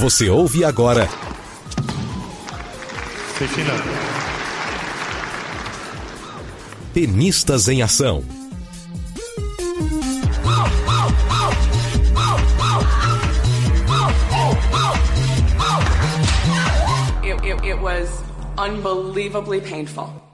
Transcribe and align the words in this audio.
Você 0.00 0.30
ouve 0.30 0.64
agora. 0.64 1.06
Tenistas 6.94 7.68
em 7.68 7.82
Ação. 7.82 8.24
It, 17.22 17.44
it, 17.44 17.64
it 17.64 17.80
was 17.80 18.08
unbelievably 18.56 19.60
painful. 19.60 20.29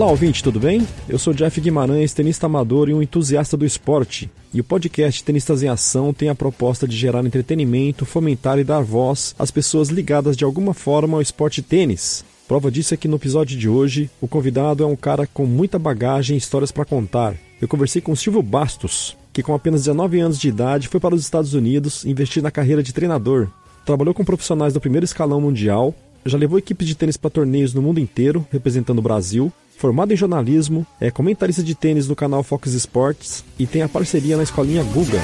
Olá, 0.00 0.12
ouvinte, 0.12 0.42
tudo 0.42 0.58
bem? 0.58 0.88
Eu 1.06 1.18
sou 1.18 1.34
Jeff 1.34 1.60
Guimarães, 1.60 2.14
tenista 2.14 2.46
amador 2.46 2.88
e 2.88 2.94
um 2.94 3.02
entusiasta 3.02 3.54
do 3.54 3.66
esporte. 3.66 4.30
E 4.50 4.58
o 4.58 4.64
podcast 4.64 5.22
Tenistas 5.22 5.62
em 5.62 5.68
Ação 5.68 6.14
tem 6.14 6.30
a 6.30 6.34
proposta 6.34 6.88
de 6.88 6.96
gerar 6.96 7.22
entretenimento, 7.22 8.06
fomentar 8.06 8.58
e 8.58 8.64
dar 8.64 8.80
voz 8.80 9.34
às 9.38 9.50
pessoas 9.50 9.90
ligadas 9.90 10.38
de 10.38 10.42
alguma 10.42 10.72
forma 10.72 11.18
ao 11.18 11.20
esporte 11.20 11.60
tênis. 11.60 12.24
Prova 12.48 12.70
disso 12.70 12.94
é 12.94 12.96
que 12.96 13.06
no 13.06 13.16
episódio 13.16 13.58
de 13.58 13.68
hoje, 13.68 14.08
o 14.22 14.26
convidado 14.26 14.82
é 14.82 14.86
um 14.86 14.96
cara 14.96 15.26
com 15.26 15.44
muita 15.44 15.78
bagagem 15.78 16.34
e 16.34 16.38
histórias 16.38 16.72
para 16.72 16.86
contar. 16.86 17.36
Eu 17.60 17.68
conversei 17.68 18.00
com 18.00 18.16
Silvio 18.16 18.42
Bastos, 18.42 19.14
que 19.34 19.42
com 19.42 19.52
apenas 19.52 19.82
19 19.82 20.18
anos 20.18 20.38
de 20.38 20.48
idade 20.48 20.88
foi 20.88 20.98
para 20.98 21.14
os 21.14 21.20
Estados 21.20 21.52
Unidos 21.52 22.06
investir 22.06 22.42
na 22.42 22.50
carreira 22.50 22.82
de 22.82 22.94
treinador. 22.94 23.48
Trabalhou 23.84 24.14
com 24.14 24.24
profissionais 24.24 24.72
do 24.72 24.80
primeiro 24.80 25.04
escalão 25.04 25.42
mundial, 25.42 25.94
já 26.24 26.38
levou 26.38 26.58
equipes 26.58 26.88
de 26.88 26.94
tênis 26.94 27.18
para 27.18 27.28
torneios 27.28 27.74
no 27.74 27.82
mundo 27.82 28.00
inteiro, 28.00 28.46
representando 28.50 28.98
o 28.98 29.02
Brasil, 29.02 29.52
formado 29.80 30.12
em 30.12 30.16
jornalismo, 30.16 30.86
é 31.00 31.10
comentarista 31.10 31.62
de 31.62 31.74
tênis 31.74 32.06
no 32.06 32.14
canal 32.14 32.42
Fox 32.42 32.74
Sports 32.74 33.42
e 33.58 33.66
tem 33.66 33.80
a 33.80 33.88
parceria 33.88 34.36
na 34.36 34.42
escolinha 34.42 34.84
Guga. 34.84 35.22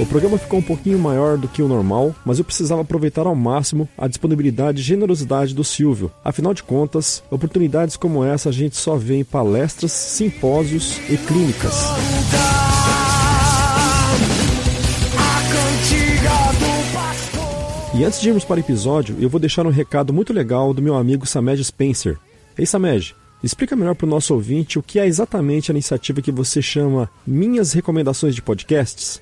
O 0.00 0.06
programa 0.06 0.38
ficou 0.38 0.60
um 0.60 0.62
pouquinho 0.62 0.98
maior 0.98 1.36
do 1.36 1.48
que 1.48 1.60
o 1.60 1.68
normal, 1.68 2.14
mas 2.24 2.38
eu 2.38 2.44
precisava 2.44 2.80
aproveitar 2.80 3.26
ao 3.26 3.34
máximo 3.34 3.86
a 3.98 4.08
disponibilidade 4.08 4.80
e 4.80 4.84
generosidade 4.84 5.54
do 5.54 5.64
Silvio. 5.64 6.10
Afinal 6.24 6.54
de 6.54 6.62
contas, 6.62 7.22
oportunidades 7.30 7.96
como 7.96 8.24
essa 8.24 8.48
a 8.48 8.52
gente 8.52 8.76
só 8.76 8.96
vê 8.96 9.16
em 9.16 9.24
palestras, 9.24 9.92
simpósios 9.92 10.98
e 11.10 11.18
clínicas. 11.18 11.74
E 17.94 18.04
antes 18.04 18.20
de 18.20 18.28
irmos 18.28 18.44
para 18.44 18.56
o 18.56 18.60
episódio, 18.60 19.16
eu 19.18 19.28
vou 19.28 19.40
deixar 19.40 19.66
um 19.66 19.70
recado 19.70 20.12
muito 20.12 20.32
legal 20.32 20.74
do 20.74 20.82
meu 20.82 20.94
amigo 20.94 21.26
Samed 21.26 21.64
Spencer. 21.64 22.18
Ei 22.56 22.66
Samed, 22.66 23.16
explica 23.42 23.74
melhor 23.74 23.94
para 23.94 24.06
o 24.06 24.08
nosso 24.08 24.34
ouvinte 24.34 24.78
o 24.78 24.82
que 24.82 25.00
é 25.00 25.06
exatamente 25.06 25.70
a 25.70 25.74
iniciativa 25.74 26.20
que 26.20 26.30
você 26.30 26.60
chama 26.60 27.10
Minhas 27.26 27.72
Recomendações 27.72 28.34
de 28.34 28.42
Podcasts. 28.42 29.20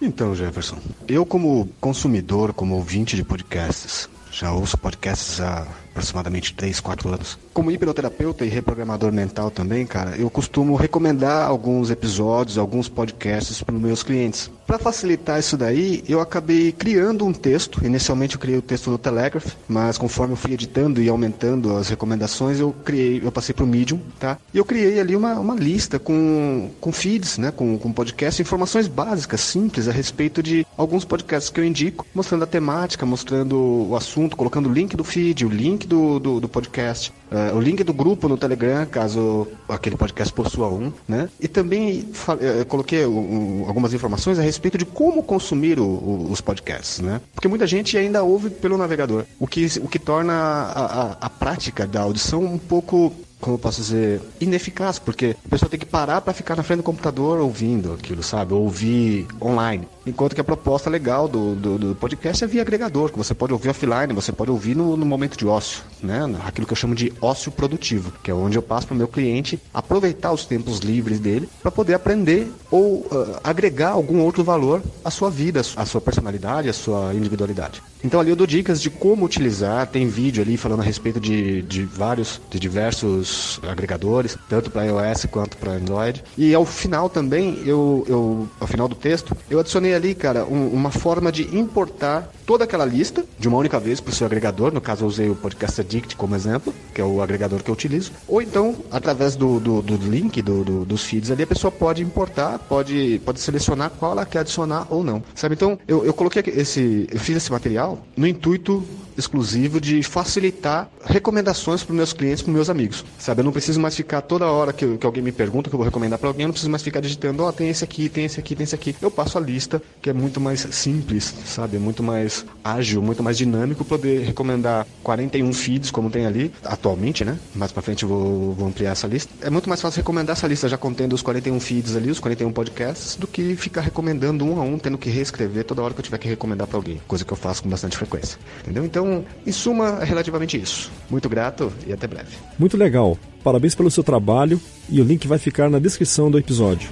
Então, 0.00 0.34
Jefferson, 0.34 0.76
eu 1.08 1.24
como 1.24 1.68
consumidor, 1.80 2.52
como 2.52 2.76
ouvinte 2.76 3.16
de 3.16 3.24
podcasts, 3.24 4.08
já 4.30 4.52
ouço 4.52 4.76
podcasts 4.78 5.40
há 5.40 5.66
aproximadamente 5.98 6.54
3, 6.54 6.80
4 6.80 7.08
anos. 7.08 7.38
Como 7.52 7.70
hipnoterapeuta 7.70 8.44
e 8.44 8.48
reprogramador 8.48 9.12
mental 9.12 9.50
também, 9.50 9.84
cara, 9.84 10.16
eu 10.16 10.30
costumo 10.30 10.76
recomendar 10.76 11.46
alguns 11.46 11.90
episódios, 11.90 12.56
alguns 12.56 12.88
podcasts 12.88 13.62
para 13.62 13.74
os 13.74 13.80
meus 13.80 14.02
clientes. 14.02 14.50
Para 14.68 14.78
facilitar 14.78 15.40
isso 15.40 15.56
daí, 15.56 16.04
eu 16.06 16.20
acabei 16.20 16.72
criando 16.72 17.24
um 17.24 17.32
texto. 17.32 17.84
Inicialmente 17.84 18.34
eu 18.34 18.40
criei 18.40 18.58
o 18.58 18.62
texto 18.62 18.90
no 18.90 18.98
Telegraph, 18.98 19.54
mas 19.66 19.96
conforme 19.96 20.34
eu 20.34 20.36
fui 20.36 20.52
editando 20.52 21.00
e 21.02 21.08
aumentando 21.08 21.74
as 21.74 21.88
recomendações, 21.88 22.60
eu 22.60 22.70
criei, 22.84 23.22
eu 23.24 23.32
passei 23.32 23.54
para 23.54 23.64
o 23.64 23.66
Medium, 23.66 23.98
tá? 24.20 24.36
E 24.52 24.58
eu 24.58 24.66
criei 24.66 25.00
ali 25.00 25.16
uma, 25.16 25.40
uma 25.40 25.54
lista 25.54 25.98
com, 25.98 26.70
com 26.82 26.92
feeds, 26.92 27.38
né, 27.38 27.50
com, 27.50 27.78
com 27.78 27.90
podcasts, 27.90 28.40
informações 28.40 28.86
básicas, 28.86 29.40
simples 29.40 29.88
a 29.88 29.92
respeito 29.92 30.42
de 30.42 30.66
alguns 30.76 31.02
podcasts 31.02 31.50
que 31.50 31.58
eu 31.58 31.64
indico, 31.64 32.06
mostrando 32.14 32.44
a 32.44 32.46
temática, 32.46 33.06
mostrando 33.06 33.88
o 33.88 33.96
assunto, 33.96 34.36
colocando 34.36 34.68
o 34.68 34.72
link 34.72 34.94
do 34.94 35.02
feed, 35.02 35.46
o 35.46 35.48
link 35.48 35.86
do, 35.88 36.18
do, 36.18 36.40
do 36.40 36.48
podcast, 36.48 37.12
uh, 37.32 37.56
o 37.56 37.60
link 37.60 37.82
do 37.82 37.92
grupo 37.92 38.28
no 38.28 38.36
Telegram, 38.36 38.86
caso 38.86 39.48
aquele 39.68 39.96
podcast 39.96 40.32
possua 40.32 40.68
um, 40.68 40.92
né? 41.08 41.28
E 41.40 41.48
também 41.48 42.08
uh, 42.28 42.64
coloquei 42.66 43.02
algumas 43.02 43.92
informações 43.94 44.38
a 44.38 44.42
respeito 44.42 44.78
de 44.78 44.84
como 44.84 45.22
consumir 45.22 45.80
o, 45.80 46.28
os 46.30 46.40
podcasts, 46.40 47.00
né? 47.00 47.20
Porque 47.34 47.48
muita 47.48 47.66
gente 47.66 47.96
ainda 47.96 48.22
ouve 48.22 48.50
pelo 48.50 48.76
navegador, 48.76 49.24
o 49.40 49.46
que, 49.46 49.66
o 49.82 49.88
que 49.88 49.98
torna 49.98 50.34
a, 50.34 50.84
a, 50.84 51.16
a 51.22 51.30
prática 51.30 51.86
da 51.86 52.02
audição 52.02 52.44
um 52.44 52.58
pouco 52.58 53.12
como 53.40 53.54
eu 53.54 53.58
posso 53.58 53.80
dizer, 53.80 54.20
ineficaz, 54.40 54.98
porque 54.98 55.36
a 55.44 55.48
pessoa 55.48 55.70
tem 55.70 55.78
que 55.78 55.86
parar 55.86 56.20
para 56.20 56.34
ficar 56.34 56.56
na 56.56 56.62
frente 56.62 56.78
do 56.78 56.82
computador 56.82 57.38
ouvindo 57.38 57.92
aquilo, 57.92 58.22
sabe? 58.22 58.52
Ouvir 58.52 59.26
online. 59.40 59.86
Enquanto 60.08 60.34
que 60.34 60.40
a 60.40 60.44
proposta 60.44 60.88
legal 60.88 61.28
do, 61.28 61.54
do, 61.54 61.78
do, 61.78 61.94
podcast 61.94 62.42
é 62.42 62.46
via 62.46 62.62
agregador, 62.62 63.10
que 63.10 63.18
você 63.18 63.34
pode 63.34 63.52
ouvir 63.52 63.68
offline, 63.68 64.14
você 64.14 64.32
pode 64.32 64.50
ouvir 64.50 64.74
no, 64.74 64.96
no, 64.96 65.04
momento 65.04 65.36
de 65.36 65.46
ócio, 65.46 65.82
né? 66.02 66.20
Aquilo 66.46 66.66
que 66.66 66.72
eu 66.72 66.76
chamo 66.76 66.94
de 66.94 67.12
ócio 67.20 67.52
produtivo, 67.52 68.10
que 68.22 68.30
é 68.30 68.34
onde 68.34 68.56
eu 68.56 68.62
passo 68.62 68.86
para 68.86 68.94
o 68.94 68.96
meu 68.96 69.06
cliente 69.06 69.60
aproveitar 69.72 70.32
os 70.32 70.46
tempos 70.46 70.78
livres 70.78 71.20
dele 71.20 71.48
para 71.60 71.70
poder 71.70 71.92
aprender 71.92 72.50
ou 72.70 73.00
uh, 73.00 73.38
agregar 73.44 73.90
algum 73.90 74.20
outro 74.20 74.42
valor 74.42 74.82
à 75.04 75.10
sua 75.10 75.30
vida, 75.30 75.60
à 75.76 75.84
sua 75.84 76.00
personalidade, 76.00 76.70
à 76.70 76.72
sua 76.72 77.12
individualidade. 77.14 77.82
Então 78.02 78.20
ali 78.20 78.30
eu 78.30 78.36
dou 78.36 78.46
dicas 78.46 78.80
de 78.80 78.90
como 78.90 79.24
utilizar, 79.24 79.86
tem 79.88 80.06
vídeo 80.06 80.42
ali 80.42 80.56
falando 80.56 80.80
a 80.80 80.84
respeito 80.84 81.18
de, 81.18 81.62
de 81.62 81.84
vários, 81.84 82.40
de 82.48 82.58
diversos 82.58 83.60
agregadores, 83.66 84.38
tanto 84.48 84.70
para 84.70 84.84
iOS 84.84 85.26
quanto 85.30 85.56
para 85.56 85.72
Android. 85.72 86.22
E 86.36 86.54
ao 86.54 86.64
final 86.64 87.10
também, 87.10 87.60
eu, 87.64 88.04
eu, 88.08 88.48
ao 88.60 88.66
final 88.66 88.86
do 88.86 88.94
texto, 88.94 89.36
eu 89.50 89.58
adicionei 89.58 89.94
ali, 89.98 90.14
cara, 90.14 90.44
um, 90.44 90.68
uma 90.68 90.90
forma 90.90 91.30
de 91.30 91.56
importar 91.56 92.30
toda 92.46 92.64
aquela 92.64 92.84
lista 92.84 93.24
de 93.38 93.46
uma 93.46 93.58
única 93.58 93.78
vez 93.78 94.00
para 94.00 94.10
o 94.10 94.14
seu 94.14 94.26
agregador. 94.26 94.72
No 94.72 94.80
caso, 94.80 95.04
eu 95.04 95.08
usei 95.08 95.28
o 95.28 95.34
Podcast 95.34 95.80
Addict 95.80 96.16
como 96.16 96.34
exemplo, 96.34 96.74
que 96.94 97.00
é 97.00 97.04
o 97.04 97.20
agregador 97.20 97.62
que 97.62 97.68
eu 97.68 97.74
utilizo. 97.74 98.12
Ou 98.26 98.40
então, 98.40 98.76
através 98.90 99.36
do, 99.36 99.60
do, 99.60 99.82
do 99.82 99.96
link 99.96 100.40
do, 100.40 100.64
do, 100.64 100.84
dos 100.84 101.04
feeds 101.04 101.30
ali, 101.30 101.42
a 101.42 101.46
pessoa 101.46 101.70
pode 101.70 102.02
importar, 102.02 102.58
pode, 102.58 103.20
pode 103.24 103.40
selecionar 103.40 103.90
qual 103.90 104.12
ela 104.12 104.24
quer 104.24 104.40
adicionar 104.40 104.86
ou 104.88 105.04
não. 105.04 105.22
Sabe? 105.34 105.54
Então, 105.54 105.78
eu, 105.86 106.04
eu 106.04 106.14
coloquei 106.14 106.42
esse, 106.46 107.06
eu 107.12 107.18
fiz 107.18 107.36
esse 107.36 107.52
material 107.52 107.98
no 108.16 108.26
intuito 108.26 108.82
exclusivo 109.18 109.80
de 109.80 110.02
facilitar 110.02 110.88
recomendações 111.04 111.82
para 111.82 111.94
meus 111.94 112.12
clientes, 112.12 112.42
para 112.42 112.52
meus 112.52 112.70
amigos. 112.70 113.04
Sabe, 113.18 113.40
eu 113.40 113.44
não 113.44 113.52
preciso 113.52 113.80
mais 113.80 113.96
ficar 113.96 114.22
toda 114.22 114.46
hora 114.46 114.72
que, 114.72 114.96
que 114.96 115.06
alguém 115.06 115.22
me 115.22 115.32
pergunta 115.32 115.68
que 115.68 115.74
eu 115.74 115.78
vou 115.78 115.84
recomendar 115.84 116.18
para 116.18 116.28
alguém, 116.28 116.44
eu 116.44 116.48
não 116.48 116.52
preciso 116.52 116.70
mais 116.70 116.82
ficar 116.82 117.00
digitando, 117.00 117.42
ó, 117.42 117.48
oh, 117.48 117.52
tem 117.52 117.68
esse 117.68 117.84
aqui, 117.84 118.08
tem 118.08 118.24
esse 118.24 118.38
aqui, 118.38 118.54
tem 118.54 118.64
esse 118.64 118.74
aqui. 118.74 118.94
Eu 119.02 119.10
passo 119.10 119.36
a 119.36 119.40
lista, 119.40 119.82
que 120.00 120.08
é 120.08 120.12
muito 120.12 120.40
mais 120.40 120.60
simples, 120.70 121.34
sabe, 121.44 121.76
é 121.76 121.80
muito 121.80 122.02
mais 122.02 122.44
ágil, 122.62 123.02
muito 123.02 123.22
mais 123.22 123.36
dinâmico 123.36 123.84
poder 123.84 124.20
recomendar 124.20 124.86
41 125.02 125.52
feeds 125.52 125.90
como 125.90 126.10
tem 126.10 126.26
ali 126.26 126.52
atualmente, 126.64 127.24
né? 127.24 127.38
Mais 127.54 127.72
para 127.72 127.82
frente 127.82 128.02
eu 128.02 128.08
vou, 128.08 128.52
vou 128.54 128.68
ampliar 128.68 128.92
essa 128.92 129.06
lista. 129.06 129.32
É 129.40 129.50
muito 129.50 129.68
mais 129.68 129.80
fácil 129.80 129.98
recomendar 129.98 130.36
essa 130.36 130.46
lista 130.46 130.68
já 130.68 130.78
contendo 130.78 131.14
os 131.14 131.22
41 131.22 131.58
feeds 131.60 131.96
ali, 131.96 132.10
os 132.10 132.20
41 132.20 132.52
podcasts, 132.52 133.16
do 133.16 133.26
que 133.26 133.56
ficar 133.56 133.80
recomendando 133.80 134.44
um 134.44 134.60
a 134.60 134.64
um, 134.64 134.78
tendo 134.78 134.98
que 134.98 135.10
reescrever 135.10 135.64
toda 135.64 135.82
hora 135.82 135.94
que 135.94 136.00
eu 136.00 136.04
tiver 136.04 136.18
que 136.18 136.28
recomendar 136.28 136.66
para 136.66 136.76
alguém, 136.76 137.00
coisa 137.06 137.24
que 137.24 137.32
eu 137.32 137.36
faço 137.36 137.62
com 137.62 137.68
bastante 137.68 137.96
frequência. 137.96 138.38
Entendeu? 138.62 138.84
Então, 139.08 139.24
em 139.46 139.52
suma, 139.52 139.98
é 140.02 140.04
relativamente 140.04 140.60
isso. 140.60 140.90
Muito 141.08 141.28
grato 141.28 141.72
e 141.86 141.92
até 141.92 142.06
breve. 142.06 142.36
Muito 142.58 142.76
legal. 142.76 143.16
Parabéns 143.42 143.74
pelo 143.74 143.90
seu 143.90 144.04
trabalho 144.04 144.60
e 144.88 145.00
o 145.00 145.04
link 145.04 145.26
vai 145.26 145.38
ficar 145.38 145.70
na 145.70 145.78
descrição 145.78 146.30
do 146.30 146.38
episódio. 146.38 146.90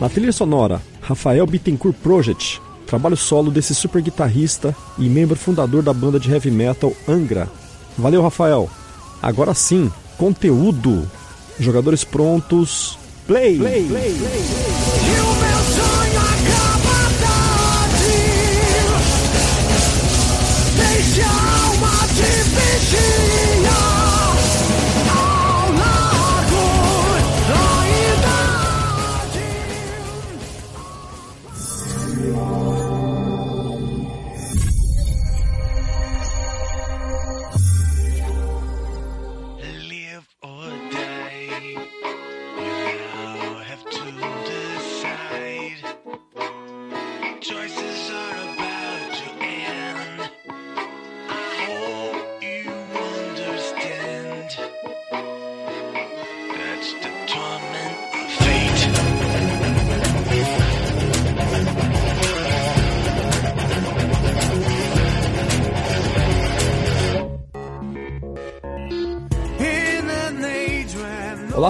Na 0.00 0.08
trilha 0.08 0.32
sonora, 0.32 0.80
Rafael 1.00 1.44
Bittencourt 1.44 1.96
Project, 1.96 2.62
trabalho 2.86 3.16
solo 3.16 3.50
desse 3.50 3.74
super 3.74 4.00
guitarrista 4.00 4.74
e 4.96 5.08
membro 5.08 5.36
fundador 5.36 5.82
da 5.82 5.92
banda 5.92 6.18
de 6.18 6.30
heavy 6.30 6.50
metal 6.50 6.92
Angra. 7.06 7.48
Valeu, 7.98 8.22
Rafael. 8.22 8.70
Agora 9.20 9.52
sim, 9.52 9.90
conteúdo. 10.16 11.06
Jogadores 11.58 12.04
prontos. 12.04 12.96
Play! 13.26 13.58
play, 13.58 13.84
play, 13.88 14.14
play 14.14 14.77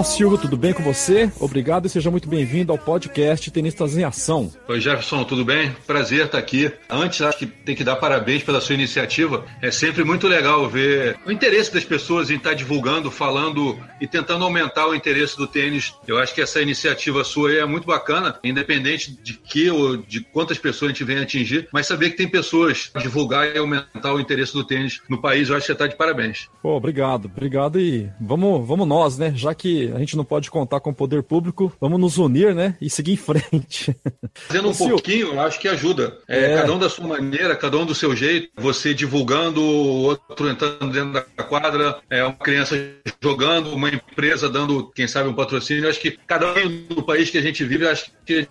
Silvio, 0.09 0.39
tudo 0.39 0.57
bem 0.57 0.73
com 0.73 0.81
você? 0.81 1.31
Obrigado 1.39 1.85
e 1.85 1.89
seja 1.89 2.09
muito 2.09 2.27
bem-vindo 2.27 2.71
ao 2.71 2.79
podcast 2.79 3.49
Tenistas 3.51 3.95
em 3.95 4.03
Ação. 4.03 4.51
Oi, 4.67 4.81
Jefferson, 4.81 5.23
tudo 5.23 5.45
bem? 5.45 5.71
Prazer 5.85 6.25
estar 6.25 6.39
aqui. 6.39 6.71
Antes, 6.89 7.21
acho 7.21 7.37
que 7.37 7.45
tem 7.45 7.75
que 7.75 7.83
dar 7.83 7.95
parabéns 7.95 8.41
pela 8.41 8.59
sua 8.59 8.73
iniciativa. 8.73 9.45
É 9.61 9.69
sempre 9.69 10.03
muito 10.03 10.27
legal 10.27 10.67
ver 10.67 11.15
o 11.27 11.31
interesse 11.31 11.71
das 11.71 11.85
pessoas 11.85 12.31
em 12.31 12.37
estar 12.37 12.55
divulgando, 12.55 13.11
falando 13.11 13.79
e 14.01 14.07
tentando 14.07 14.43
aumentar 14.43 14.87
o 14.87 14.95
interesse 14.95 15.37
do 15.37 15.45
tênis. 15.45 15.93
Eu 16.07 16.17
acho 16.17 16.33
que 16.33 16.41
essa 16.41 16.59
iniciativa 16.59 17.23
sua 17.23 17.53
é 17.53 17.63
muito 17.63 17.85
bacana, 17.85 18.39
independente 18.43 19.11
de 19.23 19.35
que 19.35 19.69
ou 19.69 19.95
de 19.95 20.21
quantas 20.21 20.57
pessoas 20.57 20.89
a 20.89 20.93
gente 20.93 21.03
vem 21.03 21.19
atingir, 21.19 21.69
mas 21.71 21.85
saber 21.85 22.09
que 22.09 22.17
tem 22.17 22.27
pessoas 22.27 22.91
divulgar 22.99 23.55
e 23.55 23.59
aumentar 23.59 24.13
o 24.13 24.19
interesse 24.19 24.53
do 24.53 24.63
tênis 24.63 24.99
no 25.07 25.21
país, 25.21 25.49
eu 25.49 25.55
acho 25.55 25.61
que 25.61 25.67
você 25.67 25.73
está 25.73 25.87
de 25.87 25.95
parabéns. 25.95 26.49
Pô, 26.63 26.75
obrigado, 26.75 27.25
obrigado 27.25 27.79
e 27.79 28.09
vamos, 28.19 28.67
vamos 28.67 28.87
nós, 28.87 29.17
né? 29.17 29.31
Já 29.35 29.53
que 29.53 29.98
a 29.99 30.01
gente 30.01 30.15
não 30.15 30.23
pode 30.23 30.49
contar 30.49 30.79
com 30.79 30.91
o 30.91 30.95
poder 30.95 31.21
público, 31.23 31.73
vamos 31.79 31.99
nos 31.99 32.17
unir, 32.17 32.55
né? 32.55 32.77
E 32.79 32.89
seguir 32.89 33.13
em 33.13 33.17
frente. 33.17 33.93
Fazendo 34.33 34.69
um 34.69 34.73
pouquinho, 34.73 35.33
eu 35.33 35.41
acho 35.41 35.59
que 35.59 35.67
ajuda. 35.67 36.17
É, 36.25 36.53
é. 36.53 36.55
Cada 36.55 36.73
um 36.73 36.79
da 36.79 36.89
sua 36.89 37.05
maneira, 37.05 37.53
cada 37.53 37.77
um 37.77 37.85
do 37.85 37.93
seu 37.93 38.15
jeito. 38.15 38.49
Você 38.55 38.93
divulgando, 38.93 39.61
o 39.61 40.03
outro 40.03 40.49
entrando 40.49 40.89
dentro 40.89 41.11
da 41.11 41.43
quadra, 41.43 41.99
é 42.09 42.23
uma 42.23 42.33
criança 42.33 42.77
jogando, 43.21 43.73
uma 43.73 43.89
empresa 43.89 44.49
dando, 44.49 44.89
quem 44.91 45.05
sabe, 45.05 45.27
um 45.27 45.33
patrocínio. 45.33 45.83
Eu 45.83 45.89
acho 45.89 45.99
que 45.99 46.11
cada 46.11 46.53
um 46.53 46.95
do 46.95 47.03
país 47.03 47.29
que 47.29 47.37
a 47.37 47.41
gente 47.41 47.65
vive, 47.65 47.85
acho 47.85 48.09
que 48.25 48.47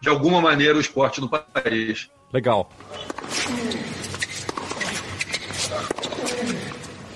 de 0.00 0.08
alguma 0.08 0.40
maneira 0.40 0.78
o 0.78 0.80
esporte 0.80 1.20
no 1.20 1.28
país. 1.28 2.08
Legal. 2.32 2.70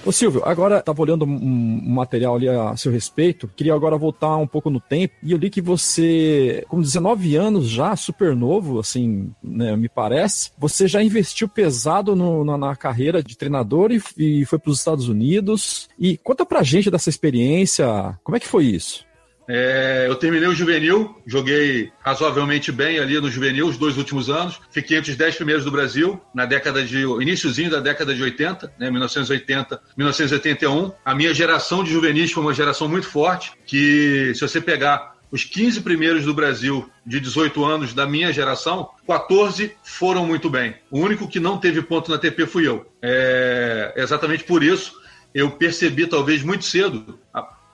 Ô 0.08 0.12
Silvio, 0.12 0.40
agora 0.42 0.78
estava 0.78 1.02
olhando 1.02 1.26
um 1.26 1.82
material 1.84 2.36
ali 2.36 2.48
a 2.48 2.74
seu 2.78 2.90
respeito, 2.90 3.46
queria 3.54 3.74
agora 3.74 3.98
voltar 3.98 4.38
um 4.38 4.46
pouco 4.46 4.70
no 4.70 4.80
tempo, 4.80 5.12
e 5.22 5.32
eu 5.32 5.36
li 5.36 5.50
que 5.50 5.60
você, 5.60 6.64
com 6.66 6.80
19 6.80 7.36
anos 7.36 7.68
já, 7.68 7.94
super 7.94 8.34
novo, 8.34 8.80
assim, 8.80 9.30
né, 9.42 9.76
me 9.76 9.86
parece, 9.86 10.50
você 10.56 10.88
já 10.88 11.02
investiu 11.02 11.46
pesado 11.46 12.16
no, 12.16 12.42
na, 12.42 12.56
na, 12.56 12.74
carreira 12.74 13.22
de 13.22 13.36
treinador 13.36 13.92
e, 13.92 14.00
e 14.16 14.46
foi 14.46 14.58
para 14.58 14.70
os 14.70 14.78
Estados 14.78 15.10
Unidos. 15.10 15.90
E 15.98 16.16
conta 16.16 16.46
pra 16.46 16.62
gente 16.62 16.90
dessa 16.90 17.10
experiência, 17.10 18.18
como 18.24 18.34
é 18.34 18.40
que 18.40 18.48
foi 18.48 18.64
isso? 18.64 19.06
É, 19.48 20.04
eu 20.06 20.14
terminei 20.14 20.46
o 20.46 20.54
juvenil, 20.54 21.16
joguei 21.26 21.90
razoavelmente 22.00 22.70
bem 22.70 22.98
ali 22.98 23.18
no 23.18 23.30
juvenil 23.30 23.66
os 23.66 23.78
dois 23.78 23.96
últimos 23.96 24.28
anos. 24.28 24.60
Fiquei 24.70 24.98
entre 24.98 25.10
os 25.10 25.16
dez 25.16 25.36
primeiros 25.36 25.64
do 25.64 25.70
Brasil 25.70 26.20
na 26.34 26.44
década 26.44 26.84
de 26.84 26.98
iníciozinho 26.98 27.70
da 27.70 27.80
década 27.80 28.14
de 28.14 28.22
80, 28.22 28.74
né, 28.78 28.90
1980, 28.90 29.80
1981. 29.96 30.92
A 31.02 31.14
minha 31.14 31.32
geração 31.32 31.82
de 31.82 31.90
juvenis 31.90 32.30
foi 32.30 32.42
uma 32.42 32.52
geração 32.52 32.88
muito 32.88 33.06
forte 33.06 33.52
que 33.64 34.32
se 34.34 34.40
você 34.42 34.60
pegar 34.60 35.16
os 35.30 35.44
15 35.44 35.80
primeiros 35.80 36.24
do 36.24 36.34
Brasil 36.34 36.90
de 37.06 37.18
18 37.18 37.64
anos 37.64 37.94
da 37.94 38.06
minha 38.06 38.32
geração, 38.32 38.90
14 39.06 39.72
foram 39.82 40.26
muito 40.26 40.50
bem. 40.50 40.74
O 40.90 41.00
único 41.00 41.26
que 41.28 41.40
não 41.40 41.58
teve 41.58 41.80
ponto 41.80 42.10
na 42.10 42.18
TP 42.18 42.46
fui 42.46 42.68
eu. 42.68 42.86
É, 43.00 43.94
exatamente 43.96 44.44
por 44.44 44.62
isso 44.62 44.92
eu 45.34 45.50
percebi 45.50 46.06
talvez 46.06 46.42
muito 46.42 46.64
cedo 46.64 47.18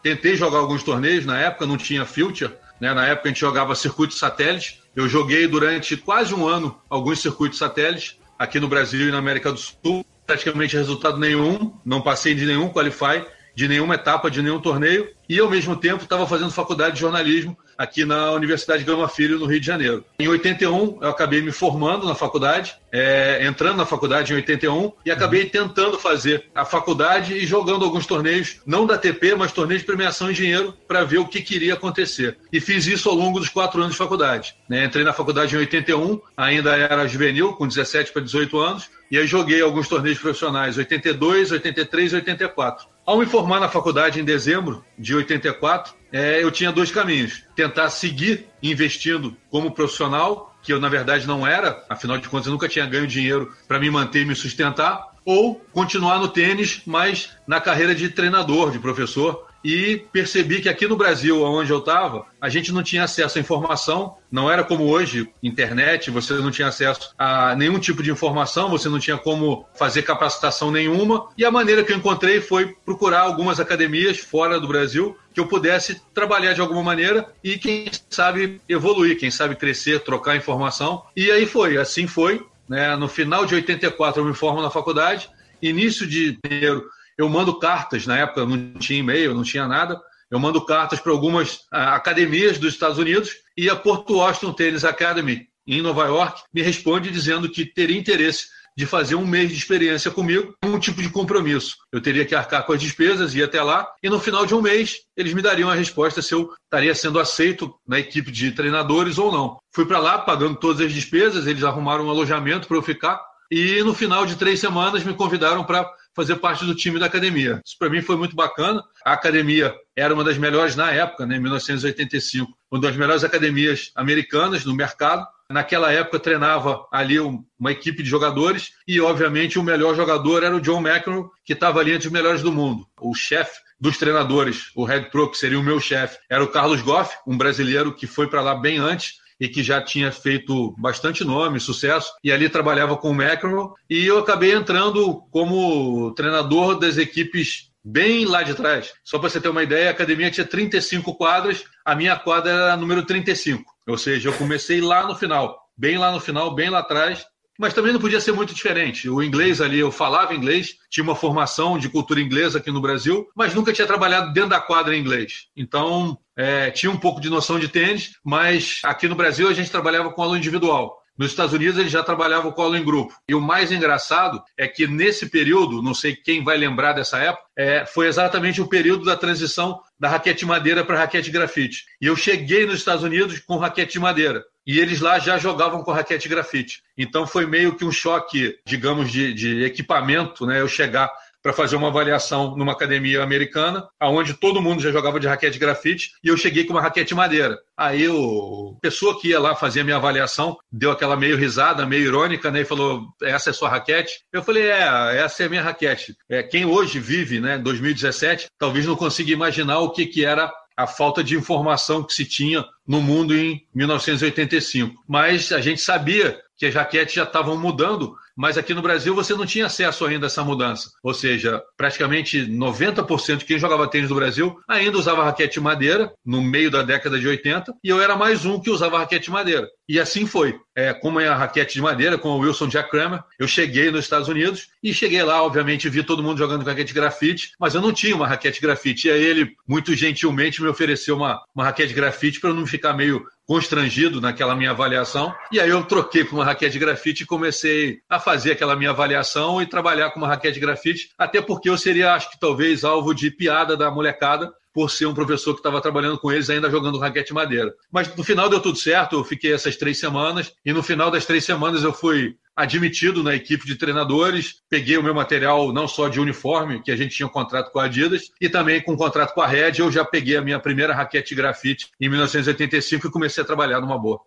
Tentei 0.05 0.37
jogar 0.37 0.59
alguns 0.59 0.83
torneios 0.83 1.25
na 1.25 1.39
época, 1.39 1.65
não 1.65 1.79
tinha 1.79 2.05
future. 2.05 2.53
Né? 2.79 2.93
Na 2.93 3.07
época 3.07 3.27
a 3.27 3.33
gente 3.33 3.41
jogava 3.41 3.75
circuito 3.75 4.13
satélite. 4.13 4.83
Eu 4.95 5.09
joguei 5.09 5.49
durante 5.49 5.97
quase 5.97 6.35
um 6.35 6.47
ano 6.47 6.79
alguns 6.91 7.23
circuitos 7.23 7.57
satélites 7.57 8.19
aqui 8.39 8.61
no 8.61 8.69
Brasil 8.69 9.09
e 9.09 9.11
na 9.11 9.17
América 9.17 9.51
do 9.51 9.59
Sul. 9.59 10.05
Praticamente 10.27 10.77
resultado 10.77 11.17
nenhum, 11.17 11.73
não 11.87 12.03
passei 12.03 12.35
de 12.35 12.45
nenhum 12.45 12.69
qualify, 12.69 13.25
de 13.55 13.67
nenhuma 13.67 13.95
etapa, 13.95 14.31
de 14.31 14.43
nenhum 14.43 14.61
torneio. 14.61 15.09
E 15.27 15.39
ao 15.39 15.49
mesmo 15.49 15.75
tempo 15.75 16.05
estava 16.05 16.27
fazendo 16.27 16.51
faculdade 16.51 16.97
de 16.97 17.01
jornalismo 17.01 17.57
aqui 17.77 18.05
na 18.05 18.33
Universidade 18.33 18.85
Gama 18.85 19.09
Filho, 19.09 19.39
no 19.39 19.47
Rio 19.47 19.61
de 19.61 19.67
Janeiro. 19.67 20.05
Em 20.19 20.29
81, 20.29 20.99
eu 21.01 21.09
acabei 21.09 21.43
me 21.43 21.53
formando 21.53 22.07
na 22.07 22.15
faculdade, 22.15 22.75
é, 22.93 23.47
entrando 23.47 23.77
na 23.77 23.87
faculdade 23.87 24.33
em 24.33 24.37
81, 24.37 24.93
e 25.05 25.11
acabei 25.11 25.45
uhum. 25.45 25.49
tentando 25.49 25.99
fazer 25.99 26.47
a 26.55 26.65
faculdade 26.65 27.35
e 27.35 27.47
jogando 27.47 27.85
alguns 27.85 28.07
torneios, 28.07 28.61
não 28.67 28.87
da 28.87 28.97
TP, 28.99 29.35
mas 29.35 29.53
torneios 29.53 29.83
de 29.83 29.87
premiação 29.87 30.31
em 30.31 30.35
dinheiro, 30.35 30.75
para 30.87 31.05
ver 31.05 31.19
o 31.19 31.27
que 31.27 31.41
queria 31.41 31.75
acontecer. 31.75 32.39
E 32.53 32.61
fiz 32.61 32.87
isso 32.87 33.09
ao 33.09 33.15
longo 33.15 33.39
dos 33.39 33.49
quatro 33.49 33.81
anos 33.81 33.93
de 33.93 33.99
faculdade. 33.99 34.55
Né? 34.69 34.85
Entrei 34.85 35.05
na 35.05 35.13
faculdade 35.13 35.55
em 35.55 35.59
81, 35.59 36.21
ainda 36.37 36.77
era 36.77 37.07
juvenil, 37.07 37.53
com 37.55 37.67
17 37.67 38.13
para 38.13 38.23
18 38.23 38.59
anos, 38.59 38.91
e 39.11 39.19
aí 39.19 39.27
joguei 39.27 39.61
alguns 39.61 39.89
torneios 39.89 40.19
profissionais, 40.19 40.77
82, 40.77 41.53
83 41.53 42.13
e 42.13 42.17
84. 42.17 42.94
Ao 43.07 43.19
me 43.19 43.27
formar 43.27 43.61
na 43.61 43.69
faculdade 43.69 44.19
em 44.19 44.25
dezembro 44.25 44.83
de 44.99 45.15
84, 45.15 45.93
é, 46.11 46.43
eu 46.43 46.51
tinha 46.51 46.73
dois 46.73 46.91
caminhos. 46.91 47.45
Tentar 47.55 47.91
seguir 47.91 48.47
investindo 48.63 49.37
como 49.51 49.73
profissional, 49.73 50.57
que 50.63 50.73
eu 50.73 50.81
na 50.81 50.89
verdade 50.89 51.27
não 51.27 51.47
era, 51.47 51.85
afinal 51.91 52.17
de 52.17 52.27
contas 52.31 52.47
eu 52.47 52.53
nunca 52.53 52.67
tinha 52.67 52.87
ganho 52.87 53.07
dinheiro 53.07 53.53
para 53.69 53.79
me 53.79 53.91
manter 53.91 54.23
e 54.23 54.25
me 54.25 54.35
sustentar, 54.35 55.13
ou 55.23 55.63
continuar 55.71 56.19
no 56.19 56.29
tênis, 56.29 56.81
mas 56.87 57.31
na 57.47 57.61
carreira 57.61 57.95
de 57.95 58.09
treinador, 58.09 58.71
de 58.71 58.79
professor, 58.79 59.49
e 59.65 60.05
percebi 60.13 60.61
que 60.61 60.69
aqui 60.69 60.87
no 60.87 60.97
Brasil, 60.97 61.43
onde 61.43 61.71
eu 61.71 61.79
estava, 61.79 62.27
a 62.39 62.51
gente 62.51 62.71
não 62.71 62.83
tinha 62.83 63.05
acesso 63.05 63.39
à 63.39 63.41
informação, 63.41 64.17
não 64.31 64.51
era 64.51 64.63
como 64.63 64.85
hoje, 64.85 65.33
internet, 65.43 66.11
você 66.11 66.35
não 66.35 66.51
tinha 66.51 66.69
acesso 66.69 67.15
a 67.19 67.57
nenhum 67.57 67.79
tipo 67.79 68.03
de 68.03 68.11
informação, 68.11 68.69
você 68.69 68.91
não 68.91 68.99
tinha 68.99 69.17
como 69.17 69.67
fazer 69.75 70.03
capacitação 70.03 70.71
nenhuma, 70.71 71.29
e 71.39 71.45
a 71.47 71.51
maneira 71.51 71.83
que 71.83 71.93
eu 71.93 71.97
encontrei 71.97 72.43
foi 72.43 72.77
procurar 72.85 73.21
algumas 73.21 73.59
academias 73.59 74.19
fora 74.19 74.61
do 74.61 74.69
Brasil 74.69 75.17
que 75.33 75.41
eu 75.41 75.49
pudesse 75.49 76.01
trabalhar 76.13 76.53
de 76.53 76.61
alguma 76.61 76.83
maneira 76.83 77.27
e 77.43 77.59
quem 77.59 77.91
sabe 78.11 78.61
evoluir, 78.69 79.19
quem 79.19 79.31
sabe 79.31 79.57
crescer, 79.57 80.01
trocar 80.01 80.37
informação. 80.37 81.05
E 81.17 81.31
aí 81.31 81.47
foi, 81.47 81.77
assim 81.77 82.07
foi. 82.07 82.47
Né? 82.69 82.95
No 82.97 83.09
final 83.09 83.45
de 83.45 83.55
84 83.55 84.21
eu 84.21 84.27
me 84.27 84.35
formo 84.35 84.63
na 84.63 84.71
faculdade, 84.71 85.29
início 85.61 86.07
de 86.07 86.39
janeiro 86.45 86.85
eu 87.17 87.29
mando 87.29 87.59
cartas, 87.59 88.07
na 88.07 88.19
época 88.19 88.45
não 88.45 88.75
tinha 88.75 89.01
e-mail, 89.01 89.35
não 89.35 89.43
tinha 89.43 89.67
nada, 89.67 90.01
eu 90.31 90.39
mando 90.39 90.65
cartas 90.65 91.01
para 91.01 91.13
algumas 91.13 91.55
uh, 91.55 91.95
academias 91.95 92.59
dos 92.59 92.75
Estados 92.75 92.99
Unidos 92.99 93.31
e 93.57 93.71
a 93.71 93.77
Porto 93.77 94.17
Washington 94.17 94.53
Tennis 94.53 94.85
Academy, 94.85 95.47
em 95.67 95.81
Nova 95.81 96.05
York, 96.07 96.43
me 96.53 96.61
responde 96.63 97.11
dizendo 97.11 97.49
que 97.49 97.65
teria 97.65 97.99
interesse 97.99 98.47
de 98.77 98.87
fazer 98.87 99.15
um 99.15 99.27
mês 99.27 99.51
de 99.51 99.57
experiência 99.57 100.11
comigo, 100.11 100.55
um 100.65 100.79
tipo 100.79 101.01
de 101.01 101.09
compromisso. 101.09 101.77
Eu 101.93 102.01
teria 102.01 102.25
que 102.25 102.35
arcar 102.35 102.67
com 102.67 102.73
as 102.73 102.81
despesas, 102.81 103.35
ir 103.35 103.45
até 103.45 103.63
lá, 103.63 103.87
e 104.03 104.11
no 104.11 104.19
final 104.19 104.45
de 104.45 104.55
um 104.55 104.61
mês 104.61 105.03
eles 105.17 105.33
me 105.33 105.41
dariam 105.41 105.71
a 105.71 105.75
resposta 105.75 106.21
se 106.21 106.35
eu 106.35 106.51
estaria 106.65 106.95
sendo 106.95 107.21
aceito 107.21 107.73
na 107.87 108.01
equipe 108.01 108.33
de 108.33 108.51
treinadores 108.51 109.17
ou 109.17 109.31
não. 109.31 109.59
Fui 109.73 109.87
para 109.87 110.01
lá 110.01 110.19
pagando 110.19 110.57
todas 110.57 110.85
as 110.85 110.93
despesas, 110.93 111.47
eles 111.47 111.63
arrumaram 111.63 112.07
um 112.07 112.11
alojamento 112.11 112.67
para 112.67 112.77
eu 112.77 112.83
ficar, 112.83 113.21
e 113.51 113.83
no 113.85 113.95
final 113.95 114.27
de 114.27 114.37
três 114.37 114.59
semanas 114.59 115.05
me 115.05 115.15
convidaram 115.15 115.63
para 115.63 115.89
fazer 116.15 116.37
parte 116.37 116.65
do 116.65 116.75
time 116.75 116.99
da 116.99 117.07
academia. 117.07 117.61
Isso 117.65 117.77
para 117.79 117.91
mim 117.91 118.01
foi 118.01 118.17
muito 118.17 118.37
bacana. 118.37 118.83
A 119.05 119.13
academia 119.13 119.75
era 119.97 120.15
uma 120.15 120.25
das 120.25 120.39
melhores 120.39 120.77
na 120.77 120.91
época, 120.91 121.27
né, 121.27 121.37
em 121.37 121.41
1985, 121.41 122.53
uma 122.71 122.81
das 122.81 122.97
melhores 122.97 123.25
academias 123.25 123.91
americanas 123.95 124.65
no 124.65 124.75
mercado. 124.75 125.27
Naquela 125.51 125.93
época 125.93 126.19
treinava 126.19 126.87
ali 126.91 127.19
uma 127.21 127.71
equipe 127.71 128.03
de 128.03 128.09
jogadores 128.09 128.73
e, 128.89 129.01
obviamente, 129.01 129.59
o 129.59 129.63
melhor 129.63 129.95
jogador 129.95 130.43
era 130.43 130.57
o 130.57 130.61
John 130.61 130.81
McEnroe, 130.81 131.29
que 131.45 131.53
estava 131.53 131.81
ali 131.81 131.93
entre 131.93 132.07
os 132.07 132.13
melhores 132.13 132.43
do 132.43 132.51
mundo. 132.51 132.87
O 133.01 133.15
chefe 133.15 133.61
dos 133.79 133.99
treinadores, 133.99 134.71
o 134.75 134.85
head 134.85 135.11
pro, 135.11 135.31
que 135.31 135.37
seria 135.37 135.61
o 135.61 135.63
meu 135.63 135.79
chefe, 135.79 136.19
era 136.31 136.43
o 136.43 136.49
Carlos 136.49 136.81
Goff, 136.81 137.15
um 137.27 137.37
brasileiro 137.37 137.95
que 137.95 138.07
foi 138.07 138.27
para 138.27 138.41
lá 138.41 138.55
bem 138.55 138.79
antes 138.79 139.23
e 139.41 139.49
que 139.49 139.63
já 139.63 139.81
tinha 139.83 140.13
feito 140.13 140.75
bastante 140.79 141.25
nome, 141.25 141.61
sucesso, 141.61 142.13
e 142.23 142.31
ali 142.31 142.49
trabalhava 142.49 142.97
com 142.97 143.11
o 143.11 143.15
McEnroe, 143.15 143.71
e 143.89 144.05
eu 144.05 144.19
acabei 144.19 144.55
entrando 144.55 145.23
como 145.31 146.13
treinador 146.15 146.79
das 146.79 146.97
equipes 146.97 147.71
bem 147.85 148.25
lá 148.25 148.43
de 148.43 148.55
trás. 148.55 148.95
Só 149.05 149.19
para 149.19 149.29
você 149.29 149.41
ter 149.41 149.49
uma 149.49 149.63
ideia, 149.63 149.89
a 149.89 149.93
academia 149.93 150.31
tinha 150.31 150.47
35 150.47 151.15
quadras, 151.15 151.65
a 151.85 151.95
minha 151.95 152.17
quadra 152.17 152.51
era 152.51 152.73
a 152.73 152.77
número 152.77 153.05
35. 153.05 153.63
Ou 153.87 153.99
seja, 153.99 154.31
eu 154.31 154.33
comecei 154.33 154.81
lá 154.81 155.07
no 155.07 155.15
final, 155.15 155.59
bem 155.77 155.99
lá 155.99 156.11
no 156.11 156.21
final, 156.21 156.55
bem 156.55 156.71
lá 156.71 156.79
atrás, 156.79 157.27
mas 157.59 157.75
também 157.75 157.93
não 157.93 158.01
podia 158.01 158.21
ser 158.21 158.33
muito 158.33 158.55
diferente. 158.55 159.09
O 159.09 159.23
inglês 159.23 159.61
ali, 159.61 159.79
eu 159.79 159.91
falava 159.91 160.35
inglês, 160.35 160.77
tinha 160.91 161.05
uma 161.05 161.15
formação 161.15 161.79
de 161.79 161.89
cultura 161.89 162.21
inglesa 162.21 162.59
aqui 162.59 162.71
no 162.71 162.81
Brasil, 162.81 163.27
mas 163.35 163.55
nunca 163.55 163.73
tinha 163.73 163.87
trabalhado 163.87 164.33
dentro 164.33 164.51
da 164.51 164.61
quadra 164.61 164.97
em 164.97 165.01
inglês. 165.01 165.47
Então, 165.57 166.19
é, 166.37 166.71
tinha 166.71 166.91
um 166.91 166.99
pouco 166.99 167.21
de 167.21 167.31
noção 167.31 167.59
de 167.59 167.69
tênis, 167.69 168.13
mas 168.25 168.81
aqui 168.85 169.09
no 169.09 169.15
Brasil 169.15 169.49
a 169.49 169.53
gente 169.53 169.71
trabalhava 169.71 170.11
com 170.11 170.23
aula 170.23 170.39
individual. 170.39 171.05
Nos 171.17 171.31
Estados 171.31 171.53
Unidos 171.53 171.79
eles 171.79 171.93
já 171.93 172.03
trabalhavam 172.03 172.51
com 172.51 172.61
aula 172.61 172.77
em 172.77 172.85
grupo. 172.85 173.15
E 173.29 173.35
o 173.37 173.41
mais 173.41 173.71
engraçado 173.71 174.43
é 174.59 174.67
que 174.67 174.87
nesse 174.87 175.31
período, 175.31 175.81
não 175.81 175.95
sei 175.95 176.17
quem 176.17 176.43
vai 176.43 176.57
lembrar 176.57 176.93
dessa 176.93 177.19
época, 177.19 177.45
é, 177.57 177.87
foi 177.87 178.09
exatamente 178.09 178.61
o 178.61 178.69
período 178.69 179.05
da 179.05 179.17
transição 179.17 179.81
da 179.99 180.09
raquete 180.09 180.45
madeira 180.45 180.85
para 180.85 180.99
raquete 180.99 181.31
grafite. 181.31 181.85
E 182.01 182.07
eu 182.07 182.17
cheguei 182.17 182.67
nos 182.67 182.77
Estados 182.77 183.05
Unidos 183.05 183.39
com 183.39 183.57
raquete 183.57 183.93
de 183.93 184.01
madeira. 184.01 184.45
E 184.67 184.79
eles 184.79 185.01
lá 185.01 185.19
já 185.19 185.39
jogavam 185.39 185.83
com 185.83 185.93
raquete 185.93 186.29
grafite. 186.29 186.83
Então 186.97 187.27
foi 187.27 187.47
meio 187.47 187.77
que 187.77 187.85
um 187.85 187.93
choque, 187.93 188.59
digamos, 188.67 189.11
de, 189.11 189.35
de 189.35 189.65
equipamento, 189.65 190.47
né? 190.47 190.61
Eu 190.61 190.69
chegar 190.69 191.11
para 191.45 191.53
fazer 191.53 191.77
uma 191.77 191.89
avaliação 191.89 192.57
numa 192.57 192.73
academia 192.73 193.23
americana, 193.23 193.87
aonde 194.01 194.33
todo 194.33 194.63
mundo 194.63 194.81
já 194.81 194.91
jogava 194.91 195.21
de 195.21 195.27
raquete 195.27 195.59
grafite, 195.59 196.13
e 196.25 196.29
eu 196.29 196.39
cheguei 196.39 196.65
com 196.65 196.73
uma 196.73 196.81
raquete 196.81 197.09
de 197.09 197.15
madeira. 197.15 197.59
Aí 197.77 198.09
o 198.09 198.79
pessoa 198.81 199.21
que 199.21 199.29
ia 199.29 199.39
lá 199.39 199.55
fazer 199.55 199.83
a 199.83 199.85
minha 199.85 199.97
avaliação 199.97 200.57
deu 200.73 200.91
aquela 200.91 201.19
meio 201.19 201.37
risada, 201.37 201.85
meio 201.85 202.05
irônica, 202.05 202.51
né, 202.51 202.63
e 202.63 202.65
falou: 202.65 203.09
"Essa 203.23 203.51
é 203.51 203.53
sua 203.53 203.69
raquete?". 203.69 204.21
Eu 204.33 204.43
falei: 204.43 204.71
"É, 204.71 205.19
essa 205.19 205.43
é 205.43 205.47
a 205.47 205.49
minha 205.51 205.63
raquete". 205.63 206.17
É, 206.31 206.43
quem 206.43 206.65
hoje 206.65 206.99
vive, 206.99 207.39
né, 207.41 207.59
2017, 207.59 208.47
talvez 208.59 208.87
não 208.87 208.97
consiga 208.97 209.31
imaginar 209.31 209.81
o 209.81 209.91
que 209.91 210.07
que 210.07 210.25
era 210.25 210.51
a 210.77 210.87
falta 210.87 211.23
de 211.23 211.37
informação 211.37 212.03
que 212.03 212.13
se 212.13 212.25
tinha 212.25 212.65
no 212.87 213.01
mundo 213.01 213.37
em 213.37 213.67
1985. 213.75 215.03
Mas 215.09 215.53
a 215.53 215.61
gente 215.61 215.81
sabia 215.81 216.41
que 216.65 216.69
as 216.69 216.75
raquetes 216.75 217.15
já 217.15 217.25
estavam 217.25 217.59
mudando, 217.59 218.15
mas 218.35 218.57
aqui 218.57 218.73
no 218.73 218.81
Brasil 218.81 219.15
você 219.15 219.35
não 219.35 219.45
tinha 219.45 219.67
acesso 219.67 220.05
ainda 220.07 220.27
a 220.27 220.29
essa 220.29 220.43
mudança. 220.43 220.91
Ou 221.03 221.13
seja, 221.13 221.63
praticamente 221.77 222.47
90% 222.47 223.39
de 223.39 223.45
quem 223.45 223.59
jogava 223.59 223.87
tênis 223.87 224.09
no 224.09 224.17
Brasil 224.17 224.59
ainda 224.67 224.97
usava 224.97 225.25
raquete 225.25 225.55
de 225.55 225.61
madeira, 225.61 226.13
no 226.25 226.43
meio 226.43 226.71
da 226.71 226.83
década 226.83 227.19
de 227.19 227.29
80, 227.29 227.75
e 227.85 227.89
eu 227.89 228.01
era 228.01 228.17
mais 228.17 228.47
um 228.47 228.59
que 228.59 228.71
usava 228.71 228.99
raquete 228.99 229.27
de 229.27 229.31
madeira. 229.31 229.69
E 229.87 230.01
assim 230.01 230.27
foi. 230.27 230.59
É, 230.75 230.93
como 230.93 231.21
é 231.21 231.29
a 231.29 231.37
raquete 231.37 231.75
de 231.75 231.83
madeira, 231.83 232.17
com 232.17 232.31
o 232.31 232.39
Wilson 232.39 232.69
Jack 232.69 232.91
Kramer, 232.91 233.23
eu 233.39 233.47
cheguei 233.47 233.91
nos 233.91 234.01
Estados 234.01 234.29
Unidos 234.29 234.69
e 234.83 234.93
cheguei 234.93 235.23
lá, 235.23 235.43
obviamente, 235.43 235.89
vi 235.89 236.03
todo 236.03 236.23
mundo 236.23 236.39
jogando 236.39 236.65
com 236.65 236.71
raquete 236.71 236.95
grafite, 236.95 237.53
mas 237.61 237.75
eu 237.75 237.83
não 237.83 237.93
tinha 237.93 238.17
uma 238.17 238.27
raquete 238.27 238.61
grafite. 238.61 239.07
E 239.07 239.11
aí 239.11 239.23
ele, 239.23 239.53
muito 239.69 239.95
gentilmente, 239.95 240.63
me 240.63 240.69
ofereceu 240.69 241.17
uma, 241.17 241.41
uma 241.55 241.65
raquete 241.65 241.93
grafite 241.93 242.41
para 242.41 242.51
eu 242.51 242.55
não 242.55 242.67
ficar 242.67 242.95
meio 242.95 243.25
constrangido 243.47 244.21
naquela 244.21 244.55
minha 244.55 244.71
avaliação. 244.71 245.35
E 245.53 245.61
aí 245.61 245.71
eu 245.71 245.85
troquei 245.85 246.25
por 246.25 246.37
uma 246.37 246.45
raquete 246.45 246.73
de 246.73 246.79
grafite 246.79 247.23
e 247.23 247.27
comecei 247.27 247.99
a 248.09 248.19
fazer 248.19 248.53
aquela 248.53 248.77
minha 248.77 248.91
avaliação 248.91 249.61
e 249.61 249.67
trabalhar 249.67 250.11
com 250.11 250.19
uma 250.19 250.29
raquete 250.29 250.55
de 250.55 250.61
grafite, 250.61 251.11
até 251.19 251.41
porque 251.41 251.69
eu 251.69 251.77
seria, 251.77 252.15
acho 252.15 252.31
que 252.31 252.39
talvez, 252.39 252.85
alvo 252.85 253.15
de 253.15 253.31
piada 253.31 253.77
da 253.77 253.91
molecada, 253.91 254.53
por 254.75 254.91
ser 254.91 255.07
um 255.07 255.15
professor 255.15 255.55
que 255.55 255.61
estava 255.61 255.81
trabalhando 255.81 256.19
com 256.19 256.33
eles 256.33 256.51
ainda 256.51 256.69
jogando 256.69 256.99
raquete 256.99 257.33
madeira. 257.33 257.73
Mas 257.93 258.15
no 258.17 258.25
final 258.25 258.49
deu 258.49 258.61
tudo 258.61 258.77
certo, 258.77 259.15
eu 259.15 259.25
fiquei 259.25 259.55
essas 259.55 259.77
três 259.77 259.99
semanas, 259.99 260.53
e 260.65 260.73
no 260.73 260.83
final 260.83 261.13
das 261.13 261.25
três 261.25 261.45
semanas 261.45 261.85
eu 261.85 261.93
fui 261.93 262.35
admitido 262.57 263.23
na 263.23 263.35
equipe 263.35 263.67
de 263.67 263.77
treinadores, 263.77 264.57
peguei 264.69 264.97
o 264.97 265.03
meu 265.03 265.15
material 265.15 265.73
não 265.73 265.89
só 265.89 266.09
de 266.09 266.21
uniforme, 266.21 266.83
que 266.83 266.91
a 266.91 266.97
gente 266.97 267.15
tinha 267.15 267.27
um 267.27 267.31
contrato 267.31 267.73
com 267.73 267.81
a 267.81 267.85
Adidas, 267.85 268.31
e 268.41 268.49
também 268.49 268.81
com 268.81 268.93
um 268.93 268.97
contrato 268.97 269.35
com 269.35 269.41
a 269.41 269.47
Red, 269.47 269.75
eu 269.79 269.91
já 269.91 270.05
peguei 270.05 270.37
a 270.37 270.43
minha 270.43 270.61
primeira 270.61 270.95
raquete 270.95 271.35
grafite 271.35 271.89
em 272.01 272.09
1985 272.09 273.07
e 273.07 273.11
comecei 273.11 273.43
a 273.43 273.47
trabalhar 273.47 273.81
numa 273.81 273.99
boa. 273.99 274.21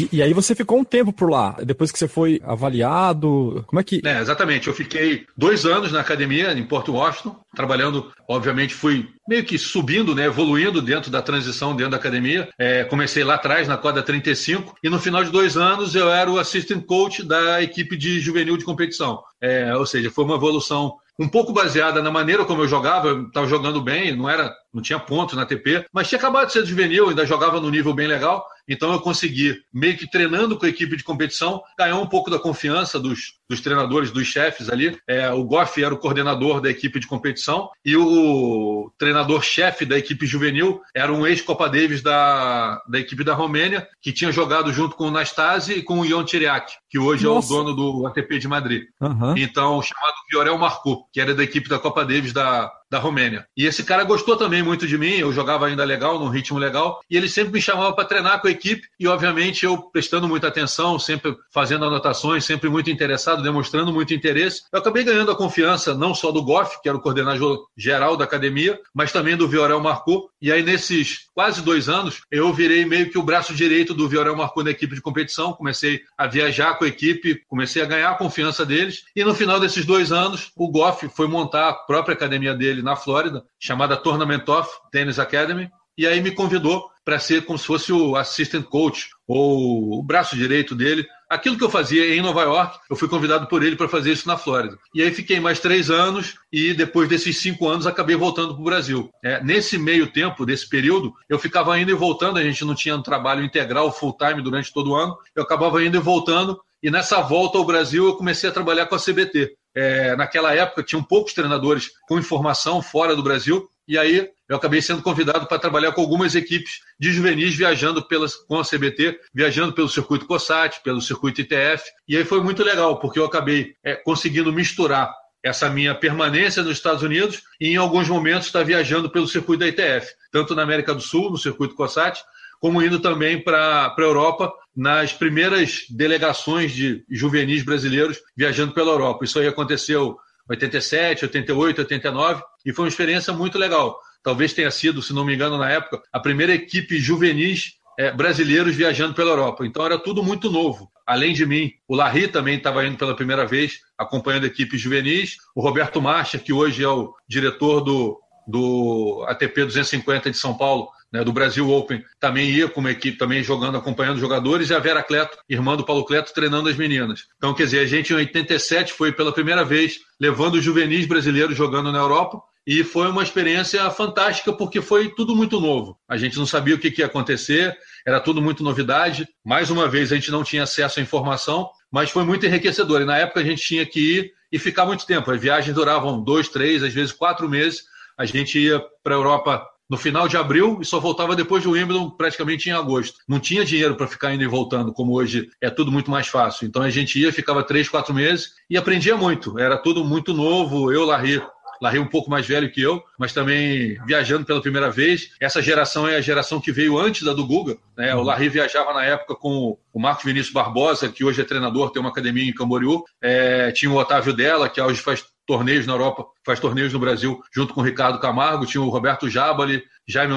E, 0.00 0.16
e, 0.16 0.22
aí 0.22 0.32
você 0.32 0.54
ficou 0.54 0.78
um 0.78 0.84
tempo 0.84 1.12
por 1.12 1.30
lá, 1.30 1.56
depois 1.62 1.92
que 1.92 1.98
você 1.98 2.08
foi 2.08 2.40
avaliado, 2.44 3.62
como 3.66 3.80
é 3.80 3.84
que... 3.84 4.00
É, 4.04 4.20
exatamente, 4.20 4.68
eu 4.68 4.74
fiquei 4.74 5.26
dois 5.36 5.66
anos 5.66 5.92
na 5.92 6.00
academia 6.00 6.52
em 6.52 6.64
Porto 6.64 6.92
Washington, 6.92 7.36
trabalhando, 7.54 8.10
obviamente 8.26 8.74
fui 8.74 9.08
meio 9.28 9.44
que 9.44 9.58
subindo, 9.58 10.14
né, 10.14 10.24
evoluindo 10.24 10.80
dentro 10.80 11.10
da 11.10 11.20
transição 11.20 11.76
dentro 11.76 11.90
da 11.90 11.96
academia. 11.98 12.48
É, 12.58 12.84
comecei 12.84 13.22
lá 13.22 13.34
atrás, 13.34 13.68
na 13.68 13.76
quadra 13.76 14.02
35, 14.02 14.74
e 14.82 14.88
no 14.88 14.98
final 14.98 15.22
de 15.22 15.30
dois 15.30 15.56
anos 15.56 15.94
eu 15.94 16.10
era 16.10 16.30
o 16.30 16.38
assistant 16.38 16.84
coach 16.84 17.22
da 17.22 17.62
equipe 17.62 17.96
de 17.96 18.20
juvenil 18.20 18.56
de 18.56 18.64
competição. 18.64 19.22
É, 19.40 19.74
ou 19.76 19.84
seja, 19.84 20.10
foi 20.10 20.24
uma 20.24 20.36
evolução 20.36 20.94
um 21.20 21.28
pouco 21.28 21.52
baseada 21.52 22.02
na 22.02 22.10
maneira 22.10 22.46
como 22.46 22.62
eu 22.62 22.68
jogava, 22.68 23.08
eu 23.08 23.26
estava 23.26 23.46
jogando 23.46 23.82
bem, 23.82 24.16
não 24.16 24.28
era, 24.28 24.54
não 24.72 24.82
tinha 24.82 24.98
ponto 24.98 25.36
na 25.36 25.46
TP, 25.46 25.84
mas 25.92 26.08
tinha 26.08 26.18
acabado 26.18 26.46
de 26.46 26.52
ser 26.52 26.64
juvenil, 26.64 27.08
ainda 27.08 27.26
jogava 27.26 27.60
no 27.60 27.70
nível 27.70 27.94
bem 27.94 28.06
legal, 28.06 28.44
então 28.70 28.92
eu 28.92 29.00
consegui, 29.00 29.60
meio 29.74 29.96
que 29.96 30.08
treinando 30.08 30.56
com 30.56 30.64
a 30.64 30.68
equipe 30.68 30.96
de 30.96 31.02
competição, 31.02 31.60
ganhar 31.76 31.96
um 31.96 32.06
pouco 32.06 32.30
da 32.30 32.38
confiança 32.38 33.00
dos, 33.00 33.34
dos 33.48 33.60
treinadores, 33.60 34.12
dos 34.12 34.28
chefes 34.28 34.70
ali. 34.70 34.96
É, 35.08 35.28
o 35.32 35.42
Goff 35.42 35.82
era 35.82 35.92
o 35.92 35.98
coordenador 35.98 36.60
da 36.60 36.70
equipe 36.70 37.00
de 37.00 37.08
competição 37.08 37.68
e 37.84 37.96
o 37.96 38.92
treinador-chefe 38.96 39.84
da 39.84 39.98
equipe 39.98 40.24
juvenil 40.24 40.80
era 40.94 41.12
um 41.12 41.26
ex-Copa 41.26 41.68
Davis 41.68 42.00
da, 42.00 42.80
da 42.88 43.00
equipe 43.00 43.24
da 43.24 43.34
Romênia, 43.34 43.88
que 44.00 44.12
tinha 44.12 44.30
jogado 44.30 44.72
junto 44.72 44.94
com 44.94 45.08
o 45.08 45.10
Nastase 45.10 45.74
e 45.74 45.82
com 45.82 45.98
o 45.98 46.06
Ion 46.06 46.24
Tiriac, 46.24 46.72
que 46.88 46.98
hoje 46.98 47.24
Nossa. 47.24 47.52
é 47.52 47.56
o 47.56 47.64
dono 47.64 47.74
do 47.74 48.06
ATP 48.06 48.38
de 48.38 48.46
Madrid. 48.46 48.84
Uhum. 49.00 49.36
Então, 49.36 49.82
chamado 49.82 50.14
Viorel 50.30 50.56
Marcou, 50.58 51.08
que 51.12 51.20
era 51.20 51.34
da 51.34 51.42
equipe 51.42 51.68
da 51.68 51.78
Copa 51.80 52.04
Davis 52.04 52.32
da, 52.32 52.70
da 52.90 52.98
Romênia. 52.98 53.46
E 53.56 53.66
esse 53.66 53.84
cara 53.84 54.02
gostou 54.02 54.36
também 54.36 54.62
muito 54.62 54.86
de 54.86 54.98
mim, 54.98 55.14
eu 55.14 55.32
jogava 55.32 55.66
ainda 55.66 55.84
legal, 55.84 56.18
num 56.18 56.28
ritmo 56.28 56.58
legal, 56.58 57.00
e 57.08 57.16
ele 57.16 57.28
sempre 57.28 57.52
me 57.52 57.62
chamava 57.62 57.92
para 57.92 58.04
treinar 58.04 58.40
com 58.40 58.48
a 58.48 58.50
equipe, 58.50 58.88
e 58.98 59.06
obviamente 59.06 59.64
eu 59.64 59.78
prestando 59.78 60.26
muita 60.26 60.48
atenção, 60.48 60.98
sempre 60.98 61.36
fazendo 61.52 61.84
anotações, 61.84 62.44
sempre 62.44 62.68
muito 62.68 62.90
interessado, 62.90 63.42
demonstrando 63.42 63.92
muito 63.92 64.12
interesse. 64.12 64.62
Eu 64.72 64.80
acabei 64.80 65.04
ganhando 65.04 65.30
a 65.30 65.36
confiança 65.36 65.94
não 65.94 66.14
só 66.14 66.32
do 66.32 66.42
Goff, 66.42 66.82
que 66.82 66.88
era 66.88 66.98
o 66.98 67.00
coordenador 67.00 67.66
geral 67.76 68.16
da 68.16 68.24
academia, 68.24 68.78
mas 68.92 69.12
também 69.12 69.36
do 69.36 69.48
Viorel 69.48 69.80
Marcou. 69.80 70.28
E 70.42 70.50
aí, 70.50 70.62
nesses 70.62 71.28
quase 71.32 71.62
dois 71.62 71.88
anos, 71.88 72.22
eu 72.30 72.52
virei 72.52 72.84
meio 72.84 73.10
que 73.10 73.18
o 73.18 73.22
braço 73.22 73.54
direito 73.54 73.94
do 73.94 74.08
Viorel 74.08 74.36
Marcou 74.36 74.64
na 74.64 74.70
equipe 74.70 74.94
de 74.94 75.00
competição, 75.00 75.52
comecei 75.52 76.00
a 76.18 76.26
viajar 76.26 76.74
com 76.74 76.84
a 76.84 76.88
equipe, 76.88 77.42
comecei 77.48 77.82
a 77.82 77.86
ganhar 77.86 78.10
a 78.10 78.14
confiança 78.16 78.66
deles, 78.66 79.04
e 79.14 79.24
no 79.24 79.34
final 79.34 79.60
desses 79.60 79.84
dois 79.84 80.10
anos, 80.10 80.50
o 80.56 80.68
Goff 80.68 81.08
foi 81.08 81.28
montar 81.28 81.68
a 81.68 81.74
própria 81.74 82.14
academia 82.14 82.54
dele 82.54 82.79
na 82.82 82.96
Flórida, 82.96 83.44
chamada 83.58 83.96
Tournament 83.96 84.48
of 84.48 84.68
Tennis 84.90 85.18
Academy, 85.18 85.68
e 85.96 86.06
aí 86.06 86.20
me 86.22 86.30
convidou 86.30 86.88
para 87.04 87.18
ser 87.18 87.44
como 87.44 87.58
se 87.58 87.66
fosse 87.66 87.92
o 87.92 88.16
assistant 88.16 88.64
coach 88.64 89.08
ou 89.26 89.98
o 89.98 90.02
braço 90.02 90.36
direito 90.36 90.74
dele. 90.74 91.06
Aquilo 91.28 91.58
que 91.58 91.64
eu 91.64 91.70
fazia 91.70 92.14
em 92.14 92.22
Nova 92.22 92.42
York, 92.42 92.78
eu 92.88 92.96
fui 92.96 93.08
convidado 93.08 93.46
por 93.46 93.62
ele 93.62 93.76
para 93.76 93.88
fazer 93.88 94.12
isso 94.12 94.26
na 94.26 94.36
Flórida. 94.36 94.78
E 94.94 95.02
aí 95.02 95.12
fiquei 95.12 95.38
mais 95.38 95.60
três 95.60 95.90
anos 95.90 96.36
e 96.52 96.72
depois 96.72 97.08
desses 97.08 97.38
cinco 97.38 97.68
anos 97.68 97.86
acabei 97.86 98.16
voltando 98.16 98.54
para 98.54 98.60
o 98.60 98.64
Brasil. 98.64 99.10
É, 99.22 99.42
nesse 99.42 99.76
meio 99.76 100.10
tempo, 100.10 100.46
desse 100.46 100.68
período, 100.68 101.12
eu 101.28 101.38
ficava 101.38 101.78
indo 101.78 101.90
e 101.90 101.94
voltando. 101.94 102.38
A 102.38 102.42
gente 102.42 102.64
não 102.64 102.74
tinha 102.74 102.96
um 102.96 103.02
trabalho 103.02 103.44
integral, 103.44 103.92
full 103.92 104.16
time 104.16 104.42
durante 104.42 104.72
todo 104.72 104.90
o 104.90 104.94
ano. 104.96 105.16
Eu 105.36 105.42
acabava 105.42 105.84
indo 105.84 105.96
e 105.96 106.00
voltando. 106.00 106.60
E 106.82 106.90
nessa 106.90 107.20
volta 107.20 107.58
ao 107.58 107.64
Brasil, 107.64 108.06
eu 108.06 108.16
comecei 108.16 108.48
a 108.48 108.52
trabalhar 108.52 108.86
com 108.86 108.94
a 108.94 108.98
CBT. 108.98 109.54
É, 109.74 110.16
naquela 110.16 110.54
época, 110.54 110.82
tinham 110.82 111.02
poucos 111.02 111.32
treinadores 111.32 111.90
com 112.08 112.18
informação 112.18 112.82
fora 112.82 113.14
do 113.14 113.22
Brasil, 113.22 113.68
e 113.86 113.98
aí 113.98 114.28
eu 114.48 114.56
acabei 114.56 114.80
sendo 114.82 115.02
convidado 115.02 115.46
para 115.46 115.58
trabalhar 115.58 115.92
com 115.92 116.00
algumas 116.00 116.34
equipes 116.34 116.80
de 116.98 117.12
juvenis 117.12 117.54
viajando 117.54 118.06
pelas, 118.06 118.34
com 118.34 118.58
a 118.58 118.64
CBT, 118.64 119.18
viajando 119.32 119.72
pelo 119.72 119.88
circuito 119.88 120.26
COSAT, 120.26 120.80
pelo 120.82 121.00
circuito 121.00 121.40
ITF, 121.40 121.84
e 122.08 122.16
aí 122.16 122.24
foi 122.24 122.42
muito 122.42 122.62
legal, 122.62 122.98
porque 122.98 123.18
eu 123.18 123.24
acabei 123.24 123.74
é, 123.84 123.94
conseguindo 123.96 124.52
misturar 124.52 125.12
essa 125.42 125.70
minha 125.70 125.94
permanência 125.94 126.62
nos 126.62 126.72
Estados 126.72 127.02
Unidos 127.02 127.42
e 127.60 127.68
em 127.68 127.76
alguns 127.76 128.08
momentos 128.08 128.46
estar 128.46 128.62
viajando 128.62 129.08
pelo 129.08 129.26
circuito 129.26 129.60
da 129.60 129.68
ITF, 129.68 130.12
tanto 130.30 130.54
na 130.54 130.62
América 130.62 130.94
do 130.94 131.00
Sul, 131.00 131.30
no 131.30 131.38
circuito 131.38 131.74
COSAT, 131.74 132.20
como 132.60 132.82
indo 132.82 133.00
também 133.00 133.42
para 133.42 133.86
a 133.86 134.00
Europa 134.00 134.52
nas 134.80 135.12
primeiras 135.12 135.84
delegações 135.90 136.72
de 136.72 137.04
juvenis 137.06 137.62
brasileiros 137.62 138.18
viajando 138.34 138.72
pela 138.72 138.92
Europa. 138.92 139.26
Isso 139.26 139.38
aí 139.38 139.46
aconteceu 139.46 140.16
em 140.48 140.52
87, 140.54 141.26
88, 141.26 141.80
89 141.82 142.42
e 142.64 142.72
foi 142.72 142.86
uma 142.86 142.88
experiência 142.88 143.30
muito 143.30 143.58
legal. 143.58 144.00
Talvez 144.22 144.54
tenha 144.54 144.70
sido, 144.70 145.02
se 145.02 145.12
não 145.12 145.22
me 145.22 145.34
engano, 145.34 145.58
na 145.58 145.70
época, 145.70 146.00
a 146.10 146.18
primeira 146.18 146.54
equipe 146.54 146.98
juvenis 146.98 147.74
é, 147.98 148.10
brasileiros 148.10 148.74
viajando 148.74 149.12
pela 149.12 149.32
Europa. 149.32 149.66
Então 149.66 149.84
era 149.84 149.98
tudo 149.98 150.22
muito 150.22 150.50
novo. 150.50 150.90
Além 151.06 151.34
de 151.34 151.44
mim, 151.44 151.70
o 151.86 151.94
Larry 151.94 152.28
também 152.28 152.56
estava 152.56 152.86
indo 152.86 152.96
pela 152.96 153.14
primeira 153.14 153.44
vez, 153.46 153.80
acompanhando 153.98 154.46
equipes 154.46 154.80
juvenis. 154.80 155.36
O 155.54 155.60
Roberto 155.60 156.00
Marcha, 156.00 156.38
que 156.38 156.54
hoje 156.54 156.82
é 156.82 156.88
o 156.88 157.12
diretor 157.28 157.82
do, 157.82 158.18
do 158.48 159.26
ATP 159.28 159.66
250 159.66 160.30
de 160.30 160.38
São 160.38 160.56
Paulo, 160.56 160.88
né, 161.12 161.24
do 161.24 161.32
Brasil 161.32 161.68
Open, 161.68 162.04
também 162.18 162.50
ia 162.50 162.68
com 162.68 162.80
uma 162.80 162.90
equipe, 162.90 163.18
também 163.18 163.42
jogando, 163.42 163.76
acompanhando 163.76 164.20
jogadores, 164.20 164.70
e 164.70 164.74
a 164.74 164.78
Vera 164.78 165.02
Cleto, 165.02 165.38
irmã 165.48 165.76
do 165.76 165.84
Paulo 165.84 166.04
Cleto, 166.04 166.32
treinando 166.32 166.68
as 166.68 166.76
meninas. 166.76 167.26
Então, 167.36 167.54
quer 167.54 167.64
dizer, 167.64 167.80
a 167.80 167.86
gente 167.86 168.12
em 168.12 168.16
87 168.16 168.92
foi 168.92 169.12
pela 169.12 169.32
primeira 169.32 169.64
vez 169.64 169.98
levando 170.20 170.54
os 170.54 170.64
juvenis 170.64 171.06
brasileiros 171.06 171.56
jogando 171.56 171.90
na 171.90 171.98
Europa, 171.98 172.40
e 172.66 172.84
foi 172.84 173.08
uma 173.08 173.22
experiência 173.22 173.90
fantástica 173.90 174.52
porque 174.52 174.80
foi 174.80 175.08
tudo 175.14 175.34
muito 175.34 175.58
novo. 175.58 175.98
A 176.08 176.16
gente 176.16 176.36
não 176.36 176.46
sabia 176.46 176.74
o 176.74 176.78
que, 176.78 176.90
que 176.90 177.00
ia 177.00 177.06
acontecer, 177.06 177.76
era 178.06 178.20
tudo 178.20 178.40
muito 178.40 178.62
novidade. 178.62 179.26
Mais 179.44 179.70
uma 179.70 179.88
vez, 179.88 180.12
a 180.12 180.14
gente 180.14 180.30
não 180.30 180.44
tinha 180.44 180.64
acesso 180.64 181.00
à 181.00 181.02
informação, 181.02 181.70
mas 181.90 182.10
foi 182.10 182.22
muito 182.22 182.46
enriquecedor. 182.46 183.00
E 183.00 183.04
na 183.04 183.16
época 183.16 183.40
a 183.40 183.44
gente 183.44 183.62
tinha 183.62 183.86
que 183.86 184.18
ir 184.18 184.32
e 184.52 184.58
ficar 184.58 184.84
muito 184.84 185.06
tempo. 185.06 185.30
As 185.30 185.40
viagens 185.40 185.74
duravam 185.74 186.22
dois, 186.22 186.48
três, 186.48 186.82
às 186.82 186.92
vezes 186.92 187.12
quatro 187.12 187.48
meses. 187.48 187.84
A 188.16 188.26
gente 188.26 188.58
ia 188.58 188.80
para 189.02 189.14
a 189.14 189.18
Europa 189.18 189.66
no 189.90 189.96
final 189.96 190.28
de 190.28 190.36
abril 190.36 190.78
e 190.80 190.84
só 190.84 191.00
voltava 191.00 191.34
depois 191.34 191.64
do 191.64 191.72
Wimbledon 191.72 192.10
praticamente 192.10 192.68
em 192.68 192.72
agosto. 192.72 193.18
Não 193.26 193.40
tinha 193.40 193.64
dinheiro 193.64 193.96
para 193.96 194.06
ficar 194.06 194.32
indo 194.32 194.44
e 194.44 194.46
voltando, 194.46 194.92
como 194.92 195.12
hoje 195.12 195.50
é 195.60 195.68
tudo 195.68 195.90
muito 195.90 196.10
mais 196.10 196.28
fácil. 196.28 196.66
Então 196.66 196.80
a 196.80 196.90
gente 196.90 197.18
ia, 197.18 197.32
ficava 197.32 197.64
três, 197.64 197.88
quatro 197.88 198.14
meses 198.14 198.52
e 198.70 198.76
aprendia 198.76 199.16
muito. 199.16 199.58
Era 199.58 199.76
tudo 199.76 200.04
muito 200.04 200.32
novo. 200.32 200.92
Eu, 200.92 201.04
Larry, 201.04 201.42
Larry 201.82 201.98
um 201.98 202.06
pouco 202.06 202.30
mais 202.30 202.46
velho 202.46 202.70
que 202.70 202.80
eu, 202.80 203.02
mas 203.18 203.32
também 203.32 203.98
viajando 204.06 204.44
pela 204.44 204.60
primeira 204.60 204.90
vez. 204.90 205.30
Essa 205.40 205.60
geração 205.60 206.06
é 206.06 206.16
a 206.16 206.20
geração 206.20 206.60
que 206.60 206.70
veio 206.70 206.96
antes 206.96 207.22
da 207.22 207.32
do 207.32 207.46
Guga. 207.46 207.76
Né? 207.96 208.14
O 208.14 208.22
Larry 208.22 208.48
viajava 208.48 208.92
na 208.92 209.04
época 209.04 209.34
com 209.34 209.76
o 209.92 210.00
Marcos 210.00 210.24
Vinícius 210.24 210.52
Barbosa, 210.52 211.08
que 211.08 211.24
hoje 211.24 211.40
é 211.40 211.44
treinador, 211.44 211.90
tem 211.90 212.00
uma 212.00 212.10
academia 212.10 212.48
em 212.48 212.54
Camboriú. 212.54 213.02
É, 213.20 213.72
tinha 213.72 213.90
o 213.90 213.96
Otávio 213.96 214.32
Della, 214.32 214.68
que 214.68 214.80
hoje 214.80 215.00
faz 215.00 215.24
torneios 215.50 215.84
na 215.84 215.94
Europa, 215.94 216.26
faz 216.46 216.60
torneios 216.60 216.92
no 216.92 217.00
Brasil, 217.00 217.42
junto 217.52 217.74
com 217.74 217.80
o 217.80 217.84
Ricardo 217.84 218.20
Camargo, 218.20 218.64
tinha 218.64 218.80
o 218.80 218.88
Roberto 218.88 219.28
Jabali, 219.28 219.82
Jaime 220.06 220.32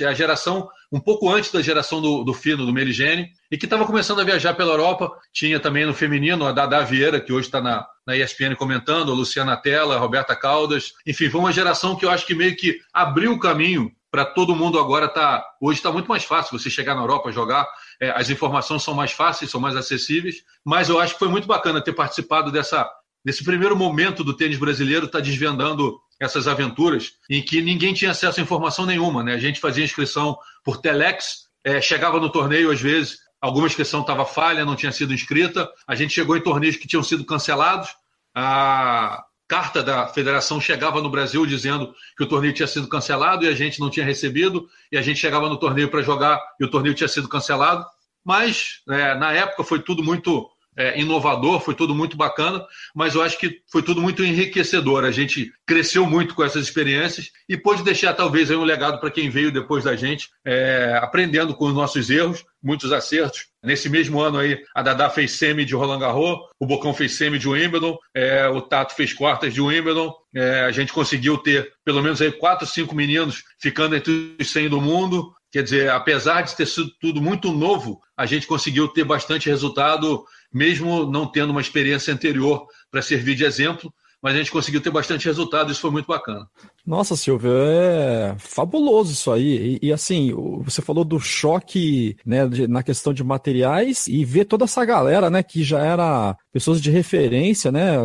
é 0.00 0.04
a 0.06 0.14
geração 0.14 0.66
um 0.90 0.98
pouco 0.98 1.28
antes 1.28 1.52
da 1.52 1.60
geração 1.60 2.00
do, 2.00 2.24
do 2.24 2.32
Fino, 2.32 2.64
do 2.64 2.72
Meligene, 2.72 3.28
e 3.50 3.58
que 3.58 3.66
estava 3.66 3.84
começando 3.84 4.22
a 4.22 4.24
viajar 4.24 4.54
pela 4.54 4.72
Europa. 4.72 5.12
Tinha 5.34 5.60
também 5.60 5.84
no 5.84 5.92
feminino 5.92 6.46
a 6.46 6.52
Dada 6.52 6.82
Vieira, 6.82 7.20
que 7.20 7.30
hoje 7.30 7.48
está 7.48 7.60
na, 7.60 7.86
na 8.06 8.16
ESPN 8.16 8.54
comentando, 8.56 9.12
a 9.12 9.14
Luciana 9.14 9.54
Tella, 9.54 9.96
a 9.96 9.98
Roberta 9.98 10.34
Caldas. 10.34 10.92
Enfim, 11.06 11.28
foi 11.28 11.40
uma 11.40 11.52
geração 11.52 11.94
que 11.94 12.06
eu 12.06 12.10
acho 12.10 12.24
que 12.24 12.34
meio 12.34 12.56
que 12.56 12.78
abriu 12.90 13.32
o 13.32 13.38
caminho 13.38 13.92
para 14.10 14.24
todo 14.24 14.56
mundo 14.56 14.78
agora 14.78 15.08
tá 15.08 15.44
hoje 15.60 15.80
está 15.80 15.90
muito 15.90 16.06
mais 16.06 16.22
fácil 16.22 16.56
você 16.56 16.70
chegar 16.70 16.94
na 16.94 17.00
Europa 17.00 17.32
jogar 17.32 17.66
é, 18.00 18.10
as 18.10 18.30
informações 18.30 18.84
são 18.84 18.94
mais 18.94 19.10
fáceis 19.10 19.50
são 19.50 19.60
mais 19.60 19.74
acessíveis 19.74 20.36
mas 20.64 20.88
eu 20.88 21.00
acho 21.00 21.14
que 21.14 21.18
foi 21.18 21.26
muito 21.26 21.48
bacana 21.48 21.80
ter 21.80 21.94
participado 21.94 22.52
dessa 22.52 22.88
nesse 23.24 23.42
primeiro 23.42 23.76
momento 23.76 24.22
do 24.22 24.36
tênis 24.36 24.58
brasileiro, 24.58 25.06
está 25.06 25.20
desvendando 25.20 25.98
essas 26.20 26.46
aventuras 26.46 27.12
em 27.28 27.42
que 27.42 27.60
ninguém 27.62 27.94
tinha 27.94 28.10
acesso 28.10 28.38
a 28.38 28.42
informação 28.42 28.86
nenhuma. 28.86 29.22
Né? 29.22 29.34
A 29.34 29.38
gente 29.38 29.60
fazia 29.60 29.84
inscrição 29.84 30.36
por 30.64 30.78
telex, 30.78 31.48
é, 31.64 31.80
chegava 31.80 32.20
no 32.20 32.30
torneio 32.30 32.70
às 32.70 32.80
vezes, 32.80 33.18
alguma 33.40 33.66
inscrição 33.66 34.00
estava 34.00 34.24
falha, 34.24 34.64
não 34.64 34.76
tinha 34.76 34.92
sido 34.92 35.12
inscrita. 35.12 35.68
A 35.86 35.94
gente 35.94 36.12
chegou 36.12 36.36
em 36.36 36.40
torneios 36.40 36.76
que 36.76 36.88
tinham 36.88 37.02
sido 37.02 37.24
cancelados. 37.24 37.90
A 38.34 39.22
carta 39.46 39.82
da 39.82 40.06
federação 40.08 40.60
chegava 40.60 41.00
no 41.00 41.10
Brasil 41.10 41.44
dizendo 41.46 41.94
que 42.16 42.24
o 42.24 42.28
torneio 42.28 42.54
tinha 42.54 42.66
sido 42.66 42.88
cancelado 42.88 43.44
e 43.44 43.48
a 43.48 43.54
gente 43.54 43.80
não 43.80 43.90
tinha 43.90 44.04
recebido. 44.04 44.68
E 44.90 44.96
a 44.96 45.02
gente 45.02 45.20
chegava 45.20 45.48
no 45.48 45.58
torneio 45.58 45.90
para 45.90 46.02
jogar 46.02 46.40
e 46.58 46.64
o 46.64 46.70
torneio 46.70 46.94
tinha 46.94 47.08
sido 47.08 47.28
cancelado. 47.28 47.84
Mas, 48.24 48.80
é, 48.88 49.14
na 49.16 49.32
época, 49.32 49.62
foi 49.62 49.80
tudo 49.80 50.02
muito 50.02 50.48
é, 50.76 51.00
inovador, 51.00 51.60
foi 51.60 51.74
tudo 51.74 51.94
muito 51.94 52.16
bacana, 52.16 52.64
mas 52.94 53.14
eu 53.14 53.22
acho 53.22 53.38
que 53.38 53.60
foi 53.70 53.82
tudo 53.82 54.00
muito 54.00 54.24
enriquecedor. 54.24 55.04
A 55.04 55.10
gente 55.10 55.52
cresceu 55.66 56.06
muito 56.06 56.34
com 56.34 56.44
essas 56.44 56.64
experiências 56.64 57.30
e 57.48 57.56
pôde 57.56 57.82
deixar 57.82 58.14
talvez 58.14 58.50
um 58.50 58.64
legado 58.64 58.98
para 59.00 59.10
quem 59.10 59.30
veio 59.30 59.52
depois 59.52 59.84
da 59.84 59.96
gente, 59.96 60.28
é, 60.44 60.98
aprendendo 61.02 61.54
com 61.54 61.66
os 61.66 61.74
nossos 61.74 62.10
erros, 62.10 62.44
muitos 62.62 62.92
acertos. 62.92 63.46
Nesse 63.62 63.88
mesmo 63.88 64.20
ano 64.20 64.38
aí, 64.38 64.58
a 64.74 64.82
Dada 64.82 65.08
fez 65.10 65.32
semi 65.32 65.64
de 65.64 65.74
Roland 65.74 65.98
Garros, 65.98 66.38
o 66.58 66.66
Bocão 66.66 66.92
fez 66.92 67.14
semi 67.14 67.38
de 67.38 67.48
Wimbledon, 67.48 67.96
é, 68.14 68.48
o 68.48 68.60
Tato 68.60 68.94
fez 68.94 69.12
quartas 69.12 69.54
de 69.54 69.60
Wimbledon. 69.60 70.12
É, 70.34 70.60
a 70.60 70.70
gente 70.70 70.92
conseguiu 70.92 71.38
ter 71.38 71.72
pelo 71.84 72.02
menos 72.02 72.20
aí 72.20 72.32
quatro, 72.32 72.66
cinco 72.66 72.94
meninos 72.94 73.42
ficando 73.58 73.94
entre 73.96 74.36
os 74.40 74.50
100 74.50 74.68
do 74.68 74.80
mundo. 74.80 75.32
Quer 75.52 75.62
dizer, 75.62 75.90
apesar 75.90 76.42
de 76.42 76.56
ter 76.56 76.66
sido 76.66 76.90
tudo 77.00 77.22
muito 77.22 77.52
novo, 77.52 78.00
a 78.16 78.26
gente 78.26 78.46
conseguiu 78.46 78.88
ter 78.88 79.04
bastante 79.04 79.48
resultado 79.48 80.24
mesmo 80.54 81.04
não 81.10 81.26
tendo 81.26 81.50
uma 81.50 81.60
experiência 81.60 82.14
anterior 82.14 82.66
para 82.90 83.02
servir 83.02 83.34
de 83.34 83.44
exemplo, 83.44 83.92
mas 84.24 84.34
a 84.34 84.38
gente 84.38 84.50
conseguiu 84.50 84.80
ter 84.80 84.88
bastante 84.88 85.26
resultado, 85.26 85.70
isso 85.70 85.82
foi 85.82 85.90
muito 85.90 86.06
bacana. 86.06 86.46
Nossa, 86.86 87.14
Silvio, 87.14 87.50
é 87.54 88.34
fabuloso 88.38 89.12
isso 89.12 89.30
aí. 89.30 89.78
E, 89.82 89.88
e, 89.88 89.92
assim, 89.92 90.32
você 90.62 90.80
falou 90.80 91.04
do 91.04 91.20
choque 91.20 92.16
né, 92.24 92.46
de, 92.46 92.66
na 92.66 92.82
questão 92.82 93.12
de 93.12 93.22
materiais 93.22 94.06
e 94.06 94.24
ver 94.24 94.46
toda 94.46 94.64
essa 94.64 94.82
galera, 94.82 95.28
né, 95.28 95.42
que 95.42 95.62
já 95.62 95.78
era 95.78 96.34
pessoas 96.50 96.80
de 96.80 96.90
referência, 96.90 97.70
né? 97.70 97.96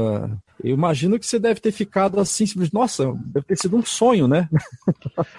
Eu 0.61 0.73
imagino 0.73 1.17
que 1.17 1.25
você 1.25 1.39
deve 1.39 1.61
ter 1.61 1.71
ficado 1.71 2.19
assim, 2.19 2.43
nossa, 2.73 3.13
deve 3.27 3.45
ter 3.45 3.57
sido 3.57 3.77
um 3.77 3.85
sonho, 3.85 4.27
né? 4.27 4.49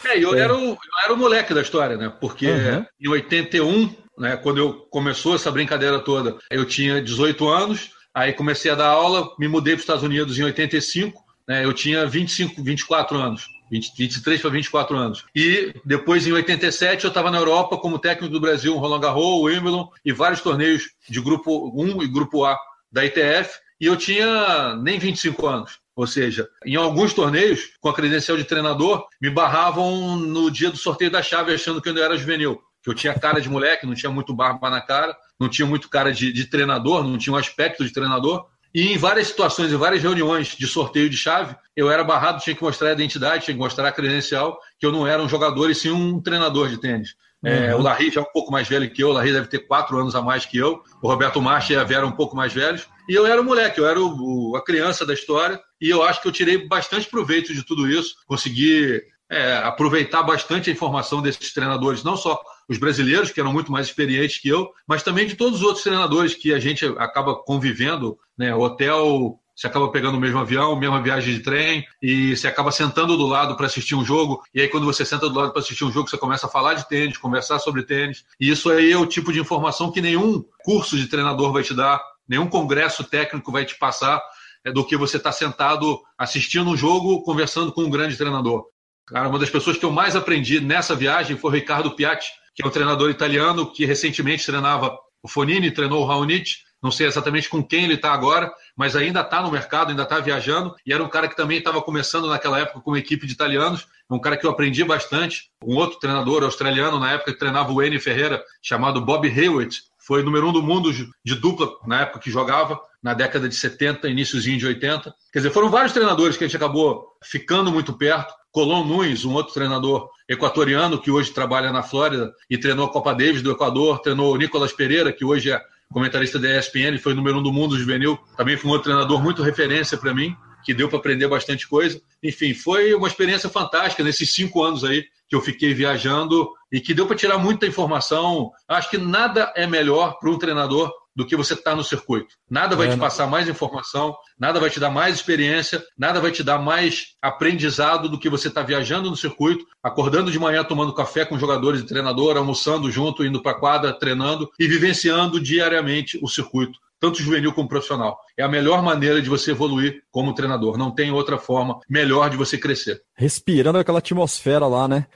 É, 0.06 0.18
eu, 0.18 0.32
é. 0.34 0.40
Era, 0.40 0.56
o, 0.56 0.70
eu 0.70 0.78
era 1.04 1.12
o 1.12 1.18
moleque 1.18 1.52
da 1.52 1.60
história, 1.60 1.98
né? 1.98 2.10
Porque 2.18 2.50
uhum. 2.50 2.86
em 2.98 3.08
81 3.08 3.94
né? 4.20 4.36
Quando 4.36 4.58
eu 4.58 4.74
começou 4.90 5.34
essa 5.34 5.50
brincadeira 5.50 5.98
toda, 5.98 6.36
eu 6.50 6.66
tinha 6.66 7.02
18 7.02 7.48
anos, 7.48 7.92
aí 8.14 8.34
comecei 8.34 8.70
a 8.70 8.74
dar 8.74 8.88
aula, 8.88 9.34
me 9.38 9.48
mudei 9.48 9.72
para 9.72 9.78
os 9.78 9.82
Estados 9.82 10.04
Unidos 10.04 10.38
em 10.38 10.44
85, 10.44 11.24
né? 11.48 11.64
Eu 11.64 11.72
tinha 11.72 12.06
25, 12.06 12.62
24 12.62 13.16
anos. 13.16 13.48
20, 13.70 13.92
23 13.96 14.40
para 14.40 14.50
24 14.50 14.96
anos. 14.96 15.24
E 15.34 15.72
depois, 15.84 16.26
em 16.26 16.32
87, 16.32 17.04
eu 17.04 17.08
estava 17.08 17.30
na 17.30 17.38
Europa 17.38 17.78
como 17.78 18.00
técnico 18.00 18.32
do 18.32 18.40
Brasil, 18.40 18.76
Roland 18.76 19.00
Garros, 19.00 19.44
Wimbledon 19.44 19.88
e 20.04 20.12
vários 20.12 20.40
torneios 20.40 20.90
de 21.08 21.20
grupo 21.20 21.72
1 21.80 22.02
e 22.02 22.08
grupo 22.08 22.44
A 22.44 22.58
da 22.90 23.04
ITF, 23.04 23.60
e 23.80 23.86
eu 23.86 23.96
tinha 23.96 24.74
nem 24.82 24.98
25 24.98 25.46
anos. 25.46 25.78
Ou 25.94 26.04
seja, 26.04 26.48
em 26.66 26.74
alguns 26.74 27.14
torneios, 27.14 27.70
com 27.80 27.88
a 27.88 27.94
credencial 27.94 28.36
de 28.36 28.42
treinador, 28.42 29.06
me 29.22 29.30
barravam 29.30 30.16
no 30.16 30.50
dia 30.50 30.70
do 30.70 30.76
sorteio 30.76 31.10
da 31.10 31.22
chave, 31.22 31.54
achando 31.54 31.80
que 31.80 31.88
eu 31.88 31.92
ainda 31.92 32.04
era 32.04 32.18
juvenil 32.18 32.60
que 32.82 32.90
eu 32.90 32.94
tinha 32.94 33.18
cara 33.18 33.40
de 33.40 33.48
moleque, 33.48 33.86
não 33.86 33.94
tinha 33.94 34.10
muito 34.10 34.34
barba 34.34 34.70
na 34.70 34.80
cara, 34.80 35.16
não 35.38 35.48
tinha 35.48 35.66
muito 35.66 35.88
cara 35.88 36.12
de, 36.12 36.32
de 36.32 36.46
treinador, 36.46 37.04
não 37.04 37.18
tinha 37.18 37.32
um 37.32 37.36
aspecto 37.36 37.84
de 37.84 37.92
treinador. 37.92 38.46
E 38.72 38.92
em 38.92 38.96
várias 38.96 39.26
situações, 39.26 39.72
em 39.72 39.76
várias 39.76 40.02
reuniões 40.02 40.54
de 40.56 40.66
sorteio 40.66 41.10
de 41.10 41.16
chave, 41.16 41.56
eu 41.76 41.90
era 41.90 42.04
barrado, 42.04 42.40
tinha 42.40 42.54
que 42.54 42.62
mostrar 42.62 42.90
a 42.90 42.92
identidade, 42.92 43.44
tinha 43.44 43.54
que 43.54 43.60
mostrar 43.60 43.88
a 43.88 43.92
credencial, 43.92 44.58
que 44.78 44.86
eu 44.86 44.92
não 44.92 45.06
era 45.06 45.20
um 45.20 45.28
jogador 45.28 45.70
e 45.70 45.74
sim 45.74 45.90
um 45.90 46.20
treinador 46.20 46.68
de 46.68 46.78
tênis. 46.78 47.16
É, 47.42 47.74
uhum. 47.74 47.80
o 47.80 47.82
Larry 47.82 48.10
já 48.10 48.20
é 48.20 48.22
um 48.22 48.32
pouco 48.32 48.52
mais 48.52 48.68
velho 48.68 48.90
que 48.90 49.02
eu, 49.02 49.08
o 49.08 49.12
Larry 49.12 49.32
deve 49.32 49.48
ter 49.48 49.60
quatro 49.60 49.98
anos 49.98 50.14
a 50.14 50.20
mais 50.20 50.44
que 50.44 50.58
eu, 50.58 50.82
o 51.02 51.08
Roberto 51.08 51.40
Marcha 51.40 51.72
e 51.72 51.76
a 51.76 51.84
Vera 51.84 52.06
um 52.06 52.12
pouco 52.12 52.36
mais 52.36 52.52
velhos, 52.52 52.86
e 53.08 53.14
eu 53.14 53.26
era 53.26 53.40
o 53.40 53.44
moleque, 53.44 53.80
eu 53.80 53.88
era 53.88 53.98
o, 53.98 54.50
o, 54.50 54.56
a 54.56 54.62
criança 54.62 55.06
da 55.06 55.14
história, 55.14 55.58
e 55.80 55.88
eu 55.88 56.02
acho 56.02 56.20
que 56.20 56.28
eu 56.28 56.32
tirei 56.32 56.68
bastante 56.68 57.08
proveito 57.08 57.54
de 57.54 57.64
tudo 57.64 57.88
isso, 57.88 58.14
consegui 58.26 59.02
é, 59.30 59.58
aproveitar 59.58 60.24
bastante 60.24 60.68
a 60.68 60.72
informação 60.72 61.22
desses 61.22 61.52
treinadores, 61.52 62.02
não 62.02 62.16
só 62.16 62.40
os 62.68 62.78
brasileiros, 62.78 63.30
que 63.30 63.40
eram 63.40 63.52
muito 63.52 63.70
mais 63.70 63.86
experientes 63.86 64.40
que 64.40 64.48
eu, 64.48 64.68
mas 64.86 65.02
também 65.02 65.26
de 65.26 65.36
todos 65.36 65.60
os 65.60 65.64
outros 65.64 65.84
treinadores 65.84 66.34
que 66.34 66.52
a 66.52 66.58
gente 66.58 66.84
acaba 66.98 67.36
convivendo, 67.36 68.18
né? 68.36 68.54
Hotel, 68.54 69.38
você 69.54 69.66
acaba 69.66 69.90
pegando 69.90 70.16
o 70.16 70.20
mesmo 70.20 70.38
avião, 70.38 70.74
mesma 70.74 71.00
viagem 71.00 71.34
de 71.34 71.40
trem, 71.40 71.86
e 72.02 72.36
você 72.36 72.48
acaba 72.48 72.72
sentando 72.72 73.16
do 73.16 73.26
lado 73.26 73.56
para 73.56 73.66
assistir 73.66 73.94
um 73.94 74.04
jogo. 74.04 74.42
E 74.52 74.60
aí, 74.62 74.68
quando 74.68 74.86
você 74.86 75.04
senta 75.04 75.28
do 75.28 75.38
lado 75.38 75.52
para 75.52 75.60
assistir 75.60 75.84
um 75.84 75.92
jogo, 75.92 76.08
você 76.08 76.18
começa 76.18 76.46
a 76.46 76.50
falar 76.50 76.74
de 76.74 76.88
tênis, 76.88 77.16
conversar 77.16 77.58
sobre 77.60 77.82
tênis. 77.84 78.24
E 78.40 78.50
isso 78.50 78.70
aí 78.70 78.90
é 78.90 78.96
o 78.96 79.06
tipo 79.06 79.32
de 79.32 79.38
informação 79.38 79.92
que 79.92 80.00
nenhum 80.00 80.44
curso 80.64 80.96
de 80.96 81.06
treinador 81.06 81.52
vai 81.52 81.62
te 81.62 81.74
dar, 81.74 82.02
nenhum 82.28 82.48
congresso 82.48 83.04
técnico 83.04 83.52
vai 83.52 83.64
te 83.64 83.78
passar, 83.78 84.20
é 84.64 84.72
do 84.72 84.84
que 84.84 84.96
você 84.96 85.18
estar 85.18 85.30
tá 85.30 85.36
sentado 85.36 86.00
assistindo 86.18 86.70
um 86.70 86.76
jogo, 86.76 87.22
conversando 87.22 87.72
com 87.72 87.82
um 87.82 87.90
grande 87.90 88.16
treinador. 88.16 88.64
Cara, 89.10 89.28
uma 89.28 89.40
das 89.40 89.50
pessoas 89.50 89.76
que 89.76 89.84
eu 89.84 89.90
mais 89.90 90.14
aprendi 90.14 90.60
nessa 90.60 90.94
viagem 90.94 91.36
foi 91.36 91.50
o 91.50 91.54
Ricardo 91.54 91.90
Piatti, 91.90 92.30
que 92.54 92.62
é 92.62 92.66
um 92.66 92.70
treinador 92.70 93.10
italiano 93.10 93.70
que 93.72 93.84
recentemente 93.84 94.46
treinava 94.46 94.96
o 95.20 95.28
Fonini, 95.28 95.72
treinou 95.72 96.02
o 96.02 96.06
Raonic. 96.06 96.58
Não 96.80 96.92
sei 96.92 97.08
exatamente 97.08 97.48
com 97.48 97.62
quem 97.62 97.84
ele 97.84 97.94
está 97.94 98.12
agora, 98.12 98.50
mas 98.74 98.94
ainda 98.94 99.20
está 99.20 99.42
no 99.42 99.50
mercado, 99.50 99.90
ainda 99.90 100.04
está 100.04 100.20
viajando. 100.20 100.74
E 100.86 100.92
era 100.92 101.02
um 101.02 101.08
cara 101.08 101.28
que 101.28 101.36
também 101.36 101.58
estava 101.58 101.82
começando 101.82 102.28
naquela 102.28 102.60
época 102.60 102.80
com 102.80 102.92
uma 102.92 102.98
equipe 102.98 103.26
de 103.26 103.32
italianos. 103.32 103.86
Um 104.08 104.18
cara 104.18 104.36
que 104.36 104.46
eu 104.46 104.50
aprendi 104.50 104.84
bastante. 104.84 105.50
Um 105.62 105.76
outro 105.76 105.98
treinador 105.98 106.44
australiano, 106.44 106.98
na 106.98 107.12
época, 107.12 107.32
que 107.32 107.38
treinava 107.38 107.72
o 107.72 107.82
N 107.82 107.98
Ferreira, 107.98 108.42
chamado 108.62 109.00
Bob 109.00 109.26
Hewitt. 109.26 109.82
Foi 109.98 110.22
número 110.22 110.48
um 110.48 110.52
do 110.52 110.62
mundo 110.62 110.90
de 110.92 111.34
dupla 111.34 111.68
na 111.86 112.02
época 112.02 112.20
que 112.20 112.30
jogava, 112.30 112.80
na 113.02 113.14
década 113.14 113.48
de 113.48 113.54
70, 113.54 114.08
iníciozinho 114.08 114.58
de 114.58 114.66
80. 114.66 115.14
Quer 115.32 115.38
dizer, 115.38 115.50
foram 115.50 115.70
vários 115.70 115.92
treinadores 115.92 116.36
que 116.36 116.44
a 116.44 116.46
gente 116.46 116.56
acabou 116.56 117.06
ficando 117.22 117.72
muito 117.72 117.92
perto. 117.92 118.34
Colom 118.52 118.84
Nunes, 118.84 119.24
um 119.24 119.32
outro 119.32 119.54
treinador 119.54 120.08
equatoriano 120.28 121.00
que 121.00 121.10
hoje 121.10 121.30
trabalha 121.30 121.72
na 121.72 121.82
Flórida 121.82 122.32
e 122.48 122.58
treinou 122.58 122.86
a 122.86 122.92
Copa 122.92 123.14
Davis 123.14 123.42
do 123.42 123.52
Equador, 123.52 124.00
treinou 124.00 124.34
o 124.34 124.36
Nicolas 124.36 124.72
Pereira, 124.72 125.12
que 125.12 125.24
hoje 125.24 125.50
é 125.50 125.60
comentarista 125.92 126.38
da 126.38 126.58
ESPN, 126.58 126.98
foi 126.98 127.14
número 127.14 127.38
um 127.38 127.42
do 127.42 127.52
mundo 127.52 127.78
juvenil, 127.78 128.18
também 128.36 128.56
foi 128.56 128.68
um 128.68 128.72
outro 128.72 128.90
treinador 128.90 129.22
muito 129.22 129.42
referência 129.42 129.98
para 129.98 130.14
mim, 130.14 130.36
que 130.64 130.74
deu 130.74 130.88
para 130.88 130.98
aprender 130.98 131.26
bastante 131.26 131.66
coisa. 131.66 132.00
Enfim, 132.22 132.54
foi 132.54 132.94
uma 132.94 133.08
experiência 133.08 133.48
fantástica 133.48 134.02
nesses 134.02 134.32
cinco 134.32 134.62
anos 134.62 134.84
aí 134.84 135.04
que 135.28 135.34
eu 135.34 135.40
fiquei 135.40 135.72
viajando 135.72 136.50
e 136.72 136.80
que 136.80 136.92
deu 136.92 137.06
para 137.06 137.16
tirar 137.16 137.38
muita 137.38 137.66
informação. 137.66 138.50
Acho 138.68 138.90
que 138.90 138.98
nada 138.98 139.52
é 139.56 139.66
melhor 139.66 140.18
para 140.18 140.30
um 140.30 140.38
treinador 140.38 140.92
do 141.14 141.26
que 141.26 141.36
você 141.36 141.54
estar 141.54 141.70
tá 141.70 141.76
no 141.76 141.84
circuito. 141.84 142.34
Nada 142.48 142.76
vai 142.76 142.88
é, 142.88 142.90
te 142.92 142.98
passar 142.98 143.26
mais 143.26 143.48
informação, 143.48 144.16
nada 144.38 144.60
vai 144.60 144.70
te 144.70 144.80
dar 144.80 144.90
mais 144.90 145.16
experiência, 145.16 145.82
nada 145.98 146.20
vai 146.20 146.30
te 146.30 146.42
dar 146.42 146.58
mais 146.58 147.14
aprendizado 147.20 148.08
do 148.08 148.18
que 148.18 148.28
você 148.28 148.48
estar 148.48 148.62
tá 148.62 148.66
viajando 148.66 149.10
no 149.10 149.16
circuito, 149.16 149.64
acordando 149.82 150.30
de 150.30 150.38
manhã 150.38 150.64
tomando 150.64 150.94
café 150.94 151.24
com 151.24 151.38
jogadores 151.38 151.80
e 151.80 151.86
treinador, 151.86 152.36
almoçando 152.36 152.90
junto, 152.90 153.24
indo 153.24 153.42
para 153.42 153.52
a 153.52 153.60
quadra, 153.60 153.92
treinando 153.92 154.48
e 154.58 154.66
vivenciando 154.66 155.40
diariamente 155.40 156.18
o 156.22 156.28
circuito 156.28 156.78
tanto 157.00 157.22
juvenil 157.22 157.52
como 157.54 157.66
profissional. 157.66 158.20
É 158.36 158.42
a 158.42 158.48
melhor 158.48 158.82
maneira 158.82 159.22
de 159.22 159.28
você 159.28 159.52
evoluir 159.52 160.02
como 160.10 160.34
treinador. 160.34 160.76
Não 160.76 160.90
tem 160.90 161.10
outra 161.10 161.38
forma 161.38 161.80
melhor 161.88 162.28
de 162.28 162.36
você 162.36 162.58
crescer. 162.58 163.02
Respirando 163.16 163.78
aquela 163.78 164.00
atmosfera 164.00 164.66
lá, 164.66 164.86
né? 164.86 165.06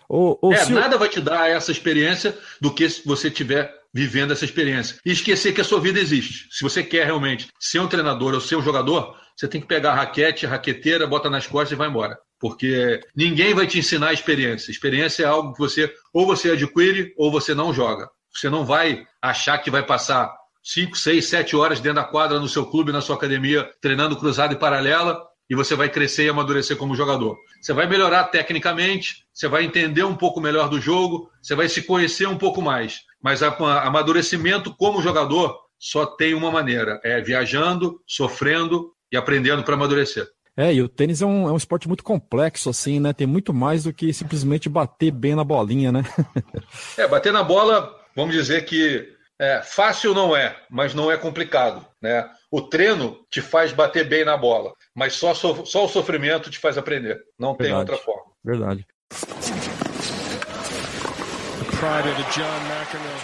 é, 0.51 0.65
nada 0.71 0.97
vai 0.97 1.11
te 1.11 1.21
dar 1.21 1.51
essa 1.51 1.71
experiência 1.71 2.37
do 2.59 2.73
que 2.73 2.89
se 2.89 3.07
você 3.07 3.31
tiver 3.31 3.71
vivendo 3.95 4.33
essa 4.33 4.45
experiência. 4.45 4.99
E 5.07 5.13
esquecer 5.13 5.53
que 5.53 5.61
a 5.61 5.65
sua 5.65 5.81
vida 5.81 6.01
existe. 6.01 6.49
Se 6.51 6.65
você 6.65 6.83
quer 6.83 7.07
realmente 7.07 7.49
ser 7.61 7.79
um 7.79 7.87
treinador 7.87 8.35
ou 8.35 8.41
ser 8.41 8.57
um 8.57 8.63
jogador, 8.63 9.17
você 9.37 9.47
tem 9.47 9.61
que 9.61 9.69
pegar 9.69 9.93
a 9.93 9.95
raquete, 9.95 10.45
a 10.45 10.51
raqueteira, 10.51 11.07
bota 11.07 11.31
nas 11.31 11.47
costas 11.47 11.73
e 11.73 11.77
vai 11.77 11.89
embora. 11.89 12.19
Porque 12.41 13.01
ninguém 13.15 13.55
vai 13.55 13.67
te 13.67 13.79
ensinar 13.79 14.09
a 14.09 14.13
experiência. 14.13 14.73
Experiência 14.73 15.23
é 15.23 15.27
algo 15.27 15.53
que 15.53 15.61
você 15.61 15.93
ou 16.13 16.27
você 16.27 16.51
adquire 16.51 17.15
ou 17.17 17.31
você 17.31 17.55
não 17.55 17.73
joga. 17.73 18.09
Você 18.35 18.51
não 18.51 18.65
vai 18.65 19.07
achar 19.23 19.59
que 19.59 19.71
vai 19.71 19.85
passar 19.85 20.35
5, 20.65 20.97
6, 20.97 21.25
7 21.27 21.57
horas 21.57 21.79
dentro 21.79 22.03
da 22.03 22.05
quadra 22.05 22.41
no 22.41 22.49
seu 22.49 22.67
clube, 22.67 22.91
na 22.91 23.01
sua 23.01 23.15
academia, 23.15 23.71
treinando 23.81 24.17
cruzado 24.17 24.55
e 24.55 24.59
paralela, 24.59 25.23
e 25.49 25.55
você 25.55 25.75
vai 25.75 25.89
crescer 25.89 26.25
e 26.25 26.29
amadurecer 26.29 26.77
como 26.77 26.97
jogador. 26.97 27.37
Você 27.61 27.73
vai 27.73 27.87
melhorar 27.87 28.25
tecnicamente, 28.25 29.25
você 29.33 29.47
vai 29.47 29.65
entender 29.65 30.03
um 30.05 30.17
pouco 30.17 30.41
melhor 30.41 30.69
do 30.69 30.81
jogo, 30.81 31.31
você 31.43 31.55
vai 31.55 31.69
se 31.69 31.83
conhecer 31.83 32.27
um 32.27 32.39
pouco 32.39 32.63
mais. 32.63 33.01
Mas 33.25 33.43
amadurecimento 33.43 34.77
como 34.77 35.01
jogador 35.01 35.59
só 35.79 36.05
tem 36.05 36.35
uma 36.35 36.51
maneira: 36.51 37.01
é 37.03 37.23
viajando, 37.23 37.99
sofrendo 38.07 38.93
e 39.11 39.17
aprendendo 39.17 39.65
para 39.65 39.75
amadurecer. 39.75 40.29
É, 40.55 40.73
e 40.73 40.83
o 40.83 40.89
tênis 40.89 41.23
é 41.23 41.27
um, 41.27 41.49
é 41.49 41.53
um 41.53 41.57
esporte 41.57 41.89
muito 41.89 42.05
complexo, 42.05 42.69
assim, 42.69 43.01
né? 43.01 43.15
Tem 43.15 43.27
muito 43.27 43.53
mais 43.53 43.85
do 43.85 43.95
que 43.95 44.13
simplesmente 44.13 44.69
bater 44.69 45.11
bem 45.11 45.35
na 45.35 45.43
bolinha, 45.43 45.91
né? 45.91 46.03
é, 46.99 47.09
bater 47.09 47.33
na 47.33 47.43
bola, 47.43 47.93
vamos 48.15 48.35
dizer 48.35 48.67
que 48.67 49.09
é, 49.41 49.63
fácil 49.63 50.15
não 50.15 50.37
é, 50.37 50.57
mas 50.71 50.95
não 50.95 51.11
é 51.11 51.17
complicado, 51.17 51.85
né? 52.01 52.29
O 52.53 52.61
treino 52.61 53.19
te 53.31 53.41
faz 53.41 53.73
bater 53.73 54.07
bem 54.07 54.25
na 54.25 54.37
bola, 54.37 54.73
mas 54.95 55.15
só, 55.15 55.35
só 55.35 55.87
o 55.87 55.89
sofrimento 55.89 56.51
te 56.51 56.59
faz 56.59 56.79
aprender. 56.79 57.21
Não 57.37 57.57
Verdade. 57.57 57.71
tem 57.71 57.75
outra 57.75 57.97
forma. 57.97 58.31
Verdade. 58.45 58.87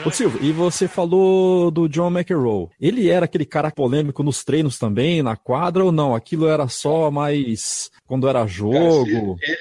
Ô 0.05 0.11
Silvio, 0.11 0.41
e 0.43 0.53
você 0.53 0.89
falou 0.89 1.71
do 1.71 1.89
John 1.89 2.11
McEnroe. 2.11 2.69
Ele 2.81 3.09
era 3.09 3.25
aquele 3.25 3.45
cara 3.45 3.71
polêmico 3.71 4.23
nos 4.23 4.45
treinos 4.45 4.79
também, 4.79 5.23
na 5.23 5.37
quadra, 5.37 5.85
ou 5.85 5.93
não? 5.93 6.15
Aquilo 6.15 6.49
era 6.49 6.69
só 6.69 7.11
mais 7.11 7.91
quando 8.07 8.29
era 8.29 8.47
jogo? 8.47 8.77
Cara, 8.77 9.39
ele, 9.43 9.57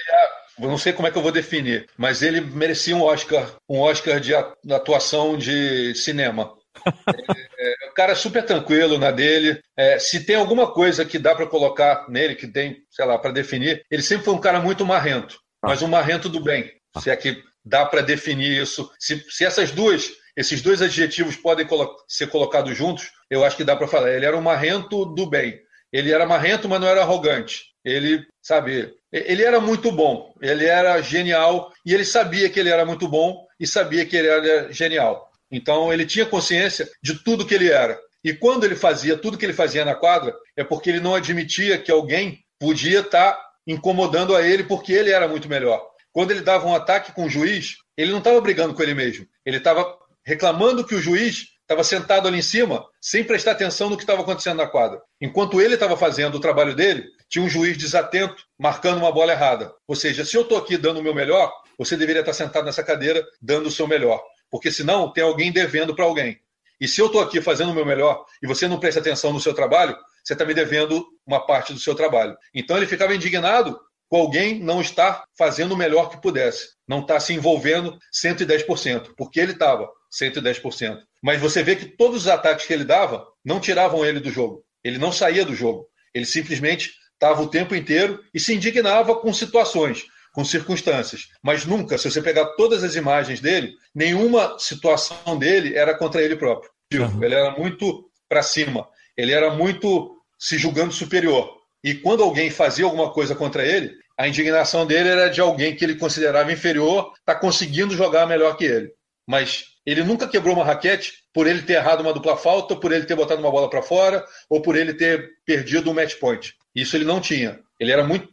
ele, 0.58 0.68
não 0.68 0.78
sei 0.78 0.92
como 0.92 1.08
é 1.08 1.10
que 1.10 1.18
eu 1.18 1.22
vou 1.22 1.32
definir, 1.32 1.86
mas 1.96 2.22
ele 2.22 2.40
merecia 2.40 2.96
um 2.96 3.02
Oscar, 3.02 3.56
um 3.68 3.80
Oscar 3.80 4.20
de 4.20 4.34
atuação 4.34 5.36
de 5.36 5.94
cinema. 5.94 6.52
é, 7.58 7.74
o 7.90 7.94
cara 7.94 8.12
é 8.12 8.16
super 8.16 8.44
tranquilo 8.44 8.98
na 8.98 9.10
dele. 9.10 9.60
É, 9.76 9.98
se 9.98 10.24
tem 10.24 10.36
alguma 10.36 10.70
coisa 10.72 11.04
que 11.04 11.18
dá 11.18 11.34
para 11.34 11.46
colocar 11.46 12.06
nele, 12.08 12.34
que 12.34 12.46
tem, 12.46 12.78
sei 12.90 13.04
lá, 13.04 13.18
para 13.18 13.32
definir, 13.32 13.84
ele 13.90 14.02
sempre 14.02 14.24
foi 14.24 14.34
um 14.34 14.40
cara 14.40 14.60
muito 14.60 14.86
marrento, 14.86 15.38
ah. 15.62 15.68
mas 15.68 15.82
um 15.82 15.88
marrento 15.88 16.28
do 16.28 16.42
bem. 16.42 16.70
Ah. 16.94 17.00
Se 17.00 17.10
é 17.10 17.16
que 17.16 17.42
dá 17.64 17.84
para 17.84 18.00
definir 18.00 18.62
isso. 18.62 18.90
Se, 18.98 19.24
se 19.28 19.44
essas 19.44 19.70
duas, 19.70 20.10
esses 20.36 20.62
dois 20.62 20.82
adjetivos 20.82 21.36
podem 21.36 21.66
colo 21.66 21.94
ser 22.08 22.28
colocados 22.28 22.76
juntos, 22.76 23.10
eu 23.28 23.44
acho 23.44 23.56
que 23.56 23.64
dá 23.64 23.76
para 23.76 23.88
falar. 23.88 24.12
Ele 24.12 24.26
era 24.26 24.36
um 24.36 24.42
marrento 24.42 25.04
do 25.04 25.26
bem. 25.26 25.60
Ele 25.92 26.12
era 26.12 26.26
marrento, 26.26 26.68
mas 26.68 26.80
não 26.80 26.88
era 26.88 27.02
arrogante. 27.02 27.70
Ele, 27.84 28.26
sabe, 28.42 28.94
ele 29.12 29.42
era 29.42 29.58
muito 29.58 29.90
bom, 29.90 30.34
ele 30.40 30.66
era 30.66 31.00
genial 31.00 31.72
e 31.84 31.94
ele 31.94 32.04
sabia 32.04 32.48
que 32.50 32.60
ele 32.60 32.68
era 32.68 32.84
muito 32.84 33.08
bom 33.08 33.46
e 33.58 33.66
sabia 33.66 34.04
que 34.04 34.16
ele 34.16 34.28
era 34.28 34.72
genial. 34.72 35.30
Então 35.50 35.92
ele 35.92 36.06
tinha 36.06 36.26
consciência 36.26 36.88
de 37.02 37.22
tudo 37.24 37.46
que 37.46 37.54
ele 37.54 37.70
era. 37.70 37.98
E 38.22 38.34
quando 38.34 38.64
ele 38.64 38.76
fazia 38.76 39.16
tudo 39.16 39.38
que 39.38 39.46
ele 39.46 39.54
fazia 39.54 39.84
na 39.84 39.94
quadra, 39.94 40.34
é 40.54 40.62
porque 40.62 40.90
ele 40.90 41.00
não 41.00 41.14
admitia 41.14 41.78
que 41.78 41.90
alguém 41.90 42.38
podia 42.58 43.00
estar 43.00 43.32
tá 43.32 43.50
incomodando 43.66 44.36
a 44.36 44.46
ele 44.46 44.62
porque 44.62 44.92
ele 44.92 45.10
era 45.10 45.26
muito 45.26 45.48
melhor. 45.48 45.82
Quando 46.12 46.30
ele 46.32 46.40
dava 46.40 46.66
um 46.66 46.74
ataque 46.74 47.12
com 47.12 47.24
o 47.24 47.30
juiz, 47.30 47.76
ele 47.96 48.10
não 48.10 48.18
estava 48.18 48.40
brigando 48.40 48.74
com 48.74 48.82
ele 48.82 48.94
mesmo. 48.94 49.26
Ele 49.44 49.58
estava 49.58 49.96
reclamando 50.24 50.84
que 50.84 50.94
o 50.94 51.00
juiz 51.00 51.46
estava 51.62 51.84
sentado 51.84 52.26
ali 52.26 52.38
em 52.38 52.42
cima, 52.42 52.84
sem 53.00 53.22
prestar 53.22 53.52
atenção 53.52 53.88
no 53.88 53.96
que 53.96 54.02
estava 54.02 54.22
acontecendo 54.22 54.56
na 54.56 54.66
quadra. 54.66 55.00
Enquanto 55.20 55.60
ele 55.60 55.74
estava 55.74 55.96
fazendo 55.96 56.34
o 56.34 56.40
trabalho 56.40 56.74
dele, 56.74 57.06
tinha 57.28 57.44
um 57.44 57.48
juiz 57.48 57.78
desatento 57.78 58.42
marcando 58.58 58.98
uma 58.98 59.12
bola 59.12 59.32
errada. 59.32 59.72
Ou 59.86 59.94
seja, 59.94 60.24
se 60.24 60.36
eu 60.36 60.42
estou 60.42 60.58
aqui 60.58 60.76
dando 60.76 60.98
o 60.98 61.02
meu 61.02 61.14
melhor, 61.14 61.52
você 61.78 61.96
deveria 61.96 62.20
estar 62.20 62.32
sentado 62.32 62.64
nessa 62.64 62.82
cadeira 62.82 63.24
dando 63.40 63.68
o 63.68 63.70
seu 63.70 63.86
melhor. 63.86 64.20
Porque 64.50 64.70
senão 64.70 65.12
tem 65.12 65.22
alguém 65.22 65.52
devendo 65.52 65.94
para 65.94 66.04
alguém. 66.04 66.40
E 66.80 66.88
se 66.88 67.00
eu 67.00 67.06
estou 67.06 67.20
aqui 67.20 67.40
fazendo 67.40 67.70
o 67.70 67.74
meu 67.74 67.86
melhor 67.86 68.24
e 68.42 68.46
você 68.46 68.66
não 68.66 68.80
presta 68.80 69.00
atenção 69.00 69.32
no 69.32 69.40
seu 69.40 69.54
trabalho, 69.54 69.96
você 70.24 70.32
está 70.32 70.44
me 70.44 70.54
devendo 70.54 71.06
uma 71.26 71.46
parte 71.46 71.72
do 71.72 71.78
seu 71.78 71.94
trabalho. 71.94 72.36
Então 72.54 72.76
ele 72.76 72.86
ficava 72.86 73.14
indignado 73.14 73.78
com 74.10 74.16
alguém 74.16 74.58
não 74.58 74.80
estar 74.80 75.24
fazendo 75.38 75.72
o 75.72 75.76
melhor 75.76 76.10
que 76.10 76.20
pudesse, 76.20 76.70
não 76.86 77.00
estar 77.00 77.20
se 77.20 77.32
envolvendo 77.32 77.96
110%, 78.12 79.12
porque 79.16 79.38
ele 79.38 79.52
estava 79.52 79.88
110%. 80.12 80.98
Mas 81.22 81.40
você 81.40 81.62
vê 81.62 81.76
que 81.76 81.86
todos 81.86 82.22
os 82.22 82.28
ataques 82.28 82.66
que 82.66 82.72
ele 82.72 82.84
dava 82.84 83.24
não 83.44 83.60
tiravam 83.60 84.04
ele 84.04 84.18
do 84.18 84.30
jogo. 84.30 84.64
Ele 84.82 84.98
não 84.98 85.12
saía 85.12 85.44
do 85.44 85.54
jogo. 85.54 85.86
Ele 86.12 86.26
simplesmente 86.26 86.90
estava 87.12 87.40
o 87.40 87.48
tempo 87.48 87.72
inteiro 87.72 88.20
e 88.34 88.40
se 88.40 88.52
indignava 88.52 89.14
com 89.14 89.32
situações, 89.32 90.04
com 90.32 90.44
circunstâncias. 90.44 91.28
Mas 91.40 91.64
nunca, 91.64 91.96
se 91.96 92.10
você 92.10 92.20
pegar 92.20 92.46
todas 92.56 92.82
as 92.82 92.96
imagens 92.96 93.40
dele, 93.40 93.74
nenhuma 93.94 94.58
situação 94.58 95.38
dele 95.38 95.76
era 95.76 95.96
contra 95.96 96.20
ele 96.20 96.34
próprio. 96.34 96.70
Uhum. 96.94 97.22
Ele 97.22 97.34
era 97.36 97.56
muito 97.56 98.10
para 98.28 98.42
cima. 98.42 98.88
Ele 99.16 99.32
era 99.32 99.54
muito 99.54 100.16
se 100.36 100.58
julgando 100.58 100.92
superior. 100.92 101.59
E 101.82 101.94
quando 101.94 102.22
alguém 102.22 102.50
fazia 102.50 102.84
alguma 102.84 103.10
coisa 103.10 103.34
contra 103.34 103.66
ele, 103.66 103.94
a 104.16 104.28
indignação 104.28 104.86
dele 104.86 105.08
era 105.08 105.28
de 105.28 105.40
alguém 105.40 105.74
que 105.74 105.84
ele 105.84 105.94
considerava 105.94 106.52
inferior, 106.52 107.12
tá 107.24 107.34
conseguindo 107.34 107.96
jogar 107.96 108.26
melhor 108.26 108.56
que 108.56 108.64
ele. 108.64 108.92
Mas 109.26 109.64
ele 109.86 110.04
nunca 110.04 110.28
quebrou 110.28 110.54
uma 110.54 110.64
raquete 110.64 111.24
por 111.32 111.46
ele 111.46 111.62
ter 111.62 111.74
errado 111.74 112.00
uma 112.00 112.12
dupla 112.12 112.36
falta, 112.36 112.76
por 112.76 112.92
ele 112.92 113.06
ter 113.06 113.14
botado 113.14 113.40
uma 113.40 113.50
bola 113.50 113.70
para 113.70 113.82
fora, 113.82 114.24
ou 114.48 114.60
por 114.60 114.76
ele 114.76 114.92
ter 114.92 115.30
perdido 115.46 115.90
um 115.90 115.94
match 115.94 116.16
point. 116.16 116.54
Isso 116.74 116.96
ele 116.96 117.04
não 117.04 117.20
tinha. 117.20 117.60
Ele 117.78 117.92
era 117.92 118.04
muito 118.04 118.28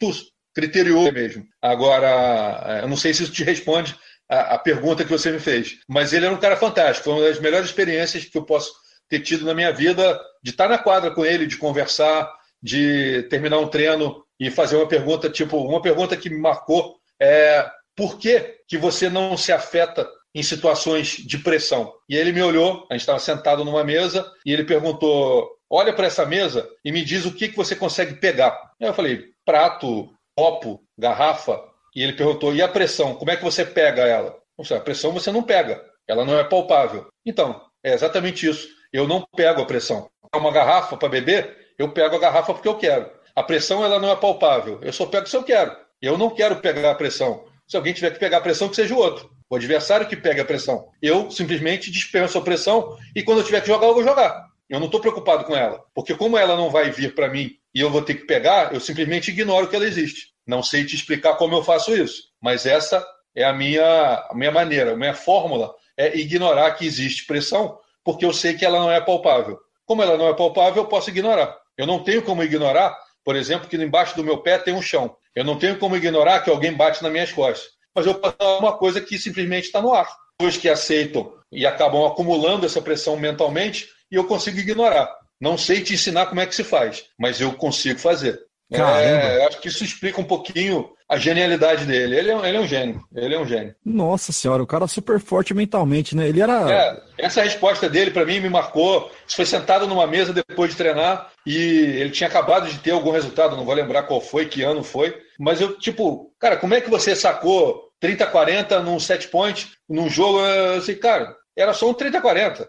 criterioso 0.53 1.12
mesmo. 1.12 1.45
Agora, 1.62 2.81
eu 2.81 2.88
não 2.88 2.97
sei 2.97 3.13
se 3.13 3.23
isso 3.23 3.31
te 3.31 3.43
responde 3.43 3.95
a, 4.29 4.55
a 4.55 4.60
pergunta 4.60 5.03
que 5.05 5.10
você 5.10 5.31
me 5.31 5.39
fez, 5.39 5.77
mas 5.88 6.12
ele 6.12 6.25
era 6.25 6.36
um 6.36 6.39
cara 6.39 6.57
fantástico. 6.57 7.05
Foi 7.05 7.13
uma 7.13 7.29
das 7.29 7.39
melhores 7.39 7.67
experiências 7.67 8.25
que 8.25 8.38
eu 8.38 8.43
posso 8.43 8.73
ter 9.07 9.21
tido 9.21 9.45
na 9.45 9.53
minha 9.53 9.71
vida 9.71 10.19
de 10.43 10.51
estar 10.51 10.67
na 10.67 10.77
quadra 10.77 11.12
com 11.12 11.25
ele, 11.25 11.45
de 11.45 11.57
conversar, 11.57 12.29
de 12.67 13.23
terminar 13.30 13.60
um 13.60 13.67
treino 13.67 14.23
e 14.38 14.51
fazer 14.51 14.75
uma 14.75 14.88
pergunta, 14.88 15.30
tipo, 15.30 15.58
uma 15.58 15.82
pergunta 15.82 16.17
que 16.17 16.30
me 16.30 16.38
marcou 16.38 16.97
é 17.19 17.65
por 17.95 18.19
que, 18.19 18.60
que 18.67 18.77
você 18.77 19.10
não 19.10 19.38
se 19.38 19.51
afeta 19.51 20.08
em 20.36 20.43
situações 20.43 21.17
de 21.17 21.38
pressão? 21.39 21.93
E 22.08 22.15
ele 22.15 22.34
me 22.34 22.43
olhou, 22.43 22.86
a 22.91 22.93
gente 22.93 23.01
estava 23.01 23.19
sentado 23.19 23.63
numa 23.63 23.84
mesa, 23.84 24.30
e 24.45 24.51
ele 24.51 24.65
perguntou: 24.65 25.49
olha 25.69 25.93
para 25.93 26.08
essa 26.08 26.25
mesa 26.25 26.69
e 26.84 26.91
me 26.91 27.03
diz 27.03 27.25
o 27.25 27.34
que, 27.34 27.47
que 27.47 27.56
você 27.56 27.75
consegue 27.75 28.15
pegar. 28.15 28.56
Eu 28.80 28.93
falei: 28.93 29.25
prato, 29.45 30.13
copo, 30.36 30.84
garrafa. 30.97 31.60
E 31.95 32.03
ele 32.03 32.13
perguntou: 32.13 32.53
e 32.53 32.62
a 32.62 32.67
pressão? 32.67 33.15
Como 33.15 33.32
é 33.32 33.38
que 33.38 33.43
você 33.43 33.65
pega 33.65 34.03
ela? 34.03 34.38
A 34.71 34.80
pressão 34.80 35.13
você 35.13 35.32
não 35.32 35.41
pega, 35.41 35.82
ela 36.08 36.25
não 36.25 36.38
é 36.38 36.43
palpável. 36.43 37.08
Então, 37.25 37.62
é 37.84 37.93
exatamente 37.93 38.47
isso. 38.47 38.67
Eu 38.91 39.08
não 39.08 39.25
pego 39.36 39.62
a 39.62 39.65
pressão. 39.65 40.10
Uma 40.36 40.51
garrafa 40.51 40.97
para 40.97 41.10
beber, 41.10 41.57
eu 41.77 41.91
pego 41.91 42.15
a 42.15 42.19
garrafa 42.19 42.53
porque 42.53 42.67
eu 42.67 42.77
quero. 42.77 43.09
A 43.35 43.43
pressão 43.43 43.85
ela 43.85 43.99
não 43.99 44.09
é 44.09 44.15
palpável. 44.15 44.79
Eu 44.81 44.91
só 44.91 45.05
pego 45.05 45.27
se 45.27 45.35
eu 45.35 45.43
quero. 45.43 45.75
Eu 46.01 46.17
não 46.17 46.29
quero 46.29 46.57
pegar 46.57 46.91
a 46.91 46.95
pressão. 46.95 47.45
Se 47.67 47.77
alguém 47.77 47.93
tiver 47.93 48.11
que 48.11 48.19
pegar 48.19 48.37
a 48.37 48.41
pressão, 48.41 48.69
que 48.69 48.75
seja 48.75 48.95
o 48.95 48.97
outro. 48.97 49.29
O 49.49 49.55
adversário 49.55 50.07
que 50.07 50.15
pega 50.15 50.41
a 50.41 50.45
pressão. 50.45 50.89
Eu 51.01 51.29
simplesmente 51.29 51.91
dispenso 51.91 52.37
a 52.37 52.41
pressão 52.41 52.97
e 53.15 53.23
quando 53.23 53.39
eu 53.39 53.43
tiver 53.43 53.61
que 53.61 53.67
jogar, 53.67 53.87
eu 53.87 53.93
vou 53.93 54.03
jogar. 54.03 54.47
Eu 54.69 54.79
não 54.79 54.87
estou 54.87 54.99
preocupado 54.99 55.43
com 55.43 55.55
ela. 55.55 55.83
Porque 55.93 56.15
como 56.15 56.37
ela 56.37 56.55
não 56.55 56.69
vai 56.69 56.89
vir 56.89 57.13
para 57.13 57.29
mim 57.29 57.51
e 57.73 57.79
eu 57.79 57.89
vou 57.89 58.01
ter 58.01 58.15
que 58.15 58.25
pegar, 58.25 58.73
eu 58.73 58.79
simplesmente 58.79 59.31
ignoro 59.31 59.67
que 59.67 59.75
ela 59.75 59.85
existe. 59.85 60.33
Não 60.45 60.63
sei 60.63 60.83
te 60.83 60.95
explicar 60.95 61.35
como 61.35 61.55
eu 61.55 61.63
faço 61.63 61.95
isso. 61.95 62.29
Mas 62.41 62.65
essa 62.65 63.05
é 63.35 63.43
a 63.43 63.53
minha, 63.53 64.27
a 64.29 64.33
minha 64.33 64.51
maneira, 64.51 64.93
a 64.93 64.97
minha 64.97 65.13
fórmula 65.13 65.75
é 65.95 66.17
ignorar 66.17 66.71
que 66.71 66.85
existe 66.85 67.25
pressão, 67.25 67.77
porque 68.03 68.25
eu 68.25 68.33
sei 68.33 68.55
que 68.55 68.65
ela 68.65 68.79
não 68.79 68.91
é 68.91 68.99
palpável. 68.99 69.59
Como 69.85 70.01
ela 70.01 70.17
não 70.17 70.27
é 70.27 70.33
palpável, 70.33 70.83
eu 70.83 70.89
posso 70.89 71.09
ignorar. 71.09 71.55
Eu 71.77 71.85
não 71.85 72.03
tenho 72.03 72.21
como 72.21 72.43
ignorar, 72.43 72.97
por 73.23 73.35
exemplo, 73.35 73.67
que 73.67 73.75
embaixo 73.75 74.15
do 74.15 74.23
meu 74.23 74.39
pé 74.39 74.57
tem 74.57 74.73
um 74.73 74.81
chão. 74.81 75.15
Eu 75.35 75.43
não 75.43 75.59
tenho 75.59 75.77
como 75.77 75.95
ignorar 75.95 76.41
que 76.41 76.49
alguém 76.49 76.73
bate 76.73 77.03
nas 77.03 77.11
minhas 77.11 77.31
costas. 77.31 77.69
Mas 77.93 78.05
eu 78.05 78.15
posso 78.15 78.35
uma 78.59 78.77
coisa 78.77 78.99
que 78.99 79.17
simplesmente 79.17 79.65
está 79.65 79.81
no 79.81 79.93
ar. 79.93 80.07
Pessoas 80.37 80.57
que 80.57 80.69
aceitam 80.69 81.33
e 81.51 81.65
acabam 81.65 82.05
acumulando 82.05 82.65
essa 82.65 82.81
pressão 82.81 83.17
mentalmente 83.17 83.87
e 84.11 84.15
eu 84.15 84.25
consigo 84.25 84.59
ignorar. 84.59 85.13
Não 85.39 85.57
sei 85.57 85.81
te 85.81 85.93
ensinar 85.93 86.25
como 86.27 86.41
é 86.41 86.45
que 86.45 86.55
se 86.55 86.63
faz, 86.63 87.05
mas 87.19 87.39
eu 87.39 87.53
consigo 87.53 87.99
fazer. 87.99 88.39
É, 88.69 89.45
acho 89.45 89.62
que 89.62 89.69
isso 89.69 89.84
explica 89.84 90.19
um 90.19 90.25
pouquinho 90.25 90.89
a 91.10 91.17
genialidade 91.17 91.86
dele. 91.86 92.17
Ele 92.17 92.32
é, 92.32 92.49
ele 92.49 92.58
é 92.58 92.60
um 92.60 92.67
gênio. 92.67 93.01
Ele 93.15 93.34
é 93.34 93.39
um 93.39 93.47
gênio. 93.47 93.73
Nossa 93.86 94.34
senhora, 94.34 94.62
o 94.62 94.67
cara 94.67 94.84
é 94.84 94.88
super 94.88 95.19
forte 95.19 95.53
mentalmente, 95.53 96.15
né? 96.15 96.27
Ele 96.27 96.41
era. 96.41 96.69
É, 96.69 97.01
essa 97.17 97.41
resposta 97.41 97.89
dele, 97.89 98.12
para 98.12 98.25
mim, 98.25 98.41
me 98.41 98.49
marcou. 98.49 99.10
Isso 99.25 99.38
foi 99.38 99.45
sentado 99.45 99.88
numa 99.88 100.06
mesa 100.06 100.34
depois 100.34 100.71
de 100.71 100.77
treinar 100.77 101.32
e 101.45 101.56
ele 101.56 102.12
tinha 102.12 102.27
acabado 102.27 102.69
de 102.69 102.77
ter 102.80 102.91
algum 102.91 103.12
resultado, 103.12 103.56
não 103.56 103.63
vou 103.63 103.73
lembrar 103.73 104.03
qual 104.03 104.19
foi, 104.19 104.47
que 104.47 104.63
ano 104.63 104.84
foi. 104.84 105.17
Mas 105.39 105.62
eu, 105.62 105.77
tipo, 105.77 106.34
cara, 106.38 106.58
como 106.58 106.73
é 106.73 106.82
que 106.82 106.89
você 106.89 107.15
sacou 107.15 107.89
30, 108.01 108.27
40 108.27 108.82
num 108.82 108.99
set 108.99 109.30
point, 109.30 109.71
num 109.88 110.10
jogo? 110.10 110.39
Eu 110.41 110.82
sei, 110.82 110.95
cara, 110.95 111.34
era 111.58 111.73
só 111.73 111.89
um 111.89 111.93
30-40. 111.93 112.67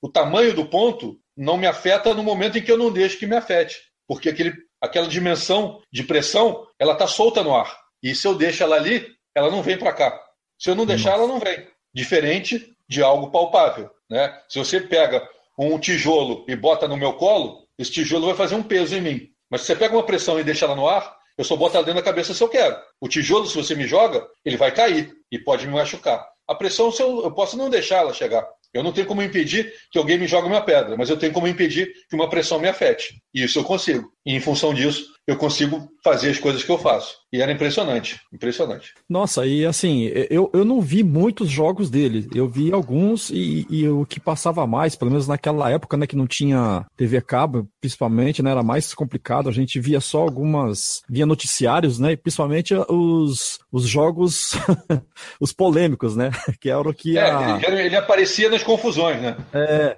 O 0.00 0.08
tamanho 0.08 0.54
do 0.54 0.64
ponto 0.64 1.18
não 1.36 1.58
me 1.58 1.66
afeta 1.66 2.14
no 2.14 2.22
momento 2.22 2.56
em 2.56 2.62
que 2.62 2.72
eu 2.72 2.78
não 2.78 2.90
deixo 2.90 3.18
que 3.18 3.26
me 3.26 3.36
afete. 3.36 3.76
Porque 4.06 4.28
aquele, 4.28 4.54
aquela 4.84 5.08
dimensão 5.08 5.80
de 5.92 6.02
pressão, 6.02 6.66
ela 6.78 6.92
está 6.92 7.06
solta 7.06 7.42
no 7.42 7.54
ar. 7.54 7.74
E 8.02 8.14
se 8.14 8.26
eu 8.26 8.34
deixo 8.34 8.62
ela 8.62 8.76
ali, 8.76 9.06
ela 9.34 9.50
não 9.50 9.62
vem 9.62 9.78
para 9.78 9.92
cá. 9.92 10.20
Se 10.58 10.70
eu 10.70 10.74
não 10.74 10.86
deixar, 10.86 11.12
ela 11.12 11.26
não 11.26 11.40
vem. 11.40 11.66
Diferente 11.92 12.70
de 12.88 13.02
algo 13.02 13.30
palpável. 13.30 13.90
Né? 14.10 14.38
Se 14.48 14.58
você 14.58 14.80
pega 14.80 15.26
um 15.58 15.78
tijolo 15.78 16.44
e 16.46 16.54
bota 16.54 16.86
no 16.86 16.96
meu 16.96 17.14
colo, 17.14 17.66
esse 17.78 17.90
tijolo 17.90 18.26
vai 18.26 18.36
fazer 18.36 18.54
um 18.54 18.62
peso 18.62 18.94
em 18.94 19.00
mim. 19.00 19.28
Mas 19.50 19.62
se 19.62 19.68
você 19.68 19.76
pega 19.76 19.94
uma 19.94 20.04
pressão 20.04 20.38
e 20.38 20.44
deixa 20.44 20.66
ela 20.66 20.76
no 20.76 20.88
ar, 20.88 21.16
eu 21.36 21.44
só 21.44 21.56
boto 21.56 21.76
ela 21.76 21.84
dentro 21.84 22.00
da 22.00 22.04
cabeça 22.04 22.34
se 22.34 22.42
eu 22.42 22.48
quero. 22.48 22.76
O 23.00 23.08
tijolo, 23.08 23.46
se 23.46 23.56
você 23.56 23.74
me 23.74 23.86
joga, 23.86 24.26
ele 24.44 24.56
vai 24.56 24.70
cair 24.70 25.12
e 25.30 25.38
pode 25.38 25.66
me 25.66 25.72
machucar. 25.72 26.28
A 26.46 26.54
pressão, 26.54 26.92
eu 26.98 27.32
posso 27.32 27.56
não 27.56 27.70
deixar 27.70 27.96
ela 27.96 28.12
chegar. 28.12 28.46
Eu 28.74 28.82
não 28.82 28.92
tenho 28.92 29.06
como 29.06 29.22
impedir 29.22 29.72
que 29.90 29.98
alguém 29.98 30.18
me 30.18 30.26
jogue 30.26 30.48
uma 30.48 30.60
pedra, 30.60 30.96
mas 30.96 31.08
eu 31.08 31.16
tenho 31.16 31.32
como 31.32 31.46
impedir 31.46 31.92
que 32.08 32.16
uma 32.16 32.28
pressão 32.28 32.58
me 32.58 32.68
afete. 32.68 33.22
E 33.32 33.44
isso 33.44 33.60
eu 33.60 33.64
consigo. 33.64 34.12
E 34.26 34.34
em 34.34 34.40
função 34.40 34.74
disso, 34.74 35.13
eu 35.26 35.36
consigo 35.36 35.88
fazer 36.02 36.30
as 36.30 36.38
coisas 36.38 36.62
que 36.62 36.70
eu 36.70 36.78
faço. 36.78 37.16
E 37.32 37.40
era 37.40 37.50
impressionante, 37.50 38.20
impressionante. 38.32 38.92
Nossa, 39.08 39.46
e 39.46 39.64
assim, 39.64 40.04
eu, 40.30 40.50
eu 40.52 40.64
não 40.64 40.80
vi 40.80 41.02
muitos 41.02 41.48
jogos 41.48 41.90
dele. 41.90 42.28
Eu 42.32 42.46
vi 42.46 42.72
alguns 42.72 43.30
e, 43.30 43.66
e 43.68 43.88
o 43.88 44.04
que 44.04 44.20
passava 44.20 44.66
mais, 44.66 44.94
pelo 44.94 45.10
menos 45.10 45.26
naquela 45.26 45.70
época, 45.70 45.96
né, 45.96 46.06
que 46.06 46.14
não 46.14 46.26
tinha 46.26 46.86
TV 46.96 47.20
cabo, 47.22 47.66
principalmente, 47.80 48.42
né, 48.42 48.50
era 48.50 48.62
mais 48.62 48.94
complicado. 48.94 49.48
A 49.48 49.52
gente 49.52 49.80
via 49.80 50.00
só 50.00 50.20
algumas, 50.20 51.02
via 51.08 51.26
noticiários, 51.26 51.98
né, 51.98 52.12
e 52.12 52.16
principalmente 52.16 52.74
os, 52.74 53.58
os 53.72 53.88
jogos, 53.88 54.52
os 55.40 55.52
polêmicos, 55.52 56.14
né, 56.14 56.30
que 56.60 56.68
era 56.70 56.88
o 56.88 56.94
que... 56.94 57.18
É, 57.18 57.30
a... 57.30 57.60
ele, 57.66 57.82
ele 57.82 57.96
aparecia 57.96 58.50
nas 58.50 58.62
confusões, 58.62 59.20
né? 59.20 59.36
É, 59.52 59.96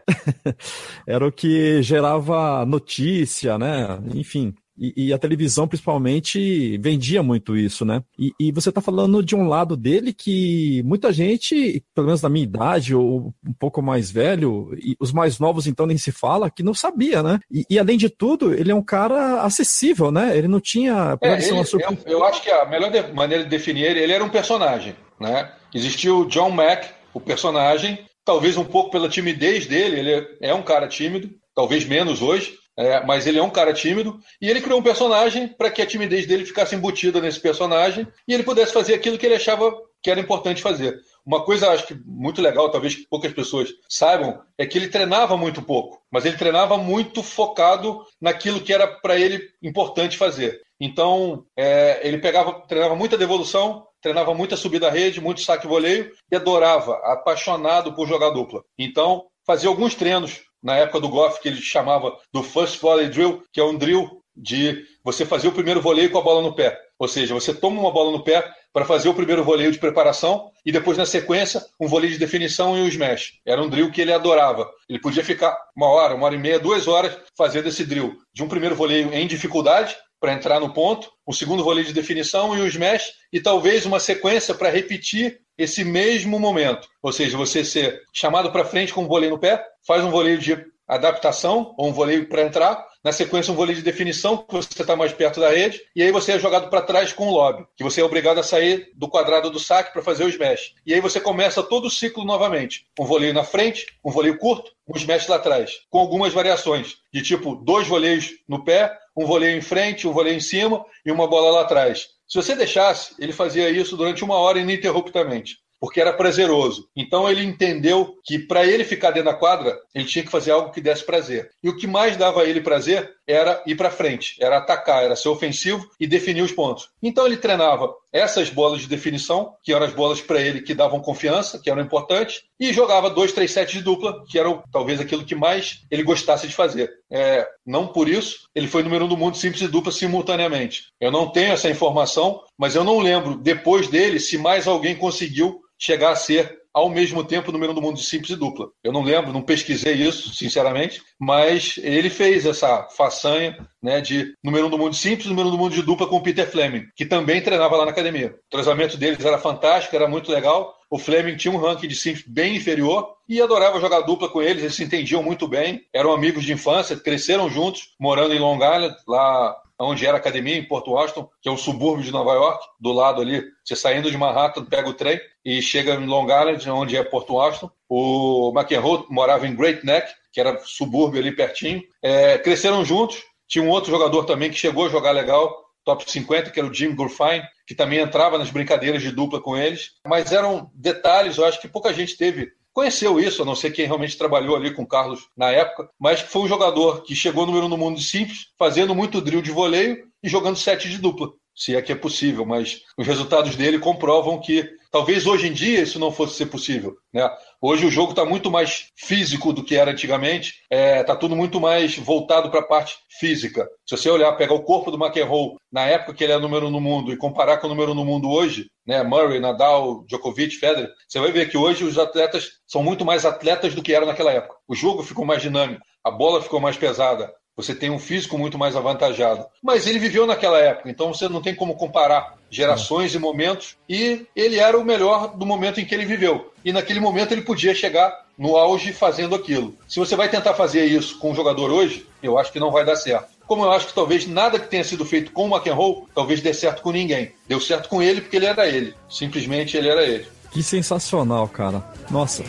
era 1.07 1.27
o 1.27 1.33
que 1.33 1.83
gerava 1.83 2.65
notícia, 2.65 3.59
né, 3.59 3.99
enfim. 4.15 4.55
E, 4.79 5.09
e, 5.09 5.13
a 5.13 5.19
televisão, 5.19 5.67
principalmente, 5.67 6.77
vendia 6.79 7.23
muito 7.23 7.57
isso, 7.57 7.85
né? 7.85 8.03
E, 8.19 8.33
e 8.39 8.53
você 8.53 8.69
está 8.69 8.81
falando 8.81 9.23
de 9.23 9.35
um 9.35 9.49
lado 9.49 9.77
dele 9.77 10.13
que 10.13 10.83
muita 10.85 11.13
gente, 11.13 11.83
pelo 11.95 12.07
menos 12.07 12.21
na 12.21 12.29
minha 12.29 12.45
idade, 12.45 12.95
ou 12.95 13.35
um 13.47 13.53
pouco 13.59 13.81
mais 13.81 14.11
velho, 14.11 14.71
e 14.77 14.95
os 15.01 15.13
mais 15.13 15.39
novos 15.39 15.67
então 15.67 15.87
nem 15.87 15.97
se 15.97 16.13
fala, 16.13 16.51
que 16.51 16.63
não 16.63 16.75
sabia, 16.75 17.23
né? 17.23 17.41
E, 17.51 17.65
e 17.71 17.79
além 17.79 17.97
de 17.97 18.11
tudo, 18.11 18.53
ele 18.53 18.71
é 18.71 18.75
um 18.75 18.83
cara 18.83 19.43
acessível, 19.43 20.11
né? 20.11 20.37
Ele 20.37 20.49
não 20.49 20.61
tinha. 20.61 21.17
É, 21.23 21.35
ele, 21.35 21.49
eu, 21.49 21.99
eu, 22.07 22.25
acho 22.25 22.43
que 22.43 22.51
a 22.51 22.67
melhor 22.67 22.91
maneira 23.15 23.45
de 23.45 23.51
definir 23.51 23.85
ele, 23.85 24.01
ele 24.01 24.13
era 24.13 24.25
um 24.25 24.29
personagem, 24.29 24.95
né? 25.19 25.53
Existiu 25.75 26.21
o 26.21 26.27
John 26.27 26.51
Mack, 26.51 26.89
o 27.15 27.21
personagem, 27.21 28.01
talvez 28.25 28.57
um 28.59 28.65
pouco 28.65 28.91
pela 28.91 29.09
timidez 29.09 29.67
dele, 29.67 30.01
ele 30.01 30.29
é 30.41 30.53
um 30.53 30.63
cara 30.63 30.87
tímido, 30.87 31.31
talvez 31.55 31.87
menos 31.87 32.21
hoje 32.21 32.55
é, 32.77 33.05
mas 33.05 33.27
ele 33.27 33.39
é 33.39 33.43
um 33.43 33.51
cara 33.51 33.73
tímido 33.73 34.21
e 34.41 34.51
ele 34.51 34.61
criou 34.61 34.81
um 34.81 34.83
personagem 34.83 35.49
para 35.49 35.71
que 35.71 35.81
a 35.81 35.87
timidez 35.87 36.27
dele 36.27 36.45
ficasse 36.45 36.75
embutida 36.75 37.21
nesse 37.21 37.41
personagem 37.41 38.07
e 38.29 38.35
ele 38.35 38.43
pudesse 38.43 38.73
fazer 38.73 38.95
aquilo 38.95 39.17
que 39.17 39.25
ele 39.25 39.37
achava 39.37 39.73
que 40.03 40.11
era 40.11 40.21
importante 40.21 40.63
fazer. 40.63 41.01
Uma 41.25 41.45
coisa 41.45 41.71
acho 41.71 41.87
que 41.87 41.95
muito 42.05 42.41
legal, 42.41 42.71
talvez 42.71 42.95
que 42.95 43.09
poucas 43.09 43.33
pessoas 43.33 43.71
saibam, 43.89 44.41
é 44.57 44.65
que 44.65 44.79
ele 44.79 44.89
treinava 44.89 45.37
muito 45.37 45.61
pouco, 45.63 46.01
mas 46.11 46.25
ele 46.25 46.37
treinava 46.37 46.77
muito 46.77 47.23
focado 47.23 48.05
naquilo 48.21 48.61
que 48.61 48.73
era 48.73 48.87
para 48.87 49.19
ele 49.19 49.43
importante 49.61 50.17
fazer. 50.17 50.61
Então, 50.79 51.45
é, 51.57 52.07
ele 52.07 52.19
pegava, 52.19 52.61
treinava 52.69 52.95
muita 52.95 53.19
devolução, 53.19 53.87
treinava 54.01 54.35
muita 54.35 54.57
subida 54.57 54.87
à 54.87 54.91
rede, 54.91 55.21
muito 55.21 55.41
saque 55.41 55.67
voleio 55.67 56.13
e 56.31 56.37
adorava, 56.37 56.95
apaixonado 57.03 57.95
por 57.95 58.07
jogar 58.07 58.31
dupla. 58.31 58.63
Então, 58.79 59.27
fazia 59.45 59.69
alguns 59.69 59.95
treinos 59.95 60.43
na 60.67 60.77
época 60.77 60.99
do 60.99 61.09
golfe 61.09 61.41
que 61.41 61.47
ele 61.47 61.63
chamava 61.63 62.13
do 62.33 62.43
First 62.43 62.81
Volley 62.81 63.09
Drill, 63.09 63.45
que 63.53 63.61
é 63.61 63.65
um 63.65 63.79
drill 63.79 64.21
de 64.37 64.85
você 65.05 65.25
fazer 65.25 65.47
o 65.47 65.53
primeiro 65.53 65.81
voleio 65.81 66.11
com 66.11 66.19
a 66.19 66.23
bola 66.23 66.43
no 66.43 66.57
pé. 66.57 66.77
Ou 66.99 67.07
seja, 67.07 67.33
você 67.33 67.55
toma 67.55 67.81
uma 67.81 67.93
bola 67.93 68.11
no 68.11 68.25
pé 68.25 68.45
para 68.73 68.85
fazer 68.85 69.09
o 69.09 69.15
primeiro 69.15 69.45
voleio 69.45 69.71
de 69.71 69.79
preparação 69.79 70.51
e 70.65 70.73
depois, 70.73 70.99
na 70.99 71.07
sequência, 71.07 71.65
um 71.81 71.87
voleio 71.87 72.13
de 72.13 72.19
definição 72.19 72.77
e 72.77 72.83
o 72.83 72.89
smash. 72.89 73.35
Era 73.47 73.63
um 73.63 73.69
drill 73.69 73.93
que 73.93 74.01
ele 74.01 74.13
adorava. 74.13 74.69
Ele 74.89 74.99
podia 74.99 75.25
ficar 75.25 75.57
uma 75.77 75.87
hora, 75.87 76.17
uma 76.17 76.27
hora 76.27 76.35
e 76.35 76.39
meia, 76.39 76.59
duas 76.59 76.89
horas 76.89 77.17
fazendo 77.39 77.69
esse 77.69 77.87
drill. 77.87 78.17
De 78.35 78.43
um 78.43 78.49
primeiro 78.49 78.75
voleio 78.75 79.15
em 79.15 79.25
dificuldade, 79.25 79.97
para 80.19 80.33
entrar 80.33 80.59
no 80.59 80.73
ponto, 80.73 81.09
o 81.25 81.33
segundo 81.33 81.63
voleio 81.63 81.87
de 81.87 81.93
definição 81.93 82.57
e 82.59 82.61
o 82.61 82.67
smash, 82.67 83.13
e 83.33 83.41
talvez 83.41 83.87
uma 83.87 84.01
sequência 84.01 84.53
para 84.53 84.71
repetir 84.71 85.39
esse 85.59 85.85
mesmo 85.85 86.39
momento. 86.39 86.89
Ou 87.03 87.13
seja, 87.13 87.37
você 87.37 87.65
ser 87.65 88.03
chamado 88.13 88.51
para 88.51 88.65
frente 88.65 88.93
com 88.93 89.03
um 89.03 89.09
voleio 89.09 89.33
no 89.33 89.39
pé, 89.39 89.65
faz 89.87 90.03
um 90.05 90.11
voleio 90.11 90.39
de 90.39 90.65
adaptação, 90.87 91.75
ou 91.77 91.89
um 91.89 91.93
voleio 91.93 92.29
para 92.29 92.43
entrar, 92.43 92.87
na 93.03 93.13
sequência 93.13 93.53
um 93.53 93.57
voleio 93.57 93.77
de 93.77 93.85
definição, 93.85 94.37
que 94.37 94.55
você 94.55 94.69
está 94.83 94.95
mais 94.95 95.13
perto 95.13 95.41
da 95.41 95.51
rede, 95.51 95.81
e 95.95 96.03
aí 96.03 96.13
você 96.13 96.33
é 96.33 96.39
jogado 96.39 96.69
para 96.71 96.83
trás 96.83 97.13
com 97.13 97.29
o 97.29 97.33
lobby, 97.33 97.67
que 97.77 97.83
você 97.85 98.01
é 98.01 98.05
obrigado 98.05 98.39
a 98.39 98.43
sair 98.43 98.91
do 98.95 99.09
quadrado 99.09 99.51
do 99.51 99.59
saque 99.59 99.93
para 99.93 100.03
fazer 100.03 100.25
o 100.25 100.29
smash. 100.29 100.75
E 100.85 100.95
aí 100.95 101.01
você 101.01 101.21
começa 101.21 101.63
todo 101.63 101.87
o 101.87 101.91
ciclo 101.91 102.25
novamente. 102.25 102.87
Um 102.99 103.05
voleio 103.05 103.35
na 103.35 103.45
frente, 103.45 103.87
um 104.05 104.11
voleio 104.11 104.39
curto, 104.39 104.71
um 104.89 104.97
smash 104.97 105.27
lá 105.29 105.37
atrás, 105.37 105.73
com 105.91 105.99
algumas 105.99 106.33
variações, 106.33 106.97
de 107.13 107.23
tipo 107.23 107.57
dois 107.57 107.87
voleios 107.89 108.31
no 108.49 108.65
pé, 108.65 108.97
um 109.17 109.25
voleio 109.25 109.57
em 109.57 109.63
frente, 109.63 110.07
um 110.07 110.13
voleio 110.13 110.37
em 110.37 110.41
cima 110.41 110.85
e 111.05 111.11
uma 111.11 111.27
bola 111.27 111.51
lá 111.51 111.61
atrás. 111.63 112.09
Se 112.29 112.37
você 112.37 112.55
deixasse, 112.55 113.15
ele 113.19 113.33
fazia 113.33 113.71
isso 113.71 113.97
durante 113.97 114.25
uma 114.25 114.37
hora 114.37 114.59
ininterruptamente 114.59 115.57
porque 115.81 116.01
era 116.01 116.13
prazeroso. 116.13 116.89
Então 116.97 117.29
ele 117.29 117.45
entendeu 117.45 118.17
que 118.25 118.39
para 118.39 118.67
ele 118.67 118.85
ficar 118.85 119.11
dentro 119.11 119.31
da 119.31 119.37
quadra, 119.37 119.79
ele 119.95 120.05
tinha 120.05 120.25
que 120.25 120.31
fazer 120.31 120.51
algo 120.51 120.73
que 120.73 120.81
desse 120.81 121.05
prazer. 121.05 121.51
E 121.63 121.69
o 121.69 121.77
que 121.77 121.87
mais 121.87 122.17
dava 122.17 122.43
a 122.43 122.45
ele 122.45 122.61
prazer 122.61 123.15
era 123.27 123.63
ir 123.67 123.77
para 123.77 123.91
frente, 123.91 124.37
era 124.41 124.59
atacar, 124.59 125.05
era 125.05 125.17
ser 125.17 125.29
ofensivo 125.29 125.89
e 125.99 126.07
definir 126.07 126.43
os 126.43 126.53
pontos. 126.53 126.89
Então 127.03 127.27
ele 127.27 127.37
treinava 127.37 127.93
essas 128.17 128.49
bolas 128.49 128.81
de 128.81 128.89
definição, 128.89 129.55
que 129.63 129.73
eram 129.73 129.87
as 129.87 129.93
bolas 129.93 130.21
para 130.21 130.41
ele 130.41 130.63
que 130.63 130.75
davam 130.75 131.01
confiança, 131.01 131.59
que 131.59 131.71
eram 131.71 131.83
importantes, 131.83 132.43
e 132.59 132.73
jogava 132.73 133.11
dois, 133.11 133.33
três 133.33 133.51
sets 133.51 133.75
de 133.75 133.83
dupla, 133.83 134.25
que 134.27 134.39
eram 134.39 134.63
talvez 134.73 135.01
aquilo 135.01 135.25
que 135.25 135.35
mais 135.35 135.83
ele 135.91 136.03
gostasse 136.03 136.47
de 136.47 136.55
fazer. 136.55 136.91
É, 137.11 137.47
não 137.65 137.87
por 137.87 138.09
isso 138.09 138.49
ele 138.55 138.67
foi 138.67 138.83
número 138.83 139.05
um 139.05 139.09
do 139.09 139.17
mundo 139.17 139.37
simples 139.37 139.63
e 139.63 139.69
dupla 139.69 139.93
simultaneamente. 139.93 140.87
Eu 141.01 141.11
não 141.11 141.31
tenho 141.31 141.53
essa 141.53 141.71
informação, 141.71 142.43
mas 142.57 142.75
eu 142.75 142.83
não 142.83 143.01
lembro 143.01 143.37
depois 143.37 143.89
dele 143.89 144.19
se 144.19 144.39
mais 144.39 144.67
alguém 144.67 144.97
conseguiu 144.97 145.61
chegar 145.79 146.13
a 146.13 146.17
ser 146.17 146.59
ao 146.77 146.91
mesmo 146.91 147.25
tempo 147.25 147.51
número 147.51 147.73
do 147.73 147.81
mundo 147.81 147.97
de 147.97 148.05
simples 148.05 148.33
e 148.33 148.37
dupla. 148.37 148.69
Eu 148.85 148.93
não 148.93 149.03
lembro, 149.03 149.33
não 149.33 149.41
pesquisei 149.41 149.95
isso, 149.95 150.35
sinceramente, 150.35 151.03
mas 151.19 151.81
ele 151.83 152.11
fez 152.11 152.45
essa 152.45 152.87
façanha 152.95 153.67
né, 153.83 153.99
de 154.03 154.35
número 154.45 154.69
do 154.69 154.77
mundo 154.77 154.91
de 154.91 154.99
simples 154.99 155.27
número 155.27 155.51
do 155.51 155.57
mundo 155.57 155.75
de 155.75 155.81
dupla 155.81 156.07
com 156.07 156.17
o 156.17 156.23
Peter 156.23 156.47
Fleming, 156.47 156.85
que 156.95 157.07
também 157.07 157.41
treinava 157.41 157.77
lá 157.77 157.87
na 157.87 157.93
academia. 157.93 158.37
O 158.47 158.51
treinamento 158.51 158.99
deles 158.99 159.25
era 159.25 159.39
fantástico, 159.39 159.97
era 159.97 160.07
muito 160.07 160.31
legal. 160.31 160.77
O 160.91 160.99
Fleming 160.99 161.37
tinha 161.37 161.55
um 161.55 161.57
ranking 161.57 161.89
de 161.89 161.97
simples 161.97 162.27
bem 162.29 162.57
inferior 162.57 163.09
e 163.27 163.41
adorava 163.41 163.81
jogar 163.81 164.03
dupla 164.03 164.29
com 164.29 164.43
eles, 164.43 164.63
eles 164.63 164.75
se 164.75 164.85
entendiam 164.85 165.23
muito 165.23 165.49
bem, 165.49 165.81
eram 165.95 166.13
amigos 166.13 166.45
de 166.45 166.53
infância, 166.53 166.95
cresceram 166.95 167.49
juntos, 167.49 167.95
morando 167.99 168.35
em 168.35 168.39
Long 168.39 168.57
Island, 168.57 168.95
lá 169.09 169.57
onde 169.79 170.07
era 170.07 170.17
a 170.17 170.21
academia, 170.21 170.57
em 170.57 170.67
Porto 170.67 170.93
Washington, 170.93 171.29
que 171.41 171.49
é 171.49 171.53
um 171.53 171.57
subúrbio 171.57 172.05
de 172.05 172.13
Nova 172.13 172.33
York, 172.33 172.65
do 172.81 172.93
lado 172.93 173.21
ali. 173.21 173.43
Você 173.65 173.77
saindo 173.77 174.11
de 174.11 174.17
Manhattan, 174.17 174.65
pega 174.65 174.89
o 174.89 174.95
trem 174.95 175.21
e 175.45 175.61
chega 175.61 175.95
em 175.95 176.07
Long 176.07 176.25
Island, 176.25 176.71
onde 176.71 176.97
é 176.97 177.05
Porto 177.05 177.35
Washington. 177.35 177.71
O 177.89 178.53
McEnroe 178.57 179.05
morava 179.11 179.47
em 179.47 179.55
Great 179.55 179.85
Neck, 179.85 180.13
que 180.33 180.41
era 180.41 180.59
subúrbio 180.65 181.21
ali 181.21 181.33
pertinho. 181.33 181.83
É, 182.03 182.39
cresceram 182.39 182.85
juntos. 182.85 183.23
Tinha 183.49 183.65
um 183.65 183.71
outro 183.71 183.91
jogador 183.91 184.25
também 184.25 184.51
que 184.51 184.57
chegou 184.57 184.87
a 184.87 184.89
jogar 184.89 185.13
legal, 185.13 185.65
top 185.85 186.11
50, 186.11 186.51
que 186.51 186.59
era 186.59 186.69
o 186.69 186.75
Jim 186.75 186.95
Gurfine, 186.95 187.45
que 187.67 187.75
também 187.75 188.01
entrava 188.01 188.37
nas 188.39 188.51
brincadeiras 188.51 189.03
de 189.03 189.13
dupla 189.13 189.41
com 189.41 189.57
eles. 189.57 189.93
Mas 190.07 190.33
eram 190.33 190.71
detalhes, 190.75 191.37
eu 191.37 191.45
acho 191.45 191.61
que 191.61 191.69
pouca 191.69 191.93
gente 191.93 192.17
teve 192.17 192.51
conheceu 192.77 193.19
isso, 193.19 193.41
a 193.41 193.45
não 193.47 193.57
ser 193.57 193.71
quem 193.71 193.87
realmente 193.87 194.19
trabalhou 194.19 194.55
ali 194.55 194.71
com 194.71 194.83
o 194.83 194.87
Carlos 194.87 195.31
na 195.35 195.51
época, 195.51 195.89
mas 195.99 196.21
foi 196.21 196.43
um 196.43 196.47
jogador 196.47 197.05
que 197.05 197.15
chegou 197.15 197.47
número 197.47 197.71
no 197.71 197.79
mundo 197.79 197.97
de 197.97 198.05
simples, 198.05 198.49
fazendo 198.59 198.95
muito 198.95 199.23
drill 199.23 199.41
de 199.41 199.51
voleio 199.51 200.07
e 200.23 200.29
jogando 200.29 200.59
sete 200.59 200.87
de 200.91 200.99
dupla, 200.99 201.33
se 201.55 201.75
é 201.75 201.81
que 201.81 201.91
é 201.91 201.95
possível, 201.95 202.45
mas 202.45 202.83
os 202.99 203.07
resultados 203.07 203.57
dele 203.57 203.79
comprovam 203.79 204.39
que 204.39 204.69
talvez 204.93 205.27
hoje 205.27 205.47
em 205.47 205.55
dia 205.55 205.81
isso 205.81 205.99
não 205.99 206.13
fosse 206.13 206.35
ser 206.35 206.47
possível. 206.47 206.99
Né? 207.11 207.27
Hoje 207.61 207.87
o 207.87 207.91
jogo 207.91 208.11
está 208.11 208.25
muito 208.25 208.51
mais 208.51 208.91
físico 208.97 209.53
do 209.53 209.65
que 209.65 209.77
era 209.77 209.91
antigamente, 209.91 210.51
está 210.71 210.77
é, 210.77 211.03
tá 211.03 211.17
tudo 211.17 211.35
muito 211.35 211.59
mais 211.59 211.97
voltado 211.97 212.51
para 212.51 212.61
a 212.61 212.67
parte 212.67 212.97
física. 213.19 213.67
Se 213.87 213.97
você 213.97 214.11
olhar, 214.11 214.33
pegar 214.37 214.55
o 214.55 214.63
corpo 214.63 214.91
do 214.91 215.03
McEnroe 215.03 215.57
na 215.73 215.83
época 215.87 216.15
que 216.15 216.23
ele 216.23 216.35
é 216.35 216.39
número 216.39 216.71
no 216.71 216.81
mundo 216.81 217.13
e 217.13 217.17
comparar 217.17 217.57
com 217.57 217.67
o 217.67 217.71
número 217.71 217.95
no 217.95 218.05
mundo 218.05 218.31
hoje, 218.31 218.71
né, 218.87 219.03
Murray, 219.03 219.41
Nadal, 219.41 220.05
Djokovic, 220.07 220.57
Federer, 220.57 220.91
você 221.09 221.19
vai 221.19 221.33
ver 221.33 221.49
que 221.49 221.57
hoje 221.57 221.85
os 221.85 221.99
atletas 221.99 222.51
são 222.67 222.83
muito 222.83 223.05
mais 223.05 223.25
atletas 223.25 223.75
do 223.75 223.83
que 223.83 223.95
eram 223.95 224.07
naquela 224.07 224.33
época. 224.33 224.57
O 224.69 224.75
jogo 224.75 225.03
ficou 225.03 225.25
mais 225.25 225.41
dinâmico, 225.41 225.83
a 226.05 226.11
bola 226.11 226.43
ficou 226.43 226.61
mais 226.61 226.77
pesada, 226.77 227.33
você 227.57 227.75
tem 227.75 227.91
um 227.91 227.99
físico 227.99 228.37
muito 228.37 228.59
mais 228.59 228.77
avantajado. 228.77 229.47
Mas 229.63 229.87
ele 229.87 229.99
viveu 229.99 230.27
naquela 230.27 230.59
época, 230.59 230.91
então 230.91 231.13
você 231.13 231.29
não 231.29 231.41
tem 231.41 231.55
como 231.55 231.75
comparar 231.75 232.37
gerações 232.51 233.15
e 233.15 233.19
momentos, 233.19 233.77
e 233.89 234.27
ele 234.37 234.59
era 234.59 234.79
o 234.79 234.85
melhor 234.85 235.37
do 235.37 235.47
momento 235.47 235.81
em 235.81 235.85
que 235.85 235.95
ele 235.95 236.05
viveu. 236.05 236.53
E 236.65 236.73
naquele 236.73 237.01
momento 237.01 237.33
ele 237.33 237.43
podia 237.43 237.75
chegar 237.75 238.27
no 238.37 238.57
auge 238.57 238.93
fazendo 238.93 239.35
aquilo. 239.35 239.75
Se 239.89 239.99
você 239.99 240.15
vai 240.15 240.29
tentar 240.29 240.55
fazer 240.55 240.85
isso 240.85 241.19
com 241.19 241.33
um 241.33 241.35
jogador 241.35 241.71
hoje, 241.71 242.07
eu 242.23 242.39
acho 242.39 242.53
que 242.53 242.61
não 242.61 242.71
vai 242.71 242.85
dar 242.85 242.97
certo. 242.97 243.35
Como 243.47 243.65
eu 243.65 243.73
acho 243.73 243.87
que 243.87 243.95
talvez 243.95 244.27
nada 244.27 244.59
que 244.59 244.69
tenha 244.69 244.85
sido 244.85 245.05
feito 245.05 245.33
com 245.33 245.49
o 245.49 245.57
McEnroe, 245.57 246.05
talvez 246.15 246.41
dê 246.41 246.53
certo 246.53 246.83
com 246.83 246.91
ninguém. 246.91 247.33
Deu 247.49 247.61
certo 247.61 247.89
com 247.89 248.03
ele 248.03 248.21
porque 248.21 248.37
ele 248.37 248.47
era 248.47 248.69
ele. 248.69 248.95
Simplesmente 249.09 249.77
ele 249.77 249.89
era 249.89 250.03
ele. 250.03 250.27
Que 250.51 250.63
sensacional, 250.63 251.49
cara. 251.49 251.83
Nossa, 252.11 252.43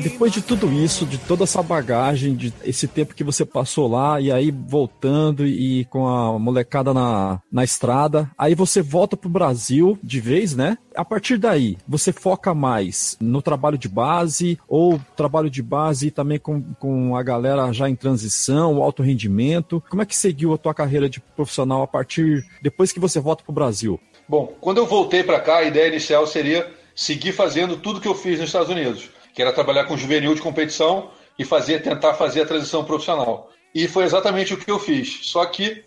Depois 0.00 0.32
de 0.32 0.40
tudo 0.40 0.72
isso, 0.72 1.04
de 1.04 1.18
toda 1.18 1.44
essa 1.44 1.62
bagagem, 1.62 2.34
de 2.34 2.54
esse 2.64 2.88
tempo 2.88 3.14
que 3.14 3.22
você 3.22 3.44
passou 3.44 3.86
lá, 3.86 4.18
e 4.18 4.32
aí 4.32 4.50
voltando 4.50 5.46
e 5.46 5.84
com 5.86 6.08
a 6.08 6.38
molecada 6.38 6.94
na, 6.94 7.38
na 7.52 7.62
estrada, 7.62 8.30
aí 8.38 8.54
você 8.54 8.80
volta 8.80 9.14
pro 9.14 9.28
Brasil 9.28 9.98
de 10.02 10.20
vez, 10.20 10.56
né? 10.56 10.78
A 10.96 11.04
partir 11.04 11.36
daí, 11.36 11.76
você 11.86 12.12
foca 12.12 12.54
mais 12.54 13.18
no 13.20 13.42
trabalho 13.42 13.76
de 13.76 13.88
base, 13.88 14.58
ou 14.66 14.98
trabalho 15.14 15.50
de 15.50 15.62
base 15.62 16.10
também 16.10 16.38
com, 16.38 16.62
com 16.78 17.14
a 17.14 17.22
galera 17.22 17.70
já 17.72 17.90
em 17.90 17.94
transição, 17.94 18.82
alto 18.82 19.02
rendimento? 19.02 19.82
Como 19.90 20.00
é 20.00 20.06
que 20.06 20.16
seguiu 20.16 20.54
a 20.54 20.58
tua 20.58 20.72
carreira 20.72 21.10
de 21.10 21.20
profissional 21.20 21.82
a 21.82 21.86
partir, 21.86 22.42
depois 22.62 22.90
que 22.90 22.98
você 22.98 23.20
volta 23.20 23.44
pro 23.44 23.52
Brasil? 23.52 24.00
Bom, 24.30 24.54
quando 24.60 24.78
eu 24.78 24.86
voltei 24.86 25.24
para 25.24 25.40
cá, 25.40 25.56
a 25.56 25.64
ideia 25.64 25.88
inicial 25.88 26.24
seria 26.24 26.72
seguir 26.94 27.32
fazendo 27.32 27.76
tudo 27.76 28.00
que 28.00 28.06
eu 28.06 28.14
fiz 28.14 28.38
nos 28.38 28.48
Estados 28.48 28.68
Unidos, 28.68 29.10
que 29.34 29.42
era 29.42 29.52
trabalhar 29.52 29.86
com 29.86 29.96
juvenil 29.96 30.36
de 30.36 30.40
competição 30.40 31.10
e 31.36 31.44
fazer, 31.44 31.82
tentar 31.82 32.14
fazer 32.14 32.42
a 32.42 32.46
transição 32.46 32.84
profissional. 32.84 33.50
E 33.74 33.88
foi 33.88 34.04
exatamente 34.04 34.54
o 34.54 34.56
que 34.56 34.70
eu 34.70 34.78
fiz. 34.78 35.18
Só 35.22 35.44
que 35.46 35.82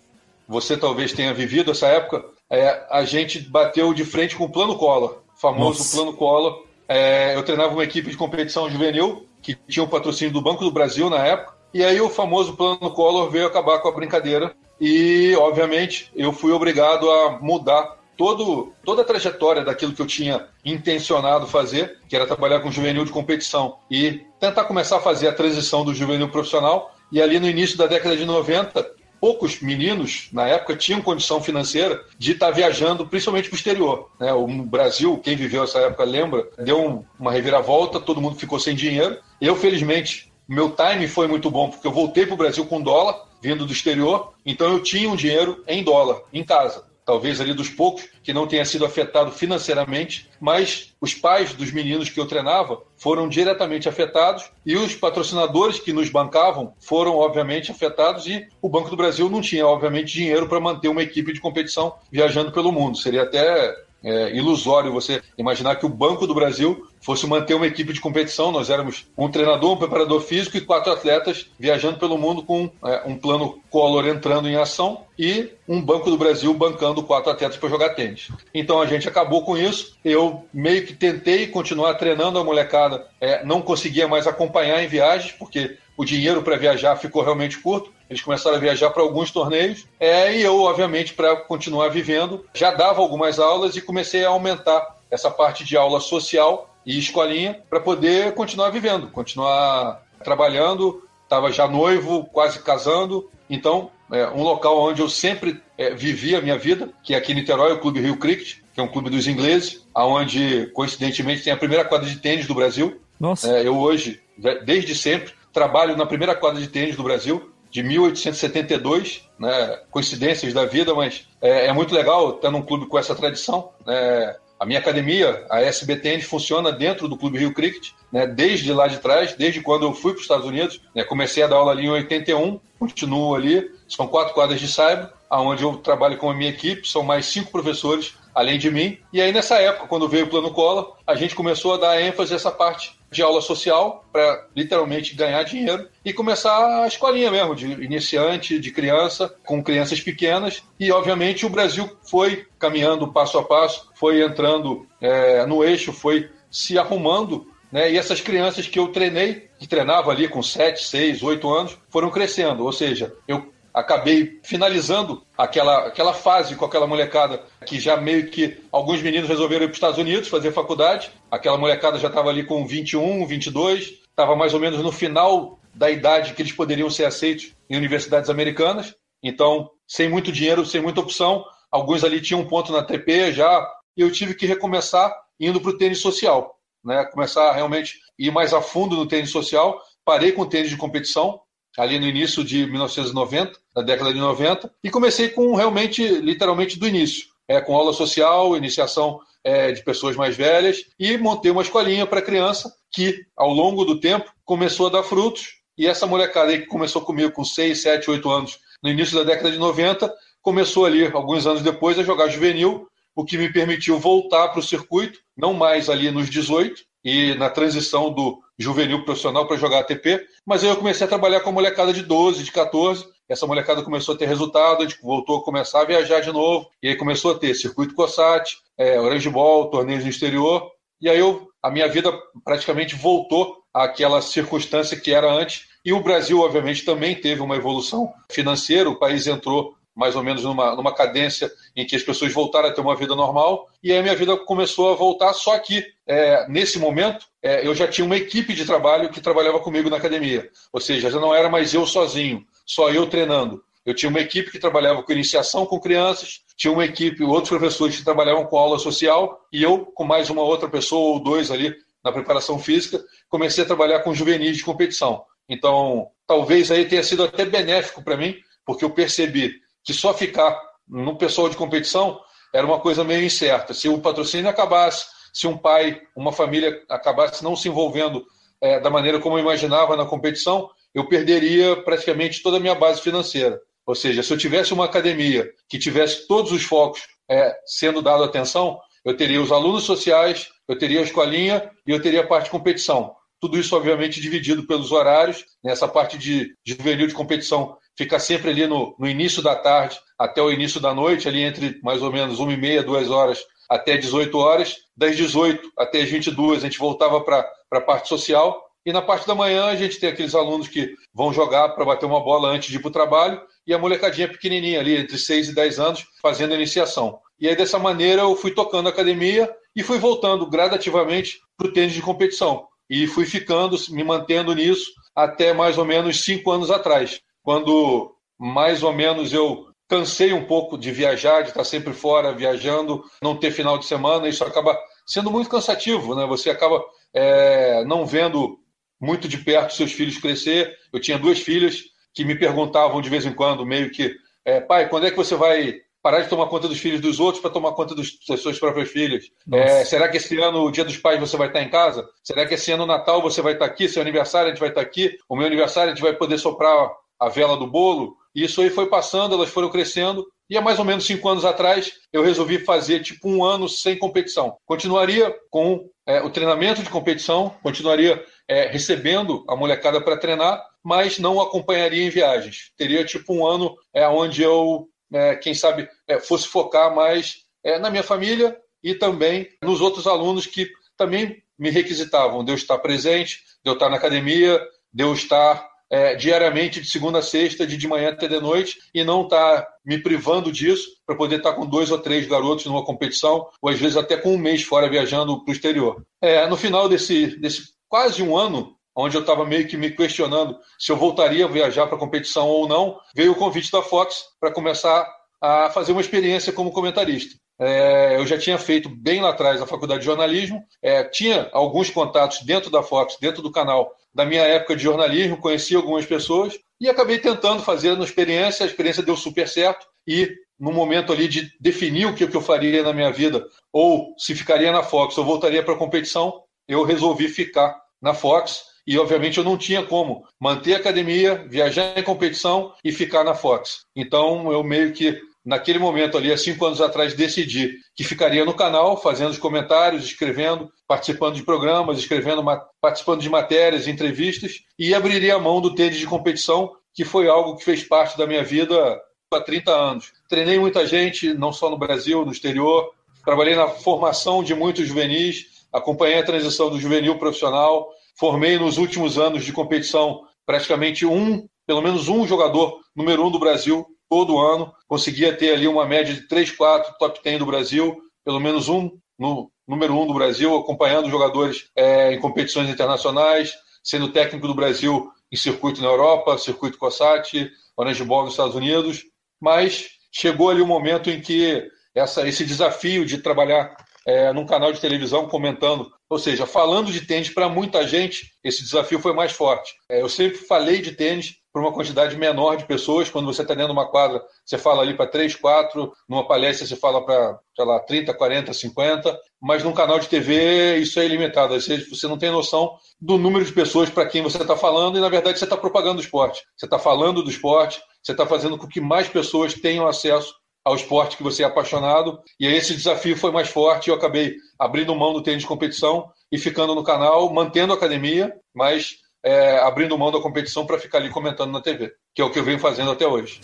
você 0.45 0.75
talvez 0.75 1.13
tenha 1.13 1.33
vivido 1.33 1.71
essa 1.71 1.87
época, 1.87 2.25
é, 2.49 2.85
a 2.89 3.05
gente 3.05 3.39
bateu 3.39 3.93
de 3.93 4.03
frente 4.03 4.35
com 4.35 4.43
o 4.43 4.51
Plano 4.51 4.77
Collor, 4.77 5.19
famoso 5.35 5.79
Nossa. 5.79 5.95
Plano 5.95 6.13
Collor. 6.13 6.65
É, 6.89 7.37
eu 7.37 7.43
treinava 7.43 7.71
uma 7.71 7.85
equipe 7.85 8.09
de 8.11 8.17
competição 8.17 8.69
juvenil 8.69 9.25
que 9.41 9.55
tinha 9.69 9.85
o 9.85 9.87
um 9.87 9.89
patrocínio 9.89 10.33
do 10.33 10.41
Banco 10.41 10.65
do 10.65 10.71
Brasil 10.71 11.09
na 11.09 11.25
época. 11.25 11.53
E 11.73 11.81
aí 11.81 12.01
o 12.01 12.09
famoso 12.09 12.57
Plano 12.57 12.91
Collor 12.91 13.29
veio 13.29 13.47
acabar 13.47 13.79
com 13.79 13.87
a 13.87 13.93
brincadeira. 13.93 14.53
E, 14.81 15.33
obviamente, 15.37 16.11
eu 16.13 16.33
fui 16.33 16.51
obrigado 16.51 17.09
a 17.09 17.39
mudar 17.39 18.02
todo, 18.17 18.73
toda 18.83 19.01
a 19.01 19.05
trajetória 19.05 19.63
daquilo 19.63 19.93
que 19.93 20.01
eu 20.01 20.05
tinha 20.05 20.47
intencionado 20.63 21.47
fazer, 21.47 21.99
que 22.07 22.15
era 22.15 22.27
trabalhar 22.27 22.59
com 22.59 22.71
juvenil 22.71 23.05
de 23.05 23.11
competição 23.11 23.77
e 23.89 24.21
tentar 24.39 24.65
começar 24.65 24.97
a 24.97 25.01
fazer 25.01 25.27
a 25.27 25.33
transição 25.33 25.83
do 25.83 25.93
juvenil 25.93 26.29
profissional. 26.29 26.95
E 27.11 27.21
ali 27.21 27.39
no 27.39 27.47
início 27.47 27.77
da 27.77 27.85
década 27.85 28.17
de 28.17 28.25
90, 28.25 28.91
poucos 29.19 29.61
meninos, 29.61 30.27
na 30.33 30.47
época, 30.47 30.75
tinham 30.75 31.01
condição 31.01 31.41
financeira 31.41 32.03
de 32.17 32.33
estar 32.33 32.51
viajando, 32.51 33.07
principalmente 33.07 33.49
para 33.49 33.55
o 33.55 33.57
exterior. 33.57 34.09
Né? 34.19 34.33
O 34.33 34.47
Brasil, 34.47 35.17
quem 35.23 35.35
viveu 35.35 35.63
essa 35.63 35.79
época 35.79 36.03
lembra, 36.03 36.47
deu 36.57 37.05
uma 37.19 37.31
reviravolta, 37.31 37.99
todo 37.99 38.19
mundo 38.19 38.35
ficou 38.35 38.59
sem 38.59 38.75
dinheiro. 38.75 39.17
Eu, 39.39 39.55
felizmente, 39.55 40.31
meu 40.47 40.71
time 40.71 41.07
foi 41.07 41.27
muito 41.27 41.49
bom, 41.49 41.69
porque 41.69 41.87
eu 41.87 41.91
voltei 41.91 42.25
para 42.25 42.33
o 42.33 42.37
Brasil 42.37 42.65
com 42.65 42.81
dólar, 42.81 43.15
vindo 43.41 43.65
do 43.65 43.71
exterior, 43.71 44.33
então 44.45 44.71
eu 44.71 44.81
tinha 44.81 45.09
um 45.09 45.15
dinheiro 45.15 45.63
em 45.67 45.83
dólar, 45.83 46.21
em 46.33 46.43
casa 46.43 46.83
talvez 47.05 47.39
ali 47.41 47.53
dos 47.53 47.69
poucos 47.69 48.07
que 48.23 48.33
não 48.33 48.47
tenha 48.47 48.65
sido 48.65 48.85
afetado 48.85 49.31
financeiramente, 49.31 50.29
mas 50.39 50.93
os 50.99 51.13
pais 51.13 51.53
dos 51.53 51.71
meninos 51.71 52.09
que 52.09 52.19
eu 52.19 52.27
treinava 52.27 52.81
foram 52.95 53.27
diretamente 53.27 53.89
afetados 53.89 54.51
e 54.65 54.75
os 54.75 54.95
patrocinadores 54.95 55.79
que 55.79 55.93
nos 55.93 56.09
bancavam 56.09 56.73
foram 56.79 57.17
obviamente 57.17 57.71
afetados 57.71 58.25
e 58.27 58.47
o 58.61 58.69
Banco 58.69 58.89
do 58.89 58.97
Brasil 58.97 59.29
não 59.29 59.41
tinha 59.41 59.67
obviamente 59.67 60.13
dinheiro 60.13 60.47
para 60.47 60.59
manter 60.59 60.87
uma 60.87 61.03
equipe 61.03 61.33
de 61.33 61.41
competição 61.41 61.95
viajando 62.11 62.51
pelo 62.51 62.71
mundo. 62.71 62.97
Seria 62.97 63.23
até 63.23 63.75
é, 64.03 64.35
ilusório 64.35 64.91
você 64.91 65.21
imaginar 65.37 65.75
que 65.77 65.85
o 65.85 65.89
Banco 65.89 66.27
do 66.27 66.35
Brasil 66.35 66.87
fosse 67.01 67.27
manter 67.27 67.53
uma 67.53 67.67
equipe 67.67 67.93
de 67.93 68.01
competição. 68.01 68.51
Nós 68.51 68.69
éramos 68.69 69.07
um 69.17 69.29
treinador, 69.29 69.73
um 69.73 69.77
preparador 69.77 70.21
físico 70.21 70.57
e 70.57 70.61
quatro 70.61 70.91
atletas 70.91 71.47
viajando 71.59 71.97
pelo 71.97 72.17
mundo 72.17 72.43
com 72.43 72.69
é, 72.83 73.03
um 73.05 73.17
plano 73.17 73.59
Collor 73.69 74.07
entrando 74.07 74.47
em 74.47 74.55
ação 74.55 75.01
e 75.17 75.49
um 75.67 75.81
Banco 75.81 76.09
do 76.09 76.17
Brasil 76.17 76.53
bancando 76.53 77.03
quatro 77.03 77.31
atletas 77.31 77.57
para 77.57 77.69
jogar 77.69 77.89
tênis. 77.89 78.29
Então 78.53 78.81
a 78.81 78.85
gente 78.85 79.07
acabou 79.07 79.43
com 79.43 79.57
isso. 79.57 79.97
Eu 80.03 80.45
meio 80.53 80.85
que 80.85 80.93
tentei 80.93 81.47
continuar 81.47 81.95
treinando 81.95 82.37
a 82.39 82.43
molecada, 82.43 83.07
é, 83.19 83.43
não 83.45 83.61
conseguia 83.61 84.07
mais 84.07 84.27
acompanhar 84.27 84.83
em 84.83 84.87
viagens, 84.87 85.31
porque 85.31 85.77
o 85.95 86.05
dinheiro 86.05 86.41
para 86.41 86.57
viajar 86.57 86.95
ficou 86.95 87.23
realmente 87.23 87.59
curto. 87.59 87.91
Eles 88.13 88.21
começaram 88.21 88.57
a 88.57 88.59
viajar 88.59 88.91
para 88.91 89.01
alguns 89.01 89.31
torneios. 89.31 89.87
É, 89.99 90.37
e 90.37 90.43
eu, 90.43 90.61
obviamente, 90.61 91.15
para 91.15 91.35
continuar 91.35 91.89
vivendo, 91.89 92.45
já 92.53 92.69
dava 92.69 93.01
algumas 93.01 93.39
aulas 93.39 93.75
e 93.75 93.81
comecei 93.81 94.23
a 94.23 94.29
aumentar 94.29 94.97
essa 95.09 95.31
parte 95.31 95.63
de 95.65 95.75
aula 95.75 95.99
social 95.99 96.69
e 96.85 96.99
escolinha 96.99 97.59
para 97.67 97.79
poder 97.79 98.35
continuar 98.35 98.69
vivendo, 98.69 99.07
continuar 99.07 100.03
trabalhando. 100.23 101.03
Estava 101.23 101.51
já 101.51 101.67
noivo, 101.67 102.25
quase 102.25 102.59
casando. 102.59 103.31
Então, 103.49 103.89
é, 104.11 104.27
um 104.27 104.43
local 104.43 104.79
onde 104.79 105.01
eu 105.01 105.09
sempre 105.09 105.59
é, 105.75 105.95
vivi 105.95 106.35
a 106.35 106.41
minha 106.41 106.57
vida, 106.57 106.89
que 107.01 107.15
é 107.15 107.17
aqui 107.17 107.31
em 107.31 107.35
Niterói, 107.35 107.73
o 107.73 107.79
Clube 107.79 107.99
Rio 107.99 108.17
Cricket, 108.17 108.57
que 108.75 108.79
é 108.79 108.83
um 108.83 108.87
clube 108.87 109.09
dos 109.09 109.25
ingleses, 109.25 109.83
aonde 109.91 110.67
coincidentemente 110.67 111.43
tem 111.43 111.51
a 111.51 111.57
primeira 111.57 111.83
quadra 111.83 112.07
de 112.07 112.17
tênis 112.17 112.45
do 112.45 112.53
Brasil. 112.53 113.01
Nossa. 113.19 113.57
É, 113.57 113.67
eu 113.67 113.75
hoje, 113.75 114.21
desde 114.63 114.93
sempre, 114.93 115.33
trabalho 115.51 115.97
na 115.97 116.05
primeira 116.05 116.35
quadra 116.35 116.59
de 116.59 116.67
tênis 116.67 116.95
do 116.95 117.03
Brasil, 117.03 117.52
de 117.73 117.81
1872, 117.81 119.27
né? 119.39 119.79
coincidências 119.89 120.53
da 120.53 120.63
vida, 120.63 120.93
mas 120.93 121.27
é, 121.41 121.65
é, 121.65 121.73
muito 121.73 121.95
legal 121.95 122.35
estar 122.35 122.51
num 122.51 122.61
clube 122.61 122.85
com 122.85 122.99
essa 122.99 123.15
tradição. 123.15 123.71
Né? 123.83 124.35
A 124.59 124.65
minha 124.65 124.77
academia, 124.77 125.43
a 125.49 125.59
SBTN, 125.59 126.21
funciona 126.21 126.71
dentro 126.71 127.07
do 127.07 127.17
Clube 127.17 127.39
Rio 127.39 127.51
Cricket, 127.51 127.89
né? 128.11 128.27
desde 128.27 128.71
lá 128.71 128.85
de 128.85 128.99
trás, 128.99 129.33
desde 129.33 129.59
quando 129.59 129.87
eu 129.87 129.93
fui 129.93 130.11
para 130.11 130.19
os 130.19 130.21
Estados 130.21 130.45
Unidos. 130.45 130.81
Né? 130.93 131.03
Comecei 131.03 131.41
a 131.41 131.47
dar 131.47 131.55
aula 131.55 131.71
ali 131.71 131.87
em 131.87 131.89
81, 131.89 132.59
continuo 132.77 133.33
ali. 133.33 133.67
São 133.89 134.07
quatro 134.07 134.35
quadras 134.35 134.59
de 134.59 134.67
saibro, 134.67 135.09
onde 135.31 135.63
eu 135.63 135.75
trabalho 135.77 136.17
com 136.17 136.29
a 136.29 136.33
minha 136.35 136.51
equipe, 136.51 136.87
são 136.87 137.01
mais 137.01 137.25
cinco 137.25 137.51
professores 137.51 138.13
além 138.33 138.57
de 138.57 138.69
mim. 138.71 138.97
E 139.11 139.21
aí, 139.21 139.31
nessa 139.31 139.55
época, 139.55 139.87
quando 139.87 140.07
veio 140.07 140.25
o 140.25 140.29
Plano 140.29 140.51
Collor, 140.51 140.95
a 141.05 141.15
gente 141.15 141.35
começou 141.35 141.73
a 141.73 141.77
dar 141.77 142.01
ênfase 142.01 142.33
a 142.33 142.35
essa 142.35 142.51
parte 142.51 142.97
de 143.11 143.21
aula 143.21 143.41
social 143.41 144.03
para 144.11 144.47
literalmente 144.55 145.15
ganhar 145.15 145.43
dinheiro 145.43 145.87
e 146.03 146.11
começar 146.11 146.83
a 146.83 146.87
escolinha 146.87 147.29
mesmo, 147.29 147.55
de 147.55 147.71
iniciante, 147.83 148.59
de 148.59 148.71
criança, 148.71 149.33
com 149.45 149.63
crianças 149.63 150.01
pequenas. 150.01 150.63
E, 150.79 150.91
obviamente, 150.91 151.45
o 151.45 151.49
Brasil 151.49 151.89
foi 152.03 152.45
caminhando 152.57 153.11
passo 153.11 153.37
a 153.37 153.43
passo, 153.43 153.89
foi 153.93 154.23
entrando 154.23 154.87
é, 154.99 155.45
no 155.45 155.63
eixo, 155.63 155.93
foi 155.93 156.29
se 156.49 156.77
arrumando. 156.77 157.47
Né? 157.71 157.91
E 157.91 157.97
essas 157.97 158.19
crianças 158.19 158.67
que 158.67 158.79
eu 158.79 158.87
treinei, 158.89 159.47
que 159.59 159.67
treinava 159.67 160.11
ali 160.11 160.27
com 160.27 160.41
7, 160.41 160.83
6, 160.83 161.23
8 161.23 161.49
anos, 161.49 161.77
foram 161.89 162.09
crescendo. 162.09 162.65
Ou 162.65 162.71
seja, 162.71 163.13
eu 163.27 163.52
acabei 163.73 164.39
finalizando 164.43 165.25
aquela, 165.37 165.87
aquela 165.87 166.13
fase 166.13 166.55
com 166.55 166.65
aquela 166.65 166.85
molecada 166.85 167.43
que 167.65 167.79
já 167.79 167.97
meio 167.97 168.29
que 168.29 168.57
alguns 168.71 169.01
meninos 169.01 169.27
resolveram 169.27 169.63
ir 169.63 169.67
para 169.67 169.71
os 169.71 169.77
Estados 169.77 169.97
Unidos 169.97 170.27
fazer 170.27 170.51
faculdade. 170.51 171.11
Aquela 171.31 171.57
molecada 171.57 171.97
já 171.97 172.07
estava 172.07 172.29
ali 172.29 172.45
com 172.45 172.65
21, 172.67 173.25
22, 173.25 173.99
estava 174.09 174.35
mais 174.35 174.53
ou 174.53 174.59
menos 174.59 174.79
no 174.79 174.91
final 174.91 175.59
da 175.73 175.89
idade 175.89 176.33
que 176.33 176.41
eles 176.41 176.51
poderiam 176.51 176.89
ser 176.89 177.05
aceitos 177.05 177.53
em 177.69 177.75
universidades 177.75 178.29
americanas. 178.29 178.95
Então, 179.23 179.71
sem 179.87 180.09
muito 180.09 180.31
dinheiro, 180.31 180.65
sem 180.65 180.81
muita 180.81 180.99
opção, 180.99 181.43
alguns 181.71 182.03
ali 182.03 182.21
tinham 182.21 182.41
um 182.41 182.47
ponto 182.47 182.71
na 182.71 182.83
TP 182.83 183.31
já, 183.31 183.67
e 183.97 184.01
eu 184.01 184.11
tive 184.11 184.35
que 184.35 184.45
recomeçar 184.45 185.13
indo 185.39 185.59
para 185.59 185.71
o 185.71 185.77
tênis 185.77 185.99
social, 185.99 186.55
né? 186.83 187.05
Começar 187.05 187.49
a 187.49 187.53
realmente 187.53 187.99
ir 188.19 188.31
mais 188.31 188.53
a 188.53 188.61
fundo 188.61 188.95
no 188.95 189.07
tênis 189.07 189.31
social. 189.31 189.79
Parei 190.05 190.31
com 190.31 190.41
o 190.41 190.49
tênis 190.49 190.69
de 190.69 190.77
competição, 190.77 191.39
ali 191.77 191.99
no 191.99 192.05
início 192.05 192.43
de 192.43 192.65
1990, 192.65 193.59
na 193.75 193.81
década 193.81 194.13
de 194.13 194.19
90, 194.19 194.71
e 194.83 194.89
comecei 194.89 195.29
com 195.29 195.55
realmente, 195.55 196.05
literalmente 196.07 196.77
do 196.77 196.87
início, 196.87 197.27
é, 197.47 197.59
com 197.59 197.75
aula 197.75 197.93
social, 197.93 198.55
iniciação 198.55 199.19
é, 199.43 199.71
de 199.71 199.83
pessoas 199.83 200.15
mais 200.15 200.35
velhas, 200.35 200.85
e 200.99 201.17
montei 201.17 201.51
uma 201.51 201.61
escolinha 201.61 202.05
para 202.05 202.21
criança 202.21 202.73
que, 202.91 203.25
ao 203.35 203.51
longo 203.51 203.83
do 203.85 203.99
tempo, 203.99 204.31
começou 204.45 204.87
a 204.87 204.91
dar 204.91 205.03
frutos, 205.03 205.61
e 205.77 205.87
essa 205.87 206.05
molecada 206.05 206.51
aí 206.51 206.59
que 206.59 206.67
começou 206.67 207.01
comigo 207.01 207.31
com 207.31 207.43
6, 207.43 207.81
7, 207.81 208.11
8 208.11 208.29
anos, 208.29 208.59
no 208.81 208.89
início 208.89 209.17
da 209.17 209.23
década 209.23 209.51
de 209.51 209.57
90, 209.57 210.13
começou 210.41 210.85
ali, 210.85 211.05
alguns 211.07 211.47
anos 211.47 211.61
depois, 211.61 211.97
a 211.97 212.03
jogar 212.03 212.27
juvenil, 212.27 212.87
o 213.15 213.23
que 213.23 213.37
me 213.37 213.51
permitiu 213.51 213.99
voltar 213.99 214.49
para 214.49 214.59
o 214.59 214.63
circuito, 214.63 215.19
não 215.35 215.53
mais 215.53 215.89
ali 215.89 216.11
nos 216.11 216.29
18, 216.29 216.83
e 217.03 217.33
na 217.35 217.49
transição 217.49 218.11
do 218.11 218.39
juvenil 218.57 219.03
profissional 219.03 219.47
para 219.47 219.57
jogar 219.57 219.79
ATP, 219.79 220.25
mas 220.45 220.63
aí 220.63 220.69
eu 220.69 220.77
comecei 220.77 221.05
a 221.05 221.09
trabalhar 221.09 221.41
com 221.41 221.49
a 221.49 221.53
molecada 221.53 221.91
de 221.91 222.03
12, 222.03 222.43
de 222.43 222.51
14, 222.51 223.05
essa 223.27 223.47
molecada 223.47 223.81
começou 223.81 224.15
a 224.15 224.17
ter 224.17 224.27
resultado, 224.27 224.83
a 224.83 224.87
gente 224.87 225.01
voltou 225.01 225.39
a 225.39 225.43
começar 225.43 225.81
a 225.81 225.85
viajar 225.85 226.19
de 226.19 226.31
novo, 226.31 226.69
e 226.81 226.89
aí 226.89 226.95
começou 226.95 227.31
a 227.31 227.39
ter 227.39 227.53
circuito 227.55 227.95
COSAT, 227.95 228.57
é, 228.77 228.99
Orange 228.99 229.29
Ball, 229.29 229.69
torneios 229.69 230.03
no 230.03 230.09
exterior, 230.09 230.69
e 231.01 231.09
aí 231.09 231.19
eu, 231.19 231.47
a 231.61 231.69
minha 231.69 231.87
vida 231.87 232.13
praticamente 232.43 232.95
voltou 232.95 233.57
àquela 233.73 234.21
circunstância 234.21 234.99
que 234.99 235.13
era 235.13 235.31
antes, 235.31 235.67
e 235.85 235.91
o 235.91 236.01
Brasil, 236.01 236.39
obviamente, 236.39 236.85
também 236.85 237.15
teve 237.15 237.41
uma 237.41 237.57
evolução 237.57 238.13
financeira, 238.31 238.89
o 238.89 238.99
país 238.99 239.27
entrou 239.27 239.75
mais 239.95 240.15
ou 240.15 240.23
menos 240.23 240.43
numa, 240.43 240.75
numa 240.75 240.93
cadência 240.93 241.51
em 241.75 241.85
que 241.85 241.95
as 241.95 242.03
pessoas 242.03 242.33
voltaram 242.33 242.69
a 242.69 242.71
ter 242.71 242.81
uma 242.81 242.95
vida 242.95 243.15
normal, 243.15 243.69
e 243.81 243.91
aí 243.91 244.01
minha 244.01 244.15
vida 244.15 244.35
começou 244.37 244.91
a 244.91 244.95
voltar, 244.95 245.33
só 245.33 245.57
que 245.59 245.85
é, 246.07 246.47
nesse 246.49 246.79
momento 246.79 247.25
é, 247.41 247.65
eu 247.65 247.75
já 247.75 247.87
tinha 247.87 248.05
uma 248.05 248.17
equipe 248.17 248.53
de 248.53 248.65
trabalho 248.65 249.09
que 249.09 249.21
trabalhava 249.21 249.59
comigo 249.59 249.89
na 249.89 249.97
academia, 249.97 250.49
ou 250.71 250.81
seja, 250.81 251.09
já 251.09 251.19
não 251.19 251.33
era 251.33 251.49
mais 251.49 251.73
eu 251.73 251.85
sozinho, 251.85 252.45
só 252.65 252.89
eu 252.89 253.07
treinando. 253.07 253.63
Eu 253.85 253.93
tinha 253.93 254.09
uma 254.09 254.21
equipe 254.21 254.49
que 254.49 254.59
trabalhava 254.59 255.03
com 255.03 255.11
iniciação 255.11 255.65
com 255.65 255.79
crianças, 255.79 256.39
tinha 256.55 256.71
uma 256.71 256.85
equipe, 256.85 257.21
outros 257.23 257.49
professores 257.49 257.97
que 257.97 258.03
trabalhavam 258.03 258.45
com 258.45 258.57
aula 258.57 258.79
social, 258.79 259.41
e 259.51 259.61
eu, 259.61 259.85
com 259.87 260.05
mais 260.05 260.29
uma 260.29 260.41
outra 260.41 260.69
pessoa 260.69 261.15
ou 261.15 261.19
dois 261.19 261.51
ali 261.51 261.75
na 262.03 262.11
preparação 262.11 262.57
física, 262.57 263.03
comecei 263.29 263.63
a 263.63 263.67
trabalhar 263.67 263.99
com 263.99 264.13
juvenis 264.13 264.55
de 264.57 264.63
competição. 264.63 265.25
Então, 265.49 266.07
talvez 266.25 266.71
aí 266.71 266.85
tenha 266.85 267.03
sido 267.03 267.23
até 267.23 267.43
benéfico 267.45 268.01
para 268.01 268.15
mim, 268.15 268.35
porque 268.65 268.85
eu 268.85 268.89
percebi 268.89 269.61
que 269.83 269.93
só 269.93 270.13
ficar 270.13 270.59
no 270.87 271.17
pessoal 271.17 271.49
de 271.49 271.57
competição 271.57 272.19
era 272.53 272.65
uma 272.65 272.79
coisa 272.79 273.03
meio 273.03 273.23
incerta. 273.23 273.73
Se 273.73 273.89
o 273.89 273.99
patrocínio 273.99 274.49
acabasse, 274.49 275.05
se 275.33 275.47
um 275.47 275.57
pai, 275.57 276.01
uma 276.15 276.31
família 276.31 276.81
acabasse 276.89 277.43
não 277.43 277.55
se 277.55 277.67
envolvendo 277.67 278.23
é, 278.61 278.79
da 278.79 278.89
maneira 278.89 279.19
como 279.19 279.37
eu 279.37 279.41
imaginava 279.41 279.97
na 279.97 280.05
competição, 280.05 280.69
eu 280.93 281.07
perderia 281.07 281.75
praticamente 281.83 282.43
toda 282.43 282.57
a 282.57 282.59
minha 282.59 282.75
base 282.75 283.01
financeira. 283.01 283.59
Ou 283.85 283.95
seja, 283.95 284.23
se 284.23 284.31
eu 284.31 284.37
tivesse 284.37 284.73
uma 284.73 284.85
academia 284.85 285.49
que 285.67 285.79
tivesse 285.79 286.27
todos 286.27 286.51
os 286.51 286.63
focos 286.63 287.01
é, 287.29 287.53
sendo 287.65 288.01
dado 288.01 288.23
atenção, 288.23 288.79
eu 289.03 289.17
teria 289.17 289.41
os 289.41 289.51
alunos 289.51 289.83
sociais, 289.83 290.49
eu 290.67 290.77
teria 290.77 290.99
a 290.99 291.03
escolinha 291.03 291.69
e 291.85 291.91
eu 291.91 292.01
teria 292.01 292.21
a 292.21 292.27
parte 292.27 292.45
de 292.45 292.51
competição. 292.51 293.13
Tudo 293.41 293.57
isso, 293.57 293.75
obviamente, 293.75 294.21
dividido 294.21 294.65
pelos 294.65 294.93
horários. 294.93 295.43
Nessa 295.61 295.85
parte 295.85 296.17
de 296.17 296.55
juvenil 296.65 297.07
de 297.07 297.13
competição 297.13 297.75
fica 297.97 298.19
sempre 298.19 298.49
ali 298.49 298.67
no, 298.67 298.95
no, 298.97 299.07
início 299.07 299.41
da 299.41 299.55
tarde 299.55 299.99
até 300.17 300.41
o 300.41 300.51
início 300.51 300.79
da 300.79 300.93
noite, 300.93 301.27
ali 301.27 301.41
entre 301.41 301.79
mais 301.83 302.01
ou 302.01 302.11
menos 302.11 302.39
uma 302.39 302.53
e 302.53 302.57
meia, 302.57 302.83
duas 302.83 303.09
horas 303.09 303.39
até 303.69 303.97
18 303.97 304.37
horas. 304.37 304.75
Das 304.95 305.15
18 305.15 305.71
até 305.77 306.01
as 306.01 306.09
22 306.09 306.59
a 306.59 306.67
gente 306.67 306.79
voltava 306.79 307.21
para 307.21 307.47
a 307.71 307.81
parte 307.81 308.07
social. 308.07 308.61
E 308.85 308.91
na 308.91 309.01
parte 309.01 309.25
da 309.25 309.33
manhã 309.33 309.65
a 309.65 309.75
gente 309.75 309.99
tem 309.99 310.09
aqueles 310.09 310.35
alunos 310.35 310.67
que 310.67 310.93
vão 311.13 311.31
jogar 311.31 311.69
para 311.69 311.85
bater 311.85 312.05
uma 312.05 312.21
bola 312.21 312.49
antes 312.49 312.69
de 312.69 312.75
ir 312.75 312.79
para 312.79 312.89
o 312.89 312.91
trabalho 312.91 313.41
e 313.65 313.73
a 313.73 313.77
molecadinha 313.77 314.27
pequenininha 314.27 314.79
ali, 314.79 314.97
entre 314.97 315.17
6 315.17 315.49
e 315.49 315.55
10 315.55 315.79
anos, 315.79 316.05
fazendo 316.21 316.51
a 316.51 316.55
iniciação. 316.55 317.19
E 317.39 317.47
aí 317.47 317.55
dessa 317.55 317.79
maneira 317.79 318.23
eu 318.23 318.35
fui 318.35 318.51
tocando 318.51 318.87
a 318.87 318.89
academia 318.89 319.49
e 319.75 319.81
fui 319.81 319.97
voltando 319.97 320.49
gradativamente 320.49 321.39
para 321.57 321.67
o 321.67 321.73
tênis 321.73 321.93
de 321.93 322.01
competição 322.01 322.67
e 322.89 323.07
fui 323.07 323.25
ficando, 323.25 323.77
me 323.89 324.03
mantendo 324.03 324.53
nisso 324.53 324.91
até 325.15 325.53
mais 325.53 325.77
ou 325.77 325.85
menos 325.85 326.23
cinco 326.23 326.51
anos 326.51 326.69
atrás, 326.69 327.21
quando 327.43 328.15
mais 328.39 328.81
ou 328.81 328.91
menos 328.91 329.33
eu 329.33 329.67
cansei 329.87 330.33
um 330.33 330.45
pouco 330.45 330.77
de 330.77 330.91
viajar, 330.91 331.43
de 331.43 331.49
estar 331.49 331.63
sempre 331.63 331.93
fora 331.93 332.33
viajando, 332.33 333.03
não 333.21 333.37
ter 333.37 333.51
final 333.51 333.77
de 333.77 333.85
semana, 333.85 334.27
isso 334.27 334.43
acaba 334.43 334.77
sendo 335.05 335.29
muito 335.29 335.49
cansativo, 335.49 336.15
né? 336.15 336.25
Você 336.25 336.49
acaba 336.49 336.83
é, 337.13 337.83
não 337.85 338.05
vendo 338.05 338.59
muito 338.99 339.27
de 339.27 339.37
perto 339.37 339.75
seus 339.75 339.91
filhos 339.91 340.17
crescer. 340.17 340.75
Eu 340.91 340.99
tinha 340.99 341.19
duas 341.19 341.39
filhas 341.39 341.83
que 342.13 342.23
me 342.23 342.35
perguntavam 342.35 343.01
de 343.01 343.09
vez 343.09 343.25
em 343.25 343.33
quando, 343.33 343.65
meio 343.65 343.91
que, 343.91 344.15
é, 344.45 344.61
pai, 344.61 344.87
quando 344.87 345.05
é 345.05 345.11
que 345.11 345.17
você 345.17 345.35
vai 345.35 345.81
parar 346.01 346.19
de 346.19 346.29
tomar 346.29 346.47
conta 346.47 346.67
dos 346.67 346.79
filhos 346.79 346.99
dos 346.99 347.19
outros 347.19 347.41
para 347.41 347.49
tomar 347.49 347.71
conta 347.71 347.95
dos, 347.95 348.17
das 348.27 348.41
suas 348.41 348.59
próprias 348.59 348.89
filhas. 348.89 349.25
É, 349.51 349.85
será 349.85 350.09
que 350.09 350.17
esse 350.17 350.37
ano, 350.37 350.65
o 350.65 350.71
dia 350.71 350.83
dos 350.83 350.97
pais, 350.97 351.17
você 351.17 351.37
vai 351.37 351.47
estar 351.47 351.61
em 351.61 351.69
casa? 351.69 352.05
Será 352.21 352.45
que 352.45 352.55
esse 352.55 352.71
ano, 352.71 352.83
o 352.83 352.87
Natal, 352.87 353.21
você 353.21 353.41
vai 353.41 353.53
estar 353.53 353.65
aqui? 353.65 353.87
Seu 353.87 354.01
aniversário, 354.01 354.47
a 354.47 354.49
gente 354.51 354.59
vai 354.59 354.69
estar 354.69 354.81
aqui? 354.81 355.17
O 355.29 355.35
meu 355.37 355.47
aniversário, 355.47 355.91
a 355.91 355.95
gente 355.95 356.03
vai 356.03 356.13
poder 356.13 356.37
soprar 356.37 356.91
a 357.25 357.29
vela 357.29 357.57
do 357.57 357.67
bolo? 357.67 358.15
E 358.35 358.43
isso 358.43 358.61
aí 358.61 358.69
foi 358.69 358.87
passando, 358.87 359.35
elas 359.35 359.49
foram 359.49 359.69
crescendo. 359.69 360.25
E 360.49 360.57
há 360.57 360.61
mais 360.61 360.77
ou 360.77 360.85
menos 360.85 361.05
cinco 361.05 361.29
anos 361.29 361.45
atrás, 361.45 361.93
eu 362.11 362.23
resolvi 362.23 362.59
fazer 362.59 363.01
tipo 363.01 363.29
um 363.29 363.43
ano 363.43 363.69
sem 363.69 363.97
competição. 363.97 364.57
Continuaria 364.65 365.33
com 365.49 365.89
é, 366.05 366.21
o 366.21 366.29
treinamento 366.29 366.83
de 366.83 366.89
competição, 366.89 367.55
continuaria 367.63 368.23
é, 368.47 368.67
recebendo 368.67 369.43
a 369.47 369.55
molecada 369.55 370.01
para 370.01 370.17
treinar, 370.17 370.63
mas 370.83 371.17
não 371.17 371.39
acompanharia 371.39 372.03
em 372.03 372.09
viagens. 372.09 372.71
Teria 372.77 373.05
tipo 373.05 373.33
um 373.33 373.47
ano 373.47 373.75
é, 373.93 374.07
onde 374.07 374.43
eu 374.43 374.89
é, 375.13 375.35
quem 375.35 375.53
sabe, 375.53 375.87
é, 376.07 376.19
fosse 376.19 376.47
focar 376.47 376.93
mais 376.93 377.43
é, 377.63 377.77
na 377.77 377.89
minha 377.89 378.03
família 378.03 378.57
e 378.83 378.95
também 378.95 379.47
nos 379.61 379.79
outros 379.79 380.07
alunos 380.07 380.45
que 380.45 380.69
também 380.97 381.41
me 381.57 381.69
requisitavam 381.69 382.43
de 382.43 382.51
eu 382.51 382.55
estar 382.55 382.77
presente, 382.79 383.43
de 383.63 383.69
eu 383.69 383.73
estar 383.73 383.89
na 383.89 383.97
academia, 383.97 384.59
de 384.91 385.03
eu 385.03 385.13
estar 385.13 385.69
é, 385.93 386.15
diariamente 386.15 386.81
de 386.81 386.89
segunda 386.89 387.19
a 387.19 387.21
sexta, 387.21 387.67
de 387.67 387.77
de 387.77 387.87
manhã 387.87 388.09
até 388.09 388.27
de 388.27 388.39
noite, 388.39 388.79
e 388.95 389.03
não 389.03 389.25
estar 389.25 389.63
me 389.85 389.99
privando 389.99 390.51
disso 390.51 390.89
para 391.05 391.15
poder 391.15 391.35
estar 391.35 391.53
com 391.53 391.67
dois 391.67 391.91
ou 391.91 391.99
três 391.99 392.27
garotos 392.27 392.65
numa 392.65 392.83
competição, 392.83 393.47
ou 393.61 393.69
às 393.69 393.79
vezes 393.79 393.95
até 393.95 394.17
com 394.17 394.33
um 394.33 394.37
mês 394.37 394.63
fora 394.63 394.89
viajando 394.89 395.45
para 395.45 395.51
o 395.51 395.53
exterior. 395.53 396.03
É, 396.19 396.47
no 396.47 396.57
final 396.57 396.89
desse, 396.89 397.39
desse 397.39 397.73
quase 397.87 398.23
um 398.23 398.35
ano, 398.35 398.75
onde 398.95 399.15
eu 399.15 399.21
estava 399.21 399.45
meio 399.45 399.67
que 399.67 399.77
me 399.77 399.91
questionando 399.91 400.57
se 400.79 400.91
eu 400.91 400.97
voltaria 400.97 401.45
a 401.45 401.47
viajar 401.47 401.85
para 401.85 401.95
a 401.95 401.99
competição 401.99 402.47
ou 402.47 402.67
não, 402.67 402.97
veio 403.15 403.33
o 403.33 403.35
convite 403.35 403.71
da 403.71 403.83
Fox 403.83 404.23
para 404.39 404.51
começar 404.51 405.07
a 405.39 405.69
fazer 405.69 405.91
uma 405.91 406.01
experiência 406.01 406.51
como 406.51 406.71
comentarista. 406.71 407.35
É, 407.59 408.17
eu 408.17 408.25
já 408.25 408.35
tinha 408.37 408.57
feito 408.57 408.89
bem 408.89 409.21
lá 409.21 409.29
atrás 409.29 409.61
a 409.61 409.67
faculdade 409.67 409.99
de 409.99 410.07
jornalismo, 410.07 410.63
é, 410.81 411.03
tinha 411.03 411.49
alguns 411.53 411.91
contatos 411.91 412.41
dentro 412.41 412.71
da 412.71 412.81
Fox, 412.81 413.15
dentro 413.21 413.43
do 413.43 413.51
canal, 413.51 413.93
da 414.13 414.25
minha 414.25 414.43
época 414.43 414.75
de 414.75 414.83
jornalismo, 414.83 415.37
conheci 415.37 415.75
algumas 415.75 416.05
pessoas 416.05 416.57
e 416.79 416.89
acabei 416.89 417.19
tentando 417.19 417.63
fazer 417.63 417.93
uma 417.93 418.03
experiência, 418.03 418.65
a 418.65 418.67
experiência 418.67 419.03
deu 419.03 419.17
super 419.17 419.47
certo 419.47 419.85
e 420.07 420.29
no 420.59 420.71
momento 420.71 421.11
ali 421.11 421.27
de 421.27 421.51
definir 421.59 422.05
o 422.05 422.13
que, 422.13 422.23
eu 422.23 422.41
faria 422.41 422.83
na 422.83 422.93
minha 422.93 423.11
vida, 423.11 423.45
ou 423.71 424.13
se 424.17 424.35
ficaria 424.35 424.71
na 424.71 424.83
Fox 424.83 425.17
ou 425.17 425.25
voltaria 425.25 425.63
para 425.63 425.73
a 425.73 425.77
competição, 425.77 426.41
eu 426.67 426.83
resolvi 426.83 427.27
ficar 427.27 427.81
na 428.01 428.13
Fox 428.13 428.63
e 428.85 428.97
obviamente 428.97 429.37
eu 429.37 429.43
não 429.43 429.57
tinha 429.57 429.83
como 429.83 430.25
manter 430.39 430.75
a 430.75 430.77
academia, 430.77 431.45
viajar 431.47 431.97
em 431.97 432.03
competição 432.03 432.73
e 432.83 432.91
ficar 432.91 433.23
na 433.23 433.33
Fox. 433.33 433.85
Então 433.95 434.51
eu 434.51 434.63
meio 434.63 434.93
que 434.93 435.19
naquele 435.45 435.79
momento 435.79 436.17
ali, 436.17 436.31
há 436.31 436.37
cinco 436.37 436.65
anos 436.65 436.81
atrás, 436.81 437.13
decidi 437.13 437.77
que 437.95 438.03
ficaria 438.03 438.45
no 438.45 438.53
canal, 438.53 439.01
fazendo 439.01 439.31
os 439.31 439.37
comentários, 439.37 440.05
escrevendo, 440.05 440.71
participando 440.87 441.35
de 441.35 441.43
programas, 441.43 441.97
escrevendo, 441.97 442.43
participando 442.79 443.21
de 443.21 443.29
matérias, 443.29 443.87
entrevistas, 443.87 444.61
e 444.77 444.93
abriria 444.93 445.35
a 445.35 445.39
mão 445.39 445.59
do 445.59 445.75
tênis 445.75 445.97
de 445.97 446.07
competição, 446.07 446.71
que 446.93 447.03
foi 447.03 447.27
algo 447.27 447.57
que 447.57 447.65
fez 447.65 447.83
parte 447.83 448.17
da 448.17 448.27
minha 448.27 448.43
vida 448.43 449.01
há 449.31 449.41
30 449.41 449.71
anos. 449.71 450.11
Treinei 450.29 450.59
muita 450.59 450.85
gente, 450.85 451.33
não 451.33 451.51
só 451.51 451.69
no 451.69 451.77
Brasil, 451.77 452.23
no 452.25 452.31
exterior, 452.31 452.91
trabalhei 453.25 453.55
na 453.55 453.67
formação 453.67 454.43
de 454.43 454.53
muitos 454.53 454.87
juvenis, 454.87 455.65
acompanhei 455.71 456.19
a 456.19 456.25
transição 456.25 456.69
do 456.69 456.79
juvenil 456.79 457.17
profissional, 457.17 457.89
Formei 458.15 458.59
nos 458.59 458.77
últimos 458.77 459.17
anos 459.17 459.43
de 459.43 459.51
competição 459.51 460.21
praticamente 460.45 461.05
um, 461.05 461.47
pelo 461.65 461.81
menos 461.81 462.07
um 462.07 462.27
jogador 462.27 462.79
número 462.95 463.25
um 463.25 463.31
do 463.31 463.39
Brasil 463.39 463.85
todo 464.13 464.37
ano. 464.37 464.71
Conseguia 464.87 465.35
ter 465.35 465.55
ali 465.55 465.67
uma 465.67 465.87
média 465.87 466.13
de 466.13 466.27
3, 466.27 466.51
4 466.51 466.93
top 466.99 467.19
10 467.23 467.39
do 467.39 467.47
Brasil, 467.47 467.99
pelo 468.23 468.39
menos 468.39 468.69
um 468.69 468.91
no 469.17 469.51
número 469.67 469.99
um 469.99 470.05
do 470.05 470.13
Brasil, 470.13 470.55
acompanhando 470.55 471.09
jogadores 471.09 471.65
é, 471.75 472.13
em 472.13 472.19
competições 472.19 472.69
internacionais, 472.69 473.53
sendo 473.83 474.11
técnico 474.11 474.45
do 474.45 474.53
Brasil 474.53 475.09
em 475.31 475.35
circuito 475.35 475.81
na 475.81 475.87
Europa, 475.87 476.37
circuito 476.37 476.77
COSAT, 476.77 477.49
Orange 477.75 478.03
Ball 478.03 478.25
nos 478.25 478.33
Estados 478.33 478.53
Unidos. 478.53 479.03
Mas 479.41 479.87
chegou 480.11 480.51
ali 480.51 480.61
o 480.61 480.65
um 480.65 480.67
momento 480.67 481.09
em 481.09 481.19
que 481.19 481.67
essa, 481.95 482.27
esse 482.27 482.45
desafio 482.45 483.07
de 483.07 483.17
trabalhar 483.17 483.75
é, 484.05 484.31
num 484.33 484.45
canal 484.45 484.71
de 484.71 484.81
televisão 484.81 485.27
comentando, 485.27 485.91
ou 486.09 486.19
seja, 486.19 486.45
falando 486.45 486.91
de 486.91 487.01
tênis 487.01 487.29
para 487.29 487.49
muita 487.49 487.87
gente, 487.87 488.31
esse 488.43 488.63
desafio 488.63 488.99
foi 488.99 489.13
mais 489.13 489.31
forte. 489.31 489.73
É, 489.89 490.01
eu 490.01 490.09
sempre 490.09 490.37
falei 490.37 490.81
de 490.81 490.91
tênis 490.91 491.35
para 491.53 491.61
uma 491.61 491.71
quantidade 491.71 492.17
menor 492.17 492.57
de 492.57 492.65
pessoas. 492.65 493.09
Quando 493.11 493.27
você 493.27 493.43
está 493.43 493.53
dentro 493.53 493.71
de 493.71 493.79
uma 493.79 493.87
quadra, 493.87 494.21
você 494.43 494.57
fala 494.57 494.81
ali 494.81 494.95
para 494.95 495.05
3, 495.05 495.35
4, 495.35 495.93
numa 496.09 496.27
palestra 496.27 496.65
você 496.65 496.75
fala 496.75 497.05
para, 497.05 497.39
sei 497.55 497.65
lá, 497.65 497.79
30, 497.79 498.11
40, 498.13 498.51
50, 498.51 499.19
mas 499.39 499.63
num 499.63 499.71
canal 499.71 499.99
de 499.99 500.09
TV 500.09 500.77
isso 500.77 500.99
é 500.99 501.05
ilimitado. 501.05 501.53
Você, 501.53 501.77
você 501.77 502.07
não 502.07 502.17
tem 502.17 502.31
noção 502.31 502.75
do 502.99 503.19
número 503.19 503.45
de 503.45 503.53
pessoas 503.53 503.89
para 503.89 504.07
quem 504.07 504.23
você 504.23 504.39
está 504.41 504.57
falando 504.57 504.97
e, 504.97 505.01
na 505.01 505.09
verdade, 505.09 505.37
você 505.37 505.45
está 505.45 505.55
propagando 505.55 505.99
o 505.99 506.03
esporte. 506.03 506.41
Você 506.57 506.65
está 506.65 506.79
falando 506.79 507.21
do 507.21 507.29
esporte, 507.29 507.79
você 508.01 508.13
está 508.13 508.25
fazendo 508.25 508.57
com 508.57 508.67
que 508.67 508.81
mais 508.81 509.07
pessoas 509.07 509.53
tenham 509.53 509.87
acesso 509.87 510.33
ao 510.63 510.75
esporte 510.75 511.17
que 511.17 511.23
você 511.23 511.43
é 511.43 511.45
apaixonado. 511.45 512.19
E 512.39 512.47
aí 512.47 512.55
esse 512.55 512.73
desafio 512.75 513.17
foi 513.17 513.31
mais 513.31 513.49
forte 513.49 513.89
eu 513.89 513.95
acabei 513.95 514.35
abrindo 514.57 514.95
mão 514.95 515.13
do 515.13 515.21
tênis 515.21 515.41
de 515.41 515.47
competição 515.47 516.09
e 516.31 516.37
ficando 516.37 516.73
no 516.73 516.83
canal, 516.83 517.31
mantendo 517.33 517.73
a 517.73 517.75
academia, 517.75 518.33
mas 518.53 518.97
é, 519.23 519.57
abrindo 519.59 519.97
mão 519.97 520.11
da 520.11 520.19
competição 520.19 520.65
para 520.65 520.79
ficar 520.79 520.97
ali 520.99 521.09
comentando 521.09 521.51
na 521.51 521.61
TV. 521.61 521.93
que 522.13 522.21
é 522.21 522.25
o 522.25 522.31
que 522.31 522.39
eu 522.39 522.43
venho 522.43 522.59
fazendo 522.59 522.91
até 522.91 523.07
hoje. 523.07 523.41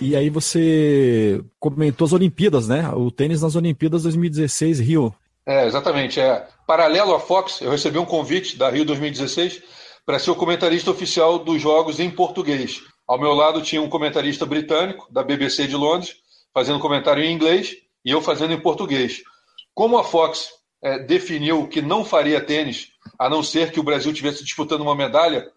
E 0.00 0.16
aí 0.16 0.28
você 0.28 1.40
comentou 1.60 2.04
as 2.04 2.12
Olimpíadas, 2.12 2.66
né? 2.66 2.90
O 2.92 3.08
tênis 3.10 3.40
nas 3.40 3.54
Olimpíadas 3.54 4.02
2016 4.02 4.80
Rio. 4.80 5.14
É, 5.46 5.66
exatamente. 5.66 6.20
É. 6.20 6.44
Paralelo 6.66 7.14
à 7.14 7.20
Fox, 7.20 7.60
eu 7.60 7.70
recebi 7.70 7.98
um 7.98 8.04
convite 8.04 8.56
da 8.56 8.68
Rio 8.68 8.84
2016 8.84 9.62
para 10.04 10.18
ser 10.18 10.30
o 10.30 10.36
comentarista 10.36 10.90
oficial 10.90 11.38
dos 11.38 11.60
jogos 11.60 12.00
em 12.00 12.10
português. 12.10 12.82
Ao 13.06 13.18
meu 13.18 13.32
lado 13.32 13.62
tinha 13.62 13.82
um 13.82 13.88
comentarista 13.88 14.44
britânico, 14.44 15.12
da 15.12 15.22
BBC 15.22 15.66
de 15.66 15.76
Londres, 15.76 16.16
fazendo 16.52 16.80
comentário 16.80 17.22
em 17.22 17.32
inglês 17.32 17.76
e 18.04 18.10
eu 18.10 18.20
fazendo 18.20 18.52
em 18.52 18.60
português. 18.60 19.22
Como 19.74 19.98
a 19.98 20.04
Fox 20.04 20.50
é, 20.82 20.98
definiu 20.98 21.68
que 21.68 21.80
não 21.80 22.04
faria 22.04 22.40
tênis, 22.40 22.88
a 23.18 23.28
não 23.28 23.42
ser 23.42 23.70
que 23.70 23.80
o 23.80 23.82
Brasil 23.82 24.10
estivesse 24.10 24.44
disputando 24.44 24.80
uma 24.80 24.94
medalha, 24.94 25.50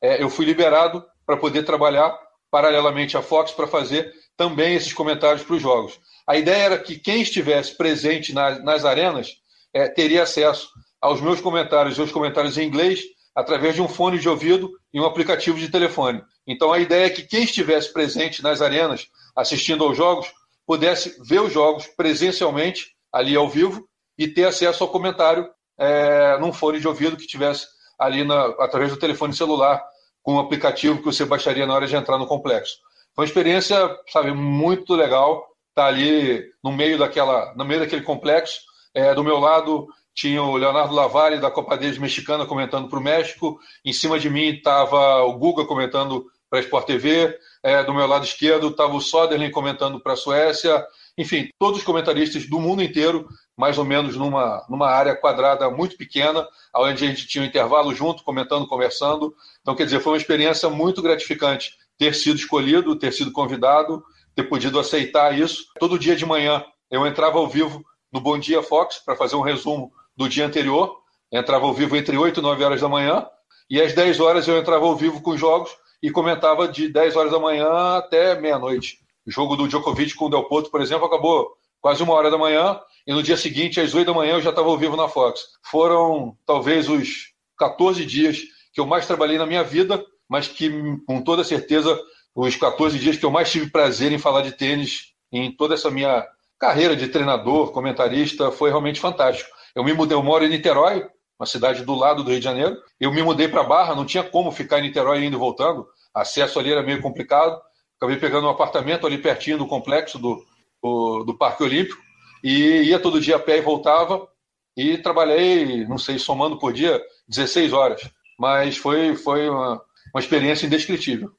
é, 0.00 0.22
eu 0.22 0.30
fui 0.30 0.44
liberado 0.44 1.04
para 1.26 1.36
poder 1.36 1.64
trabalhar 1.64 2.16
paralelamente 2.50 3.16
à 3.16 3.22
Fox 3.22 3.52
para 3.52 3.66
fazer 3.66 4.12
também 4.36 4.74
esses 4.74 4.92
comentários 4.92 5.44
para 5.44 5.56
os 5.56 5.62
jogos. 5.62 5.98
A 6.26 6.36
ideia 6.36 6.62
era 6.62 6.78
que 6.78 6.98
quem 6.98 7.22
estivesse 7.22 7.76
presente 7.76 8.32
na, 8.32 8.58
nas 8.60 8.84
arenas 8.84 9.32
é, 9.72 9.88
teria 9.88 10.22
acesso 10.22 10.68
aos 11.00 11.20
meus 11.20 11.40
comentários 11.40 11.98
aos 11.98 12.12
comentários 12.12 12.56
em 12.56 12.66
inglês 12.66 13.00
através 13.34 13.74
de 13.74 13.82
um 13.82 13.88
fone 13.88 14.18
de 14.18 14.28
ouvido 14.28 14.70
e 14.92 15.00
um 15.00 15.04
aplicativo 15.04 15.58
de 15.58 15.70
telefone. 15.70 16.22
Então 16.46 16.72
a 16.72 16.78
ideia 16.78 17.06
é 17.06 17.10
que 17.10 17.22
quem 17.22 17.44
estivesse 17.44 17.92
presente 17.92 18.42
nas 18.42 18.60
arenas 18.60 19.06
assistindo 19.34 19.84
aos 19.84 19.96
jogos 19.96 20.32
pudesse 20.66 21.16
ver 21.26 21.40
os 21.40 21.52
jogos 21.52 21.86
presencialmente 21.86 22.94
ali 23.12 23.34
ao 23.34 23.48
vivo 23.48 23.86
e 24.18 24.28
ter 24.28 24.44
acesso 24.44 24.84
ao 24.84 24.90
comentário 24.90 25.48
é, 25.78 26.38
num 26.38 26.52
fone 26.52 26.78
de 26.78 26.86
ouvido 26.86 27.16
que 27.16 27.26
tivesse 27.26 27.66
ali 27.98 28.24
na, 28.24 28.46
através 28.58 28.90
do 28.90 28.98
telefone 28.98 29.34
celular 29.34 29.82
com 30.22 30.34
um 30.34 30.38
aplicativo 30.38 30.98
que 30.98 31.04
você 31.04 31.24
baixaria 31.24 31.66
na 31.66 31.74
hora 31.74 31.86
de 31.86 31.96
entrar 31.96 32.18
no 32.18 32.26
complexo. 32.26 32.76
Foi 33.14 33.24
uma 33.24 33.28
experiência, 33.28 33.76
sabe, 34.08 34.32
muito 34.32 34.94
legal 34.94 35.46
estar 35.70 35.86
ali 35.86 36.44
no 36.62 36.72
meio 36.72 36.98
daquela, 36.98 37.52
no 37.56 37.64
meio 37.64 37.80
daquele 37.80 38.02
complexo. 38.02 38.60
É, 38.94 39.14
do 39.14 39.24
meu 39.24 39.38
lado 39.38 39.88
tinha 40.14 40.42
o 40.42 40.56
Leonardo 40.56 40.94
Lavalle 40.94 41.40
da 41.40 41.50
Copa 41.50 41.76
Davis 41.76 41.98
mexicana 41.98 42.46
comentando 42.46 42.88
para 42.88 42.98
o 42.98 43.02
México. 43.02 43.58
Em 43.84 43.92
cima 43.92 44.18
de 44.18 44.28
mim 44.28 44.56
estava 44.56 45.22
o 45.22 45.38
Guga 45.38 45.64
comentando 45.64 46.26
para 46.50 46.58
a 46.58 46.62
Sport 46.62 46.86
TV. 46.86 47.34
É, 47.62 47.82
do 47.82 47.94
meu 47.94 48.06
lado 48.06 48.24
esquerdo 48.24 48.68
estava 48.68 48.94
o 48.94 49.00
Soderling 49.00 49.50
comentando 49.50 50.00
para 50.00 50.12
a 50.12 50.16
Suécia. 50.16 50.84
Enfim, 51.16 51.48
todos 51.58 51.78
os 51.78 51.84
comentaristas 51.84 52.46
do 52.46 52.58
mundo 52.58 52.82
inteiro, 52.82 53.26
mais 53.56 53.78
ou 53.78 53.84
menos 53.84 54.16
numa, 54.16 54.64
numa 54.68 54.88
área 54.88 55.16
quadrada 55.16 55.70
muito 55.70 55.96
pequena, 55.96 56.46
onde 56.74 57.04
a 57.04 57.08
gente 57.08 57.26
tinha 57.26 57.42
um 57.42 57.46
intervalo 57.46 57.94
junto, 57.94 58.22
comentando, 58.22 58.66
conversando. 58.66 59.34
Então, 59.60 59.74
quer 59.74 59.84
dizer, 59.84 60.00
foi 60.00 60.12
uma 60.12 60.18
experiência 60.18 60.68
muito 60.68 61.00
gratificante 61.00 61.76
ter 61.98 62.14
sido 62.14 62.36
escolhido, 62.36 62.96
ter 62.96 63.12
sido 63.12 63.32
convidado, 63.32 64.02
ter 64.34 64.44
podido 64.44 64.78
aceitar 64.78 65.38
isso. 65.38 65.66
Todo 65.78 65.98
dia 65.98 66.16
de 66.16 66.26
manhã 66.26 66.64
eu 66.90 67.06
entrava 67.06 67.38
ao 67.38 67.48
vivo 67.48 67.82
no 68.12 68.20
Bom 68.20 68.38
Dia 68.38 68.62
Fox 68.62 68.98
para 68.98 69.16
fazer 69.16 69.36
um 69.36 69.40
resumo 69.40 69.90
do 70.16 70.28
dia 70.28 70.46
anterior. 70.46 70.96
Entrava 71.30 71.66
ao 71.66 71.72
vivo 71.72 71.96
entre 71.96 72.16
8 72.16 72.40
e 72.40 72.42
9 72.42 72.64
horas 72.64 72.80
da 72.80 72.88
manhã. 72.88 73.26
E 73.70 73.80
às 73.80 73.94
10 73.94 74.20
horas 74.20 74.48
eu 74.48 74.58
entrava 74.58 74.84
ao 74.84 74.96
vivo 74.96 75.22
com 75.22 75.30
os 75.30 75.40
jogos 75.40 75.70
e 76.02 76.10
comentava 76.10 76.68
de 76.68 76.88
10 76.88 77.16
horas 77.16 77.32
da 77.32 77.38
manhã 77.38 77.96
até 77.96 78.38
meia-noite. 78.38 78.98
O 79.26 79.30
jogo 79.30 79.56
do 79.56 79.68
Djokovic 79.68 80.14
com 80.14 80.26
o 80.26 80.28
Del 80.28 80.44
Potro, 80.44 80.70
por 80.70 80.80
exemplo, 80.80 81.06
acabou 81.06 81.56
quase 81.80 82.02
uma 82.02 82.14
hora 82.14 82.30
da 82.30 82.38
manhã, 82.38 82.80
e 83.06 83.12
no 83.12 83.22
dia 83.22 83.36
seguinte, 83.36 83.80
às 83.80 83.92
8 83.92 84.06
da 84.06 84.14
manhã, 84.14 84.34
eu 84.34 84.40
já 84.40 84.50
estava 84.50 84.68
ao 84.68 84.78
vivo 84.78 84.96
na 84.96 85.08
Fox. 85.08 85.40
Foram 85.64 86.36
talvez 86.46 86.88
os 86.88 87.32
14 87.58 88.04
dias 88.06 88.38
que 88.72 88.80
eu 88.80 88.86
mais 88.86 89.06
trabalhei 89.06 89.36
na 89.36 89.46
minha 89.46 89.64
vida, 89.64 90.04
mas 90.28 90.46
que, 90.46 90.70
com 91.06 91.20
toda 91.20 91.42
certeza, 91.42 92.00
os 92.34 92.56
14 92.56 92.98
dias 92.98 93.16
que 93.16 93.26
eu 93.26 93.30
mais 93.30 93.50
tive 93.50 93.70
prazer 93.70 94.12
em 94.12 94.18
falar 94.18 94.42
de 94.42 94.52
tênis 94.52 95.12
em 95.32 95.50
toda 95.50 95.74
essa 95.74 95.90
minha 95.90 96.24
carreira 96.58 96.94
de 96.94 97.08
treinador, 97.08 97.72
comentarista, 97.72 98.52
foi 98.52 98.70
realmente 98.70 99.00
fantástico. 99.00 99.50
Eu 99.74 99.84
me 99.84 99.92
mudei, 99.92 100.16
eu 100.16 100.22
moro 100.22 100.44
em 100.44 100.48
Niterói, 100.48 101.06
uma 101.38 101.46
cidade 101.46 101.84
do 101.84 101.94
lado 101.94 102.22
do 102.22 102.30
Rio 102.30 102.38
de 102.38 102.44
Janeiro. 102.44 102.76
Eu 103.00 103.12
me 103.12 103.22
mudei 103.22 103.48
para 103.48 103.64
Barra, 103.64 103.94
não 103.94 104.06
tinha 104.06 104.22
como 104.22 104.52
ficar 104.52 104.78
em 104.78 104.82
Niterói 104.82 105.24
indo 105.24 105.36
e 105.36 105.38
voltando. 105.38 105.86
Acesso 106.14 106.58
ali 106.58 106.72
era 106.72 106.82
meio 106.82 107.00
complicado. 107.00 107.60
Acabei 107.96 108.16
pegando 108.16 108.46
um 108.46 108.50
apartamento 108.50 109.06
ali 109.06 109.18
pertinho 109.18 109.58
do 109.58 109.66
complexo 109.66 110.18
do, 110.18 110.44
do, 110.82 111.24
do 111.24 111.38
Parque 111.38 111.62
Olímpico 111.62 112.00
e 112.42 112.82
ia 112.82 112.98
todo 112.98 113.20
dia 113.20 113.36
a 113.36 113.40
pé 113.40 113.58
e 113.58 113.62
voltava. 113.62 114.28
E 114.76 114.98
trabalhei, 114.98 115.86
não 115.86 115.98
sei, 115.98 116.18
somando 116.18 116.58
por 116.58 116.72
dia, 116.72 117.00
16 117.28 117.72
horas. 117.72 118.10
Mas 118.38 118.76
foi, 118.76 119.14
foi 119.14 119.48
uma, 119.48 119.82
uma 120.14 120.20
experiência 120.20 120.66
indescritível. 120.66 121.30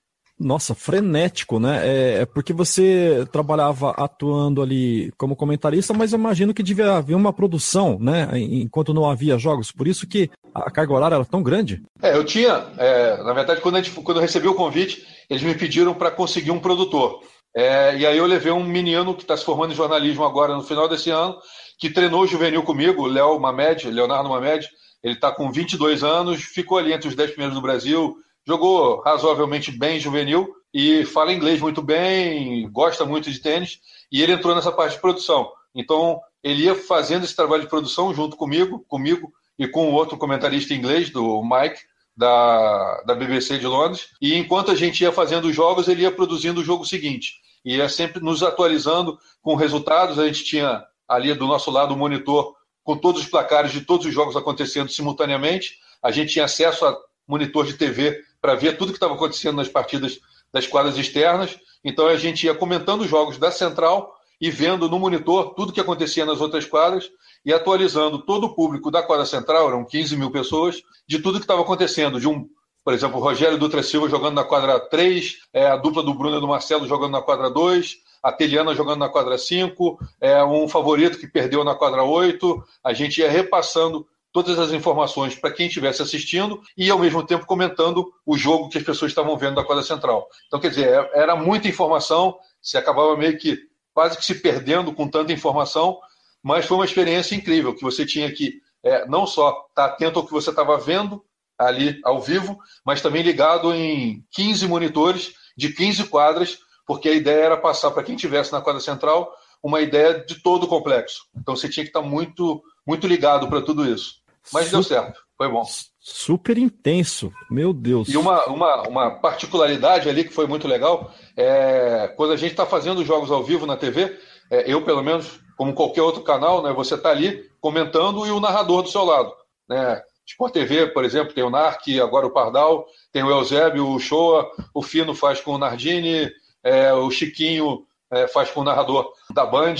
Nossa, 0.44 0.76
frenético, 0.76 1.60
né? 1.60 1.82
É, 1.88 2.22
é, 2.22 2.26
porque 2.26 2.52
você 2.54 3.26
trabalhava 3.32 3.92
atuando 3.92 4.62
ali 4.62 5.12
como 5.18 5.36
comentarista, 5.36 5.94
mas 5.94 6.12
eu 6.12 6.20
imagino 6.20 6.54
que 6.54 6.62
devia 6.62 6.94
haver 6.96 7.16
uma 7.16 7.32
produção, 7.32 7.98
né? 8.00 8.30
Enquanto 8.36 8.94
não 8.94 9.10
havia 9.10 9.38
jogos. 9.38 9.72
Por 9.72 9.88
isso 9.88 10.06
que 10.06 10.30
a 10.54 10.70
carga 10.70 10.94
horária 10.94 11.16
era 11.16 11.26
tão 11.26 11.42
grande. 11.42 11.82
É, 12.02 12.16
eu 12.16 12.24
tinha. 12.24 12.68
É, 12.78 13.24
na 13.24 13.34
verdade, 13.34 13.62
quando, 13.62 13.78
gente, 13.78 13.92
quando 13.92 14.18
eu 14.18 14.22
recebi 14.22 14.48
o 14.48 14.56
convite, 14.56 15.06
eles 15.30 15.42
me 15.42 15.56
pediram 15.56 15.94
para 15.94 16.12
conseguir 16.12 16.52
um 16.52 16.60
produtor. 16.60 17.22
É, 17.56 17.96
e 17.96 18.06
aí 18.06 18.18
eu 18.18 18.26
levei 18.26 18.52
um 18.52 18.64
menino 18.64 19.14
que 19.14 19.22
está 19.22 19.38
se 19.38 19.46
formando 19.46 19.72
em 19.72 19.76
jornalismo 19.76 20.24
agora 20.24 20.56
no 20.56 20.64
final 20.64 20.90
desse 20.90 21.10
ano, 21.10 21.38
que 21.80 21.90
treinou 21.90 22.28
juvenil 22.28 22.64
comigo, 22.64 23.06
Léo 23.06 23.40
Mamed, 23.40 23.90
Leonardo 23.90 24.30
Mamed. 24.30 24.68
Ele 25.04 25.16
está 25.16 25.32
com 25.32 25.52
22 25.52 26.04
anos, 26.04 26.42
ficou 26.42 26.78
ali 26.78 26.94
entre 26.94 27.08
os 27.08 27.16
10 27.16 27.32
primeiros 27.32 27.56
do 27.56 27.62
Brasil, 27.62 28.16
jogou 28.46 29.02
razoavelmente 29.02 29.72
bem 29.72 30.00
juvenil 30.00 30.54
e 30.74 31.06
fala 31.06 31.32
inglês 31.32 31.62
muito 31.62 31.82
bem, 31.82 32.70
gosta 32.72 33.06
muito 33.06 33.32
de 33.32 33.40
tênis, 33.40 33.80
e 34.12 34.22
ele 34.22 34.34
entrou 34.34 34.56
nessa 34.56 34.72
parte 34.72 34.96
de 34.96 35.02
produção. 35.02 35.52
Então, 35.76 36.20
ele 36.44 36.64
ia 36.64 36.76
fazendo 36.76 37.24
esse 37.24 37.36
trabalho 37.36 37.64
de 37.64 37.70
produção 37.70 38.14
junto 38.14 38.36
comigo, 38.36 38.84
comigo 38.88 39.32
e 39.58 39.68
com 39.68 39.90
o 39.90 39.94
outro 39.94 40.18
comentarista 40.18 40.74
inglês, 40.74 41.10
do 41.10 41.42
Mike, 41.44 41.80
da, 42.16 43.02
da 43.06 43.16
BBC 43.16 43.58
de 43.58 43.68
Londres. 43.68 44.10
E 44.22 44.36
enquanto 44.36 44.72
a 44.72 44.76
gente 44.76 45.02
ia 45.02 45.12
fazendo 45.12 45.46
os 45.46 45.56
jogos, 45.56 45.88
ele 45.88 46.04
ia 46.04 46.12
produzindo 46.12 46.62
o 46.62 46.64
jogo 46.64 46.86
seguinte. 46.86 47.36
E 47.64 47.78
ia 47.78 47.88
sempre 47.88 48.22
nos 48.22 48.44
atualizando 48.44 49.18
com 49.42 49.56
resultados. 49.56 50.20
A 50.20 50.26
gente 50.28 50.44
tinha 50.44 50.84
ali 51.08 51.34
do 51.34 51.48
nosso 51.48 51.72
lado 51.72 51.94
o 51.94 51.98
monitor 51.98 52.56
com 52.84 52.98
todos 52.98 53.22
os 53.22 53.28
placares 53.28 53.72
de 53.72 53.82
todos 53.82 54.06
os 54.06 54.14
jogos 54.14 54.36
acontecendo 54.36 54.90
simultaneamente. 54.90 55.78
A 56.02 56.12
gente 56.12 56.34
tinha 56.34 56.46
acesso 56.46 56.86
a 56.86 56.96
monitor 57.28 57.66
de 57.66 57.74
TV 57.74 58.22
para 58.44 58.56
ver 58.56 58.78
tudo 58.78 58.92
que 58.92 58.98
estava 58.98 59.14
acontecendo 59.14 59.56
nas 59.56 59.70
partidas 59.70 60.20
das 60.52 60.68
quadras 60.68 60.98
externas. 60.98 61.58
Então 61.82 62.08
a 62.08 62.18
gente 62.18 62.46
ia 62.46 62.54
comentando 62.54 63.04
os 63.04 63.10
jogos 63.10 63.38
da 63.38 63.50
central 63.50 64.14
e 64.40 64.52
vendo 64.52 64.90
no 64.90 65.00
monitor 65.00 65.54
tudo 65.56 65.72
que 65.72 65.80
acontecia 65.80 66.26
nas 66.26 66.42
outras 66.42 66.66
quadras 66.66 67.10
e 67.46 67.54
atualizando 67.54 68.20
todo 68.20 68.48
o 68.48 68.54
público 68.54 68.92
da 68.92 69.02
quadra 69.02 69.26
central, 69.26 69.70
eram 69.70 69.86
15 69.86 70.18
mil 70.18 70.30
pessoas, 70.30 70.82
de 71.08 71.20
tudo 71.20 71.40
que 71.40 71.46
estava 71.46 71.62
acontecendo, 71.62 72.20
de 72.20 72.28
um 72.28 72.50
por 72.84 72.94
exemplo, 72.94 73.18
o 73.18 73.24
Rogério 73.24 73.58
Dutra 73.58 73.82
Silva 73.82 74.10
jogando 74.10 74.36
na 74.36 74.44
quadra 74.44 74.78
3, 74.78 75.38
é, 75.54 75.68
a 75.68 75.78
dupla 75.78 76.04
do 76.04 76.14
Bruno 76.14 76.36
e 76.36 76.42
do 76.42 76.48
Marcelo 76.50 76.86
jogando 76.86 77.14
na 77.14 77.22
quadra 77.22 77.50
2, 77.50 77.96
a 78.22 78.30
Teliana 78.30 78.76
jogando 78.76 79.00
na 79.00 79.08
quadra 79.08 79.38
5, 79.38 79.98
é, 80.20 80.44
um 80.44 80.68
favorito 80.68 81.18
que 81.18 81.26
perdeu 81.26 81.64
na 81.64 81.76
quadra 81.76 82.04
8. 82.04 82.62
A 82.84 82.92
gente 82.92 83.22
ia 83.22 83.32
repassando 83.32 84.06
todas 84.34 84.58
as 84.58 84.72
informações 84.72 85.36
para 85.36 85.52
quem 85.52 85.68
estivesse 85.68 86.02
assistindo 86.02 86.60
e, 86.76 86.90
ao 86.90 86.98
mesmo 86.98 87.24
tempo, 87.24 87.46
comentando 87.46 88.12
o 88.26 88.36
jogo 88.36 88.68
que 88.68 88.80
as 88.80 88.84
pessoas 88.84 89.12
estavam 89.12 89.38
vendo 89.38 89.56
da 89.56 89.64
quadra 89.64 89.84
central. 89.84 90.28
Então, 90.48 90.60
quer 90.60 90.70
dizer, 90.70 90.90
é, 90.90 91.22
era 91.22 91.36
muita 91.36 91.68
informação, 91.68 92.36
se 92.60 92.76
acabava 92.76 93.16
meio 93.16 93.38
que 93.38 93.60
quase 93.94 94.18
que 94.18 94.26
se 94.26 94.36
perdendo 94.42 94.92
com 94.92 95.08
tanta 95.08 95.32
informação, 95.32 96.00
mas 96.42 96.66
foi 96.66 96.78
uma 96.78 96.86
experiência 96.86 97.36
incrível, 97.36 97.76
que 97.76 97.84
você 97.84 98.06
tinha 98.06 98.30
que 98.34 98.60
é, 98.84 99.06
não 99.08 99.28
só 99.28 99.68
estar 99.70 99.86
atento 99.86 100.20
ao 100.20 100.26
que 100.26 100.34
você 100.34 100.50
estava 100.50 100.78
vendo 100.80 101.24
ali 101.58 102.02
ao 102.04 102.20
vivo, 102.20 102.58
mas 102.84 103.02
também 103.02 103.22
ligado 103.22 103.74
em 103.74 104.26
15 104.32 104.68
monitores 104.68 105.34
de 105.56 105.72
15 105.72 106.06
quadras, 106.06 106.58
porque 106.88 107.08
a 107.08 107.14
ideia 107.14 107.44
era 107.46 107.58
passar 107.58 107.92
para 107.92 108.04
quem 108.04 108.16
estivesse 108.16 108.52
na 108.52 108.62
quadra 108.62 108.82
central 108.82 109.32
uma 109.62 109.80
ideia 109.80 110.26
de 110.26 110.42
todo 110.42 110.64
o 110.64 110.68
complexo. 110.68 111.26
Então 111.38 111.56
você 111.56 111.70
tinha 111.70 111.84
que 111.84 111.90
estar 111.90 112.02
muito, 112.02 112.62
muito 112.86 113.08
ligado 113.08 113.48
para 113.48 113.62
tudo 113.62 113.88
isso. 113.88 114.23
Mas 114.52 114.72
deu 114.72 114.84
certo, 114.84 115.22
foi 115.38 115.48
bom. 115.48 115.64
Super 116.00 116.58
intenso, 116.58 117.32
meu 117.50 117.72
Deus. 117.72 118.10
E 118.10 118.18
uma, 118.18 118.46
uma, 118.46 118.88
uma 118.88 119.12
particularidade 119.12 120.10
ali 120.10 120.24
que 120.24 120.34
foi 120.34 120.48
muito 120.48 120.68
legal 120.68 121.14
é 121.38 122.14
quando 122.18 122.34
a 122.34 122.38
gente 122.38 122.52
está 122.52 122.66
fazendo 122.66 123.06
jogos 123.06 123.32
ao 123.32 123.44
vivo 123.44 123.66
na 123.66 123.78
TV, 123.78 124.20
é, 124.52 124.70
eu 124.72 124.84
pelo 124.84 125.02
menos, 125.02 125.40
como 125.56 125.74
qualquer 125.74 126.02
outro 126.02 126.22
canal, 126.22 126.62
né, 126.62 126.74
você 126.74 126.96
está 126.96 127.10
ali 127.10 127.50
comentando 127.62 128.26
e 128.28 128.32
o 128.32 128.40
narrador 128.40 128.84
do 128.84 128.90
seu 128.90 129.04
lado. 129.04 129.34
Né? 129.68 130.02
Sport 130.26 130.54
TV, 130.54 130.88
por 130.88 131.04
exemplo, 131.04 131.34
tem 131.34 131.44
o 131.44 131.50
Narc, 131.50 131.88
agora 132.02 132.28
o 132.28 132.32
Pardal, 132.32 132.86
tem 133.12 133.24
o 133.24 133.30
Eusébio, 133.30 133.88
o 133.88 134.00
Shoa, 134.00 134.50
o 134.74 134.82
Fino 134.82 135.14
faz 135.14 135.42
com 135.42 135.52
o 135.52 135.58
Nardini, 135.58 136.30
é, 136.64 136.94
o 136.94 137.10
Chiquinho 137.12 137.86
é, 138.12 138.28
faz 138.28 138.50
com 138.50 138.62
o 138.62 138.64
narrador 138.64 139.12
da 139.34 139.46
Band, 139.46 139.76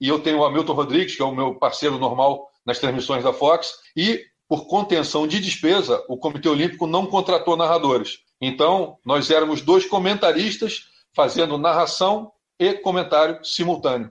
e 0.00 0.08
eu 0.08 0.20
tenho 0.20 0.38
o 0.38 0.44
Hamilton 0.44 0.72
Rodrigues, 0.72 1.16
que 1.16 1.22
é 1.22 1.24
o 1.24 1.34
meu 1.34 1.54
parceiro 1.54 1.98
normal 1.98 2.47
nas 2.68 2.78
transmissões 2.78 3.24
da 3.24 3.32
Fox. 3.32 3.72
E 3.96 4.20
por 4.46 4.66
contenção 4.66 5.26
de 5.26 5.40
despesa, 5.40 6.04
o 6.06 6.18
Comitê 6.18 6.50
Olímpico 6.50 6.86
não 6.86 7.06
contratou 7.06 7.56
narradores. 7.56 8.18
Então, 8.40 8.98
nós 9.04 9.30
éramos 9.30 9.62
dois 9.62 9.86
comentaristas 9.86 10.84
fazendo 11.14 11.56
narração 11.56 12.30
e 12.60 12.74
comentário 12.74 13.42
simultâneo. 13.42 14.10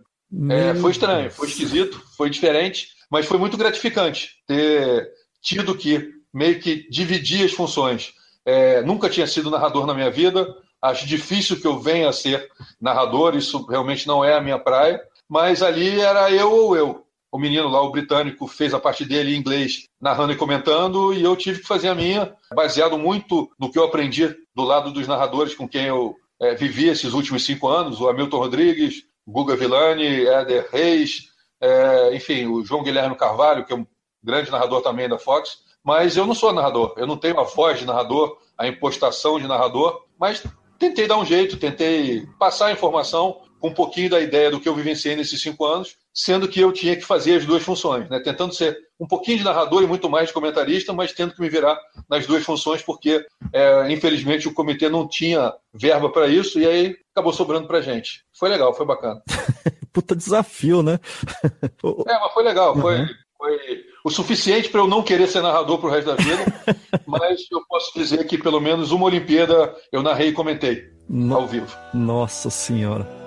É, 0.50 0.76
foi 0.76 0.92
estranho, 0.92 1.32
foi 1.32 1.48
esquisito, 1.48 2.04
foi 2.18 2.30
diferente, 2.30 2.90
mas 3.10 3.28
foi 3.28 3.38
muito 3.38 3.56
gratificante 3.56 4.32
ter 4.46 5.10
tido 5.42 5.76
que 5.76 6.12
meio 6.34 6.60
que 6.60 6.90
dividir 6.90 7.46
as 7.46 7.54
funções. 7.54 8.14
É, 8.44 8.82
nunca 8.82 9.10
tinha 9.10 9.28
sido 9.28 9.52
narrador 9.52 9.86
na 9.86 9.94
minha 9.94 10.12
vida, 10.12 10.46
acho 10.82 11.06
difícil 11.06 11.60
que 11.60 11.68
eu 11.68 11.80
venha 11.80 12.10
a 12.10 12.14
ser 12.14 12.50
narrador, 12.82 13.36
isso 13.36 13.66
realmente 13.68 14.08
não 14.08 14.24
é 14.24 14.36
a 14.36 14.42
minha 14.42 14.60
praia, 14.60 15.02
mas 15.30 15.62
ali 15.62 16.00
era 16.00 16.30
eu 16.32 16.52
ou 16.52 16.76
eu. 16.76 17.07
O 17.32 17.38
menino 17.38 17.68
lá, 17.68 17.82
o 17.82 17.92
britânico, 17.92 18.48
fez 18.48 18.74
a 18.74 18.80
parte 18.80 19.04
dele 19.06 19.36
em 19.36 19.40
inglês, 19.40 19.86
narrando 20.00 20.32
e 20.32 20.38
comentando, 20.38 21.14
e 21.14 21.22
eu 21.22 21.36
tive 21.36 21.60
que 21.60 21.68
fazer 21.68 21.90
a 21.90 21.96
minha, 21.96 22.34
baseado 22.54 22.98
muito 22.98 23.50
no 23.60 23.72
que 23.72 23.78
eu 23.78 23.84
aprendi 23.84 24.34
do 24.56 24.64
lado 24.64 24.92
dos 24.92 25.08
narradores 25.08 25.54
com 25.54 25.68
quem 25.68 25.86
eu 25.86 26.16
é, 26.40 26.56
vivi 26.56 26.88
esses 26.88 27.14
últimos 27.14 27.46
cinco 27.46 27.68
anos, 27.68 28.00
o 28.00 28.08
Hamilton 28.08 28.38
Rodrigues, 28.38 29.04
Guga 29.28 29.56
Villani, 29.56 30.26
Éder 30.26 30.70
Reis, 30.72 31.30
é, 31.60 32.16
enfim, 32.16 32.46
o 32.46 32.64
João 32.64 32.84
Guilherme 32.84 33.16
Carvalho, 33.16 33.66
que 33.66 33.74
é 33.74 33.76
um 33.76 33.86
grande 34.24 34.50
narrador 34.52 34.82
também 34.82 35.10
da 35.10 35.18
Fox, 35.18 35.60
mas 35.84 36.16
eu 36.16 36.26
não 36.26 36.36
sou 36.36 36.54
narrador, 36.54 36.94
eu 36.98 37.08
não 37.08 37.18
tenho 37.18 37.40
a 37.40 37.44
voz 37.44 37.80
de 37.80 37.86
narrador, 37.86 38.38
a 38.58 38.68
impostação 38.68 39.40
de 39.40 39.48
narrador, 39.48 40.06
mas 40.20 40.44
tentei 40.80 41.08
dar 41.08 41.18
um 41.18 41.26
jeito, 41.26 41.58
tentei 41.58 42.26
passar 42.40 42.68
a 42.68 42.72
informação 42.72 43.42
com 43.60 43.70
um 43.70 43.74
pouquinho 43.74 44.10
da 44.10 44.20
ideia 44.20 44.52
do 44.52 44.60
que 44.60 44.70
eu 44.70 44.76
vivenciei 44.76 45.16
nesses 45.16 45.42
cinco 45.42 45.66
anos, 45.66 45.96
sendo 46.14 46.48
que 46.48 46.60
eu 46.60 46.72
tinha 46.72 46.96
que 46.96 47.06
fazer 47.06 47.36
as 47.36 47.46
duas 47.46 47.64
funções, 47.64 48.10
né? 48.10 48.20
tentando 48.20 48.54
ser 48.54 48.78
um 49.00 49.08
pouquinho 49.08 49.38
de 49.38 49.44
narrador 49.44 49.84
e 49.84 49.88
muito 49.88 50.10
mais 50.10 50.28
de 50.28 50.34
comentarista, 50.34 50.92
mas 50.94 51.14
tendo 51.14 51.34
que 51.34 51.42
me 51.42 51.50
virar 51.50 51.80
nas 52.10 52.26
duas 52.26 52.44
funções, 52.44 52.82
porque 52.82 53.26
é, 53.54 53.92
infelizmente 53.92 54.48
o 54.48 54.54
comitê 54.54 54.90
não 54.90 55.08
tinha 55.08 55.54
verba 55.74 56.10
para 56.10 56.28
isso, 56.28 56.60
e 56.60 56.66
aí 56.66 56.96
acabou 57.12 57.32
sobrando 57.32 57.68
para 57.68 57.82
gente. 57.82 58.24
Foi 58.34 58.50
legal, 58.50 58.74
foi 58.74 58.86
bacana. 58.86 59.22
Puta 59.94 60.16
desafio, 60.16 60.82
né? 60.82 61.00
é, 62.08 62.20
mas 62.20 62.34
foi 62.34 62.44
legal, 62.44 62.76
uhum. 62.76 62.82
foi, 62.82 63.06
foi 63.38 63.84
o 64.04 64.10
suficiente 64.10 64.70
para 64.70 64.82
eu 64.82 64.88
não 64.88 65.04
querer 65.04 65.28
ser 65.28 65.42
narrador 65.42 65.78
para 65.78 65.88
o 65.88 65.92
resto 65.92 66.08
da 66.08 66.16
vida, 66.16 66.46
mas 67.06 67.46
eu 67.52 67.62
posso 67.68 67.92
dizer 67.94 68.26
que 68.26 68.38
pelo 68.38 68.60
menos 68.60 68.92
uma 68.92 69.06
Olimpíada 69.06 69.76
eu 69.92 70.02
narrei 70.02 70.30
e 70.30 70.34
comentei 70.34 70.90
no... 71.08 71.36
ao 71.36 71.48
vivo. 71.48 71.76
Nossa 71.94 72.50
Senhora. 72.50 73.27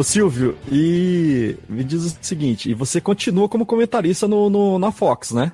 Ô 0.00 0.02
Silvio, 0.02 0.56
e 0.72 1.58
me 1.68 1.84
diz 1.84 2.06
o 2.06 2.16
seguinte, 2.22 2.70
e 2.70 2.72
você 2.72 3.02
continua 3.02 3.50
como 3.50 3.66
comentarista 3.66 4.26
no, 4.26 4.48
no 4.48 4.78
na 4.78 4.90
Fox, 4.90 5.30
né? 5.30 5.52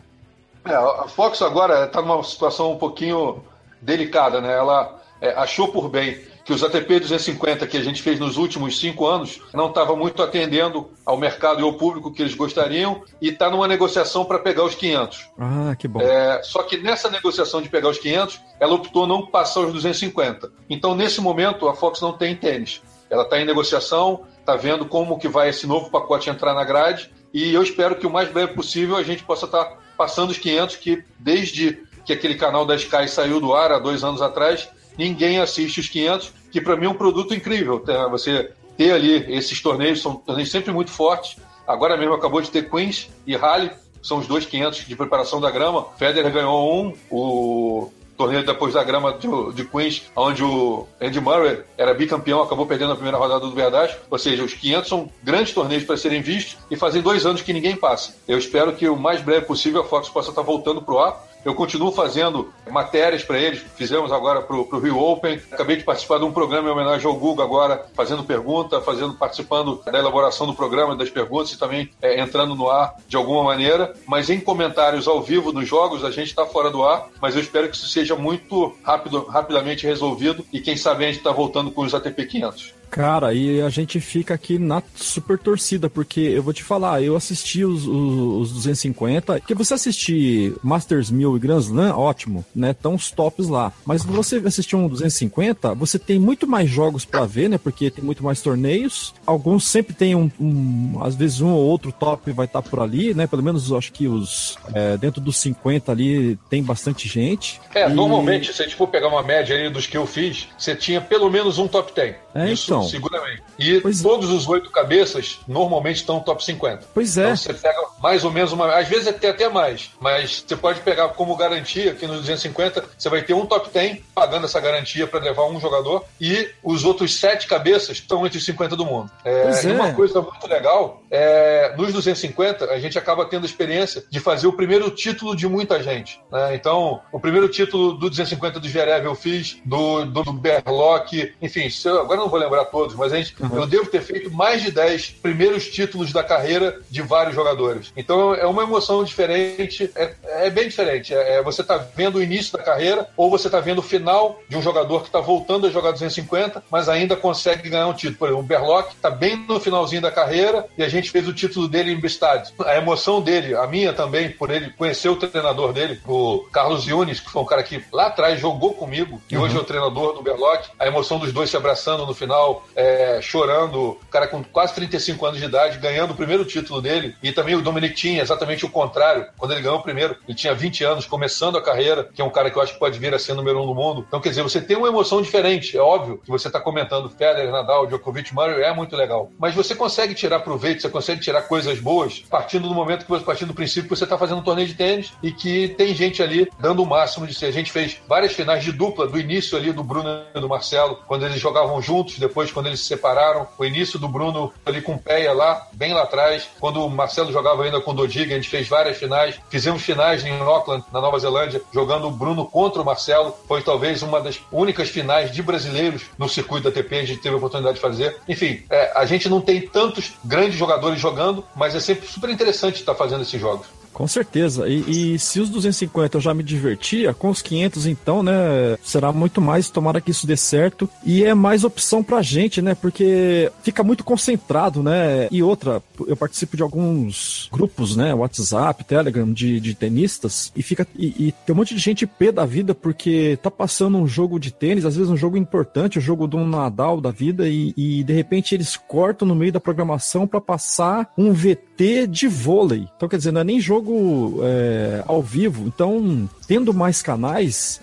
É, 0.65 0.73
a 0.73 1.09
Fox 1.09 1.43
agora 1.43 1.87
está 1.87 2.01
numa 2.01 2.23
situação 2.23 2.71
um 2.71 2.79
pouquinho 2.79 3.43
delicada, 3.83 4.41
né? 4.41 4.57
Ela 4.57 5.03
é, 5.21 5.31
achou 5.31 5.67
por 5.67 5.89
bem 5.89 6.21
que 6.45 6.53
os 6.53 6.63
ATP 6.63 7.01
250 7.01 7.67
que 7.67 7.77
a 7.77 7.83
gente 7.83 8.01
fez 8.01 8.21
nos 8.21 8.37
últimos 8.37 8.79
cinco 8.79 9.05
anos 9.05 9.41
não 9.53 9.67
estava 9.67 9.97
muito 9.97 10.23
atendendo 10.23 10.89
ao 11.05 11.17
mercado 11.17 11.59
e 11.59 11.65
ao 11.65 11.73
público 11.73 12.13
que 12.13 12.23
eles 12.23 12.37
gostariam 12.37 13.03
e 13.21 13.31
está 13.31 13.51
numa 13.51 13.67
negociação 13.67 14.25
para 14.25 14.39
pegar 14.39 14.63
os 14.63 14.77
500. 14.77 15.29
Ah, 15.41 15.75
que 15.77 15.89
bom. 15.89 16.01
É, 16.01 16.41
só 16.45 16.63
que 16.63 16.77
nessa 16.77 17.11
negociação 17.11 17.61
de 17.61 17.69
pegar 17.69 17.89
os 17.89 17.99
500, 17.99 18.41
ela 18.61 18.75
optou 18.75 19.09
não 19.09 19.27
passar 19.27 19.63
os 19.63 19.73
250. 19.73 20.53
Então, 20.71 20.95
nesse 20.95 21.21
momento, 21.21 21.69
a 21.69 21.75
Fox 21.75 22.01
não 22.01 22.13
tem 22.13 22.37
tênis. 22.37 22.81
Ela 23.11 23.25
está 23.25 23.41
em 23.41 23.45
negociação, 23.45 24.25
está 24.47 24.55
vendo 24.55 24.87
como 24.87 25.19
que 25.19 25.27
vai 25.27 25.49
esse 25.49 25.67
novo 25.67 25.91
pacote 25.91 26.31
entrar 26.31 26.55
na 26.55 26.63
grade 26.63 27.11
e 27.35 27.53
eu 27.53 27.63
espero 27.63 27.97
que 27.97 28.07
o 28.07 28.11
mais 28.11 28.31
breve 28.31 28.55
possível 28.55 28.97
a 28.97 29.03
gente 29.03 29.25
possa 29.25 29.45
estar 29.45 29.65
tá 29.65 29.79
passando 29.99 30.31
os 30.31 30.39
500 30.39 30.77
que 30.77 31.03
desde 31.19 31.85
que 32.05 32.13
aquele 32.13 32.37
canal 32.37 32.65
da 32.65 32.77
Sky 32.77 33.09
saiu 33.09 33.41
do 33.41 33.53
ar 33.53 33.73
há 33.73 33.81
dois 33.81 34.05
anos 34.05 34.23
atrás, 34.23 34.69
ninguém 34.97 35.41
assiste 35.41 35.81
os 35.81 35.89
500, 35.89 36.33
que 36.53 36.61
para 36.61 36.77
mim 36.77 36.87
é 36.87 36.89
um 36.89 36.95
produto 36.95 37.35
incrível. 37.35 37.85
Você 38.11 38.53
ter 38.77 38.93
ali 38.93 39.35
esses 39.35 39.61
torneios, 39.61 40.01
são 40.01 40.15
torneios 40.15 40.51
sempre 40.51 40.73
muito 40.73 40.93
fortes. 40.93 41.37
Agora 41.67 41.97
mesmo 41.97 42.15
acabou 42.15 42.41
de 42.41 42.49
ter 42.49 42.71
Queens 42.71 43.11
e 43.27 43.35
Rally, 43.35 43.73
são 44.01 44.19
os 44.19 44.29
dois 44.29 44.47
500 44.47 44.87
de 44.87 44.95
preparação 44.95 45.41
da 45.41 45.51
grama. 45.51 45.89
Federer 45.99 46.33
ganhou 46.33 46.87
um, 46.87 46.95
o 47.11 47.91
torneio 48.17 48.45
depois 48.45 48.75
da 48.75 48.83
grama 48.83 49.13
de, 49.13 49.29
de 49.55 49.65
Queens, 49.65 50.11
onde 50.15 50.43
o 50.43 50.87
Andy 51.01 51.21
Murray 51.21 51.61
era 51.77 51.95
bicampeão, 51.95 52.43
acabou 52.43 52.67
perdendo 52.67 52.93
a 52.93 52.97
primeira 52.97 53.19
rodada 53.19 53.41
do 53.41 53.53
Verdade. 53.53 53.97
Ou 54.11 54.19
seja, 54.19 54.43
os 54.43 54.55
500 54.55 54.89
são 54.89 55.11
grandes 55.23 55.53
torneios 55.53 55.85
para 55.85 55.97
serem 55.97 56.23
vistos 56.23 56.57
e 56.71 56.77
fazem 56.77 57.03
dois 57.03 57.27
anos 57.27 57.43
que 57.43 57.53
ninguém 57.53 57.77
passa. 57.77 58.15
Eu 58.27 58.39
espero 58.39 58.73
que 58.73 58.89
o 58.89 58.97
mais 58.97 59.21
breve 59.21 59.47
possível 59.47 59.83
a 59.83 59.85
Fox 59.85 60.09
possa 60.09 60.31
estar 60.31 60.43
voltando 60.43 60.83
para 60.83 60.95
o 60.95 60.99
ar 60.99 61.36
eu 61.47 61.55
continuo 61.55 61.93
fazendo 61.93 62.53
matérias 62.69 63.23
para 63.23 63.39
eles. 63.39 63.61
Fizemos 63.77 64.11
agora 64.11 64.43
para 64.43 64.57
o 64.57 64.81
Rio 64.81 64.99
Open. 64.99 65.41
Acabei 65.53 65.77
de 65.77 65.85
participar 65.85 66.19
de 66.19 66.25
um 66.25 66.33
programa 66.33 66.69
em 66.69 66.73
homenagem 66.73 67.07
ao 67.07 67.15
Google 67.15 67.45
agora, 67.45 67.87
fazendo 67.95 68.25
pergunta, 68.25 68.81
fazendo, 68.81 69.15
participando 69.15 69.81
da 69.87 69.97
elaboração 69.97 70.45
do 70.45 70.55
programa, 70.55 70.97
das 70.97 71.09
perguntas 71.09 71.53
e 71.53 71.59
também 71.59 71.89
é, 72.03 72.21
entrando 72.21 72.57
no 72.57 72.69
ar 72.69 72.97
de 73.07 73.17
alguma 73.17 73.45
maneira. 73.45 73.95
Mas 74.09 74.29
em 74.29 74.41
comentários 74.41 75.07
ao 75.07 75.23
vivo 75.23 75.53
nos 75.53 75.69
jogos, 75.69 76.05
a 76.05 76.11
gente 76.11 76.31
está 76.31 76.45
fora 76.45 76.69
do 76.69 76.83
ar. 76.83 77.07
Mas 77.23 77.37
eu 77.37 77.41
espero 77.41 77.69
que 77.69 77.77
isso 77.77 77.87
seja 77.87 78.17
muito 78.17 78.75
rápido, 78.83 79.25
rapidamente 79.27 79.87
resolvido 79.87 80.45
e 80.53 80.61
quem 80.61 80.77
sabe 80.77 81.05
a 81.05 81.07
gente 81.07 81.19
está 81.19 81.31
voltando 81.31 81.71
com 81.71 81.83
os 81.83 81.95
ATP 81.95 82.27
500. 82.27 82.75
Cara, 82.91 83.35
e 83.35 83.61
a 83.61 83.69
gente 83.69 84.01
fica 84.01 84.35
aqui 84.35 84.59
na 84.59 84.83
super 84.95 85.39
torcida, 85.39 85.91
porque 85.91 86.21
eu 86.21 86.43
vou 86.43 86.53
te 86.53 86.63
falar, 86.63 87.03
eu 87.03 87.17
assisti 87.17 87.65
os, 87.65 87.87
os, 87.87 88.51
os 88.51 88.53
250, 88.53 89.41
porque 89.41 89.55
você 89.55 89.75
assistir 89.75 90.55
Masters 90.63 91.11
1000 91.11 91.37
e 91.37 91.39
Grand 91.39 91.61
Slam, 91.61 91.95
ótimo, 91.97 92.45
né? 92.55 92.71
Estão 92.71 92.95
os 92.95 93.11
tops 93.11 93.49
lá. 93.49 93.73
Mas 93.85 94.05
você 94.05 94.37
assistir 94.45 94.77
um 94.77 94.89
250, 94.89 95.75
você 95.75 95.99
tem 95.99 96.19
muito 96.19 96.47
mais 96.47 96.69
jogos 96.69 97.05
para 97.05 97.27
ver, 97.27 97.49
né? 97.49 97.59
Porque 97.59 97.91
tem 97.91 98.05
muito 98.05 98.25
mais 98.25 98.41
torneios. 98.41 99.15
Alguns 99.27 99.65
sempre 99.65 99.95
tem 99.95 100.15
um, 100.15 100.31
um 100.41 101.01
às 101.03 101.15
vezes 101.15 101.41
um 101.41 101.53
ou 101.53 101.65
outro 101.65 101.93
top 101.93 102.31
vai 102.33 102.47
estar 102.47 102.63
tá 102.63 102.69
por 102.69 102.81
ali, 102.81 103.15
né? 103.15 103.27
Pelo 103.27 103.43
menos 103.43 103.73
acho 103.73 103.93
que 103.93 104.09
os 104.09 104.57
é, 104.75 104.97
dentro 104.97 105.21
dos 105.21 105.37
50 105.39 105.93
ali 105.93 106.39
tem 106.49 106.63
bastante 106.63 107.09
gente. 107.09 107.61
É, 107.75 107.89
e... 107.89 107.93
normalmente, 107.93 108.53
se 108.53 108.63
a 108.63 108.65
gente 108.65 108.77
for 108.77 108.89
pegar 108.89 109.09
uma 109.09 109.23
média 109.23 109.55
ali 109.55 109.69
dos 109.69 109.87
que 109.87 109.97
eu 109.97 110.07
fiz, 110.07 110.49
você 110.57 110.75
tinha 110.75 111.01
pelo 111.01 111.31
menos 111.31 111.59
um 111.59 111.69
top 111.69 111.93
10. 111.95 112.17
É, 112.35 112.53
Isso 112.53 112.67
então. 112.67 112.76
Seguramente. 112.85 113.43
E 113.59 113.81
pois 113.81 114.01
é. 114.01 114.03
todos 114.03 114.31
é. 114.31 114.33
os 114.33 114.49
oito 114.49 114.71
cabeças 114.71 115.41
normalmente 115.47 115.97
estão 115.97 116.17
no 116.17 116.23
top 116.23 116.45
50. 116.45 116.87
Pois 116.95 117.17
é. 117.17 117.23
Então 117.23 117.37
você 117.37 117.55
pega 117.55 117.79
mais 118.01 118.25
ou 118.25 118.31
menos 118.31 118.53
uma. 118.53 118.75
Às 118.75 118.89
vezes 118.89 119.09
até, 119.09 119.31
até 119.31 119.49
mais. 119.49 119.91
Mas 120.01 120.45
você 120.47 120.57
pode 120.57 120.81
pegar 120.81 121.09
como 121.11 121.37
garantia 121.37 121.95
que 121.95 122.07
no 122.07 122.15
250 122.15 122.85
você 122.97 123.09
vai 123.09 123.23
ter 123.23 123.35
um 123.35 123.47
top 123.47 123.71
10 123.73 124.01
pagando 124.15 124.47
essa 124.47 124.61
garantia 124.61 125.07
para 125.07 125.21
levar 125.21 125.47
um 125.47 125.61
jogador. 125.61 126.05
E 126.21 126.51
os 126.63 126.85
outros 126.85 127.19
sete 127.19 127.47
cabeças 127.47 127.99
estão 127.99 128.25
entre 128.27 128.39
os 128.39 128.45
50 128.45 128.77
do 128.77 128.85
mundo. 128.85 129.11
É, 129.25 129.51
é. 129.51 129.65
E 129.65 129.73
uma 129.73 129.93
coisa 129.93 130.21
muito 130.21 130.47
legal 130.47 131.03
é 131.11 131.75
nos 131.77 131.93
250 131.93 132.67
a 132.71 132.79
gente 132.79 132.99
acaba 132.99 133.25
tendo 133.25 133.45
a 133.45 133.47
experiência 133.47 134.05
de 134.11 134.21
fazer 134.21 134.47
o 134.47 134.53
primeiro 134.53 134.91
título 134.91 135.35
de 135.35 135.49
muita 135.49 135.83
gente. 135.83 136.21
Né? 136.31 136.55
Então, 136.55 137.01
o 137.13 137.21
primeiro 137.21 137.49
título 137.49 137.93
do 137.93 138.11
250 138.11 138.61
do 138.61 138.69
Zverev 138.69 139.05
eu 139.05 139.15
fiz, 139.15 139.59
do, 139.65 140.05
do, 140.05 140.23
do 140.23 140.33
Berlock, 140.33 141.35
enfim, 141.41 141.69
agora 141.87 142.21
não 142.21 142.29
vou 142.29 142.39
lembrar 142.39 142.66
todos, 142.67 142.95
mas 142.95 143.13
a 143.13 143.17
gente, 143.17 143.35
uhum. 143.41 143.57
eu 143.57 143.67
devo 143.67 143.87
ter 143.87 144.03
feito 144.03 144.31
mais 144.31 144.63
de 144.63 144.71
10 144.71 145.11
primeiros 145.23 145.69
títulos 145.69 146.13
da 146.13 146.23
carreira 146.23 146.81
de 146.91 147.03
vários 147.03 147.35
jogadores. 147.35 147.93
Então 147.97 148.35
é 148.35 148.47
uma 148.47 148.63
emoção 148.63 149.03
diferente, 149.05 149.91
é, 149.95 150.15
é 150.25 150.51
bem 150.51 150.69
diferente. 150.69 151.15
É, 151.15 151.37
é 151.37 151.43
você 151.43 151.63
está 151.63 151.77
vendo 151.77 152.17
o 152.17 152.23
início 152.23 152.57
da 152.57 152.63
carreira 152.63 153.09
ou 153.17 153.31
você 153.31 153.49
está 153.49 153.61
vendo 153.61 153.79
o 153.79 153.83
final 153.83 154.41
de 154.49 154.57
um 154.57 154.63
jogador 154.63 155.01
que 155.01 155.09
está 155.09 155.21
voltando 155.21 155.67
a 155.67 155.71
jogar 155.71 155.93
250, 155.93 156.65
mas 156.71 156.89
ainda 156.89 157.17
consegue 157.17 157.69
ganhar 157.69 157.87
um 157.87 157.95
título. 157.95 158.19
Por 158.19 158.29
exemplo, 158.29 158.45
o 158.45 158.47
Berlock 158.47 158.95
está 158.95 159.11
bem 159.11 159.37
no 159.37 159.61
finalzinho 159.61 160.03
da 160.03 160.11
carreira 160.11 160.67
e 160.77 160.83
a 160.83 160.89
gente 160.89 161.11
fez 161.11 161.27
o 161.27 161.33
título 161.33 161.69
dele 161.69 161.93
em 161.93 162.01
Bistad. 162.01 162.53
A 162.65 162.77
emoção 162.77 163.21
dele, 163.21 163.55
a 163.55 163.67
minha 163.67 163.93
também, 163.93 164.31
por 164.31 164.51
ele 164.51 164.71
conhecer 164.71 165.09
o 165.09 165.17
treinador 165.17 165.73
dele, 165.73 166.01
o 166.07 166.47
Carlos 166.53 166.87
Yunis, 166.87 167.21
que 167.21 167.31
foi 167.31 167.43
um 167.43 167.47
cara 167.47 167.63
que 167.63 167.83
lá 167.93 168.07
atrás 168.07 168.41
jogou 168.41 168.75
comigo 168.75 169.21
e 169.31 169.37
uhum. 169.37 169.45
hoje 169.45 169.57
é 169.57 169.61
o 169.61 169.65
treinador 169.65 170.15
do 170.15 170.23
Berlock. 170.23 170.69
A 170.79 170.87
emoção 170.87 171.19
dos 171.19 171.33
dois 171.33 171.51
se 171.51 171.57
abraçando 171.57 172.07
no 172.07 172.15
final, 172.15 172.56
É, 172.75 173.21
chorando, 173.23 173.99
cara 174.11 174.27
com 174.27 174.43
quase 174.43 174.75
35 174.75 175.27
anos 175.27 175.41
de 175.41 175.47
idade, 175.47 175.79
ganhando 175.79 176.13
o 176.13 176.17
primeiro 176.17 176.45
título 176.45 176.81
dele, 176.81 177.15
e 177.23 177.33
também 177.33 177.55
o 177.55 177.63
Dominic 177.63 177.95
tinha 177.95 178.23
exatamente 178.23 178.65
o 178.65 178.71
contrário, 178.71 179.27
quando 179.37 179.53
ele 179.53 179.63
ganhou 179.63 179.79
o 179.79 179.83
primeiro, 179.83 180.17
ele 180.27 180.37
tinha 180.37 180.55
20 180.55 180.85
anos, 180.85 181.07
começando 181.07 181.57
a 181.57 181.63
carreira, 181.63 182.09
que 182.13 182.21
é 182.21 182.25
um 182.25 182.31
cara 182.31 182.51
que 182.51 182.59
eu 182.59 182.63
acho 182.63 182.75
que 182.75 182.79
pode 182.79 182.99
vir 182.99 183.15
a 183.15 183.19
ser 183.19 183.35
número 183.35 183.63
um 183.63 183.67
do 183.67 183.75
mundo. 183.75 184.05
Então, 184.07 184.21
quer 184.21 184.31
dizer, 184.31 184.43
você 184.43 184.61
tem 184.61 184.77
uma 184.77 184.89
emoção 184.89 185.23
diferente, 185.23 185.77
é 185.77 185.81
óbvio 185.81 186.19
que 186.19 186.31
você 186.31 186.49
está 186.49 186.61
comentando 186.61 187.09
Federer, 187.11 187.51
Nadal, 187.51 187.87
Djokovic, 187.87 188.35
Murray, 188.35 188.63
é 188.63 188.73
muito 188.73 188.97
legal, 188.97 189.31
mas 189.39 189.55
você 189.55 189.75
consegue 189.75 190.15
tirar 190.15 190.41
proveito, 190.41 190.83
você 190.83 190.89
consegue 190.89 191.21
tirar 191.21 191.43
coisas 191.43 191.79
boas, 191.81 192.21
partindo 192.29 192.69
do 192.69 192.75
momento 192.75 193.05
que 193.05 193.11
você, 193.11 193.25
partindo 193.25 193.49
do 193.49 193.55
princípio 193.55 193.85
que 193.85 193.97
você 193.97 194.05
está 194.05 194.19
fazendo 194.19 194.39
um 194.39 194.45
torneio 194.45 194.69
de 194.69 194.75
tênis 194.75 195.13
e 195.23 195.33
que 195.33 195.69
tem 195.69 195.95
gente 195.95 196.23
ali 196.23 196.49
dando 196.59 196.83
o 196.83 196.87
máximo 196.87 197.27
de 197.27 197.35
si. 197.35 197.45
A 197.45 197.51
gente 197.51 197.73
fez 197.73 197.99
várias 198.09 198.33
finais 198.33 198.63
de 198.63 198.73
dupla, 198.73 199.07
do 199.07 199.19
início 199.19 199.57
ali 199.57 199.73
do 199.73 199.83
Bruno 199.83 200.23
e 200.35 200.41
do 200.41 200.49
Marcelo, 200.49 200.99
quando 201.07 201.25
eles 201.25 201.41
jogavam 201.41 201.81
juntos, 201.81 202.19
depois 202.19 202.46
quando 202.51 202.67
eles 202.67 202.81
se 202.81 202.87
separaram, 202.87 203.47
o 203.59 203.65
início 203.65 203.99
do 203.99 204.09
Bruno 204.09 204.53
ali 204.65 204.81
com 204.81 204.95
o 204.95 204.99
Peia 204.99 205.33
lá, 205.33 205.67
bem 205.73 205.93
lá 205.93 206.03
atrás, 206.03 206.49
quando 206.61 206.85
o 206.85 206.91
Marcelo 206.91 207.33
jogava 207.33 207.65
ainda 207.65 207.81
com 207.81 207.91
o 207.91 207.95
Dodiga, 207.95 208.35
a 208.35 208.37
gente 208.37 208.49
fez 208.49 208.69
várias 208.69 208.97
finais, 208.97 209.39
fizemos 209.49 209.83
finais 209.83 210.25
em 210.25 210.41
Auckland, 210.41 210.85
na 210.93 211.01
Nova 211.01 211.19
Zelândia, 211.19 211.63
jogando 211.73 212.09
o 212.09 212.11
Bruno 212.11 212.47
contra 212.47 212.83
o 212.83 212.85
Marcelo, 212.85 213.35
foi 213.47 213.63
talvez 213.63 214.03
uma 214.03 214.21
das 214.21 214.41
únicas 214.51 214.89
finais 214.89 215.31
de 215.31 215.43
brasileiros 215.43 216.03
no 216.19 216.29
circuito 216.29 216.71
da 216.71 216.75
TP, 216.75 216.97
a 216.99 217.05
gente 217.05 217.21
teve 217.21 217.35
a 217.35 217.39
oportunidade 217.39 217.77
de 217.77 217.81
fazer. 217.81 218.17
Enfim, 218.29 218.63
é, 218.71 218.93
a 218.95 219.05
gente 219.05 219.29
não 219.29 219.41
tem 219.41 219.61
tantos 219.61 220.13
grandes 220.25 220.57
jogadores 220.57 221.01
jogando, 221.01 221.45
mas 221.55 221.75
é 221.75 221.81
sempre 221.81 222.07
super 222.07 222.31
interessante 222.31 222.77
estar 222.77 222.95
fazendo 222.95 223.23
esses 223.23 223.41
jogos. 223.41 223.67
Com 223.97 224.07
certeza. 224.07 224.69
E, 224.69 225.15
e, 225.15 225.19
se 225.19 225.41
os 225.41 225.49
250 225.49 226.19
eu 226.19 226.21
já 226.21 226.35
me 226.35 226.43
divertia, 226.43 227.15
com 227.15 227.31
os 227.31 227.41
500 227.41 227.87
então, 227.87 228.23
né, 228.23 228.77
será 228.85 229.11
muito 229.11 229.41
mais. 229.41 229.71
Tomara 229.71 230.03
que 230.03 230.11
isso 230.11 230.27
dê 230.27 230.37
certo. 230.37 230.87
E 231.03 231.25
é 231.25 231.33
mais 231.33 231.65
opção 231.65 232.03
pra 232.05 232.21
gente, 232.21 232.61
né, 232.61 232.75
porque 232.75 233.51
fica 233.63 233.83
muito 233.83 234.05
concentrado, 234.05 234.83
né. 234.83 235.29
E 235.31 235.43
outra, 235.43 235.83
eu 236.07 236.15
participo 236.15 236.59
de 236.59 236.63
alguns 236.63 237.49
grupos, 237.51 237.97
né, 237.97 238.13
WhatsApp, 238.13 238.85
Telegram, 238.85 239.33
de, 239.33 239.59
de 239.61 239.75
tenistas, 239.75 240.53
e 240.55 240.63
fica. 240.63 240.87
E, 240.95 241.29
e, 241.29 241.33
tem 241.47 241.55
um 241.55 241.57
monte 241.57 241.75
de 241.75 241.81
gente 241.81 242.07
pé 242.07 242.31
da 242.31 242.45
vida 242.45 242.75
porque 242.75 243.39
tá 243.43 243.51
passando 243.51 243.97
um 243.97 244.07
jogo 244.07 244.39
de 244.39 244.53
tênis, 244.53 244.85
às 244.85 244.95
vezes 244.95 245.11
um 245.11 245.17
jogo 245.17 245.39
importante, 245.39 245.97
o 245.97 246.03
um 246.03 246.05
jogo 246.05 246.27
do 246.27 246.45
Nadal 246.45 247.01
da 247.01 247.11
vida, 247.11 247.49
e, 247.49 247.73
e 247.75 248.05
de 248.05 248.13
repente 248.13 248.55
eles 248.55 248.77
cortam 248.77 249.27
no 249.27 249.35
meio 249.35 249.53
da 249.53 249.59
programação 249.59 250.27
para 250.27 250.39
passar 250.39 251.11
um 251.17 251.33
VT 251.33 251.66
de 252.07 252.27
vôlei. 252.27 252.89
Então, 252.97 253.09
quer 253.09 253.17
dizer, 253.19 253.33
não 253.33 253.41
é 253.41 253.45
nem 253.45 253.61
jogo 253.61 253.77
jogo 253.87 254.41
é, 254.43 255.03
ao 255.07 255.23
vivo. 255.23 255.67
Então, 255.67 256.29
tendo 256.47 256.73
mais 256.73 257.03
canais, 257.03 257.81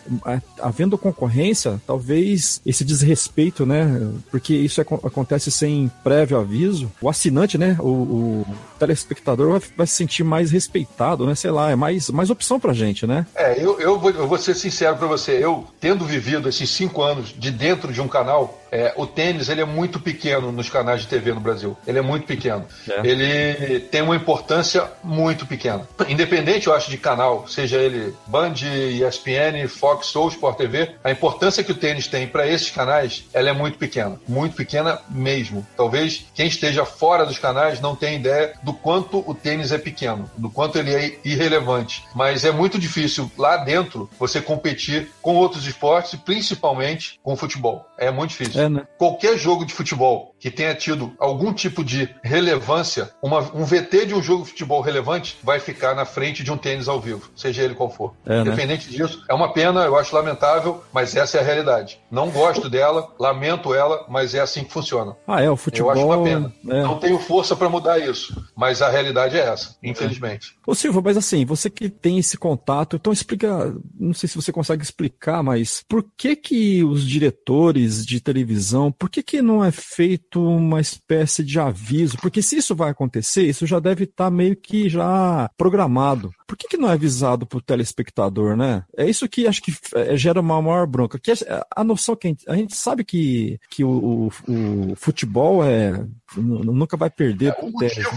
havendo 0.59 0.97
concorrência, 0.97 1.82
talvez 1.86 2.61
esse 2.66 2.84
desrespeito, 2.84 3.66
né? 3.66 3.86
Porque 4.32 4.53
isso 4.53 4.82
é, 4.82 4.84
acontece 4.84 5.51
sem 5.51 5.91
prévio 6.03 6.38
aviso. 6.38 6.91
O 7.01 7.09
assinante, 7.09 7.57
né? 7.57 7.78
O, 7.80 7.88
o 7.88 8.45
telespectador 8.80 9.51
vai, 9.51 9.61
vai, 9.78 9.88
se 9.88 9.93
sentir 9.93 10.24
mais 10.24 10.51
respeitado, 10.51 11.26
né? 11.26 11.36
Sei 11.36 11.51
lá, 11.51 11.72
é 11.72 11.76
mais, 11.76 12.09
mais 12.09 12.30
opção 12.30 12.59
pra 12.59 12.74
gente, 12.74 13.05
né? 13.05 13.26
É, 13.36 13.64
eu, 13.64 13.80
eu, 13.80 13.99
vou, 13.99 14.11
eu 14.11 14.28
vou 14.28 14.38
ser 14.38 14.55
sincero 14.55 14.97
pra 14.97 15.07
você. 15.07 15.43
Eu, 15.43 15.66
tendo 15.80 16.05
vivido 16.05 16.47
esses 16.49 16.70
cinco 16.70 17.01
anos 17.01 17.34
de 17.38 17.51
dentro 17.51 17.91
de 17.91 18.01
um 18.01 18.07
canal, 18.07 18.64
é, 18.72 18.93
o 18.97 19.05
tênis 19.05 19.49
ele 19.49 19.61
é 19.61 19.66
muito 19.66 19.99
pequeno 19.99 20.51
nos 20.51 20.70
canais 20.70 21.01
de 21.01 21.07
TV 21.07 21.34
no 21.34 21.39
Brasil. 21.39 21.78
Ele 21.86 21.99
é 21.99 22.01
muito 22.01 22.26
pequeno. 22.26 22.66
É. 22.89 23.07
Ele 23.07 23.80
tem 23.80 24.01
uma 24.01 24.16
importância 24.16 24.89
muito 25.03 25.45
pequena. 25.45 25.88
Independente, 26.07 26.68
eu 26.68 26.74
acho, 26.74 26.89
de 26.89 26.97
canal, 26.97 27.47
seja 27.47 27.78
ele 27.78 28.14
Band, 28.28 28.52
ESPN, 28.61 29.67
Fox 29.67 30.15
ou 30.15 30.27
Sport 30.27 30.57
TV, 30.57 30.95
a 31.03 31.11
importância 31.11 31.63
que 31.63 31.71
o 31.71 31.75
tênis 31.75 32.07
tem 32.07 32.27
para 32.27 32.47
esses 32.47 32.69
canais, 32.69 33.25
ela 33.33 33.49
é 33.49 33.53
muito 33.53 33.77
pequena. 33.77 34.19
Muito 34.27 34.55
pequena 34.55 34.99
mesmo. 35.09 35.65
Talvez 35.75 36.25
quem 36.33 36.47
esteja 36.47 36.85
fora 36.85 37.25
dos 37.25 37.39
canais 37.39 37.81
não 37.81 37.95
tenha 37.95 38.17
ideia 38.17 38.53
do 38.63 38.73
quanto 38.73 39.23
o 39.29 39.33
tênis 39.33 39.71
é 39.71 39.77
pequeno, 39.77 40.29
do 40.37 40.49
quanto 40.49 40.77
ele 40.77 40.93
é 40.93 41.19
irrelevante. 41.23 42.03
Mas 42.15 42.45
é 42.45 42.51
muito 42.51 42.77
difícil 42.77 43.31
lá 43.37 43.57
dentro 43.57 44.09
você 44.19 44.41
competir 44.41 45.09
com 45.21 45.35
outros 45.35 45.65
esportes, 45.65 46.19
principalmente 46.19 47.19
com 47.23 47.33
o 47.33 47.37
futebol. 47.37 47.85
É 47.97 48.11
muito 48.11 48.31
difícil. 48.31 48.61
É, 48.61 48.69
né? 48.69 48.87
Qualquer 48.97 49.37
jogo 49.37 49.65
de 49.65 49.73
futebol 49.73 50.32
que 50.43 50.51
tenha 50.51 50.75
tido 50.75 51.13
algum 51.17 51.53
tipo 51.53 51.85
de 51.85 52.13
relevância, 52.21 53.11
uma, 53.21 53.39
um 53.55 53.63
VT 53.63 54.07
de 54.07 54.13
um 54.13 54.21
jogo 54.21 54.43
de 54.43 54.49
futebol 54.49 54.81
relevante 54.81 55.37
vai 55.41 55.57
ficar 55.57 55.95
na 55.95 56.03
frente 56.03 56.43
de 56.43 56.51
um 56.51 56.57
tênis 56.57 56.89
ao 56.89 56.99
vivo, 56.99 57.31
seja 57.33 57.63
ele 57.63 57.73
qual 57.73 57.89
for. 57.89 58.13
É, 58.25 58.35
né? 58.35 58.41
Independente 58.41 58.91
né? 58.91 58.97
disso, 58.97 59.23
é 59.29 59.33
uma 59.33 59.53
pena, 59.53 59.85
eu 59.85 59.97
acho 59.97 60.13
lamentável, 60.13 60.83
mas 60.91 61.15
essa 61.15 61.37
é 61.37 61.39
a 61.39 61.43
realidade. 61.45 61.97
Não 62.11 62.29
gosto 62.29 62.69
dela, 62.69 63.09
lamento 63.17 63.73
ela, 63.73 64.05
mas 64.09 64.35
é 64.35 64.41
assim 64.41 64.65
que 64.65 64.73
funciona. 64.73 65.15
Ah, 65.25 65.41
é, 65.41 65.49
o 65.49 65.55
futebol. 65.55 65.95
Eu 65.95 65.97
acho 65.97 66.05
uma 66.07 66.21
pena. 66.21 66.53
É. 66.67 66.83
Não 66.83 66.99
tenho 66.99 67.19
força 67.19 67.55
para 67.55 67.69
mudar 67.69 67.97
isso, 67.99 68.45
mas 68.53 68.81
a 68.81 68.89
realidade 68.89 69.37
é 69.37 69.47
essa, 69.47 69.77
infelizmente. 69.81 70.57
Ô 70.67 70.75
Silva, 70.75 71.01
mas 71.01 71.15
assim, 71.15 71.45
você 71.45 71.69
que 71.69 71.87
tem 71.89 72.17
esse 72.17 72.37
contato, 72.37 72.97
então 72.97 73.13
explica, 73.13 73.73
não 73.97 74.13
sei 74.13 74.27
se 74.27 74.35
você 74.35 74.51
consegue 74.51 74.83
explicar, 74.83 75.41
mas 75.41 75.85
por 75.87 76.05
que 76.17 76.35
que 76.35 76.83
os 76.83 77.07
diretores 77.07 78.05
de 78.05 78.19
televisão, 78.19 78.91
por 78.91 79.09
que 79.09 79.23
que 79.23 79.41
não 79.41 79.63
é 79.63 79.71
feito 79.71 80.32
uma 80.41 80.79
espécie 80.79 81.43
de 81.43 81.59
aviso? 81.59 82.17
Porque 82.17 82.41
se 82.41 82.57
isso 82.57 82.75
vai 82.75 82.89
acontecer, 82.89 83.43
isso 83.43 83.65
já 83.65 83.79
deve 83.79 84.05
estar 84.05 84.25
tá 84.25 84.31
meio 84.31 84.55
que 84.55 84.89
já 84.89 85.49
programado. 85.57 86.31
Por 86.47 86.57
que 86.57 86.67
que 86.67 86.77
não 86.77 86.89
é 86.89 86.93
avisado 86.93 87.45
pro 87.45 87.61
telespectador, 87.61 88.55
né? 88.55 88.84
É 88.95 89.09
isso 89.09 89.27
que 89.27 89.47
acho 89.47 89.61
que 89.61 89.73
é, 89.95 90.15
gera 90.15 90.39
uma 90.39 90.61
maior 90.61 90.86
bronca. 90.86 91.19
Que 91.19 91.34
a 91.75 91.84
noção 91.84 92.15
que 92.15 92.27
a 92.27 92.29
gente, 92.29 92.49
a 92.49 92.55
gente 92.55 92.75
sabe 92.75 93.03
que, 93.03 93.59
que 93.69 93.84
o, 93.84 94.29
o, 94.47 94.91
o 94.91 94.95
futebol 94.95 95.63
é 95.63 96.05
nunca 96.38 96.97
vai 96.97 97.09
perder. 97.09 97.53
É, 97.57 97.61
o 97.61 97.71
motivo, 97.71 98.09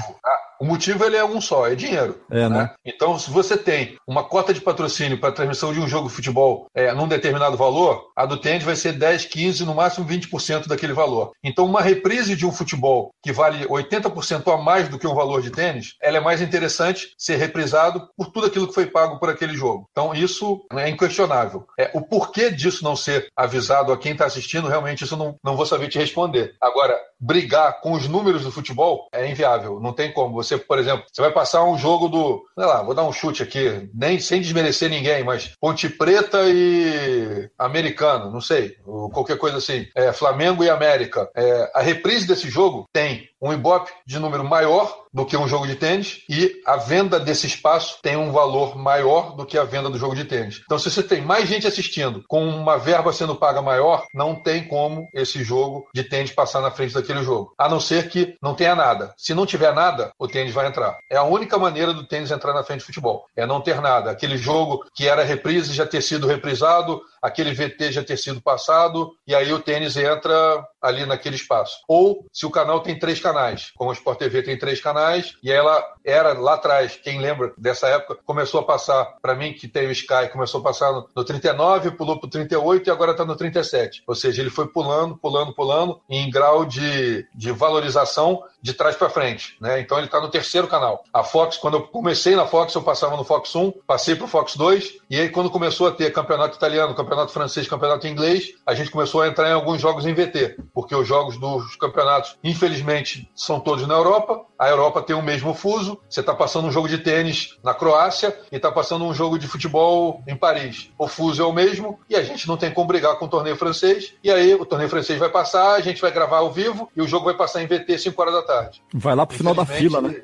o 0.61 0.65
motivo 0.65 1.05
ele 1.05 1.17
é 1.17 1.25
um 1.25 1.41
só, 1.41 1.67
é 1.67 1.75
dinheiro. 1.75 2.21
É, 2.31 2.49
né? 2.49 2.49
né? 2.49 2.71
Então, 2.85 3.19
se 3.19 3.31
você 3.31 3.57
tem 3.57 3.97
uma 4.07 4.25
cota 4.25 4.53
de 4.53 4.61
patrocínio 4.61 5.19
para 5.19 5.33
transmissão 5.33 5.73
de 5.73 5.81
um 5.81 5.89
jogo 5.89 6.09
de 6.09 6.15
futebol 6.15 6.67
é, 6.75 6.93
num 6.93 7.09
determinado 7.09 7.57
valor, 7.57 8.11
a 8.17 8.27
do 8.27 8.37
tênis 8.37 8.65
vai 8.65 8.77
ser 8.77 8.93
10, 8.93 9.27
15, 9.27 9.65
no 9.65 9.75
máximo 9.75 10.07
20% 10.07 10.67
daquele 10.67 10.93
valor. 10.93 11.33
Então, 11.43 11.65
uma 11.65 11.81
reprise 11.81 12.37
de 12.37 12.47
um 12.47 12.53
futebol 12.53 13.11
que 13.23 13.33
vale 13.33 13.67
80% 13.67 14.53
a 14.53 14.57
mais 14.57 14.89
do 14.89 14.99
que 14.99 15.07
um 15.07 15.15
valor 15.15 15.43
de 15.43 15.51
tênis, 15.51 15.95
ela 16.01 16.19
é 16.19 16.21
mais 16.21 16.41
interessante 16.41 17.13
ser 17.19 17.37
reprisado 17.37 18.09
por 18.17 18.31
tudo 18.31 18.47
aquilo 18.47 18.69
que 18.69 18.75
foi 18.75 18.87
pago 18.87 19.19
por 19.19 19.29
aquele 19.29 19.55
jogo. 19.55 19.87
Então, 19.91 20.15
isso 20.15 20.65
é 20.73 20.89
inquestionável. 20.89 21.67
É, 21.79 21.91
o 21.95 22.01
porquê 22.01 22.51
disso 22.51 22.85
não 22.85 22.97
ser 22.97 23.29
avisado 23.37 23.93
a 23.93 23.99
quem 23.99 24.13
está 24.13 24.27
assistindo, 24.27 24.69
realmente 24.69 25.05
isso 25.05 25.17
não, 25.17 25.37
não 25.43 25.57
vou 25.57 25.67
saber 25.67 25.89
te 25.89 25.99
responder. 25.99 26.55
Agora, 26.61 26.99
brigar 27.19 27.81
com 27.81 27.93
os 27.93 28.07
números 28.07 28.43
do 28.43 28.53
futebol 28.53 29.09
é 29.13 29.29
inviável, 29.31 29.81
não 29.81 29.93
tem 29.93 30.13
como. 30.13 30.35
Você, 30.35 30.46
por 30.67 30.79
exemplo, 30.79 31.05
você 31.11 31.23
vai 31.23 31.33
passar 31.33 31.65
um 31.65 31.79
jogo 31.79 32.09
do, 32.09 32.45
sei 32.59 32.67
lá, 32.67 32.83
vou 32.83 32.95
dar 32.95 33.05
um 33.05 33.13
chute 33.13 33.43
aqui, 33.43 33.89
nem 33.95 34.19
sem 34.21 34.41
desmerecer 34.41 34.91
ninguém, 34.91 35.25
mas 35.25 35.53
Ponte 35.61 35.89
Preta 35.89 36.43
e 36.45 37.49
Americano, 37.59 38.31
não 38.31 38.41
sei, 38.41 38.77
qualquer 39.13 39.39
coisa 39.39 39.59
assim, 39.59 39.87
é, 39.95 40.13
Flamengo 40.13 40.63
e 40.63 40.71
América. 40.71 41.29
É, 41.35 41.71
a 41.75 41.81
reprise 41.81 42.27
desse 42.27 42.49
jogo? 42.49 42.85
Tem 42.93 43.29
um 43.47 43.53
Ibope 43.53 43.93
de 44.05 44.19
número 44.19 44.45
maior 44.45 45.07
do 45.17 45.25
que 45.25 45.37
um 45.37 45.49
jogo 45.49 45.67
de 45.67 45.77
tênis 45.77 46.23
e 46.29 46.61
a 46.67 46.77
venda 46.77 47.19
desse 47.19 47.47
espaço 47.47 47.99
tem 48.03 48.17
um 48.17 48.33
valor 48.33 48.77
maior 48.77 49.35
do 49.35 49.47
que 49.47 49.57
a 49.57 49.65
venda 49.65 49.89
do 49.89 49.97
jogo 49.97 50.15
de 50.15 50.25
tênis. 50.25 50.61
Então, 50.65 50.79
se 50.79 50.91
você 50.91 51.03
tem 51.03 51.23
mais 51.23 51.49
gente 51.49 51.67
assistindo 51.67 52.23
com 52.29 52.47
uma 52.47 52.77
verba 52.77 53.13
sendo 53.13 53.35
paga 53.35 53.63
maior, 53.63 54.05
não 54.13 54.35
tem 54.35 54.69
como 54.69 55.09
esse 55.15 55.43
jogo 55.43 55.89
de 55.95 56.05
tênis 56.05 56.33
passar 56.33 56.61
na 56.61 56.71
frente 56.71 56.93
daquele 56.93 57.23
jogo. 57.23 57.55
A 57.57 57.67
não 57.67 57.81
ser 57.81 58.11
que 58.11 58.37
não 58.43 58.55
tenha 58.55 58.75
nada. 58.75 59.15
Se 59.17 59.33
não 59.33 59.47
tiver 59.47 59.73
nada, 59.73 60.13
o 60.19 60.29
tênis 60.29 60.53
vai 60.53 60.67
entrar. 60.67 60.99
É 61.11 61.17
a 61.17 61.23
única 61.23 61.57
maneira 61.57 61.95
do 61.95 62.07
tênis 62.07 62.31
entrar 62.31 62.53
na 62.53 62.65
frente 62.65 62.81
do 62.81 62.87
futebol. 62.87 63.25
É 63.35 63.47
não 63.47 63.63
ter 63.63 63.81
nada. 63.81 64.11
Aquele 64.11 64.37
jogo 64.37 64.85
que 64.95 65.09
era 65.09 65.25
reprise 65.25 65.73
já 65.73 65.87
ter 65.87 66.03
sido 66.03 66.27
reprisado, 66.27 67.01
aquele 67.27 67.53
VT 67.53 67.91
já 67.91 68.05
ter 68.05 68.16
sido 68.16 68.41
passado, 68.41 69.16
e 69.27 69.35
aí 69.35 69.53
o 69.53 69.59
tênis 69.59 69.97
entra 69.97 70.64
ali 70.81 71.05
naquele 71.05 71.35
espaço. 71.35 71.79
Ou 71.89 72.24
se 72.33 72.47
o 72.47 72.51
canal 72.51 72.81
tem 72.81 72.97
três 72.97 73.18
canais, 73.18 73.72
como 73.77 73.91
o 73.91 73.93
Sport 73.93 74.18
TV 74.18 74.43
tem 74.43 74.57
três 74.57 74.81
canais, 74.81 75.35
e 75.43 75.51
ela 75.51 75.85
era 76.05 76.33
lá 76.35 76.55
atrás, 76.55 76.97
quem 77.03 77.20
lembra 77.20 77.53
dessa 77.59 77.89
época, 77.89 78.18
começou 78.24 78.61
a 78.61 78.64
passar, 78.64 79.16
para 79.20 79.35
mim 79.35 79.53
que 79.53 79.66
tem 79.66 79.89
o 79.89 79.91
Sky, 79.91 80.29
começou 80.33 80.61
a 80.61 80.64
passar 80.64 80.93
no, 80.93 81.09
no 81.16 81.24
39, 81.24 81.91
pulou 81.93 82.20
pro 82.20 82.31
38 82.31 82.87
e 82.87 82.91
agora 82.93 83.11
está 83.11 83.24
no 83.24 83.35
37. 83.35 84.05
Ou 84.07 84.14
seja, 84.14 84.41
ele 84.41 84.51
foi 84.51 84.68
pulando, 84.68 85.16
pulando, 85.16 85.53
pulando, 85.53 86.01
em 86.09 86.31
grau 86.31 86.64
de, 86.64 87.27
de 87.35 87.51
valorização 87.51 88.41
de 88.67 88.75
trás 88.75 88.97
para 88.97 89.09
frente, 89.09 89.57
né? 89.61 89.81
Então 89.81 89.97
ele 89.97 90.07
está 90.07 90.21
no 90.21 90.29
terceiro 90.29 90.67
canal. 90.67 91.05
A 91.12 91.23
Fox, 91.23 91.57
quando 91.57 91.75
eu 91.75 91.83
comecei 91.83 92.35
na 92.35 92.47
Fox, 92.47 92.75
eu 92.75 92.83
passava 92.83 93.17
no 93.17 93.23
Fox 93.23 93.55
1, 93.55 93.71
passei 93.87 94.17
para 94.17 94.25
o 94.25 94.29
Fox 94.29 94.57
2, 94.57 94.99
e 95.09 95.21
aí 95.21 95.29
quando 95.29 95.49
começou 95.49 95.87
a 95.87 95.93
ter 95.93 96.12
campeonato 96.12 96.57
italiano, 96.57 96.93
campeonato 96.93 97.33
francês, 97.33 97.69
campeonato 97.69 98.09
inglês, 98.09 98.55
a 98.67 98.75
gente 98.75 98.91
começou 98.91 99.23
a 99.23 99.29
entrar 99.29 99.49
em 99.49 99.53
alguns 99.53 99.81
jogos 99.81 100.05
em 100.05 100.12
VT, 100.12 100.57
porque 100.75 100.97
os 100.97 101.07
jogos 101.07 101.39
dos 101.39 101.77
campeonatos, 101.77 102.37
infelizmente, 102.43 103.31
são 103.37 103.61
todos 103.61 103.87
na 103.87 103.95
Europa, 103.95 104.45
a 104.59 104.69
Europa 104.69 105.03
tem 105.03 105.15
o 105.15 105.23
mesmo 105.23 105.55
fuso, 105.55 106.01
você 106.09 106.21
está 106.21 106.35
passando 106.35 106.67
um 106.69 106.73
jogo 106.73 106.89
de 106.89 106.99
tênis 106.99 107.57
na 107.63 107.75
Croácia 107.75 108.37
e 108.51 108.57
está 108.57 108.71
passando 108.73 109.05
um 109.05 109.15
jogo 109.15 109.39
de 109.39 109.47
futebol 109.47 110.23
em 110.27 110.37
Paris. 110.37 110.91
O 110.99 111.09
fuso 111.09 111.43
é 111.43 111.45
o 111.45 111.53
mesmo 111.53 111.99
e 112.09 112.17
a 112.17 112.23
gente 112.23 112.49
não 112.49 112.57
tem 112.57 112.71
como 112.71 112.87
brigar 112.87 113.17
com 113.19 113.27
o 113.27 113.29
torneio 113.29 113.57
francês. 113.57 114.15
E 114.23 114.31
aí 114.31 114.55
o 114.55 114.65
torneio 114.65 114.91
francês 114.91 115.19
vai 115.19 115.29
passar, 115.29 115.75
a 115.75 115.81
gente 115.81 116.01
vai 116.01 116.11
gravar 116.11 116.39
ao 116.39 116.53
vivo 116.53 116.91
e 116.97 117.03
o 117.03 117.09
jogo 117.09 117.27
vai 117.27 117.35
passar 117.35 117.63
em 117.63 117.67
VT 117.67 117.99
5 117.99 118.21
horas 118.21 118.35
da 118.35 118.43
tarde. 118.43 118.83
Vai 118.95 119.15
lá 119.15 119.27
pro 119.27 119.37
final 119.37 119.55
da 119.55 119.67
fila, 119.67 120.01
né? 120.01 120.23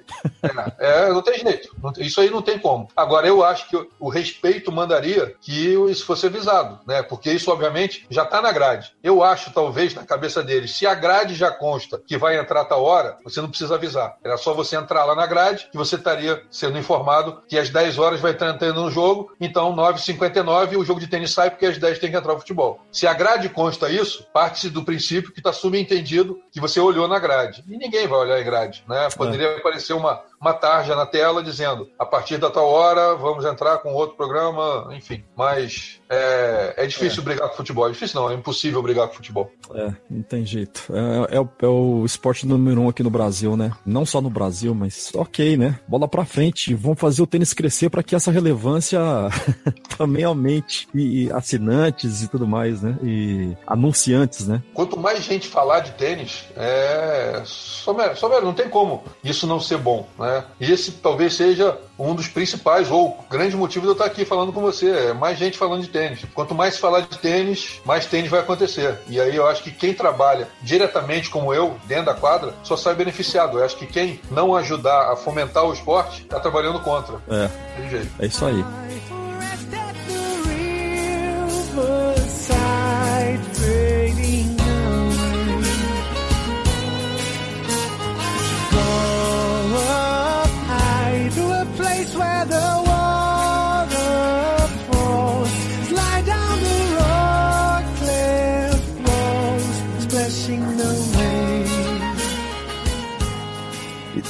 É, 0.79 1.09
é, 1.09 1.09
não 1.13 1.23
tem 1.23 1.39
jeito. 1.39 1.75
Isso 1.99 2.21
aí 2.21 2.31
não 2.31 2.43
tem 2.43 2.59
como. 2.59 2.89
Agora, 2.97 3.27
eu 3.27 3.45
acho 3.45 3.69
que 3.69 3.89
o 3.99 4.09
respeito 4.09 4.73
mandaria 4.73 5.35
que 5.41 5.75
isso 5.91 6.05
fosse 6.05 6.27
avisado, 6.27 6.81
né? 6.87 7.03
Porque 7.03 7.31
isso, 7.31 7.51
obviamente, 7.51 8.07
já 8.11 8.25
está 8.25 8.41
na 8.41 8.53
grade. 8.53 8.93
Eu 9.03 9.23
acho, 9.23 9.53
talvez, 9.53 9.95
na 9.95 10.05
cabeça 10.05 10.43
deles, 10.43 10.77
se 10.77 10.87
a 10.87 10.95
grade 10.95 11.35
já 11.35 11.51
consta 11.51 12.01
que 12.05 12.17
vai 12.17 12.39
entrar 12.39 12.65
tal 12.65 12.83
hora, 12.83 13.17
você 13.25 13.41
não 13.41 13.49
precisa 13.49 13.75
avisar. 13.75 14.17
Era 14.25 14.37
só 14.37 14.55
você 14.55 14.77
entrar 14.77 15.05
lá 15.05 15.15
na 15.15 15.27
grade 15.27 15.69
que 15.71 15.77
você 15.77 15.97
estaria 15.97 16.43
sendo 16.51 16.79
informado 16.79 17.43
que 17.49 17.59
às 17.59 17.71
10 17.71 17.99
horas 17.99 18.21
vai 18.21 18.33
estar 18.33 18.51
entrando 18.51 18.83
no 18.83 18.91
jogo, 18.91 19.33
então 19.41 19.75
9h59 19.75 20.77
o 20.77 20.85
jogo 20.85 21.01
de 21.01 21.07
tênis 21.07 21.33
sai 21.33 21.51
porque 21.51 21.67
às 21.67 21.79
10 21.79 21.99
tem 21.99 22.11
que 22.11 22.17
entrar 22.17 22.35
o 22.35 22.39
futebol. 22.39 22.81
Se 22.93 23.07
a 23.07 23.15
grade 23.15 23.49
consta 23.49 23.91
isso, 23.91 24.27
parte-se 24.33 24.71
do 24.71 24.85
princípio 24.85 25.33
que 25.33 25.41
está 25.41 25.53
subentendido 25.53 26.41
que 26.51 26.61
você 26.61 26.81
olhou 26.81 27.09
na 27.09 27.19
grade. 27.19 27.65
E 27.69 27.77
ninguém 27.77 28.07
vai 28.07 28.21
olhar 28.21 28.41
em 28.41 28.45
grade, 28.45 28.85
né? 28.89 29.09
Poderia 29.17 29.49
é. 29.49 29.57
aparecer 29.57 29.93
uma, 29.93 30.23
uma 30.43 30.53
tarja 30.53 30.97
na 30.97 31.07
tela 31.07 31.41
dizendo 31.41 31.89
a 31.97 32.05
partir 32.05 32.37
da 32.37 32.51
tal 32.51 32.69
hora 32.69 33.15
vamos 33.15 33.45
entrar 33.45 33.79
com 33.79 33.95
outro 33.95 34.17
programa, 34.17 34.89
enfim. 34.93 35.23
Mas 35.37 36.01
é, 36.11 36.75
é 36.77 36.87
difícil 36.87 37.23
é. 37.23 37.25
brigar 37.25 37.49
com 37.49 37.57
futebol. 37.57 37.89
É 37.89 37.93
difícil 37.93 38.21
não, 38.21 38.29
é 38.29 38.35
impossível 38.35 38.83
brigar 38.83 39.07
com 39.07 39.15
futebol. 39.15 39.51
É, 39.73 39.93
não 40.11 40.23
tem 40.23 40.45
jeito. 40.45 40.93
É, 40.93 41.37
é, 41.37 41.41
o, 41.41 41.49
é 41.61 41.67
o 41.67 42.05
esporte 42.05 42.45
número 42.45 42.81
um 42.81 42.89
aqui 42.89 43.05
no 43.05 43.11
Brasil, 43.11 43.57
né? 43.57 43.73
Não 43.87 44.05
só 44.05 44.21
no 44.21 44.29
Brasil, 44.29 44.75
mas 44.75 45.13
ok, 45.15 45.57
né? 45.57 45.79
Bola 45.87 46.09
pra 46.09 46.25
frente. 46.25 46.75
Vamos 46.75 46.99
fazer 46.99 47.23
o 47.23 47.27
tênis 47.27 47.55
crescer 47.55 47.89
para 47.89 48.03
que 48.03 48.17
essa 48.17 48.33
relevância 48.33 49.01
também 49.97 50.25
aumente. 50.25 50.89
E, 50.93 51.27
e, 51.27 51.33
assinantes 51.33 52.25
e 52.25 52.29
tudo 52.29 52.49
mais, 52.49 52.83
né? 52.83 52.99
E 53.03 53.57
anunciantes, 53.65 54.49
né? 54.49 54.61
Quanto 54.75 54.99
mais 54.99 55.23
gente 55.23 55.47
falar 55.47 55.81
de 55.81 55.93
tênis, 55.93 56.47
é. 56.57 57.43
Só, 57.45 57.95
só 58.17 58.41
não 58.41 58.53
tem 58.53 58.69
como 58.69 59.05
isso 59.23 59.47
não 59.47 59.61
ser 59.61 59.79
bom, 59.79 60.09
né? 60.19 60.32
Né? 60.33 60.45
E 60.61 60.73
esse 60.73 60.93
talvez 60.93 61.35
seja 61.35 61.77
um 61.99 62.15
dos 62.15 62.29
principais, 62.29 62.91
ou 62.91 63.25
grande 63.31 63.57
motivo 63.57 63.83
de 63.83 63.89
eu 63.89 63.93
estar 63.93 64.07
aqui 64.07 64.25
falando 64.25 64.53
com 64.53 64.61
você. 64.61 64.91
É 64.91 65.13
mais 65.13 65.39
gente 65.39 65.59
falando 65.59 65.83
de 65.83 65.89
tênis. 65.89 66.25
Quanto 66.35 66.55
mais 66.55 66.75
se 66.75 66.81
falar 66.81 67.01
de 67.01 67.19
tênis, 67.19 67.81
mais 67.85 68.07
tênis 68.07 68.31
vai 68.31 68.41
acontecer. 68.41 68.99
E 69.09 69.21
aí 69.21 69.37
eu 69.37 69.47
acho 69.47 69.63
que 69.63 69.71
quem 69.71 69.95
trabalha 69.95 70.49
diretamente 70.63 71.31
como 71.31 71.53
eu, 71.53 71.77
dentro 71.87 72.07
da 72.07 72.15
quadra, 72.15 72.55
só 72.63 72.77
sai 72.77 72.95
beneficiado. 72.95 73.59
Eu 73.59 73.65
acho 73.65 73.77
que 73.77 73.87
quem 73.87 74.21
não 74.31 74.57
ajudar 74.57 75.13
a 75.13 75.17
fomentar 75.17 75.65
o 75.65 75.73
esporte 75.73 76.23
está 76.23 76.41
trabalhando 76.41 76.81
contra. 76.81 77.17
É. 77.29 77.51
É 78.19 78.27
isso 78.27 78.45
aí. 78.45 78.65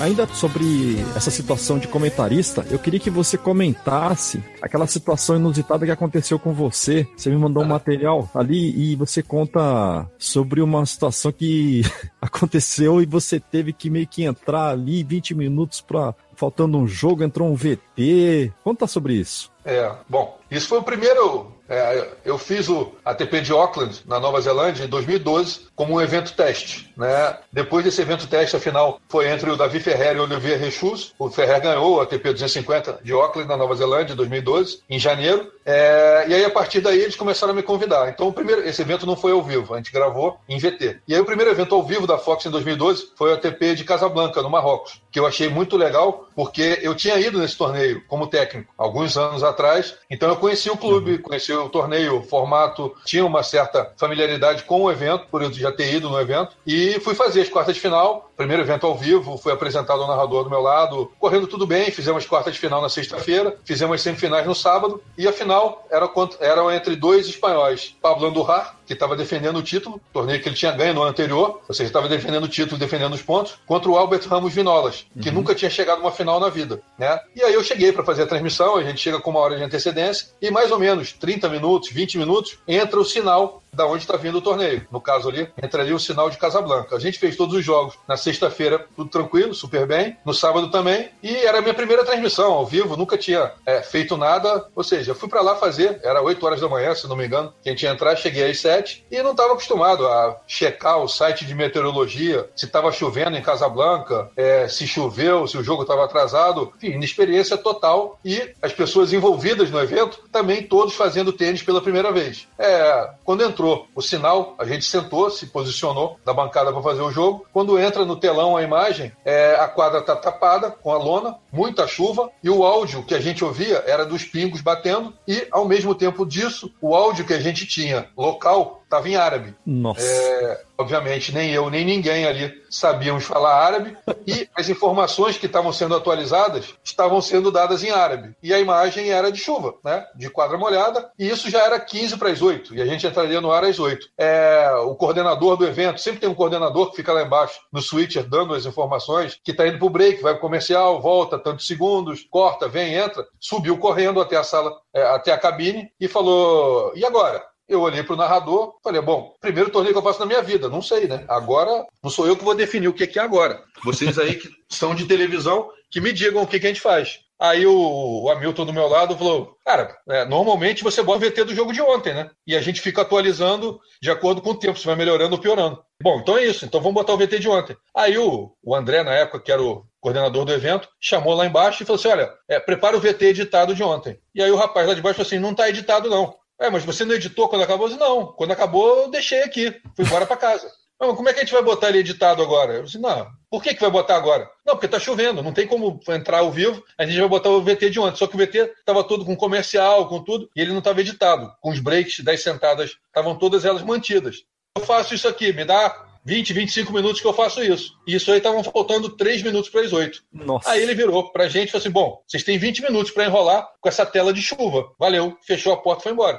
Ainda 0.02 0.26
sobre 0.26 0.96
essa 1.14 1.30
situação 1.30 1.78
de 1.78 1.86
comentarista, 1.86 2.66
eu 2.68 2.76
queria 2.76 2.98
que 2.98 3.08
você 3.08 3.38
comentasse 3.38 4.42
aquela 4.60 4.84
situação 4.84 5.36
inusitada 5.36 5.86
que 5.86 5.92
aconteceu 5.92 6.40
com 6.40 6.52
você. 6.52 7.06
Você 7.16 7.30
me 7.30 7.36
mandou 7.36 7.62
um 7.62 7.68
material 7.68 8.28
ali 8.34 8.74
e 8.76 8.96
você 8.96 9.22
conta 9.22 10.04
sobre 10.18 10.60
uma 10.60 10.84
situação 10.84 11.30
que 11.30 11.82
aconteceu 12.20 13.00
e 13.00 13.06
você 13.06 13.38
teve 13.38 13.72
que 13.72 13.88
meio 13.88 14.08
que 14.08 14.24
entrar 14.24 14.70
ali 14.70 15.04
20 15.04 15.36
minutos 15.36 15.80
para 15.80 16.12
faltando 16.34 16.78
um 16.78 16.88
jogo, 16.88 17.22
entrou 17.22 17.48
um 17.48 17.54
VT. 17.54 18.52
Conta 18.64 18.88
sobre 18.88 19.14
isso. 19.14 19.52
É, 19.64 19.88
bom, 20.08 20.36
isso 20.56 20.68
foi 20.68 20.78
o 20.78 20.82
primeiro 20.82 21.52
é, 21.72 22.06
eu 22.24 22.36
fiz 22.36 22.68
o 22.68 22.92
ATP 23.02 23.40
de 23.40 23.50
Auckland, 23.50 24.02
na 24.06 24.20
Nova 24.20 24.38
Zelândia, 24.42 24.84
em 24.84 24.88
2012, 24.88 25.68
como 25.74 25.94
um 25.94 26.00
evento 26.02 26.34
teste. 26.34 26.92
Né? 26.94 27.38
Depois 27.50 27.82
desse 27.82 28.02
evento 28.02 28.26
teste, 28.26 28.56
a 28.56 28.60
final 28.60 29.00
foi 29.08 29.28
entre 29.30 29.50
o 29.50 29.56
Davi 29.56 29.80
Ferrer 29.80 30.16
e 30.16 30.20
o 30.20 30.24
Olivier 30.24 30.60
Rechus. 30.60 31.14
O 31.18 31.30
Ferrer 31.30 31.62
ganhou 31.62 31.96
o 31.96 32.00
ATP 32.02 32.32
250 32.32 33.00
de 33.02 33.12
Auckland, 33.12 33.48
na 33.48 33.56
Nova 33.56 33.74
Zelândia, 33.74 34.12
em 34.12 34.16
2012, 34.16 34.82
em 34.90 34.98
janeiro. 34.98 35.50
É, 35.64 36.26
e 36.28 36.34
aí, 36.34 36.44
a 36.44 36.50
partir 36.50 36.80
daí, 36.80 37.00
eles 37.00 37.16
começaram 37.16 37.54
a 37.54 37.56
me 37.56 37.62
convidar. 37.62 38.08
Então, 38.10 38.28
o 38.28 38.32
primeiro, 38.32 38.68
esse 38.68 38.82
evento 38.82 39.06
não 39.06 39.16
foi 39.16 39.32
ao 39.32 39.42
vivo, 39.42 39.72
a 39.72 39.76
gente 39.78 39.92
gravou 39.92 40.38
em 40.46 40.58
VT. 40.58 41.00
E 41.08 41.14
aí, 41.14 41.20
o 41.20 41.24
primeiro 41.24 41.50
evento 41.50 41.74
ao 41.74 41.82
vivo 41.82 42.06
da 42.06 42.18
Fox 42.18 42.44
em 42.44 42.50
2012 42.50 43.12
foi 43.16 43.30
o 43.30 43.34
ATP 43.34 43.76
de 43.76 43.84
Casablanca, 43.84 44.42
no 44.42 44.50
Marrocos, 44.50 45.00
que 45.10 45.18
eu 45.18 45.26
achei 45.26 45.48
muito 45.48 45.76
legal, 45.76 46.26
porque 46.34 46.80
eu 46.82 46.94
tinha 46.94 47.18
ido 47.18 47.38
nesse 47.38 47.56
torneio 47.56 48.02
como 48.08 48.26
técnico, 48.26 48.72
alguns 48.76 49.16
anos 49.16 49.42
atrás. 49.42 49.94
Então, 50.10 50.28
eu 50.28 50.36
conheci 50.42 50.68
o 50.68 50.76
clube, 50.76 51.18
conheci 51.18 51.52
o 51.52 51.68
torneio, 51.68 52.18
o 52.18 52.22
formato, 52.24 52.92
tinha 53.04 53.24
uma 53.24 53.44
certa 53.44 53.92
familiaridade 53.96 54.64
com 54.64 54.82
o 54.82 54.90
evento, 54.90 55.28
por 55.30 55.40
eu 55.40 55.52
já 55.52 55.70
ter 55.70 55.94
ido 55.94 56.10
no 56.10 56.20
evento, 56.20 56.56
e 56.66 56.98
fui 56.98 57.14
fazer 57.14 57.42
as 57.42 57.48
quartas 57.48 57.76
de 57.76 57.80
final. 57.80 58.28
Primeiro 58.36 58.64
evento 58.64 58.84
ao 58.84 58.98
vivo, 58.98 59.38
fui 59.38 59.52
apresentado 59.52 60.02
ao 60.02 60.08
narrador 60.08 60.42
do 60.42 60.50
meu 60.50 60.60
lado, 60.60 61.12
correndo 61.20 61.46
tudo 61.46 61.64
bem, 61.64 61.92
fizemos 61.92 62.26
quartas 62.26 62.54
de 62.54 62.58
final 62.58 62.82
na 62.82 62.88
sexta-feira, 62.88 63.56
fizemos 63.64 63.94
as 63.94 64.02
semifinais 64.02 64.44
no 64.44 64.54
sábado, 64.54 65.00
e 65.16 65.28
a 65.28 65.32
final 65.32 65.86
era, 65.88 66.10
era 66.40 66.74
entre 66.74 66.96
dois 66.96 67.28
espanhóis, 67.28 67.94
Pablo 68.02 68.26
Andurrar, 68.26 68.76
que 68.86 68.92
estava 68.92 69.16
defendendo 69.16 69.56
o 69.56 69.62
título, 69.62 70.00
torneio 70.12 70.40
que 70.42 70.48
ele 70.48 70.56
tinha 70.56 70.72
ganho 70.72 70.94
no 70.94 71.02
ano 71.02 71.10
anterior, 71.10 71.60
ou 71.68 71.74
seja, 71.74 71.88
estava 71.88 72.08
defendendo 72.08 72.44
o 72.44 72.48
título, 72.48 72.78
defendendo 72.78 73.14
os 73.14 73.22
pontos, 73.22 73.56
contra 73.66 73.90
o 73.90 73.96
Albert 73.96 74.26
Ramos 74.28 74.52
Vinolas, 74.52 75.06
que 75.20 75.28
uhum. 75.28 75.36
nunca 75.36 75.54
tinha 75.54 75.70
chegado 75.70 75.98
a 75.98 76.00
uma 76.02 76.12
final 76.12 76.40
na 76.40 76.48
vida, 76.48 76.80
né? 76.98 77.20
E 77.34 77.42
aí 77.42 77.54
eu 77.54 77.62
cheguei 77.62 77.92
para 77.92 78.04
fazer 78.04 78.22
a 78.22 78.26
transmissão, 78.26 78.76
a 78.76 78.82
gente 78.82 79.00
chega 79.00 79.20
com 79.20 79.30
uma 79.30 79.40
hora 79.40 79.56
de 79.56 79.62
antecedência, 79.62 80.28
e 80.40 80.50
mais 80.50 80.70
ou 80.70 80.78
menos 80.78 81.12
30 81.12 81.48
minutos, 81.48 81.90
20 81.90 82.18
minutos, 82.18 82.58
entra 82.66 82.98
o 82.98 83.04
sinal 83.04 83.61
da 83.74 83.86
onde 83.86 84.02
está 84.02 84.18
vindo 84.18 84.36
o 84.36 84.42
torneio. 84.42 84.86
No 84.90 85.00
caso 85.00 85.30
ali, 85.30 85.48
entraria 85.62 85.96
o 85.96 86.00
sinal 86.00 86.28
de 86.28 86.36
Casablanca. 86.36 86.94
A 86.94 87.00
gente 87.00 87.18
fez 87.18 87.36
todos 87.36 87.54
os 87.54 87.64
jogos 87.64 87.94
na 88.06 88.18
sexta-feira, 88.18 88.86
tudo 88.94 89.08
tranquilo, 89.08 89.54
super 89.54 89.86
bem. 89.86 90.14
No 90.26 90.34
sábado 90.34 90.70
também. 90.70 91.08
E 91.22 91.34
era 91.36 91.58
a 91.58 91.62
minha 91.62 91.72
primeira 91.72 92.04
transmissão 92.04 92.52
ao 92.52 92.66
vivo, 92.66 92.98
nunca 92.98 93.16
tinha 93.16 93.50
é, 93.64 93.80
feito 93.80 94.14
nada. 94.14 94.66
Ou 94.76 94.84
seja, 94.84 95.14
fui 95.14 95.26
para 95.26 95.40
lá 95.40 95.56
fazer, 95.56 95.98
era 96.04 96.20
8 96.20 96.44
horas 96.44 96.60
da 96.60 96.68
manhã, 96.68 96.94
se 96.94 97.08
não 97.08 97.16
me 97.16 97.24
engano. 97.24 97.54
Quem 97.62 97.74
tinha 97.74 97.92
entrar, 97.92 98.14
cheguei 98.14 98.50
às 98.50 98.60
7 98.60 99.06
e 99.10 99.22
não 99.22 99.30
estava 99.30 99.52
acostumado 99.54 100.06
a 100.06 100.38
checar 100.46 100.98
o 100.98 101.08
site 101.08 101.46
de 101.46 101.54
meteorologia, 101.54 102.50
se 102.54 102.66
estava 102.66 102.92
chovendo 102.92 103.38
em 103.38 103.42
Casablanca, 103.42 104.30
é, 104.36 104.68
se 104.68 104.86
choveu, 104.86 105.46
se 105.46 105.56
o 105.56 105.64
jogo 105.64 105.80
estava 105.80 106.04
atrasado. 106.04 106.74
Enfim, 106.76 106.92
inexperiência 106.92 107.56
total. 107.56 108.20
E 108.22 108.52
as 108.60 108.74
pessoas 108.74 109.14
envolvidas 109.14 109.70
no 109.70 109.80
evento 109.80 110.24
também 110.30 110.62
todos 110.62 110.94
fazendo 110.94 111.32
tênis 111.32 111.62
pela 111.62 111.80
primeira 111.80 112.12
vez. 112.12 112.46
É, 112.58 113.10
quando 113.24 113.42
entrou 113.42 113.61
entrou 113.62 113.86
o 113.94 114.02
sinal, 114.02 114.56
a 114.58 114.64
gente 114.64 114.84
sentou, 114.84 115.30
se 115.30 115.46
posicionou 115.46 116.18
na 116.26 116.32
bancada 116.32 116.72
para 116.72 116.82
fazer 116.82 117.00
o 117.00 117.12
jogo. 117.12 117.46
Quando 117.52 117.78
entra 117.78 118.04
no 118.04 118.16
telão 118.16 118.56
a 118.56 118.62
imagem, 118.62 119.12
é, 119.24 119.54
a 119.54 119.68
quadra 119.68 120.00
está 120.00 120.16
tapada 120.16 120.70
com 120.70 120.90
a 120.90 120.98
lona, 120.98 121.36
muita 121.52 121.86
chuva, 121.86 122.28
e 122.42 122.50
o 122.50 122.64
áudio 122.64 123.04
que 123.04 123.14
a 123.14 123.20
gente 123.20 123.44
ouvia 123.44 123.84
era 123.86 124.04
dos 124.04 124.24
pingos 124.24 124.60
batendo, 124.60 125.14
e 125.28 125.46
ao 125.52 125.64
mesmo 125.64 125.94
tempo 125.94 126.26
disso, 126.26 126.72
o 126.80 126.96
áudio 126.96 127.24
que 127.24 127.34
a 127.34 127.40
gente 127.40 127.64
tinha 127.64 128.08
local 128.16 128.81
estava 128.92 129.08
em 129.08 129.16
árabe. 129.16 129.54
Nossa. 129.64 130.02
É, 130.06 130.60
obviamente, 130.76 131.32
nem 131.32 131.50
eu 131.50 131.70
nem 131.70 131.84
ninguém 131.84 132.26
ali 132.26 132.52
sabíamos 132.68 133.24
falar 133.24 133.54
árabe 133.54 133.96
e 134.26 134.48
as 134.54 134.68
informações 134.68 135.38
que 135.38 135.46
estavam 135.46 135.72
sendo 135.72 135.94
atualizadas 135.94 136.74
estavam 136.84 137.20
sendo 137.20 137.50
dadas 137.50 137.82
em 137.82 137.90
árabe. 137.90 138.34
E 138.42 138.52
a 138.52 138.60
imagem 138.60 139.10
era 139.10 139.32
de 139.32 139.38
chuva, 139.38 139.74
né? 139.82 140.04
De 140.14 140.28
quadra 140.28 140.58
molhada, 140.58 141.10
e 141.18 141.28
isso 141.28 141.50
já 141.50 141.64
era 141.64 141.80
15 141.80 142.16
para 142.18 142.30
as 142.30 142.42
8, 142.42 142.74
e 142.74 142.82
a 142.82 142.86
gente 142.86 143.06
entraria 143.06 143.40
no 143.40 143.50
ar 143.50 143.64
às 143.64 143.78
8. 143.78 144.08
É, 144.18 144.70
o 144.84 144.94
coordenador 144.94 145.56
do 145.56 145.66
evento, 145.66 146.00
sempre 146.00 146.20
tem 146.20 146.28
um 146.28 146.34
coordenador 146.34 146.90
que 146.90 146.96
fica 146.96 147.12
lá 147.12 147.22
embaixo 147.22 147.60
no 147.72 147.80
switcher 147.80 148.28
dando 148.28 148.54
as 148.54 148.66
informações, 148.66 149.38
que 149.42 149.52
está 149.52 149.66
indo 149.66 149.78
para 149.78 149.86
o 149.86 149.90
break, 149.90 150.22
vai 150.22 150.32
para 150.32 150.38
o 150.38 150.42
comercial, 150.42 151.00
volta 151.00 151.38
tantos 151.38 151.66
segundos, 151.66 152.26
corta, 152.30 152.68
vem, 152.68 152.94
entra, 152.94 153.26
subiu 153.40 153.78
correndo 153.78 154.20
até 154.20 154.36
a 154.36 154.44
sala, 154.44 154.74
é, 154.94 155.02
até 155.02 155.32
a 155.32 155.38
cabine 155.38 155.90
e 156.00 156.08
falou: 156.08 156.92
e 156.94 157.04
agora? 157.04 157.51
Eu 157.72 157.80
olhei 157.80 158.02
para 158.02 158.12
o 158.12 158.16
narrador, 158.16 158.74
falei, 158.84 159.00
bom, 159.00 159.34
primeiro 159.40 159.70
torneio 159.70 159.94
que 159.94 159.98
eu 159.98 160.02
faço 160.02 160.20
na 160.20 160.26
minha 160.26 160.42
vida, 160.42 160.68
não 160.68 160.82
sei, 160.82 161.08
né? 161.08 161.24
Agora, 161.26 161.86
não 162.02 162.10
sou 162.10 162.26
eu 162.26 162.36
que 162.36 162.44
vou 162.44 162.54
definir 162.54 162.88
o 162.88 162.92
que 162.92 163.18
é 163.18 163.22
agora. 163.22 163.62
Vocês 163.82 164.18
aí 164.18 164.34
que 164.34 164.50
são 164.68 164.94
de 164.94 165.06
televisão, 165.06 165.70
que 165.90 166.00
me 166.00 166.12
digam 166.12 166.42
o 166.42 166.46
que, 166.46 166.60
que 166.60 166.66
a 166.66 166.68
gente 166.68 166.80
faz. 166.82 167.20
Aí 167.42 167.66
o, 167.66 168.30
Hamilton 168.30 168.66
do 168.66 168.72
meu 168.72 168.86
lado 168.86 169.16
falou: 169.16 169.56
Cara, 169.64 169.96
é, 170.08 170.24
normalmente 170.24 170.84
você 170.84 171.02
bota 171.02 171.26
o 171.26 171.28
VT 171.28 171.42
do 171.42 171.54
jogo 171.54 171.72
de 171.72 171.82
ontem, 171.82 172.14
né? 172.14 172.30
E 172.46 172.54
a 172.54 172.60
gente 172.60 172.80
fica 172.80 173.02
atualizando 173.02 173.80
de 174.00 174.12
acordo 174.12 174.40
com 174.40 174.50
o 174.50 174.54
tempo, 174.54 174.78
se 174.78 174.86
vai 174.86 174.94
melhorando 174.94 175.34
ou 175.34 175.40
piorando. 175.40 175.82
Bom, 176.00 176.20
então 176.20 176.38
é 176.38 176.44
isso. 176.44 176.64
Então 176.64 176.80
vamos 176.80 176.94
botar 176.94 177.14
o 177.14 177.18
VT 177.18 177.40
de 177.40 177.48
ontem. 177.48 177.76
Aí 177.96 178.16
o, 178.16 178.52
o 178.62 178.76
André, 178.76 179.02
na 179.02 179.12
época, 179.12 179.40
que 179.40 179.50
era 179.50 179.60
o 179.60 179.84
coordenador 180.00 180.44
do 180.44 180.52
evento, 180.52 180.88
chamou 181.00 181.34
lá 181.34 181.44
embaixo 181.44 181.82
e 181.82 181.86
falou 181.86 181.98
assim: 181.98 182.08
olha, 182.08 182.30
é, 182.48 182.60
prepara 182.60 182.96
o 182.96 183.00
VT 183.00 183.24
editado 183.24 183.74
de 183.74 183.82
ontem. 183.82 184.20
E 184.32 184.40
aí 184.40 184.50
o 184.52 184.56
rapaz 184.56 184.86
lá 184.86 184.94
de 184.94 185.02
baixo 185.02 185.16
falou 185.16 185.26
assim: 185.26 185.40
não 185.40 185.50
está 185.50 185.68
editado, 185.68 186.08
não. 186.08 186.36
É, 186.62 186.70
mas 186.70 186.84
você 186.84 187.04
não 187.04 187.16
editou 187.16 187.48
quando 187.48 187.62
acabou? 187.62 187.88
Disse, 187.88 187.98
não, 187.98 188.26
quando 188.26 188.52
acabou 188.52 189.02
eu 189.02 189.10
deixei 189.10 189.42
aqui, 189.42 189.70
fui 189.96 190.04
embora 190.04 190.24
para 190.24 190.36
casa. 190.36 190.70
Não, 191.00 191.16
como 191.16 191.28
é 191.28 191.32
que 191.32 191.40
a 191.40 191.42
gente 191.42 191.52
vai 191.52 191.64
botar 191.64 191.88
ele 191.88 191.98
editado 191.98 192.40
agora? 192.40 192.74
Eu 192.74 192.84
disse, 192.84 192.96
não, 192.96 193.26
por 193.50 193.60
que, 193.60 193.74
que 193.74 193.80
vai 193.80 193.90
botar 193.90 194.14
agora? 194.14 194.48
Não, 194.64 194.74
porque 194.74 194.86
tá 194.86 195.00
chovendo, 195.00 195.42
não 195.42 195.52
tem 195.52 195.66
como 195.66 195.98
entrar 196.10 196.38
ao 196.38 196.52
vivo, 196.52 196.80
a 196.96 197.04
gente 197.04 197.18
vai 197.18 197.28
botar 197.28 197.48
o 197.48 197.60
VT 197.60 197.90
de 197.90 197.98
ontem. 197.98 198.16
Só 198.16 198.28
que 198.28 198.36
o 198.36 198.38
VT 198.38 198.72
estava 198.78 199.02
todo 199.02 199.24
com 199.24 199.34
comercial, 199.34 200.08
com 200.08 200.22
tudo, 200.22 200.48
e 200.54 200.60
ele 200.60 200.70
não 200.70 200.78
estava 200.78 201.00
editado. 201.00 201.52
Com 201.60 201.70
os 201.70 201.80
breaks 201.80 202.20
das 202.20 202.40
sentadas, 202.40 202.98
estavam 203.08 203.36
todas 203.36 203.64
elas 203.64 203.82
mantidas. 203.82 204.44
Eu 204.78 204.84
faço 204.84 205.12
isso 205.12 205.26
aqui, 205.26 205.52
me 205.52 205.64
dá 205.64 205.92
20, 206.24 206.52
25 206.52 206.92
minutos 206.92 207.20
que 207.20 207.26
eu 207.26 207.32
faço 207.32 207.62
isso. 207.62 207.98
E 208.06 208.14
isso 208.14 208.30
aí 208.30 208.38
estavam 208.38 208.62
faltando 208.62 209.16
3 209.16 209.42
minutos 209.42 209.70
para 209.70 209.80
as 209.80 209.92
8. 209.92 210.22
Nossa. 210.32 210.70
Aí 210.70 210.82
ele 210.82 210.94
virou 210.94 211.32
pra 211.32 211.48
gente 211.48 211.68
e 211.68 211.72
falou 211.72 211.82
assim: 211.82 211.90
bom, 211.90 212.22
vocês 212.26 212.44
têm 212.44 212.58
20 212.58 212.82
minutos 212.82 213.10
para 213.12 213.24
enrolar 213.24 213.68
com 213.80 213.88
essa 213.88 214.06
tela 214.06 214.32
de 214.32 214.40
chuva. 214.40 214.92
Valeu, 214.98 215.36
fechou 215.46 215.72
a 215.72 215.76
porta 215.76 216.02
e 216.02 216.04
foi 216.04 216.12
embora. 216.12 216.38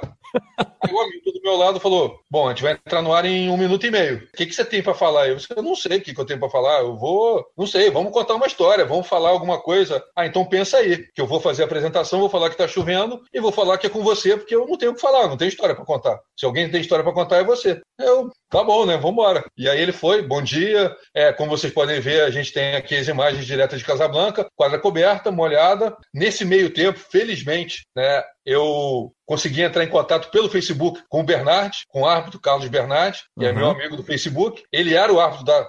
Aí 0.82 0.92
o 0.92 1.00
amigo 1.00 1.32
do 1.32 1.40
meu 1.42 1.56
lado 1.56 1.80
falou: 1.80 2.20
Bom, 2.30 2.46
a 2.46 2.50
gente 2.50 2.62
vai 2.62 2.72
entrar 2.72 3.02
no 3.02 3.12
ar 3.12 3.24
em 3.24 3.48
um 3.48 3.56
minuto 3.56 3.86
e 3.86 3.90
meio. 3.90 4.18
O 4.18 4.36
que, 4.36 4.46
que 4.46 4.54
você 4.54 4.64
tem 4.64 4.82
para 4.82 4.94
falar? 4.94 5.28
Eu 5.28 5.38
Eu 5.56 5.62
não 5.62 5.74
sei 5.74 5.98
o 5.98 6.00
que, 6.00 6.14
que 6.14 6.20
eu 6.20 6.24
tenho 6.24 6.38
para 6.38 6.50
falar. 6.50 6.80
Eu 6.80 6.96
vou, 6.96 7.44
não 7.56 7.66
sei, 7.66 7.90
vamos 7.90 8.12
contar 8.12 8.34
uma 8.34 8.46
história, 8.46 8.84
vamos 8.84 9.06
falar 9.06 9.30
alguma 9.30 9.60
coisa. 9.60 10.02
Ah, 10.16 10.26
então 10.26 10.44
pensa 10.44 10.78
aí, 10.78 11.06
que 11.12 11.20
eu 11.20 11.26
vou 11.26 11.40
fazer 11.40 11.62
a 11.62 11.66
apresentação, 11.66 12.20
vou 12.20 12.28
falar 12.28 12.50
que 12.50 12.56
tá 12.56 12.68
chovendo 12.68 13.22
e 13.32 13.40
vou 13.40 13.52
falar 13.52 13.78
que 13.78 13.86
é 13.86 13.90
com 13.90 14.02
você, 14.02 14.36
porque 14.36 14.54
eu 14.54 14.66
não 14.66 14.76
tenho 14.76 14.92
o 14.92 14.94
que 14.94 15.00
falar, 15.00 15.28
não 15.28 15.36
tenho 15.36 15.48
história 15.48 15.74
para 15.74 15.84
contar. 15.84 16.20
Se 16.38 16.44
alguém 16.44 16.70
tem 16.70 16.80
história 16.80 17.04
para 17.04 17.12
contar, 17.12 17.36
é 17.36 17.44
você. 17.44 17.80
Eu, 17.98 18.30
tá 18.50 18.62
bom, 18.62 18.84
né? 18.84 18.96
Vamos 18.96 19.12
embora. 19.12 19.44
E 19.56 19.68
aí 19.68 19.80
ele 19.80 19.92
foi: 19.92 20.22
Bom 20.22 20.42
dia. 20.42 20.94
É, 21.14 21.32
como 21.32 21.50
vocês 21.50 21.72
podem 21.72 22.00
ver, 22.00 22.22
a 22.22 22.30
gente 22.30 22.52
tem 22.52 22.74
aqui 22.74 22.96
as 22.96 23.08
imagens 23.08 23.46
diretas 23.46 23.78
de 23.78 23.84
Casablanca, 23.84 24.46
quadra 24.56 24.78
coberta, 24.78 25.30
molhada. 25.30 25.96
Nesse 26.12 26.44
meio 26.44 26.70
tempo, 26.70 26.98
felizmente, 26.98 27.86
né? 27.96 28.22
Eu 28.44 29.12
consegui 29.26 29.62
entrar 29.62 29.84
em 29.84 29.88
contato 29.88 30.30
pelo 30.30 30.50
Facebook 30.50 31.02
com 31.08 31.20
o 31.20 31.24
Bernard, 31.24 31.76
com 31.88 32.02
o 32.02 32.06
árbitro 32.06 32.40
Carlos 32.40 32.68
Bernard, 32.68 33.18
que 33.38 33.44
uhum. 33.44 33.50
é 33.50 33.52
meu 33.52 33.70
amigo 33.70 33.96
do 33.96 34.02
Facebook. 34.02 34.62
Ele 34.72 34.94
era 34.94 35.12
o 35.12 35.20
árbitro 35.20 35.44
da 35.44 35.66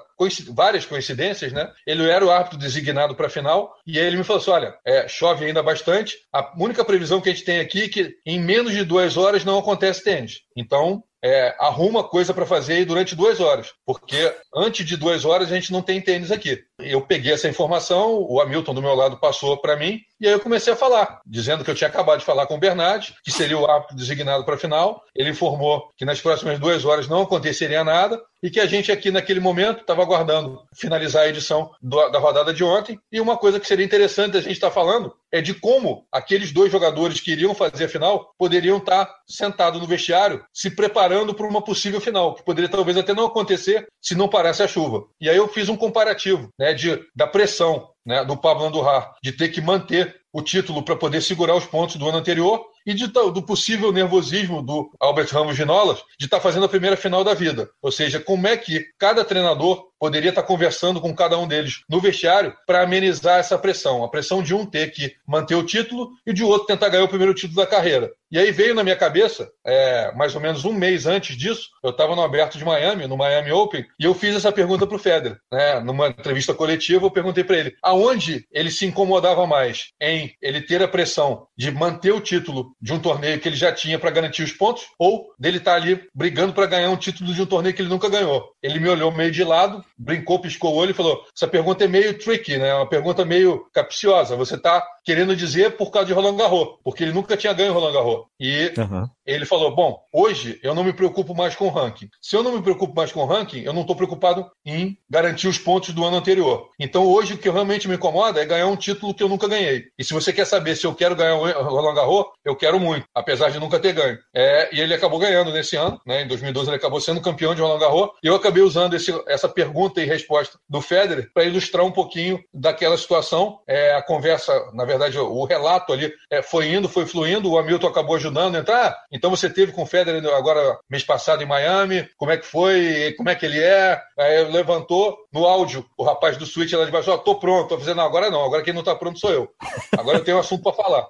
várias 0.53 0.85
coincidências, 0.85 1.51
né? 1.51 1.71
Ele 1.85 2.09
era 2.09 2.25
o 2.25 2.31
árbitro 2.31 2.57
designado 2.57 3.15
para 3.15 3.27
a 3.27 3.29
final 3.29 3.73
e 3.85 3.99
aí 3.99 4.05
ele 4.05 4.17
me 4.17 4.23
falou 4.23 4.41
assim: 4.41 4.51
olha, 4.51 4.75
é, 4.85 5.07
chove 5.07 5.45
ainda 5.45 5.61
bastante. 5.61 6.17
A 6.33 6.53
única 6.57 6.85
previsão 6.85 7.21
que 7.21 7.29
a 7.29 7.31
gente 7.33 7.45
tem 7.45 7.59
aqui 7.59 7.83
é 7.83 7.89
que 7.89 8.15
em 8.25 8.39
menos 8.39 8.73
de 8.73 8.83
duas 8.83 9.17
horas 9.17 9.43
não 9.43 9.59
acontece 9.59 10.03
tênis. 10.03 10.41
Então 10.55 11.03
é, 11.25 11.55
arruma 11.59 12.03
coisa 12.03 12.35
para 12.35 12.45
fazer 12.45 12.73
aí 12.73 12.85
durante 12.85 13.15
duas 13.15 13.39
horas, 13.39 13.73
porque 13.83 14.31
antes 14.55 14.85
de 14.85 14.95
duas 14.95 15.25
horas 15.25 15.51
a 15.51 15.55
gente 15.55 15.71
não 15.71 15.81
tem 15.81 15.99
tênis 15.99 16.31
aqui. 16.31 16.63
Eu 16.79 17.01
peguei 17.01 17.31
essa 17.31 17.47
informação, 17.47 18.15
o 18.29 18.41
Hamilton 18.41 18.73
do 18.73 18.81
meu 18.81 18.93
lado 18.93 19.17
passou 19.17 19.57
para 19.57 19.77
mim, 19.77 20.01
e 20.19 20.27
aí 20.27 20.33
eu 20.33 20.39
comecei 20.39 20.71
a 20.71 20.77
falar, 20.77 21.21
dizendo 21.25 21.63
que 21.63 21.69
eu 21.69 21.75
tinha 21.75 21.89
acabado 21.89 22.19
de 22.19 22.25
falar 22.25 22.47
com 22.47 22.55
o 22.55 22.59
Bernard, 22.59 23.13
que 23.23 23.31
seria 23.31 23.57
o 23.57 23.69
árbitro 23.69 23.97
designado 23.97 24.45
para 24.45 24.55
a 24.55 24.57
final. 24.57 25.03
Ele 25.13 25.29
informou 25.29 25.89
que 25.97 26.05
nas 26.05 26.21
próximas 26.21 26.57
duas 26.57 26.85
horas 26.85 27.07
não 27.07 27.21
aconteceria 27.21 27.83
nada 27.83 28.21
e 28.41 28.49
que 28.49 28.59
a 28.59 28.65
gente 28.65 28.91
aqui 28.91 29.11
naquele 29.11 29.39
momento 29.39 29.81
estava 29.81 30.01
aguardando 30.01 30.61
finalizar 30.73 31.23
a 31.23 31.27
edição 31.27 31.71
do, 31.81 32.09
da 32.09 32.19
rodada 32.19 32.53
de 32.53 32.63
ontem. 32.63 32.97
E 33.11 33.19
uma 33.19 33.35
coisa 33.37 33.59
que 33.59 33.67
seria 33.67 33.85
interessante 33.85 34.37
a 34.37 34.41
gente 34.41 34.53
estar 34.53 34.69
tá 34.69 34.73
falando 34.73 35.13
é 35.31 35.41
de 35.41 35.53
como 35.53 36.05
aqueles 36.11 36.53
dois 36.53 36.71
jogadores 36.71 37.19
que 37.19 37.31
iriam 37.31 37.53
fazer 37.53 37.85
a 37.85 37.89
final 37.89 38.33
poderiam 38.37 38.77
estar 38.77 39.05
tá 39.05 39.15
sentados 39.27 39.81
no 39.81 39.87
vestiário 39.87 40.45
se 40.53 40.69
preparando 40.69 41.33
para 41.33 41.47
uma 41.47 41.61
possível 41.61 41.99
final, 41.99 42.35
que 42.35 42.45
poderia 42.45 42.69
talvez 42.69 42.97
até 42.97 43.13
não 43.13 43.25
acontecer 43.25 43.87
se 44.01 44.15
não 44.15 44.29
parasse 44.29 44.63
a 44.63 44.67
chuva. 44.67 45.03
E 45.19 45.29
aí 45.29 45.35
eu 45.35 45.47
fiz 45.47 45.67
um 45.67 45.75
comparativo 45.75 46.49
né, 46.57 46.64
de, 46.73 46.99
da 47.15 47.27
pressão 47.27 47.89
né, 48.05 48.23
do 48.23 48.37
Pablo 48.37 48.65
Andurra 48.65 49.13
de 49.21 49.31
ter 49.31 49.49
que 49.49 49.61
manter 49.61 50.15
o 50.31 50.41
título 50.41 50.83
para 50.83 50.95
poder 50.95 51.21
segurar 51.21 51.55
os 51.55 51.65
pontos 51.65 51.95
do 51.95 52.07
ano 52.07 52.17
anterior 52.17 52.65
e 52.85 52.93
de, 52.93 53.07
do 53.07 53.41
possível 53.41 53.91
nervosismo 53.91 54.61
do 54.61 54.91
Albert 54.99 55.29
Ramos 55.31 55.55
Ginolas 55.55 55.99
de 56.19 56.25
estar 56.25 56.37
tá 56.37 56.43
fazendo 56.43 56.65
a 56.65 56.69
primeira 56.69 56.95
final 56.95 57.23
da 57.23 57.33
vida. 57.33 57.69
Ou 57.81 57.91
seja, 57.91 58.19
como 58.19 58.47
é 58.47 58.55
que 58.55 58.85
cada 58.97 59.25
treinador 59.25 59.87
poderia 59.99 60.29
estar 60.29 60.41
tá 60.41 60.47
conversando 60.47 61.01
com 61.01 61.15
cada 61.15 61.37
um 61.37 61.47
deles 61.47 61.81
no 61.89 61.99
vestiário 61.99 62.53
para 62.67 62.83
amenizar 62.83 63.39
essa 63.39 63.57
pressão. 63.57 64.03
A 64.03 64.09
pressão 64.09 64.43
de 64.43 64.53
um 64.53 64.65
ter 64.65 64.91
que 64.91 65.15
manter 65.27 65.55
o 65.55 65.65
título 65.65 66.11
e 66.25 66.33
de 66.33 66.43
outro 66.43 66.67
tentar 66.67 66.89
ganhar 66.89 67.03
o 67.03 67.09
primeiro 67.09 67.33
título 67.33 67.57
da 67.57 67.67
carreira. 67.67 68.11
E 68.31 68.37
aí 68.37 68.51
veio 68.51 68.75
na 68.75 68.83
minha 68.83 68.95
cabeça, 68.95 69.49
é, 69.65 70.11
mais 70.13 70.35
ou 70.35 70.41
menos 70.41 70.65
um 70.65 70.73
mês 70.73 71.05
antes 71.05 71.37
disso, 71.37 71.69
eu 71.83 71.91
estava 71.91 72.15
no 72.15 72.21
Aberto 72.21 72.57
de 72.57 72.65
Miami, 72.65 73.07
no 73.07 73.15
Miami 73.15 73.51
Open, 73.51 73.85
e 73.99 74.03
eu 74.03 74.13
fiz 74.13 74.35
essa 74.35 74.51
pergunta 74.51 74.85
para 74.85 74.95
o 74.95 74.99
Federer. 74.99 75.37
Né? 75.51 75.79
Numa 75.79 76.09
entrevista 76.09 76.53
coletiva, 76.53 77.05
eu 77.05 77.11
perguntei 77.11 77.43
para 77.43 77.57
ele 77.57 77.75
aonde 77.81 78.45
ele 78.51 78.71
se 78.71 78.85
incomodava 78.85 79.47
mais 79.47 79.91
em 80.01 80.33
ele 80.41 80.61
ter 80.61 80.83
a 80.83 80.87
pressão 80.87 81.47
de 81.57 81.71
manter 81.71 82.13
o 82.13 82.19
título 82.19 82.74
de 82.85 82.93
um 82.93 82.99
torneio 82.99 83.39
que 83.39 83.49
ele 83.49 83.55
já 83.55 83.71
tinha 83.71 83.97
para 83.97 84.11
garantir 84.11 84.43
os 84.43 84.51
pontos, 84.51 84.85
ou 84.99 85.33
dele 85.39 85.57
estar 85.57 85.71
tá 85.71 85.77
ali 85.77 86.07
brigando 86.13 86.53
para 86.53 86.67
ganhar 86.67 86.91
um 86.91 86.95
título 86.95 87.33
de 87.33 87.41
um 87.41 87.45
torneio 87.47 87.73
que 87.73 87.81
ele 87.81 87.89
nunca 87.89 88.07
ganhou. 88.07 88.51
Ele 88.61 88.79
me 88.79 88.87
olhou 88.87 89.11
meio 89.11 89.31
de 89.31 89.43
lado, 89.43 89.83
brincou, 89.97 90.37
piscou 90.37 90.71
o 90.71 90.77
olho 90.77 90.91
e 90.91 90.93
falou: 90.93 91.23
essa 91.35 91.47
pergunta 91.47 91.83
é 91.83 91.87
meio 91.87 92.15
tricky, 92.15 92.57
né? 92.57 92.69
É 92.69 92.75
uma 92.75 92.87
pergunta 92.87 93.25
meio 93.25 93.65
capciosa. 93.73 94.35
Você 94.35 94.53
está 94.53 94.85
querendo 95.03 95.35
dizer 95.35 95.77
por 95.77 95.89
causa 95.89 96.07
de 96.07 96.13
Roland 96.13 96.37
Garros, 96.37 96.77
porque 96.83 97.03
ele 97.03 97.11
nunca 97.11 97.35
tinha 97.35 97.53
ganho 97.53 97.73
Roland 97.73 97.93
Garros. 97.93 98.25
E 98.39 98.71
uhum. 98.77 99.07
ele 99.25 99.47
falou: 99.47 99.75
bom, 99.75 99.99
hoje 100.13 100.59
eu 100.61 100.75
não 100.75 100.83
me 100.83 100.93
preocupo 100.93 101.33
mais 101.33 101.55
com 101.55 101.65
o 101.65 101.71
ranking. 101.71 102.07
Se 102.21 102.35
eu 102.35 102.43
não 102.43 102.51
me 102.51 102.61
preocupo 102.61 102.93
mais 102.95 103.11
com 103.11 103.21
o 103.21 103.25
ranking, 103.25 103.61
eu 103.61 103.73
não 103.73 103.81
estou 103.81 103.95
preocupado 103.95 104.45
em 104.63 104.95
garantir 105.09 105.47
os 105.47 105.57
pontos 105.57 105.91
do 105.91 106.05
ano 106.05 106.17
anterior. 106.17 106.69
Então 106.79 107.07
hoje 107.07 107.33
o 107.33 107.37
que 107.39 107.49
realmente 107.49 107.87
me 107.87 107.95
incomoda 107.95 108.39
é 108.39 108.45
ganhar 108.45 108.67
um 108.67 108.75
título 108.75 109.13
que 109.13 109.23
eu 109.23 109.29
nunca 109.29 109.47
ganhei. 109.47 109.85
E 109.97 110.03
se 110.03 110.13
você 110.13 110.31
quer 110.31 110.45
saber 110.45 110.75
se 110.75 110.85
eu 110.85 110.93
quero 110.93 111.15
ganhar 111.15 111.35
o 111.35 111.63
Roland 111.63 111.95
Garros, 111.95 112.25
eu 112.43 112.55
quero 112.55 112.74
muito, 112.79 113.05
apesar 113.13 113.49
de 113.49 113.59
nunca 113.59 113.79
ter 113.79 113.93
ganho. 113.93 114.17
É, 114.33 114.69
e 114.75 114.79
ele 114.79 114.93
acabou 114.93 115.19
ganhando 115.19 115.51
nesse 115.51 115.75
ano, 115.75 115.99
né? 116.05 116.21
Em 116.21 116.27
2012 116.27 116.69
ele 116.69 116.77
acabou 116.77 117.01
sendo 117.01 117.21
campeão 117.21 117.55
de 117.55 117.61
Roland 117.61 117.79
Garros. 117.79 118.09
E 118.23 118.27
eu 118.27 118.35
acabei 118.35 118.63
usando 118.63 118.95
esse, 118.95 119.11
essa 119.27 119.49
pergunta 119.49 120.01
e 120.01 120.05
resposta 120.05 120.57
do 120.69 120.81
Federer 120.81 121.29
para 121.33 121.43
ilustrar 121.43 121.85
um 121.85 121.91
pouquinho 121.91 122.43
daquela 122.53 122.97
situação. 122.97 123.59
É, 123.67 123.95
a 123.95 124.01
conversa, 124.01 124.53
na 124.73 124.85
verdade, 124.85 125.17
o 125.17 125.43
relato 125.45 125.93
ali 125.93 126.13
é, 126.29 126.41
foi 126.41 126.71
indo, 126.71 126.87
foi 126.87 127.05
fluindo. 127.05 127.51
O 127.51 127.57
Hamilton 127.57 127.87
acabou 127.87 128.15
ajudando 128.15 128.55
a 128.55 128.59
entrar. 128.59 128.75
Ah, 128.75 128.97
então 129.11 129.29
você 129.29 129.49
teve 129.49 129.71
com 129.71 129.83
o 129.83 129.85
Federer 129.85 130.23
agora 130.33 130.77
mês 130.89 131.03
passado 131.03 131.41
em 131.41 131.45
Miami. 131.45 132.07
Como 132.17 132.31
é 132.31 132.37
que 132.37 132.45
foi? 132.45 133.13
Como 133.17 133.29
é 133.29 133.35
que 133.35 133.45
ele 133.45 133.61
é? 133.61 133.99
Aí 134.19 134.43
levantou 134.51 135.17
no 135.31 135.45
áudio 135.45 135.85
o 135.97 136.03
rapaz 136.03 136.37
do 136.37 136.45
Switch 136.45 136.73
lá 136.73 136.85
de 136.85 136.91
baixo. 136.91 137.09
Ó, 137.09 137.15
oh, 137.15 137.17
tô 137.19 137.35
pronto. 137.35 137.69
Tô 137.69 137.77
dizendo, 137.77 137.97
não, 137.97 138.05
agora 138.05 138.29
não. 138.29 138.43
Agora 138.43 138.63
quem 138.63 138.73
não 138.73 138.83
tá 138.83 138.93
pronto 138.95 139.19
sou 139.19 139.31
eu. 139.31 139.49
Agora 139.97 140.17
eu 140.17 140.23
tenho 140.23 140.37
um 140.37 140.39
assunto 140.41 140.63
para 140.63 140.73
falar. 140.73 141.07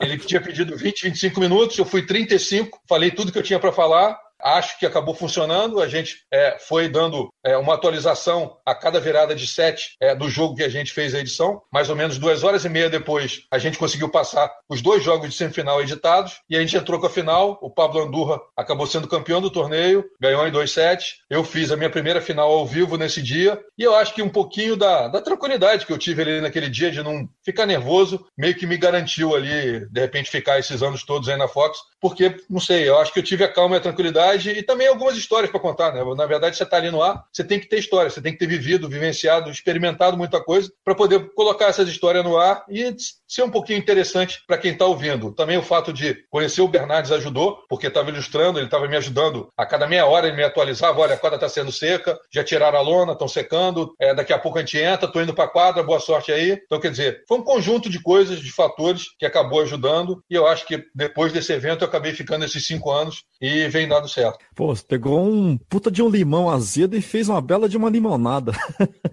Ele 0.00 0.18
tinha 0.18 0.40
pedido 0.40 0.76
20, 0.80 1.02
25 1.02 1.40
minutos. 1.40 1.78
Eu 1.78 1.84
fui 1.84 2.04
35. 2.04 2.80
Falei 2.88 3.10
tudo 3.10 3.32
que 3.32 3.38
eu 3.38 3.42
tinha 3.42 3.58
para 3.58 3.72
falar. 3.72 4.18
Acho 4.42 4.78
que 4.78 4.86
acabou 4.86 5.14
funcionando. 5.14 5.80
A 5.80 5.88
gente 5.88 6.24
é, 6.30 6.56
foi 6.58 6.88
dando 6.88 7.32
é, 7.44 7.56
uma 7.56 7.74
atualização 7.74 8.56
a 8.64 8.74
cada 8.74 9.00
virada 9.00 9.34
de 9.34 9.46
sete 9.46 9.96
é, 10.00 10.14
do 10.14 10.28
jogo 10.28 10.56
que 10.56 10.62
a 10.62 10.68
gente 10.68 10.92
fez 10.92 11.14
a 11.14 11.20
edição. 11.20 11.62
Mais 11.72 11.90
ou 11.90 11.96
menos 11.96 12.18
duas 12.18 12.44
horas 12.44 12.64
e 12.64 12.68
meia 12.68 12.90
depois, 12.90 13.42
a 13.50 13.58
gente 13.58 13.78
conseguiu 13.78 14.08
passar 14.08 14.50
os 14.68 14.82
dois 14.82 15.02
jogos 15.02 15.30
de 15.30 15.34
semifinal 15.34 15.80
editados 15.80 16.40
e 16.48 16.56
a 16.56 16.60
gente 16.60 16.76
entrou 16.76 17.00
com 17.00 17.06
a 17.06 17.10
final. 17.10 17.58
O 17.60 17.70
Pablo 17.70 18.02
Andurra 18.02 18.40
acabou 18.56 18.86
sendo 18.86 19.08
campeão 19.08 19.40
do 19.40 19.50
torneio, 19.50 20.04
ganhou 20.20 20.46
em 20.46 20.52
dois 20.52 20.72
sets. 20.72 21.16
Eu 21.28 21.44
fiz 21.44 21.70
a 21.70 21.76
minha 21.76 21.90
primeira 21.90 22.20
final 22.20 22.50
ao 22.50 22.66
vivo 22.66 22.96
nesse 22.96 23.22
dia 23.22 23.60
e 23.78 23.82
eu 23.82 23.94
acho 23.94 24.14
que 24.14 24.22
um 24.22 24.28
pouquinho 24.28 24.76
da, 24.76 25.08
da 25.08 25.20
tranquilidade 25.20 25.86
que 25.86 25.92
eu 25.92 25.98
tive 25.98 26.22
ali 26.22 26.40
naquele 26.40 26.68
dia 26.68 26.90
de 26.90 27.02
não 27.02 27.28
ficar 27.44 27.66
nervoso 27.66 28.26
meio 28.36 28.54
que 28.54 28.66
me 28.66 28.76
garantiu 28.76 29.34
ali, 29.34 29.86
de 29.90 30.00
repente, 30.00 30.30
ficar 30.30 30.58
esses 30.58 30.82
anos 30.82 31.04
todos 31.04 31.28
aí 31.28 31.36
na 31.36 31.48
Fox, 31.48 31.78
porque, 32.00 32.36
não 32.48 32.60
sei, 32.60 32.88
eu 32.88 32.98
acho 32.98 33.12
que 33.12 33.18
eu 33.18 33.22
tive 33.22 33.44
a 33.44 33.52
calma 33.52 33.76
e 33.76 33.78
a 33.78 33.82
tranquilidade 33.82 34.29
e 34.36 34.62
também 34.62 34.86
algumas 34.86 35.16
histórias 35.16 35.50
para 35.50 35.60
contar, 35.60 35.92
né? 35.92 36.02
Na 36.14 36.26
verdade, 36.26 36.56
você 36.56 36.62
está 36.62 36.76
ali 36.76 36.90
no 36.90 37.02
ar, 37.02 37.24
você 37.32 37.44
tem 37.44 37.58
que 37.58 37.68
ter 37.68 37.78
história, 37.78 38.10
você 38.10 38.20
tem 38.20 38.32
que 38.32 38.38
ter 38.38 38.46
vivido, 38.46 38.88
vivenciado, 38.88 39.50
experimentado 39.50 40.16
muita 40.16 40.42
coisa 40.42 40.72
para 40.84 40.94
poder 40.94 41.32
colocar 41.34 41.66
essas 41.66 41.88
histórias 41.88 42.24
no 42.24 42.36
ar 42.36 42.64
e 42.68 42.94
ser 43.30 43.44
um 43.44 43.50
pouquinho 43.50 43.78
interessante 43.78 44.42
para 44.44 44.58
quem 44.58 44.72
está 44.72 44.84
ouvindo. 44.84 45.32
Também 45.32 45.56
o 45.56 45.62
fato 45.62 45.92
de 45.92 46.24
conhecer 46.28 46.60
o 46.62 46.68
Bernardes 46.68 47.12
ajudou, 47.12 47.62
porque 47.68 47.86
estava 47.86 48.10
ilustrando, 48.10 48.58
ele 48.58 48.66
estava 48.66 48.88
me 48.88 48.96
ajudando 48.96 49.48
a 49.56 49.64
cada 49.64 49.86
meia 49.86 50.04
hora, 50.04 50.26
ele 50.26 50.36
me 50.36 50.42
atualizava, 50.42 51.00
olha, 51.00 51.14
a 51.14 51.16
quadra 51.16 51.36
está 51.36 51.48
sendo 51.48 51.70
seca, 51.70 52.18
já 52.32 52.42
tiraram 52.42 52.76
a 52.76 52.82
lona, 52.82 53.12
estão 53.12 53.28
secando, 53.28 53.94
é, 54.00 54.12
daqui 54.12 54.32
a 54.32 54.38
pouco 54.38 54.58
a 54.58 54.62
gente 54.62 54.76
entra, 54.78 55.06
estou 55.06 55.22
indo 55.22 55.32
para 55.32 55.44
a 55.44 55.48
quadra, 55.48 55.80
boa 55.80 56.00
sorte 56.00 56.32
aí. 56.32 56.60
Então, 56.64 56.80
quer 56.80 56.90
dizer, 56.90 57.22
foi 57.28 57.38
um 57.38 57.44
conjunto 57.44 57.88
de 57.88 58.02
coisas, 58.02 58.40
de 58.40 58.50
fatores 58.50 59.14
que 59.16 59.24
acabou 59.24 59.60
ajudando 59.60 60.24
e 60.28 60.34
eu 60.34 60.48
acho 60.48 60.66
que 60.66 60.84
depois 60.92 61.32
desse 61.32 61.52
evento 61.52 61.82
eu 61.82 61.88
acabei 61.88 62.12
ficando 62.12 62.44
esses 62.44 62.66
cinco 62.66 62.90
anos 62.90 63.22
e 63.40 63.68
vem 63.68 63.86
dando 63.86 64.08
certo. 64.08 64.38
Pô, 64.56 64.74
você 64.74 64.82
pegou 64.82 65.20
um 65.20 65.56
puta 65.56 65.88
de 65.88 66.02
um 66.02 66.08
limão 66.08 66.50
azedo 66.50 66.96
e 66.96 67.00
fez 67.00 67.28
uma 67.28 67.40
bela 67.40 67.68
de 67.68 67.76
uma 67.76 67.88
limonada. 67.88 68.52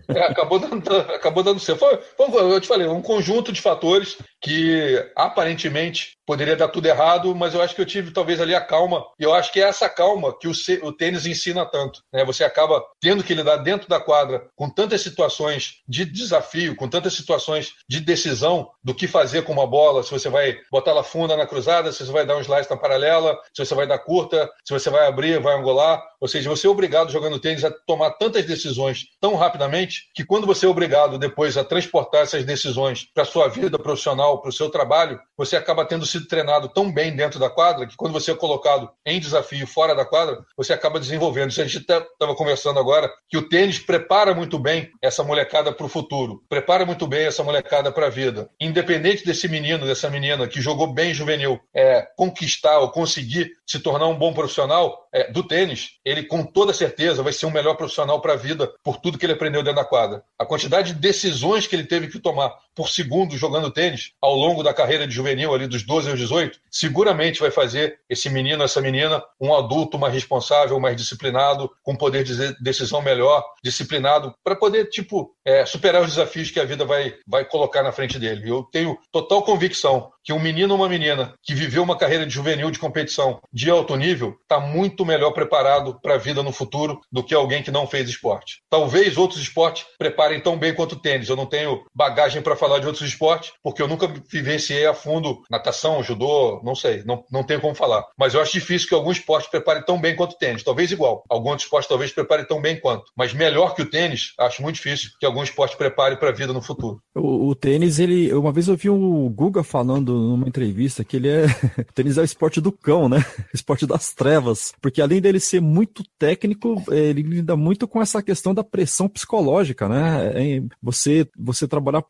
É, 0.09 0.23
acabou 0.23 0.57
dando, 0.57 0.89
acabou 0.89 1.43
dando 1.43 1.59
certo. 1.59 1.79
Foi, 1.79 1.99
foi, 2.15 2.53
eu 2.53 2.61
te 2.61 2.67
falei, 2.67 2.87
um 2.87 3.01
conjunto 3.01 3.51
de 3.51 3.61
fatores 3.61 4.06
que 4.41 5.11
aparentemente 5.15 6.16
poderia 6.27 6.57
dar 6.57 6.67
tudo 6.67 6.85
errado, 6.85 7.33
mas 7.33 7.53
eu 7.53 7.61
acho 7.61 7.73
que 7.73 7.79
eu 7.79 7.85
tive 7.85 8.11
talvez 8.11 8.41
ali 8.41 8.53
a 8.53 8.59
calma. 8.59 9.05
E 9.17 9.23
eu 9.23 9.33
acho 9.33 9.51
que 9.51 9.61
é 9.61 9.63
essa 9.63 9.87
calma 9.87 10.37
que 10.37 10.47
o, 10.47 10.51
o 10.83 10.91
tênis 10.91 11.25
ensina 11.25 11.65
tanto. 11.65 12.03
Né? 12.11 12.25
Você 12.25 12.43
acaba 12.43 12.83
tendo 12.99 13.23
que 13.23 13.33
lidar 13.33 13.57
dentro 13.57 13.87
da 13.87 13.97
quadra 13.97 14.49
com 14.53 14.69
tantas 14.69 14.99
situações 14.99 15.75
de 15.87 16.03
desafio, 16.03 16.75
com 16.75 16.89
tantas 16.89 17.13
situações 17.13 17.75
de 17.87 18.01
decisão 18.01 18.69
do 18.83 18.93
que 18.93 19.07
fazer 19.07 19.43
com 19.43 19.53
uma 19.53 19.65
bola, 19.65 20.03
se 20.03 20.11
você 20.11 20.27
vai 20.27 20.57
botar 20.69 20.91
ela 20.91 21.03
funda 21.03 21.37
na 21.37 21.47
cruzada, 21.47 21.93
se 21.93 22.05
você 22.05 22.11
vai 22.11 22.25
dar 22.25 22.35
um 22.35 22.41
slice 22.41 22.69
na 22.69 22.75
paralela, 22.75 23.37
se 23.53 23.65
você 23.65 23.73
vai 23.73 23.87
dar 23.87 23.99
curta, 23.99 24.49
se 24.65 24.73
você 24.73 24.89
vai 24.89 25.07
abrir, 25.07 25.39
vai 25.39 25.57
angolar. 25.57 26.03
Ou 26.19 26.27
seja, 26.27 26.49
você 26.49 26.67
é 26.67 26.69
obrigado 26.69 27.11
jogando 27.11 27.39
tênis 27.39 27.63
a 27.63 27.71
tomar 27.71 28.11
tantas 28.11 28.45
decisões 28.45 29.05
tão 29.21 29.35
rapidamente 29.35 30.09
que 30.13 30.25
quando 30.25 30.45
você 30.45 30.65
é 30.65 30.69
obrigado 30.69 31.17
depois 31.17 31.55
a 31.55 31.63
transportar 31.63 32.23
essas 32.23 32.43
decisões 32.43 33.07
para 33.13 33.23
sua 33.23 33.47
vida 33.47 33.79
profissional, 33.79 34.41
para 34.41 34.49
o 34.49 34.53
seu 34.53 34.69
trabalho, 34.69 35.19
você 35.37 35.55
acaba 35.55 35.85
tendo 35.85 36.05
sido 36.17 36.27
treinado 36.27 36.69
tão 36.69 36.91
bem 36.91 37.15
dentro 37.15 37.39
da 37.39 37.49
quadra 37.49 37.85
que 37.87 37.95
quando 37.95 38.13
você 38.13 38.31
é 38.31 38.35
colocado 38.35 38.89
em 39.05 39.19
desafio 39.19 39.65
fora 39.67 39.95
da 39.95 40.05
quadra, 40.05 40.43
você 40.55 40.73
acaba 40.73 40.99
desenvolvendo. 40.99 41.51
Isso 41.51 41.61
a 41.61 41.65
gente 41.65 41.79
estava 41.79 42.35
conversando 42.35 42.79
agora, 42.79 43.11
que 43.29 43.37
o 43.37 43.47
tênis 43.47 43.79
prepara 43.79 44.33
muito 44.33 44.59
bem 44.59 44.89
essa 45.01 45.23
molecada 45.23 45.71
para 45.71 45.85
o 45.85 45.89
futuro, 45.89 46.43
prepara 46.49 46.85
muito 46.85 47.07
bem 47.07 47.25
essa 47.25 47.43
molecada 47.43 47.91
para 47.91 48.07
a 48.07 48.09
vida. 48.09 48.49
Independente 48.59 49.25
desse 49.25 49.47
menino, 49.47 49.85
dessa 49.85 50.09
menina 50.09 50.47
que 50.47 50.61
jogou 50.61 50.93
bem 50.93 51.13
juvenil, 51.13 51.59
é, 51.73 52.07
conquistar 52.17 52.79
ou 52.79 52.89
conseguir 52.89 53.51
se 53.65 53.79
tornar 53.79 54.07
um 54.07 54.17
bom 54.17 54.33
profissional 54.33 55.06
é, 55.17 55.31
do 55.31 55.41
tênis, 55.41 55.93
ele 56.05 56.23
com 56.23 56.43
toda 56.43 56.71
certeza 56.71 57.23
vai 57.23 57.33
ser 57.33 57.47
um 57.47 57.51
melhor 57.51 57.75
profissional 57.75 58.21
para 58.21 58.33
a 58.33 58.35
vida 58.35 58.71
por 58.83 58.97
tudo 58.97 59.17
que 59.17 59.25
ele 59.25 59.33
aprendeu 59.33 59.63
dentro 59.63 59.77
da 59.77 59.83
quadra. 59.83 60.23
A 60.37 60.45
quantidade 60.45 60.93
de 60.93 60.99
decisões 60.99 61.65
que 61.65 61.75
ele 61.75 61.85
teve 61.85 62.07
que 62.07 62.19
tomar 62.19 62.53
por 62.75 62.87
segundo 62.87 63.35
jogando 63.35 63.71
tênis 63.71 64.11
ao 64.21 64.35
longo 64.35 64.61
da 64.61 64.75
carreira 64.75 65.07
de 65.07 65.15
juvenil, 65.15 65.55
ali 65.55 65.65
dos 65.65 65.81
12 65.81 66.11
aos 66.11 66.19
18, 66.19 66.59
seguramente 66.69 67.39
vai 67.39 67.49
fazer 67.49 67.99
esse 68.07 68.29
menino, 68.29 68.63
essa 68.63 68.79
menina, 68.79 69.23
um 69.41 69.55
adulto 69.55 69.97
mais 69.97 70.13
responsável, 70.13 70.79
mais 70.79 70.95
disciplinado, 70.95 71.71
com 71.81 71.95
poder 71.95 72.23
de 72.23 72.53
decisão 72.61 73.01
melhor, 73.01 73.43
disciplinado, 73.63 74.35
para 74.43 74.55
poder, 74.55 74.85
tipo, 74.89 75.33
é, 75.43 75.65
superar 75.65 76.03
os 76.03 76.09
desafios 76.09 76.51
que 76.51 76.59
a 76.59 76.65
vida 76.65 76.85
vai, 76.85 77.15
vai 77.25 77.43
colocar 77.43 77.81
na 77.81 77.91
frente 77.91 78.19
dele. 78.19 78.47
Eu 78.47 78.61
tenho 78.71 78.95
total 79.11 79.41
convicção 79.41 80.11
que 80.27 80.33
um 80.33 80.39
menino 80.41 80.73
ou 80.73 80.79
uma 80.81 80.89
menina 80.89 81.33
que 81.41 81.55
viveu 81.55 81.81
uma 81.81 81.97
carreira 81.97 82.25
de 82.25 82.33
juvenil 82.33 82.69
de 82.69 82.79
competição 82.79 83.39
de 83.53 83.69
alto 83.69 83.95
nível 83.95 84.35
está 84.41 84.59
muito 84.59 85.05
melhor 85.05 85.31
preparado 85.31 85.97
para 86.01 86.15
a 86.15 86.17
vida 86.17 86.43
no 86.43 86.51
futuro 86.51 86.99
do 87.09 87.23
que 87.23 87.33
alguém 87.33 87.63
que 87.63 87.71
não 87.71 87.87
fez 87.87 88.09
esporte. 88.09 88.57
Talvez 88.69 89.17
outros 89.17 89.39
esportes 89.39 89.85
preparem 89.97 90.41
tão 90.41 90.59
bem 90.59 90.73
quanto 90.75 90.95
o 90.95 90.99
tênis. 90.99 91.29
Eu 91.29 91.37
não 91.37 91.45
tenho 91.45 91.85
bagagem 91.95 92.41
para 92.41 92.57
falar 92.57 92.79
de 92.79 92.87
outros 92.87 93.07
esportes, 93.07 93.53
porque 93.63 93.81
eu 93.81 93.87
nunca 93.87 94.05
vivenciei 94.29 94.85
a 94.85 94.93
fundo 94.93 95.43
natação, 95.49 96.03
judô, 96.03 96.61
não 96.61 96.75
sei, 96.75 97.03
não, 97.05 97.23
não 97.31 97.45
tenho 97.45 97.61
como 97.61 97.73
falar. 97.73 98.03
Mas 98.19 98.33
eu 98.33 98.41
acho 98.41 98.51
difícil 98.51 98.89
que 98.89 98.95
algum 98.95 99.13
esporte 99.13 99.49
prepare 99.49 99.85
tão 99.85 99.97
bem 99.97 100.13
quanto 100.13 100.33
o 100.33 100.37
tênis. 100.37 100.61
Talvez 100.61 100.91
igual. 100.91 101.23
Algum 101.29 101.51
outro 101.51 101.63
esporte 101.63 101.87
talvez 101.87 102.11
prepare 102.11 102.45
tão 102.45 102.61
bem 102.61 102.77
quanto. 102.77 103.05
Mas 103.15 103.33
melhor 103.33 103.73
que 103.73 103.81
o 103.81 103.89
tênis, 103.89 104.33
acho 104.37 104.61
muito 104.61 104.75
difícil 104.75 105.11
que 105.17 105.25
algum 105.25 105.41
esporte 105.41 105.77
prepare 105.77 106.17
para 106.17 106.31
a 106.31 106.33
vida 106.33 106.51
no 106.51 106.61
futuro. 106.61 106.99
O, 107.15 107.47
o, 107.47 107.55
tênis, 107.55 107.97
ele. 107.97 108.33
Uma 108.33 108.51
vez 108.51 108.67
eu 108.67 108.75
vi 108.75 108.89
o 108.89 109.29
Guga 109.29 109.63
falando 109.63 110.16
numa 110.17 110.47
entrevista 110.47 111.03
que 111.03 111.17
ele 111.17 111.29
é. 111.29 111.45
o 111.77 111.83
tênis 111.93 112.17
é 112.17 112.21
o 112.21 112.25
esporte 112.25 112.59
do 112.59 112.71
cão, 112.71 113.07
né? 113.07 113.25
esporte 113.53 113.85
das 113.85 114.13
trevas. 114.13 114.73
Porque 114.81 115.01
além 115.01 115.21
dele 115.21 115.39
ser 115.39 115.61
muito 115.61 116.03
técnico, 116.17 116.83
ele 116.89 117.21
lida 117.21 117.55
muito 117.55 117.87
com 117.87 118.01
essa 118.01 118.21
questão 118.21 118.53
da 118.53 118.63
pressão 118.63 119.07
psicológica, 119.07 119.87
né? 119.87 120.31
É, 120.35 120.61
você, 120.81 121.27
você 121.37 121.67
trabalhar 121.67 122.03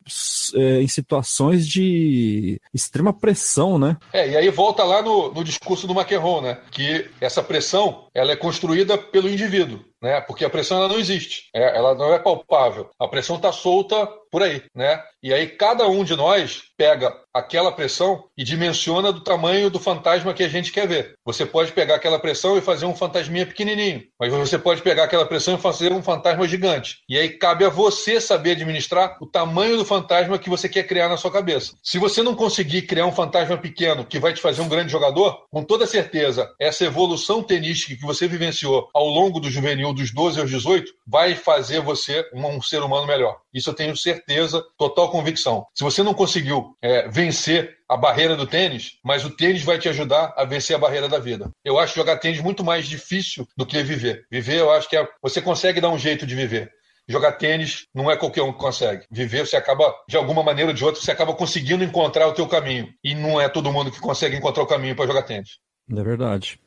é, 0.54 0.82
em 0.82 0.88
situações 0.88 1.66
de 1.66 2.60
extrema 2.72 3.12
pressão, 3.12 3.78
né? 3.78 3.96
É, 4.12 4.30
e 4.30 4.36
aí 4.36 4.50
volta 4.50 4.84
lá 4.84 5.02
no, 5.02 5.32
no 5.32 5.44
discurso 5.44 5.86
do 5.86 5.98
McEnroe, 5.98 6.42
né? 6.42 6.58
Que 6.70 7.08
essa 7.20 7.42
pressão 7.42 8.06
ela 8.14 8.32
é 8.32 8.36
construída 8.36 8.96
pelo 8.98 9.28
indivíduo 9.28 9.80
né? 10.02 10.20
Porque 10.20 10.44
a 10.44 10.50
pressão 10.50 10.78
ela 10.78 10.88
não 10.88 10.98
existe, 10.98 11.48
é, 11.54 11.76
ela 11.76 11.94
não 11.94 12.12
é 12.12 12.18
palpável. 12.18 12.90
A 12.98 13.08
pressão 13.08 13.36
está 13.36 13.52
solta 13.52 14.08
por 14.30 14.42
aí, 14.42 14.62
né? 14.74 15.02
E 15.22 15.32
aí 15.32 15.46
cada 15.46 15.86
um 15.88 16.04
de 16.04 16.14
nós 16.14 16.62
pega 16.76 17.12
aquela 17.34 17.72
pressão 17.72 18.24
e 18.36 18.44
dimensiona 18.44 19.12
do 19.12 19.22
tamanho 19.22 19.70
do 19.70 19.80
fantasma 19.80 20.34
que 20.34 20.42
a 20.42 20.48
gente 20.48 20.72
quer 20.72 20.86
ver. 20.86 21.14
Você 21.24 21.46
pode 21.46 21.72
pegar 21.72 21.96
aquela 21.96 22.18
pressão 22.18 22.56
e 22.56 22.60
fazer 22.60 22.86
um 22.86 22.94
fantasminha 22.94 23.46
pequenininho, 23.46 24.02
mas 24.18 24.32
você 24.32 24.58
pode 24.58 24.82
pegar 24.82 25.04
aquela 25.04 25.26
pressão 25.26 25.54
e 25.54 25.58
fazer 25.60 25.92
um 25.92 26.02
fantasma 26.02 26.46
gigante. 26.46 26.98
E 27.08 27.18
aí 27.18 27.30
cabe 27.30 27.64
a 27.64 27.68
você 27.68 28.20
saber 28.20 28.52
administrar 28.52 29.16
o 29.20 29.26
tamanho 29.26 29.76
do 29.76 29.84
fantasma 29.84 30.38
que 30.38 30.50
você 30.50 30.68
quer 30.68 30.84
criar 30.84 31.08
na 31.08 31.16
sua 31.16 31.30
cabeça. 31.30 31.72
Se 31.82 31.98
você 31.98 32.22
não 32.22 32.34
conseguir 32.34 32.82
criar 32.82 33.06
um 33.06 33.12
fantasma 33.12 33.56
pequeno 33.56 34.04
que 34.04 34.18
vai 34.18 34.32
te 34.32 34.40
fazer 34.40 34.62
um 34.62 34.68
grande 34.68 34.92
jogador, 34.92 35.46
com 35.50 35.64
toda 35.64 35.86
certeza, 35.86 36.48
essa 36.60 36.84
evolução 36.84 37.42
tenística 37.42 37.96
que 37.96 38.06
você 38.06 38.28
vivenciou 38.28 38.88
ao 38.94 39.06
longo 39.06 39.40
do 39.40 39.50
juvenil 39.50 39.87
dos 39.92 40.12
12 40.12 40.40
aos 40.40 40.50
18 40.50 40.92
vai 41.06 41.34
fazer 41.34 41.80
você 41.80 42.24
um 42.32 42.60
ser 42.60 42.82
humano 42.82 43.06
melhor. 43.06 43.38
Isso 43.52 43.70
eu 43.70 43.74
tenho 43.74 43.96
certeza, 43.96 44.64
total 44.76 45.10
convicção. 45.10 45.66
Se 45.74 45.84
você 45.84 46.02
não 46.02 46.14
conseguiu 46.14 46.76
é, 46.82 47.08
vencer 47.08 47.76
a 47.88 47.96
barreira 47.96 48.36
do 48.36 48.46
tênis, 48.46 48.98
mas 49.02 49.24
o 49.24 49.30
tênis 49.30 49.62
vai 49.62 49.78
te 49.78 49.88
ajudar 49.88 50.34
a 50.36 50.44
vencer 50.44 50.76
a 50.76 50.78
barreira 50.78 51.08
da 51.08 51.18
vida. 51.18 51.50
Eu 51.64 51.78
acho 51.78 51.94
jogar 51.94 52.18
tênis 52.18 52.40
muito 52.40 52.62
mais 52.62 52.86
difícil 52.86 53.48
do 53.56 53.64
que 53.64 53.82
viver. 53.82 54.26
Viver, 54.30 54.58
eu 54.58 54.70
acho 54.70 54.88
que 54.88 54.96
é, 54.96 55.08
você 55.22 55.40
consegue 55.40 55.80
dar 55.80 55.90
um 55.90 55.98
jeito 55.98 56.26
de 56.26 56.34
viver. 56.34 56.70
Jogar 57.08 57.32
tênis 57.32 57.86
não 57.94 58.10
é 58.10 58.16
qualquer 58.16 58.42
um 58.42 58.52
que 58.52 58.58
consegue. 58.58 59.06
Viver, 59.10 59.46
você 59.46 59.56
acaba, 59.56 59.94
de 60.06 60.16
alguma 60.18 60.42
maneira 60.42 60.72
ou 60.72 60.74
de 60.74 60.84
outra, 60.84 61.00
você 61.00 61.10
acaba 61.10 61.32
conseguindo 61.32 61.82
encontrar 61.82 62.28
o 62.28 62.34
teu 62.34 62.46
caminho. 62.46 62.92
E 63.02 63.14
não 63.14 63.40
é 63.40 63.48
todo 63.48 63.72
mundo 63.72 63.90
que 63.90 63.98
consegue 63.98 64.36
encontrar 64.36 64.62
o 64.62 64.66
caminho 64.66 64.94
para 64.94 65.06
jogar 65.06 65.22
tênis. 65.22 65.58
É 65.90 66.02
verdade. 66.02 66.60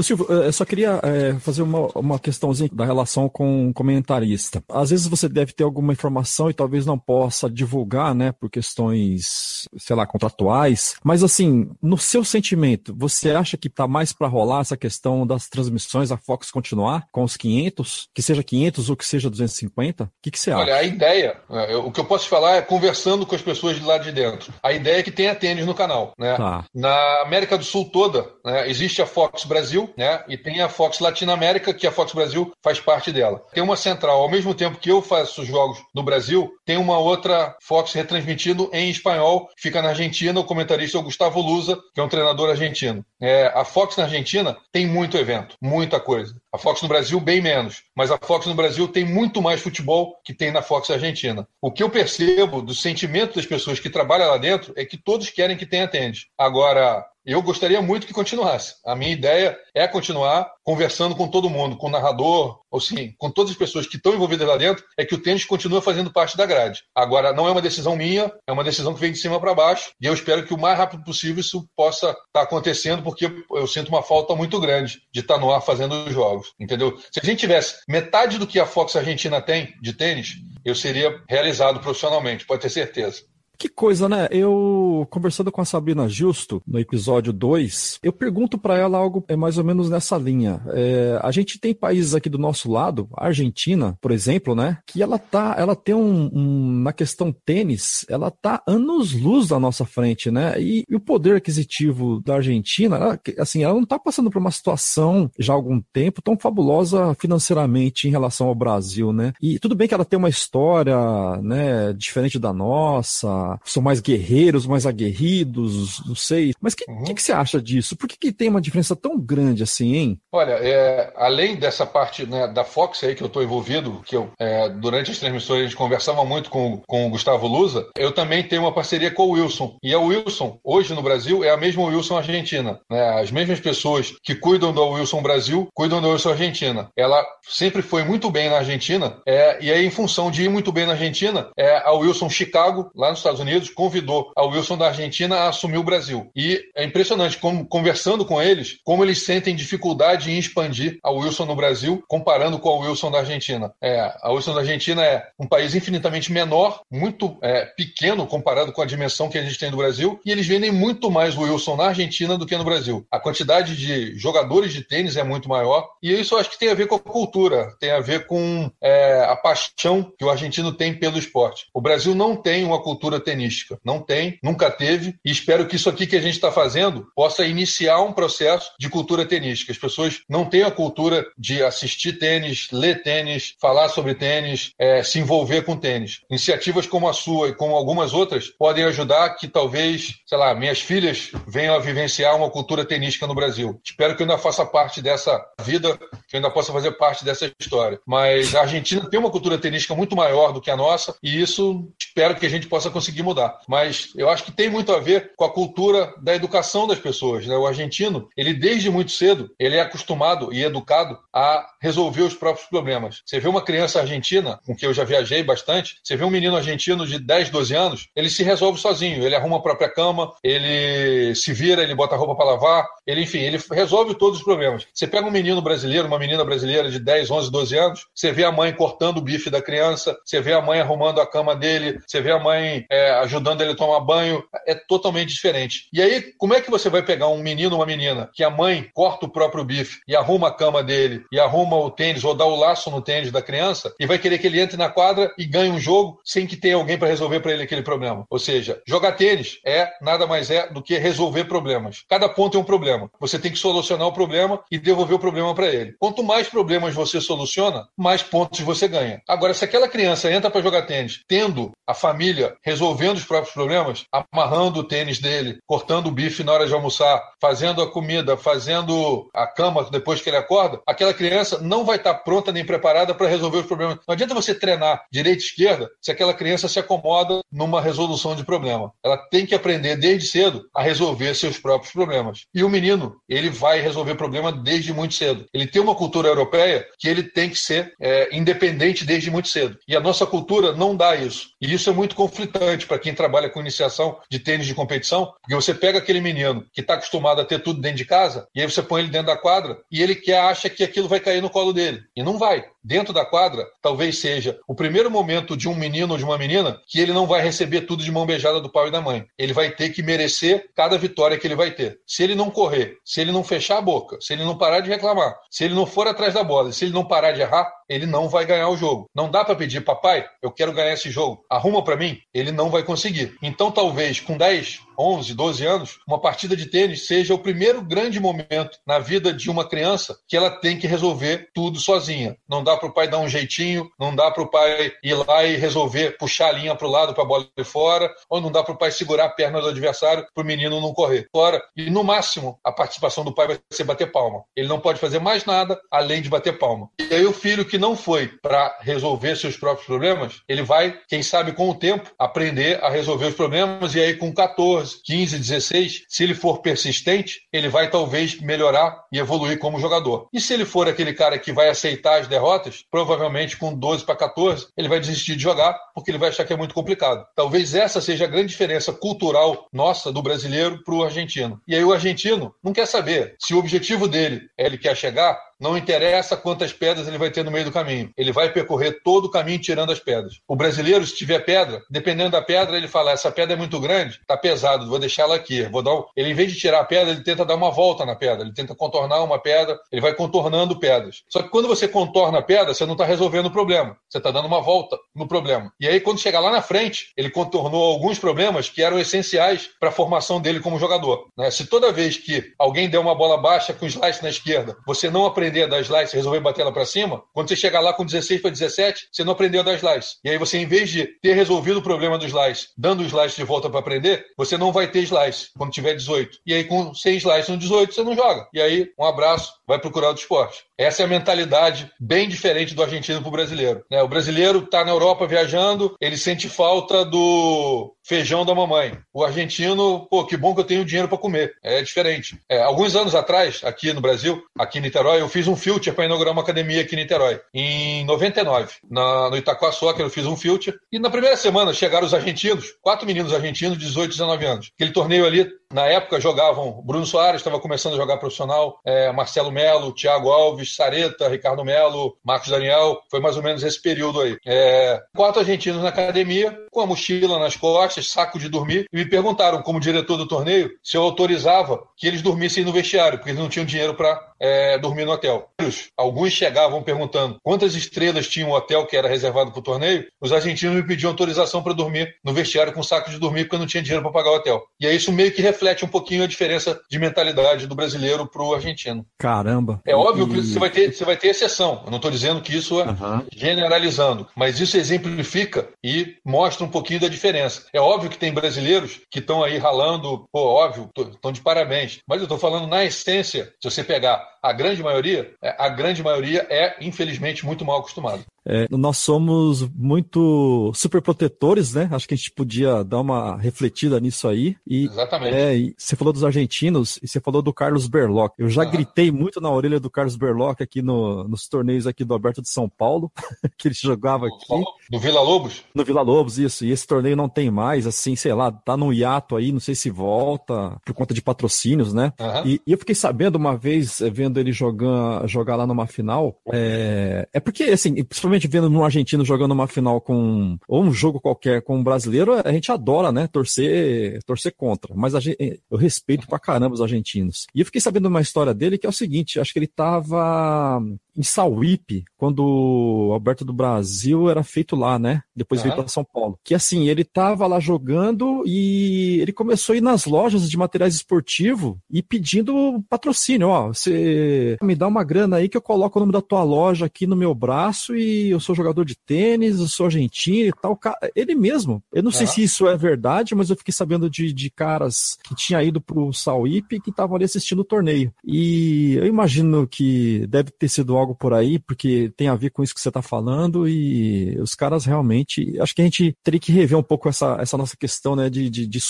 Ô 0.00 0.02
Silvio, 0.02 0.26
eh, 0.30 0.46
eu 0.46 0.52
só 0.54 0.64
queria 0.64 0.98
é, 1.02 1.38
fazer 1.40 1.60
uma, 1.60 1.88
uma 1.94 2.18
questãozinha 2.18 2.70
da 2.72 2.86
relação 2.86 3.28
com 3.28 3.68
o 3.68 3.74
comentarista. 3.74 4.64
Às 4.66 4.88
vezes 4.88 5.06
você 5.06 5.28
deve 5.28 5.52
ter 5.52 5.62
alguma 5.62 5.92
informação 5.92 6.48
e 6.48 6.54
talvez 6.54 6.86
não 6.86 6.98
possa 6.98 7.50
divulgar, 7.50 8.14
né, 8.14 8.32
por 8.32 8.48
questões, 8.48 9.68
sei 9.76 9.94
lá, 9.94 10.06
contratuais. 10.06 10.94
Mas 11.04 11.22
assim, 11.22 11.70
no 11.82 11.98
seu 11.98 12.24
sentimento, 12.24 12.94
você 12.96 13.32
acha 13.32 13.58
que 13.58 13.68
tá 13.68 13.86
mais 13.86 14.10
para 14.10 14.26
rolar 14.26 14.62
essa 14.62 14.74
questão 14.74 15.26
das 15.26 15.50
transmissões, 15.50 16.10
a 16.10 16.16
Fox 16.16 16.50
continuar 16.50 17.06
com 17.12 17.22
os 17.22 17.36
500, 17.36 18.08
que 18.14 18.22
seja 18.22 18.42
500 18.42 18.88
ou 18.88 18.96
que 18.96 19.04
seja 19.04 19.28
250? 19.28 20.04
O 20.04 20.08
que, 20.22 20.30
que 20.30 20.38
você 20.38 20.50
acha? 20.50 20.62
Olha, 20.62 20.76
a 20.76 20.82
ideia, 20.82 21.36
é, 21.50 21.76
o 21.76 21.92
que 21.92 22.00
eu 22.00 22.06
posso 22.06 22.26
falar 22.26 22.56
é 22.56 22.62
conversando 22.62 23.26
com 23.26 23.34
as 23.34 23.42
pessoas 23.42 23.76
de 23.76 23.84
lá 23.84 23.98
de 23.98 24.12
dentro. 24.12 24.50
A 24.62 24.72
ideia 24.72 25.00
é 25.00 25.02
que 25.02 25.10
tenha 25.10 25.34
tênis 25.34 25.66
no 25.66 25.74
canal, 25.74 26.14
né? 26.18 26.38
Tá. 26.38 26.64
Na 26.74 27.20
América 27.20 27.58
do 27.58 27.64
Sul 27.64 27.90
toda, 27.90 28.26
né, 28.42 28.66
existe 28.70 29.02
a 29.02 29.06
Fox 29.06 29.44
Brasil, 29.44 29.89
né? 29.96 30.22
E 30.28 30.36
tem 30.36 30.60
a 30.60 30.68
Fox 30.68 31.00
Latinoamérica, 31.00 31.74
que 31.74 31.86
a 31.86 31.92
Fox 31.92 32.12
Brasil 32.12 32.52
faz 32.62 32.80
parte 32.80 33.12
dela. 33.12 33.42
Tem 33.52 33.62
uma 33.62 33.76
central, 33.76 34.22
ao 34.22 34.30
mesmo 34.30 34.54
tempo 34.54 34.78
que 34.78 34.90
eu 34.90 35.02
faço 35.02 35.42
os 35.42 35.48
jogos 35.48 35.78
no 35.94 36.02
Brasil, 36.02 36.50
tem 36.64 36.76
uma 36.76 36.98
outra 36.98 37.56
Fox 37.62 37.92
retransmitido 37.92 38.70
em 38.72 38.90
espanhol, 38.90 39.48
fica 39.56 39.82
na 39.82 39.90
Argentina, 39.90 40.38
o 40.38 40.44
comentarista 40.44 40.98
é 40.98 41.00
o 41.00 41.04
Gustavo 41.04 41.40
Lusa, 41.40 41.78
que 41.94 42.00
é 42.00 42.02
um 42.02 42.08
treinador 42.08 42.50
argentino. 42.50 43.04
É, 43.20 43.52
a 43.54 43.64
Fox 43.64 43.96
na 43.96 44.04
Argentina 44.04 44.56
tem 44.72 44.86
muito 44.86 45.16
evento, 45.16 45.56
muita 45.60 46.00
coisa. 46.00 46.34
A 46.52 46.58
Fox 46.58 46.82
no 46.82 46.88
Brasil, 46.88 47.20
bem 47.20 47.40
menos. 47.40 47.84
Mas 47.94 48.10
a 48.10 48.18
Fox 48.18 48.46
no 48.46 48.54
Brasil 48.54 48.88
tem 48.88 49.04
muito 49.04 49.40
mais 49.40 49.60
futebol 49.60 50.20
que 50.24 50.34
tem 50.34 50.50
na 50.50 50.62
Fox 50.62 50.90
Argentina. 50.90 51.46
O 51.60 51.70
que 51.70 51.82
eu 51.82 51.88
percebo 51.88 52.60
do 52.60 52.74
sentimento 52.74 53.36
das 53.36 53.46
pessoas 53.46 53.78
que 53.78 53.88
trabalham 53.88 54.28
lá 54.28 54.36
dentro 54.36 54.72
é 54.76 54.84
que 54.84 54.96
todos 54.96 55.30
querem 55.30 55.56
que 55.56 55.64
tenha 55.64 55.86
tênis. 55.86 56.26
Agora, 56.36 57.06
eu 57.24 57.40
gostaria 57.40 57.80
muito 57.80 58.06
que 58.06 58.12
continuasse. 58.12 58.76
A 58.84 58.96
minha 58.96 59.12
ideia 59.12 59.56
é 59.74 59.86
continuar 59.86 60.50
conversando 60.70 61.16
com 61.16 61.26
todo 61.26 61.50
mundo, 61.50 61.76
com 61.76 61.88
o 61.88 61.90
narrador, 61.90 62.60
ou 62.70 62.80
sim, 62.80 63.12
com 63.18 63.28
todas 63.28 63.50
as 63.50 63.58
pessoas 63.58 63.88
que 63.88 63.96
estão 63.96 64.14
envolvidas 64.14 64.46
lá 64.46 64.56
dentro, 64.56 64.84
é 64.96 65.04
que 65.04 65.16
o 65.16 65.20
tênis 65.20 65.44
continua 65.44 65.82
fazendo 65.82 66.12
parte 66.12 66.36
da 66.36 66.46
grade. 66.46 66.84
Agora, 66.94 67.32
não 67.32 67.48
é 67.48 67.50
uma 67.50 67.60
decisão 67.60 67.96
minha, 67.96 68.32
é 68.46 68.52
uma 68.52 68.62
decisão 68.62 68.94
que 68.94 69.00
vem 69.00 69.10
de 69.10 69.18
cima 69.18 69.40
para 69.40 69.52
baixo, 69.52 69.90
e 70.00 70.06
eu 70.06 70.14
espero 70.14 70.46
que 70.46 70.54
o 70.54 70.58
mais 70.58 70.78
rápido 70.78 71.02
possível 71.02 71.40
isso 71.40 71.68
possa 71.76 72.10
estar 72.10 72.22
tá 72.32 72.42
acontecendo, 72.42 73.02
porque 73.02 73.28
eu 73.50 73.66
sinto 73.66 73.88
uma 73.88 74.00
falta 74.00 74.36
muito 74.36 74.60
grande 74.60 75.02
de 75.12 75.18
estar 75.18 75.34
tá 75.34 75.40
no 75.40 75.52
ar 75.52 75.60
fazendo 75.60 75.92
os 76.04 76.12
jogos, 76.12 76.52
entendeu? 76.60 76.96
Se 77.10 77.18
a 77.20 77.26
gente 77.26 77.40
tivesse 77.40 77.78
metade 77.88 78.38
do 78.38 78.46
que 78.46 78.60
a 78.60 78.66
Fox 78.66 78.94
Argentina 78.94 79.42
tem 79.42 79.74
de 79.82 79.92
tênis, 79.92 80.36
eu 80.64 80.76
seria 80.76 81.20
realizado 81.28 81.80
profissionalmente, 81.80 82.46
pode 82.46 82.62
ter 82.62 82.70
certeza. 82.70 83.22
Que 83.60 83.68
coisa, 83.68 84.08
né? 84.08 84.26
Eu, 84.30 85.06
conversando 85.10 85.52
com 85.52 85.60
a 85.60 85.66
Sabrina 85.66 86.08
Justo, 86.08 86.62
no 86.66 86.78
episódio 86.78 87.30
2, 87.30 87.98
eu 88.02 88.10
pergunto 88.10 88.56
para 88.56 88.78
ela 88.78 88.96
algo 88.96 89.22
é 89.28 89.36
mais 89.36 89.58
ou 89.58 89.64
menos 89.64 89.90
nessa 89.90 90.16
linha. 90.16 90.62
É, 90.68 91.20
a 91.22 91.30
gente 91.30 91.60
tem 91.60 91.74
países 91.74 92.14
aqui 92.14 92.30
do 92.30 92.38
nosso 92.38 92.72
lado, 92.72 93.06
a 93.14 93.26
Argentina, 93.26 93.98
por 94.00 94.12
exemplo, 94.12 94.54
né? 94.54 94.78
Que 94.86 95.02
ela 95.02 95.18
tá, 95.18 95.56
ela 95.58 95.76
tem 95.76 95.94
um, 95.94 96.30
um 96.32 96.80
na 96.80 96.90
questão 96.90 97.30
tênis, 97.30 98.06
ela 98.08 98.30
tá 98.30 98.62
anos-luz 98.66 99.48
da 99.48 99.60
nossa 99.60 99.84
frente, 99.84 100.30
né? 100.30 100.58
E, 100.58 100.82
e, 100.88 100.96
o 100.96 101.00
poder 101.00 101.36
aquisitivo 101.36 102.22
da 102.24 102.36
Argentina, 102.36 102.96
ela, 102.96 103.20
assim, 103.38 103.62
ela 103.62 103.74
não 103.74 103.84
tá 103.84 103.98
passando 103.98 104.30
por 104.30 104.38
uma 104.38 104.50
situação 104.50 105.30
já 105.38 105.52
há 105.52 105.56
algum 105.56 105.82
tempo 105.92 106.22
tão 106.22 106.34
fabulosa 106.34 107.14
financeiramente 107.20 108.08
em 108.08 108.10
relação 108.10 108.46
ao 108.46 108.54
Brasil, 108.54 109.12
né? 109.12 109.34
E 109.38 109.58
tudo 109.58 109.74
bem 109.74 109.86
que 109.86 109.92
ela 109.92 110.06
tem 110.06 110.18
uma 110.18 110.30
história, 110.30 110.96
né, 111.42 111.92
diferente 111.92 112.38
da 112.38 112.54
nossa, 112.54 113.49
são 113.64 113.82
mais 113.82 114.00
guerreiros, 114.00 114.66
mais 114.66 114.86
aguerridos, 114.86 116.04
não 116.06 116.14
sei. 116.14 116.52
Mas 116.60 116.74
o 116.74 116.76
que, 116.76 116.90
uhum. 116.90 117.04
que, 117.04 117.14
que, 117.14 117.22
você 117.22 117.32
acha 117.32 117.60
disso? 117.60 117.96
Por 117.96 118.08
que, 118.08 118.16
que 118.16 118.32
tem 118.32 118.48
uma 118.48 118.60
diferença 118.60 118.94
tão 118.94 119.18
grande 119.18 119.62
assim, 119.62 119.94
hein? 119.94 120.20
Olha, 120.32 120.52
é, 120.52 121.12
além 121.16 121.56
dessa 121.56 121.86
parte 121.86 122.26
né, 122.26 122.48
da 122.48 122.64
Fox 122.64 123.02
aí 123.02 123.14
que 123.14 123.22
eu 123.22 123.26
estou 123.26 123.42
envolvido, 123.42 124.02
que 124.04 124.16
eu, 124.16 124.30
é, 124.38 124.68
durante 124.68 125.10
as 125.10 125.18
transmissões 125.18 125.60
a 125.60 125.64
gente 125.64 125.76
conversava 125.76 126.24
muito 126.24 126.50
com, 126.50 126.82
com 126.86 127.06
o 127.06 127.10
Gustavo 127.10 127.46
Lusa, 127.46 127.88
eu 127.96 128.12
também 128.12 128.42
tenho 128.42 128.62
uma 128.62 128.72
parceria 128.72 129.10
com 129.10 129.24
o 129.24 129.30
Wilson. 129.32 129.76
E 129.82 129.94
a 129.94 129.98
Wilson, 129.98 130.58
hoje 130.62 130.94
no 130.94 131.02
Brasil, 131.02 131.44
é 131.44 131.50
a 131.50 131.56
mesma 131.56 131.84
Wilson 131.84 132.16
Argentina. 132.16 132.80
Né? 132.90 133.20
As 133.20 133.30
mesmas 133.30 133.60
pessoas 133.60 134.14
que 134.22 134.34
cuidam 134.34 134.72
do 134.72 134.84
Wilson 134.84 135.22
Brasil 135.22 135.68
cuidam 135.74 136.00
do 136.00 136.10
Wilson 136.10 136.30
Argentina. 136.30 136.88
Ela 136.96 137.24
sempre 137.48 137.82
foi 137.82 138.04
muito 138.04 138.30
bem 138.30 138.48
na 138.48 138.58
Argentina, 138.58 139.18
é, 139.26 139.58
e 139.60 139.70
aí, 139.70 139.84
em 139.84 139.90
função 139.90 140.30
de 140.30 140.44
ir 140.44 140.48
muito 140.48 140.72
bem 140.72 140.86
na 140.86 140.92
Argentina, 140.92 141.50
é, 141.56 141.78
a 141.84 141.92
Wilson 141.92 142.28
Chicago, 142.28 142.90
lá 142.94 143.10
nos 143.10 143.18
Estados 143.18 143.39
Unidos, 143.40 143.70
convidou 143.70 144.32
a 144.36 144.44
Wilson 144.44 144.78
da 144.78 144.88
Argentina 144.88 145.36
a 145.36 145.48
assumir 145.48 145.78
o 145.78 145.84
Brasil. 145.84 146.30
E 146.34 146.62
é 146.76 146.84
impressionante, 146.84 147.38
como, 147.38 147.66
conversando 147.66 148.24
com 148.24 148.40
eles, 148.40 148.78
como 148.84 149.04
eles 149.04 149.22
sentem 149.22 149.54
dificuldade 149.54 150.30
em 150.30 150.38
expandir 150.38 150.98
a 151.02 151.10
Wilson 151.10 151.46
no 151.46 151.56
Brasil, 151.56 152.02
comparando 152.08 152.58
com 152.58 152.68
a 152.68 152.78
Wilson 152.86 153.10
da 153.10 153.18
Argentina. 153.18 153.72
É, 153.82 154.12
a 154.22 154.30
Wilson 154.30 154.54
da 154.54 154.60
Argentina 154.60 155.04
é 155.04 155.26
um 155.38 155.46
país 155.46 155.74
infinitamente 155.74 156.32
menor, 156.32 156.82
muito 156.90 157.36
é, 157.42 157.64
pequeno 157.64 158.26
comparado 158.26 158.72
com 158.72 158.82
a 158.82 158.86
dimensão 158.86 159.28
que 159.28 159.38
a 159.38 159.42
gente 159.42 159.58
tem 159.58 159.70
do 159.70 159.76
Brasil, 159.76 160.20
e 160.24 160.30
eles 160.30 160.46
vendem 160.46 160.70
muito 160.70 161.10
mais 161.10 161.36
Wilson 161.36 161.76
na 161.76 161.86
Argentina 161.86 162.36
do 162.36 162.46
que 162.46 162.56
no 162.56 162.64
Brasil. 162.64 163.06
A 163.10 163.18
quantidade 163.18 163.76
de 163.76 164.18
jogadores 164.18 164.72
de 164.72 164.82
tênis 164.82 165.16
é 165.16 165.22
muito 165.22 165.48
maior, 165.48 165.88
e 166.02 166.12
isso 166.12 166.36
acho 166.36 166.50
que 166.50 166.58
tem 166.58 166.70
a 166.70 166.74
ver 166.74 166.86
com 166.86 166.96
a 166.96 167.00
cultura, 167.00 167.74
tem 167.78 167.90
a 167.90 168.00
ver 168.00 168.26
com 168.26 168.70
é, 168.82 169.24
a 169.24 169.36
paixão 169.36 170.12
que 170.18 170.24
o 170.24 170.30
argentino 170.30 170.72
tem 170.72 170.94
pelo 170.94 171.18
esporte. 171.18 171.66
O 171.74 171.80
Brasil 171.80 172.14
não 172.14 172.36
tem 172.36 172.64
uma 172.64 172.82
cultura 172.82 173.19
tenística, 173.20 173.78
não 173.84 174.00
tem, 174.00 174.38
nunca 174.42 174.70
teve, 174.70 175.16
e 175.24 175.30
espero 175.30 175.66
que 175.66 175.76
isso 175.76 175.88
aqui 175.88 176.06
que 176.06 176.16
a 176.16 176.20
gente 176.20 176.34
está 176.34 176.50
fazendo 176.50 177.06
possa 177.14 177.44
iniciar 177.46 178.00
um 178.00 178.12
processo 178.12 178.72
de 178.78 178.88
cultura 178.88 179.24
tenística. 179.24 179.72
As 179.72 179.78
pessoas 179.78 180.20
não 180.28 180.44
têm 180.44 180.62
a 180.62 180.70
cultura 180.70 181.26
de 181.38 181.62
assistir 181.62 182.18
tênis, 182.18 182.68
ler 182.72 183.02
tênis, 183.02 183.54
falar 183.60 183.88
sobre 183.88 184.14
tênis, 184.14 184.72
é, 184.78 185.02
se 185.02 185.18
envolver 185.18 185.62
com 185.62 185.76
tênis. 185.76 186.20
Iniciativas 186.30 186.86
como 186.86 187.08
a 187.08 187.12
sua 187.12 187.48
e 187.48 187.54
como 187.54 187.74
algumas 187.74 188.12
outras 188.12 188.48
podem 188.48 188.84
ajudar 188.84 189.36
que 189.36 189.48
talvez, 189.48 190.16
sei 190.26 190.38
lá, 190.38 190.54
minhas 190.54 190.80
filhas 190.80 191.30
venham 191.46 191.74
a 191.74 191.78
vivenciar 191.78 192.36
uma 192.36 192.50
cultura 192.50 192.84
tenística 192.84 193.26
no 193.26 193.34
Brasil. 193.34 193.80
Espero 193.84 194.16
que 194.16 194.22
eu 194.22 194.26
ainda 194.26 194.38
faça 194.38 194.64
parte 194.64 195.02
dessa 195.02 195.40
vida, 195.62 195.96
que 196.28 196.36
eu 196.36 196.38
ainda 196.38 196.50
possa 196.50 196.72
fazer 196.72 196.92
parte 196.92 197.24
dessa 197.24 197.50
história. 197.58 198.00
Mas 198.06 198.54
a 198.54 198.62
Argentina 198.62 199.08
tem 199.08 199.18
uma 199.18 199.30
cultura 199.30 199.58
tenística 199.58 199.94
muito 199.94 200.16
maior 200.16 200.52
do 200.52 200.60
que 200.60 200.70
a 200.70 200.76
nossa 200.76 201.14
e 201.22 201.40
isso 201.40 201.88
espero 202.00 202.34
que 202.34 202.46
a 202.46 202.50
gente 202.50 202.66
possa 202.66 202.90
conseguir 202.90 203.09
mudar. 203.22 203.60
Mas 203.68 204.12
eu 204.16 204.28
acho 204.28 204.44
que 204.44 204.52
tem 204.52 204.68
muito 204.68 204.92
a 204.92 204.98
ver 204.98 205.32
com 205.36 205.44
a 205.44 205.52
cultura 205.52 206.12
da 206.22 206.34
educação 206.34 206.86
das 206.86 206.98
pessoas. 206.98 207.46
Né? 207.46 207.56
O 207.56 207.66
argentino, 207.66 208.28
ele 208.36 208.54
desde 208.54 208.90
muito 208.90 209.12
cedo, 209.12 209.50
ele 209.58 209.76
é 209.76 209.80
acostumado 209.80 210.52
e 210.52 210.62
educado 210.62 211.18
a 211.32 211.66
resolver 211.80 212.22
os 212.22 212.34
próprios 212.34 212.68
problemas. 212.68 213.22
Você 213.24 213.40
vê 213.40 213.48
uma 213.48 213.62
criança 213.62 214.00
argentina, 214.00 214.58
com 214.66 214.74
quem 214.74 214.88
eu 214.88 214.94
já 214.94 215.04
viajei 215.04 215.42
bastante, 215.42 215.96
você 216.02 216.16
vê 216.16 216.24
um 216.24 216.30
menino 216.30 216.56
argentino 216.56 217.06
de 217.06 217.18
10, 217.18 217.50
12 217.50 217.74
anos, 217.74 218.08
ele 218.14 218.28
se 218.28 218.42
resolve 218.42 218.78
sozinho, 218.80 219.24
ele 219.24 219.34
arruma 219.34 219.56
a 219.56 219.62
própria 219.62 219.88
cama, 219.88 220.32
ele 220.42 221.34
se 221.34 221.52
vira, 221.52 221.82
ele 221.82 221.94
bota 221.94 222.14
a 222.14 222.18
roupa 222.18 222.34
para 222.34 222.52
lavar, 222.52 222.88
ele, 223.06 223.22
enfim, 223.22 223.38
ele 223.38 223.58
resolve 223.72 224.14
todos 224.14 224.38
os 224.38 224.44
problemas. 224.44 224.86
Você 224.92 225.06
pega 225.06 225.26
um 225.26 225.30
menino 225.30 225.62
brasileiro, 225.62 226.06
uma 226.06 226.18
menina 226.18 226.44
brasileira 226.44 226.90
de 226.90 226.98
10, 226.98 227.30
11, 227.30 227.50
12 227.50 227.78
anos, 227.78 228.06
você 228.14 228.32
vê 228.32 228.44
a 228.44 228.52
mãe 228.52 228.72
cortando 228.72 229.18
o 229.18 229.22
bife 229.22 229.50
da 229.50 229.62
criança, 229.62 230.16
você 230.24 230.40
vê 230.40 230.52
a 230.52 230.60
mãe 230.60 230.80
arrumando 230.80 231.20
a 231.20 231.26
cama 231.26 231.54
dele, 231.56 232.00
você 232.06 232.20
vê 232.20 232.30
a 232.30 232.38
mãe 232.38 232.84
é, 232.90 232.99
ajudando 233.10 233.60
ele 233.60 233.72
a 233.72 233.76
tomar 233.76 234.00
banho, 234.00 234.42
é 234.66 234.74
totalmente 234.74 235.30
diferente. 235.30 235.88
E 235.92 236.02
aí, 236.02 236.32
como 236.36 236.54
é 236.54 236.60
que 236.60 236.70
você 236.70 236.90
vai 236.90 237.02
pegar 237.02 237.28
um 237.28 237.38
menino 237.38 237.72
ou 237.72 237.80
uma 237.80 237.86
menina 237.86 238.30
que 238.34 238.44
a 238.44 238.50
mãe 238.50 238.88
corta 238.92 239.26
o 239.26 239.30
próprio 239.30 239.64
bife 239.64 240.00
e 240.06 240.14
arruma 240.14 240.48
a 240.48 240.54
cama 240.54 240.82
dele 240.82 241.24
e 241.32 241.38
arruma 241.38 241.76
o 241.76 241.90
tênis 241.90 242.24
ou 242.24 242.34
dá 242.34 242.44
o 242.44 242.56
laço 242.56 242.90
no 242.90 243.00
tênis 243.00 243.30
da 243.30 243.42
criança 243.42 243.92
e 243.98 244.06
vai 244.06 244.18
querer 244.18 244.38
que 244.38 244.46
ele 244.46 244.60
entre 244.60 244.76
na 244.76 244.88
quadra 244.88 245.32
e 245.38 245.44
ganhe 245.44 245.70
um 245.70 245.80
jogo 245.80 246.20
sem 246.24 246.46
que 246.46 246.56
tenha 246.56 246.76
alguém 246.76 246.98
para 246.98 247.08
resolver 247.08 247.40
para 247.40 247.52
ele 247.52 247.62
aquele 247.62 247.82
problema? 247.82 248.24
Ou 248.28 248.38
seja, 248.38 248.80
jogar 248.86 249.12
tênis 249.12 249.58
é 249.64 249.90
nada 250.00 250.26
mais 250.26 250.50
é 250.50 250.68
do 250.70 250.82
que 250.82 250.98
resolver 250.98 251.44
problemas. 251.44 252.04
Cada 252.08 252.28
ponto 252.28 252.56
é 252.56 252.60
um 252.60 252.64
problema. 252.64 253.10
Você 253.20 253.38
tem 253.38 253.50
que 253.50 253.58
solucionar 253.58 254.06
o 254.06 254.12
problema 254.12 254.62
e 254.70 254.78
devolver 254.78 255.16
o 255.16 255.20
problema 255.20 255.54
para 255.54 255.68
ele. 255.68 255.94
Quanto 255.98 256.22
mais 256.22 256.48
problemas 256.48 256.94
você 256.94 257.20
soluciona, 257.20 257.86
mais 257.96 258.22
pontos 258.22 258.60
você 258.60 258.88
ganha. 258.88 259.22
Agora, 259.28 259.54
se 259.54 259.64
aquela 259.64 259.88
criança 259.88 260.30
entra 260.32 260.50
para 260.50 260.62
jogar 260.62 260.82
tênis 260.82 261.22
tendo 261.28 261.70
a 261.86 261.94
família 261.94 262.56
resolvendo 262.90 263.18
os 263.18 263.24
próprios 263.24 263.54
problemas, 263.54 264.04
amarrando 264.12 264.80
o 264.80 264.84
tênis 264.84 265.18
dele, 265.18 265.58
cortando 265.66 266.08
o 266.08 266.10
bife 266.10 266.42
na 266.42 266.52
hora 266.52 266.66
de 266.66 266.74
almoçar, 266.74 267.22
fazendo 267.40 267.80
a 267.82 267.90
comida, 267.90 268.36
fazendo 268.36 269.28
a 269.32 269.46
cama 269.46 269.88
depois 269.90 270.20
que 270.20 270.28
ele 270.28 270.36
acorda, 270.36 270.80
aquela 270.86 271.14
criança 271.14 271.58
não 271.60 271.84
vai 271.84 271.96
estar 271.96 272.14
pronta 272.14 272.50
nem 272.50 272.64
preparada 272.64 273.14
para 273.14 273.28
resolver 273.28 273.58
os 273.58 273.66
problemas. 273.66 273.98
Não 274.06 274.12
adianta 274.12 274.34
você 274.34 274.54
treinar 274.54 275.04
direita 275.12 275.40
e 275.40 275.46
esquerda 275.46 275.88
se 276.00 276.10
aquela 276.10 276.34
criança 276.34 276.68
se 276.68 276.78
acomoda 276.78 277.40
numa 277.52 277.80
resolução 277.80 278.34
de 278.34 278.44
problema. 278.44 278.92
Ela 279.04 279.16
tem 279.16 279.46
que 279.46 279.54
aprender 279.54 279.96
desde 279.96 280.28
cedo 280.28 280.64
a 280.74 280.82
resolver 280.82 281.34
seus 281.34 281.58
próprios 281.58 281.92
problemas. 281.92 282.44
E 282.52 282.64
o 282.64 282.68
menino, 282.68 283.16
ele 283.28 283.50
vai 283.50 283.80
resolver 283.80 284.16
problema 284.16 284.50
desde 284.50 284.92
muito 284.92 285.14
cedo. 285.14 285.46
Ele 285.54 285.66
tem 285.66 285.80
uma 285.80 285.94
cultura 285.94 286.28
europeia 286.28 286.86
que 286.98 287.08
ele 287.08 287.22
tem 287.22 287.50
que 287.50 287.58
ser 287.58 287.94
é, 288.00 288.36
independente 288.36 289.04
desde 289.04 289.30
muito 289.30 289.48
cedo. 289.48 289.78
E 289.86 289.94
a 289.94 290.00
nossa 290.00 290.26
cultura 290.26 290.72
não 290.72 290.96
dá 290.96 291.14
isso. 291.14 291.50
E 291.60 291.72
isso 291.72 291.88
é 291.88 291.92
muito 291.92 292.16
conflitante 292.16 292.79
para 292.86 292.98
quem 292.98 293.14
trabalha 293.14 293.48
com 293.48 293.60
iniciação 293.60 294.18
de 294.30 294.38
tênis 294.38 294.66
de 294.66 294.74
competição, 294.74 295.32
porque 295.40 295.54
você 295.54 295.74
pega 295.74 295.98
aquele 295.98 296.20
menino 296.20 296.64
que 296.72 296.80
está 296.80 296.94
acostumado 296.94 297.40
a 297.40 297.44
ter 297.44 297.62
tudo 297.62 297.80
dentro 297.80 297.98
de 297.98 298.04
casa, 298.04 298.48
e 298.54 298.60
aí 298.60 298.70
você 298.70 298.82
põe 298.82 299.02
ele 299.02 299.10
dentro 299.10 299.28
da 299.28 299.36
quadra, 299.36 299.78
e 299.90 300.02
ele 300.02 300.14
quer, 300.14 300.40
acha 300.40 300.68
que 300.68 300.84
aquilo 300.84 301.08
vai 301.08 301.20
cair 301.20 301.40
no 301.40 301.50
colo 301.50 301.72
dele. 301.72 302.02
E 302.16 302.22
não 302.22 302.38
vai. 302.38 302.64
Dentro 302.82 303.12
da 303.12 303.26
quadra, 303.26 303.66
talvez 303.82 304.18
seja 304.18 304.58
o 304.66 304.74
primeiro 304.74 305.10
momento 305.10 305.56
de 305.56 305.68
um 305.68 305.74
menino 305.74 306.12
ou 306.12 306.18
de 306.18 306.24
uma 306.24 306.38
menina 306.38 306.80
que 306.88 306.98
ele 306.98 307.12
não 307.12 307.26
vai 307.26 307.42
receber 307.42 307.82
tudo 307.82 308.02
de 308.02 308.10
mão 308.10 308.24
beijada 308.24 308.60
do 308.60 308.72
pai 308.72 308.88
e 308.88 308.90
da 308.90 309.00
mãe. 309.00 309.26
Ele 309.38 309.52
vai 309.52 309.70
ter 309.70 309.90
que 309.90 310.02
merecer 310.02 310.66
cada 310.74 310.96
vitória 310.96 311.38
que 311.38 311.46
ele 311.46 311.54
vai 311.54 311.70
ter. 311.70 311.98
Se 312.06 312.22
ele 312.22 312.34
não 312.34 312.50
correr, 312.50 312.96
se 313.04 313.20
ele 313.20 313.32
não 313.32 313.44
fechar 313.44 313.78
a 313.78 313.82
boca, 313.82 314.18
se 314.20 314.32
ele 314.32 314.44
não 314.44 314.56
parar 314.56 314.80
de 314.80 314.88
reclamar, 314.88 315.36
se 315.50 315.64
ele 315.64 315.74
não 315.74 315.84
for 315.84 316.08
atrás 316.08 316.34
da 316.34 316.42
bola, 316.42 316.72
se 316.72 316.86
ele 316.86 316.94
não 316.94 317.06
parar 317.06 317.32
de 317.32 317.42
errar, 317.42 317.70
ele 317.88 318.06
não 318.06 318.28
vai 318.28 318.46
ganhar 318.46 318.68
o 318.68 318.76
jogo. 318.76 319.10
Não 319.14 319.30
dá 319.30 319.44
para 319.44 319.56
pedir, 319.56 319.80
papai, 319.80 320.24
eu 320.40 320.50
quero 320.50 320.72
ganhar 320.72 320.92
esse 320.92 321.10
jogo. 321.10 321.44
Arruma 321.50 321.82
para 321.82 321.96
mim. 321.96 322.18
Ele 322.32 322.52
não 322.52 322.70
vai 322.70 322.82
conseguir. 322.82 323.36
Então, 323.42 323.70
talvez 323.70 324.20
com 324.20 324.38
10, 324.38 324.80
11, 325.00 325.34
12 325.34 325.66
anos, 325.66 325.98
uma 326.06 326.20
partida 326.20 326.54
de 326.54 326.66
tênis 326.66 327.06
seja 327.06 327.34
o 327.34 327.38
primeiro 327.38 327.82
grande 327.82 328.20
momento 328.20 328.78
na 328.86 328.98
vida 328.98 329.32
de 329.32 329.50
uma 329.50 329.66
criança 329.66 330.18
que 330.28 330.36
ela 330.36 330.50
tem 330.50 330.78
que 330.78 330.86
resolver 330.86 331.48
tudo 331.54 331.78
sozinha. 331.78 332.36
Não 332.48 332.62
dá 332.62 332.76
para 332.76 332.88
o 332.88 332.92
pai 332.92 333.08
dar 333.08 333.18
um 333.18 333.28
jeitinho, 333.28 333.88
não 333.98 334.14
dá 334.14 334.30
para 334.30 334.42
o 334.42 334.50
pai 334.50 334.92
ir 335.02 335.14
lá 335.14 335.44
e 335.44 335.56
resolver 335.56 336.16
puxar 336.18 336.48
a 336.48 336.52
linha 336.52 336.74
para 336.74 336.86
o 336.86 336.90
lado 336.90 337.14
para 337.14 337.22
a 337.22 337.26
bola 337.26 337.46
ir 337.56 337.64
fora, 337.64 338.12
ou 338.28 338.40
não 338.40 338.52
dá 338.52 338.62
para 338.62 338.74
o 338.74 338.78
pai 338.78 338.90
segurar 338.90 339.24
a 339.24 339.30
perna 339.30 339.60
do 339.60 339.68
adversário 339.68 340.26
para 340.34 340.42
o 340.42 340.46
menino 340.46 340.80
não 340.80 340.92
correr 340.92 341.26
fora. 341.32 341.62
E 341.76 341.88
no 341.88 342.04
máximo, 342.04 342.58
a 342.64 342.70
participação 342.70 343.24
do 343.24 343.34
pai 343.34 343.46
vai 343.46 343.58
ser 343.72 343.84
bater 343.84 344.12
palma. 344.12 344.44
Ele 344.54 344.68
não 344.68 344.80
pode 344.80 345.00
fazer 345.00 345.18
mais 345.18 345.44
nada 345.44 345.80
além 345.90 346.20
de 346.20 346.28
bater 346.28 346.58
palma. 346.58 346.90
E 346.98 347.14
aí 347.14 347.24
o 347.24 347.32
filho 347.32 347.64
que 347.64 347.78
não 347.78 347.96
foi 347.96 348.28
para 348.42 348.78
resolver 348.80 349.36
seus 349.36 349.56
próprios 349.56 349.86
problemas, 349.86 350.42
ele 350.48 350.62
vai, 350.62 350.98
quem 351.08 351.22
sabe 351.22 351.52
com 351.52 351.70
o 351.70 351.74
tempo, 351.74 352.10
aprender 352.18 352.82
a 352.84 352.90
resolver 352.90 353.26
os 353.26 353.34
problemas 353.34 353.94
e 353.94 354.00
aí 354.00 354.16
com 354.16 354.32
14 354.32 354.89
14, 354.90 355.02
15, 355.04 355.38
16, 355.38 356.04
se 356.08 356.24
ele 356.24 356.34
for 356.34 356.60
persistente, 356.60 357.42
ele 357.52 357.68
vai 357.68 357.90
talvez 357.90 358.40
melhorar 358.40 359.04
e 359.12 359.18
evoluir 359.18 359.58
como 359.58 359.80
jogador. 359.80 360.28
E 360.32 360.40
se 360.40 360.54
ele 360.54 360.64
for 360.64 360.88
aquele 360.88 361.12
cara 361.12 361.38
que 361.38 361.52
vai 361.52 361.68
aceitar 361.68 362.20
as 362.20 362.26
derrotas, 362.26 362.84
provavelmente 362.90 363.56
com 363.56 363.74
12 363.74 364.04
para 364.04 364.16
14, 364.16 364.68
ele 364.76 364.88
vai 364.88 365.00
desistir 365.00 365.36
de 365.36 365.42
jogar 365.42 365.78
porque 365.94 366.10
ele 366.10 366.18
vai 366.18 366.30
achar 366.30 366.44
que 366.44 366.52
é 366.52 366.56
muito 366.56 366.74
complicado. 366.74 367.26
Talvez 367.34 367.74
essa 367.74 368.00
seja 368.00 368.24
a 368.24 368.28
grande 368.28 368.48
diferença 368.48 368.92
cultural 368.92 369.68
nossa 369.72 370.12
do 370.12 370.22
brasileiro 370.22 370.82
para 370.82 370.94
o 370.94 371.04
argentino. 371.04 371.60
E 371.66 371.74
aí 371.74 371.84
o 371.84 371.92
argentino 371.92 372.54
não 372.62 372.72
quer 372.72 372.86
saber 372.86 373.36
se 373.38 373.54
o 373.54 373.58
objetivo 373.58 374.08
dele 374.08 374.42
é 374.56 374.66
ele 374.66 374.78
quer 374.78 374.96
chegar 374.96 375.38
não 375.60 375.76
interessa 375.76 376.36
quantas 376.36 376.72
pedras 376.72 377.06
ele 377.06 377.18
vai 377.18 377.30
ter 377.30 377.44
no 377.44 377.50
meio 377.50 377.64
do 377.64 377.72
caminho. 377.72 378.10
Ele 378.16 378.32
vai 378.32 378.52
percorrer 378.52 379.02
todo 379.04 379.26
o 379.26 379.30
caminho 379.30 379.58
tirando 379.58 379.92
as 379.92 379.98
pedras. 379.98 380.40
O 380.48 380.56
brasileiro, 380.56 381.06
se 381.06 381.16
tiver 381.16 381.40
pedra, 381.40 381.82
dependendo 381.90 382.30
da 382.30 382.42
pedra, 382.42 382.76
ele 382.76 382.88
fala: 382.88 383.12
essa 383.12 383.30
pedra 383.30 383.54
é 383.54 383.56
muito 383.58 383.78
grande, 383.78 384.20
tá 384.26 384.36
pesado, 384.36 384.88
vou 384.88 384.98
deixar 384.98 385.24
ela 385.24 385.36
aqui. 385.36 385.62
Vou 385.64 385.82
dar. 385.82 385.90
Ele, 386.16 386.30
em 386.30 386.34
vez 386.34 386.52
de 386.52 386.58
tirar 386.58 386.80
a 386.80 386.84
pedra, 386.84 387.12
ele 387.12 387.22
tenta 387.22 387.44
dar 387.44 387.54
uma 387.54 387.70
volta 387.70 388.06
na 388.06 388.16
pedra, 388.16 388.44
ele 388.44 388.54
tenta 388.54 388.74
contornar 388.74 389.22
uma 389.22 389.38
pedra, 389.38 389.78
ele 389.92 390.00
vai 390.00 390.14
contornando 390.14 390.78
pedras. 390.78 391.22
Só 391.28 391.42
que 391.42 391.48
quando 391.50 391.68
você 391.68 391.86
contorna 391.86 392.38
a 392.38 392.42
pedra, 392.42 392.72
você 392.72 392.86
não 392.86 392.92
está 392.92 393.04
resolvendo 393.04 393.46
o 393.46 393.50
problema. 393.50 393.96
Você 394.08 394.18
está 394.18 394.30
dando 394.30 394.46
uma 394.46 394.60
volta 394.60 394.98
no 395.14 395.28
problema. 395.28 395.72
E 395.78 395.86
aí, 395.86 396.00
quando 396.00 396.20
chegar 396.20 396.40
lá 396.40 396.50
na 396.50 396.62
frente, 396.62 397.12
ele 397.16 397.30
contornou 397.30 397.82
alguns 397.84 398.18
problemas 398.18 398.68
que 398.68 398.82
eram 398.82 398.98
essenciais 398.98 399.68
para 399.78 399.90
a 399.90 399.92
formação 399.92 400.40
dele 400.40 400.60
como 400.60 400.78
jogador. 400.78 401.28
Né? 401.36 401.50
Se 401.50 401.66
toda 401.66 401.92
vez 401.92 402.16
que 402.16 402.52
alguém 402.58 402.88
der 402.88 402.98
uma 402.98 403.14
bola 403.14 403.36
baixa 403.36 403.72
com 403.72 403.86
slice 403.86 404.22
na 404.22 404.30
esquerda, 404.30 404.76
você 404.86 405.10
não 405.10 405.24
aprender 405.50 405.64
a 405.64 405.66
dar 405.66 405.80
slice 405.80 406.16
resolver 406.16 406.40
bater 406.40 406.62
ela 406.62 406.72
para 406.72 406.86
cima, 406.86 407.22
quando 407.34 407.48
você 407.48 407.56
chegar 407.56 407.80
lá 407.80 407.92
com 407.92 408.04
16 408.04 408.40
para 408.40 408.50
17, 408.50 409.08
você 409.12 409.24
não 409.24 409.32
aprendeu 409.32 409.60
a 409.60 409.64
dar 409.64 409.74
slice. 409.74 410.16
E 410.24 410.30
aí 410.30 410.38
você, 410.38 410.58
em 410.58 410.66
vez 410.66 410.88
de 410.88 411.06
ter 411.20 411.34
resolvido 411.34 411.78
o 411.78 411.82
problema 411.82 412.16
do 412.16 412.24
slice, 412.24 412.68
dando 412.78 413.00
o 413.00 413.06
slice 413.06 413.36
de 413.36 413.44
volta 413.44 413.68
para 413.68 413.80
aprender, 413.80 414.24
você 414.36 414.56
não 414.56 414.72
vai 414.72 414.88
ter 414.88 415.00
slice 415.00 415.48
quando 415.58 415.72
tiver 415.72 415.94
18. 415.94 416.38
E 416.46 416.54
aí, 416.54 416.64
com 416.64 416.94
100 416.94 417.16
slice 417.16 417.50
no 417.50 417.58
18, 417.58 417.94
você 417.94 418.02
não 418.02 418.14
joga. 418.14 418.48
E 418.54 418.60
aí, 418.60 418.88
um 418.98 419.04
abraço, 419.04 419.52
vai 419.66 419.78
procurar 419.78 420.08
outro 420.08 420.22
esporte. 420.22 420.64
Essa 420.78 421.02
é 421.02 421.04
a 421.04 421.08
mentalidade 421.08 421.90
bem 421.98 422.28
diferente 422.28 422.74
do 422.74 422.82
argentino 422.82 423.20
para 423.20 423.28
o 423.28 423.32
brasileiro. 423.32 423.84
Né? 423.90 424.02
O 424.02 424.08
brasileiro 424.08 424.60
está 424.60 424.84
na 424.84 424.92
Europa 424.92 425.26
viajando, 425.26 425.94
ele 426.00 426.16
sente 426.16 426.48
falta 426.48 427.04
do 427.04 427.94
feijão 428.10 428.44
da 428.44 428.52
mamãe. 428.52 428.98
O 429.14 429.22
argentino, 429.22 430.04
pô, 430.10 430.26
que 430.26 430.36
bom 430.36 430.52
que 430.52 430.60
eu 430.60 430.64
tenho 430.64 430.84
dinheiro 430.84 431.06
para 431.06 431.16
comer. 431.16 431.54
É 431.62 431.80
diferente. 431.80 432.40
É, 432.48 432.60
alguns 432.60 432.96
anos 432.96 433.14
atrás, 433.14 433.60
aqui 433.62 433.92
no 433.92 434.00
Brasil, 434.00 434.42
aqui 434.58 434.78
em 434.78 434.82
Niterói, 434.82 435.20
eu 435.20 435.28
fiz 435.28 435.46
um 435.46 435.54
filter 435.54 435.94
para 435.94 436.06
inaugurar 436.06 436.32
uma 436.32 436.42
academia 436.42 436.80
aqui 436.80 436.96
em 436.96 436.98
Niterói. 436.98 437.40
Em 437.54 438.04
99, 438.04 438.74
na, 438.90 439.30
no 439.30 439.36
Itaquaçoca, 439.36 440.02
eu 440.02 440.10
fiz 440.10 440.26
um 440.26 440.36
filter. 440.36 440.76
E 440.90 440.98
na 440.98 441.08
primeira 441.08 441.36
semana 441.36 441.72
chegaram 441.72 442.04
os 442.04 442.12
argentinos, 442.12 442.74
quatro 442.82 443.06
meninos 443.06 443.32
argentinos, 443.32 443.78
18, 443.78 444.10
19 444.10 444.44
anos. 444.44 444.72
Aquele 444.74 444.90
torneio 444.90 445.24
ali, 445.24 445.48
na 445.72 445.86
época, 445.86 446.20
jogavam 446.20 446.82
Bruno 446.84 447.06
Soares, 447.06 447.40
estava 447.40 447.60
começando 447.60 447.94
a 447.94 447.96
jogar 447.96 448.16
profissional, 448.16 448.80
é, 448.84 449.12
Marcelo 449.12 449.52
Melo, 449.52 449.94
Thiago 449.94 450.28
Alves, 450.30 450.74
Sareta, 450.74 451.28
Ricardo 451.28 451.64
Melo, 451.64 452.16
Marcos 452.24 452.48
Daniel. 452.48 453.00
Foi 453.08 453.20
mais 453.20 453.36
ou 453.36 453.42
menos 453.42 453.62
esse 453.62 453.80
período 453.80 454.20
aí. 454.20 454.36
É, 454.44 455.00
quatro 455.14 455.40
argentinos 455.40 455.80
na 455.80 455.90
academia, 455.90 456.58
com 456.72 456.80
a 456.80 456.86
mochila 456.86 457.38
nas 457.38 457.54
costas, 457.54 457.99
saco 458.08 458.38
de 458.38 458.48
dormir, 458.48 458.86
e 458.92 458.96
me 458.96 459.04
perguntaram, 459.04 459.62
como 459.62 459.80
diretor 459.80 460.16
do 460.16 460.28
torneio, 460.28 460.70
se 460.82 460.96
eu 460.96 461.02
autorizava 461.02 461.82
que 461.96 462.06
eles 462.06 462.22
dormissem 462.22 462.64
no 462.64 462.72
vestiário, 462.72 463.18
porque 463.18 463.30
eles 463.30 463.40
não 463.40 463.48
tinham 463.48 463.66
dinheiro 463.66 463.94
para 463.94 464.29
é, 464.40 464.78
dormir 464.78 465.04
no 465.04 465.12
hotel. 465.12 465.48
Alguns 465.96 466.32
chegavam 466.32 466.82
perguntando 466.82 467.36
quantas 467.42 467.74
estrelas 467.74 468.26
tinha 468.26 468.46
o 468.46 468.50
um 468.50 468.52
hotel 468.52 468.86
que 468.86 468.96
era 468.96 469.08
reservado 469.08 469.50
para 469.52 469.60
o 469.60 469.62
torneio. 469.62 470.06
Os 470.20 470.32
argentinos 470.32 470.74
me 470.74 470.82
pediam 470.82 471.10
autorização 471.10 471.62
para 471.62 471.74
dormir 471.74 472.16
no 472.24 472.32
vestiário 472.32 472.72
com 472.72 472.82
saco 472.82 473.10
de 473.10 473.18
dormir, 473.18 473.44
porque 473.44 473.56
eu 473.56 473.60
não 473.60 473.66
tinha 473.66 473.82
dinheiro 473.82 474.02
para 474.02 474.12
pagar 474.12 474.30
o 474.30 474.36
hotel. 474.36 474.62
E 474.80 474.86
aí 474.86 474.96
isso 474.96 475.12
meio 475.12 475.32
que 475.32 475.42
reflete 475.42 475.84
um 475.84 475.88
pouquinho 475.88 476.24
a 476.24 476.26
diferença 476.26 476.80
de 476.90 476.98
mentalidade 476.98 477.66
do 477.66 477.74
brasileiro 477.74 478.26
para 478.26 478.42
o 478.42 478.54
argentino. 478.54 479.04
Caramba! 479.18 479.80
É 479.84 479.94
óbvio 479.94 480.28
que 480.28 480.40
você 480.40 480.58
vai 480.58 480.70
ter, 480.70 480.92
você 480.92 481.04
vai 481.04 481.16
ter 481.16 481.28
exceção. 481.28 481.82
Eu 481.84 481.90
não 481.90 481.96
estou 481.96 482.10
dizendo 482.10 482.40
que 482.40 482.56
isso 482.56 482.80
é 482.80 482.84
uhum. 482.84 483.24
generalizando, 483.32 484.26
mas 484.34 484.58
isso 484.60 484.76
exemplifica 484.76 485.68
e 485.84 486.16
mostra 486.24 486.64
um 486.64 486.70
pouquinho 486.70 487.00
da 487.00 487.08
diferença. 487.08 487.66
É 487.72 487.80
óbvio 487.80 488.10
que 488.10 488.18
tem 488.18 488.32
brasileiros 488.32 489.00
que 489.10 489.18
estão 489.18 489.42
aí 489.42 489.58
ralando, 489.58 490.24
pô, 490.32 490.40
óbvio, 490.40 490.88
estão 490.96 491.32
de 491.32 491.40
parabéns. 491.40 491.98
Mas 492.08 492.18
eu 492.18 492.24
estou 492.24 492.38
falando 492.38 492.66
na 492.66 492.84
essência, 492.84 493.52
se 493.60 493.70
você 493.70 493.84
pegar 493.84 494.29
a 494.42 494.52
grande 494.52 494.82
maioria, 494.82 495.34
é, 495.42 495.54
a 495.58 495.68
grande 495.68 496.02
maioria 496.02 496.46
é, 496.48 496.76
infelizmente, 496.80 497.44
muito 497.44 497.64
mal 497.64 497.78
acostumado. 497.78 498.24
É, 498.46 498.66
nós 498.70 498.98
somos 498.98 499.68
muito 499.68 500.72
super 500.74 501.02
protetores, 501.02 501.74
né? 501.74 501.88
Acho 501.92 502.08
que 502.08 502.14
a 502.14 502.16
gente 502.16 502.30
podia 502.30 502.82
dar 502.82 503.00
uma 503.00 503.36
refletida 503.36 504.00
nisso 504.00 504.26
aí. 504.26 504.56
E, 504.66 504.86
Exatamente. 504.86 505.34
É, 505.34 505.56
e 505.56 505.74
você 505.76 505.94
falou 505.94 506.12
dos 506.12 506.24
argentinos 506.24 506.98
e 507.02 507.08
você 507.08 507.20
falou 507.20 507.42
do 507.42 507.52
Carlos 507.52 507.86
Berloc. 507.86 508.34
Eu 508.38 508.48
já 508.48 508.62
ah. 508.62 508.66
gritei 508.66 509.10
muito 509.10 509.40
na 509.40 509.50
orelha 509.50 509.78
do 509.78 509.90
Carlos 509.90 510.16
Berloc 510.16 510.60
aqui 510.60 510.80
no, 510.80 511.24
nos 511.24 511.48
torneios 511.48 511.86
aqui 511.86 512.04
do 512.04 512.14
Alberto 512.14 512.40
de 512.40 512.48
São 512.48 512.68
Paulo, 512.68 513.12
que 513.58 513.68
ele 513.68 513.74
jogava 513.74 514.26
aqui. 514.26 514.46
No 514.90 514.98
Vila 514.98 515.20
Lobos? 515.20 515.64
No 515.74 515.84
Vila 515.84 516.02
Lobos, 516.02 516.38
isso. 516.38 516.64
E 516.64 516.70
esse 516.70 516.86
torneio 516.86 517.16
não 517.16 517.28
tem 517.28 517.50
mais, 517.50 517.86
assim, 517.86 518.16
sei 518.16 518.32
lá, 518.32 518.50
tá 518.50 518.76
no 518.76 518.92
hiato 518.92 519.36
aí, 519.36 519.52
não 519.52 519.60
sei 519.60 519.74
se 519.74 519.90
volta, 519.90 520.80
por 520.84 520.94
conta 520.94 521.14
de 521.14 521.22
patrocínios, 521.22 521.92
né? 521.92 522.12
Uhum. 522.18 522.46
E, 522.46 522.60
e, 522.66 522.72
eu 522.72 522.78
fiquei 522.78 522.94
sabendo 522.94 523.36
uma 523.36 523.56
vez, 523.56 524.00
vendo 524.12 524.40
ele 524.40 524.52
jogar, 524.52 525.26
jogar 525.26 525.56
lá 525.56 525.66
numa 525.66 525.86
final, 525.86 526.36
é, 526.52 527.28
é 527.32 527.40
porque, 527.40 527.64
assim, 527.64 528.02
principalmente 528.02 528.39
principalmente 528.40 528.48
vendo 528.48 528.70
um 528.70 528.84
argentino 528.84 529.24
jogando 529.24 529.52
uma 529.52 529.66
final 529.66 530.00
com 530.00 530.58
ou 530.66 530.82
um 530.82 530.92
jogo 530.92 531.20
qualquer 531.20 531.62
com 531.62 531.78
um 531.78 531.82
brasileiro, 531.82 532.32
a 532.44 532.52
gente 532.52 532.72
adora, 532.72 533.12
né, 533.12 533.26
torcer, 533.26 534.22
torcer 534.24 534.54
contra. 534.56 534.94
Mas 534.94 535.12
gente, 535.22 535.60
eu 535.70 535.76
respeito 535.76 536.26
pra 536.26 536.38
caramba 536.38 536.74
os 536.74 536.80
argentinos. 536.80 537.46
E 537.54 537.60
eu 537.60 537.66
fiquei 537.66 537.80
sabendo 537.80 538.08
uma 538.08 538.20
história 538.20 538.54
dele 538.54 538.78
que 538.78 538.86
é 538.86 538.88
o 538.88 538.92
seguinte, 538.92 539.38
acho 539.38 539.52
que 539.52 539.58
ele 539.58 539.66
tava 539.66 540.80
em 541.16 541.22
Sauípe, 541.22 542.04
quando 542.16 542.40
o 542.40 543.12
Alberto 543.12 543.44
do 543.44 543.52
Brasil 543.52 544.30
era 544.30 544.42
feito 544.42 544.76
lá, 544.76 544.98
né? 544.98 545.22
Depois 545.40 545.62
uhum. 545.62 545.68
veio 545.68 545.76
para 545.76 545.88
São 545.88 546.04
Paulo. 546.04 546.38
Que 546.44 546.54
assim, 546.54 546.88
ele 546.88 547.02
tava 547.02 547.46
lá 547.46 547.58
jogando 547.58 548.42
e 548.44 549.18
ele 549.22 549.32
começou 549.32 549.72
a 549.72 549.76
ir 549.76 549.80
nas 549.80 550.04
lojas 550.04 550.50
de 550.50 550.56
materiais 550.58 550.94
esportivos 550.94 551.76
e 551.90 552.02
pedindo 552.02 552.84
patrocínio, 552.90 553.48
ó, 553.48 553.68
você 553.68 554.58
me 554.62 554.76
dá 554.76 554.86
uma 554.86 555.02
grana 555.02 555.38
aí 555.38 555.48
que 555.48 555.56
eu 555.56 555.62
coloco 555.62 555.98
o 555.98 556.00
nome 556.00 556.12
da 556.12 556.20
tua 556.20 556.42
loja 556.42 556.84
aqui 556.84 557.06
no 557.06 557.16
meu 557.16 557.34
braço 557.34 557.96
e 557.96 558.28
eu 558.28 558.38
sou 558.38 558.54
jogador 558.54 558.84
de 558.84 558.94
tênis, 558.94 559.58
eu 559.58 559.66
sou 559.66 559.86
argentino 559.86 560.50
e 560.50 560.52
tal. 560.60 560.78
Ele 561.16 561.34
mesmo. 561.34 561.82
Eu 561.90 562.02
não 562.02 562.10
uhum. 562.10 562.16
sei 562.16 562.26
se 562.26 562.42
isso 562.42 562.68
é 562.68 562.76
verdade, 562.76 563.34
mas 563.34 563.48
eu 563.48 563.56
fiquei 563.56 563.72
sabendo 563.72 564.10
de, 564.10 564.30
de 564.34 564.50
caras 564.50 565.16
que 565.24 565.34
tinha 565.34 565.62
ido 565.62 565.80
pro 565.80 566.12
Sauípe 566.12 566.76
e 566.76 566.80
que 566.80 566.90
estavam 566.90 567.16
ali 567.16 567.24
assistindo 567.24 567.60
o 567.60 567.64
torneio. 567.64 568.12
E 568.22 568.94
eu 568.96 569.06
imagino 569.06 569.66
que 569.66 570.26
deve 570.26 570.50
ter 570.50 570.68
sido 570.68 570.96
algo 570.96 571.14
por 571.14 571.32
aí, 571.32 571.58
porque 571.58 572.12
tem 572.14 572.28
a 572.28 572.34
ver 572.34 572.50
com 572.50 572.62
isso 572.62 572.74
que 572.74 572.80
você 572.80 572.90
está 572.90 573.00
falando 573.00 573.66
e 573.66 574.36
os 574.40 574.54
caras 574.54 574.84
realmente. 574.84 575.29
Acho 575.60 575.74
que 575.74 575.82
a 575.82 575.84
gente 575.84 576.16
teria 576.22 576.40
que 576.40 576.52
rever 576.52 576.78
um 576.78 576.82
pouco 576.82 577.08
essa, 577.08 577.38
essa 577.40 577.56
nossa 577.56 577.76
questão 577.76 578.16
né, 578.16 578.28
de, 578.28 578.50
de, 578.50 578.66
de 578.66 578.80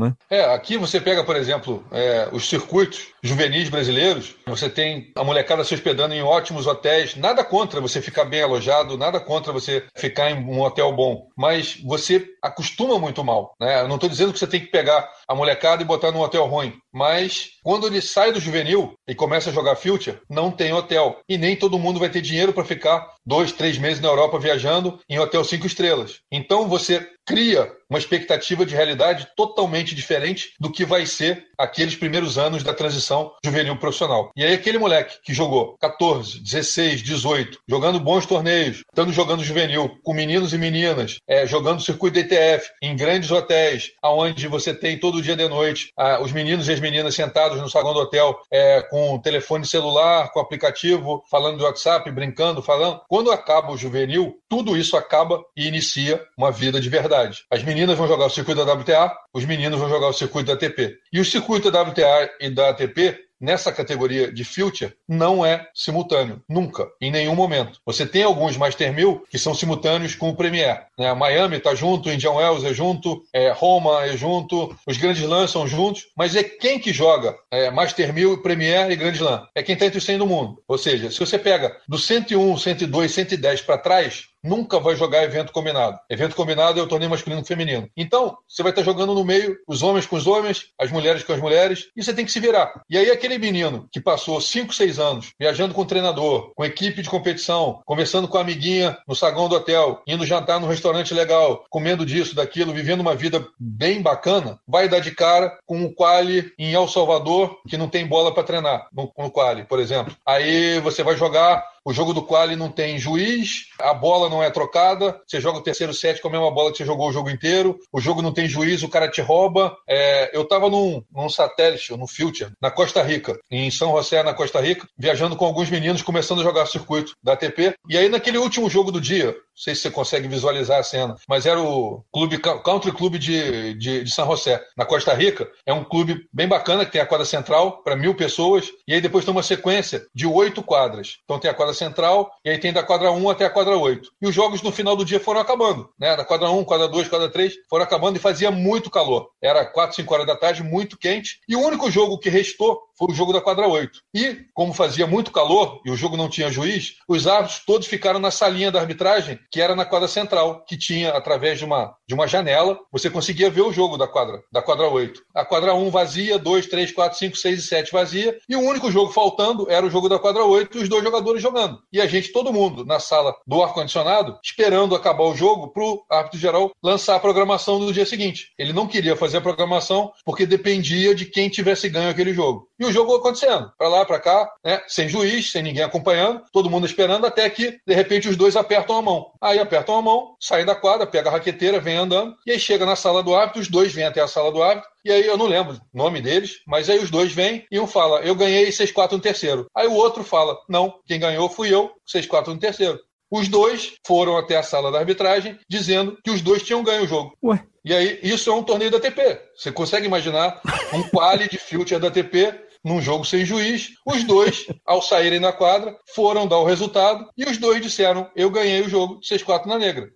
né? 0.00 0.14
É, 0.30 0.44
aqui 0.54 0.76
você 0.76 1.00
pega, 1.00 1.24
por 1.24 1.36
exemplo, 1.36 1.84
é, 1.90 2.28
os 2.32 2.48
circuitos 2.48 3.08
juvenis 3.22 3.68
brasileiros, 3.68 4.34
você 4.46 4.68
tem 4.68 5.12
a 5.16 5.24
molecada 5.24 5.64
se 5.64 5.74
hospedando 5.74 6.14
em 6.14 6.22
ótimos 6.22 6.66
hotéis, 6.66 7.16
nada 7.16 7.44
contra 7.44 7.80
você 7.80 8.00
ficar 8.00 8.24
bem 8.24 8.42
alojado, 8.42 8.96
nada 8.96 9.20
contra 9.20 9.52
você 9.52 9.84
ficar 9.96 10.30
em 10.30 10.44
um 10.44 10.60
hotel 10.60 10.92
bom, 10.92 11.28
mas 11.36 11.78
você 11.84 12.26
acostuma 12.42 12.98
muito 12.98 13.24
mal, 13.24 13.54
né? 13.60 13.82
Eu 13.82 13.88
não 13.88 13.96
estou 13.96 14.08
dizendo 14.08 14.32
que 14.32 14.38
você 14.38 14.46
tem 14.46 14.60
que 14.60 14.70
pegar 14.70 15.08
a 15.28 15.34
molecada 15.34 15.82
e 15.82 15.86
botar 15.86 16.12
num 16.12 16.20
hotel 16.20 16.46
ruim, 16.46 16.74
mas 16.92 17.50
quando 17.62 17.86
ele 17.86 18.00
sai 18.00 18.32
do 18.32 18.40
juvenil 18.40 18.94
e 19.06 19.14
começa 19.14 19.50
a 19.50 19.52
jogar 19.52 19.76
future, 19.76 20.18
não 20.28 20.50
tem 20.50 20.72
hotel. 20.72 21.20
E 21.28 21.36
nem 21.36 21.56
todo 21.56 21.78
mundo 21.78 22.00
vai 22.00 22.08
ter 22.08 22.20
dinheiro 22.20 22.52
para 22.52 22.64
ficar 22.64 23.06
dois, 23.30 23.52
três 23.52 23.78
meses 23.78 24.02
na 24.02 24.08
Europa 24.08 24.40
viajando 24.40 24.98
em 25.08 25.20
hotel 25.20 25.44
cinco 25.44 25.64
estrelas. 25.64 26.20
Então 26.32 26.66
você 26.66 27.08
cria 27.30 27.70
uma 27.88 27.98
expectativa 27.98 28.66
de 28.66 28.74
realidade 28.74 29.28
totalmente 29.36 29.94
diferente 29.94 30.52
do 30.58 30.70
que 30.70 30.84
vai 30.84 31.06
ser 31.06 31.46
aqueles 31.56 31.94
primeiros 31.94 32.38
anos 32.38 32.62
da 32.62 32.74
transição 32.74 33.32
juvenil 33.44 33.76
profissional. 33.76 34.30
E 34.36 34.44
aí 34.44 34.54
aquele 34.54 34.78
moleque 34.78 35.18
que 35.22 35.34
jogou 35.34 35.76
14, 35.78 36.40
16, 36.40 37.02
18, 37.02 37.58
jogando 37.68 38.00
bons 38.00 38.26
torneios, 38.26 38.78
estando 38.78 39.12
jogando 39.12 39.44
juvenil 39.44 39.98
com 40.02 40.12
meninos 40.12 40.52
e 40.52 40.58
meninas, 40.58 41.18
é, 41.28 41.46
jogando 41.46 41.82
circuito 41.82 42.14
DTF 42.14 42.68
em 42.82 42.96
grandes 42.96 43.30
hotéis, 43.30 43.92
aonde 44.02 44.48
você 44.48 44.72
tem 44.72 44.98
todo 44.98 45.22
dia 45.22 45.36
de 45.36 45.48
noite 45.48 45.92
os 46.22 46.32
meninos 46.32 46.68
e 46.68 46.72
as 46.72 46.80
meninas 46.80 47.14
sentados 47.14 47.60
no 47.60 47.68
saguão 47.68 47.94
do 47.94 48.00
hotel 48.00 48.40
é, 48.50 48.82
com 48.82 49.18
telefone 49.18 49.66
celular, 49.66 50.30
com 50.32 50.40
aplicativo, 50.40 51.22
falando 51.30 51.58
do 51.58 51.64
WhatsApp, 51.64 52.10
brincando, 52.10 52.62
falando. 52.62 53.00
Quando 53.08 53.30
acaba 53.30 53.72
o 53.72 53.76
juvenil, 53.76 54.36
tudo 54.48 54.76
isso 54.76 54.96
acaba 54.96 55.42
e 55.56 55.66
inicia 55.66 56.20
uma 56.36 56.50
vida 56.50 56.80
de 56.80 56.88
verdade. 56.88 57.19
As 57.50 57.62
meninas 57.62 57.96
vão 57.96 58.08
jogar 58.08 58.26
o 58.26 58.30
circuito 58.30 58.64
da 58.64 58.72
WTA, 58.72 59.12
os 59.34 59.44
meninos 59.44 59.78
vão 59.78 59.88
jogar 59.88 60.08
o 60.08 60.12
circuito 60.12 60.46
da 60.46 60.54
ATP. 60.54 60.96
E 61.12 61.20
o 61.20 61.24
circuito 61.24 61.70
da 61.70 61.82
WTA 61.82 62.30
e 62.40 62.50
da 62.50 62.70
ATP 62.70 63.30
nessa 63.40 63.72
categoria 63.72 64.30
de 64.30 64.44
future 64.44 64.92
não 65.08 65.44
é 65.44 65.66
simultâneo, 65.74 66.42
nunca, 66.48 66.86
em 67.00 67.10
nenhum 67.10 67.34
momento. 67.34 67.80
Você 67.86 68.04
tem 68.04 68.22
alguns 68.22 68.56
Master 68.56 68.92
1000 68.92 69.24
que 69.30 69.38
são 69.38 69.54
simultâneos 69.54 70.14
com 70.14 70.28
o 70.28 70.36
Premier. 70.36 70.86
Né? 70.98 71.12
Miami 71.14 71.56
está 71.56 71.74
junto, 71.74 72.10
Indian 72.10 72.32
Wells 72.32 72.64
é 72.64 72.74
junto, 72.74 73.22
é, 73.32 73.50
Roma 73.50 74.04
é 74.04 74.16
junto, 74.16 74.76
os 74.86 74.98
Grandes 74.98 75.22
Lãs 75.22 75.50
são 75.50 75.66
juntos, 75.66 76.08
mas 76.14 76.36
é 76.36 76.42
quem 76.42 76.78
que 76.78 76.92
joga 76.92 77.34
é, 77.50 77.70
Master 77.70 78.12
1000, 78.12 78.42
Premier 78.42 78.90
e 78.90 78.96
Grand 78.96 79.12
Slam? 79.12 79.46
É 79.54 79.62
quem 79.62 79.72
está 79.72 79.86
entre 79.86 79.98
os 79.98 80.04
100 80.04 80.18
do 80.18 80.26
mundo. 80.26 80.62
Ou 80.68 80.76
seja, 80.76 81.10
se 81.10 81.18
você 81.18 81.38
pega 81.38 81.76
do 81.88 81.98
101, 81.98 82.58
102, 82.58 83.10
110 83.12 83.62
para 83.62 83.78
trás, 83.78 84.24
nunca 84.42 84.78
vai 84.78 84.96
jogar 84.96 85.22
evento 85.22 85.52
combinado. 85.52 85.98
Evento 86.08 86.34
combinado 86.34 86.80
é 86.80 86.82
o 86.82 86.86
torneio 86.86 87.10
masculino 87.10 87.42
e 87.42 87.46
feminino. 87.46 87.88
Então, 87.96 88.36
você 88.48 88.62
vai 88.62 88.72
estar 88.72 88.82
jogando 88.82 89.14
no 89.14 89.24
meio, 89.24 89.56
os 89.66 89.82
homens 89.82 90.06
com 90.06 90.16
os 90.16 90.26
homens, 90.26 90.68
as 90.78 90.90
mulheres 90.90 91.22
com 91.22 91.32
as 91.32 91.40
mulheres, 91.40 91.88
e 91.96 92.02
você 92.02 92.12
tem 92.12 92.24
que 92.24 92.32
se 92.32 92.40
virar. 92.40 92.82
E 92.88 92.96
aí, 92.96 93.10
aquele 93.10 93.38
menino 93.38 93.88
que 93.92 94.00
passou 94.00 94.40
5, 94.40 94.74
6 94.74 94.98
anos 94.98 95.32
viajando 95.38 95.74
com 95.74 95.82
o 95.82 95.86
treinador, 95.86 96.52
com 96.54 96.64
equipe 96.64 97.02
de 97.02 97.10
competição, 97.10 97.80
conversando 97.84 98.28
com 98.28 98.38
a 98.38 98.40
amiguinha 98.40 98.96
no 99.06 99.14
saguão 99.14 99.48
do 99.48 99.56
hotel, 99.56 100.02
indo 100.06 100.26
jantar 100.26 100.60
num 100.60 100.68
restaurante 100.68 101.14
legal, 101.14 101.64
comendo 101.68 102.06
disso, 102.06 102.34
daquilo, 102.34 102.72
vivendo 102.72 103.00
uma 103.00 103.14
vida 103.14 103.46
bem 103.58 104.00
bacana, 104.02 104.58
vai 104.66 104.88
dar 104.88 105.00
de 105.00 105.10
cara 105.10 105.58
com 105.66 105.76
um 105.76 105.92
quali 105.92 106.52
em 106.58 106.72
El 106.72 106.88
Salvador 106.88 107.58
que 107.68 107.76
não 107.76 107.88
tem 107.88 108.06
bola 108.06 108.32
para 108.32 108.42
treinar 108.42 108.88
no, 108.92 109.12
no 109.16 109.30
quali, 109.30 109.64
por 109.64 109.78
exemplo. 109.78 110.14
Aí 110.26 110.80
você 110.80 111.02
vai 111.02 111.16
jogar 111.16 111.64
o 111.84 111.92
jogo 111.92 112.12
do 112.12 112.22
quali 112.22 112.56
não 112.56 112.70
tem 112.70 112.98
juiz, 112.98 113.66
a 113.80 113.94
bola 113.94 114.28
não 114.28 114.42
é 114.42 114.50
trocada, 114.50 115.20
você 115.26 115.40
joga 115.40 115.58
o 115.58 115.62
terceiro 115.62 115.94
set 115.94 116.20
com 116.20 116.28
a 116.28 116.30
mesma 116.30 116.50
bola 116.50 116.70
que 116.70 116.78
você 116.78 116.84
jogou 116.84 117.08
o 117.08 117.12
jogo 117.12 117.30
inteiro, 117.30 117.78
o 117.92 118.00
jogo 118.00 118.22
não 118.22 118.32
tem 118.32 118.48
juiz, 118.48 118.82
o 118.82 118.88
cara 118.88 119.10
te 119.10 119.20
rouba. 119.20 119.76
É, 119.88 120.36
eu 120.36 120.42
estava 120.42 120.68
num, 120.68 121.02
num 121.10 121.28
satélite, 121.28 121.96
no 121.96 122.06
Future, 122.06 122.52
na 122.60 122.70
Costa 122.70 123.02
Rica, 123.02 123.38
em 123.50 123.70
São 123.70 123.96
José, 123.96 124.22
na 124.22 124.34
Costa 124.34 124.60
Rica, 124.60 124.86
viajando 124.98 125.36
com 125.36 125.44
alguns 125.44 125.70
meninos, 125.70 126.02
começando 126.02 126.40
a 126.40 126.44
jogar 126.44 126.66
circuito 126.66 127.14
da 127.22 127.32
ATP. 127.32 127.74
E 127.88 127.96
aí, 127.96 128.08
naquele 128.08 128.38
último 128.38 128.68
jogo 128.68 128.92
do 128.92 129.00
dia, 129.00 129.34
sei 129.60 129.74
se 129.74 129.82
você 129.82 129.90
consegue 129.90 130.26
visualizar 130.26 130.78
a 130.78 130.82
cena, 130.82 131.16
mas 131.28 131.44
era 131.44 131.60
o 131.60 132.02
clube 132.12 132.38
Country 132.38 132.92
Club 132.92 133.16
de, 133.18 133.74
de, 133.74 134.04
de 134.04 134.10
São 134.10 134.26
José, 134.26 134.62
na 134.76 134.86
Costa 134.86 135.12
Rica. 135.12 135.46
É 135.66 135.72
um 135.72 135.84
clube 135.84 136.26
bem 136.32 136.48
bacana, 136.48 136.84
que 136.84 136.92
tem 136.92 137.00
a 137.00 137.06
quadra 137.06 137.26
central 137.26 137.82
para 137.82 137.94
mil 137.94 138.14
pessoas, 138.14 138.68
e 138.88 138.94
aí 138.94 139.00
depois 139.00 139.24
tem 139.24 139.32
uma 139.32 139.42
sequência 139.42 140.06
de 140.14 140.26
oito 140.26 140.62
quadras. 140.62 141.18
Então 141.24 141.38
tem 141.38 141.50
a 141.50 141.54
quadra 141.54 141.74
central, 141.74 142.30
e 142.44 142.50
aí 142.50 142.58
tem 142.58 142.72
da 142.72 142.82
quadra 142.82 143.10
1 143.10 143.30
até 143.30 143.44
a 143.44 143.50
quadra 143.50 143.76
8. 143.76 144.10
E 144.22 144.26
os 144.26 144.34
jogos 144.34 144.62
no 144.62 144.72
final 144.72 144.96
do 144.96 145.04
dia 145.04 145.20
foram 145.20 145.40
acabando, 145.40 145.90
né? 145.98 146.16
Da 146.16 146.24
quadra 146.24 146.50
1, 146.50 146.64
quadra 146.64 146.88
2, 146.88 147.08
quadra 147.08 147.28
3, 147.28 147.54
foram 147.68 147.84
acabando 147.84 148.16
e 148.16 148.20
fazia 148.20 148.50
muito 148.50 148.90
calor. 148.90 149.28
Era 149.42 149.64
4, 149.66 149.96
5 149.96 150.14
horas 150.14 150.26
da 150.26 150.36
tarde, 150.36 150.62
muito 150.62 150.98
quente. 150.98 151.40
E 151.48 151.54
o 151.54 151.60
único 151.60 151.90
jogo 151.90 152.18
que 152.18 152.30
restou 152.30 152.80
foi 153.00 153.12
o 153.12 153.14
jogo 153.14 153.32
da 153.32 153.40
quadra 153.40 153.66
8. 153.66 153.98
E, 154.14 154.44
como 154.52 154.74
fazia 154.74 155.06
muito 155.06 155.32
calor 155.32 155.80
e 155.86 155.90
o 155.90 155.96
jogo 155.96 156.18
não 156.18 156.28
tinha 156.28 156.50
juiz, 156.50 156.96
os 157.08 157.26
árbitros 157.26 157.62
todos 157.64 157.86
ficaram 157.86 158.20
na 158.20 158.30
salinha 158.30 158.70
da 158.70 158.78
arbitragem, 158.78 159.38
que 159.50 159.58
era 159.58 159.74
na 159.74 159.86
quadra 159.86 160.06
central, 160.06 160.62
que 160.66 160.76
tinha, 160.76 161.12
através 161.12 161.58
de 161.58 161.64
uma, 161.64 161.94
de 162.06 162.12
uma 162.14 162.26
janela, 162.26 162.78
você 162.92 163.08
conseguia 163.08 163.48
ver 163.48 163.62
o 163.62 163.72
jogo 163.72 163.96
da 163.96 164.06
quadra, 164.06 164.42
da 164.52 164.60
quadra 164.60 164.86
8. 164.86 165.22
A 165.34 165.46
quadra 165.46 165.74
1 165.74 165.90
vazia, 165.90 166.38
2, 166.38 166.66
3, 166.66 166.92
4, 166.92 167.18
5, 167.18 167.36
6 167.36 167.58
e 167.58 167.62
7 167.62 167.92
vazia, 167.92 168.38
e 168.46 168.54
o 168.54 168.60
único 168.60 168.90
jogo 168.90 169.12
faltando 169.12 169.70
era 169.70 169.86
o 169.86 169.90
jogo 169.90 170.06
da 170.06 170.18
quadra 170.18 170.44
8 170.44 170.76
e 170.76 170.82
os 170.82 170.88
dois 170.88 171.02
jogadores 171.02 171.40
jogando. 171.40 171.78
E 171.90 172.02
a 172.02 172.06
gente, 172.06 172.32
todo 172.32 172.52
mundo, 172.52 172.84
na 172.84 173.00
sala 173.00 173.34
do 173.46 173.62
ar-condicionado, 173.62 174.38
esperando 174.44 174.94
acabar 174.94 175.24
o 175.24 175.34
jogo 175.34 175.68
para 175.68 175.84
o 175.84 176.04
árbitro 176.10 176.38
geral 176.38 176.70
lançar 176.82 177.16
a 177.16 177.20
programação 177.20 177.78
do 177.78 177.92
dia 177.94 178.04
seguinte. 178.04 178.52
Ele 178.58 178.74
não 178.74 178.86
queria 178.86 179.16
fazer 179.16 179.38
a 179.38 179.40
programação 179.40 180.12
porque 180.22 180.44
dependia 180.44 181.14
de 181.14 181.24
quem 181.24 181.48
tivesse 181.48 181.88
ganho 181.88 182.10
aquele 182.10 182.34
jogo. 182.34 182.68
E 182.80 182.84
o 182.86 182.90
jogo 182.90 183.14
acontecendo, 183.14 183.70
para 183.76 183.88
lá, 183.88 184.06
para 184.06 184.18
cá, 184.18 184.50
né? 184.64 184.80
sem 184.88 185.06
juiz, 185.06 185.52
sem 185.52 185.62
ninguém 185.62 185.82
acompanhando, 185.82 186.42
todo 186.50 186.70
mundo 186.70 186.86
esperando, 186.86 187.26
até 187.26 187.48
que, 187.50 187.78
de 187.86 187.94
repente, 187.94 188.26
os 188.26 188.36
dois 188.36 188.56
apertam 188.56 188.96
a 188.96 189.02
mão. 189.02 189.32
Aí 189.38 189.58
apertam 189.58 189.98
a 189.98 190.02
mão, 190.02 190.34
saem 190.40 190.64
da 190.64 190.74
quadra, 190.74 191.06
pega 191.06 191.28
a 191.28 191.32
raqueteira, 191.32 191.78
vem 191.78 191.98
andando, 191.98 192.34
e 192.46 192.52
aí 192.52 192.58
chega 192.58 192.86
na 192.86 192.96
sala 192.96 193.22
do 193.22 193.34
árbitro, 193.34 193.60
os 193.60 193.68
dois 193.68 193.92
vêm 193.92 194.04
até 194.04 194.22
a 194.22 194.26
sala 194.26 194.50
do 194.50 194.62
árbitro, 194.62 194.88
e 195.04 195.12
aí 195.12 195.26
eu 195.26 195.36
não 195.36 195.46
lembro 195.46 195.74
o 195.74 195.98
nome 195.98 196.22
deles, 196.22 196.60
mas 196.66 196.88
aí 196.88 196.98
os 196.98 197.10
dois 197.10 197.32
vêm 197.34 197.66
e 197.70 197.78
um 197.78 197.86
fala, 197.86 198.20
eu 198.20 198.34
ganhei 198.34 198.70
6-4 198.70 199.12
no 199.12 199.20
terceiro. 199.20 199.66
Aí 199.76 199.86
o 199.86 199.92
outro 199.92 200.24
fala, 200.24 200.56
não, 200.66 200.94
quem 201.06 201.20
ganhou 201.20 201.50
fui 201.50 201.72
eu, 201.72 201.90
6-4 202.10 202.46
no 202.46 202.58
terceiro. 202.58 202.98
Os 203.30 203.46
dois 203.46 203.92
foram 204.04 204.36
até 204.36 204.56
a 204.56 204.62
sala 204.62 204.90
da 204.90 204.98
arbitragem 204.98 205.58
dizendo 205.68 206.18
que 206.24 206.30
os 206.30 206.40
dois 206.40 206.62
tinham 206.62 206.82
ganho 206.82 207.04
o 207.04 207.06
jogo. 207.06 207.36
Ué. 207.44 207.62
E 207.84 207.94
aí, 207.94 208.18
isso 208.22 208.50
é 208.50 208.54
um 208.54 208.62
torneio 208.62 208.90
da 208.90 208.98
ATP. 208.98 209.40
Você 209.56 209.70
consegue 209.72 210.04
imaginar 210.04 210.60
um 210.92 211.02
quali 211.08 211.48
de 211.48 211.56
future 211.56 212.00
da 212.00 212.08
ATP 212.08 212.69
num 212.84 213.00
jogo 213.00 213.24
sem 213.24 213.44
juiz. 213.44 213.90
Os 214.06 214.24
dois, 214.24 214.66
ao 214.86 215.02
saírem 215.02 215.40
da 215.40 215.52
quadra, 215.52 215.96
foram 216.14 216.46
dar 216.46 216.58
o 216.58 216.64
resultado 216.64 217.28
e 217.36 217.44
os 217.44 217.58
dois 217.58 217.80
disseram: 217.80 218.30
Eu 218.34 218.50
ganhei 218.50 218.82
o 218.82 218.88
jogo 218.88 219.20
6-4 219.20 219.66
na 219.66 219.78
negra. 219.78 220.10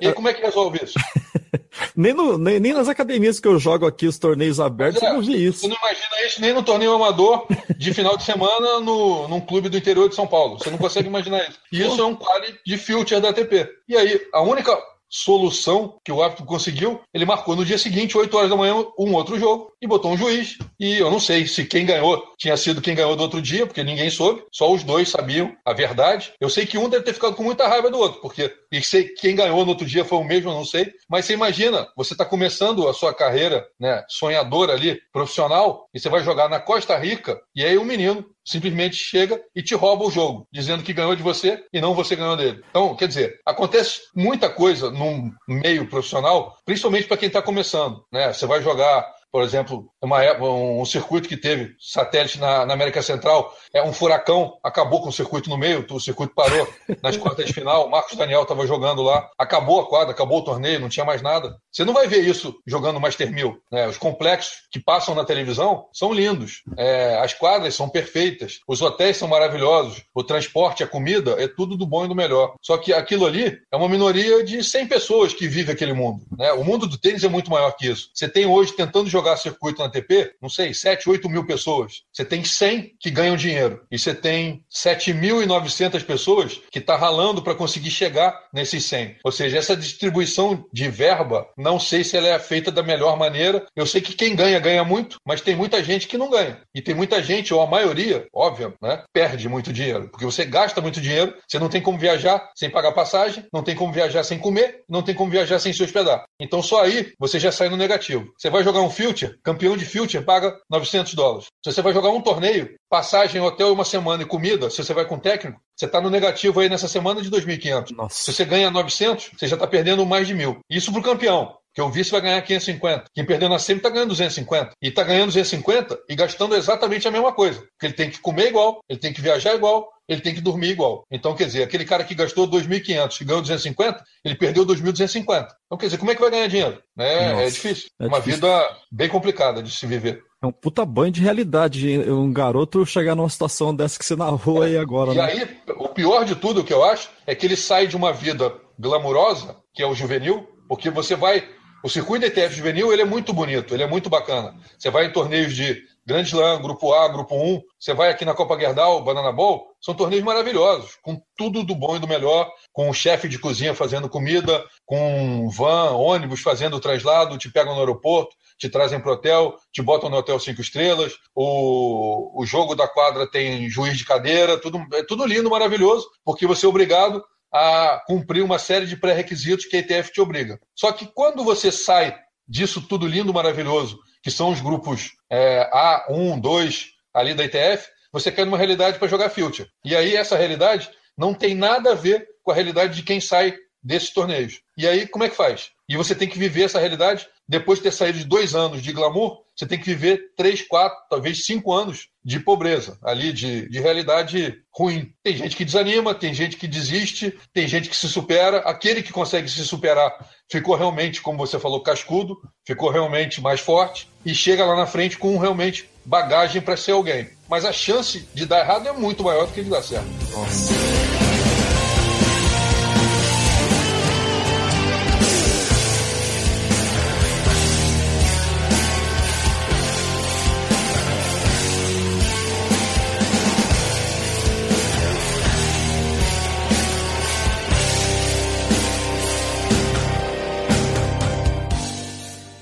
E 0.00 0.06
aí, 0.06 0.12
como 0.12 0.28
é 0.28 0.34
que 0.34 0.40
resolve 0.40 0.80
isso? 0.82 0.94
nem, 1.96 2.12
no, 2.12 2.38
nem, 2.38 2.60
nem, 2.60 2.72
nas 2.72 2.88
academias 2.88 3.40
que 3.40 3.48
eu 3.48 3.58
jogo 3.58 3.86
aqui, 3.86 4.06
os 4.06 4.18
torneios 4.18 4.60
abertos, 4.60 5.02
é, 5.02 5.08
eu 5.08 5.14
não 5.14 5.20
vi 5.20 5.46
isso. 5.46 5.60
Você 5.60 5.68
não 5.68 5.76
imagina 5.76 6.26
isso 6.26 6.40
nem 6.40 6.52
no 6.52 6.62
torneio 6.62 6.92
amador 6.92 7.46
de 7.76 7.92
final 7.92 8.16
de 8.16 8.22
semana 8.22 8.80
no, 8.80 9.26
num 9.26 9.40
clube 9.40 9.68
do 9.68 9.76
interior 9.76 10.08
de 10.08 10.14
São 10.14 10.26
Paulo. 10.26 10.58
Você 10.58 10.70
não 10.70 10.78
consegue 10.78 11.08
imaginar 11.08 11.40
isso. 11.48 11.58
E 11.72 11.80
isso 11.82 12.00
é 12.00 12.04
um 12.04 12.14
quali 12.14 12.54
de 12.64 12.78
filter 12.78 13.20
da 13.20 13.30
ATP. 13.30 13.68
E 13.88 13.96
aí, 13.96 14.20
a 14.32 14.42
única 14.42 14.78
solução 15.08 15.98
que 16.04 16.12
o 16.12 16.22
árbitro 16.22 16.44
conseguiu, 16.44 17.00
ele 17.12 17.24
marcou 17.24 17.56
no 17.56 17.64
dia 17.64 17.78
seguinte, 17.78 18.16
8 18.16 18.36
horas 18.36 18.50
da 18.50 18.56
manhã, 18.56 18.74
um 18.98 19.14
outro 19.14 19.38
jogo 19.38 19.72
e 19.80 19.86
botou 19.86 20.12
um 20.12 20.16
juiz. 20.16 20.58
E 20.78 20.98
eu 20.98 21.10
não 21.10 21.20
sei 21.20 21.46
se 21.46 21.64
quem 21.64 21.86
ganhou 21.86 22.22
tinha 22.36 22.56
sido 22.56 22.80
quem 22.80 22.94
ganhou 22.94 23.16
do 23.16 23.22
outro 23.22 23.40
dia, 23.40 23.66
porque 23.66 23.82
ninguém 23.82 24.10
soube, 24.10 24.44
só 24.52 24.72
os 24.72 24.82
dois 24.82 25.08
sabiam 25.08 25.56
a 25.64 25.72
verdade. 25.72 26.32
Eu 26.40 26.50
sei 26.50 26.66
que 26.66 26.78
um 26.78 26.88
deve 26.88 27.04
ter 27.04 27.14
ficado 27.14 27.34
com 27.34 27.42
muita 27.42 27.66
raiva 27.66 27.90
do 27.90 27.98
outro, 27.98 28.20
porque 28.20 28.52
e 28.70 28.82
sei 28.82 29.08
quem 29.08 29.34
ganhou 29.34 29.64
no 29.64 29.70
outro 29.70 29.86
dia 29.86 30.04
foi 30.04 30.18
o 30.18 30.24
mesmo, 30.24 30.52
não 30.52 30.64
sei. 30.64 30.92
Mas 31.08 31.24
você 31.24 31.34
imagina, 31.34 31.88
você 31.96 32.14
está 32.14 32.24
começando 32.24 32.88
a 32.88 32.94
sua 32.94 33.14
carreira, 33.14 33.66
né, 33.78 34.04
sonhadora 34.08 34.72
ali, 34.72 35.00
profissional, 35.12 35.88
e 35.94 36.00
você 36.00 36.08
vai 36.08 36.22
jogar 36.22 36.48
na 36.48 36.60
Costa 36.60 36.96
Rica, 36.96 37.40
e 37.54 37.64
aí 37.64 37.78
um 37.78 37.84
menino 37.84 38.24
simplesmente 38.44 38.96
chega 38.96 39.40
e 39.54 39.62
te 39.62 39.74
rouba 39.74 40.06
o 40.06 40.10
jogo, 40.10 40.46
dizendo 40.50 40.82
que 40.82 40.94
ganhou 40.94 41.14
de 41.14 41.22
você 41.22 41.62
e 41.72 41.80
não 41.80 41.94
você 41.94 42.16
ganhou 42.16 42.36
dele. 42.36 42.62
Então, 42.70 42.96
quer 42.96 43.06
dizer, 43.06 43.38
acontece 43.44 44.00
muita 44.14 44.48
coisa 44.48 44.90
num 44.90 45.30
meio 45.46 45.86
profissional, 45.86 46.56
principalmente 46.64 47.06
para 47.06 47.18
quem 47.18 47.26
está 47.28 47.42
começando. 47.42 48.02
Né? 48.10 48.32
Você 48.32 48.46
vai 48.46 48.62
jogar 48.62 49.06
por 49.30 49.42
exemplo, 49.42 49.90
uma, 50.02 50.20
um 50.40 50.84
circuito 50.84 51.28
que 51.28 51.36
teve 51.36 51.74
satélite 51.78 52.38
na, 52.38 52.64
na, 52.64 52.74
América 52.74 53.02
Central, 53.02 53.54
é 53.72 53.82
um 53.82 53.92
furacão, 53.92 54.56
acabou 54.62 55.02
com 55.02 55.08
o 55.08 55.12
circuito 55.12 55.50
no 55.50 55.58
meio, 55.58 55.84
o 55.90 56.00
circuito 56.00 56.34
parou 56.34 56.66
nas 57.02 57.16
quartas 57.16 57.46
de 57.46 57.52
final, 57.52 57.86
o 57.86 57.90
Marcos 57.90 58.16
Daniel 58.16 58.42
estava 58.42 58.66
jogando 58.66 59.02
lá, 59.02 59.28
acabou 59.38 59.80
a 59.80 59.88
quadra, 59.88 60.12
acabou 60.12 60.38
o 60.38 60.44
torneio, 60.44 60.80
não 60.80 60.88
tinha 60.88 61.04
mais 61.04 61.20
nada. 61.20 61.56
Você 61.70 61.84
não 61.84 61.92
vai 61.92 62.06
ver 62.06 62.24
isso 62.24 62.54
jogando 62.66 63.00
Master 63.00 63.30
1000. 63.30 63.58
Né? 63.70 63.86
Os 63.86 63.98
complexos 63.98 64.62
que 64.70 64.80
passam 64.80 65.14
na 65.14 65.24
televisão 65.24 65.86
são 65.92 66.12
lindos, 66.12 66.62
é, 66.76 67.18
as 67.18 67.34
quadras 67.34 67.74
são 67.74 67.88
perfeitas, 67.88 68.60
os 68.66 68.80
hotéis 68.80 69.16
são 69.16 69.28
maravilhosos, 69.28 70.04
o 70.14 70.24
transporte, 70.24 70.82
a 70.82 70.86
comida, 70.86 71.36
é 71.38 71.46
tudo 71.46 71.76
do 71.76 71.86
bom 71.86 72.04
e 72.04 72.08
do 72.08 72.14
melhor. 72.14 72.54
Só 72.62 72.78
que 72.78 72.92
aquilo 72.92 73.26
ali 73.26 73.58
é 73.70 73.76
uma 73.76 73.88
minoria 73.88 74.42
de 74.42 74.62
100 74.62 74.86
pessoas 74.86 75.34
que 75.34 75.46
vive 75.46 75.72
aquele 75.72 75.92
mundo. 75.92 76.24
Né? 76.36 76.52
O 76.52 76.64
mundo 76.64 76.86
do 76.86 76.98
tênis 76.98 77.24
é 77.24 77.28
muito 77.28 77.50
maior 77.50 77.72
que 77.72 77.86
isso. 77.86 78.10
Você 78.14 78.28
tem 78.28 78.46
hoje 78.46 78.72
tentando 78.72 79.08
jogar 79.08 79.17
jogar 79.18 79.36
circuito 79.36 79.80
na 79.80 79.86
ATP, 79.86 80.32
não 80.40 80.48
sei, 80.48 80.72
7, 80.72 81.08
8 81.08 81.28
mil 81.28 81.44
pessoas. 81.44 82.02
Você 82.12 82.24
tem 82.24 82.44
100 82.44 82.94
que 83.00 83.10
ganham 83.10 83.36
dinheiro. 83.36 83.82
E 83.90 83.98
você 83.98 84.14
tem 84.14 84.62
7.900 84.72 86.04
pessoas 86.04 86.60
que 86.70 86.80
tá 86.80 86.96
ralando 86.96 87.42
para 87.42 87.54
conseguir 87.54 87.90
chegar 87.90 88.38
nesses 88.52 88.84
100. 88.86 89.16
Ou 89.24 89.32
seja, 89.32 89.58
essa 89.58 89.76
distribuição 89.76 90.64
de 90.72 90.88
verba, 90.88 91.48
não 91.56 91.78
sei 91.80 92.04
se 92.04 92.16
ela 92.16 92.28
é 92.28 92.38
feita 92.38 92.70
da 92.70 92.82
melhor 92.82 93.18
maneira. 93.18 93.66
Eu 93.74 93.86
sei 93.86 94.00
que 94.00 94.14
quem 94.14 94.36
ganha, 94.36 94.60
ganha 94.60 94.84
muito, 94.84 95.18
mas 95.26 95.40
tem 95.40 95.56
muita 95.56 95.82
gente 95.82 96.06
que 96.06 96.18
não 96.18 96.30
ganha. 96.30 96.60
E 96.74 96.80
tem 96.80 96.94
muita 96.94 97.22
gente, 97.22 97.52
ou 97.52 97.60
a 97.60 97.66
maioria, 97.66 98.26
óbvio, 98.32 98.74
né, 98.80 99.02
perde 99.12 99.48
muito 99.48 99.72
dinheiro. 99.72 100.08
Porque 100.08 100.24
você 100.24 100.44
gasta 100.44 100.80
muito 100.80 101.00
dinheiro, 101.00 101.34
você 101.46 101.58
não 101.58 101.68
tem 101.68 101.82
como 101.82 101.98
viajar 101.98 102.50
sem 102.54 102.70
pagar 102.70 102.92
passagem, 102.92 103.44
não 103.52 103.62
tem 103.62 103.74
como 103.74 103.92
viajar 103.92 104.22
sem 104.22 104.38
comer, 104.38 104.82
não 104.88 105.02
tem 105.02 105.14
como 105.14 105.30
viajar 105.30 105.58
sem 105.58 105.72
se 105.72 105.82
hospedar. 105.82 106.24
Então 106.40 106.62
só 106.62 106.84
aí 106.84 107.12
você 107.18 107.38
já 107.40 107.50
sai 107.50 107.68
no 107.68 107.76
negativo. 107.76 108.32
Você 108.38 108.48
vai 108.48 108.62
jogar 108.62 108.80
um 108.80 108.90
filme 108.90 109.07
Future, 109.08 109.38
campeão 109.42 109.76
de 109.76 109.86
Future, 109.86 110.22
paga 110.22 110.54
900 110.70 111.14
dólares. 111.14 111.46
Se 111.64 111.72
você 111.72 111.80
vai 111.80 111.92
jogar 111.92 112.10
um 112.10 112.20
torneio, 112.20 112.74
passagem, 112.90 113.40
hotel 113.40 113.72
uma 113.72 113.84
semana 113.84 114.22
e 114.22 114.26
comida, 114.26 114.68
se 114.68 114.82
você 114.82 114.92
vai 114.92 115.06
com 115.06 115.18
técnico, 115.18 115.60
você 115.74 115.86
está 115.86 116.00
no 116.00 116.10
negativo 116.10 116.60
aí 116.60 116.68
nessa 116.68 116.88
semana 116.88 117.22
de 117.22 117.30
2.500. 117.30 118.10
Se 118.10 118.32
você 118.32 118.44
ganha 118.44 118.70
900, 118.70 119.30
você 119.36 119.48
já 119.48 119.56
está 119.56 119.66
perdendo 119.66 120.04
mais 120.04 120.26
de 120.26 120.34
mil. 120.34 120.58
Isso 120.68 120.92
para 120.92 121.00
o 121.00 121.04
campeão. 121.04 121.56
Que 121.78 121.82
o 121.82 121.88
vice 121.88 122.10
vai 122.10 122.20
ganhar 122.20 122.42
550. 122.42 123.04
Quem 123.14 123.24
perdeu 123.24 123.48
na 123.48 123.56
semi 123.56 123.78
está 123.78 123.88
ganhando 123.88 124.08
250. 124.08 124.72
E 124.82 124.88
está 124.88 125.04
ganhando 125.04 125.26
250 125.26 125.96
e 126.08 126.16
gastando 126.16 126.56
exatamente 126.56 127.06
a 127.06 127.10
mesma 127.12 127.32
coisa. 127.32 127.60
Porque 127.60 127.86
ele 127.86 127.92
tem 127.92 128.10
que 128.10 128.18
comer 128.18 128.48
igual, 128.48 128.80
ele 128.88 128.98
tem 128.98 129.12
que 129.12 129.20
viajar 129.20 129.54
igual, 129.54 129.88
ele 130.08 130.20
tem 130.20 130.34
que 130.34 130.40
dormir 130.40 130.70
igual. 130.70 131.06
Então, 131.08 131.36
quer 131.36 131.44
dizer, 131.44 131.62
aquele 131.62 131.84
cara 131.84 132.02
que 132.02 132.16
gastou 132.16 132.50
2.500 132.50 133.20
e 133.20 133.24
ganhou 133.24 133.42
250, 133.42 134.04
ele 134.24 134.34
perdeu 134.34 134.66
2.250. 134.66 135.46
Então, 135.66 135.78
quer 135.78 135.86
dizer, 135.86 135.98
como 135.98 136.10
é 136.10 136.16
que 136.16 136.20
vai 136.20 136.32
ganhar 136.32 136.48
dinheiro? 136.48 136.82
É, 136.98 137.44
é 137.44 137.46
difícil. 137.48 137.88
É 138.00 138.08
Uma 138.08 138.18
difícil. 138.18 138.40
vida 138.40 138.76
bem 138.90 139.08
complicada 139.08 139.62
de 139.62 139.70
se 139.70 139.86
viver. 139.86 140.24
É 140.42 140.46
um 140.48 140.52
puta 140.52 140.84
banho 140.84 141.12
de 141.12 141.22
realidade. 141.22 141.96
Um 142.10 142.32
garoto 142.32 142.84
chegar 142.84 143.14
numa 143.14 143.30
situação 143.30 143.72
dessa 143.72 143.96
que 143.96 144.04
você 144.04 144.16
narrou 144.16 144.64
é, 144.64 144.66
aí 144.66 144.76
agora. 144.76 145.12
E 145.12 145.16
né? 145.16 145.22
aí, 145.22 145.48
o 145.76 145.88
pior 145.90 146.24
de 146.24 146.34
tudo, 146.34 146.64
que 146.64 146.74
eu 146.74 146.82
acho, 146.82 147.08
é 147.24 147.36
que 147.36 147.46
ele 147.46 147.56
sai 147.56 147.86
de 147.86 147.94
uma 147.94 148.12
vida 148.12 148.52
glamurosa, 148.76 149.54
que 149.72 149.80
é 149.80 149.86
o 149.86 149.94
juvenil, 149.94 150.44
porque 150.68 150.90
você 150.90 151.14
vai 151.14 151.56
O 151.82 151.88
circuito 151.88 152.26
ITF 152.26 152.56
juvenil 152.56 152.92
ele 152.92 153.02
é 153.02 153.04
muito 153.04 153.32
bonito, 153.32 153.72
ele 153.72 153.84
é 153.84 153.86
muito 153.86 154.10
bacana. 154.10 154.54
Você 154.76 154.90
vai 154.90 155.06
em 155.06 155.12
torneios 155.12 155.54
de 155.54 155.80
Grand 156.04 156.22
Slam, 156.22 156.60
Grupo 156.60 156.92
A, 156.92 157.06
Grupo 157.06 157.36
1, 157.36 157.62
você 157.78 157.94
vai 157.94 158.10
aqui 158.10 158.24
na 158.24 158.34
Copa 158.34 158.58
Gerdau, 158.58 159.04
Banana 159.04 159.30
Bowl, 159.30 159.66
são 159.80 159.94
torneios 159.94 160.24
maravilhosos, 160.24 160.96
com 161.02 161.20
tudo 161.36 161.62
do 161.62 161.74
bom 161.74 161.96
e 161.96 161.98
do 162.00 162.08
melhor, 162.08 162.50
com 162.72 162.88
o 162.88 162.94
chefe 162.94 163.28
de 163.28 163.38
cozinha 163.38 163.74
fazendo 163.74 164.08
comida, 164.08 164.64
com 164.84 165.48
van, 165.50 165.90
ônibus 165.90 166.40
fazendo 166.40 166.76
o 166.76 166.80
traslado, 166.80 167.38
te 167.38 167.52
pegam 167.52 167.74
no 167.74 167.80
aeroporto, 167.80 168.34
te 168.58 168.68
trazem 168.68 168.98
para 168.98 169.10
o 169.10 169.14
hotel, 169.14 169.54
te 169.70 169.80
botam 169.80 170.08
no 170.10 170.16
hotel 170.16 170.40
cinco 170.40 170.60
estrelas, 170.60 171.12
o, 171.32 172.42
o 172.42 172.44
jogo 172.44 172.74
da 172.74 172.88
quadra 172.88 173.30
tem 173.30 173.68
juiz 173.68 173.96
de 173.96 174.04
cadeira, 174.04 174.58
tudo, 174.58 174.84
é 174.94 175.04
tudo 175.04 175.24
lindo, 175.26 175.50
maravilhoso, 175.50 176.08
porque 176.24 176.46
você 176.46 176.66
é 176.66 176.68
obrigado 176.68 177.22
a 177.52 178.02
cumprir 178.06 178.42
uma 178.42 178.58
série 178.58 178.86
de 178.86 178.96
pré-requisitos 178.96 179.66
que 179.66 179.76
a 179.76 179.80
ETF 179.80 180.12
te 180.12 180.20
obriga. 180.20 180.60
Só 180.74 180.92
que 180.92 181.06
quando 181.06 181.44
você 181.44 181.72
sai 181.72 182.16
disso 182.46 182.82
tudo 182.82 183.06
lindo, 183.06 183.32
maravilhoso, 183.32 183.98
que 184.22 184.30
são 184.30 184.50
os 184.50 184.60
grupos 184.60 185.12
é, 185.30 185.70
A1, 185.72 186.40
2 186.40 186.86
ali 187.14 187.34
da 187.34 187.44
ITF, 187.44 187.88
você 188.12 188.32
quer 188.32 188.46
uma 188.46 188.58
realidade 188.58 188.98
para 188.98 189.08
jogar 189.08 189.30
future. 189.30 189.68
E 189.84 189.94
aí 189.94 190.16
essa 190.16 190.36
realidade 190.36 190.90
não 191.16 191.34
tem 191.34 191.54
nada 191.54 191.92
a 191.92 191.94
ver 191.94 192.26
com 192.42 192.50
a 192.50 192.54
realidade 192.54 192.94
de 192.94 193.02
quem 193.02 193.20
sai 193.20 193.56
desses 193.82 194.10
torneios. 194.10 194.60
E 194.76 194.86
aí 194.86 195.06
como 195.06 195.24
é 195.24 195.28
que 195.28 195.36
faz? 195.36 195.70
E 195.88 195.96
você 195.96 196.14
tem 196.14 196.28
que 196.28 196.38
viver 196.38 196.64
essa 196.64 196.78
realidade 196.78 197.28
depois 197.48 197.78
de 197.78 197.84
ter 197.84 197.92
saído 197.92 198.18
de 198.18 198.24
dois 198.24 198.54
anos 198.54 198.82
de 198.82 198.92
glamour, 198.92 199.42
você 199.58 199.66
tem 199.66 199.78
que 199.78 199.86
viver 199.86 200.32
três, 200.36 200.62
quatro, 200.62 200.96
talvez 201.10 201.44
cinco 201.44 201.72
anos 201.72 202.08
de 202.24 202.38
pobreza, 202.38 202.96
ali, 203.02 203.32
de, 203.32 203.68
de 203.68 203.80
realidade 203.80 204.54
ruim. 204.72 205.10
Tem 205.20 205.36
gente 205.36 205.56
que 205.56 205.64
desanima, 205.64 206.14
tem 206.14 206.32
gente 206.32 206.56
que 206.56 206.68
desiste, 206.68 207.36
tem 207.52 207.66
gente 207.66 207.88
que 207.88 207.96
se 207.96 208.08
supera. 208.08 208.58
Aquele 208.58 209.02
que 209.02 209.12
consegue 209.12 209.48
se 209.48 209.64
superar 209.64 210.14
ficou 210.48 210.76
realmente, 210.76 211.20
como 211.20 211.38
você 211.38 211.58
falou, 211.58 211.82
cascudo, 211.82 212.38
ficou 212.64 212.88
realmente 212.88 213.40
mais 213.40 213.58
forte 213.58 214.08
e 214.24 214.32
chega 214.32 214.64
lá 214.64 214.76
na 214.76 214.86
frente 214.86 215.18
com 215.18 215.36
realmente 215.38 215.90
bagagem 216.04 216.62
para 216.62 216.76
ser 216.76 216.92
alguém. 216.92 217.28
Mas 217.48 217.64
a 217.64 217.72
chance 217.72 218.28
de 218.32 218.46
dar 218.46 218.60
errado 218.60 218.86
é 218.86 218.92
muito 218.92 219.24
maior 219.24 219.46
do 219.46 219.52
que 219.52 219.64
de 219.64 219.70
dar 219.70 219.82
certo. 219.82 220.06
Nossa. 220.30 221.17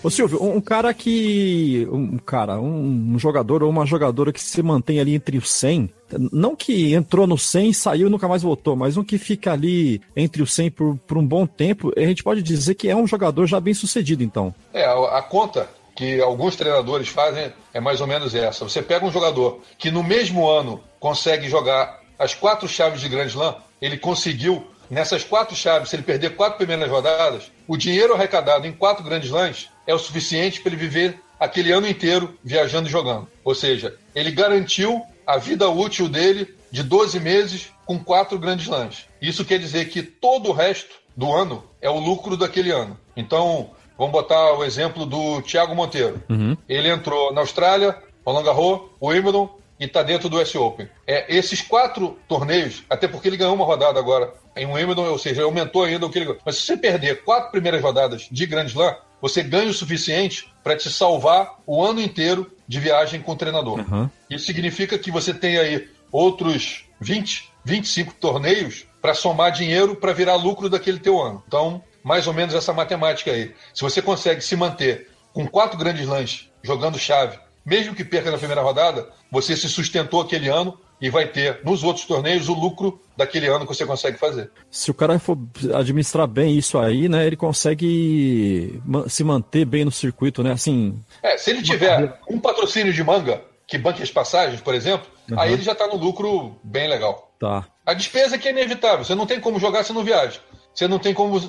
Ô 0.06 0.10
Silvio, 0.10 0.40
um 0.40 0.60
cara 0.60 0.94
que. 0.94 1.84
Um 1.90 2.16
cara, 2.16 2.60
um 2.60 3.18
jogador 3.18 3.64
ou 3.64 3.68
uma 3.68 3.84
jogadora 3.84 4.32
que 4.32 4.40
se 4.40 4.62
mantém 4.62 5.00
ali 5.00 5.16
entre 5.16 5.36
os 5.36 5.50
100, 5.50 5.90
não 6.30 6.54
que 6.54 6.94
entrou 6.94 7.26
no 7.26 7.36
100, 7.36 7.72
saiu 7.72 8.06
e 8.06 8.10
nunca 8.10 8.28
mais 8.28 8.40
voltou, 8.42 8.76
mas 8.76 8.96
um 8.96 9.02
que 9.02 9.18
fica 9.18 9.52
ali 9.52 10.00
entre 10.14 10.44
os 10.44 10.54
100 10.54 10.70
por, 10.70 10.96
por 11.08 11.18
um 11.18 11.26
bom 11.26 11.44
tempo, 11.44 11.92
a 11.96 12.02
gente 12.02 12.22
pode 12.22 12.40
dizer 12.40 12.76
que 12.76 12.88
é 12.88 12.94
um 12.94 13.04
jogador 13.04 13.48
já 13.48 13.58
bem 13.58 13.74
sucedido, 13.74 14.22
então. 14.22 14.54
É, 14.72 14.84
a, 14.84 15.18
a 15.18 15.22
conta 15.22 15.68
que 15.96 16.20
alguns 16.20 16.54
treinadores 16.54 17.08
fazem 17.08 17.52
é 17.74 17.80
mais 17.80 18.00
ou 18.00 18.06
menos 18.06 18.32
essa. 18.32 18.62
Você 18.62 18.80
pega 18.80 19.04
um 19.04 19.10
jogador 19.10 19.60
que 19.76 19.90
no 19.90 20.04
mesmo 20.04 20.48
ano 20.48 20.80
consegue 21.00 21.48
jogar 21.48 22.00
as 22.16 22.32
quatro 22.32 22.68
chaves 22.68 23.00
de 23.00 23.08
Grand 23.08 23.26
Slam, 23.26 23.56
ele 23.82 23.98
conseguiu 23.98 24.64
nessas 24.90 25.24
quatro 25.24 25.54
chaves, 25.54 25.88
se 25.88 25.96
ele 25.96 26.02
perder 26.02 26.36
quatro 26.36 26.58
primeiras 26.58 26.90
rodadas, 26.90 27.50
o 27.66 27.76
dinheiro 27.76 28.14
arrecadado 28.14 28.66
em 28.66 28.72
quatro 28.72 29.04
grandes 29.04 29.30
lãs 29.30 29.68
é 29.86 29.94
o 29.94 29.98
suficiente 29.98 30.60
para 30.60 30.72
ele 30.72 30.80
viver 30.80 31.20
aquele 31.38 31.72
ano 31.72 31.86
inteiro 31.86 32.34
viajando 32.42 32.88
e 32.88 32.90
jogando. 32.90 33.28
Ou 33.44 33.54
seja, 33.54 33.96
ele 34.14 34.30
garantiu 34.30 35.02
a 35.26 35.36
vida 35.36 35.68
útil 35.68 36.08
dele 36.08 36.54
de 36.70 36.82
12 36.82 37.20
meses 37.20 37.70
com 37.84 37.98
quatro 37.98 38.38
grandes 38.38 38.66
lãs. 38.66 39.06
Isso 39.20 39.44
quer 39.44 39.58
dizer 39.58 39.88
que 39.88 40.02
todo 40.02 40.50
o 40.50 40.52
resto 40.52 40.96
do 41.16 41.32
ano 41.32 41.64
é 41.80 41.88
o 41.88 41.98
lucro 41.98 42.36
daquele 42.36 42.70
ano. 42.70 42.98
Então, 43.16 43.70
vamos 43.96 44.12
botar 44.12 44.52
o 44.54 44.64
exemplo 44.64 45.06
do 45.06 45.40
Thiago 45.42 45.74
Monteiro. 45.74 46.22
Uhum. 46.28 46.56
Ele 46.68 46.88
entrou 46.88 47.32
na 47.32 47.40
Austrália, 47.40 47.96
Roland 48.24 48.44
Garros, 48.44 48.80
Wimbledon 49.00 49.48
e 49.78 49.84
está 49.84 50.02
dentro 50.02 50.28
do 50.28 50.40
US 50.40 50.54
Open. 50.54 50.88
É, 51.06 51.34
esses 51.34 51.62
quatro 51.62 52.18
torneios, 52.28 52.82
até 52.90 53.06
porque 53.06 53.28
ele 53.28 53.36
ganhou 53.36 53.54
uma 53.54 53.64
rodada 53.64 53.98
agora 53.98 54.32
em 54.56 54.66
Wimbledon, 54.66 55.04
ou 55.04 55.18
seja, 55.18 55.42
aumentou 55.42 55.84
ainda 55.84 56.06
o 56.06 56.10
que 56.10 56.18
ele. 56.18 56.36
Mas 56.44 56.56
se 56.56 56.62
você 56.62 56.76
perder 56.76 57.22
quatro 57.22 57.50
primeiras 57.50 57.82
rodadas 57.82 58.26
de 58.30 58.46
Grand 58.46 58.66
Slam, 58.66 58.96
você 59.20 59.42
ganha 59.42 59.70
o 59.70 59.74
suficiente 59.74 60.50
para 60.62 60.76
te 60.76 60.90
salvar 60.90 61.56
o 61.66 61.84
ano 61.84 62.00
inteiro 62.00 62.50
de 62.66 62.80
viagem 62.80 63.20
com 63.20 63.32
o 63.32 63.36
treinador. 63.36 63.80
Uhum. 63.80 64.10
Isso 64.28 64.46
significa 64.46 64.98
que 64.98 65.10
você 65.10 65.32
tem 65.32 65.58
aí 65.58 65.88
outros 66.10 66.84
20, 67.00 67.50
25 67.64 68.14
torneios 68.14 68.86
para 69.00 69.14
somar 69.14 69.52
dinheiro 69.52 69.96
para 69.96 70.12
virar 70.12 70.36
lucro 70.36 70.68
daquele 70.68 70.98
teu 70.98 71.20
ano. 71.20 71.42
Então, 71.46 71.82
mais 72.02 72.26
ou 72.26 72.32
menos 72.32 72.54
essa 72.54 72.72
matemática 72.72 73.30
aí. 73.30 73.54
Se 73.74 73.82
você 73.82 74.00
consegue 74.00 74.40
se 74.40 74.56
manter 74.56 75.10
com 75.32 75.46
quatro 75.46 75.78
grandes 75.78 76.06
lanches 76.06 76.48
jogando 76.62 76.98
chave, 76.98 77.38
mesmo 77.64 77.94
que 77.94 78.04
perca 78.04 78.30
na 78.30 78.38
primeira 78.38 78.62
rodada, 78.62 79.08
você 79.30 79.56
se 79.56 79.68
sustentou 79.68 80.20
aquele 80.20 80.48
ano 80.48 80.78
e 81.00 81.10
vai 81.10 81.26
ter 81.26 81.60
nos 81.64 81.82
outros 81.82 82.06
torneios 82.06 82.48
o 82.48 82.54
lucro 82.54 83.00
daquele 83.16 83.46
ano 83.46 83.66
que 83.66 83.74
você 83.74 83.84
consegue 83.84 84.18
fazer. 84.18 84.50
Se 84.70 84.90
o 84.90 84.94
cara 84.94 85.18
for 85.18 85.38
administrar 85.74 86.26
bem 86.26 86.56
isso 86.56 86.78
aí, 86.78 87.08
né, 87.08 87.26
ele 87.26 87.36
consegue 87.36 88.80
se 89.08 89.24
manter 89.24 89.64
bem 89.64 89.84
no 89.84 89.90
circuito, 89.90 90.42
né? 90.42 90.52
Assim. 90.52 90.98
É, 91.22 91.36
se 91.36 91.50
ele 91.50 91.62
tiver 91.62 92.18
um 92.28 92.38
patrocínio 92.38 92.92
de 92.92 93.02
manga 93.02 93.42
que 93.66 93.78
banque 93.78 94.02
as 94.02 94.10
passagens, 94.10 94.60
por 94.60 94.74
exemplo, 94.74 95.06
uhum. 95.30 95.40
aí 95.40 95.52
ele 95.52 95.62
já 95.62 95.72
está 95.72 95.86
no 95.86 95.96
lucro 95.96 96.56
bem 96.62 96.88
legal. 96.88 97.34
Tá. 97.38 97.66
A 97.84 97.92
despesa 97.92 98.36
é 98.36 98.38
que 98.38 98.48
é 98.48 98.52
inevitável. 98.52 99.04
Você 99.04 99.14
não 99.14 99.26
tem 99.26 99.40
como 99.40 99.58
jogar 99.58 99.84
se 99.84 99.92
não 99.92 100.04
viaja. 100.04 100.40
Você 100.74 100.86
não 100.86 100.98
tem 100.98 101.12
como 101.12 101.40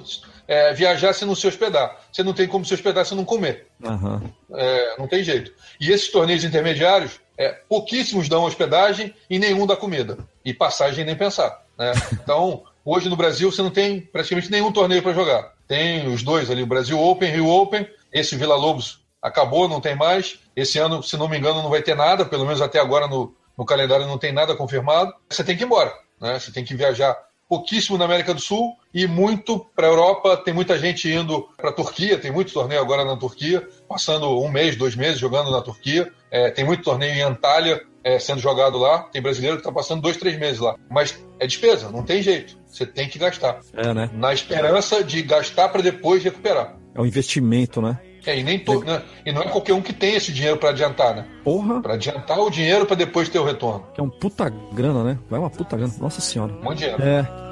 é, 0.48 0.74
viajar 0.74 1.14
se 1.14 1.26
não 1.26 1.36
se 1.36 1.46
hospedar. 1.46 2.00
Você 2.12 2.24
não 2.24 2.34
tem 2.34 2.48
como 2.48 2.66
se 2.66 2.74
hospedar 2.74 3.06
se 3.06 3.14
não 3.14 3.26
comer. 3.26 3.68
Uhum. 3.84 4.22
É, 4.54 4.96
não 4.98 5.08
tem 5.08 5.24
jeito. 5.24 5.52
E 5.80 5.92
esses 5.92 6.10
torneios 6.10 6.44
intermediários, 6.44 7.20
é, 7.38 7.50
pouquíssimos 7.70 8.28
dão 8.28 8.44
hospedagem 8.44 9.14
e 9.30 9.38
nenhum 9.38 9.68
dá 9.68 9.76
comida. 9.76 10.18
E 10.44 10.54
passagem 10.54 11.06
nem 11.06 11.16
pensar. 11.16 11.64
Né? 11.78 11.92
Então, 12.14 12.64
hoje 12.84 13.10
no 13.10 13.16
Brasil 13.16 13.52
você 13.52 13.62
não 13.62 13.70
tem 13.70 14.02
praticamente 14.02 14.50
nenhum 14.50 14.72
torneio 14.72 15.04
para 15.04 15.14
jogar. 15.14 15.54
Tem 15.68 16.08
os 16.08 16.24
dois 16.24 16.50
ali, 16.50 16.64
o 16.64 16.68
Brasil 16.68 17.00
Open, 17.00 17.32
Rio 17.32 17.48
Open. 17.48 17.88
Esse 18.12 18.36
Vila 18.36 18.56
Lobos 18.56 19.06
acabou, 19.22 19.68
não 19.68 19.82
tem 19.82 19.96
mais. 19.96 20.40
Esse 20.56 20.80
ano, 20.80 21.04
se 21.04 21.18
não 21.18 21.28
me 21.28 21.38
engano, 21.38 21.62
não 21.62 21.70
vai 21.70 21.82
ter 21.82 21.96
nada, 21.96 22.26
pelo 22.26 22.46
menos 22.46 22.62
até 22.62 22.80
agora 22.80 23.08
no, 23.08 23.36
no 23.58 23.66
calendário 23.66 24.08
não 24.08 24.18
tem 24.18 24.32
nada 24.32 24.56
confirmado. 24.56 25.14
Você 25.30 25.44
tem 25.44 25.56
que 25.56 25.64
ir 25.64 25.66
embora. 25.66 25.94
Né? 26.20 26.40
Você 26.40 26.52
tem 26.52 26.64
que 26.64 26.76
viajar 26.76 27.16
pouquíssimo 27.48 27.98
na 27.98 28.06
América 28.06 28.34
do 28.34 28.42
Sul 28.42 28.76
e 28.98 29.06
muito 29.06 29.60
para 29.76 29.86
a 29.86 29.90
Europa. 29.92 30.36
Tem 30.38 30.52
muita 30.52 30.76
gente 30.80 31.08
indo 31.08 31.48
para 31.56 31.70
a 31.70 31.74
Turquia, 31.74 32.18
tem 32.18 32.32
muito 32.32 32.52
torneio 32.52 32.82
agora 32.82 33.06
na 33.06 33.16
Turquia, 33.16 33.68
passando 33.88 34.42
um 34.42 34.50
mês, 34.50 34.76
dois 34.76 34.96
meses 34.96 35.20
jogando 35.20 35.52
na 35.52 35.62
Turquia. 35.62 36.12
É, 36.32 36.50
tem 36.50 36.66
muito 36.66 36.82
torneio 36.82 37.14
em 37.14 37.22
Antália 37.22 37.80
é, 38.04 38.18
sendo 38.18 38.40
jogado 38.40 38.80
lá. 38.80 39.04
Tem 39.04 39.22
brasileiro 39.22 39.58
que 39.58 39.62
está 39.62 39.72
passando 39.72 40.02
dois, 40.02 40.18
três 40.18 40.40
meses 40.40 40.60
lá. 40.60 40.76
Mas 40.90 41.16
é 41.40 41.46
despesa, 41.46 41.92
não 41.92 42.02
tem 42.02 42.24
jeito. 42.24 42.58
Você 42.66 42.88
tem 42.88 43.08
que 43.08 43.20
gastar. 43.20 43.60
É, 43.72 43.94
né? 43.94 44.10
Na 44.14 44.34
esperança 44.34 45.04
de 45.04 45.22
gastar 45.22 45.70
para 45.70 45.84
depois 45.84 46.24
recuperar. 46.24 46.76
É 46.96 47.00
um 47.00 47.06
investimento, 47.06 47.80
né? 47.80 48.00
É, 48.26 48.38
e 48.40 48.44
nem 48.44 48.58
to, 48.58 48.84
né? 48.84 49.04
E 49.24 49.32
não 49.32 49.44
é 49.44 49.48
qualquer 49.48 49.74
um 49.74 49.82
que 49.82 49.94
tem 49.94 50.16
esse 50.16 50.34
dinheiro 50.34 50.58
para 50.58 50.72
adiantar, 50.72 51.16
né? 51.16 51.28
Porra! 51.44 51.82
Para 51.82 51.94
adiantar 51.94 52.40
o 52.40 52.50
dinheiro 52.50 52.86
para 52.88 52.96
depois 52.96 53.30
ter 53.30 53.38
o 53.38 53.46
retorno. 53.46 53.86
Que 53.94 54.02
é 54.02 54.04
um 54.04 54.10
puta 54.10 54.50
grana, 54.50 55.04
né? 55.04 55.20
Vai 55.30 55.40
uma 55.40 55.52
puta 55.52 55.78
grana. 55.78 55.94
Nossa 56.00 56.20
senhora. 56.20 56.52
Um 56.52 56.64
monte 56.64 56.80
de 56.80 56.86
dinheiro. 56.86 57.04
É. 57.04 57.47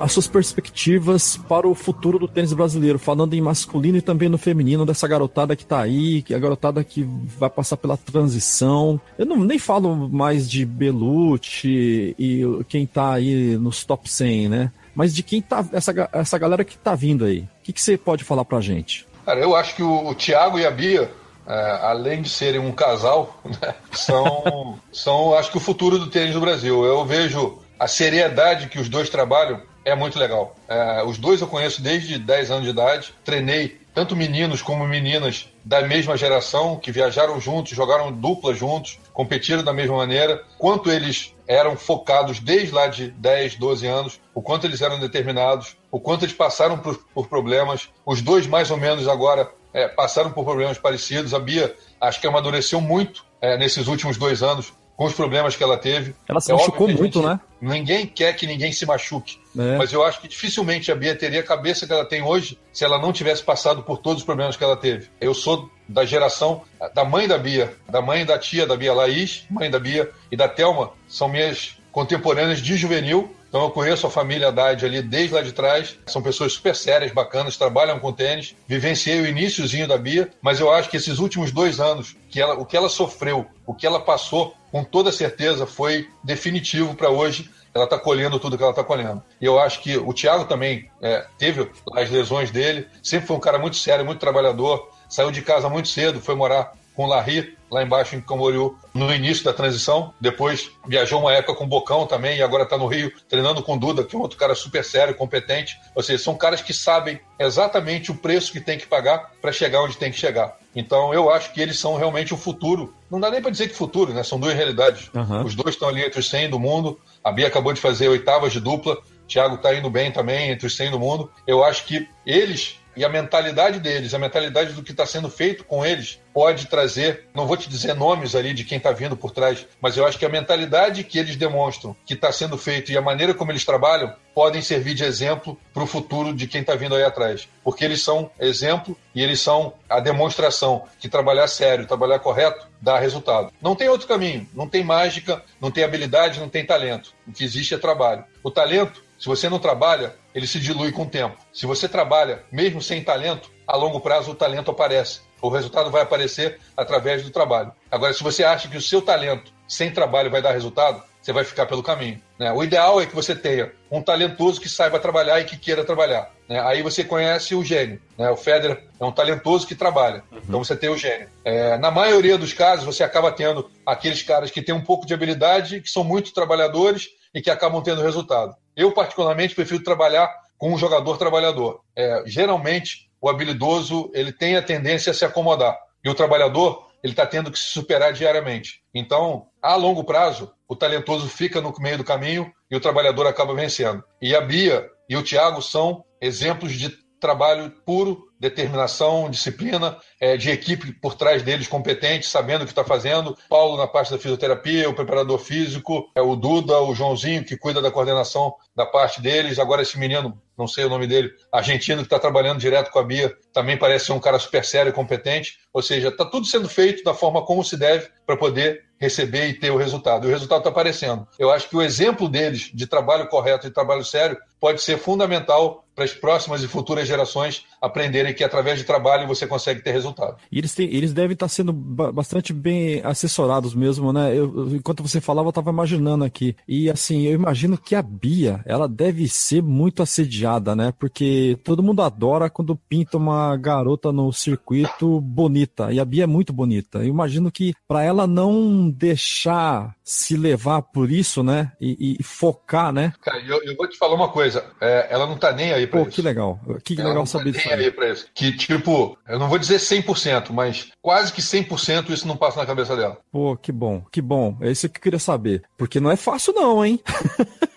as 0.00 0.12
suas 0.12 0.26
perspectivas 0.26 1.36
para 1.36 1.68
o 1.68 1.74
futuro 1.74 2.18
do 2.18 2.26
tênis 2.26 2.54
brasileiro, 2.54 2.98
falando 2.98 3.34
em 3.34 3.40
masculino 3.40 3.98
e 3.98 4.02
também 4.02 4.30
no 4.30 4.38
feminino, 4.38 4.86
dessa 4.86 5.06
garotada 5.06 5.54
que 5.54 5.66
tá 5.66 5.80
aí, 5.80 6.24
a 6.34 6.38
garotada 6.38 6.82
que 6.82 7.06
vai 7.38 7.50
passar 7.50 7.76
pela 7.76 7.98
transição. 7.98 8.98
Eu 9.18 9.26
não 9.26 9.36
nem 9.36 9.58
falo 9.58 10.08
mais 10.08 10.50
de 10.50 10.64
Belucci 10.64 12.14
e 12.18 12.42
quem 12.66 12.86
tá 12.86 13.12
aí 13.12 13.58
nos 13.58 13.84
top 13.84 14.10
100, 14.10 14.48
né? 14.48 14.72
Mas 14.94 15.14
de 15.14 15.22
quem 15.22 15.42
tá, 15.42 15.64
essa, 15.72 16.08
essa 16.12 16.38
galera 16.38 16.64
que 16.64 16.78
tá 16.78 16.94
vindo 16.94 17.26
aí. 17.26 17.40
O 17.40 17.48
que, 17.62 17.72
que 17.72 17.80
você 17.80 17.98
pode 17.98 18.24
falar 18.24 18.44
pra 18.44 18.60
gente? 18.60 19.06
Cara, 19.26 19.38
eu 19.38 19.54
acho 19.54 19.76
que 19.76 19.82
o, 19.82 20.08
o 20.08 20.14
Thiago 20.14 20.58
e 20.58 20.64
a 20.66 20.70
Bia, 20.70 21.10
é, 21.46 21.78
além 21.82 22.22
de 22.22 22.30
serem 22.30 22.60
um 22.60 22.72
casal, 22.72 23.38
né, 23.44 23.74
são, 23.92 24.78
são, 24.90 25.34
acho 25.34 25.50
que, 25.50 25.58
o 25.58 25.60
futuro 25.60 25.98
do 25.98 26.08
tênis 26.08 26.32
do 26.32 26.40
Brasil. 26.40 26.84
Eu 26.84 27.04
vejo 27.04 27.58
a 27.78 27.86
seriedade 27.86 28.68
que 28.68 28.78
os 28.78 28.88
dois 28.88 29.10
trabalham 29.10 29.62
é 29.84 29.94
muito 29.94 30.18
legal. 30.18 30.54
É, 30.68 31.02
os 31.04 31.18
dois 31.18 31.40
eu 31.40 31.46
conheço 31.46 31.82
desde 31.82 32.18
10 32.18 32.50
anos 32.50 32.64
de 32.64 32.70
idade, 32.70 33.14
treinei 33.24 33.80
tanto 33.94 34.14
meninos 34.14 34.62
como 34.62 34.86
meninas 34.86 35.48
da 35.64 35.82
mesma 35.82 36.16
geração, 36.16 36.76
que 36.76 36.92
viajaram 36.92 37.40
juntos, 37.40 37.72
jogaram 37.72 38.12
dupla 38.12 38.54
juntos, 38.54 38.98
competiram 39.12 39.64
da 39.64 39.72
mesma 39.72 39.96
maneira, 39.96 40.42
quanto 40.58 40.90
eles 40.90 41.34
eram 41.46 41.76
focados 41.76 42.38
desde 42.38 42.72
lá 42.72 42.86
de 42.86 43.10
10, 43.10 43.56
12 43.56 43.86
anos, 43.86 44.20
o 44.32 44.40
quanto 44.40 44.66
eles 44.66 44.80
eram 44.80 45.00
determinados, 45.00 45.76
o 45.90 45.98
quanto 45.98 46.24
eles 46.24 46.34
passaram 46.34 46.78
por, 46.78 46.96
por 47.12 47.26
problemas. 47.26 47.88
Os 48.06 48.22
dois, 48.22 48.46
mais 48.46 48.70
ou 48.70 48.76
menos, 48.76 49.08
agora 49.08 49.50
é, 49.74 49.88
passaram 49.88 50.30
por 50.30 50.44
problemas 50.44 50.78
parecidos. 50.78 51.34
A 51.34 51.40
Bia, 51.40 51.74
acho 52.00 52.20
que 52.20 52.26
amadureceu 52.26 52.80
muito 52.80 53.24
é, 53.40 53.58
nesses 53.58 53.88
últimos 53.88 54.16
dois 54.16 54.42
anos 54.42 54.72
com 54.96 55.06
os 55.06 55.14
problemas 55.14 55.56
que 55.56 55.64
ela 55.64 55.78
teve. 55.78 56.14
Ela 56.28 56.40
se 56.40 56.52
é 56.52 56.54
machucou 56.54 56.86
muito, 56.86 57.22
né? 57.22 57.40
Ninguém 57.60 58.06
quer 58.06 58.34
que 58.34 58.46
ninguém 58.46 58.70
se 58.70 58.84
machuque. 58.84 59.39
É. 59.56 59.76
Mas 59.76 59.92
eu 59.92 60.04
acho 60.04 60.20
que 60.20 60.28
dificilmente 60.28 60.92
a 60.92 60.94
Bia 60.94 61.14
teria 61.14 61.40
a 61.40 61.44
cabeça 61.44 61.86
que 61.86 61.92
ela 61.92 62.04
tem 62.04 62.22
hoje 62.22 62.58
se 62.72 62.84
ela 62.84 62.98
não 62.98 63.12
tivesse 63.12 63.42
passado 63.42 63.82
por 63.82 63.98
todos 63.98 64.22
os 64.22 64.26
problemas 64.26 64.56
que 64.56 64.64
ela 64.64 64.76
teve. 64.76 65.08
Eu 65.20 65.34
sou 65.34 65.70
da 65.88 66.04
geração 66.04 66.62
da 66.94 67.04
mãe 67.04 67.26
da 67.26 67.36
Bia, 67.36 67.74
da 67.88 68.00
mãe 68.00 68.24
da 68.24 68.38
tia 68.38 68.66
da 68.66 68.76
Bia 68.76 68.94
Laís, 68.94 69.44
mãe 69.50 69.70
da 69.70 69.78
Bia 69.78 70.10
e 70.30 70.36
da 70.36 70.48
Telma, 70.48 70.92
são 71.08 71.28
minhas 71.28 71.76
contemporâneas 71.90 72.60
de 72.60 72.76
juvenil. 72.76 73.34
Então 73.48 73.62
eu 73.62 73.70
conheço 73.70 74.06
a 74.06 74.10
família 74.10 74.46
Haddad 74.46 74.86
ali 74.86 75.02
desde 75.02 75.34
lá 75.34 75.42
de 75.42 75.50
trás. 75.50 75.98
São 76.06 76.22
pessoas 76.22 76.52
super 76.52 76.76
sérias, 76.76 77.10
bacanas, 77.10 77.56
trabalham 77.56 77.98
com 77.98 78.12
tênis. 78.12 78.54
Vivenciei 78.68 79.20
o 79.20 79.26
iníciozinho 79.26 79.88
da 79.88 79.98
Bia, 79.98 80.30
mas 80.40 80.60
eu 80.60 80.70
acho 80.70 80.88
que 80.88 80.96
esses 80.96 81.18
últimos 81.18 81.50
dois 81.50 81.80
anos, 81.80 82.16
que 82.28 82.40
ela, 82.40 82.54
o 82.54 82.64
que 82.64 82.76
ela 82.76 82.88
sofreu, 82.88 83.44
o 83.66 83.74
que 83.74 83.84
ela 83.84 83.98
passou, 83.98 84.54
com 84.70 84.84
toda 84.84 85.10
certeza 85.10 85.66
foi 85.66 86.08
definitivo 86.22 86.94
para 86.94 87.10
hoje 87.10 87.50
ela 87.74 87.84
está 87.84 87.98
colhendo 87.98 88.38
tudo 88.38 88.56
que 88.56 88.62
ela 88.62 88.72
está 88.72 88.84
colhendo. 88.84 89.22
E 89.40 89.44
eu 89.44 89.58
acho 89.58 89.80
que 89.80 89.96
o 89.96 90.12
Thiago 90.12 90.44
também 90.44 90.90
é, 91.00 91.26
teve 91.38 91.70
as 91.94 92.10
lesões 92.10 92.50
dele, 92.50 92.86
sempre 93.02 93.26
foi 93.26 93.36
um 93.36 93.40
cara 93.40 93.58
muito 93.58 93.76
sério, 93.76 94.04
muito 94.04 94.18
trabalhador, 94.18 94.90
saiu 95.08 95.30
de 95.30 95.42
casa 95.42 95.68
muito 95.68 95.88
cedo, 95.88 96.20
foi 96.20 96.34
morar 96.34 96.72
com 96.94 97.04
o 97.04 97.08
Larry, 97.08 97.56
lá 97.70 97.82
embaixo 97.82 98.16
em 98.16 98.20
Camboriú, 98.20 98.76
no 98.92 99.12
início 99.14 99.44
da 99.44 99.52
transição. 99.52 100.12
Depois 100.20 100.70
viajou 100.86 101.20
uma 101.20 101.32
época 101.32 101.54
com 101.54 101.64
o 101.64 101.66
Bocão 101.66 102.06
também 102.06 102.38
e 102.38 102.42
agora 102.42 102.64
está 102.64 102.76
no 102.76 102.86
Rio 102.86 103.12
treinando 103.28 103.62
com 103.62 103.74
o 103.74 103.78
Duda, 103.78 104.04
que 104.04 104.14
é 104.14 104.18
um 104.18 104.22
outro 104.22 104.36
cara 104.36 104.54
super 104.54 104.84
sério, 104.84 105.14
competente. 105.14 105.80
Ou 105.94 106.02
seja, 106.02 106.22
são 106.22 106.36
caras 106.36 106.60
que 106.60 106.74
sabem 106.74 107.20
exatamente 107.38 108.10
o 108.10 108.14
preço 108.14 108.52
que 108.52 108.60
tem 108.60 108.76
que 108.76 108.86
pagar 108.86 109.30
para 109.40 109.52
chegar 109.52 109.82
onde 109.82 109.96
tem 109.96 110.10
que 110.10 110.18
chegar. 110.18 110.58
Então 110.74 111.14
eu 111.14 111.30
acho 111.30 111.52
que 111.52 111.60
eles 111.60 111.78
são 111.78 111.96
realmente 111.96 112.34
o 112.34 112.36
futuro. 112.36 112.94
Não 113.10 113.18
dá 113.18 113.30
nem 113.30 113.40
para 113.40 113.50
dizer 113.50 113.68
que 113.68 113.74
futuro, 113.74 114.12
né? 114.12 114.22
São 114.22 114.38
duas 114.38 114.54
realidades. 114.54 115.10
Uhum. 115.14 115.44
Os 115.44 115.54
dois 115.54 115.74
estão 115.74 115.88
ali 115.88 116.04
entre 116.04 116.20
os 116.20 116.28
100 116.28 116.50
do 116.50 116.60
mundo. 116.60 117.00
A 117.22 117.30
Bia 117.30 117.46
acabou 117.46 117.72
de 117.72 117.80
fazer 117.80 118.08
oitavas 118.08 118.52
de 118.52 118.60
dupla. 118.60 118.96
Thiago 119.28 119.56
está 119.56 119.74
indo 119.74 119.88
bem 119.88 120.10
também 120.10 120.50
entre 120.50 120.66
os 120.66 120.76
100 120.76 120.92
do 120.92 120.98
mundo. 120.98 121.30
Eu 121.46 121.62
acho 121.64 121.84
que 121.84 122.08
eles 122.26 122.79
e 123.00 123.04
a 123.04 123.08
mentalidade 123.08 123.80
deles, 123.80 124.12
a 124.12 124.18
mentalidade 124.18 124.74
do 124.74 124.82
que 124.82 124.90
está 124.90 125.06
sendo 125.06 125.30
feito 125.30 125.64
com 125.64 125.86
eles, 125.86 126.20
pode 126.34 126.66
trazer, 126.66 127.24
não 127.34 127.46
vou 127.46 127.56
te 127.56 127.66
dizer 127.66 127.94
nomes 127.94 128.34
ali 128.34 128.52
de 128.52 128.62
quem 128.62 128.76
está 128.76 128.92
vindo 128.92 129.16
por 129.16 129.30
trás, 129.30 129.66
mas 129.80 129.96
eu 129.96 130.04
acho 130.04 130.18
que 130.18 130.26
a 130.26 130.28
mentalidade 130.28 131.02
que 131.02 131.18
eles 131.18 131.34
demonstram, 131.34 131.96
que 132.04 132.12
está 132.12 132.30
sendo 132.30 132.58
feito 132.58 132.92
e 132.92 132.98
a 132.98 133.00
maneira 133.00 133.32
como 133.32 133.50
eles 133.50 133.64
trabalham, 133.64 134.14
podem 134.34 134.60
servir 134.60 134.92
de 134.92 135.02
exemplo 135.02 135.58
para 135.72 135.82
o 135.82 135.86
futuro 135.86 136.34
de 136.34 136.46
quem 136.46 136.60
está 136.60 136.74
vindo 136.74 136.94
aí 136.94 137.02
atrás. 137.02 137.48
Porque 137.64 137.86
eles 137.86 138.02
são 138.02 138.30
exemplo 138.38 138.94
e 139.14 139.22
eles 139.22 139.40
são 139.40 139.72
a 139.88 139.98
demonstração 139.98 140.84
que 140.98 141.08
trabalhar 141.08 141.48
sério, 141.48 141.86
trabalhar 141.86 142.18
correto, 142.18 142.66
dá 142.82 142.98
resultado. 142.98 143.50
Não 143.62 143.74
tem 143.74 143.88
outro 143.88 144.06
caminho, 144.06 144.46
não 144.52 144.68
tem 144.68 144.84
mágica, 144.84 145.42
não 145.58 145.70
tem 145.70 145.84
habilidade, 145.84 146.38
não 146.38 146.50
tem 146.50 146.66
talento. 146.66 147.14
O 147.26 147.32
que 147.32 147.44
existe 147.44 147.72
é 147.72 147.78
trabalho. 147.78 148.24
O 148.44 148.50
talento 148.50 149.02
se 149.20 149.28
você 149.28 149.50
não 149.50 149.58
trabalha, 149.58 150.16
ele 150.34 150.46
se 150.46 150.58
dilui 150.58 150.92
com 150.92 151.02
o 151.02 151.06
tempo. 151.06 151.36
Se 151.52 151.66
você 151.66 151.86
trabalha, 151.86 152.42
mesmo 152.50 152.80
sem 152.80 153.04
talento, 153.04 153.50
a 153.66 153.76
longo 153.76 154.00
prazo 154.00 154.30
o 154.30 154.34
talento 154.34 154.70
aparece. 154.70 155.20
O 155.42 155.50
resultado 155.50 155.90
vai 155.90 156.00
aparecer 156.00 156.58
através 156.74 157.22
do 157.22 157.28
trabalho. 157.30 157.70
Agora, 157.90 158.14
se 158.14 158.22
você 158.22 158.42
acha 158.42 158.66
que 158.66 158.78
o 158.78 158.82
seu 158.82 159.02
talento 159.02 159.52
sem 159.68 159.92
trabalho 159.92 160.30
vai 160.30 160.40
dar 160.40 160.52
resultado, 160.52 161.02
você 161.20 161.34
vai 161.34 161.44
ficar 161.44 161.66
pelo 161.66 161.82
caminho. 161.82 162.18
Né? 162.38 162.50
O 162.50 162.64
ideal 162.64 162.98
é 162.98 163.04
que 163.04 163.14
você 163.14 163.34
tenha 163.34 163.70
um 163.90 164.00
talentoso 164.00 164.58
que 164.58 164.70
saiba 164.70 164.98
trabalhar 164.98 165.38
e 165.38 165.44
que 165.44 165.58
queira 165.58 165.84
trabalhar. 165.84 166.32
Né? 166.48 166.58
Aí 166.58 166.82
você 166.82 167.04
conhece 167.04 167.54
o 167.54 167.62
gênio. 167.62 168.00
Né? 168.16 168.30
O 168.30 168.36
Federer 168.38 168.84
é 168.98 169.04
um 169.04 169.12
talentoso 169.12 169.66
que 169.66 169.74
trabalha. 169.74 170.24
Uhum. 170.32 170.40
Então 170.48 170.64
você 170.64 170.74
tem 170.74 170.88
o 170.88 170.96
gênio. 170.96 171.28
É, 171.44 171.76
na 171.76 171.90
maioria 171.90 172.38
dos 172.38 172.54
casos, 172.54 172.86
você 172.86 173.04
acaba 173.04 173.30
tendo 173.30 173.70
aqueles 173.84 174.22
caras 174.22 174.50
que 174.50 174.62
têm 174.62 174.74
um 174.74 174.80
pouco 174.80 175.06
de 175.06 175.12
habilidade, 175.12 175.82
que 175.82 175.90
são 175.90 176.02
muito 176.02 176.32
trabalhadores 176.32 177.08
e 177.34 177.40
que 177.42 177.50
acabam 177.50 177.82
tendo 177.82 178.02
resultado. 178.02 178.54
Eu, 178.80 178.92
particularmente, 178.92 179.54
prefiro 179.54 179.84
trabalhar 179.84 180.34
com 180.56 180.72
um 180.72 180.78
jogador 180.78 181.18
trabalhador. 181.18 181.82
É, 181.94 182.22
geralmente, 182.24 183.10
o 183.20 183.28
habilidoso 183.28 184.10
ele 184.14 184.32
tem 184.32 184.56
a 184.56 184.62
tendência 184.62 185.10
a 185.10 185.14
se 185.14 185.22
acomodar. 185.22 185.78
E 186.02 186.08
o 186.08 186.14
trabalhador 186.14 186.88
ele 187.04 187.12
está 187.12 187.26
tendo 187.26 187.50
que 187.50 187.58
se 187.58 187.66
superar 187.66 188.14
diariamente. 188.14 188.82
Então, 188.94 189.48
a 189.60 189.74
longo 189.74 190.02
prazo, 190.02 190.50
o 190.66 190.74
talentoso 190.74 191.28
fica 191.28 191.60
no 191.60 191.74
meio 191.78 191.98
do 191.98 192.04
caminho 192.04 192.50
e 192.70 192.76
o 192.76 192.80
trabalhador 192.80 193.26
acaba 193.26 193.54
vencendo. 193.54 194.02
E 194.18 194.34
a 194.34 194.40
Bia 194.40 194.88
e 195.06 195.14
o 195.14 195.22
Thiago 195.22 195.60
são 195.60 196.02
exemplos 196.18 196.72
de 196.72 196.90
trabalho 197.20 197.70
puro, 197.84 198.30
determinação, 198.40 199.28
disciplina, 199.28 199.98
é, 200.18 200.36
de 200.36 200.50
equipe 200.50 200.92
por 200.94 201.14
trás 201.14 201.42
deles 201.42 201.68
competente, 201.68 202.26
sabendo 202.26 202.62
o 202.62 202.64
que 202.64 202.72
está 202.72 202.82
fazendo. 202.82 203.36
Paulo 203.48 203.76
na 203.76 203.86
parte 203.86 204.10
da 204.10 204.18
fisioterapia, 204.18 204.88
o 204.88 204.94
preparador 204.94 205.38
físico, 205.38 206.10
é 206.14 206.22
o 206.22 206.34
Duda, 206.34 206.80
o 206.80 206.94
Joãozinho 206.94 207.44
que 207.44 207.58
cuida 207.58 207.82
da 207.82 207.90
coordenação 207.90 208.54
da 208.74 208.86
parte 208.86 209.20
deles. 209.20 209.58
Agora 209.58 209.82
esse 209.82 209.98
menino, 209.98 210.40
não 210.56 210.66
sei 210.66 210.86
o 210.86 210.88
nome 210.88 211.06
dele, 211.06 211.30
argentino 211.52 211.98
que 211.98 212.06
está 212.06 212.18
trabalhando 212.18 212.58
direto 212.58 212.90
com 212.90 212.98
a 212.98 213.04
Bia, 213.04 213.36
também 213.52 213.76
parece 213.76 214.06
ser 214.06 214.12
um 214.12 214.20
cara 214.20 214.38
super 214.38 214.64
sério 214.64 214.88
e 214.88 214.94
competente. 214.94 215.58
Ou 215.72 215.82
seja, 215.82 216.08
está 216.08 216.24
tudo 216.24 216.46
sendo 216.46 216.68
feito 216.68 217.04
da 217.04 217.12
forma 217.12 217.44
como 217.44 217.62
se 217.62 217.76
deve 217.76 218.08
para 218.26 218.36
poder 218.36 218.84
receber 218.98 219.48
e 219.48 219.54
ter 219.54 219.70
o 219.70 219.76
resultado. 219.76 220.26
E 220.26 220.28
o 220.28 220.32
resultado 220.32 220.58
está 220.58 220.70
aparecendo. 220.70 221.26
Eu 221.38 221.50
acho 221.50 221.68
que 221.68 221.76
o 221.76 221.82
exemplo 221.82 222.28
deles 222.28 222.70
de 222.72 222.86
trabalho 222.86 223.28
correto 223.28 223.66
e 223.66 223.70
trabalho 223.70 224.04
sério 224.04 224.38
pode 224.60 224.82
ser 224.82 224.98
fundamental 224.98 225.84
para 226.00 226.04
as 226.04 226.14
próximas 226.14 226.62
e 226.62 226.68
futuras 226.68 227.06
gerações 227.06 227.66
aprenderem 227.80 228.32
que 228.32 228.42
através 228.42 228.78
de 228.78 228.84
trabalho 228.84 229.28
você 229.28 229.46
consegue 229.46 229.82
ter 229.82 229.92
resultado. 229.92 230.36
E 230.50 230.58
eles, 230.58 230.74
têm, 230.74 230.86
eles 230.94 231.12
devem 231.12 231.34
estar 231.34 231.48
sendo 231.48 231.72
bastante 231.72 232.54
bem 232.54 233.02
assessorados 233.04 233.74
mesmo, 233.74 234.12
né? 234.12 234.34
Eu, 234.34 234.76
enquanto 234.76 235.02
você 235.02 235.20
falava, 235.20 235.48
eu 235.48 235.50
estava 235.50 235.70
imaginando 235.70 236.24
aqui. 236.24 236.56
E 236.66 236.88
assim, 236.88 237.26
eu 237.26 237.32
imagino 237.32 237.76
que 237.76 237.94
a 237.94 238.00
Bia, 238.02 238.62
ela 238.64 238.88
deve 238.88 239.28
ser 239.28 239.62
muito 239.62 240.02
assediada, 240.02 240.74
né? 240.74 240.92
Porque 240.98 241.58
todo 241.62 241.82
mundo 241.82 242.00
adora 242.00 242.48
quando 242.48 242.76
pinta 242.88 243.18
uma 243.18 243.54
garota 243.56 244.10
no 244.10 244.32
circuito 244.32 245.20
bonita. 245.20 245.92
E 245.92 246.00
a 246.00 246.04
Bia 246.04 246.24
é 246.24 246.26
muito 246.26 246.52
bonita. 246.52 246.98
Eu 246.98 247.08
imagino 247.08 247.52
que 247.52 247.74
para 247.86 248.02
ela 248.02 248.26
não 248.26 248.88
deixar 248.88 249.94
se 250.10 250.36
levar 250.36 250.82
por 250.82 251.08
isso, 251.08 251.40
né? 251.40 251.70
E, 251.80 252.16
e 252.18 252.22
focar, 252.24 252.92
né? 252.92 253.12
Cara, 253.22 253.40
eu, 253.46 253.62
eu, 253.62 253.76
vou 253.76 253.88
te 253.88 253.96
falar 253.96 254.16
uma 254.16 254.28
coisa. 254.28 254.64
É, 254.80 255.06
ela 255.08 255.24
não 255.24 255.38
tá 255.38 255.52
nem 255.52 255.72
aí 255.72 255.86
pra 255.86 256.00
Pô, 256.00 256.08
isso. 256.08 256.16
que 256.16 256.20
legal. 256.20 256.58
Que 256.84 257.00
ela 257.00 257.10
legal 257.10 257.26
saber 257.26 257.52
tá 257.52 257.58
disso. 257.58 257.68
Nem 257.68 257.78
aí 257.78 257.92
pra 257.92 258.08
isso. 258.10 258.26
Que, 258.34 258.56
tipo, 258.56 259.16
eu 259.28 259.38
não 259.38 259.48
vou 259.48 259.56
dizer 259.56 259.76
100%, 259.76 260.50
mas 260.50 260.88
quase 261.00 261.32
que 261.32 261.40
100% 261.40 262.10
isso 262.10 262.26
não 262.26 262.36
passa 262.36 262.58
na 262.58 262.66
cabeça 262.66 262.96
dela. 262.96 263.18
Pô, 263.30 263.56
que 263.56 263.70
bom, 263.70 264.02
que 264.10 264.20
bom. 264.20 264.56
É 264.60 264.72
isso 264.72 264.88
que 264.88 264.98
eu 264.98 265.02
queria 265.02 265.20
saber. 265.20 265.62
Porque 265.78 266.00
não 266.00 266.10
é 266.10 266.16
fácil 266.16 266.52
não, 266.54 266.84
hein? 266.84 266.98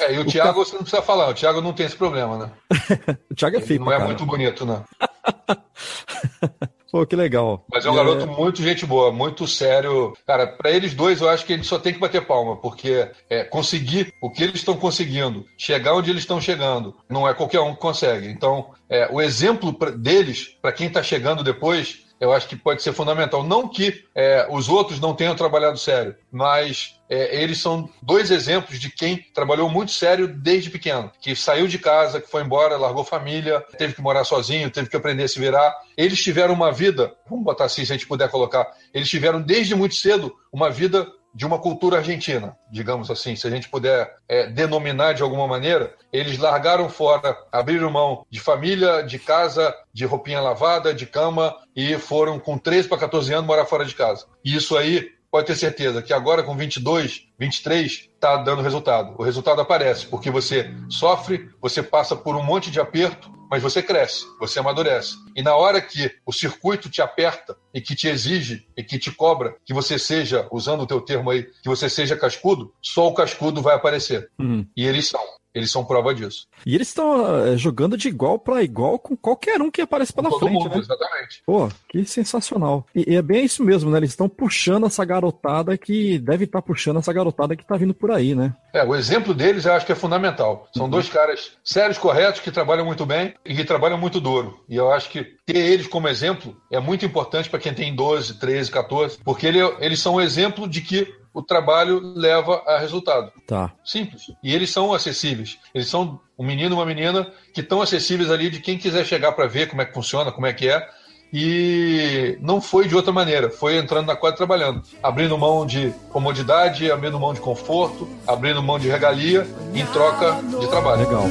É, 0.00 0.14
e 0.14 0.18
o, 0.18 0.22
o 0.22 0.24
Thiago, 0.24 0.48
ca... 0.48 0.64
você 0.64 0.72
não 0.72 0.82
precisa 0.82 1.02
falar, 1.02 1.28
o 1.28 1.34
Thiago 1.34 1.60
não 1.60 1.74
tem 1.74 1.84
esse 1.84 1.94
problema, 1.94 2.38
né? 2.38 2.50
o 3.30 3.34
Thiago 3.34 3.58
é 3.58 3.60
feio, 3.60 3.80
Não 3.80 3.92
é 3.92 3.98
muito 3.98 4.24
bonito, 4.24 4.64
né? 4.64 4.82
Pô, 6.94 7.04
que 7.04 7.16
legal. 7.16 7.66
Mas 7.68 7.84
é 7.84 7.90
um 7.90 7.94
garoto 7.96 8.22
é... 8.22 8.26
muito 8.26 8.62
gente 8.62 8.86
boa, 8.86 9.10
muito 9.10 9.48
sério. 9.48 10.12
Cara, 10.24 10.46
para 10.46 10.70
eles 10.70 10.94
dois, 10.94 11.20
eu 11.20 11.28
acho 11.28 11.44
que 11.44 11.52
eles 11.52 11.66
só 11.66 11.76
tem 11.76 11.92
que 11.92 11.98
bater 11.98 12.24
palma, 12.24 12.56
porque 12.56 13.10
é, 13.28 13.42
conseguir 13.42 14.14
o 14.22 14.30
que 14.30 14.44
eles 14.44 14.54
estão 14.54 14.76
conseguindo, 14.76 15.44
chegar 15.58 15.96
onde 15.96 16.10
eles 16.10 16.22
estão 16.22 16.40
chegando, 16.40 16.94
não 17.10 17.28
é 17.28 17.34
qualquer 17.34 17.58
um 17.58 17.74
que 17.74 17.80
consegue. 17.80 18.28
Então, 18.28 18.70
é, 18.88 19.08
o 19.10 19.20
exemplo 19.20 19.72
pra, 19.72 19.90
deles, 19.90 20.56
para 20.62 20.70
quem 20.70 20.86
está 20.86 21.02
chegando 21.02 21.42
depois, 21.42 22.03
eu 22.24 22.32
acho 22.32 22.48
que 22.48 22.56
pode 22.56 22.82
ser 22.82 22.92
fundamental. 22.92 23.44
Não 23.44 23.68
que 23.68 24.04
é, 24.14 24.46
os 24.50 24.68
outros 24.68 24.98
não 24.98 25.14
tenham 25.14 25.34
trabalhado 25.36 25.78
sério, 25.78 26.16
mas 26.32 26.98
é, 27.08 27.42
eles 27.42 27.58
são 27.58 27.88
dois 28.02 28.30
exemplos 28.30 28.80
de 28.80 28.90
quem 28.90 29.18
trabalhou 29.34 29.68
muito 29.68 29.92
sério 29.92 30.26
desde 30.26 30.70
pequeno, 30.70 31.12
que 31.20 31.36
saiu 31.36 31.68
de 31.68 31.78
casa, 31.78 32.20
que 32.20 32.30
foi 32.30 32.42
embora, 32.42 32.78
largou 32.78 33.04
família, 33.04 33.62
teve 33.76 33.94
que 33.94 34.00
morar 34.00 34.24
sozinho, 34.24 34.70
teve 34.70 34.88
que 34.88 34.96
aprender 34.96 35.24
a 35.24 35.28
se 35.28 35.38
virar. 35.38 35.74
Eles 35.96 36.22
tiveram 36.22 36.54
uma 36.54 36.72
vida, 36.72 37.14
vamos 37.28 37.44
botar 37.44 37.66
assim, 37.66 37.84
se 37.84 37.92
a 37.92 37.96
gente 37.96 38.08
puder 38.08 38.30
colocar, 38.30 38.66
eles 38.92 39.08
tiveram 39.08 39.40
desde 39.40 39.74
muito 39.74 39.94
cedo 39.94 40.34
uma 40.50 40.70
vida 40.70 41.06
de 41.34 41.44
uma 41.44 41.58
cultura 41.58 41.98
argentina, 41.98 42.56
digamos 42.70 43.10
assim, 43.10 43.34
se 43.34 43.46
a 43.46 43.50
gente 43.50 43.68
puder 43.68 44.14
é, 44.28 44.46
denominar 44.46 45.14
de 45.14 45.22
alguma 45.22 45.48
maneira, 45.48 45.92
eles 46.12 46.38
largaram 46.38 46.88
fora, 46.88 47.36
abriram 47.50 47.90
mão 47.90 48.24
de 48.30 48.38
família, 48.38 49.02
de 49.02 49.18
casa, 49.18 49.74
de 49.92 50.04
roupinha 50.04 50.40
lavada, 50.40 50.94
de 50.94 51.06
cama 51.06 51.54
e 51.74 51.98
foram 51.98 52.38
com 52.38 52.56
13 52.56 52.88
para 52.88 52.98
14 52.98 53.32
anos 53.32 53.46
morar 53.46 53.66
fora 53.66 53.84
de 53.84 53.94
casa. 53.94 54.26
E 54.44 54.54
isso 54.54 54.76
aí 54.76 55.12
pode 55.34 55.48
ter 55.48 55.56
certeza 55.56 56.00
que 56.00 56.12
agora 56.12 56.44
com 56.44 56.56
22, 56.56 57.26
23, 57.36 57.90
está 58.14 58.36
dando 58.36 58.62
resultado. 58.62 59.16
O 59.18 59.24
resultado 59.24 59.60
aparece 59.60 60.06
porque 60.06 60.30
você 60.30 60.72
sofre, 60.88 61.50
você 61.60 61.82
passa 61.82 62.14
por 62.14 62.36
um 62.36 62.42
monte 62.44 62.70
de 62.70 62.78
aperto, 62.78 63.33
mas 63.50 63.62
você 63.62 63.82
cresce, 63.82 64.26
você 64.38 64.58
amadurece. 64.58 65.16
E 65.34 65.42
na 65.42 65.54
hora 65.54 65.80
que 65.80 66.10
o 66.26 66.32
circuito 66.32 66.88
te 66.88 67.02
aperta 67.02 67.56
e 67.72 67.80
que 67.80 67.94
te 67.94 68.08
exige 68.08 68.66
e 68.76 68.82
que 68.82 68.98
te 68.98 69.10
cobra 69.10 69.56
que 69.64 69.74
você 69.74 69.98
seja, 69.98 70.48
usando 70.50 70.82
o 70.82 70.86
teu 70.86 71.00
termo 71.00 71.30
aí, 71.30 71.44
que 71.44 71.68
você 71.68 71.88
seja 71.88 72.16
cascudo, 72.16 72.72
só 72.82 73.08
o 73.08 73.14
cascudo 73.14 73.62
vai 73.62 73.74
aparecer. 73.74 74.30
Uhum. 74.38 74.66
E 74.76 74.86
eles 74.86 75.08
são. 75.08 75.20
Eles 75.54 75.70
são 75.70 75.84
prova 75.84 76.12
disso. 76.12 76.48
E 76.66 76.74
eles 76.74 76.88
estão 76.88 77.46
é, 77.46 77.56
jogando 77.56 77.96
de 77.96 78.08
igual 78.08 78.38
para 78.38 78.62
igual 78.62 78.98
com 78.98 79.16
qualquer 79.16 79.62
um 79.62 79.70
que 79.70 79.80
aparece 79.80 80.12
pela 80.12 80.28
Todo 80.28 80.40
frente. 80.40 80.52
Mundo, 80.52 80.68
né? 80.68 80.78
Exatamente. 80.78 81.42
Pô, 81.46 81.68
que 81.88 82.04
sensacional. 82.04 82.84
E, 82.94 83.12
e, 83.12 83.16
é 83.16 83.22
bem 83.22 83.44
isso 83.44 83.62
mesmo, 83.62 83.90
né? 83.90 83.98
Eles 83.98 84.10
estão 84.10 84.28
puxando 84.28 84.86
essa 84.86 85.04
garotada 85.04 85.78
que 85.78 86.18
deve 86.18 86.44
estar 86.44 86.60
tá 86.60 86.66
puxando 86.66 86.98
essa 86.98 87.12
garotada 87.12 87.54
que 87.54 87.62
está 87.62 87.76
vindo 87.76 87.94
por 87.94 88.10
aí, 88.10 88.34
né? 88.34 88.52
É, 88.72 88.82
o 88.82 88.96
exemplo 88.96 89.32
deles 89.32 89.64
eu 89.64 89.72
acho 89.72 89.86
que 89.86 89.92
é 89.92 89.96
fundamental. 89.96 90.68
São 90.74 90.86
uhum. 90.86 90.90
dois 90.90 91.08
caras 91.08 91.52
sérios, 91.62 91.98
corretos, 91.98 92.40
que 92.40 92.50
trabalham 92.50 92.84
muito 92.84 93.06
bem 93.06 93.34
e 93.44 93.54
que 93.54 93.64
trabalham 93.64 93.96
muito 93.96 94.20
duro. 94.20 94.64
E 94.68 94.74
eu 94.74 94.92
acho 94.92 95.08
que 95.08 95.24
ter 95.46 95.56
eles 95.56 95.86
como 95.86 96.08
exemplo 96.08 96.56
é 96.70 96.80
muito 96.80 97.06
importante 97.06 97.48
para 97.48 97.60
quem 97.60 97.72
tem 97.72 97.94
12, 97.94 98.40
13, 98.40 98.70
14, 98.70 99.18
porque 99.24 99.46
ele, 99.46 99.60
eles 99.78 100.00
são 100.00 100.14
um 100.14 100.20
exemplo 100.20 100.68
de 100.68 100.80
que 100.80 101.14
o 101.34 101.42
trabalho 101.42 102.00
leva 102.14 102.62
a 102.64 102.78
resultado. 102.78 103.32
Tá. 103.44 103.72
Simples. 103.84 104.32
E 104.42 104.54
eles 104.54 104.70
são 104.70 104.94
acessíveis. 104.94 105.58
Eles 105.74 105.88
são 105.88 106.20
um 106.38 106.46
menino 106.46 106.74
e 106.74 106.78
uma 106.78 106.86
menina 106.86 107.26
que 107.52 107.60
estão 107.60 107.82
acessíveis 107.82 108.30
ali 108.30 108.48
de 108.48 108.60
quem 108.60 108.78
quiser 108.78 109.04
chegar 109.04 109.32
para 109.32 109.48
ver 109.48 109.68
como 109.68 109.82
é 109.82 109.84
que 109.84 109.92
funciona, 109.92 110.30
como 110.30 110.46
é 110.46 110.52
que 110.52 110.68
é. 110.68 110.88
E 111.32 112.38
não 112.40 112.60
foi 112.60 112.86
de 112.86 112.94
outra 112.94 113.12
maneira, 113.12 113.50
foi 113.50 113.76
entrando 113.76 114.06
na 114.06 114.14
quadra 114.14 114.36
trabalhando, 114.36 114.80
abrindo 115.02 115.36
mão 115.36 115.66
de 115.66 115.92
comodidade, 116.10 116.92
abrindo 116.92 117.18
mão 117.18 117.34
de 117.34 117.40
conforto, 117.40 118.08
abrindo 118.24 118.62
mão 118.62 118.78
de 118.78 118.88
regalia 118.88 119.44
em 119.74 119.84
troca 119.86 120.40
de 120.60 120.68
trabalho. 120.68 121.02
Legal. 121.02 121.24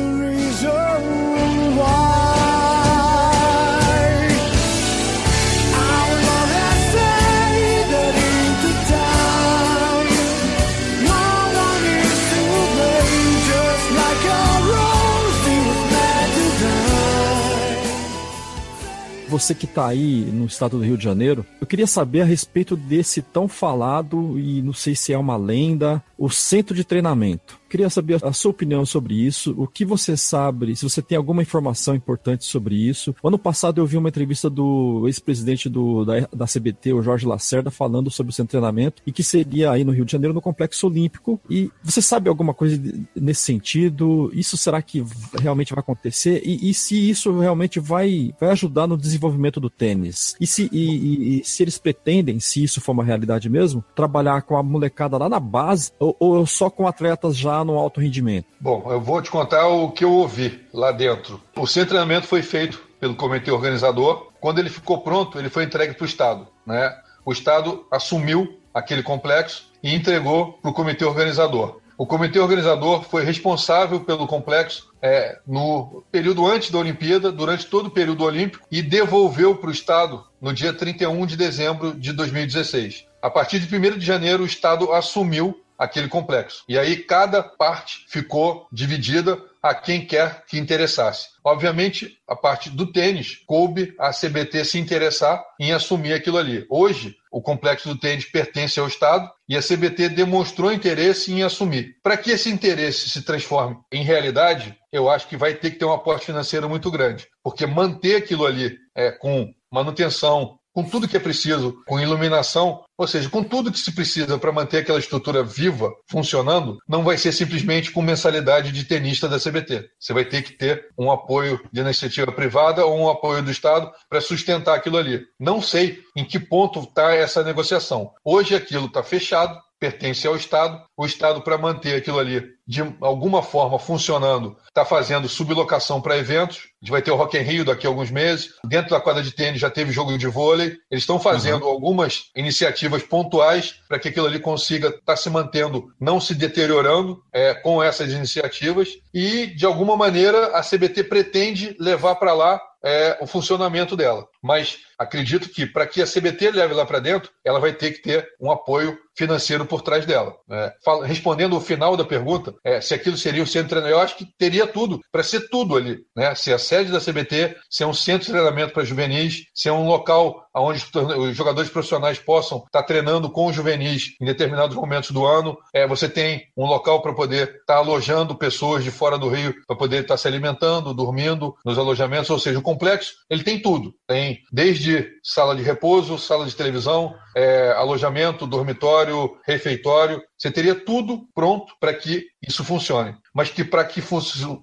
Você 19.34 19.56
que 19.56 19.66
está 19.66 19.88
aí 19.88 20.30
no 20.32 20.46
estado 20.46 20.78
do 20.78 20.84
Rio 20.84 20.96
de 20.96 21.04
Janeiro, 21.04 21.44
eu 21.60 21.66
queria 21.66 21.88
saber 21.88 22.22
a 22.22 22.26
respeito 22.26 22.76
desse 22.76 23.20
tão 23.20 23.48
falado 23.48 24.38
e 24.38 24.62
não 24.62 24.74
sei 24.74 24.96
se 24.96 25.12
é 25.12 25.18
uma 25.18 25.36
lenda, 25.36 26.04
o 26.16 26.30
centro 26.30 26.76
de 26.76 26.84
treinamento. 26.84 27.60
Queria 27.74 27.90
saber 27.90 28.24
a 28.24 28.32
sua 28.32 28.52
opinião 28.52 28.86
sobre 28.86 29.16
isso, 29.16 29.56
o 29.58 29.66
que 29.66 29.84
você 29.84 30.16
sabe, 30.16 30.76
se 30.76 30.88
você 30.88 31.02
tem 31.02 31.18
alguma 31.18 31.42
informação 31.42 31.96
importante 31.96 32.46
sobre 32.46 32.76
isso. 32.76 33.16
Ano 33.24 33.40
passado 33.40 33.82
eu 33.82 33.86
vi 33.88 33.98
uma 33.98 34.10
entrevista 34.10 34.48
do 34.48 35.08
ex-presidente 35.08 35.68
da, 35.70 36.28
da 36.32 36.46
CBT, 36.46 36.94
o 36.94 37.02
Jorge 37.02 37.26
Lacerda, 37.26 37.72
falando 37.72 38.12
sobre 38.12 38.32
o 38.32 38.36
de 38.36 38.48
treinamento 38.48 39.02
e 39.08 39.12
que 39.12 39.24
seria 39.24 39.72
aí 39.72 39.84
no 39.84 39.92
Rio 39.92 40.06
de 40.06 40.12
Janeiro, 40.12 40.36
no 40.36 40.40
Complexo 40.40 40.86
Olímpico. 40.86 41.42
E 41.50 41.72
você 41.82 42.00
sabe 42.00 42.30
alguma 42.30 42.54
coisa 42.54 42.80
nesse 43.16 43.42
sentido? 43.42 44.30
Isso 44.36 44.56
será 44.56 44.80
que 44.80 45.04
realmente 45.42 45.74
vai 45.74 45.80
acontecer? 45.80 46.44
E, 46.46 46.70
e 46.70 46.76
se 46.76 47.10
isso 47.10 47.40
realmente 47.40 47.80
vai, 47.80 48.36
vai 48.40 48.52
ajudar 48.52 48.86
no 48.86 48.96
desenvolvimento 48.96 49.60
do 49.60 49.72
tênis? 49.72 50.36
E 50.40 50.46
se, 50.46 50.70
e, 50.72 50.78
e, 50.78 51.40
e 51.40 51.44
se 51.44 51.64
eles 51.64 51.80
pretendem, 51.80 52.40
se 52.40 52.64
isso 52.64 52.80
for 52.80 52.92
uma 52.92 53.04
realidade 53.04 53.50
mesmo, 53.50 53.84
trabalhar 53.96 54.44
com 54.44 54.56
a 54.56 54.62
molecada 54.62 55.18
lá 55.18 55.28
na 55.28 55.40
base 55.40 55.92
ou, 55.98 56.16
ou 56.20 56.46
só 56.46 56.70
com 56.70 56.88
atletas 56.88 57.36
já 57.36 57.63
no 57.64 57.78
alto 57.78 58.00
rendimento? 58.00 58.48
Bom, 58.60 58.86
eu 58.90 59.00
vou 59.00 59.22
te 59.22 59.32
contar 59.32 59.68
o 59.68 59.92
que 59.92 60.04
eu 60.04 60.12
ouvi 60.12 60.66
lá 60.74 60.92
dentro. 60.92 61.42
O 61.56 61.68
seu 61.68 61.86
treinamento 61.86 62.28
foi 62.28 62.42
feito 62.42 62.82
pelo 63.00 63.16
comitê 63.16 63.52
organizador. 63.52 64.32
Quando 64.40 64.60
ele 64.60 64.70
ficou 64.70 65.02
pronto, 65.02 65.38
ele 65.38 65.50
foi 65.50 65.64
entregue 65.64 65.94
para 65.94 66.04
o 66.04 66.08
Estado. 66.08 66.48
Né? 66.66 66.96
O 67.26 67.32
Estado 67.32 67.86
assumiu 67.92 68.60
aquele 68.74 69.04
complexo 69.04 69.72
e 69.82 69.94
entregou 69.94 70.54
para 70.54 70.72
o 70.72 70.74
comitê 70.74 71.06
organizador. 71.06 71.82
O 71.98 72.08
comitê 72.08 72.40
organizador 72.40 73.04
foi 73.04 73.24
responsável 73.24 74.00
pelo 74.00 74.26
complexo 74.26 74.92
é, 75.02 75.38
no 75.46 76.04
período 76.12 76.48
antes 76.48 76.72
da 76.72 76.80
Olimpíada, 76.80 77.32
durante 77.32 77.68
todo 77.68 77.88
o 77.88 77.92
período 77.92 78.24
olímpico, 78.24 78.66
e 78.72 78.82
devolveu 78.82 79.56
para 79.56 79.70
o 79.70 79.74
Estado 79.74 80.24
no 80.42 80.52
dia 80.54 80.74
31 80.74 81.26
de 81.26 81.38
dezembro 81.38 81.94
de 81.94 82.12
2016. 82.12 83.06
A 83.22 83.30
partir 83.30 83.60
de 83.60 83.74
1 83.74 83.98
de 83.98 84.06
janeiro, 84.06 84.44
o 84.44 84.46
Estado 84.46 84.92
assumiu 84.92 85.63
aquele 85.84 86.08
complexo. 86.08 86.64
E 86.68 86.78
aí 86.78 86.98
cada 86.98 87.44
parte 87.44 88.06
ficou 88.08 88.68
dividida 88.72 89.38
a 89.62 89.74
quem 89.74 90.06
quer 90.06 90.44
que 90.46 90.58
interessasse. 90.58 91.30
Obviamente, 91.44 92.18
a 92.28 92.36
parte 92.36 92.70
do 92.70 92.92
tênis 92.92 93.42
coube 93.46 93.96
a 93.98 94.12
CBT 94.12 94.66
se 94.66 94.78
interessar 94.78 95.42
em 95.60 95.72
assumir 95.72 96.14
aquilo 96.14 96.38
ali. 96.38 96.66
Hoje, 96.70 97.16
o 97.32 97.42
complexo 97.42 97.88
do 97.88 97.98
tênis 97.98 98.26
pertence 98.26 98.80
ao 98.80 98.88
Estado 98.88 99.30
e 99.48 99.56
a 99.56 99.62
CBT 99.62 100.10
demonstrou 100.10 100.72
interesse 100.72 101.32
em 101.32 101.44
assumir. 101.44 101.96
Para 102.04 102.18
que 102.18 102.32
esse 102.32 102.50
interesse 102.50 103.10
se 103.10 103.22
transforme 103.22 103.78
em 103.92 104.04
realidade, 104.04 104.78
eu 104.92 105.10
acho 105.10 105.28
que 105.28 105.38
vai 105.38 105.54
ter 105.54 105.72
que 105.72 105.80
ter 105.80 105.86
um 105.86 105.94
aporte 105.94 106.26
financeiro 106.26 106.70
muito 106.70 106.92
grande, 106.92 107.28
porque 107.42 107.66
manter 107.66 108.18
aquilo 108.18 108.46
ali 108.46 108.78
é, 108.96 109.12
com 109.12 109.52
manutenção, 109.72 110.60
com 110.74 110.84
tudo 110.84 111.08
que 111.08 111.16
é 111.16 111.20
preciso, 111.20 111.82
com 111.86 112.00
iluminação, 112.00 112.84
ou 112.98 113.08
seja, 113.08 113.30
com 113.30 113.44
tudo 113.44 113.72
que 113.72 113.80
se 113.80 113.94
precisa 113.94 114.38
para 114.38 114.52
manter 114.52 114.80
aquela 114.80 115.00
estrutura 115.00 115.44
viva, 115.44 115.92
funcionando, 116.10 116.78
não 116.88 117.04
vai 117.04 117.18
ser 117.18 117.32
simplesmente 117.32 117.92
com 117.92 118.02
mensalidade 118.02 118.72
de 118.72 118.84
tenista 118.84 119.30
da 119.30 119.40
CBT. 119.40 119.90
Você 120.00 120.14
vai 120.14 120.26
ter 120.26 120.42
que 120.42 120.54
ter 120.54 120.88
um 120.98 121.12
apoio 121.12 121.60
de 121.72 121.82
iniciativa 121.82 122.32
privada 122.32 122.86
ou 122.86 122.98
um 122.98 123.10
apoio 123.10 123.44
do 123.44 123.52
Estado 123.52 123.92
para 124.10 124.22
sustentar 124.22 124.76
aquilo 124.76 124.98
ali. 124.98 125.22
Não 125.40 125.62
sei 125.62 126.02
em 126.16 126.26
que 126.26 126.40
ponto 126.40 126.80
está 126.80 127.14
essa 127.14 127.44
negociação. 127.44 128.12
Hoje 128.24 128.56
aquilo 128.56 128.88
está 128.88 129.04
fechado, 129.04 129.60
pertence 129.84 130.26
ao 130.26 130.38
Estado. 130.38 130.82
O 130.96 131.06
Estado, 131.06 131.42
para 131.42 131.58
manter 131.58 131.96
aquilo 131.96 132.18
ali 132.18 132.42
de 132.66 132.82
alguma 133.02 133.44
forma 133.44 133.78
funcionando, 133.78 134.56
está 134.68 134.86
fazendo 134.86 135.28
sublocação 135.28 136.00
para 136.00 136.18
eventos. 136.18 136.70
A 136.84 136.86
gente 136.86 136.92
vai 136.92 137.02
ter 137.02 137.12
o 137.12 137.16
Rock 137.16 137.38
in 137.38 137.44
Rio 137.44 137.64
daqui 137.64 137.88
a 137.88 137.90
alguns 137.90 138.12
meses. 138.12 138.56
Dentro 138.66 138.90
da 138.90 139.00
quadra 139.00 139.24
de 139.24 139.32
tênis 139.32 139.62
já 139.62 139.70
teve 139.70 139.94
jogo 139.94 140.18
de 140.18 140.28
vôlei. 140.28 140.76
Eles 140.92 141.04
estão 141.04 141.18
fazendo 141.18 141.64
uhum. 141.64 141.70
algumas 141.70 142.26
iniciativas 142.36 143.02
pontuais 143.02 143.76
para 143.88 143.98
que 143.98 144.10
aquilo 144.10 144.28
ali 144.28 144.38
consiga 144.38 144.90
estar 144.90 145.00
tá 145.06 145.16
se 145.16 145.30
mantendo, 145.30 145.88
não 145.98 146.20
se 146.20 146.36
deteriorando 146.36 147.24
é, 147.32 147.54
com 147.54 147.82
essas 147.82 148.12
iniciativas. 148.12 148.90
E, 149.14 149.48
de 149.56 149.66
alguma 149.66 149.96
maneira, 149.96 150.48
a 150.48 150.62
CBT 150.62 151.06
pretende 151.06 151.74
levar 151.80 152.16
para 152.16 152.34
lá 152.34 152.60
é, 152.84 153.18
o 153.22 153.26
funcionamento 153.26 153.96
dela. 153.96 154.28
Mas 154.42 154.80
acredito 155.00 155.50
que 155.50 155.66
para 155.66 155.88
que 155.88 156.02
a 156.02 156.06
CBT 156.06 156.52
leve 156.52 156.74
lá 156.74 156.86
para 156.86 157.00
dentro, 157.00 157.32
ela 157.44 157.60
vai 157.60 157.72
ter 157.72 157.92
que 157.92 158.02
ter 158.02 158.28
um 158.40 158.52
apoio 158.52 158.98
financeiro 159.16 159.66
por 159.66 159.82
trás 159.82 160.06
dela. 160.06 160.36
É, 160.52 160.74
fala, 160.84 161.06
respondendo 161.06 161.56
o 161.56 161.62
final 161.62 161.96
da 161.96 162.04
pergunta, 162.04 162.54
é, 162.64 162.82
se 162.82 162.94
aquilo 162.94 163.16
seria 163.16 163.42
um 163.42 163.46
centro 163.46 163.80
eu 163.80 164.00
acho 164.00 164.18
que 164.18 164.28
teria 164.38 164.68
tudo, 164.68 165.00
para 165.12 165.24
ser 165.24 165.48
tudo 165.50 165.78
ali. 165.78 166.00
Né? 166.16 166.36
Ser 166.36 166.54
a 166.54 166.60
sede 166.74 166.92
da 166.92 167.00
CBT, 167.00 167.56
ser 167.70 167.86
um 167.86 167.94
centro 167.94 168.26
de 168.26 168.32
treinamento 168.32 168.74
para 168.74 168.84
juvenis, 168.84 169.46
ser 169.54 169.70
um 169.70 169.86
local 169.86 170.44
onde 170.56 170.84
os 170.96 171.36
jogadores 171.36 171.70
profissionais 171.70 172.18
possam 172.18 172.60
estar 172.60 172.82
tá 172.82 172.84
treinando 172.84 173.30
com 173.30 173.46
os 173.46 173.56
juvenis 173.56 174.16
em 174.20 174.26
determinados 174.26 174.76
momentos 174.76 175.12
do 175.12 175.24
ano. 175.24 175.56
É, 175.72 175.88
você 175.88 176.10
tem 176.10 176.48
um 176.58 176.66
local 176.66 177.02
para 177.02 177.14
poder 177.14 177.48
estar 177.48 177.76
tá 177.76 177.76
alojando 177.76 178.36
pessoas 178.36 178.84
de 178.84 178.90
fora 178.90 179.20
do 179.20 179.30
Rio, 179.30 179.54
para 179.68 179.78
poder 179.78 180.02
estar 180.02 180.16
tá 180.16 180.18
se 180.18 180.28
alimentando, 180.28 180.96
dormindo 180.96 181.56
nos 181.64 181.78
alojamentos, 181.78 182.30
ou 182.32 182.40
seja, 182.40 182.58
o 182.58 182.64
complexo 182.64 183.14
ele 183.30 183.44
tem 183.44 183.62
tudo. 183.62 183.94
Tem 184.08 184.40
desde 184.52 185.08
sala 185.24 185.56
de 185.56 185.62
repouso, 185.62 186.18
sala 186.18 186.48
de 186.48 186.56
televisão, 186.56 187.14
é, 187.36 187.72
alojamento, 187.74 188.48
dormitório, 188.48 189.38
refeitório. 189.46 190.22
Você 190.38 190.50
teria 190.50 190.74
tudo 190.74 191.28
pronto 191.36 191.74
para 191.80 191.94
que 191.94 192.26
isso 192.48 192.64
funcione. 192.64 193.16
Mas 193.34 193.50
que 193.50 193.64
para 193.64 193.84
que 193.84 194.02
fun 194.02 194.22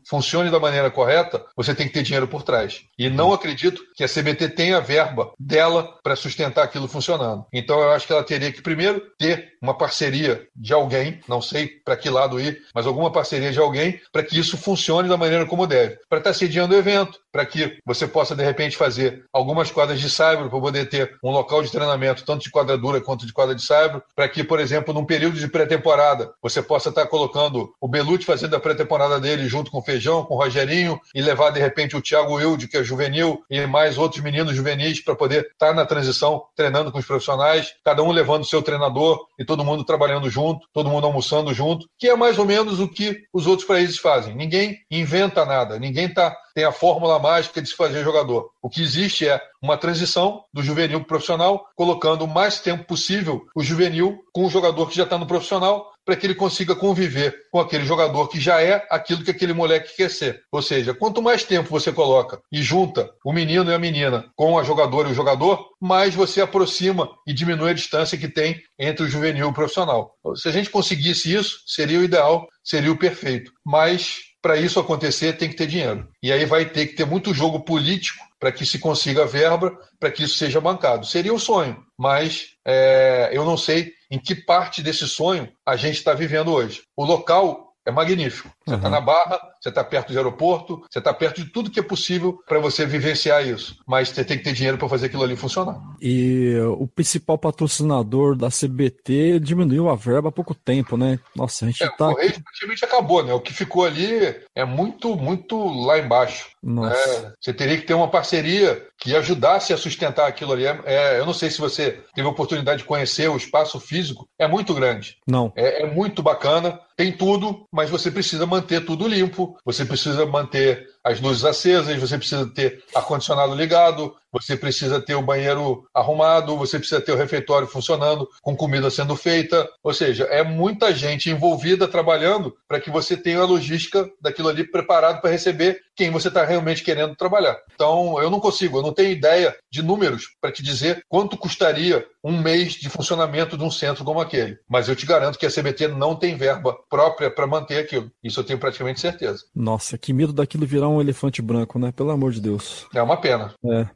funcione 0.08 0.50
da 0.50 0.60
maneira 0.60 0.90
correta, 0.90 1.44
você 1.56 1.74
tem 1.74 1.86
que 1.86 1.92
ter 1.92 2.02
dinheiro 2.02 2.28
por 2.28 2.42
trás. 2.42 2.82
E 2.98 3.10
não 3.10 3.32
acredito 3.32 3.82
que 3.94 4.04
a 4.04 4.08
CBT 4.08 4.50
tenha 4.50 4.80
verba 4.80 5.32
dela 5.38 5.98
para 6.02 6.16
sustentar 6.16 6.64
aquilo 6.64 6.88
funcionando. 6.88 7.44
Então 7.52 7.80
eu 7.80 7.90
acho 7.90 8.06
que 8.06 8.12
ela 8.12 8.22
teria 8.22 8.52
que 8.52 8.62
primeiro 8.62 9.00
ter 9.18 9.54
uma 9.60 9.76
parceria 9.76 10.46
de 10.56 10.72
alguém, 10.72 11.20
não 11.28 11.42
sei 11.42 11.68
para 11.84 11.96
que 11.96 12.08
lado 12.08 12.40
ir, 12.40 12.62
mas 12.74 12.86
alguma 12.86 13.12
parceria 13.12 13.52
de 13.52 13.58
alguém 13.58 14.00
para 14.12 14.22
que 14.22 14.38
isso 14.38 14.56
funcione 14.56 15.08
da 15.08 15.16
maneira 15.16 15.44
como 15.44 15.66
deve. 15.66 15.98
Para 16.08 16.18
estar 16.18 16.30
tá 16.30 16.34
sediando 16.34 16.74
o 16.74 16.78
evento, 16.78 17.18
para 17.30 17.44
que 17.44 17.78
você 17.84 18.06
possa 18.06 18.34
de 18.34 18.44
repente 18.44 18.76
fazer 18.76 19.24
algumas 19.32 19.70
quadras 19.70 20.00
de 20.00 20.08
saibro 20.08 20.48
para 20.48 20.60
poder 20.60 20.88
ter 20.88 21.18
um 21.22 21.30
local 21.30 21.62
de 21.62 21.70
treinamento 21.70 22.24
tanto 22.24 22.44
de 22.44 22.50
quadra 22.50 22.76
dura 22.78 23.00
quanto 23.00 23.26
de 23.26 23.32
quadra 23.32 23.54
de 23.54 23.62
saibro, 23.62 24.02
para 24.14 24.28
que, 24.28 24.42
por 24.42 24.60
exemplo, 24.60 24.94
num 24.94 25.04
período 25.04 25.38
de 25.38 25.48
pré-temporada, 25.48 26.32
você 26.42 26.62
possa 26.62 26.88
estar 26.88 27.06
colocando 27.06 27.74
o 27.80 27.88
Belucci 27.88 28.24
fazendo 28.24 28.59
da 28.60 28.62
pré-temporada 28.62 29.18
dele 29.18 29.48
junto 29.48 29.70
com 29.70 29.78
o 29.78 29.82
Feijão, 29.82 30.24
com 30.24 30.34
o 30.34 30.36
Rogerinho, 30.36 31.00
e 31.14 31.22
levar 31.22 31.50
de 31.50 31.58
repente 31.58 31.96
o 31.96 32.02
Thiago 32.02 32.34
Wilde, 32.34 32.68
que 32.68 32.76
é 32.76 32.84
juvenil, 32.84 33.42
e 33.48 33.66
mais 33.66 33.96
outros 33.96 34.22
meninos 34.22 34.54
juvenis 34.54 35.02
para 35.02 35.16
poder 35.16 35.46
estar 35.46 35.68
tá 35.68 35.74
na 35.74 35.86
transição, 35.86 36.44
treinando 36.54 36.92
com 36.92 36.98
os 36.98 37.06
profissionais, 37.06 37.72
cada 37.82 38.02
um 38.02 38.12
levando 38.12 38.42
o 38.42 38.46
seu 38.46 38.62
treinador 38.62 39.26
e 39.38 39.44
todo 39.44 39.64
mundo 39.64 39.82
trabalhando 39.82 40.28
junto, 40.28 40.68
todo 40.72 40.90
mundo 40.90 41.06
almoçando 41.06 41.54
junto, 41.54 41.88
que 41.98 42.08
é 42.08 42.14
mais 42.14 42.38
ou 42.38 42.44
menos 42.44 42.78
o 42.78 42.88
que 42.88 43.22
os 43.32 43.46
outros 43.46 43.66
países 43.66 43.98
fazem. 43.98 44.34
Ninguém 44.34 44.78
inventa 44.90 45.44
nada, 45.44 45.78
ninguém 45.78 46.12
tá, 46.12 46.36
tem 46.54 46.64
a 46.64 46.72
fórmula 46.72 47.18
mágica 47.18 47.62
de 47.62 47.68
se 47.68 47.74
fazer 47.74 48.04
jogador. 48.04 48.50
O 48.62 48.68
que 48.68 48.82
existe 48.82 49.26
é 49.26 49.40
uma 49.62 49.76
transição 49.76 50.44
do 50.52 50.62
juvenil 50.62 51.00
para 51.00 51.04
o 51.04 51.08
profissional, 51.08 51.66
colocando 51.74 52.24
o 52.24 52.28
mais 52.28 52.60
tempo 52.60 52.84
possível 52.84 53.46
o 53.54 53.62
juvenil 53.62 54.18
com 54.32 54.44
o 54.44 54.50
jogador 54.50 54.88
que 54.88 54.96
já 54.96 55.04
está 55.04 55.16
no 55.16 55.26
profissional, 55.26 55.92
para 56.10 56.16
que 56.16 56.26
ele 56.26 56.34
consiga 56.34 56.74
conviver 56.74 57.46
com 57.52 57.60
aquele 57.60 57.84
jogador 57.84 58.26
que 58.26 58.40
já 58.40 58.60
é 58.60 58.84
aquilo 58.90 59.22
que 59.22 59.30
aquele 59.30 59.52
moleque 59.52 59.94
quer 59.96 60.10
ser. 60.10 60.42
Ou 60.50 60.60
seja, 60.60 60.92
quanto 60.92 61.22
mais 61.22 61.44
tempo 61.44 61.70
você 61.70 61.92
coloca 61.92 62.40
e 62.50 62.60
junta 62.60 63.08
o 63.24 63.32
menino 63.32 63.70
e 63.70 63.74
a 63.74 63.78
menina 63.78 64.28
com 64.34 64.58
a 64.58 64.64
jogadora 64.64 65.08
e 65.08 65.12
o 65.12 65.14
jogador, 65.14 65.68
mais 65.80 66.12
você 66.12 66.40
aproxima 66.40 67.08
e 67.24 67.32
diminui 67.32 67.70
a 67.70 67.74
distância 67.74 68.18
que 68.18 68.26
tem 68.26 68.60
entre 68.76 69.04
o 69.04 69.08
juvenil 69.08 69.46
e 69.46 69.48
o 69.48 69.52
profissional. 69.52 70.16
Se 70.34 70.48
a 70.48 70.50
gente 70.50 70.68
conseguisse 70.68 71.32
isso, 71.32 71.60
seria 71.64 72.00
o 72.00 72.02
ideal, 72.02 72.48
seria 72.64 72.90
o 72.90 72.98
perfeito. 72.98 73.52
Mas 73.64 74.16
para 74.42 74.56
isso 74.56 74.80
acontecer 74.80 75.34
tem 75.34 75.48
que 75.48 75.54
ter 75.54 75.68
dinheiro. 75.68 76.08
E 76.20 76.32
aí 76.32 76.44
vai 76.44 76.64
ter 76.64 76.86
que 76.86 76.94
ter 76.94 77.06
muito 77.06 77.32
jogo 77.32 77.60
político 77.60 78.18
para 78.40 78.50
que 78.50 78.66
se 78.66 78.80
consiga 78.80 79.26
verba, 79.26 79.78
para 80.00 80.10
que 80.10 80.24
isso 80.24 80.36
seja 80.36 80.60
bancado. 80.60 81.06
Seria 81.06 81.32
um 81.32 81.38
sonho, 81.38 81.80
mas 81.96 82.48
é, 82.66 83.30
eu 83.32 83.44
não 83.44 83.56
sei 83.56 83.92
em 84.10 84.18
que 84.18 84.34
parte 84.34 84.82
desse 84.82 85.06
sonho 85.08 85.52
a 85.64 85.76
gente 85.76 85.96
está 85.96 86.12
vivendo 86.12 86.52
hoje. 86.52 86.82
O 86.96 87.04
local 87.04 87.74
é 87.86 87.90
magnífico. 87.90 88.50
Você 88.70 88.76
está 88.76 88.88
uhum. 88.88 88.94
na 88.94 89.00
Barra, 89.00 89.40
você 89.60 89.68
está 89.68 89.82
perto 89.82 90.12
do 90.12 90.18
aeroporto, 90.18 90.82
você 90.88 91.00
está 91.00 91.12
perto 91.12 91.42
de 91.42 91.50
tudo 91.50 91.70
que 91.70 91.80
é 91.80 91.82
possível 91.82 92.40
para 92.46 92.60
você 92.60 92.86
vivenciar 92.86 93.46
isso. 93.46 93.76
Mas 93.86 94.10
você 94.10 94.24
tem 94.24 94.38
que 94.38 94.44
ter 94.44 94.52
dinheiro 94.52 94.78
para 94.78 94.88
fazer 94.88 95.06
aquilo 95.06 95.24
ali 95.24 95.36
funcionar. 95.36 95.80
E 96.00 96.54
o 96.78 96.86
principal 96.86 97.36
patrocinador 97.36 98.36
da 98.36 98.48
CBT 98.48 99.40
diminuiu 99.40 99.88
a 99.88 99.96
verba 99.96 100.28
há 100.28 100.32
pouco 100.32 100.54
tempo, 100.54 100.96
né? 100.96 101.18
Nossa, 101.34 101.64
a 101.64 101.68
gente 101.68 101.82
é, 101.82 101.88
tá. 101.88 102.08
O 102.08 102.14
Correio 102.14 102.42
praticamente 102.42 102.84
acabou, 102.84 103.24
né? 103.24 103.32
O 103.32 103.40
que 103.40 103.52
ficou 103.52 103.84
ali 103.84 104.36
é 104.54 104.64
muito, 104.64 105.16
muito 105.16 105.56
lá 105.84 105.98
embaixo. 105.98 106.50
Nossa. 106.62 106.96
É, 106.96 107.32
você 107.40 107.52
teria 107.52 107.76
que 107.76 107.86
ter 107.86 107.94
uma 107.94 108.08
parceria 108.08 108.86
que 108.98 109.16
ajudasse 109.16 109.72
a 109.72 109.78
sustentar 109.78 110.28
aquilo 110.28 110.52
ali. 110.52 110.66
É, 110.66 110.80
é 110.84 111.18
eu 111.18 111.26
não 111.26 111.32
sei 111.32 111.50
se 111.50 111.58
você 111.58 112.02
teve 112.14 112.28
a 112.28 112.30
oportunidade 112.30 112.82
de 112.82 112.86
conhecer 112.86 113.28
o 113.28 113.36
espaço 113.36 113.80
físico, 113.80 114.28
é 114.38 114.46
muito 114.46 114.74
grande. 114.74 115.16
Não. 115.26 115.52
É, 115.56 115.82
é 115.82 115.86
muito 115.86 116.22
bacana, 116.22 116.78
tem 116.96 117.10
tudo, 117.10 117.66
mas 117.72 117.88
você 117.88 118.10
precisa 118.10 118.44
manter 118.44 118.59
tudo 118.80 119.08
limpo, 119.08 119.58
você 119.64 119.84
precisa 119.84 120.26
manter 120.26 120.88
as 121.02 121.20
luzes 121.20 121.44
acesas, 121.44 121.98
você 121.98 122.16
precisa 122.18 122.46
ter 122.46 122.82
ar-condicionado 122.94 123.54
ligado, 123.54 124.14
você 124.32 124.56
precisa 124.56 125.00
ter 125.00 125.14
o 125.14 125.22
banheiro 125.22 125.84
arrumado, 125.94 126.56
você 126.56 126.78
precisa 126.78 127.00
ter 127.00 127.12
o 127.12 127.16
refeitório 127.16 127.66
funcionando, 127.66 128.28
com 128.42 128.56
comida 128.56 128.90
sendo 128.90 129.16
feita. 129.16 129.68
Ou 129.82 129.92
seja, 129.92 130.24
é 130.24 130.42
muita 130.42 130.94
gente 130.94 131.30
envolvida 131.30 131.88
trabalhando 131.88 132.56
para 132.68 132.80
que 132.80 132.90
você 132.90 133.16
tenha 133.16 133.40
a 133.40 133.44
logística 133.44 134.08
daquilo 134.20 134.48
ali 134.48 134.64
preparado 134.64 135.20
para 135.20 135.30
receber 135.30 135.80
quem 135.96 136.10
você 136.10 136.28
está 136.28 136.44
realmente 136.44 136.82
querendo 136.82 137.14
trabalhar. 137.14 137.58
Então, 137.74 138.20
eu 138.22 138.30
não 138.30 138.40
consigo, 138.40 138.78
eu 138.78 138.82
não 138.82 138.92
tenho 138.92 139.10
ideia 139.10 139.54
de 139.70 139.82
números 139.82 140.28
para 140.40 140.50
te 140.50 140.62
dizer 140.62 141.04
quanto 141.08 141.36
custaria 141.36 142.06
um 142.24 142.40
mês 142.40 142.72
de 142.72 142.88
funcionamento 142.88 143.56
de 143.56 143.64
um 143.64 143.70
centro 143.70 144.04
como 144.04 144.20
aquele. 144.20 144.58
Mas 144.68 144.88
eu 144.88 144.96
te 144.96 145.06
garanto 145.06 145.38
que 145.38 145.46
a 145.46 145.50
CBT 145.50 145.88
não 145.88 146.14
tem 146.14 146.36
verba 146.36 146.76
própria 146.88 147.30
para 147.30 147.46
manter 147.46 147.78
aquilo. 147.78 148.10
Isso 148.22 148.40
eu 148.40 148.44
tenho 148.44 148.58
praticamente 148.58 149.00
certeza. 149.00 149.44
Nossa, 149.54 149.98
que 149.98 150.12
medo 150.12 150.32
daquilo 150.32 150.66
virar 150.66 150.88
um 150.88 151.00
elefante 151.00 151.42
branco, 151.42 151.78
né? 151.78 151.92
Pelo 151.92 152.10
amor 152.10 152.32
de 152.32 152.40
Deus. 152.40 152.86
É 152.94 153.02
uma 153.02 153.16
pena. 153.16 153.54
É. 153.64 153.86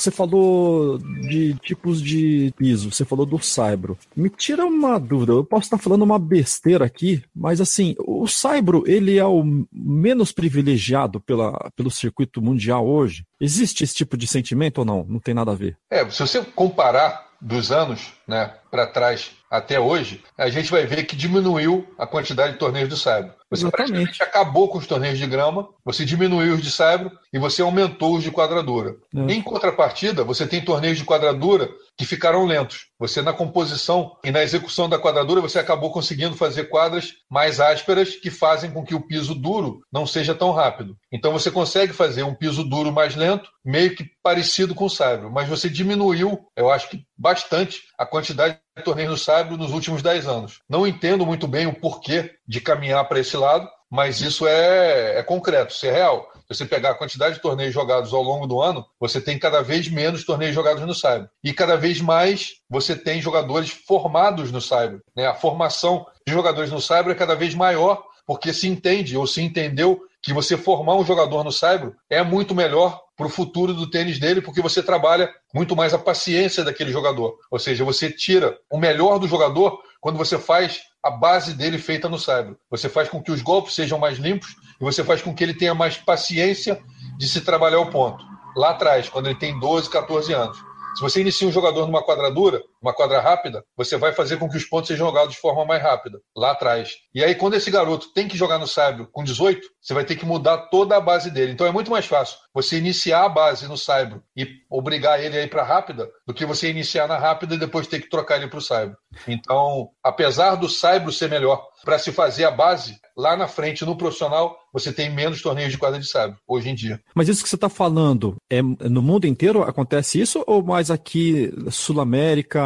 Você 0.00 0.10
falou 0.10 0.96
de 0.96 1.52
tipos 1.56 2.00
de 2.00 2.54
piso, 2.56 2.90
você 2.90 3.04
falou 3.04 3.26
do 3.26 3.38
Saibro. 3.38 3.98
Me 4.16 4.30
tira 4.30 4.64
uma 4.64 4.98
dúvida, 4.98 5.32
eu 5.32 5.44
posso 5.44 5.64
estar 5.64 5.76
falando 5.76 6.00
uma 6.00 6.18
besteira 6.18 6.86
aqui, 6.86 7.22
mas 7.36 7.60
assim, 7.60 7.94
o 7.98 8.26
Saibro, 8.26 8.82
ele 8.86 9.18
é 9.18 9.26
o 9.26 9.44
menos 9.70 10.32
privilegiado 10.32 11.20
pela, 11.20 11.52
pelo 11.76 11.90
circuito 11.90 12.40
mundial 12.40 12.86
hoje? 12.86 13.26
Existe 13.38 13.84
esse 13.84 13.94
tipo 13.94 14.16
de 14.16 14.26
sentimento 14.26 14.78
ou 14.78 14.86
não? 14.86 15.04
Não 15.06 15.20
tem 15.20 15.34
nada 15.34 15.52
a 15.52 15.54
ver. 15.54 15.76
É, 15.90 16.08
se 16.08 16.20
você 16.20 16.42
comparar 16.42 17.28
dos 17.38 17.70
anos 17.70 18.14
né, 18.26 18.54
para 18.70 18.86
trás 18.86 19.32
até 19.50 19.80
hoje, 19.80 20.22
a 20.38 20.48
gente 20.48 20.70
vai 20.70 20.86
ver 20.86 21.04
que 21.04 21.16
diminuiu 21.16 21.92
a 21.98 22.06
quantidade 22.06 22.52
de 22.52 22.58
torneios 22.58 22.88
do 22.88 22.96
Saibro. 22.96 23.34
Você 23.50 23.64
Exatamente. 23.64 23.90
praticamente 23.90 24.22
acabou 24.22 24.68
com 24.68 24.78
os 24.78 24.86
torneios 24.86 25.18
de 25.18 25.26
grama, 25.26 25.68
você 25.84 26.04
diminuiu 26.04 26.54
os 26.54 26.62
de 26.62 26.70
saibro 26.70 27.10
e 27.32 27.38
você 27.38 27.62
aumentou 27.62 28.14
os 28.14 28.22
de 28.22 28.30
quadradura. 28.30 28.94
É. 29.14 29.32
Em 29.32 29.42
contrapartida, 29.42 30.22
você 30.22 30.46
tem 30.46 30.64
torneios 30.64 30.98
de 30.98 31.04
quadradura 31.04 31.68
que 31.98 32.06
ficaram 32.06 32.46
lentos. 32.46 32.86
Você, 32.96 33.20
na 33.20 33.32
composição 33.32 34.16
e 34.24 34.30
na 34.30 34.40
execução 34.40 34.88
da 34.88 35.00
quadradura, 35.00 35.40
você 35.40 35.58
acabou 35.58 35.90
conseguindo 35.90 36.36
fazer 36.36 36.64
quadras 36.64 37.12
mais 37.28 37.58
ásperas 37.58 38.14
que 38.14 38.30
fazem 38.30 38.70
com 38.70 38.84
que 38.84 38.94
o 38.94 39.00
piso 39.00 39.34
duro 39.34 39.80
não 39.92 40.06
seja 40.06 40.32
tão 40.32 40.52
rápido. 40.52 40.96
Então 41.12 41.32
você 41.32 41.50
consegue 41.50 41.92
fazer 41.92 42.22
um 42.22 42.34
piso 42.34 42.62
duro 42.62 42.92
mais 42.92 43.16
lento, 43.16 43.50
meio 43.64 43.96
que 43.96 44.08
parecido 44.22 44.76
com 44.76 44.84
o 44.84 44.90
saibro, 44.90 45.30
mas 45.30 45.48
você 45.48 45.68
diminuiu, 45.68 46.38
eu 46.56 46.70
acho 46.70 46.88
que 46.88 47.04
bastante, 47.18 47.82
a 47.98 48.06
quantidade 48.06 48.54
de 48.54 48.60
torneios 48.80 49.10
no 49.10 49.16
saibro 49.16 49.56
nos 49.56 49.72
últimos 49.72 50.02
10 50.02 50.26
anos. 50.26 50.60
Não 50.68 50.86
entendo 50.86 51.26
muito 51.26 51.46
bem 51.46 51.66
o 51.66 51.74
porquê 51.74 52.34
de 52.46 52.60
caminhar 52.60 53.06
para 53.08 53.20
esse 53.20 53.36
lado, 53.36 53.68
mas 53.90 54.20
isso 54.20 54.46
é, 54.46 55.18
é 55.18 55.22
concreto, 55.22 55.74
isso 55.74 55.84
é 55.86 55.90
real. 55.90 56.30
Se 56.48 56.54
você 56.54 56.66
pegar 56.66 56.90
a 56.90 56.94
quantidade 56.94 57.34
de 57.34 57.42
torneios 57.42 57.74
jogados 57.74 58.12
ao 58.12 58.22
longo 58.22 58.46
do 58.46 58.60
ano, 58.60 58.86
você 58.98 59.20
tem 59.20 59.38
cada 59.38 59.62
vez 59.62 59.88
menos 59.88 60.24
torneios 60.24 60.54
jogados 60.54 60.84
no 60.86 60.94
Cyber. 60.94 61.28
E 61.42 61.52
cada 61.52 61.76
vez 61.76 62.00
mais 62.00 62.54
você 62.68 62.94
tem 62.94 63.20
jogadores 63.20 63.70
formados 63.70 64.52
no 64.52 64.60
Cyber. 64.60 65.00
Né? 65.16 65.26
A 65.26 65.34
formação 65.34 66.06
de 66.26 66.32
jogadores 66.32 66.70
no 66.70 66.80
Cyber 66.80 67.10
é 67.10 67.14
cada 67.14 67.34
vez 67.34 67.54
maior, 67.54 68.04
porque 68.26 68.52
se 68.52 68.68
entende 68.68 69.16
ou 69.16 69.26
se 69.26 69.42
entendeu 69.42 70.00
que 70.22 70.32
você 70.32 70.56
formar 70.56 70.96
um 70.96 71.04
jogador 71.04 71.42
no 71.42 71.50
Cyber 71.50 71.92
é 72.08 72.22
muito 72.22 72.54
melhor 72.54 73.00
para 73.20 73.26
o 73.26 73.30
futuro 73.30 73.74
do 73.74 73.86
tênis 73.86 74.18
dele, 74.18 74.40
porque 74.40 74.62
você 74.62 74.82
trabalha 74.82 75.30
muito 75.52 75.76
mais 75.76 75.92
a 75.92 75.98
paciência 75.98 76.64
daquele 76.64 76.90
jogador. 76.90 77.36
Ou 77.50 77.58
seja, 77.58 77.84
você 77.84 78.10
tira 78.10 78.58
o 78.70 78.78
melhor 78.78 79.18
do 79.18 79.28
jogador 79.28 79.78
quando 80.00 80.16
você 80.16 80.38
faz 80.38 80.80
a 81.02 81.10
base 81.10 81.52
dele 81.52 81.76
feita 81.76 82.08
no 82.08 82.18
saibro. 82.18 82.56
Você 82.70 82.88
faz 82.88 83.10
com 83.10 83.22
que 83.22 83.30
os 83.30 83.42
golpes 83.42 83.74
sejam 83.74 83.98
mais 83.98 84.16
limpos 84.16 84.56
e 84.80 84.82
você 84.82 85.04
faz 85.04 85.20
com 85.20 85.34
que 85.34 85.44
ele 85.44 85.52
tenha 85.52 85.74
mais 85.74 85.98
paciência 85.98 86.80
de 87.18 87.28
se 87.28 87.42
trabalhar 87.42 87.80
o 87.80 87.90
ponto. 87.90 88.24
Lá 88.56 88.70
atrás, 88.70 89.10
quando 89.10 89.26
ele 89.26 89.38
tem 89.38 89.60
12, 89.60 89.90
14 89.90 90.32
anos. 90.32 90.56
Se 90.94 91.02
você 91.02 91.20
inicia 91.20 91.46
um 91.46 91.52
jogador 91.52 91.86
numa 91.86 92.02
quadradura, 92.02 92.62
uma 92.80 92.94
quadra 92.94 93.20
rápida, 93.20 93.64
você 93.76 93.96
vai 93.96 94.12
fazer 94.12 94.38
com 94.38 94.48
que 94.48 94.56
os 94.56 94.64
pontos 94.64 94.88
sejam 94.88 95.06
jogados 95.06 95.34
de 95.34 95.40
forma 95.40 95.64
mais 95.64 95.82
rápida, 95.82 96.18
lá 96.36 96.52
atrás. 96.52 96.92
E 97.14 97.22
aí, 97.22 97.34
quando 97.34 97.54
esse 97.54 97.70
garoto 97.70 98.12
tem 98.12 98.28
que 98.28 98.36
jogar 98.36 98.58
no 98.58 98.66
Saibro 98.66 99.08
com 99.12 99.22
18, 99.22 99.60
você 99.80 99.94
vai 99.94 100.04
ter 100.04 100.16
que 100.16 100.26
mudar 100.26 100.68
toda 100.68 100.96
a 100.96 101.00
base 101.00 101.30
dele. 101.30 101.52
Então 101.52 101.66
é 101.66 101.72
muito 101.72 101.90
mais 101.90 102.06
fácil 102.06 102.38
você 102.52 102.78
iniciar 102.78 103.24
a 103.24 103.28
base 103.28 103.68
no 103.68 103.76
Saibro 103.76 104.22
e 104.36 104.46
obrigar 104.68 105.22
ele 105.22 105.38
a 105.38 105.42
ir 105.42 105.48
para 105.48 105.62
rápida 105.62 106.08
do 106.26 106.34
que 106.34 106.44
você 106.44 106.70
iniciar 106.70 107.06
na 107.06 107.16
rápida 107.16 107.54
e 107.54 107.58
depois 107.58 107.86
ter 107.86 108.00
que 108.00 108.10
trocar 108.10 108.36
ele 108.36 108.48
para 108.48 108.58
o 108.58 108.62
Saibro. 108.62 108.96
Então, 109.26 109.88
apesar 110.02 110.56
do 110.56 110.68
Saibro 110.68 111.12
ser 111.12 111.28
melhor 111.28 111.64
para 111.84 111.98
se 111.98 112.12
fazer 112.12 112.44
a 112.44 112.50
base, 112.50 112.98
lá 113.16 113.36
na 113.36 113.48
frente, 113.48 113.84
no 113.84 113.96
profissional, 113.96 114.56
você 114.72 114.92
tem 114.92 115.10
menos 115.10 115.42
torneios 115.42 115.72
de 115.72 115.78
quadra 115.78 115.98
de 115.98 116.06
Saibro, 116.06 116.38
hoje 116.46 116.68
em 116.68 116.74
dia. 116.74 117.00
Mas 117.14 117.28
isso 117.28 117.42
que 117.42 117.48
você 117.48 117.56
está 117.56 117.68
falando, 117.68 118.36
é 118.50 118.60
no 118.62 119.02
mundo 119.02 119.26
inteiro 119.26 119.62
acontece 119.62 120.20
isso 120.20 120.44
ou 120.46 120.62
mais 120.62 120.90
aqui, 120.90 121.52
Sul-América, 121.70 122.62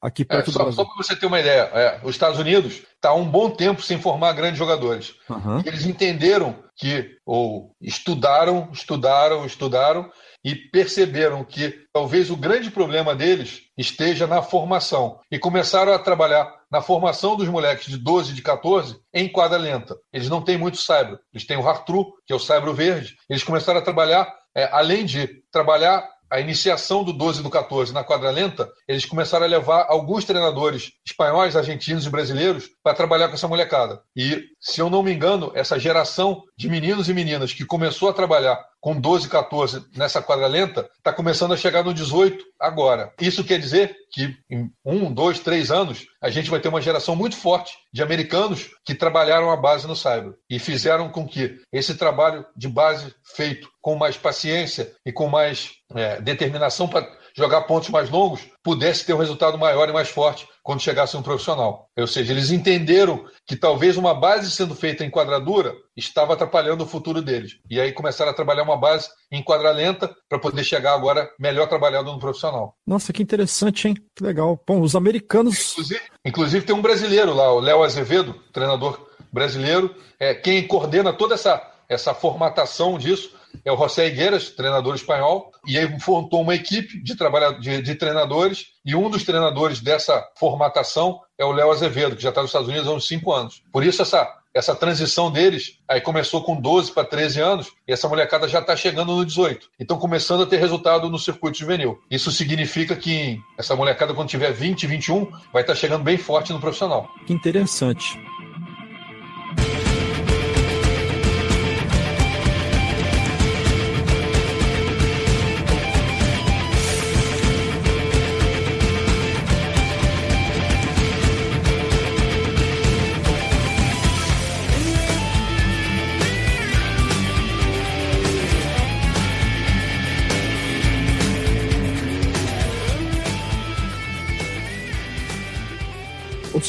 aqui 0.00 0.22
é, 0.22 0.24
perto 0.24 0.50
é, 0.50 0.52
só, 0.52 0.58
do 0.58 0.64
Brasil? 0.64 0.84
Só 0.84 0.84
para 0.84 1.02
você 1.02 1.16
ter 1.16 1.26
uma 1.26 1.40
ideia, 1.40 1.70
é, 1.72 2.00
os 2.02 2.10
Estados 2.10 2.38
Unidos 2.38 2.82
está 2.94 3.10
há 3.10 3.14
um 3.14 3.28
bom 3.28 3.50
tempo 3.50 3.82
sem 3.82 4.00
formar 4.00 4.32
grandes 4.32 4.58
jogadores. 4.58 5.14
Uhum. 5.28 5.62
Eles 5.64 5.84
entenderam 5.84 6.56
que, 6.76 7.16
ou 7.24 7.74
estudaram, 7.80 8.68
estudaram, 8.72 9.44
estudaram, 9.44 10.10
e 10.44 10.54
perceberam 10.54 11.42
que 11.42 11.86
talvez 11.90 12.30
o 12.30 12.36
grande 12.36 12.70
problema 12.70 13.14
deles 13.14 13.62
esteja 13.78 14.26
na 14.26 14.42
formação. 14.42 15.18
E 15.30 15.38
começaram 15.38 15.94
a 15.94 15.98
trabalhar 15.98 16.52
na 16.70 16.82
formação 16.82 17.34
dos 17.34 17.48
moleques 17.48 17.86
de 17.86 17.96
12, 17.96 18.34
de 18.34 18.42
14, 18.42 19.00
em 19.12 19.26
quadra 19.26 19.56
lenta. 19.56 19.96
Eles 20.12 20.28
não 20.28 20.42
têm 20.42 20.58
muito 20.58 20.76
saibro. 20.76 21.18
Eles 21.32 21.46
têm 21.46 21.56
o 21.56 21.66
Hartru, 21.66 22.12
que 22.26 22.32
é 22.32 22.36
o 22.36 22.38
saibro 22.38 22.74
verde. 22.74 23.16
Eles 23.28 23.42
começaram 23.42 23.78
a 23.78 23.82
trabalhar, 23.82 24.30
é, 24.54 24.68
além 24.70 25.06
de 25.06 25.42
trabalhar 25.50 26.06
a 26.34 26.40
iniciação 26.40 27.04
do 27.04 27.12
12 27.12 27.38
e 27.38 27.42
do 27.44 27.48
14 27.48 27.94
na 27.94 28.02
quadra 28.02 28.28
lenta, 28.28 28.68
eles 28.88 29.06
começaram 29.06 29.46
a 29.46 29.48
levar 29.48 29.86
alguns 29.88 30.24
treinadores 30.24 30.90
espanhóis, 31.06 31.54
argentinos 31.54 32.06
e 32.06 32.10
brasileiros 32.10 32.68
para 32.82 32.92
trabalhar 32.92 33.28
com 33.28 33.34
essa 33.34 33.46
molecada. 33.46 34.02
E, 34.16 34.42
se 34.60 34.80
eu 34.80 34.90
não 34.90 35.00
me 35.00 35.12
engano, 35.12 35.52
essa 35.54 35.78
geração 35.78 36.42
de 36.58 36.68
meninos 36.68 37.08
e 37.08 37.14
meninas 37.14 37.52
que 37.52 37.64
começou 37.64 38.08
a 38.08 38.12
trabalhar 38.12 38.60
com 38.84 39.00
12, 39.00 39.30
14 39.30 39.86
nessa 39.96 40.20
quadra 40.20 40.46
lenta, 40.46 40.86
está 40.98 41.10
começando 41.10 41.54
a 41.54 41.56
chegar 41.56 41.82
no 41.82 41.94
18 41.94 42.44
agora. 42.60 43.10
Isso 43.18 43.42
quer 43.42 43.58
dizer 43.58 43.96
que 44.12 44.36
em 44.50 44.70
um, 44.84 45.10
dois, 45.10 45.40
três 45.40 45.70
anos 45.70 46.04
a 46.20 46.28
gente 46.28 46.50
vai 46.50 46.60
ter 46.60 46.68
uma 46.68 46.82
geração 46.82 47.16
muito 47.16 47.34
forte 47.34 47.72
de 47.90 48.02
americanos 48.02 48.72
que 48.84 48.94
trabalharam 48.94 49.50
a 49.50 49.56
base 49.56 49.86
no 49.86 49.96
cyber 49.96 50.34
e 50.50 50.58
fizeram 50.58 51.08
com 51.08 51.26
que 51.26 51.62
esse 51.72 51.94
trabalho 51.94 52.44
de 52.54 52.68
base 52.68 53.14
feito 53.34 53.70
com 53.80 53.96
mais 53.96 54.18
paciência 54.18 54.92
e 55.06 55.10
com 55.10 55.28
mais 55.28 55.70
é, 55.94 56.20
determinação 56.20 56.86
para 56.86 57.10
jogar 57.36 57.62
pontos 57.62 57.88
mais 57.88 58.08
longos 58.08 58.42
pudesse 58.62 59.04
ter 59.04 59.12
um 59.12 59.18
resultado 59.18 59.58
maior 59.58 59.88
e 59.88 59.92
mais 59.92 60.08
forte 60.08 60.46
quando 60.62 60.80
chegasse 60.80 61.16
um 61.16 61.22
profissional. 61.22 61.90
Ou 61.98 62.06
seja, 62.06 62.32
eles 62.32 62.50
entenderam 62.50 63.24
que 63.44 63.56
talvez 63.56 63.96
uma 63.96 64.14
base 64.14 64.50
sendo 64.50 64.74
feita 64.74 65.04
em 65.04 65.10
quadradura 65.10 65.74
estava 65.96 66.32
atrapalhando 66.32 66.84
o 66.84 66.86
futuro 66.86 67.20
deles. 67.20 67.58
E 67.68 67.78
aí 67.80 67.92
começaram 67.92 68.30
a 68.30 68.34
trabalhar 68.34 68.62
uma 68.62 68.76
base 68.76 69.08
em 69.30 69.42
quadra 69.42 69.70
lenta 69.72 70.14
para 70.28 70.38
poder 70.38 70.64
chegar 70.64 70.94
agora 70.94 71.28
melhor 71.38 71.68
trabalhado 71.68 72.10
no 72.10 72.18
profissional. 72.18 72.76
Nossa, 72.86 73.12
que 73.12 73.22
interessante, 73.22 73.88
hein? 73.88 73.94
Que 74.14 74.24
legal. 74.24 74.58
Bom, 74.66 74.80
os 74.80 74.94
americanos. 74.94 75.72
Inclusive, 75.72 76.00
inclusive 76.24 76.66
tem 76.66 76.74
um 76.74 76.82
brasileiro 76.82 77.34
lá, 77.34 77.52
o 77.52 77.60
Léo 77.60 77.82
Azevedo, 77.82 78.34
treinador 78.52 79.06
brasileiro, 79.32 79.94
é 80.18 80.32
quem 80.32 80.66
coordena 80.66 81.12
toda 81.12 81.34
essa, 81.34 81.60
essa 81.88 82.14
formatação 82.14 82.96
disso 82.96 83.34
é 83.64 83.72
o 83.72 83.76
José 83.76 84.06
Higueras, 84.06 84.50
treinador 84.50 84.94
espanhol, 84.94 85.50
e 85.66 85.78
aí 85.78 85.96
montou 86.06 86.42
uma 86.42 86.54
equipe 86.54 87.02
de, 87.02 87.14
de, 87.60 87.82
de 87.82 87.94
treinadores, 87.94 88.66
e 88.84 88.94
um 88.94 89.08
dos 89.08 89.24
treinadores 89.24 89.80
dessa 89.80 90.24
formatação 90.38 91.20
é 91.38 91.44
o 91.44 91.52
Léo 91.52 91.70
Azevedo, 91.70 92.16
que 92.16 92.22
já 92.22 92.28
está 92.28 92.40
nos 92.40 92.50
Estados 92.50 92.68
Unidos 92.68 92.88
há 92.88 92.92
uns 92.92 93.06
5 93.06 93.32
anos. 93.32 93.62
Por 93.72 93.84
isso, 93.84 94.02
essa, 94.02 94.30
essa 94.52 94.74
transição 94.74 95.30
deles 95.30 95.78
aí 95.88 96.00
começou 96.00 96.42
com 96.42 96.60
12 96.60 96.92
para 96.92 97.04
13 97.04 97.40
anos, 97.40 97.68
e 97.88 97.92
essa 97.92 98.08
molecada 98.08 98.46
já 98.46 98.60
está 98.60 98.76
chegando 98.76 99.14
no 99.14 99.24
18. 99.24 99.68
Então, 99.80 99.98
começando 99.98 100.42
a 100.42 100.46
ter 100.46 100.58
resultado 100.58 101.08
no 101.08 101.18
circuito 101.18 101.58
juvenil. 101.58 101.98
Isso 102.10 102.30
significa 102.30 102.94
que 102.94 103.40
essa 103.58 103.74
molecada, 103.74 104.14
quando 104.14 104.28
tiver 104.28 104.52
20, 104.52 104.86
21, 104.86 105.24
vai 105.52 105.62
estar 105.62 105.74
tá 105.74 105.74
chegando 105.74 106.04
bem 106.04 106.16
forte 106.16 106.52
no 106.52 106.60
profissional. 106.60 107.08
Que 107.26 107.32
interessante. 107.32 108.18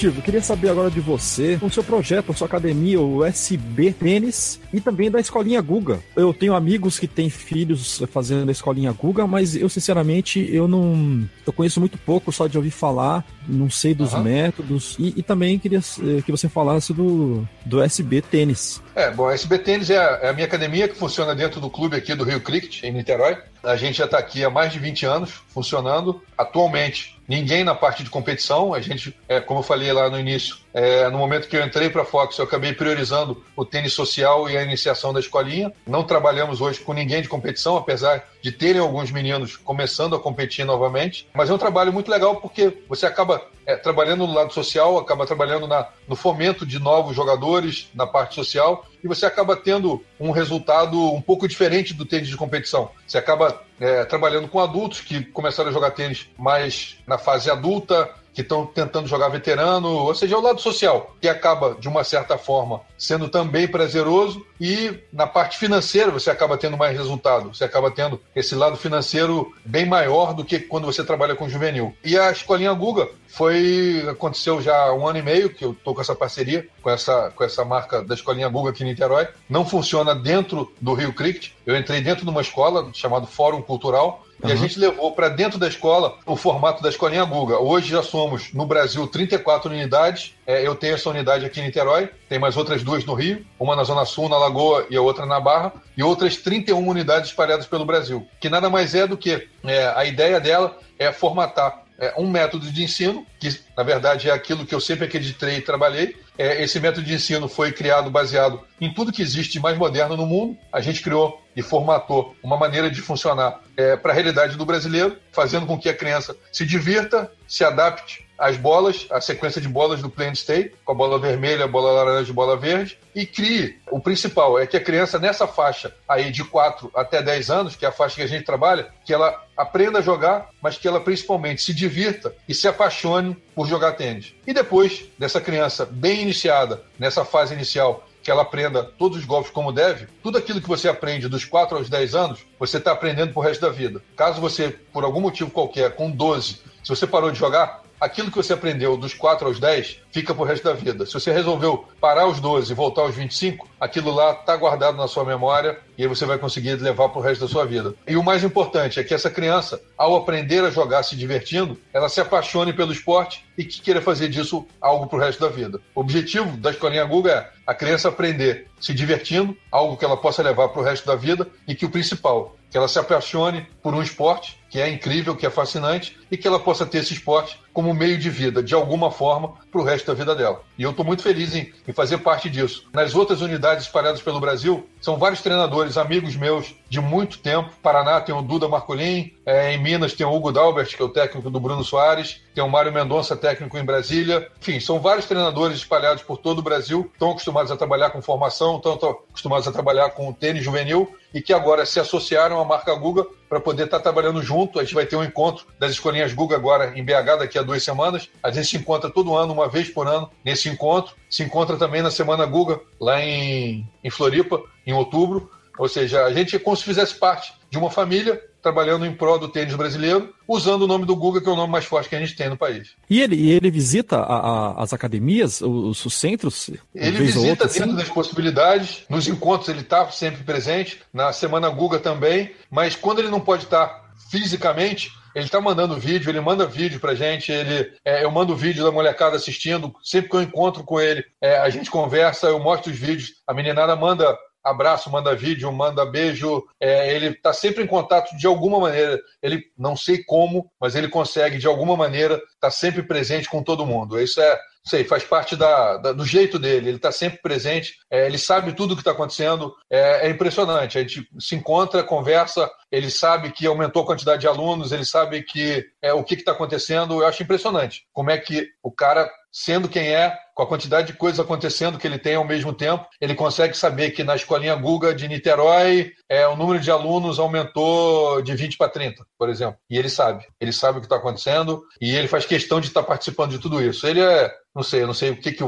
Silvio, 0.06 0.22
queria 0.22 0.41
saber 0.41 0.69
agora 0.69 0.91
de 0.91 0.99
você, 0.99 1.57
o 1.60 1.68
seu 1.68 1.84
projeto, 1.84 2.32
a 2.32 2.36
sua 2.36 2.45
academia, 2.45 3.02
o 3.02 3.26
SB 3.26 3.91
Tênis, 3.91 4.60
e 4.72 4.80
também 4.80 5.10
da 5.10 5.19
Escolinha 5.19 5.60
Guga. 5.60 5.99
Eu 6.15 6.32
tenho 6.32 6.53
amigos 6.53 6.99
que 6.99 7.07
têm 7.07 7.27
filhos 7.27 8.03
fazendo 8.11 8.48
a 8.48 8.52
Escolinha 8.52 8.91
Guga, 8.91 9.26
mas 9.26 9.56
eu, 9.56 9.68
sinceramente, 9.68 10.48
eu 10.53 10.68
não... 10.68 11.27
Eu 11.44 11.52
conheço 11.52 11.80
muito 11.80 11.98
pouco 11.98 12.32
só 12.32 12.45
de 12.45 12.56
ouvir 12.56 12.69
falar, 12.69 13.26
não 13.48 13.68
sei 13.68 13.95
dos 13.95 14.14
uhum. 14.14 14.22
métodos, 14.22 14.95
e, 14.99 15.11
e, 15.18 15.23
também 15.23 15.57
queria 15.57 15.80
eh, 15.80 16.22
que 16.23 16.32
você 16.32 16.48
falasse 16.48 16.94
do, 16.94 17.44
do 17.65 17.82
SB 17.82 18.22
Tênis. 18.22 18.84
É, 18.95 19.11
bom, 19.11 19.27
a 19.27 19.34
SB 19.34 19.59
Tênis 19.59 19.89
é 19.89 19.97
a, 19.97 20.19
é 20.22 20.30
a 20.30 20.34
minha 20.34 20.47
academia 20.47 20.88
que 20.88 20.95
funciona 20.95 21.35
dentro 21.35 21.59
do 21.59 21.69
clube 21.69 21.97
aqui 21.97 22.15
do 22.15 22.23
Rio 22.23 22.39
Cricket, 22.39 22.81
em 22.84 22.93
Niterói. 22.93 23.38
A 23.61 23.76
gente 23.76 23.97
já 23.97 24.05
está 24.05 24.17
aqui 24.17 24.41
há 24.45 24.49
mais 24.49 24.72
de 24.72 24.80
20 24.80 25.05
anos 25.05 25.31
funcionando. 25.49 26.23
Atualmente, 26.38 27.19
ninguém 27.27 27.65
na 27.65 27.76
parte 27.76 28.05
de 28.05 28.09
competição. 28.09 28.73
A 28.73 28.80
gente, 28.80 29.13
é, 29.27 29.41
como 29.41 29.59
eu 29.59 29.63
falei 29.63 29.91
lá 29.91 30.09
no 30.09 30.17
início, 30.17 30.55
é, 30.76 31.10
no 31.10 31.18
momento 31.18 31.47
que 31.47 31.56
eu 31.56 31.65
entrei 31.65 31.89
para 31.89 32.02
a 32.02 32.06
Fox, 32.06 32.38
eu 32.38 32.43
acabei 32.43 32.73
priorizando 32.73 33.41
o 33.56 33.64
tênis 33.64 33.93
social 33.93 34.49
e 34.49 34.57
a 34.57 34.61
iniciação 34.61 35.14
da 35.14 35.22
escolinha. 35.22 35.72
Não 35.88 36.03
trabalhamos 36.03 36.60
hoje 36.60 36.81
com 36.81 36.91
ninguém 36.91 37.22
de 37.22 37.30
competição, 37.30 37.77
apesar 37.77 38.27
de 38.41 38.52
terem 38.52 38.81
alguns 38.81 39.10
meninos 39.10 39.56
começando 39.56 40.18
a 40.18 40.19
competir 40.19 40.65
novamente. 40.65 41.30
Mas 41.34 41.49
é 41.49 41.53
um 41.53 41.57
trabalho 41.57 41.93
muito 41.93 42.11
legal 42.11 42.41
porque 42.41 42.84
você 42.89 43.06
acaba 43.06 43.41
é, 43.65 43.77
trabalhando 43.77 44.27
no 44.27 44.34
lado 44.34 44.53
social, 44.53 44.97
acaba 44.97 45.26
trabalhando 45.26 45.65
na, 45.65 45.88
no 46.10 46.15
fomento 46.15 46.65
de 46.65 46.77
novos 46.77 47.15
jogadores 47.15 47.88
na 47.95 48.06
parte 48.06 48.35
social 48.35 48.85
e 49.02 49.07
você 49.07 49.26
acaba 49.26 49.56
tendo 49.56 50.03
um 50.19 50.31
resultado 50.31 51.02
um 51.14 51.22
pouco 51.22 51.47
diferente 51.47 51.93
do 51.93 52.06
tênis 52.06 52.27
de 52.27 52.35
competição. 52.35 52.91
Você 53.07 53.18
acaba 53.18 53.64
é, 53.80 54.03
trabalhando 54.03 54.49
com 54.49 54.60
adultos 54.60 54.99
que 54.99 55.23
começaram 55.23 55.69
a 55.69 55.73
jogar 55.73 55.91
tênis 55.91 56.27
mais 56.38 56.97
na 57.07 57.18
fase 57.18 57.49
adulta, 57.49 58.10
que 58.36 58.41
estão 58.41 58.66
tentando 58.66 59.07
jogar 59.07 59.30
veterano, 59.30 59.88
ou 59.88 60.14
seja, 60.14 60.36
é 60.36 60.38
o 60.38 60.41
lado 60.41 60.60
social, 60.60 61.16
que 61.22 61.28
acaba, 61.30 61.76
de 61.80 61.88
uma 61.88 62.03
certa 62.03 62.38
forma, 62.38 62.82
sendo 62.98 63.30
também 63.30 63.66
prazeroso, 63.66 64.45
e 64.60 64.99
na 65.12 65.26
parte 65.26 65.57
financeira 65.57 66.12
você 66.12 66.30
acaba 66.30 66.57
tendo 66.57 66.76
mais 66.76 66.95
resultado, 66.98 67.56
você 67.56 67.64
acaba 67.64 67.90
tendo 67.90 68.22
esse 68.36 68.53
lado 68.53 68.76
financeiro 68.76 69.53
bem 69.64 69.86
maior 69.86 70.34
do 70.34 70.44
que 70.44 70.60
quando 70.60 70.86
você 70.86 71.02
trabalha 71.02 71.34
com 71.34 71.48
juvenil. 71.48 71.95
E 72.03 72.20
a 72.20 72.30
escolinha 72.30 72.74
Guga 72.74 73.07
foi 73.28 74.06
aconteceu 74.10 74.62
já 74.62 74.76
há 74.76 74.94
um 74.94 75.07
ano 75.07 75.20
e 75.20 75.22
meio 75.22 75.49
que 75.49 75.64
eu 75.64 75.72
estou 75.72 75.95
com 75.95 76.02
essa 76.02 76.16
parceria 76.16 76.68
com 76.82 76.90
essa 76.90 77.32
com 77.36 77.44
essa 77.44 77.66
marca 77.66 78.02
da 78.02 78.14
escolinha 78.14 78.48
Guga 78.48 78.70
aqui 78.70 78.84
em 78.84 78.88
Niterói. 78.88 79.28
Não 79.49 79.66
funciona 79.66 80.14
dentro 80.14 80.72
do 80.80 80.94
Rio 80.94 81.14
Cricket. 81.14 81.52
Eu 81.66 81.76
entrei 81.76 82.02
dentro 82.02 82.24
de 82.24 82.30
uma 82.30 82.41
escola 82.41 82.90
chamada 82.94 83.26
Fórum 83.26 83.62
Cultural 83.62 84.24
Uhum. 84.44 84.49
E 84.49 84.53
a 84.53 84.56
gente 84.56 84.80
levou 84.80 85.12
para 85.12 85.30
dentro 85.30 85.57
da 85.57 85.68
escola 85.68 86.18
o 86.26 86.36
formato 86.36 86.84
da 86.84 86.90
escolinha 86.90 87.24
Guga. 87.24 87.60
Hoje 87.60 87.90
já 87.90 88.03
somos, 88.03 88.53
no 88.53 88.66
Brasil, 88.66 89.07
34 89.07 89.72
unidades. 89.72 90.34
É, 90.45 90.66
eu 90.66 90.76
tenho 90.76 90.95
essa 90.95 91.10
unidade 91.10 91.45
aqui 91.45 91.60
em 91.60 91.64
Niterói, 91.64 92.10
tem 92.28 92.38
mais 92.38 92.57
outras 92.57 92.84
duas 92.84 93.06
no 93.06 93.14
Rio, 93.14 93.45
uma 93.60 93.76
na 93.76 93.84
Zona 93.84 94.06
Sul, 94.06 94.30
na 94.30 94.38
Lagoa, 94.38 94.86
e 94.90 94.98
a 94.98 95.02
outra 95.02 95.26
na 95.26 95.40
Barra, 95.40 95.74
e 95.98 96.03
outras 96.03 96.38
31 96.38 96.88
unidades 96.88 97.30
espalhadas 97.30 97.66
pelo 97.66 97.86
Brasil. 97.86 98.28
Que 98.40 98.49
nada 98.49 98.70
mais 98.70 98.94
é 98.94 99.07
do 99.07 99.18
que 99.18 99.48
é, 99.64 99.94
a 99.95 100.06
ideia 100.06 100.40
dela 100.40 100.78
é 100.99 101.12
formatar 101.12 101.85
é, 101.99 102.13
um 102.17 102.30
método 102.30 102.72
de 102.72 102.84
ensino, 102.84 103.26
que 103.39 103.59
na 103.76 103.84
verdade 103.84 104.30
é 104.30 104.34
aquilo 104.34 104.65
que 104.65 104.76
eu 104.76 104.81
sempre 104.81 105.05
acreditei 105.05 105.57
e 105.57 105.61
trabalhei. 105.61 106.15
É, 106.38 106.61
esse 106.61 106.80
método 106.80 107.05
de 107.05 107.13
ensino 107.13 107.47
foi 107.47 107.72
criado 107.72 108.09
baseado 108.09 108.61
em 108.80 108.93
tudo 108.93 109.11
que 109.11 109.22
existe 109.22 109.53
de 109.53 109.59
mais 109.59 109.77
moderno 109.77 110.17
no 110.17 110.26
mundo. 110.26 110.57
A 110.72 110.81
gente 110.81 111.01
criou 111.01 111.41
e 111.55 111.61
formatou 111.61 112.35
uma 112.43 112.57
maneira 112.57 112.89
de 112.89 113.01
funcionar 113.01 113.61
é, 113.77 113.95
para 113.95 114.11
a 114.11 114.13
realidade 114.13 114.57
do 114.57 114.65
brasileiro, 114.65 115.17
fazendo 115.31 115.65
com 115.65 115.80
que 115.80 115.88
a 115.88 115.93
criança 115.93 116.35
se 116.51 116.65
divirta, 116.65 117.31
se 117.47 117.63
adapte 117.63 118.24
as 118.38 118.57
bolas, 118.57 119.07
a 119.12 119.22
sequência 119.22 119.62
de 119.62 119.68
bolas 119.68 120.02
do 120.02 120.10
Play 120.10 120.32
State, 120.32 120.76
com 120.84 120.91
a 120.91 120.95
bola 120.95 121.20
vermelha, 121.20 121.66
a 121.66 121.68
bola 121.68 121.91
laranja 121.91 122.30
e 122.30 122.34
bola 122.34 122.57
verde, 122.57 122.98
e 123.14 123.26
crie. 123.26 123.80
O 123.90 123.99
principal 123.99 124.60
é 124.60 124.68
que 124.68 124.78
a 124.78 124.84
criança, 124.84 125.18
nessa 125.18 125.48
faixa 125.48 125.95
aí 126.07 126.32
de 126.32 126.44
4 126.44 126.91
até 126.95 127.22
10 127.22 127.49
anos, 127.49 127.76
que 127.76 127.86
é 127.86 127.88
a 127.88 127.91
faixa 127.91 128.16
que 128.16 128.22
a 128.22 128.28
gente 128.28 128.45
trabalha, 128.45 128.90
que 129.06 129.14
ela 129.14 129.44
aprenda 129.56 129.99
a 129.99 130.02
jogar, 130.02 130.49
mas 130.62 130.78
que 130.78 130.88
ela 130.88 130.99
principalmente 130.99 131.62
se 131.62 131.74
divirta 131.74 132.34
e 132.48 132.53
se 132.53 132.68
apaixone 132.68 133.36
por 133.53 133.68
jogar 133.68 133.94
tênis. 133.94 134.34
E 134.45 134.53
depois 134.53 135.06
dessa 135.18 135.40
criança 135.40 135.86
bem 135.86 136.22
iniciada, 136.22 136.84
nessa 136.99 137.24
fase 137.24 137.53
inicial, 137.53 138.06
que 138.26 138.32
ela 138.32 138.41
aprenda 138.41 138.84
todos 138.84 139.20
os 139.20 139.26
golpes 139.26 139.52
como 139.52 139.72
deve, 139.72 140.07
tudo 140.24 140.40
aquilo 140.40 140.60
que 140.60 140.68
você 140.68 140.90
aprende 140.90 141.30
dos 141.30 141.45
4 141.45 141.78
aos 141.78 141.88
10 141.88 142.16
anos, 142.16 142.40
você 142.57 142.78
está 142.78 142.91
aprendendo 142.91 143.32
pro 143.32 143.41
resto 143.41 143.62
da 143.62 143.70
vida. 143.70 144.02
Caso 144.16 144.41
você, 144.41 144.70
por 144.91 145.03
algum 145.03 145.22
motivo 145.22 145.52
qualquer, 145.52 145.95
com 145.95 146.10
12, 146.10 146.64
se 146.84 146.90
você 146.90 147.06
parou 147.06 147.30
de 147.30 147.38
jogar, 147.38 147.84
aquilo 148.06 148.30
que 148.30 148.38
você 148.38 148.53
aprendeu 148.53 148.95
dos 148.95 149.15
4 149.15 149.48
aos 149.48 149.60
10 149.60 150.02
fica 150.11 150.34
pro 150.34 150.44
resto 150.44 150.64
da 150.64 150.73
vida. 150.73 151.06
Se 151.07 151.14
você 151.14 151.32
resolveu 151.32 151.86
parar 151.99 152.22
aos 152.22 152.40
12 152.40 152.72
e 152.72 152.76
voltar 152.76 153.02
aos 153.02 153.15
25, 153.15 153.68
aquilo 153.80 154.14
lá 154.14 154.32
está 154.32 154.56
guardado 154.56 154.95
na 154.95 155.07
sua 155.07 155.26
memória 155.26 155.80
e 155.98 156.03
aí 156.03 156.07
você 156.07 156.23
vai 156.23 156.38
conseguir 156.38 156.76
levar 156.76 157.10
pro 157.10 157.19
resto 157.19 157.41
da 157.41 157.48
sua 157.48 157.65
vida. 157.65 157.95
E 158.07 158.15
o 158.15 158.23
mais 158.23 158.44
importante 158.44 158.99
é 158.99 159.03
que 159.03 159.14
essa 159.14 159.30
criança, 159.30 159.82
ao 159.98 160.15
aprender 160.15 160.64
a 160.64 160.69
jogar 160.69 161.02
se 161.02 161.15
divertindo, 161.15 161.77
ela 161.91 162.07
se 162.07 162.22
apaixone 162.22 162.73
pelo 162.73 162.91
esporte 162.91 163.44
e 163.57 163.65
que 163.65 163.82
queira 163.82 164.02
fazer 164.02 164.30
disso 164.30 164.68
algo 164.80 165.07
pro 165.07 165.18
resto 165.18 165.40
da 165.40 165.49
vida. 165.49 165.82
O 165.95 166.02
objetivo 166.02 166.56
da 166.57 166.69
escolinha 166.69 167.06
Guga 167.06 167.32
é 167.32 167.49
a 167.65 167.73
criança 167.73 168.10
aprender 168.10 168.68
se 168.80 168.94
divertindo, 168.94 169.57
algo 169.72 169.98
que 169.98 170.06
ela 170.06 170.15
possa 170.15 170.44
levar 170.44 170.69
pro 170.69 170.84
resto 170.84 171.07
da 171.07 171.15
vida 171.15 171.48
e 171.68 171.73
que 171.73 171.86
o 171.86 171.90
principal, 171.90 172.56
que 172.69 172.77
ela 172.77 172.88
se 172.88 172.99
apaixone 172.99 173.65
por 173.82 173.95
um 173.95 174.02
esporte 174.03 174.60
que 174.76 174.81
é 174.81 174.89
incrível, 174.89 175.38
que 175.38 175.45
é 175.45 175.49
fascinante 175.49 176.18
e 176.30 176.35
que 176.35 176.45
ela 176.45 176.60
possa 176.60 176.85
ter 176.85 176.97
esse 176.97 177.14
esporte 177.14 177.57
como 177.72 177.93
meio 177.93 178.18
de 178.18 178.30
vida, 178.30 178.61
de 178.61 178.73
alguma 178.73 179.10
forma, 179.10 179.53
para 179.72 179.80
o 179.80 179.84
resto 179.85 180.07
da 180.07 180.14
vida 180.14 180.35
dela. 180.35 180.61
E 180.77 180.84
eu 180.84 180.89
estou 180.89 181.06
muito 181.06 181.23
feliz 181.23 181.56
em, 181.56 181.72
em, 181.88 181.93
fazer 181.93 182.18
parte 182.18 182.49
disso. 182.49 182.85
Nas 182.91 183.15
outras 183.15 183.39
unidades 183.39 183.85
espalhadas 183.85 184.22
pelo 184.22 184.38
Brasil, 184.38 184.85
são 184.99 185.18
vários 185.18 185.41
treinadores, 185.41 185.97
amigos 185.97 186.35
meus 186.35 186.76
de 186.89 186.99
muito 186.99 187.39
tempo. 187.39 187.69
Paraná 187.81 188.19
tem 188.19 188.35
o 188.35 188.41
Duda 188.41 188.68
Marcolin, 188.68 189.31
é, 189.45 189.73
em 189.73 189.81
Minas 189.81 190.14
tem 190.14 190.26
o 190.26 190.34
Hugo 190.34 190.52
Dalbert, 190.52 190.93
que 190.93 191.02
é 191.02 191.06
o 191.06 191.10
técnico 191.10 191.49
do 191.49 191.60
Bruno 191.60 191.84
Soares, 191.84 192.41
tem 192.53 192.61
o 192.61 192.69
Mário 192.69 192.91
Mendonça, 192.91 193.35
técnico 193.35 193.77
em 193.77 193.85
Brasília. 193.85 194.49
Enfim, 194.60 194.81
são 194.81 194.99
vários 194.99 195.26
treinadores 195.26 195.77
espalhados 195.77 196.22
por 196.22 196.38
todo 196.38 196.60
o 196.60 196.64
Brasil, 196.64 197.10
estão 197.14 197.31
acostumados 197.31 197.72
a 197.72 197.77
trabalhar 197.77 198.10
com 198.10 198.22
formação, 198.22 198.76
estão 198.76 198.93
acostumados 198.93 199.68
a 199.69 199.72
trabalhar 199.72 200.10
com 200.10 200.34
tênis 200.34 200.64
juvenil 200.64 201.15
e 201.34 201.41
que 201.41 201.53
agora 201.53 201.85
se 201.85 201.99
associaram 201.99 202.60
à 202.60 202.65
marca 202.65 202.93
Guga 202.95 203.26
para 203.47 203.59
poder 203.59 203.85
estar 203.85 203.97
tá 203.97 204.03
trabalhando 204.03 204.41
junto. 204.41 204.80
A 204.80 204.84
gente 204.84 204.93
vai 204.93 205.05
ter 205.05 205.15
um 205.15 205.23
encontro 205.23 205.65
das 205.80 205.91
escolinhas 205.91 206.34
Guga 206.34 206.55
agora 206.55 206.97
em 206.97 207.03
BH 207.03 207.39
daqui 207.39 207.57
a 207.57 207.63
duas 207.63 207.84
semanas. 207.84 208.30
A 208.41 208.51
gente 208.51 208.67
se 208.67 208.77
encontra 208.77 209.09
todo 209.09 209.35
ano, 209.35 209.53
uma 209.53 209.67
vez 209.67 209.89
por 209.89 210.07
ano, 210.07 210.30
nesse 210.43 210.69
encontro. 210.69 211.15
Se 211.30 211.43
encontra 211.43 211.77
também 211.77 212.01
na 212.01 212.11
Semana 212.11 212.45
Guga, 212.45 212.80
lá 212.99 213.22
em, 213.22 213.88
em 214.03 214.09
Floripa, 214.09 214.61
em 214.85 214.93
outubro. 214.93 215.49
Ou 215.77 215.88
seja, 215.88 216.23
a 216.26 216.34
gente 216.34 216.55
é 216.55 216.59
como 216.59 216.76
se 216.76 216.84
fizesse 216.84 217.15
parte 217.15 217.53
de 217.69 217.77
uma 217.77 217.91
família 217.91 218.41
trabalhando 218.66 219.06
em 219.06 219.14
prol 219.14 219.38
do 219.38 219.48
tênis 219.48 219.76
brasileiro, 219.76 220.34
usando 220.48 220.82
o 220.82 220.88
nome 220.88 221.06
do 221.06 221.16
Guga, 221.16 221.40
que 221.40 221.48
é 221.48 221.52
o 221.52 221.56
nome 221.56 221.72
mais 221.72 221.86
forte 221.86 222.10
que 222.10 222.16
a 222.16 222.20
gente 222.20 222.36
tem 222.36 222.50
no 222.50 222.58
país. 222.58 222.96
E 223.08 223.22
ele, 223.22 223.52
ele 223.52 223.70
visita 223.70 224.18
a, 224.18 224.38
a, 224.40 224.84
as 224.84 224.92
academias, 224.92 225.62
os, 225.62 226.04
os 226.04 226.14
centros? 226.16 226.72
Ele 226.96 227.12
visita 227.20 227.48
outra, 227.48 227.68
dentro 227.68 227.84
assim? 227.84 227.96
das 227.96 228.10
possibilidades. 228.10 229.04
Nos 229.08 229.28
encontros 229.28 229.70
ele 229.70 229.82
está 229.82 230.10
sempre 230.10 230.44
presente, 230.44 231.00
na 231.14 231.32
Semana 231.32 231.70
Guga 231.70 232.00
também, 232.00 232.56
mas 232.72 232.96
quando 232.96 233.20
ele 233.20 233.30
não 233.30 233.40
pode 233.40 233.66
estar 233.66 234.04
fisicamente, 234.32 235.12
ele 235.36 235.46
está 235.46 235.62
mandando 235.62 236.00
vídeo, 236.00 236.32
ele 236.32 236.42
manda 236.42 236.66
vídeo 236.66 237.00
pra 237.00 237.14
gente, 237.14 237.52
ele, 237.52 237.94
é, 238.04 238.24
eu 238.24 238.32
mando 238.32 238.56
vídeo 238.56 238.84
da 238.84 238.92
molecada 238.92 239.36
assistindo, 239.36 239.94
sempre 240.04 240.32
que 240.32 240.36
eu 240.38 240.42
encontro 240.42 240.84
com 240.84 241.00
ele, 241.00 241.24
é, 241.40 241.60
a 241.60 241.70
gente 241.70 241.92
conversa, 241.92 242.48
eu 242.48 242.58
mostro 242.58 242.92
os 242.92 242.98
vídeos, 242.98 243.34
a 243.46 243.54
meninada 243.54 243.96
manda 243.96 244.36
abraço, 244.66 245.12
manda 245.12 245.36
vídeo, 245.36 245.72
manda 245.72 246.06
beijo. 246.06 246.66
É, 246.80 247.14
ele 247.14 247.28
está 247.28 247.54
sempre 247.54 247.84
em 247.84 247.88
contato 247.88 248.36
de 248.36 248.48
alguma 248.48 248.80
maneira. 248.80 249.22
Ele 249.42 249.64
não 249.78 249.96
sei 249.96 250.24
como, 250.24 250.72
mas 250.82 250.96
ele 250.96 251.08
consegue 251.08 251.60
de 251.60 251.68
alguma 251.68 251.96
maneira 251.96 252.36
estar 252.36 252.48
tá 252.60 252.72
sempre 252.72 253.04
presente 253.04 253.48
com 253.48 253.62
todo 253.62 253.86
mundo. 253.86 254.20
Isso 254.20 254.42
é, 254.42 254.60
sei, 254.84 255.04
faz 255.04 255.24
parte 255.24 255.56
da, 255.56 255.98
da, 255.98 256.12
do 256.12 256.26
jeito 256.26 256.58
dele. 256.58 256.90
Ele 256.90 256.98
está 256.98 257.12
sempre 257.12 257.40
presente. 257.42 257.94
É, 258.10 258.26
ele 258.26 258.40
sabe 258.40 258.74
tudo 258.74 258.92
o 258.92 258.96
que 258.96 259.02
está 259.02 259.12
acontecendo. 259.12 259.74
É, 259.90 260.28
é, 260.28 260.30
impressionante. 260.30 260.98
A 260.98 261.02
gente 261.02 261.28
se 261.40 261.56
encontra, 261.56 262.04
conversa. 262.04 262.70
Ele 262.92 263.12
sabe 263.12 263.52
que 263.52 263.68
aumentou 263.68 264.02
a 264.02 264.06
quantidade 264.06 264.42
de 264.42 264.48
alunos. 264.48 264.92
Ele 264.92 265.06
sabe 265.06 265.44
que 265.44 265.86
é 266.02 266.12
o 266.12 266.24
que 266.24 266.34
está 266.34 266.54
acontecendo. 266.54 267.22
Eu 267.22 267.28
acho 267.28 267.44
impressionante 267.44 268.08
como 268.12 268.32
é 268.32 268.38
que 268.38 268.68
o 268.82 268.92
cara 268.92 269.30
sendo 269.52 269.88
quem 269.88 270.14
é, 270.14 270.38
com 270.56 270.64
a 270.64 270.68
quantidade 270.68 271.07
de 271.07 271.18
coisas 271.18 271.40
acontecendo 271.40 271.99
que 271.99 272.07
ele 272.07 272.18
tem 272.18 272.36
ao 272.36 272.45
mesmo 272.45 272.73
tempo, 272.73 273.06
ele 273.19 273.36
consegue 273.36 273.76
saber 273.76 274.11
que 274.11 274.23
na 274.23 274.38
escolinha 274.38 274.73
Guga 274.73 275.14
de 275.14 275.27
Niterói 275.27 276.14
é, 276.30 276.48
o 276.48 276.56
número 276.56 276.80
de 276.80 276.90
alunos 276.90 277.40
aumentou 277.40 278.41
de 278.41 278.56
20 278.56 278.77
para 278.77 278.90
30, 278.90 279.26
por 279.38 279.49
exemplo. 279.49 279.77
E 279.90 279.98
ele 279.98 280.10
sabe. 280.10 280.45
Ele 280.60 280.72
sabe 280.72 280.98
o 280.98 281.02
que 281.02 281.07
está 281.07 281.18
acontecendo 281.18 281.84
e 281.99 282.15
ele 282.15 282.30
faz 282.30 282.45
questão 282.45 282.80
de 282.80 282.88
estar 282.88 283.02
tá 283.02 283.07
participando 283.07 283.52
de 283.52 283.60
tudo 283.60 283.84
isso. 283.84 284.07
Ele 284.07 284.22
é, 284.22 284.49
não 284.73 284.82
sei, 284.82 285.03
eu 285.03 285.07
não 285.07 285.14
sei 285.14 285.32
o 285.32 285.36
que, 285.36 285.52
que, 285.52 285.64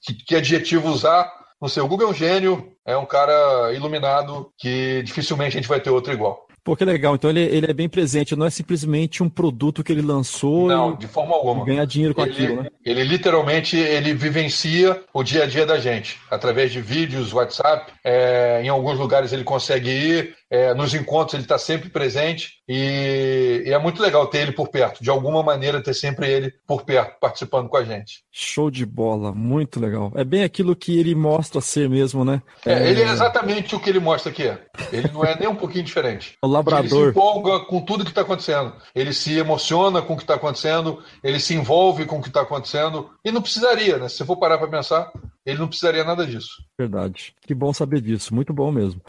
que, 0.00 0.14
que 0.14 0.34
adjetivo 0.34 0.90
usar, 0.90 1.32
não 1.60 1.68
sei, 1.68 1.80
o 1.80 1.86
Google 1.86 2.08
é 2.08 2.10
um 2.10 2.14
gênio, 2.14 2.72
é 2.84 2.96
um 2.96 3.06
cara 3.06 3.72
iluminado 3.72 4.52
que 4.58 5.04
dificilmente 5.04 5.56
a 5.56 5.60
gente 5.60 5.68
vai 5.68 5.80
ter 5.80 5.90
outro 5.90 6.12
igual. 6.12 6.44
Pô, 6.64 6.76
que 6.76 6.84
legal. 6.84 7.16
Então 7.16 7.28
ele, 7.28 7.40
ele 7.40 7.68
é 7.68 7.74
bem 7.74 7.88
presente, 7.88 8.36
não 8.36 8.46
é 8.46 8.50
simplesmente 8.50 9.20
um 9.20 9.28
produto 9.28 9.82
que 9.82 9.90
ele 9.90 10.02
lançou 10.02 10.68
não, 10.68 10.94
de 10.94 11.08
forma 11.08 11.34
alguma. 11.34 11.64
ganhar 11.64 11.84
dinheiro 11.84 12.14
com 12.14 12.22
ele, 12.22 12.30
aquilo, 12.30 12.62
né? 12.62 12.70
Ele 12.84 13.02
literalmente 13.02 13.76
ele 13.76 14.14
vivencia 14.14 15.02
o 15.12 15.24
dia 15.24 15.42
a 15.42 15.46
dia 15.46 15.66
da 15.66 15.78
gente, 15.78 16.20
através 16.30 16.70
de 16.70 16.80
vídeos, 16.80 17.32
WhatsApp. 17.32 17.92
É, 18.04 18.62
em 18.62 18.68
alguns 18.68 18.96
lugares 18.96 19.32
ele 19.32 19.42
consegue 19.42 19.90
ir, 19.90 20.36
é, 20.52 20.74
nos 20.74 20.92
encontros 20.92 21.32
ele 21.32 21.44
está 21.44 21.56
sempre 21.56 21.88
presente 21.88 22.58
e, 22.68 23.62
e, 23.64 23.70
é 23.72 23.78
muito 23.78 24.02
legal 24.02 24.26
ter 24.26 24.42
ele 24.42 24.52
por 24.52 24.68
perto. 24.68 25.02
De 25.02 25.08
alguma 25.08 25.42
maneira, 25.42 25.82
ter 25.82 25.94
sempre 25.94 26.30
ele 26.30 26.52
por 26.66 26.82
perto, 26.82 27.18
participando 27.18 27.70
com 27.70 27.78
a 27.78 27.84
gente. 27.84 28.22
Show 28.30 28.70
de 28.70 28.84
bola, 28.84 29.32
muito 29.32 29.80
legal. 29.80 30.12
É 30.14 30.22
bem 30.22 30.44
aquilo 30.44 30.76
que 30.76 30.98
ele 30.98 31.14
mostra 31.14 31.62
ser 31.62 31.88
mesmo, 31.88 32.22
né? 32.22 32.42
É, 32.66 32.90
ele 32.90 33.00
é 33.00 33.10
exatamente 33.10 33.74
o 33.74 33.80
que 33.80 33.88
ele 33.88 33.98
mostra 33.98 34.30
que 34.30 34.42
é. 34.42 34.62
Ele 34.92 35.08
não 35.10 35.24
é 35.24 35.38
nem 35.38 35.48
um 35.48 35.56
pouquinho 35.56 35.84
diferente. 35.84 36.34
O 36.44 36.48
labrador. 36.48 37.04
Ele 37.04 37.12
se 37.12 37.18
empolga 37.18 37.60
com 37.60 37.80
tudo 37.80 38.04
que 38.04 38.10
está 38.10 38.20
acontecendo. 38.20 38.74
Ele 38.94 39.12
se 39.12 39.38
emociona 39.38 40.02
com 40.02 40.12
o 40.12 40.16
que 40.16 40.24
está 40.24 40.34
acontecendo, 40.34 41.02
ele 41.22 41.40
se 41.40 41.54
envolve 41.54 42.04
com 42.04 42.18
o 42.18 42.20
que 42.20 42.28
está 42.28 42.42
acontecendo. 42.42 43.08
E 43.24 43.30
não 43.30 43.40
precisaria, 43.40 43.96
né? 43.96 44.08
Se 44.08 44.16
você 44.16 44.24
for 44.26 44.36
parar 44.36 44.58
para 44.58 44.68
pensar, 44.68 45.10
ele 45.46 45.58
não 45.58 45.68
precisaria 45.68 46.04
nada 46.04 46.26
disso. 46.26 46.62
Verdade. 46.78 47.32
Que 47.46 47.54
bom 47.54 47.72
saber 47.72 48.00
disso. 48.00 48.34
Muito 48.34 48.52
bom 48.52 48.70
mesmo. 48.70 49.00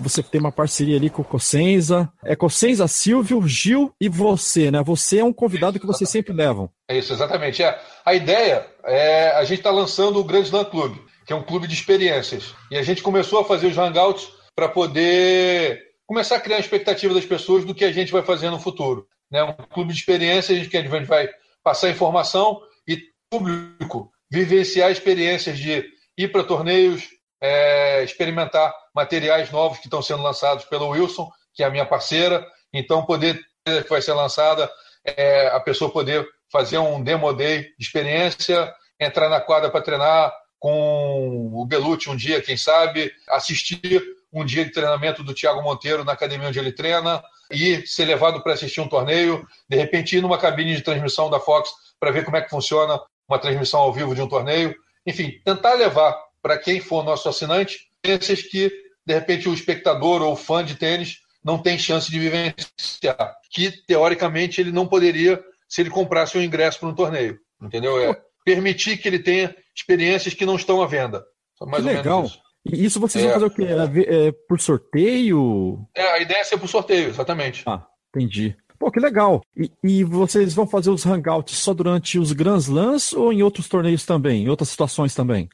Você 0.00 0.22
tem 0.22 0.40
uma 0.40 0.52
parceria 0.52 0.96
ali 0.96 1.10
com 1.10 1.22
o 1.22 1.24
Cossenza. 1.24 2.10
É 2.24 2.34
Cossenza, 2.34 2.88
Silvio, 2.88 3.46
Gil 3.46 3.94
e 4.00 4.08
você, 4.08 4.70
né? 4.70 4.82
Você 4.82 5.18
é 5.18 5.24
um 5.24 5.32
convidado 5.32 5.78
que 5.78 5.86
vocês 5.86 6.08
sempre 6.08 6.32
levam. 6.32 6.70
É 6.88 6.98
isso, 6.98 7.12
exatamente. 7.12 7.62
É. 7.62 7.80
A 8.04 8.14
ideia 8.14 8.66
é 8.84 9.30
a 9.32 9.44
gente 9.44 9.58
está 9.58 9.70
lançando 9.70 10.18
o 10.18 10.24
Grand 10.24 10.42
Slam 10.42 10.64
Club, 10.64 10.96
que 11.26 11.32
é 11.32 11.36
um 11.36 11.42
clube 11.42 11.66
de 11.66 11.74
experiências. 11.74 12.54
E 12.70 12.76
a 12.76 12.82
gente 12.82 13.02
começou 13.02 13.40
a 13.40 13.44
fazer 13.44 13.66
os 13.66 13.76
hangouts 13.76 14.28
para 14.54 14.68
poder 14.68 15.80
começar 16.06 16.36
a 16.36 16.40
criar 16.40 16.56
a 16.56 16.60
expectativa 16.60 17.14
das 17.14 17.24
pessoas 17.24 17.64
do 17.64 17.74
que 17.74 17.84
a 17.84 17.92
gente 17.92 18.10
vai 18.10 18.22
fazer 18.22 18.50
no 18.50 18.58
futuro. 18.58 19.06
Né? 19.30 19.42
Um 19.44 19.52
clube 19.52 19.92
de 19.92 20.00
experiências, 20.00 20.58
gente, 20.58 20.76
a 20.76 20.82
gente 20.82 21.06
vai 21.06 21.28
passar 21.62 21.90
informação 21.90 22.60
e 22.88 22.98
público 23.30 24.10
vivenciar 24.30 24.90
experiências 24.90 25.58
de 25.58 25.84
ir 26.16 26.32
para 26.32 26.44
torneios, 26.44 27.08
é, 27.40 28.02
experimentar 28.02 28.72
materiais 28.94 29.50
novos 29.50 29.78
que 29.78 29.86
estão 29.86 30.02
sendo 30.02 30.22
lançados 30.22 30.64
pelo 30.64 30.88
Wilson, 30.88 31.30
que 31.54 31.62
é 31.62 31.66
a 31.66 31.70
minha 31.70 31.86
parceira. 31.86 32.46
Então, 32.72 33.04
poder 33.04 33.40
que 33.64 33.88
vai 33.88 34.02
ser 34.02 34.12
lançada, 34.12 34.70
é, 35.04 35.48
a 35.48 35.60
pessoa 35.60 35.90
poder 35.90 36.26
fazer 36.50 36.78
um 36.78 37.02
demo 37.02 37.32
day 37.32 37.62
de 37.78 37.84
experiência, 37.84 38.72
entrar 38.98 39.28
na 39.28 39.40
quadra 39.40 39.70
para 39.70 39.82
treinar 39.82 40.32
com 40.58 41.50
o 41.54 41.64
Belucci 41.64 42.10
um 42.10 42.16
dia, 42.16 42.42
quem 42.42 42.56
sabe, 42.56 43.10
assistir 43.28 44.02
um 44.32 44.44
dia 44.44 44.64
de 44.64 44.72
treinamento 44.72 45.24
do 45.24 45.34
Thiago 45.34 45.62
Monteiro 45.62 46.04
na 46.04 46.12
academia 46.12 46.48
onde 46.48 46.58
ele 46.58 46.72
treina 46.72 47.22
e 47.50 47.84
ser 47.86 48.04
levado 48.04 48.42
para 48.42 48.52
assistir 48.52 48.80
um 48.80 48.88
torneio, 48.88 49.46
de 49.68 49.76
repente 49.76 50.16
ir 50.16 50.20
numa 50.20 50.38
cabine 50.38 50.76
de 50.76 50.82
transmissão 50.82 51.28
da 51.28 51.40
Fox 51.40 51.70
para 51.98 52.10
ver 52.10 52.24
como 52.24 52.36
é 52.36 52.42
que 52.42 52.50
funciona 52.50 53.00
uma 53.28 53.38
transmissão 53.38 53.80
ao 53.80 53.92
vivo 53.92 54.14
de 54.14 54.22
um 54.22 54.28
torneio. 54.28 54.74
Enfim, 55.06 55.40
tentar 55.44 55.74
levar 55.74 56.16
para 56.42 56.58
quem 56.58 56.80
for 56.80 57.04
nosso 57.04 57.28
assinante 57.28 57.88
experiências 58.02 58.42
que, 58.42 58.70
de 59.04 59.14
repente, 59.14 59.48
o 59.48 59.54
espectador 59.54 60.22
ou 60.22 60.32
o 60.32 60.36
fã 60.36 60.64
de 60.64 60.74
tênis 60.74 61.20
não 61.44 61.58
tem 61.58 61.78
chance 61.78 62.10
de 62.10 62.18
vivenciar. 62.18 63.34
Que, 63.50 63.70
teoricamente, 63.86 64.60
ele 64.60 64.72
não 64.72 64.86
poderia 64.86 65.42
se 65.68 65.80
ele 65.80 65.90
comprasse 65.90 66.36
um 66.36 66.42
ingresso 66.42 66.80
para 66.80 66.88
um 66.88 66.94
torneio. 66.94 67.38
Entendeu? 67.60 67.98
É 68.00 68.20
permitir 68.44 68.96
que 68.96 69.06
ele 69.06 69.18
tenha 69.18 69.54
experiências 69.74 70.34
que 70.34 70.46
não 70.46 70.56
estão 70.56 70.82
à 70.82 70.86
venda. 70.86 71.24
Mais 71.60 71.84
que 71.84 71.90
legal. 71.90 72.24
Isso. 72.24 72.40
E 72.64 72.84
isso 72.84 73.00
vocês 73.00 73.24
é, 73.24 73.28
vão 73.28 73.34
fazer 73.34 73.46
o 73.46 73.50
quê? 73.50 73.64
É, 73.64 74.28
é, 74.28 74.32
por 74.32 74.60
sorteio? 74.60 75.86
É, 75.94 76.02
a 76.02 76.18
ideia 76.18 76.40
é 76.40 76.44
ser 76.44 76.58
por 76.58 76.68
sorteio, 76.68 77.08
exatamente. 77.08 77.62
Ah, 77.66 77.86
entendi. 78.08 78.56
Pô, 78.80 78.90
que 78.90 78.98
legal. 78.98 79.42
E, 79.54 79.70
e, 79.84 80.02
vocês 80.02 80.54
vão 80.54 80.66
fazer 80.66 80.88
os 80.88 81.04
hangouts 81.04 81.58
só 81.58 81.74
durante 81.74 82.18
os 82.18 82.32
Grand 82.32 82.56
Slams 82.56 83.12
ou 83.12 83.30
em 83.30 83.42
outros 83.42 83.68
torneios 83.68 84.06
também, 84.06 84.44
em 84.44 84.48
outras 84.48 84.70
situações 84.70 85.14
também? 85.14 85.50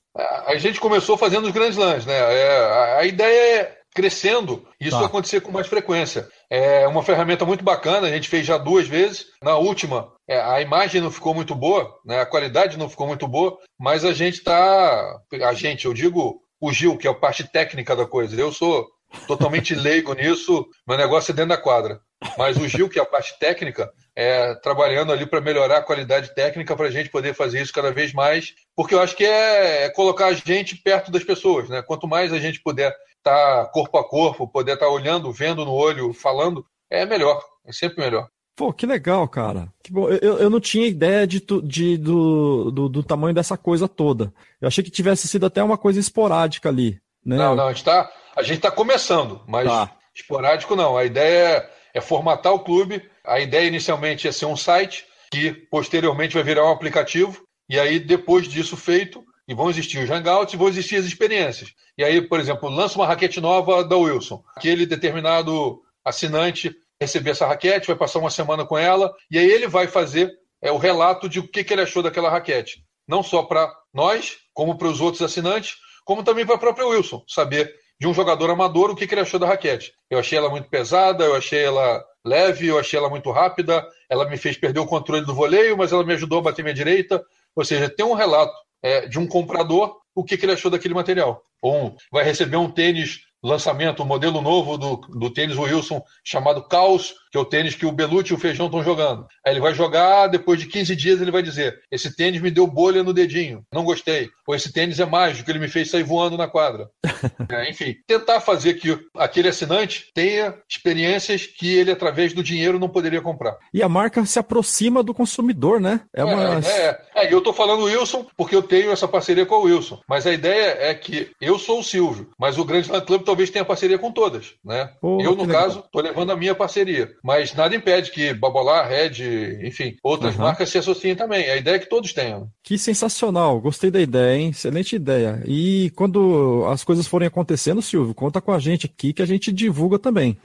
A 0.47 0.57
gente 0.59 0.79
começou 0.79 1.19
fazendo 1.19 1.47
os 1.47 1.51
Grand 1.51 1.71
Slams, 1.71 2.07
né? 2.07 2.15
É, 2.15 2.59
a, 2.59 2.99
a, 2.99 3.05
ideia 3.05 3.63
é 3.63 3.77
crescendo 3.93 4.65
isso 4.81 4.97
tá. 4.97 5.07
acontecer 5.07 5.41
com 5.41 5.51
mais 5.51 5.67
frequência. 5.67 6.29
É 6.49 6.87
uma 6.87 7.03
ferramenta 7.03 7.45
muito 7.45 7.65
bacana, 7.65 8.07
a 8.07 8.11
gente 8.11 8.29
fez 8.29 8.47
já 8.47 8.57
duas 8.59 8.87
vezes. 8.87 9.27
Na 9.43 9.57
última, 9.57 10.13
é, 10.29 10.41
a 10.41 10.61
imagem 10.61 11.01
não 11.01 11.11
ficou 11.11 11.35
muito 11.35 11.53
boa, 11.53 11.93
né? 12.05 12.21
a 12.21 12.27
qualidade 12.27 12.79
não 12.79 12.89
ficou 12.89 13.09
muito 13.09 13.27
boa, 13.27 13.59
mas 13.77 14.05
a 14.05 14.13
gente 14.13 14.35
está. 14.35 15.19
A 15.43 15.53
gente, 15.53 15.87
eu 15.87 15.93
digo 15.93 16.41
o 16.61 16.73
Gil, 16.73 16.97
que 16.97 17.09
é 17.09 17.11
a 17.11 17.15
parte 17.15 17.43
técnica 17.43 17.97
da 17.97 18.07
coisa. 18.07 18.41
Eu 18.41 18.53
sou 18.53 18.87
totalmente 19.27 19.75
leigo 19.75 20.15
nisso, 20.15 20.67
meu 20.87 20.97
negócio 20.97 21.33
é 21.33 21.35
dentro 21.35 21.51
da 21.51 21.57
quadra. 21.57 22.01
Mas 22.39 22.57
o 22.57 22.67
Gil, 22.67 22.89
que 22.89 22.99
é 22.99 23.03
a 23.03 23.07
parte 23.07 23.39
técnica, 23.39 23.91
é 24.15 24.55
trabalhando 24.57 25.13
ali 25.13 25.27
para 25.27 25.41
melhorar 25.41 25.79
a 25.79 25.83
qualidade 25.83 26.35
técnica 26.35 26.75
para 26.75 26.87
a 26.87 26.91
gente 26.91 27.11
poder 27.11 27.35
fazer 27.35 27.61
isso 27.61 27.73
cada 27.73 27.93
vez 27.93 28.13
mais, 28.13 28.55
porque 28.75 28.95
eu 28.95 29.01
acho 29.01 29.15
que 29.15 29.25
é, 29.25 29.85
é 29.85 29.91
colocar 29.91 30.27
a 30.27 30.33
gente 30.33 30.77
perto 30.77 31.11
das 31.11 31.25
pessoas, 31.25 31.69
né? 31.69 31.83
Quanto 31.83 32.09
mais 32.09 32.33
a 32.33 32.39
gente 32.39 32.63
puder 32.63 32.95
estar 33.19 33.65
tá 33.65 33.71
corpo 33.71 33.99
a 33.99 34.09
corpo, 34.09 34.49
poder 34.49 34.75
estar 34.75 34.87
tá 34.87 34.93
olhando, 34.93 35.33
vendo 35.33 35.65
no 35.65 35.73
olho, 35.73 36.13
falando, 36.13 36.65
é 36.91 37.05
melhor, 37.05 37.43
é 37.67 37.73
sempre 37.73 38.03
melhor. 38.03 38.29
Pô, 38.57 38.73
que 38.73 38.87
legal, 38.87 39.29
cara. 39.29 39.69
Que 39.83 39.93
bom. 39.93 40.09
Eu, 40.09 40.39
eu 40.39 40.49
não 40.49 40.59
tinha 40.59 40.87
ideia 40.87 41.27
de, 41.27 41.45
de 41.63 41.99
do, 41.99 42.71
do, 42.71 42.89
do, 42.89 43.03
tamanho 43.03 43.35
dessa 43.35 43.55
coisa 43.55 43.87
toda. 43.87 44.33
Eu 44.59 44.69
achei 44.69 44.83
que 44.83 44.91
tivesse 44.91 45.29
sido 45.29 45.45
até 45.45 45.63
uma 45.63 45.77
coisa 45.77 46.01
esporádica 46.01 46.71
ali. 46.71 46.99
Né? 47.23 47.37
Não, 47.37 47.55
não, 47.55 47.67
a 47.67 47.69
gente 47.69 47.79
está 47.79 48.11
a 48.37 48.43
gente 48.43 48.61
tá 48.61 48.71
começando, 48.71 49.43
mas 49.49 49.67
tá. 49.67 49.91
esporádico 50.15 50.77
não. 50.77 50.97
A 50.97 51.05
ideia 51.05 51.71
é, 51.95 51.99
é 51.99 52.01
formatar 52.01 52.53
o 52.53 52.61
clube. 52.61 53.03
A 53.25 53.41
ideia 53.41 53.67
inicialmente 53.67 54.29
é 54.29 54.33
ser 54.33 54.45
um 54.45 54.57
site, 54.57 55.07
que 55.33 55.53
posteriormente 55.53 56.35
vai 56.35 56.43
virar 56.43 56.67
um 56.67 56.73
aplicativo. 56.73 57.43
E 57.69 57.81
aí, 57.81 57.99
depois 57.99 58.47
disso 58.47 58.77
feito, 58.77 59.25
e 59.49 59.55
vão 59.55 59.71
existir 59.71 59.99
os 59.99 60.11
hangouts 60.11 60.53
e 60.53 60.57
vão 60.57 60.69
existir 60.69 60.97
as 60.97 61.07
experiências. 61.07 61.73
E 61.97 62.05
aí, 62.05 62.21
por 62.21 62.39
exemplo, 62.39 62.69
lança 62.69 62.99
uma 62.99 63.07
raquete 63.07 63.41
nova 63.41 63.83
da 63.83 63.97
Wilson. 63.97 64.45
Aquele 64.55 64.85
determinado 64.85 65.81
assinante 66.05 66.77
receber 67.01 67.31
essa 67.31 67.47
raquete, 67.47 67.87
vai 67.87 67.97
passar 67.97 68.19
uma 68.19 68.31
semana 68.31 68.65
com 68.65 68.77
ela, 68.77 69.13
e 69.31 69.39
aí 69.39 69.47
ele 69.47 69.67
vai 69.67 69.87
fazer 69.87 70.33
é, 70.63 70.73
o 70.73 70.79
relato 70.79 71.29
de 71.29 71.41
o 71.41 71.49
que, 71.49 71.63
que 71.63 71.73
ele 71.73 71.83
achou 71.83 72.03
daquela 72.03 72.31
raquete. 72.31 72.85
Não 73.07 73.23
só 73.23 73.43
para 73.43 73.71
nós, 73.93 74.37
como 74.53 74.77
para 74.79 74.89
os 74.89 75.01
outros 75.01 75.23
assinantes, 75.23 75.77
como 76.05 76.25
também 76.25 76.47
para 76.47 76.55
a 76.55 76.59
própria 76.59 76.87
Wilson, 76.87 77.23
saber 77.29 77.73
de 77.99 78.07
um 78.07 78.15
jogador 78.15 78.51
amador 78.51 78.91
o 78.91 78.97
que, 78.97 79.07
que 79.07 79.15
ele 79.15 79.23
achou 79.23 79.41
da 79.41 79.47
raquete. 79.47 79.93
Eu 80.11 80.19
achei 80.19 80.39
ela 80.39 80.51
muito 80.51 80.69
pesada, 80.69 81.25
eu 81.25 81.35
achei 81.35 81.65
ela 81.65 82.05
leve, 82.25 82.67
eu 82.67 82.79
achei 82.79 82.99
ela 82.99 83.09
muito 83.09 83.31
rápida, 83.31 83.87
ela 84.09 84.29
me 84.29 84.37
fez 84.37 84.57
perder 84.57 84.81
o 84.81 84.87
controle 84.87 85.25
do 85.25 85.35
voleio, 85.35 85.77
mas 85.77 85.93
ela 85.93 86.05
me 86.05 86.13
ajudou 86.13 86.41
a 86.41 86.43
bater 86.43 86.63
minha 86.63 86.75
direita. 86.75 87.25
Ou 87.55 87.65
seja, 87.65 87.89
tem 87.89 88.05
um 88.05 88.15
relato 88.15 88.55
é, 88.83 89.07
de 89.07 89.19
um 89.19 89.27
comprador 89.27 89.97
o 90.15 90.25
que, 90.25 90.37
que 90.37 90.47
ele 90.47 90.53
achou 90.53 90.71
daquele 90.71 90.95
material. 90.95 91.43
Ou 91.61 91.95
vai 92.11 92.25
receber 92.25 92.57
um 92.57 92.71
tênis 92.71 93.21
lançamento, 93.43 94.03
um 94.03 94.07
modelo 94.07 94.41
novo 94.41 94.79
do, 94.79 94.97
do 94.97 95.31
tênis 95.31 95.57
Wilson 95.57 96.03
chamado 96.25 96.67
Caos, 96.67 97.15
que 97.37 97.39
é 97.39 97.41
o 97.41 97.45
tênis 97.45 97.75
que 97.75 97.85
o 97.85 97.93
Belucci 97.93 98.33
e 98.33 98.35
o 98.35 98.39
Feijão 98.39 98.67
estão 98.67 98.83
jogando. 98.83 99.27
Aí 99.45 99.53
ele 99.53 99.61
vai 99.61 99.75
jogar, 99.75 100.27
depois 100.29 100.59
de 100.59 100.67
15 100.67 100.97
dias 100.97 101.21
ele 101.21 101.31
vai 101.31 101.43
dizer: 101.43 101.79
esse 101.91 102.15
tênis 102.17 102.41
me 102.41 102.51
deu 102.51 102.67
bolha 102.67 103.03
no 103.03 103.13
dedinho, 103.13 103.63
não 103.73 103.85
gostei. 103.85 104.31
Ou 104.47 104.55
esse 104.55 104.73
tênis 104.73 104.99
é 104.99 105.05
mágico, 105.05 105.51
ele 105.51 105.59
me 105.59 105.69
fez 105.69 105.91
sair 105.91 106.03
voando 106.03 106.39
na 106.39 106.49
quadra. 106.49 106.89
é, 107.51 107.69
enfim, 107.69 107.95
tentar 108.07 108.41
fazer 108.41 108.75
que 108.75 108.99
aquele 109.17 109.49
assinante 109.49 110.07
tenha 110.15 110.55
experiências 110.69 111.47
que 111.47 111.75
ele, 111.75 111.91
através 111.91 112.33
do 112.33 112.43
dinheiro, 112.43 112.79
não 112.79 112.89
poderia 112.89 113.21
comprar. 113.21 113.57
E 113.75 113.83
a 113.83 113.89
marca 113.89 114.25
se 114.25 114.39
aproxima 114.39 115.03
do 115.03 115.13
consumidor, 115.13 115.81
né? 115.81 116.01
É, 116.15 116.25
uma... 116.25 116.61
é, 116.61 117.01
é, 117.15 117.27
é 117.27 117.33
eu 117.33 117.39
estou 117.39 117.53
falando 117.53 117.85
Wilson 117.85 118.27
porque 118.37 118.55
eu 118.55 118.63
tenho 118.63 118.91
essa 118.93 119.09
parceria 119.09 119.45
com 119.45 119.57
o 119.57 119.63
Wilson. 119.63 120.01
Mas 120.09 120.27
a 120.27 120.33
ideia 120.33 120.77
é 120.81 120.95
que 120.95 121.31
eu 121.41 121.59
sou 121.59 121.81
o 121.81 121.85
Silvio, 121.85 122.31
mas 122.39 122.57
o 122.57 122.65
Grande 122.65 122.91
Land 122.91 123.05
Club 123.05 123.25
talvez 123.25 123.51
tenha 123.51 123.65
parceria 123.65 123.99
com 123.99 124.13
todas, 124.13 124.55
né? 124.65 124.93
Pô, 125.01 125.21
eu, 125.21 125.35
no 125.35 125.47
caso, 125.47 125.81
estou 125.81 126.01
levando 126.01 126.31
a 126.31 126.37
minha 126.37 126.55
parceria. 126.55 127.15
Mas 127.27 127.53
nada 127.57 127.75
impede 127.75 128.13
que 128.13 128.33
Babolar, 128.33 128.89
Red, 128.89 129.67
enfim, 129.67 129.97
outras 130.01 130.37
uhum. 130.37 130.43
marcas 130.43 130.69
se 130.69 130.79
associem 130.79 131.17
também. 131.17 131.51
A 131.51 131.57
ideia 131.57 131.75
é 131.75 131.79
que 131.81 131.89
todos 131.89 132.13
tenham. 132.13 132.49
Que 132.63 132.79
sensacional, 132.79 133.61
gostei 133.61 133.91
da 133.91 134.01
ideia, 134.01 134.39
hein? 134.39 134.51
Excelente 134.51 134.95
ideia. 134.95 135.43
E 135.45 135.91
quando 135.97 136.65
as 136.69 136.85
coisas 136.85 137.05
forem 137.05 137.27
acontecendo, 137.27 137.83
Silvio, 137.83 138.15
conta 138.15 138.41
com 138.41 138.53
a 138.53 138.61
gente 138.61 138.87
aqui 138.87 139.13
que 139.13 139.23
a 139.23 139.27
gente 139.27 139.51
divulga 139.51 139.99
também. 139.99 140.39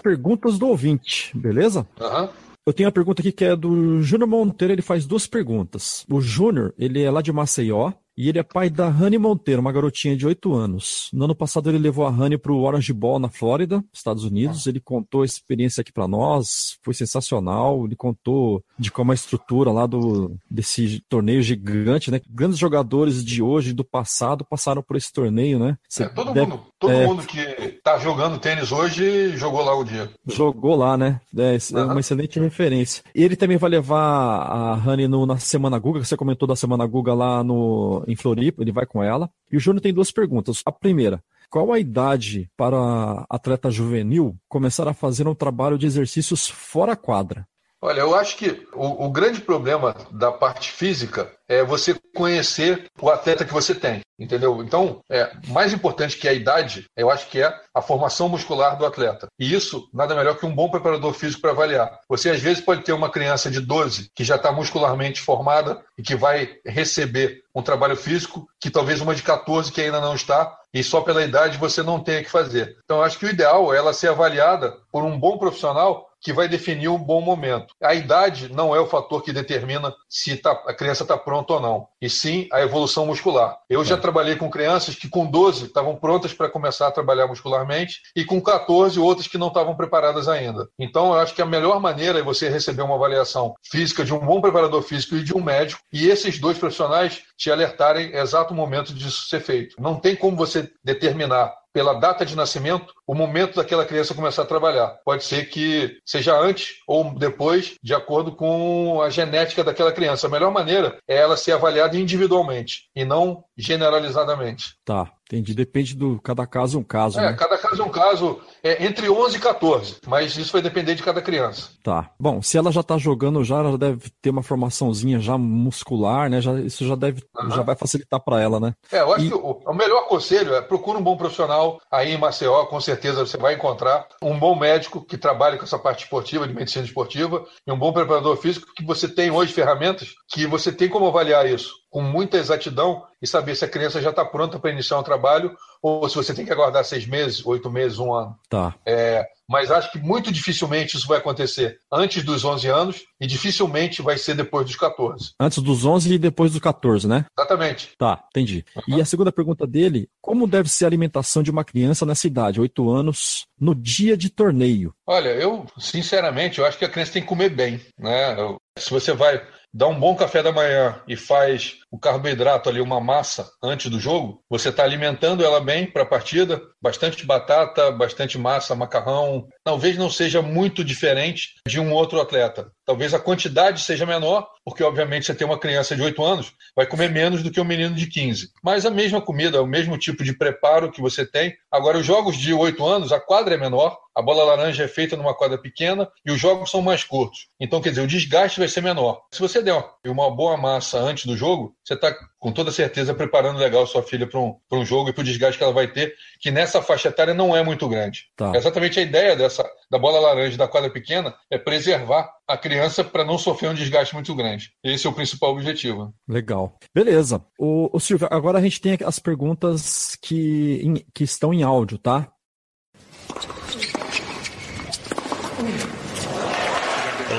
Perguntas 0.00 0.60
do 0.60 0.68
ouvinte, 0.68 1.36
beleza? 1.36 1.84
Aham. 2.00 2.22
Uhum. 2.22 2.28
Eu 2.66 2.72
tenho 2.72 2.86
uma 2.86 2.92
pergunta 2.92 3.20
aqui 3.20 3.30
que 3.30 3.44
é 3.44 3.54
do 3.54 4.00
Júnior 4.00 4.26
Monteiro, 4.26 4.72
ele 4.72 4.80
faz 4.80 5.04
duas 5.04 5.26
perguntas. 5.26 6.06
O 6.08 6.18
Júnior, 6.18 6.72
ele 6.78 7.02
é 7.02 7.10
lá 7.10 7.20
de 7.20 7.30
Maceió, 7.30 7.92
e 8.16 8.28
ele 8.28 8.38
é 8.38 8.42
pai 8.42 8.70
da 8.70 8.88
Rani 8.88 9.18
Monteiro, 9.18 9.60
uma 9.60 9.72
garotinha 9.72 10.16
de 10.16 10.26
8 10.26 10.52
anos. 10.54 11.10
No 11.12 11.24
ano 11.24 11.34
passado 11.34 11.68
ele 11.68 11.78
levou 11.78 12.06
a 12.06 12.10
Rani 12.10 12.38
para 12.38 12.52
o 12.52 12.62
Orange 12.62 12.92
Ball 12.92 13.18
na 13.18 13.28
Flórida, 13.28 13.84
Estados 13.92 14.24
Unidos. 14.24 14.66
Ele 14.66 14.80
contou 14.80 15.22
a 15.22 15.24
experiência 15.24 15.80
aqui 15.80 15.92
para 15.92 16.06
nós, 16.06 16.78
foi 16.82 16.94
sensacional. 16.94 17.84
Ele 17.84 17.96
contou 17.96 18.62
de 18.78 18.90
como 18.90 19.10
a 19.10 19.14
estrutura 19.14 19.72
lá 19.72 19.86
do 19.86 20.36
desse 20.50 21.00
torneio 21.08 21.42
gigante, 21.42 22.10
né? 22.10 22.20
Grandes 22.28 22.58
jogadores 22.58 23.24
de 23.24 23.42
hoje 23.42 23.72
do 23.72 23.84
passado 23.84 24.44
passaram 24.44 24.82
por 24.82 24.96
esse 24.96 25.12
torneio, 25.12 25.58
né? 25.58 25.76
É, 25.98 26.08
todo 26.08 26.32
deve... 26.32 26.46
mundo, 26.46 26.62
todo 26.84 26.92
é... 26.92 27.06
mundo 27.06 27.26
que 27.26 27.38
está 27.38 27.98
jogando 27.98 28.38
tênis 28.38 28.70
hoje 28.70 29.36
jogou 29.36 29.62
lá 29.62 29.74
o 29.74 29.84
dia. 29.84 30.10
Jogou 30.26 30.76
lá, 30.76 30.96
né? 30.96 31.20
É, 31.36 31.56
uhum. 31.72 31.84
uma 31.92 32.00
excelente 32.00 32.38
referência. 32.38 33.02
E 33.14 33.22
ele 33.22 33.36
também 33.36 33.56
vai 33.56 33.70
levar 33.70 33.98
a 33.98 34.74
Rani 34.74 35.08
no, 35.08 35.24
na 35.24 35.38
Semana 35.38 35.78
Guga, 35.78 36.00
que 36.00 36.06
você 36.06 36.16
comentou 36.16 36.46
da 36.46 36.56
Semana 36.56 36.86
Guga 36.86 37.14
lá 37.14 37.42
no 37.42 38.04
em 38.06 38.16
Floripa, 38.16 38.62
ele 38.62 38.72
vai 38.72 38.86
com 38.86 39.02
ela. 39.02 39.30
E 39.50 39.56
o 39.56 39.60
Júnior 39.60 39.80
tem 39.80 39.92
duas 39.92 40.10
perguntas. 40.10 40.60
A 40.66 40.72
primeira, 40.72 41.22
qual 41.50 41.72
a 41.72 41.78
idade 41.78 42.50
para 42.56 43.24
atleta 43.28 43.70
juvenil 43.70 44.36
começar 44.48 44.88
a 44.88 44.94
fazer 44.94 45.26
um 45.26 45.34
trabalho 45.34 45.78
de 45.78 45.86
exercícios 45.86 46.48
fora 46.48 46.96
quadra? 46.96 47.46
Olha, 47.86 48.00
eu 48.00 48.14
acho 48.14 48.38
que 48.38 48.66
o, 48.72 49.04
o, 49.04 49.10
grande 49.10 49.42
problema 49.42 49.94
da 50.10 50.32
parte 50.32 50.72
física 50.72 51.30
é 51.46 51.62
você 51.62 51.94
conhecer 52.16 52.86
o 52.98 53.10
atleta 53.10 53.44
que 53.44 53.52
você 53.52 53.74
tem, 53.74 54.00
entendeu? 54.18 54.62
Então, 54.62 55.00
é 55.10 55.30
mais 55.48 55.70
importante 55.74 56.16
que 56.16 56.26
a 56.26 56.32
idade, 56.32 56.86
eu 56.96 57.10
acho 57.10 57.28
que 57.28 57.42
é 57.42 57.54
a 57.74 57.82
formação 57.82 58.26
muscular 58.26 58.78
do 58.78 58.86
atleta. 58.86 59.26
E 59.38 59.52
isso 59.52 59.86
nada 59.92 60.14
melhor 60.14 60.38
que 60.38 60.46
um 60.46 60.54
bom 60.54 60.70
preparador 60.70 61.12
físico 61.12 61.42
para 61.42 61.50
avaliar. 61.50 62.00
Você 62.08 62.30
às 62.30 62.40
vezes 62.40 62.64
pode 62.64 62.84
ter 62.84 62.94
uma 62.94 63.10
criança 63.10 63.50
de 63.50 63.60
12 63.60 64.08
que 64.14 64.24
já 64.24 64.36
está 64.36 64.50
muscularmente 64.50 65.20
formada 65.20 65.82
e 65.98 66.02
que 66.02 66.16
vai 66.16 66.56
receber 66.64 67.42
um 67.54 67.60
trabalho 67.60 67.96
físico 67.96 68.46
que 68.58 68.70
talvez 68.70 69.02
uma 69.02 69.14
de 69.14 69.22
14 69.22 69.70
que 69.70 69.82
ainda 69.82 70.00
não 70.00 70.14
está 70.14 70.56
e 70.72 70.82
só 70.82 71.02
pela 71.02 71.22
idade 71.22 71.58
você 71.58 71.82
não 71.82 72.00
tenha 72.00 72.24
que 72.24 72.30
fazer. 72.30 72.78
Então, 72.82 72.96
eu 72.96 73.04
acho 73.04 73.18
que 73.18 73.26
o 73.26 73.30
ideal 73.30 73.74
é 73.74 73.76
ela 73.76 73.92
ser 73.92 74.08
avaliada 74.08 74.74
por 74.90 75.04
um 75.04 75.18
bom 75.18 75.36
profissional 75.36 76.08
que 76.24 76.32
vai 76.32 76.48
definir 76.48 76.88
um 76.88 76.98
bom 76.98 77.20
momento. 77.20 77.74
A 77.82 77.94
idade 77.94 78.50
não 78.50 78.74
é 78.74 78.80
o 78.80 78.86
fator 78.86 79.22
que 79.22 79.32
determina 79.32 79.94
se 80.08 80.36
tá, 80.38 80.52
a 80.66 80.72
criança 80.72 81.04
está 81.04 81.18
pronta 81.18 81.52
ou 81.52 81.60
não, 81.60 81.86
e 82.00 82.08
sim 82.08 82.48
a 82.50 82.62
evolução 82.62 83.04
muscular. 83.04 83.58
Eu 83.68 83.82
é. 83.82 83.84
já 83.84 83.98
trabalhei 83.98 84.34
com 84.34 84.50
crianças 84.50 84.94
que 84.94 85.08
com 85.08 85.26
12 85.26 85.66
estavam 85.66 85.94
prontas 85.96 86.32
para 86.32 86.48
começar 86.48 86.88
a 86.88 86.92
trabalhar 86.92 87.26
muscularmente 87.26 88.00
e 88.16 88.24
com 88.24 88.40
14 88.40 88.98
outras 88.98 89.28
que 89.28 89.36
não 89.36 89.48
estavam 89.48 89.76
preparadas 89.76 90.26
ainda. 90.26 90.66
Então 90.78 91.12
eu 91.12 91.20
acho 91.20 91.34
que 91.34 91.42
a 91.42 91.46
melhor 91.46 91.78
maneira 91.78 92.18
é 92.18 92.22
você 92.22 92.48
receber 92.48 92.82
uma 92.82 92.94
avaliação 92.94 93.54
física 93.62 94.02
de 94.02 94.14
um 94.14 94.18
bom 94.18 94.40
preparador 94.40 94.80
físico 94.82 95.16
e 95.16 95.22
de 95.22 95.36
um 95.36 95.42
médico 95.42 95.82
e 95.92 96.08
esses 96.08 96.38
dois 96.38 96.56
profissionais 96.56 97.22
te 97.36 97.50
alertarem 97.50 98.14
exato 98.16 98.54
momento 98.54 98.94
disso 98.94 99.28
ser 99.28 99.40
feito. 99.40 99.76
Não 99.78 99.96
tem 99.96 100.16
como 100.16 100.36
você 100.36 100.70
determinar 100.82 101.52
pela 101.74 101.92
data 101.92 102.24
de 102.24 102.36
nascimento, 102.36 102.94
o 103.04 103.14
momento 103.14 103.56
daquela 103.56 103.84
criança 103.84 104.14
começar 104.14 104.42
a 104.42 104.46
trabalhar. 104.46 104.96
Pode 105.04 105.24
ser 105.24 105.50
que 105.50 105.98
seja 106.06 106.38
antes 106.38 106.76
ou 106.86 107.12
depois, 107.12 107.74
de 107.82 107.92
acordo 107.92 108.30
com 108.30 109.02
a 109.02 109.10
genética 109.10 109.64
daquela 109.64 109.92
criança. 109.92 110.28
A 110.28 110.30
melhor 110.30 110.52
maneira 110.52 110.96
é 111.08 111.16
ela 111.16 111.36
ser 111.36 111.52
avaliada 111.52 111.98
individualmente 111.98 112.88
e 112.94 113.04
não 113.04 113.43
generalizadamente. 113.56 114.76
Tá. 114.84 115.10
Entendi. 115.26 115.54
Depende 115.54 115.96
do. 115.96 116.20
Cada 116.20 116.46
caso 116.46 116.76
é 116.76 116.80
um 116.80 116.84
caso. 116.84 117.18
É, 117.18 117.30
né? 117.30 117.32
cada 117.32 117.56
caso 117.56 117.80
é 117.80 117.84
um 117.84 117.90
caso. 117.90 118.40
É 118.62 118.84
entre 118.84 119.08
11 119.08 119.36
e 119.36 119.40
14, 119.40 119.96
mas 120.06 120.36
isso 120.36 120.52
vai 120.52 120.62
depender 120.62 120.94
de 120.94 121.02
cada 121.02 121.20
criança. 121.20 121.70
Tá. 121.82 122.10
Bom, 122.18 122.40
se 122.42 122.56
ela 122.56 122.70
já 122.70 122.82
tá 122.82 122.96
jogando, 122.98 123.42
já 123.42 123.56
ela 123.58 123.76
deve 123.76 124.10
ter 124.22 124.30
uma 124.30 124.42
formaçãozinha 124.42 125.18
já 125.20 125.36
muscular, 125.38 126.28
né? 126.28 126.40
Já, 126.40 126.54
isso 126.60 126.86
já 126.86 126.94
deve. 126.94 127.22
Uhum. 127.36 127.50
Já 127.50 127.62
vai 127.62 127.74
facilitar 127.74 128.20
para 128.20 128.40
ela, 128.40 128.60
né? 128.60 128.74
É, 128.92 129.00
eu 129.00 129.12
acho 129.12 129.24
e... 129.24 129.28
que 129.28 129.34
o, 129.34 129.62
o, 129.66 129.74
melhor 129.74 130.06
conselho 130.08 130.54
é 130.54 130.60
procura 130.60 130.98
um 130.98 131.02
bom 131.02 131.16
profissional 131.16 131.80
aí 131.90 132.12
em 132.12 132.18
Maceió, 132.18 132.66
com 132.66 132.80
certeza 132.80 133.24
você 133.24 133.38
vai 133.38 133.54
encontrar 133.54 134.06
um 134.22 134.38
bom 134.38 134.54
médico 134.58 135.04
que 135.04 135.16
trabalhe 135.16 135.56
com 135.56 135.64
essa 135.64 135.78
parte 135.78 136.04
esportiva, 136.04 136.46
de 136.46 136.54
medicina 136.54 136.84
esportiva, 136.84 137.44
e 137.66 137.72
um 137.72 137.78
bom 137.78 137.92
preparador 137.92 138.36
físico 138.36 138.72
que 138.74 138.84
você 138.84 139.08
tem 139.08 139.30
hoje 139.30 139.52
ferramentas 139.52 140.14
que 140.28 140.46
você 140.46 140.70
tem 140.70 140.88
como 140.88 141.06
avaliar 141.06 141.46
isso 141.46 141.83
com 141.94 142.02
muita 142.02 142.38
exatidão 142.38 143.04
e 143.22 143.26
saber 143.26 143.54
se 143.54 143.64
a 143.64 143.68
criança 143.68 144.02
já 144.02 144.10
está 144.10 144.24
pronta 144.24 144.58
para 144.58 144.72
iniciar 144.72 144.98
um 144.98 145.04
trabalho 145.04 145.56
ou 145.80 146.08
se 146.08 146.16
você 146.16 146.34
tem 146.34 146.44
que 146.44 146.50
aguardar 146.50 146.84
seis 146.84 147.06
meses, 147.06 147.46
oito 147.46 147.70
meses, 147.70 148.00
um 148.00 148.12
ano. 148.12 148.36
Tá. 148.48 148.74
É, 148.84 149.24
mas 149.48 149.70
acho 149.70 149.92
que 149.92 150.00
muito 150.00 150.32
dificilmente 150.32 150.96
isso 150.96 151.06
vai 151.06 151.18
acontecer 151.18 151.78
antes 151.92 152.24
dos 152.24 152.44
11 152.44 152.66
anos 152.66 153.04
e 153.20 153.28
dificilmente 153.28 154.02
vai 154.02 154.18
ser 154.18 154.34
depois 154.34 154.66
dos 154.66 154.74
14. 154.74 155.34
Antes 155.38 155.62
dos 155.62 155.84
11 155.84 156.14
e 156.14 156.18
depois 156.18 156.50
dos 156.50 156.60
14, 156.60 157.06
né? 157.06 157.26
Exatamente. 157.38 157.90
Tá, 157.96 158.24
entendi. 158.28 158.64
Uhum. 158.74 158.98
E 158.98 159.00
a 159.00 159.04
segunda 159.04 159.30
pergunta 159.30 159.64
dele, 159.64 160.08
como 160.20 160.48
deve 160.48 160.68
ser 160.68 160.86
a 160.86 160.88
alimentação 160.88 161.44
de 161.44 161.50
uma 161.52 161.62
criança 161.62 162.04
nessa 162.04 162.26
idade, 162.26 162.60
8 162.60 162.90
anos, 162.90 163.46
no 163.56 163.72
dia 163.72 164.16
de 164.16 164.30
torneio? 164.30 164.92
Olha, 165.06 165.28
eu, 165.28 165.64
sinceramente, 165.78 166.58
eu 166.58 166.66
acho 166.66 166.76
que 166.76 166.84
a 166.84 166.90
criança 166.90 167.12
tem 167.12 167.22
que 167.22 167.28
comer 167.28 167.50
bem, 167.50 167.80
né? 167.96 168.34
Se 168.76 168.90
você 168.90 169.12
vai 169.12 169.40
dá 169.74 169.88
um 169.88 169.98
bom 169.98 170.14
café 170.14 170.40
da 170.40 170.52
manhã 170.52 171.02
e 171.08 171.16
faz 171.16 171.80
o 171.90 171.98
carboidrato 171.98 172.68
ali, 172.68 172.80
uma 172.80 173.00
massa 173.00 173.50
antes 173.60 173.90
do 173.90 173.98
jogo, 173.98 174.40
você 174.48 174.68
está 174.68 174.84
alimentando 174.84 175.44
ela 175.44 175.60
bem 175.60 175.90
para 175.90 176.04
a 176.04 176.06
partida, 176.06 176.62
bastante 176.84 177.24
batata, 177.24 177.90
bastante 177.90 178.36
massa, 178.36 178.74
macarrão. 178.74 179.48
Talvez 179.64 179.96
não 179.96 180.10
seja 180.10 180.42
muito 180.42 180.84
diferente 180.84 181.54
de 181.66 181.80
um 181.80 181.90
outro 181.94 182.20
atleta. 182.20 182.70
Talvez 182.84 183.14
a 183.14 183.18
quantidade 183.18 183.80
seja 183.80 184.04
menor, 184.04 184.46
porque 184.62 184.84
obviamente 184.84 185.24
você 185.24 185.34
tem 185.34 185.46
uma 185.46 185.58
criança 185.58 185.96
de 185.96 186.02
8 186.02 186.22
anos, 186.22 186.52
vai 186.76 186.86
comer 186.86 187.10
menos 187.10 187.42
do 187.42 187.50
que 187.50 187.58
um 187.58 187.64
menino 187.64 187.94
de 187.94 188.06
15. 188.06 188.50
Mas 188.62 188.84
a 188.84 188.90
mesma 188.90 189.22
comida, 189.22 189.62
o 189.62 189.66
mesmo 189.66 189.96
tipo 189.96 190.22
de 190.22 190.36
preparo 190.36 190.92
que 190.92 191.00
você 191.00 191.24
tem. 191.24 191.56
Agora, 191.72 191.96
os 191.96 192.04
jogos 192.04 192.36
de 192.36 192.52
8 192.52 192.84
anos, 192.84 193.12
a 193.12 193.18
quadra 193.18 193.54
é 193.54 193.58
menor, 193.58 193.98
a 194.14 194.20
bola 194.20 194.44
laranja 194.44 194.84
é 194.84 194.88
feita 194.88 195.16
numa 195.16 195.34
quadra 195.34 195.56
pequena 195.56 196.08
e 196.24 196.30
os 196.30 196.38
jogos 196.38 196.70
são 196.70 196.82
mais 196.82 197.02
curtos. 197.02 197.48
Então, 197.58 197.80
quer 197.80 197.88
dizer, 197.88 198.02
o 198.02 198.06
desgaste 198.06 198.60
vai 198.60 198.68
ser 198.68 198.82
menor. 198.82 199.22
Se 199.32 199.40
você 199.40 199.62
der 199.62 199.82
uma 200.06 200.30
boa 200.30 200.58
massa 200.58 200.98
antes 200.98 201.24
do 201.24 201.36
jogo, 201.36 201.74
você 201.82 201.94
está 201.94 202.14
com 202.44 202.52
toda 202.52 202.70
certeza 202.70 203.14
preparando 203.14 203.58
legal 203.58 203.86
sua 203.86 204.02
filha 204.02 204.26
para 204.26 204.38
um, 204.38 204.54
um 204.70 204.84
jogo 204.84 205.08
e 205.08 205.14
para 205.14 205.22
o 205.22 205.24
desgaste 205.24 205.56
que 205.56 205.64
ela 205.64 205.72
vai 205.72 205.90
ter, 205.90 206.14
que 206.38 206.50
nessa 206.50 206.82
faixa 206.82 207.08
etária 207.08 207.32
não 207.32 207.56
é 207.56 207.64
muito 207.64 207.88
grande. 207.88 208.26
Tá. 208.36 208.52
É 208.54 208.58
exatamente 208.58 209.00
a 209.00 209.02
ideia 209.02 209.34
dessa 209.34 209.66
da 209.90 209.98
bola 209.98 210.20
laranja 210.20 210.58
da 210.58 210.68
quadra 210.68 210.90
pequena 210.90 211.34
é 211.50 211.56
preservar 211.56 212.30
a 212.46 212.58
criança 212.58 213.02
para 213.02 213.24
não 213.24 213.38
sofrer 213.38 213.70
um 213.70 213.74
desgaste 213.74 214.12
muito 214.12 214.34
grande. 214.34 214.72
Esse 214.84 215.06
é 215.06 215.10
o 215.10 215.14
principal 215.14 215.52
objetivo. 215.52 216.14
Legal. 216.28 216.76
Beleza. 216.94 217.42
O, 217.58 217.88
o 217.90 217.98
Silvio, 217.98 218.28
agora 218.30 218.58
a 218.58 218.60
gente 218.60 218.78
tem 218.78 218.98
as 219.02 219.18
perguntas 219.18 220.14
que, 220.20 221.02
que 221.14 221.24
estão 221.24 221.54
em 221.54 221.62
áudio, 221.62 221.96
tá? 221.96 222.30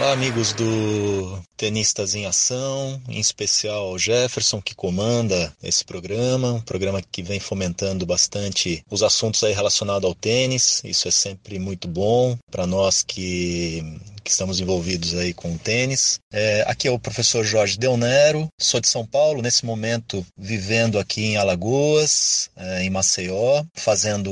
Olá, 0.06 0.14
amigos 0.14 0.54
do 0.54 1.42
Tenistas 1.58 2.14
em 2.14 2.28
Ação, 2.28 3.02
em 3.10 3.20
especial 3.20 3.98
Jefferson, 3.98 4.62
que 4.62 4.76
comanda 4.76 5.52
esse 5.64 5.84
programa, 5.84 6.54
um 6.54 6.62
programa 6.62 7.02
que 7.02 7.24
vem 7.24 7.40
fomentando 7.40 8.06
bastante 8.06 8.86
os 8.88 9.02
assuntos 9.02 9.44
aí 9.44 9.52
relacionados 9.52 10.08
ao 10.08 10.14
tênis. 10.14 10.80
Isso 10.86 11.08
é 11.08 11.12
sempre 11.12 11.58
muito 11.58 11.88
bom 11.88 12.38
para 12.52 12.68
nós 12.68 13.02
que 13.02 13.84
que 14.26 14.32
estamos 14.32 14.60
envolvidos 14.60 15.14
aí 15.14 15.36
com 15.36 15.54
o 15.54 15.58
tênis. 15.58 16.20
É, 16.34 16.66
aqui 16.68 16.88
é 16.88 16.92
o 16.92 16.98
professor 16.98 17.46
Jorge 17.46 17.78
Delnero, 17.78 18.50
sou 18.60 18.82
de 18.82 18.88
São 18.88 19.06
Paulo, 19.06 19.40
nesse 19.40 19.64
momento 19.64 20.26
vivendo 20.36 20.98
aqui 20.98 21.24
em 21.26 21.38
Alagoas, 21.38 22.50
é, 22.58 22.84
em 22.84 22.90
Maceió, 22.90 23.64
fazendo 23.76 24.32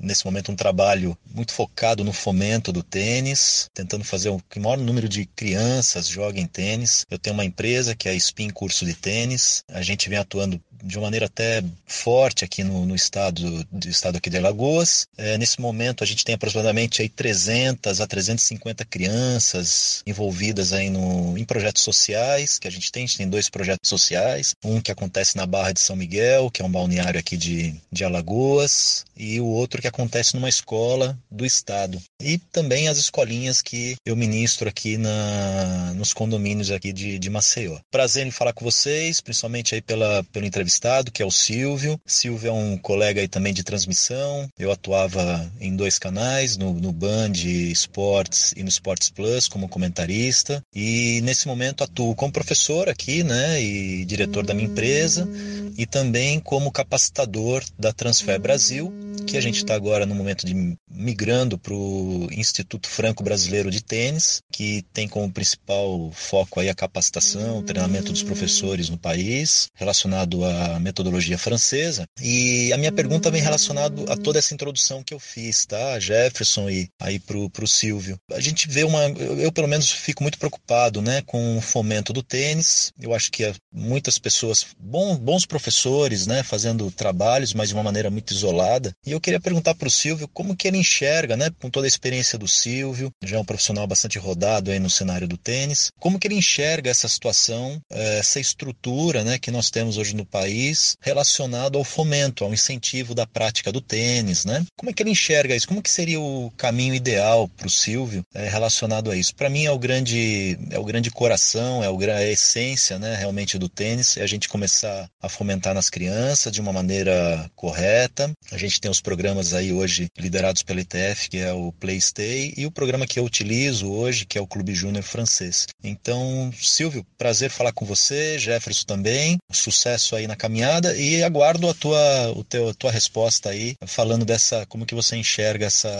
nesse 0.00 0.24
momento 0.24 0.50
um 0.50 0.56
trabalho 0.56 1.16
muito 1.32 1.52
focado 1.52 2.02
no 2.02 2.12
fomento 2.12 2.72
do 2.72 2.82
tênis, 2.82 3.68
tentando 3.72 4.02
fazer 4.02 4.30
o 4.30 4.40
que 4.50 4.58
o 4.58 4.62
maior 4.62 4.78
número 4.78 5.08
de 5.08 5.24
crianças 5.26 6.08
joguem 6.08 6.46
tênis. 6.46 7.06
Eu 7.08 7.20
tenho 7.20 7.34
uma 7.34 7.44
empresa 7.44 7.94
que 7.94 8.08
é 8.08 8.12
a 8.12 8.14
Spin 8.16 8.50
Curso 8.50 8.84
de 8.84 8.94
Tênis. 8.94 9.62
A 9.68 9.82
gente 9.82 10.08
vem 10.08 10.18
atuando 10.18 10.60
de 10.82 10.96
uma 10.96 11.06
maneira 11.06 11.26
até 11.26 11.62
forte 11.86 12.44
aqui 12.44 12.62
no, 12.62 12.86
no 12.86 12.94
estado, 12.94 13.64
do 13.70 13.88
estado 13.88 14.16
aqui 14.16 14.30
de 14.30 14.38
Alagoas. 14.38 15.06
É, 15.16 15.36
nesse 15.36 15.60
momento 15.60 16.04
a 16.04 16.06
gente 16.06 16.24
tem 16.24 16.34
aproximadamente 16.34 17.02
aí 17.02 17.08
300 17.08 18.00
a 18.00 18.06
350 18.06 18.84
crianças 18.88 20.02
envolvidas 20.06 20.72
aí 20.72 20.90
no, 20.90 21.36
em 21.36 21.44
projetos 21.44 21.82
sociais 21.82 22.58
que 22.58 22.66
a 22.66 22.70
gente 22.70 22.90
tem. 22.90 23.04
A 23.04 23.06
gente 23.06 23.18
tem 23.18 23.28
dois 23.28 23.48
projetos 23.48 23.88
sociais, 23.88 24.54
um 24.64 24.80
que 24.80 24.90
acontece 24.90 25.36
na 25.36 25.46
Barra 25.46 25.72
de 25.72 25.80
São 25.80 25.96
Miguel, 25.96 26.50
que 26.50 26.62
é 26.62 26.64
um 26.64 26.70
balneário 26.70 27.20
aqui 27.20 27.36
de, 27.36 27.74
de 27.90 28.04
Alagoas, 28.04 29.04
e 29.16 29.40
o 29.40 29.46
outro 29.46 29.80
que 29.80 29.88
acontece 29.88 30.34
numa 30.34 30.48
escola 30.48 31.18
do 31.30 31.44
estado. 31.44 32.00
E 32.20 32.38
também 32.38 32.88
as 32.88 32.98
escolinhas 32.98 33.62
que 33.62 33.96
eu 34.04 34.16
ministro 34.16 34.68
aqui 34.68 34.96
na, 34.96 35.92
nos 35.94 36.12
condomínios 36.12 36.70
aqui 36.70 36.92
de, 36.92 37.18
de 37.18 37.30
Maceió. 37.30 37.78
Prazer 37.90 38.26
em 38.26 38.30
falar 38.30 38.52
com 38.52 38.64
vocês, 38.64 39.20
principalmente 39.20 39.74
aí 39.74 39.82
pela, 39.82 40.24
pelo 40.24 40.46
entrevistado 40.46 41.12
que 41.12 41.22
é 41.22 41.26
o 41.26 41.30
Silvio. 41.30 42.00
Silvio 42.06 42.48
é 42.48 42.52
um 42.52 42.78
colega 42.78 43.20
aí 43.20 43.28
também 43.28 43.52
de 43.52 43.62
transmissão. 43.62 44.48
Eu 44.58 44.72
atuava 44.72 45.50
em 45.60 45.74
dois 45.74 45.98
canais, 45.98 46.56
no, 46.56 46.72
no 46.72 46.92
Band 46.92 47.32
Esportes 47.34 48.52
e 48.56 48.62
no 48.62 48.68
Sports 48.78 49.10
Plus, 49.10 49.48
como 49.48 49.68
comentarista. 49.68 50.62
E 50.74 51.20
nesse 51.22 51.46
momento 51.46 51.84
atuo 51.84 52.14
como 52.14 52.32
professor 52.32 52.88
aqui, 52.88 53.22
né, 53.22 53.60
e 53.62 54.04
diretor 54.04 54.46
da 54.46 54.54
minha 54.54 54.68
empresa, 54.68 55.28
e 55.76 55.86
também 55.86 56.40
como 56.40 56.72
capacitador 56.72 57.62
da 57.78 57.92
Transfer 57.92 58.40
Brasil, 58.40 58.92
que 59.26 59.36
a 59.36 59.40
gente 59.40 59.58
está 59.58 59.74
agora 59.74 60.06
no 60.06 60.14
momento 60.14 60.46
de 60.46 60.76
migrando 60.90 61.58
para 61.58 61.74
o 61.74 62.28
Instituto 62.32 62.88
Franco 62.88 63.22
Brasileiro 63.22 63.70
de 63.70 63.82
Tênis, 63.82 64.40
que 64.50 64.84
tem 64.92 65.06
como 65.06 65.30
principal 65.30 66.10
foco 66.12 66.60
aí 66.60 66.68
a 66.68 66.74
capacitação, 66.74 67.58
o 67.58 67.62
treinamento 67.62 68.12
dos 68.12 68.22
professores 68.22 68.88
no 68.88 68.98
país, 68.98 69.68
relacionado 69.74 70.44
à 70.44 70.80
metodologia 70.80 71.36
francesa. 71.38 72.04
E 72.20 72.72
a 72.72 72.78
minha 72.78 72.92
pergunta 72.92 73.30
vem 73.30 73.42
relacionada 73.42 74.12
a 74.12 74.16
toda 74.16 74.38
essa 74.38 74.54
introdução 74.54 75.02
que 75.02 75.14
eu 75.14 75.18
fiz, 75.18 75.66
tá? 75.66 75.98
Jefferson 76.00 76.70
e 76.70 76.88
aí 77.00 77.18
para 77.18 77.36
o 77.36 77.68
Silvio. 77.68 78.18
A 78.32 78.40
gente 78.40 78.67
vê 78.68 78.84
uma, 78.84 79.04
eu 79.04 79.52
pelo 79.52 79.68
menos 79.68 79.90
fico 79.90 80.22
muito 80.22 80.38
preocupado, 80.38 81.02
né, 81.02 81.22
com 81.26 81.58
o 81.58 81.60
fomento 81.60 82.12
do 82.12 82.22
tênis. 82.22 82.92
Eu 83.00 83.14
acho 83.14 83.30
que 83.30 83.52
muitas 83.72 84.18
pessoas, 84.18 84.66
bons, 84.78 85.18
bons 85.18 85.44
professores, 85.44 86.26
né, 86.26 86.42
fazendo 86.42 86.90
trabalhos, 86.90 87.52
mas 87.52 87.68
de 87.68 87.74
uma 87.74 87.82
maneira 87.82 88.10
muito 88.10 88.32
isolada. 88.32 88.92
E 89.06 89.12
eu 89.12 89.18
eu 89.18 89.20
queria 89.20 89.40
perguntar 89.40 89.74
para 89.74 89.88
o 89.88 89.90
Silvio 89.90 90.28
como 90.28 90.56
que 90.56 90.68
ele 90.68 90.78
enxerga, 90.78 91.36
né, 91.36 91.50
com 91.60 91.68
toda 91.68 91.86
a 91.86 91.88
experiência 91.88 92.38
do 92.38 92.46
Silvio, 92.46 93.10
já 93.24 93.36
é 93.36 93.40
um 93.40 93.44
profissional 93.44 93.84
bastante 93.84 94.16
rodado 94.16 94.70
aí 94.70 94.78
no 94.78 94.88
cenário 94.88 95.26
do 95.26 95.36
tênis, 95.36 95.90
como 95.98 96.20
que 96.20 96.28
ele 96.28 96.36
enxerga 96.36 96.88
essa 96.88 97.08
situação, 97.08 97.80
eh, 97.90 98.18
essa 98.20 98.38
estrutura, 98.38 99.24
né, 99.24 99.38
que 99.38 99.50
nós 99.50 99.70
temos 99.70 99.96
hoje 99.96 100.14
no 100.14 100.24
país 100.24 100.96
relacionado 101.00 101.76
ao 101.76 101.82
fomento, 101.82 102.44
ao 102.44 102.54
incentivo 102.54 103.12
da 103.12 103.26
prática 103.26 103.72
do 103.72 103.80
tênis, 103.80 104.44
né? 104.44 104.64
Como 104.76 104.90
é 104.90 104.92
que 104.92 105.02
ele 105.02 105.10
enxerga 105.10 105.56
isso? 105.56 105.66
Como 105.66 105.82
que 105.82 105.90
seria 105.90 106.20
o 106.20 106.52
caminho 106.56 106.94
ideal 106.94 107.48
para 107.48 107.66
o 107.66 107.70
Silvio 107.70 108.22
é, 108.32 108.47
relacionado 108.48 109.10
a 109.10 109.16
isso? 109.16 109.34
Para 109.34 109.48
mim 109.48 109.64
é 109.64 109.70
o 109.70 109.78
grande 109.78 110.58
é 110.70 110.78
o 110.78 110.84
grande 110.84 111.10
coração, 111.10 111.82
é, 111.82 111.90
o, 111.90 112.02
é 112.02 112.12
a 112.12 112.30
essência, 112.30 112.98
né, 112.98 113.14
realmente 113.16 113.58
do 113.58 113.68
tênis, 113.68 114.16
é 114.16 114.22
a 114.22 114.26
gente 114.26 114.48
começar 114.48 115.08
a 115.20 115.28
fomentar 115.28 115.74
nas 115.74 115.90
crianças 115.90 116.52
de 116.52 116.60
uma 116.60 116.72
maneira 116.72 117.50
correta. 117.54 118.30
A 118.50 118.58
gente 118.58 118.80
tem 118.80 118.90
os 118.90 119.00
programas 119.00 119.54
aí 119.54 119.72
hoje 119.72 120.08
liderados 120.18 120.62
pela 120.62 120.80
ETF, 120.80 121.28
que 121.28 121.38
é 121.38 121.52
o 121.52 121.72
Playstay, 121.72 122.54
e 122.56 122.66
o 122.66 122.70
programa 122.70 123.06
que 123.06 123.18
eu 123.18 123.24
utilizo 123.24 123.90
hoje, 123.90 124.26
que 124.26 124.38
é 124.38 124.40
o 124.40 124.46
Clube 124.46 124.74
Júnior 124.74 125.04
Francês. 125.04 125.66
Então, 125.82 126.50
Silvio, 126.60 127.04
prazer 127.16 127.50
falar 127.50 127.72
com 127.72 127.84
você, 127.84 128.38
Jefferson 128.38 128.84
também, 128.86 129.38
sucesso 129.52 130.14
aí 130.16 130.26
na 130.26 130.36
caminhada 130.36 130.96
e 130.96 131.22
aguardo 131.22 131.68
a 131.68 131.74
tua, 131.74 132.32
o 132.36 132.44
teu, 132.44 132.68
a 132.68 132.74
tua 132.74 132.90
resposta 132.90 133.50
aí, 133.50 133.74
falando 133.86 134.24
dessa, 134.24 134.66
como 134.66 134.86
que 134.86 134.94
você 134.94 135.16
enxerga 135.16 135.66
essa, 135.66 135.90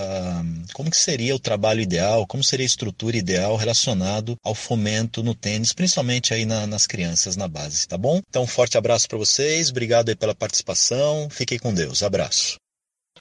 como 0.73 0.91
que 0.91 0.97
seria 0.97 1.35
o 1.35 1.39
trabalho 1.39 1.81
ideal, 1.81 2.27
como 2.27 2.38
seria 2.43 2.65
a 2.65 2.66
estrutura 2.66 3.16
ideal 3.16 3.56
relacionado 3.56 4.36
ao 4.44 4.55
fomento 4.55 5.23
no 5.23 5.35
tênis, 5.35 5.73
principalmente 5.73 6.32
aí 6.32 6.44
na, 6.44 6.66
nas 6.66 6.86
crianças 6.86 7.36
na 7.36 7.47
base, 7.47 7.86
tá 7.86 7.97
bom? 7.97 8.20
Então, 8.28 8.43
um 8.43 8.47
forte 8.47 8.77
abraço 8.77 9.09
para 9.09 9.19
vocês, 9.19 9.70
obrigado 9.70 10.09
aí 10.09 10.16
pela 10.16 10.35
participação, 10.35 11.28
fiquem 11.31 11.59
com 11.59 11.73
Deus, 11.73 12.02
abraço. 12.02 12.56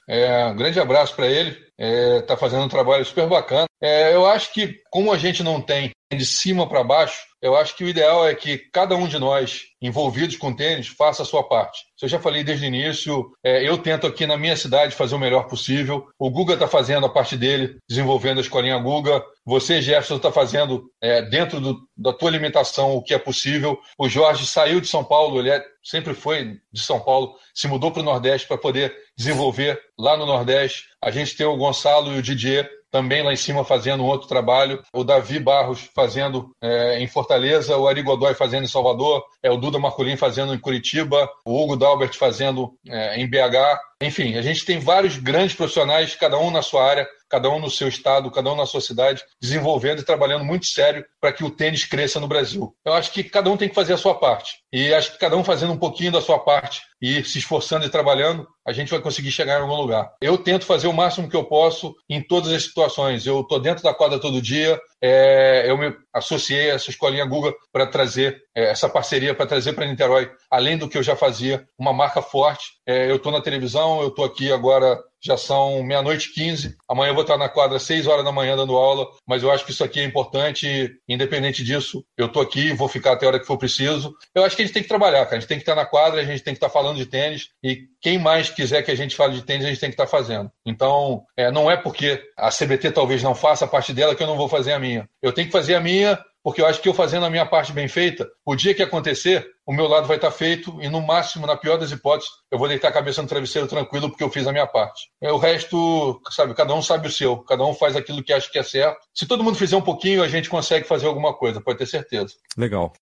É, 0.08 0.46
um 0.46 0.56
grande 0.56 0.80
abraço 0.80 1.14
para 1.14 1.26
ele. 1.26 1.67
Está 1.78 2.16
é, 2.18 2.22
tá 2.22 2.36
fazendo 2.36 2.64
um 2.64 2.68
trabalho 2.68 3.04
super 3.04 3.28
bacana. 3.28 3.66
É, 3.80 4.12
eu 4.12 4.26
acho 4.26 4.52
que, 4.52 4.80
como 4.90 5.12
a 5.12 5.18
gente 5.18 5.42
não 5.42 5.60
tem 5.60 5.92
de 6.12 6.26
cima 6.26 6.68
para 6.68 6.82
baixo, 6.82 7.28
eu 7.40 7.54
acho 7.56 7.76
que 7.76 7.84
o 7.84 7.88
ideal 7.88 8.26
é 8.26 8.34
que 8.34 8.58
cada 8.72 8.96
um 8.96 9.06
de 9.06 9.18
nós 9.18 9.66
envolvidos 9.80 10.36
com 10.36 10.54
tênis 10.54 10.88
faça 10.88 11.22
a 11.22 11.26
sua 11.26 11.46
parte. 11.46 11.84
Eu 12.02 12.08
já 12.08 12.18
falei 12.18 12.42
desde 12.42 12.64
o 12.64 12.66
início. 12.66 13.30
É, 13.44 13.68
eu 13.68 13.78
tento 13.78 14.06
aqui 14.06 14.26
na 14.26 14.36
minha 14.36 14.56
cidade 14.56 14.96
fazer 14.96 15.14
o 15.14 15.18
melhor 15.18 15.46
possível. 15.46 16.06
O 16.18 16.30
Guga 16.30 16.54
está 16.54 16.66
fazendo 16.66 17.06
a 17.06 17.12
parte 17.12 17.36
dele, 17.36 17.76
desenvolvendo 17.88 18.38
a 18.38 18.40
escolinha 18.40 18.78
Guga. 18.78 19.22
Você, 19.46 19.80
Jefferson, 19.80 20.16
está 20.16 20.32
fazendo 20.32 20.90
é, 21.00 21.22
dentro 21.22 21.60
do, 21.60 21.78
da 21.96 22.12
tua 22.12 22.30
limitação 22.30 22.96
o 22.96 23.02
que 23.02 23.14
é 23.14 23.18
possível. 23.18 23.78
O 23.96 24.08
Jorge 24.08 24.44
saiu 24.46 24.80
de 24.80 24.88
São 24.88 25.04
Paulo, 25.04 25.38
ele 25.38 25.50
é, 25.50 25.64
sempre 25.84 26.14
foi 26.14 26.56
de 26.72 26.80
São 26.82 26.98
Paulo, 26.98 27.36
se 27.54 27.68
mudou 27.68 27.92
para 27.92 28.00
o 28.00 28.04
Nordeste 28.04 28.48
para 28.48 28.58
poder 28.58 28.96
desenvolver 29.18 29.80
lá 29.98 30.16
no 30.16 30.24
Nordeste. 30.24 30.84
A 31.02 31.10
gente 31.10 31.36
tem 31.36 31.44
o 31.44 31.56
Gonçalo 31.56 32.12
e 32.12 32.18
o 32.18 32.22
Didier 32.22 32.70
também 32.90 33.22
lá 33.22 33.32
em 33.32 33.36
cima 33.36 33.64
fazendo 33.64 34.02
um 34.02 34.06
outro 34.06 34.28
trabalho, 34.28 34.82
o 34.94 35.04
Davi 35.04 35.38
Barros 35.38 35.90
fazendo 35.94 36.54
é, 36.62 36.98
em 37.00 37.06
Fortaleza, 37.06 37.76
o 37.76 37.86
Ari 37.86 38.02
Godoy 38.02 38.32
fazendo 38.32 38.64
em 38.64 38.68
Salvador, 38.68 39.22
é, 39.42 39.50
o 39.50 39.58
Duda 39.58 39.78
Marcolin 39.78 40.16
fazendo 40.16 40.54
em 40.54 40.58
Curitiba, 40.58 41.28
o 41.44 41.62
Hugo 41.62 41.76
Dalbert 41.76 42.14
fazendo 42.14 42.72
é, 42.86 43.20
em 43.20 43.28
BH. 43.28 43.78
Enfim, 44.00 44.36
a 44.36 44.42
gente 44.42 44.64
tem 44.64 44.78
vários 44.78 45.16
grandes 45.16 45.56
profissionais, 45.56 46.14
cada 46.14 46.38
um 46.38 46.52
na 46.52 46.62
sua 46.62 46.88
área, 46.88 47.08
cada 47.28 47.50
um 47.50 47.58
no 47.58 47.68
seu 47.68 47.88
estado, 47.88 48.30
cada 48.30 48.52
um 48.52 48.56
na 48.56 48.64
sua 48.64 48.80
cidade, 48.80 49.24
desenvolvendo 49.40 50.00
e 50.00 50.04
trabalhando 50.04 50.44
muito 50.44 50.66
sério 50.66 51.04
para 51.20 51.32
que 51.32 51.44
o 51.44 51.50
tênis 51.50 51.84
cresça 51.84 52.20
no 52.20 52.28
Brasil. 52.28 52.74
Eu 52.84 52.94
acho 52.94 53.12
que 53.12 53.24
cada 53.24 53.50
um 53.50 53.56
tem 53.56 53.68
que 53.68 53.74
fazer 53.74 53.92
a 53.92 53.98
sua 53.98 54.14
parte. 54.14 54.58
E 54.72 54.94
acho 54.94 55.12
que 55.12 55.18
cada 55.18 55.36
um 55.36 55.42
fazendo 55.42 55.72
um 55.72 55.78
pouquinho 55.78 56.12
da 56.12 56.20
sua 56.20 56.38
parte 56.38 56.82
e 57.02 57.24
se 57.24 57.38
esforçando 57.38 57.86
e 57.86 57.90
trabalhando, 57.90 58.46
a 58.66 58.72
gente 58.72 58.90
vai 58.90 59.00
conseguir 59.00 59.30
chegar 59.30 59.58
em 59.58 59.62
algum 59.62 59.74
lugar. 59.74 60.10
Eu 60.20 60.38
tento 60.38 60.64
fazer 60.64 60.86
o 60.86 60.92
máximo 60.92 61.28
que 61.28 61.36
eu 61.36 61.44
posso 61.44 61.94
em 62.08 62.22
todas 62.22 62.52
as 62.52 62.64
situações. 62.64 63.26
Eu 63.26 63.40
estou 63.40 63.58
dentro 63.58 63.82
da 63.82 63.94
quadra 63.94 64.20
todo 64.20 64.42
dia, 64.42 64.78
é, 65.00 65.64
eu 65.70 65.76
me 65.78 65.94
associei 66.12 66.70
a 66.70 66.74
essa 66.74 66.90
escolinha 66.90 67.24
Google 67.24 67.54
para 67.72 67.86
trazer 67.86 68.42
é, 68.54 68.70
essa 68.70 68.88
parceria, 68.88 69.34
para 69.34 69.46
trazer 69.46 69.72
para 69.72 69.86
Niterói, 69.86 70.30
além 70.50 70.76
do 70.76 70.88
que 70.88 70.98
eu 70.98 71.02
já 71.02 71.14
fazia, 71.14 71.66
uma 71.78 71.92
marca 71.92 72.20
forte. 72.20 72.72
É, 72.86 73.10
eu 73.10 73.16
estou 73.16 73.32
na 73.32 73.40
televisão, 73.40 74.00
eu 74.00 74.08
estou 74.08 74.24
aqui 74.24 74.52
agora 74.52 74.98
já 75.22 75.36
são 75.36 75.82
meia-noite 75.82 76.28
e 76.30 76.32
15. 76.32 76.76
Amanhã 76.88 77.10
eu 77.10 77.14
vou 77.14 77.22
estar 77.22 77.36
na 77.36 77.48
quadra 77.48 77.78
6 77.78 78.06
horas 78.06 78.24
da 78.24 78.32
manhã 78.32 78.56
dando 78.56 78.76
aula, 78.76 79.06
mas 79.26 79.42
eu 79.42 79.50
acho 79.50 79.64
que 79.64 79.72
isso 79.72 79.84
aqui 79.84 80.00
é 80.00 80.04
importante. 80.04 80.90
Independente 81.08 81.64
disso, 81.64 82.04
eu 82.16 82.26
estou 82.26 82.42
aqui, 82.42 82.72
vou 82.72 82.88
ficar 82.88 83.12
até 83.12 83.26
a 83.26 83.28
hora 83.28 83.40
que 83.40 83.46
for 83.46 83.58
preciso. 83.58 84.14
Eu 84.34 84.44
acho 84.44 84.56
que 84.56 84.62
a 84.62 84.64
gente 84.64 84.74
tem 84.74 84.82
que 84.82 84.88
trabalhar, 84.88 85.24
cara. 85.24 85.36
A 85.36 85.40
gente 85.40 85.48
tem 85.48 85.58
que 85.58 85.62
estar 85.62 85.74
na 85.74 85.86
quadra, 85.86 86.20
a 86.20 86.24
gente 86.24 86.42
tem 86.42 86.54
que 86.54 86.58
estar 86.58 86.70
falando 86.70 86.96
de 86.96 87.06
tênis 87.06 87.50
e 87.62 87.84
quem 88.00 88.18
mais 88.18 88.50
quiser 88.50 88.82
que 88.82 88.90
a 88.90 88.96
gente 88.96 89.16
fale 89.16 89.34
de 89.34 89.42
tênis, 89.42 89.64
a 89.64 89.68
gente 89.68 89.80
tem 89.80 89.90
que 89.90 89.94
estar 89.94 90.06
fazendo. 90.06 90.50
Então, 90.64 91.24
é, 91.36 91.50
não 91.50 91.70
é 91.70 91.76
porque 91.76 92.22
a 92.36 92.50
CBT 92.50 92.92
talvez 92.92 93.22
não 93.22 93.34
faça 93.34 93.64
a 93.64 93.68
parte 93.68 93.92
dela 93.92 94.14
que 94.14 94.22
eu 94.22 94.26
não 94.26 94.36
vou 94.36 94.48
fazer 94.48 94.72
a 94.72 94.78
minha. 94.78 95.08
Eu 95.22 95.32
tenho 95.32 95.46
que 95.46 95.52
fazer 95.52 95.74
a 95.74 95.80
minha 95.80 96.18
porque 96.48 96.62
eu 96.62 96.66
acho 96.66 96.80
que 96.80 96.88
eu 96.88 96.94
fazendo 96.94 97.26
a 97.26 97.30
minha 97.30 97.44
parte 97.44 97.74
bem 97.74 97.86
feita, 97.88 98.26
o 98.42 98.56
dia 98.56 98.72
que 98.72 98.82
acontecer, 98.82 99.46
o 99.66 99.72
meu 99.72 99.86
lado 99.86 100.08
vai 100.08 100.16
estar 100.16 100.30
feito 100.30 100.78
e 100.80 100.88
no 100.88 101.02
máximo, 101.02 101.46
na 101.46 101.54
pior 101.54 101.76
das 101.76 101.90
hipóteses, 101.90 102.32
eu 102.50 102.58
vou 102.58 102.66
deitar 102.66 102.88
a 102.88 102.92
cabeça 102.92 103.20
no 103.20 103.28
travesseiro 103.28 103.68
tranquilo 103.68 104.08
porque 104.08 104.24
eu 104.24 104.30
fiz 104.30 104.46
a 104.46 104.50
minha 104.50 104.66
parte. 104.66 105.10
É, 105.20 105.30
o 105.30 105.36
resto, 105.36 106.18
sabe, 106.30 106.54
cada 106.54 106.74
um 106.74 106.80
sabe 106.80 107.06
o 107.06 107.12
seu, 107.12 107.36
cada 107.40 107.62
um 107.66 107.74
faz 107.74 107.94
aquilo 107.94 108.22
que 108.22 108.32
acha 108.32 108.50
que 108.50 108.58
é 108.58 108.62
certo. 108.62 108.96
Se 109.12 109.26
todo 109.26 109.44
mundo 109.44 109.58
fizer 109.58 109.76
um 109.76 109.82
pouquinho, 109.82 110.22
a 110.22 110.26
gente 110.26 110.48
consegue 110.48 110.88
fazer 110.88 111.06
alguma 111.06 111.34
coisa, 111.34 111.60
pode 111.60 111.76
ter 111.76 111.86
certeza. 111.86 112.32
Legal. 112.56 112.94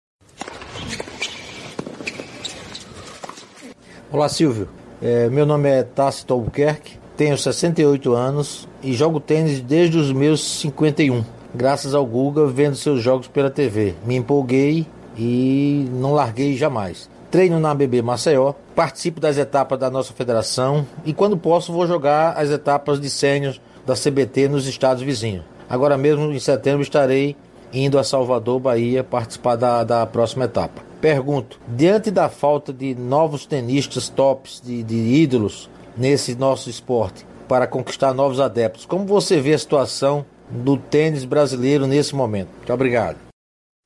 Olá, 4.10 4.28
Silvio. 4.28 4.68
É, 5.00 5.28
meu 5.28 5.46
nome 5.46 5.68
é 5.68 5.84
Tácito 5.84 6.34
Albuquerque, 6.34 6.98
tenho 7.16 7.38
68 7.38 8.12
anos 8.12 8.68
e 8.82 8.92
jogo 8.92 9.20
tênis 9.20 9.60
desde 9.60 9.96
os 9.98 10.10
meus 10.10 10.42
51. 10.58 11.36
Graças 11.56 11.94
ao 11.94 12.04
Guga, 12.04 12.46
vendo 12.46 12.76
seus 12.76 13.00
jogos 13.00 13.28
pela 13.28 13.48
TV. 13.48 13.94
Me 14.04 14.14
empolguei 14.14 14.86
e 15.16 15.88
não 15.90 16.12
larguei 16.12 16.54
jamais. 16.54 17.08
Treino 17.30 17.58
na 17.58 17.70
ABB 17.70 18.02
Maceió, 18.02 18.52
participo 18.74 19.20
das 19.20 19.38
etapas 19.38 19.78
da 19.78 19.88
nossa 19.88 20.12
federação 20.12 20.86
e 21.02 21.14
quando 21.14 21.34
posso 21.34 21.72
vou 21.72 21.86
jogar 21.86 22.36
as 22.36 22.50
etapas 22.50 23.00
de 23.00 23.08
sênior 23.08 23.56
da 23.86 23.94
CBT 23.94 24.48
nos 24.48 24.66
estados 24.66 25.02
vizinhos. 25.02 25.44
Agora 25.66 25.96
mesmo 25.96 26.30
em 26.30 26.38
setembro 26.38 26.82
estarei 26.82 27.34
indo 27.72 27.98
a 27.98 28.04
Salvador, 28.04 28.60
Bahia, 28.60 29.02
participar 29.02 29.56
da, 29.56 29.82
da 29.82 30.04
próxima 30.04 30.44
etapa. 30.44 30.82
Pergunto: 31.00 31.58
diante 31.66 32.10
da 32.10 32.28
falta 32.28 32.70
de 32.70 32.94
novos 32.94 33.46
tenistas 33.46 34.10
tops, 34.10 34.60
de, 34.62 34.82
de 34.82 34.94
ídolos 34.94 35.70
nesse 35.96 36.34
nosso 36.34 36.68
esporte, 36.68 37.26
para 37.48 37.66
conquistar 37.66 38.12
novos 38.12 38.40
adeptos, 38.40 38.84
como 38.84 39.06
você 39.06 39.40
vê 39.40 39.54
a 39.54 39.58
situação 39.58 40.26
do 40.50 40.76
tênis 40.76 41.24
brasileiro 41.24 41.86
nesse 41.86 42.14
momento? 42.14 42.50
Muito 42.56 42.72
obrigado. 42.72 43.26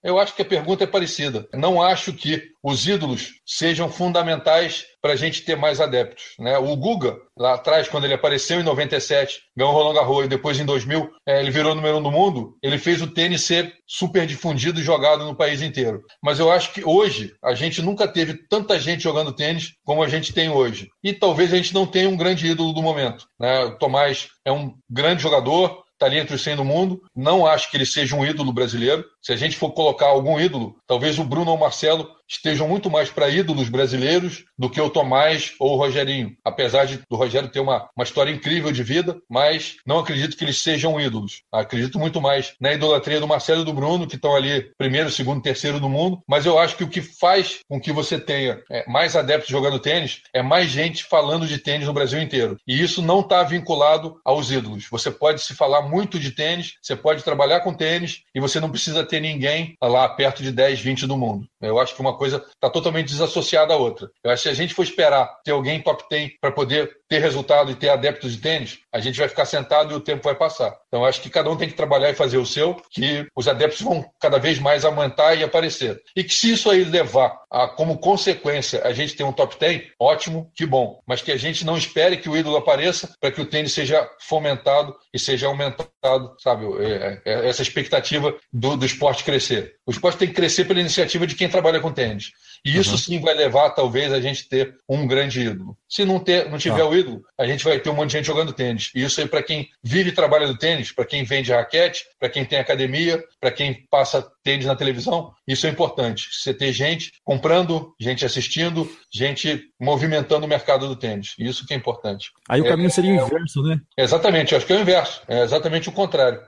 Eu 0.03 0.19
acho 0.19 0.35
que 0.35 0.41
a 0.41 0.47
pergunta 0.47 0.85
é 0.85 0.87
parecida. 0.87 1.47
Não 1.53 1.82
acho 1.82 2.15
que 2.15 2.43
os 2.62 2.87
ídolos 2.87 3.32
sejam 3.45 3.91
fundamentais 3.91 4.87
para 5.03 5.12
a 5.12 5.16
gente 5.16 5.43
ter 5.43 5.57
mais 5.57 5.78
adeptos. 5.78 6.35
Né? 6.39 6.57
O 6.57 6.74
Guga, 6.74 7.19
lá 7.37 7.55
atrás, 7.55 7.87
quando 7.87 8.05
ele 8.05 8.15
apareceu 8.15 8.61
em 8.61 8.65
97, 8.65 9.41
ganhou 9.55 9.73
o 9.73 9.77
Roland 9.77 9.95
Garros 9.95 10.24
e 10.24 10.28
depois 10.28 10.59
em 10.59 10.65
2000 10.65 11.11
é, 11.27 11.41
ele 11.41 11.51
virou 11.51 11.74
número 11.74 11.99
um 11.99 12.03
do 12.03 12.11
mundo, 12.11 12.57
ele 12.62 12.78
fez 12.78 13.03
o 13.03 13.12
tênis 13.12 13.45
ser 13.45 13.74
super 13.87 14.27
difundido 14.27 14.81
e 14.81 14.85
jogado 14.85 15.24
no 15.24 15.37
país 15.37 15.61
inteiro. 15.61 16.03
Mas 16.23 16.39
eu 16.39 16.51
acho 16.51 16.73
que 16.73 16.82
hoje 16.82 17.35
a 17.45 17.55
gente 17.55 17.82
nunca 17.82 18.09
teve 18.09 18.35
tanta 18.49 18.78
gente 18.78 19.03
jogando 19.03 19.35
tênis 19.35 19.74
como 19.85 20.03
a 20.03 20.09
gente 20.09 20.32
tem 20.32 20.49
hoje. 20.49 20.89
E 21.05 21.12
talvez 21.12 21.53
a 21.53 21.57
gente 21.57 21.74
não 21.74 21.87
tenha 21.87 22.09
um 22.09 22.16
grande 22.16 22.47
ídolo 22.47 22.73
do 22.73 22.82
momento. 22.82 23.27
Né? 23.39 23.65
O 23.65 23.77
Tomás 23.77 24.28
é 24.47 24.53
um 24.53 24.74
grande 24.89 25.23
jogador, 25.23 25.82
está 26.01 26.06
ali 26.06 26.18
entre 26.18 26.35
os 26.35 26.43
100 26.43 26.56
do 26.56 26.64
mundo. 26.64 27.02
Não 27.14 27.47
acho 27.47 27.70
que 27.70 27.77
ele 27.77 27.85
seja 27.85 28.16
um 28.16 28.24
ídolo 28.24 28.52
brasileiro. 28.52 29.05
Se 29.20 29.32
a 29.35 29.36
gente 29.36 29.56
for 29.56 29.72
colocar 29.72 30.06
algum 30.06 30.40
ídolo, 30.40 30.74
talvez 30.86 31.18
o 31.18 31.24
Bruno 31.24 31.51
ou 31.51 31.59
o 31.59 31.60
Marcelo 31.60 32.10
estejam 32.31 32.69
muito 32.69 32.89
mais 32.89 33.11
para 33.11 33.28
ídolos 33.28 33.69
brasileiros 33.69 34.44
do 34.57 34.70
que 34.70 34.81
o 34.81 34.89
Tomás 34.89 35.55
ou 35.59 35.73
o 35.73 35.77
Rogerinho. 35.77 36.36
Apesar 36.44 36.85
de 36.85 37.01
do 37.11 37.16
Rogério 37.16 37.48
ter 37.48 37.61
uma, 37.61 37.89
uma 37.97 38.05
história 38.05 38.31
incrível 38.31 38.70
de 38.70 38.82
vida, 38.82 39.20
mas 39.28 39.77
não 39.85 39.98
acredito 39.98 40.36
que 40.36 40.44
eles 40.44 40.62
sejam 40.62 41.01
ídolos. 41.01 41.43
Acredito 41.52 41.98
muito 41.98 42.20
mais 42.20 42.55
na 42.61 42.73
idolatria 42.73 43.19
do 43.19 43.27
Marcelo 43.27 43.62
e 43.62 43.65
do 43.65 43.73
Bruno, 43.73 44.07
que 44.07 44.15
estão 44.15 44.36
ali 44.36 44.70
primeiro, 44.78 45.11
segundo, 45.11 45.43
terceiro 45.43 45.81
do 45.81 45.89
mundo. 45.89 46.23
Mas 46.28 46.47
eu 46.47 46.59
acho 46.59 46.77
que 46.77 46.85
o 46.85 46.89
que 46.89 47.01
faz 47.01 47.61
com 47.69 47.81
que 47.81 47.93
você 47.93 48.19
tenha 48.19 48.62
é, 48.70 48.89
mais 48.89 49.16
adeptos 49.16 49.51
jogando 49.51 49.78
tênis 49.78 50.23
é 50.32 50.43
mais 50.43 50.69
gente 50.70 51.05
falando 51.05 51.47
de 51.47 51.59
tênis 51.59 51.86
no 51.86 51.93
Brasil 51.93 52.20
inteiro. 52.20 52.57
E 52.66 52.81
isso 52.81 53.02
não 53.02 53.20
está 53.20 53.43
vinculado 53.43 54.20
aos 54.24 54.51
ídolos. 54.51 54.86
Você 54.90 55.11
pode 55.11 55.43
se 55.43 55.55
falar 55.55 55.82
muito 55.82 56.19
de 56.19 56.31
tênis, 56.31 56.74
você 56.81 56.94
pode 56.94 57.24
trabalhar 57.24 57.61
com 57.61 57.74
tênis 57.74 58.23
e 58.35 58.40
você 58.40 58.61
não 58.61 58.70
precisa 58.70 59.05
ter 59.05 59.20
ninguém 59.20 59.74
lá 59.82 60.09
perto 60.09 60.43
de 60.43 60.52
10, 60.52 60.81
20 60.81 61.07
do 61.07 61.16
mundo. 61.16 61.47
Eu 61.61 61.78
acho 61.78 61.94
que 61.94 62.01
uma 62.01 62.16
coisa 62.20 62.36
está 62.36 62.68
totalmente 62.68 63.09
desassociada 63.09 63.72
à 63.72 63.78
outra. 63.78 64.10
Eu 64.22 64.30
acho 64.30 64.42
que 64.42 64.48
se 64.51 64.52
a 64.52 64.55
gente 64.55 64.74
for 64.74 64.82
esperar 64.82 65.40
ter 65.42 65.52
alguém 65.52 65.80
top 65.80 66.05
10 66.10 66.32
para 66.38 66.52
poder 66.52 66.98
ter 67.09 67.18
resultado 67.18 67.70
e 67.70 67.74
ter 67.74 67.88
adeptos 67.88 68.32
de 68.32 68.42
tênis, 68.42 68.78
a 68.93 68.99
gente 68.99 69.19
vai 69.19 69.29
ficar 69.29 69.45
sentado 69.45 69.93
e 69.93 69.97
o 69.97 70.01
tempo 70.01 70.25
vai 70.25 70.35
passar. 70.35 70.77
Então, 70.89 71.05
acho 71.05 71.21
que 71.21 71.31
cada 71.31 71.51
um 71.51 71.57
tem 71.57 71.69
que 71.69 71.75
trabalhar 71.75 72.11
e 72.11 72.15
fazer 72.15 72.39
o 72.39 72.47
seu, 72.47 72.75
que 72.91 73.27
os 73.37 73.47
adeptos 73.47 73.81
vão 73.81 74.05
cada 74.21 74.39
vez 74.39 74.59
mais 74.59 74.85
aumentar 74.85 75.35
e 75.35 75.45
aparecer. 75.45 76.01
E 76.17 76.25
que 76.25 76.35
se 76.35 76.53
isso 76.53 76.71
aí 76.71 76.85
levar 76.85 77.41
a, 77.51 77.69
como 77.69 77.99
consequência, 77.99 78.83
a 78.85 78.93
gente 78.93 79.15
ter 79.15 79.25
um 79.25 79.33
top 79.33 79.57
10, 79.59 79.83
ótimo, 79.99 80.51
que 80.55 80.67
bom. 80.67 81.01
Mas 81.07 81.23
que 81.23 81.33
a 81.33 81.37
gente 81.37 81.65
não 81.65 81.77
espere 81.77 82.17
que 82.17 82.29
o 82.29 82.37
ídolo 82.37 82.57
apareça 82.57 83.15
para 83.21 83.31
que 83.31 83.41
o 83.41 83.47
tênis 83.47 83.73
seja 83.73 84.09
fomentado 84.21 84.95
e 85.12 85.19
seja 85.19 85.47
aumentado, 85.47 86.35
sabe? 86.39 86.67
É, 86.83 87.23
é, 87.25 87.49
essa 87.49 87.62
expectativa 87.62 88.35
do, 88.53 88.77
do 88.77 88.87
esporte 88.87 89.25
crescer. 89.25 89.75
O 89.87 89.91
esporte 89.91 90.19
tem 90.19 90.29
que 90.29 90.35
crescer 90.35 90.65
pela 90.65 90.81
iniciativa 90.81 91.27
de 91.27 91.35
quem 91.35 91.49
trabalha 91.49 91.81
com 91.81 91.93
tênis. 91.93 92.33
E 92.65 92.77
isso 92.77 92.93
uhum. 92.93 92.99
sim 92.99 93.20
vai 93.20 93.35
levar, 93.35 93.70
talvez, 93.70 94.12
a 94.12 94.20
gente 94.20 94.49
ter 94.49 94.77
um 94.89 95.07
grande 95.07 95.41
ídolo. 95.41 95.77
Se 95.89 96.05
não, 96.05 96.19
ter, 96.19 96.51
não 96.51 96.59
tiver 96.59 96.82
ah. 96.82 96.87
o 96.87 96.97
ídolo, 96.97 97.23
a 97.39 97.47
gente 97.47 97.65
vai 97.65 97.78
ter 97.78 97.91
um 97.91 97.95
monte 97.95 98.11
de 98.11 98.19
gente 98.19 98.27
jogando 98.27 98.53
tênis. 98.53 98.91
E 98.95 99.03
isso 99.03 99.20
aí, 99.20 99.27
para 99.27 99.43
quem 99.43 99.69
vive 99.82 100.11
e 100.11 100.15
trabalha 100.15 100.47
do 100.47 100.57
tênis, 100.57 100.93
para 100.93 101.05
quem 101.05 101.24
vende 101.24 101.53
raquete, 101.53 102.05
para 102.19 102.28
quem 102.28 102.45
tem 102.45 102.59
academia, 102.59 103.23
para 103.41 103.51
quem 103.51 103.87
passa 103.91 104.27
tênis 104.45 104.66
na 104.66 104.77
televisão, 104.77 105.32
isso 105.47 105.66
é 105.66 105.70
importante. 105.70 106.28
Você 106.32 106.55
ter 106.55 106.73
gente 106.73 107.12
comprando, 107.24 107.95
gente 108.01 108.24
assistindo, 108.24 108.91
gente 109.12 109.65
movimentando 109.81 110.47
o 110.47 110.49
mercado 110.49 110.87
do 110.87 110.97
tênis. 110.97 111.35
Isso 111.39 111.66
que 111.66 111.74
é 111.74 111.77
importante. 111.77 112.31
Aí 112.49 112.61
o 112.61 112.65
caminho 112.65 112.89
é, 112.89 112.91
seria 112.91 113.11
o 113.11 113.27
inverso, 113.27 113.62
né? 113.62 113.81
Exatamente, 113.97 114.55
acho 114.55 114.66
que 114.66 114.73
é 114.73 114.77
o 114.77 114.81
inverso. 114.81 115.23
É 115.27 115.43
exatamente 115.43 115.89
o 115.89 115.93
contrário. 115.93 116.41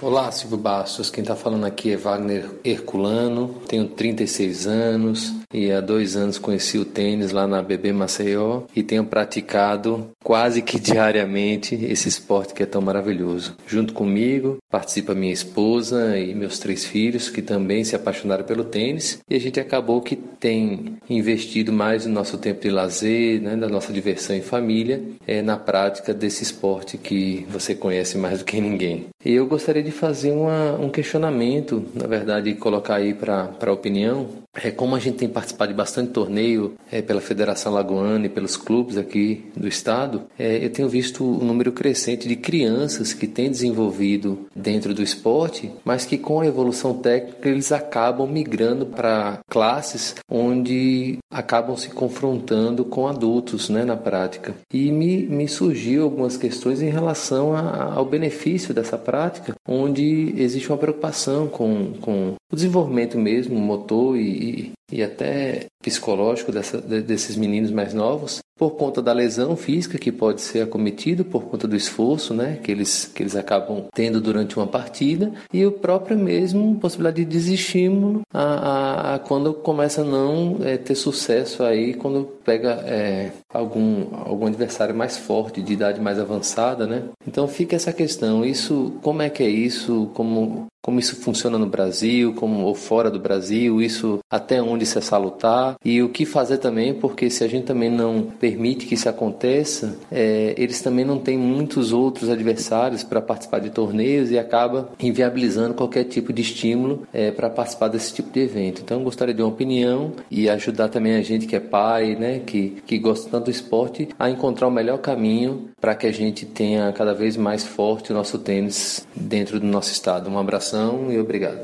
Olá, 0.00 0.30
Silvio 0.30 0.56
Bastos. 0.56 1.10
Quem 1.10 1.22
está 1.22 1.34
falando 1.34 1.66
aqui 1.66 1.90
é 1.90 1.96
Wagner 1.96 2.48
Herculano. 2.64 3.56
Tenho 3.66 3.84
36 3.88 4.64
anos 4.68 5.34
e 5.52 5.72
há 5.72 5.80
dois 5.80 6.14
anos 6.14 6.38
conheci 6.38 6.78
o 6.78 6.84
tênis 6.84 7.32
lá 7.32 7.48
na 7.48 7.60
BB 7.60 7.92
Maceió 7.92 8.62
e 8.76 8.82
tenho 8.84 9.04
praticado 9.04 10.10
quase 10.22 10.62
que 10.62 10.78
diariamente 10.78 11.74
esse 11.74 12.08
esporte 12.08 12.54
que 12.54 12.62
é 12.62 12.66
tão 12.66 12.80
maravilhoso. 12.80 13.56
Junto 13.66 13.92
comigo 13.92 14.58
participa 14.70 15.14
minha 15.14 15.32
esposa 15.32 16.16
e 16.16 16.32
meus 16.32 16.60
três 16.60 16.84
filhos 16.84 17.28
que 17.28 17.42
também 17.42 17.82
se 17.82 17.96
apaixonaram 17.96 18.44
pelo 18.44 18.62
tênis 18.62 19.18
e 19.28 19.34
a 19.34 19.40
gente 19.40 19.58
acabou 19.58 20.00
que 20.00 20.14
tem 20.14 20.96
investido 21.10 21.72
mais 21.72 22.06
no 22.06 22.12
nosso 22.12 22.38
tempo 22.38 22.60
de 22.60 22.70
lazer, 22.70 23.40
né, 23.40 23.56
da 23.56 23.68
nossa 23.68 23.92
diversão 23.92 24.36
em 24.36 24.42
família, 24.42 25.02
é, 25.26 25.42
na 25.42 25.56
prática 25.56 26.14
desse 26.14 26.42
esporte 26.42 26.98
que 26.98 27.46
você 27.50 27.74
conhece 27.74 28.16
mais 28.16 28.38
do 28.38 28.44
que 28.44 28.60
ninguém. 28.60 29.06
E 29.24 29.32
eu 29.32 29.46
gostaria 29.46 29.82
de 29.82 29.90
fazer 29.90 30.30
uma, 30.30 30.74
um 30.74 30.88
questionamento, 30.88 31.84
na 31.92 32.06
verdade, 32.06 32.54
colocar 32.54 32.96
aí 32.96 33.12
para 33.12 33.50
a 33.60 33.72
opinião. 33.72 34.28
É, 34.54 34.70
como 34.70 34.94
a 34.94 34.98
gente 34.98 35.18
tem 35.18 35.28
participado 35.28 35.72
de 35.72 35.76
bastante 35.76 36.12
torneio 36.12 36.74
é, 36.90 37.02
pela 37.02 37.20
Federação 37.20 37.72
Lagoana 37.72 38.26
e 38.26 38.28
pelos 38.28 38.56
clubes 38.56 38.96
aqui 38.96 39.44
do 39.56 39.68
estado, 39.68 40.22
é, 40.38 40.64
eu 40.64 40.70
tenho 40.70 40.88
visto 40.88 41.24
um 41.24 41.44
número 41.44 41.72
crescente 41.72 42.26
de 42.26 42.36
crianças 42.36 43.12
que 43.12 43.26
têm 43.26 43.50
desenvolvido 43.50 44.46
dentro 44.54 44.94
do 44.94 45.02
esporte, 45.02 45.70
mas 45.84 46.04
que 46.04 46.16
com 46.16 46.40
a 46.40 46.46
evolução 46.46 46.94
técnica 46.94 47.48
eles 47.48 47.72
acabam 47.72 48.28
migrando 48.28 48.86
para 48.86 49.38
classes 49.48 50.14
onde 50.30 51.18
acabam 51.30 51.76
se 51.76 51.90
confrontando 51.90 52.84
com 52.84 53.06
adultos 53.06 53.68
né, 53.68 53.84
na 53.84 53.96
prática. 53.96 54.54
E 54.72 54.90
me, 54.90 55.26
me 55.26 55.46
surgiu 55.46 56.04
algumas 56.04 56.36
questões 56.36 56.80
em 56.82 56.88
relação 56.88 57.54
a, 57.54 57.94
ao 57.94 58.04
benefício 58.04 58.74
dessa 58.74 58.96
prática, 59.08 59.54
onde 59.66 60.34
existe 60.36 60.68
uma 60.68 60.76
preocupação 60.76 61.48
com, 61.48 61.94
com 61.94 62.34
o 62.52 62.54
desenvolvimento 62.54 63.16
mesmo, 63.16 63.58
motor 63.58 64.18
e, 64.18 64.72
e 64.90 65.02
até 65.02 65.66
psicológico 65.82 66.50
dessa, 66.50 66.80
desses 66.80 67.36
meninos 67.36 67.70
mais 67.70 67.94
novos, 67.94 68.40
por 68.58 68.70
conta 68.72 69.00
da 69.00 69.12
lesão 69.12 69.56
física 69.56 69.96
que 69.96 70.10
pode 70.10 70.40
ser 70.40 70.62
acometido 70.62 71.24
por 71.24 71.44
conta 71.44 71.68
do 71.68 71.76
esforço, 71.76 72.34
né, 72.34 72.58
que 72.62 72.72
eles 72.72 73.04
que 73.14 73.22
eles 73.22 73.36
acabam 73.36 73.84
tendo 73.94 74.20
durante 74.20 74.56
uma 74.56 74.66
partida 74.66 75.32
e 75.52 75.64
o 75.64 75.70
próprio 75.70 76.18
mesmo 76.18 76.74
possibilidade 76.80 77.24
de 77.24 77.30
desestímulo 77.30 78.22
a, 78.34 78.42
a, 78.42 79.14
a 79.14 79.18
quando 79.20 79.54
começa 79.54 80.02
a 80.02 80.04
não 80.04 80.58
é, 80.62 80.76
ter 80.76 80.96
sucesso 80.96 81.62
aí 81.62 81.94
quando 81.94 82.24
pega 82.44 82.82
é, 82.84 83.30
algum 83.52 84.08
algum 84.12 84.46
adversário 84.46 84.94
mais 84.94 85.16
forte 85.16 85.62
de 85.62 85.72
idade 85.72 86.00
mais 86.00 86.18
avançada, 86.18 86.86
né? 86.86 87.04
Então 87.26 87.46
fica 87.46 87.76
essa 87.76 87.92
questão, 87.92 88.44
isso 88.44 88.94
como 89.02 89.22
é 89.22 89.30
que 89.30 89.44
é 89.44 89.48
isso, 89.48 90.10
como 90.14 90.66
como 90.82 90.98
isso 90.98 91.16
funciona 91.16 91.58
no 91.58 91.66
Brasil, 91.66 92.34
como 92.34 92.64
ou 92.64 92.74
fora 92.74 93.10
do 93.10 93.18
Brasil, 93.18 93.82
isso 93.82 94.20
até 94.30 94.62
onde 94.62 94.84
isso 94.84 94.98
é 94.98 95.02
salutar 95.02 95.76
e 95.84 96.02
o 96.02 96.08
que 96.08 96.24
fazer 96.24 96.58
também, 96.58 96.94
porque 96.94 97.30
se 97.30 97.44
a 97.44 97.48
gente 97.48 97.64
também 97.64 97.90
não 97.90 98.22
permite 98.22 98.86
que 98.86 98.94
isso 98.94 99.08
aconteça, 99.08 99.96
é, 100.10 100.54
eles 100.56 100.80
também 100.80 101.04
não 101.04 101.18
têm 101.18 101.36
muitos 101.36 101.92
outros 101.92 102.30
adversários 102.30 103.02
para 103.02 103.20
participar 103.20 103.60
de 103.60 103.70
torneios 103.70 104.30
e 104.30 104.38
acaba 104.38 104.90
inviabilizando 105.00 105.74
qualquer 105.74 106.04
tipo 106.04 106.32
de 106.32 106.42
estímulo 106.42 107.06
é, 107.12 107.30
para 107.30 107.50
participar 107.50 107.88
desse 107.88 108.12
tipo 108.14 108.30
de 108.30 108.40
evento. 108.40 108.82
Então, 108.82 109.02
gostaria 109.02 109.34
de 109.34 109.42
uma 109.42 109.48
opinião 109.48 110.12
e 110.30 110.48
ajudar 110.48 110.88
também 110.88 111.16
a 111.16 111.22
gente 111.22 111.46
que 111.46 111.56
é 111.56 111.60
pai, 111.60 112.14
né, 112.14 112.40
que, 112.40 112.82
que 112.86 112.98
gosta 112.98 113.30
tanto 113.30 113.46
do 113.46 113.50
esporte, 113.50 114.08
a 114.18 114.30
encontrar 114.30 114.68
o 114.68 114.70
melhor 114.70 114.98
caminho 114.98 115.68
para 115.80 115.94
que 115.94 116.06
a 116.06 116.12
gente 116.12 116.44
tenha 116.44 116.92
cada 116.92 117.14
vez 117.14 117.36
mais 117.36 117.64
forte 117.64 118.10
o 118.10 118.14
nosso 118.14 118.38
tênis 118.38 119.06
dentro 119.14 119.60
do 119.60 119.66
nosso 119.66 119.92
estado. 119.92 120.28
Um 120.28 120.38
abração 120.38 121.12
e 121.12 121.18
obrigado. 121.18 121.60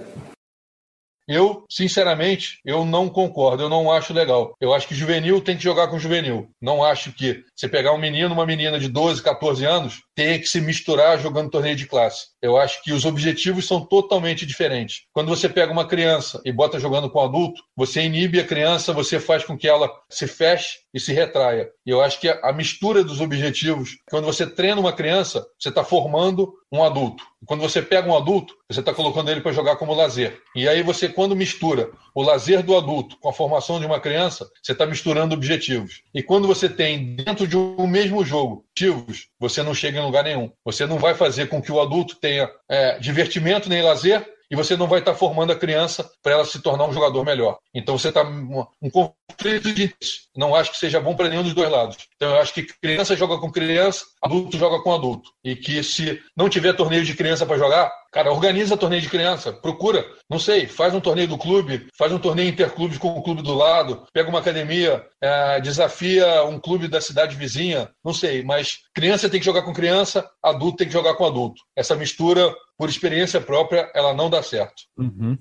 Eu, 1.26 1.64
sinceramente, 1.70 2.58
eu 2.64 2.84
não 2.84 3.08
concordo, 3.08 3.62
eu 3.62 3.68
não 3.68 3.90
acho 3.90 4.12
legal. 4.12 4.54
Eu 4.60 4.74
acho 4.74 4.86
que 4.86 4.94
juvenil 4.94 5.40
tem 5.40 5.56
que 5.56 5.62
jogar 5.62 5.88
com 5.88 5.98
juvenil. 5.98 6.50
Não 6.60 6.84
acho 6.84 7.12
que 7.12 7.42
você 7.56 7.68
pegar 7.68 7.92
um 7.92 7.98
menino, 7.98 8.34
uma 8.34 8.46
menina 8.46 8.78
de 8.78 8.88
12, 8.88 9.22
14 9.22 9.64
anos, 9.64 10.02
tenha 10.14 10.38
que 10.38 10.46
se 10.46 10.60
misturar 10.60 11.18
jogando 11.18 11.50
torneio 11.50 11.76
de 11.76 11.86
classe. 11.86 12.26
Eu 12.42 12.56
acho 12.56 12.82
que 12.82 12.92
os 12.92 13.04
objetivos 13.04 13.66
são 13.66 13.84
totalmente 13.84 14.44
diferentes. 14.44 15.02
Quando 15.12 15.28
você 15.28 15.48
pega 15.48 15.72
uma 15.72 15.86
criança 15.86 16.40
e 16.44 16.52
bota 16.52 16.78
jogando 16.78 17.10
com 17.10 17.20
um 17.20 17.24
adulto, 17.24 17.62
você 17.76 18.02
inibe 18.02 18.40
a 18.40 18.46
criança, 18.46 18.92
você 18.92 19.18
faz 19.18 19.44
com 19.44 19.56
que 19.56 19.68
ela 19.68 19.90
se 20.08 20.26
feche 20.26 20.78
e 20.92 21.00
se 21.00 21.12
retraia. 21.12 21.68
E 21.86 21.90
eu 21.90 22.00
acho 22.00 22.20
que 22.20 22.28
a 22.28 22.52
mistura 22.52 23.02
dos 23.02 23.20
objetivos, 23.20 23.96
quando 24.10 24.24
você 24.24 24.46
treina 24.46 24.80
uma 24.80 24.92
criança, 24.92 25.44
você 25.58 25.68
está 25.68 25.82
formando 25.82 26.52
um 26.72 26.82
adulto. 26.82 27.24
Quando 27.46 27.60
você 27.60 27.82
pega 27.82 28.08
um 28.08 28.16
adulto, 28.16 28.54
você 28.70 28.80
está 28.80 28.92
colocando 28.92 29.30
ele 29.30 29.40
para 29.40 29.52
jogar 29.52 29.76
como 29.76 29.94
lazer. 29.94 30.40
E 30.56 30.68
aí 30.68 30.82
você, 30.82 31.08
quando 31.08 31.36
mistura 31.36 31.90
o 32.14 32.22
lazer 32.22 32.62
do 32.62 32.76
adulto 32.76 33.16
com 33.18 33.28
a 33.28 33.32
formação 33.32 33.78
de 33.78 33.86
uma 33.86 34.00
criança, 34.00 34.48
você 34.62 34.72
está 34.72 34.86
misturando 34.86 35.34
objetivos. 35.34 36.02
E 36.14 36.22
quando 36.22 36.48
você 36.48 36.68
tem 36.68 37.16
dentro 37.16 37.43
de 37.46 37.56
um 37.56 37.86
mesmo 37.86 38.24
jogo 38.24 38.64
objetivos, 38.70 39.28
você 39.38 39.62
não 39.62 39.74
chega 39.74 39.98
em 39.98 40.04
lugar 40.04 40.24
nenhum. 40.24 40.50
Você 40.64 40.86
não 40.86 40.98
vai 40.98 41.14
fazer 41.14 41.48
com 41.48 41.62
que 41.62 41.72
o 41.72 41.80
adulto 41.80 42.16
tenha 42.16 42.50
é, 42.68 42.98
divertimento 42.98 43.68
nem 43.68 43.82
lazer, 43.82 44.26
e 44.50 44.56
você 44.56 44.76
não 44.76 44.86
vai 44.86 45.00
estar 45.00 45.14
formando 45.14 45.52
a 45.52 45.58
criança 45.58 46.08
para 46.22 46.32
ela 46.32 46.44
se 46.44 46.60
tornar 46.60 46.86
um 46.86 46.92
jogador 46.92 47.24
melhor. 47.24 47.58
Então 47.74 47.98
você 47.98 48.08
está 48.08 48.22
um 48.22 48.90
conflito. 49.30 49.94
Não 50.36 50.54
acho 50.54 50.72
que 50.72 50.78
seja 50.78 51.00
bom 51.00 51.14
para 51.14 51.28
nenhum 51.28 51.42
dos 51.42 51.54
dois 51.54 51.70
lados. 51.70 51.96
Então 52.16 52.30
eu 52.30 52.40
acho 52.40 52.52
que 52.52 52.62
criança 52.62 53.16
joga 53.16 53.38
com 53.38 53.50
criança, 53.50 54.04
adulto 54.22 54.58
joga 54.58 54.82
com 54.82 54.92
adulto. 54.92 55.30
E 55.44 55.54
que 55.54 55.82
se 55.82 56.20
não 56.36 56.48
tiver 56.48 56.72
torneio 56.74 57.04
de 57.04 57.14
criança 57.14 57.46
para 57.46 57.58
jogar, 57.58 57.92
cara, 58.12 58.32
organiza 58.32 58.76
torneio 58.76 59.02
de 59.02 59.08
criança, 59.08 59.52
procura, 59.52 60.04
não 60.28 60.38
sei, 60.38 60.66
faz 60.66 60.94
um 60.94 61.00
torneio 61.00 61.28
do 61.28 61.38
clube, 61.38 61.86
faz 61.96 62.12
um 62.12 62.18
torneio 62.18 62.48
interclubes 62.48 62.98
com 62.98 63.16
o 63.16 63.22
clube 63.22 63.42
do 63.42 63.54
lado, 63.54 64.06
pega 64.12 64.28
uma 64.28 64.40
academia, 64.40 65.04
é, 65.20 65.60
desafia 65.60 66.44
um 66.44 66.58
clube 66.58 66.88
da 66.88 67.00
cidade 67.00 67.36
vizinha, 67.36 67.90
não 68.04 68.12
sei, 68.12 68.42
mas 68.42 68.78
criança 68.94 69.28
tem 69.28 69.40
que 69.40 69.46
jogar 69.46 69.62
com 69.62 69.72
criança, 69.72 70.28
adulto 70.42 70.78
tem 70.78 70.86
que 70.86 70.92
jogar 70.92 71.14
com 71.14 71.26
adulto. 71.26 71.62
Essa 71.76 71.94
mistura, 71.94 72.54
por 72.76 72.88
experiência 72.88 73.40
própria, 73.40 73.90
ela 73.94 74.12
não 74.14 74.30
dá 74.30 74.42
certo. 74.42 74.84
Uhum. 74.96 75.38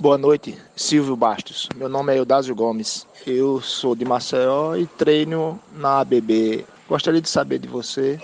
Boa 0.00 0.16
noite, 0.16 0.56
Silvio 0.74 1.14
Bastos. 1.14 1.68
Meu 1.76 1.86
nome 1.86 2.14
é 2.14 2.18
Eudásio 2.18 2.54
Gomes. 2.54 3.06
Eu 3.26 3.60
sou 3.60 3.94
de 3.94 4.02
Maceió 4.02 4.74
e 4.74 4.86
treino 4.86 5.60
na 5.76 6.00
ABB. 6.00 6.64
Gostaria 6.88 7.20
de 7.20 7.28
saber 7.28 7.58
de 7.58 7.68
você 7.68 8.18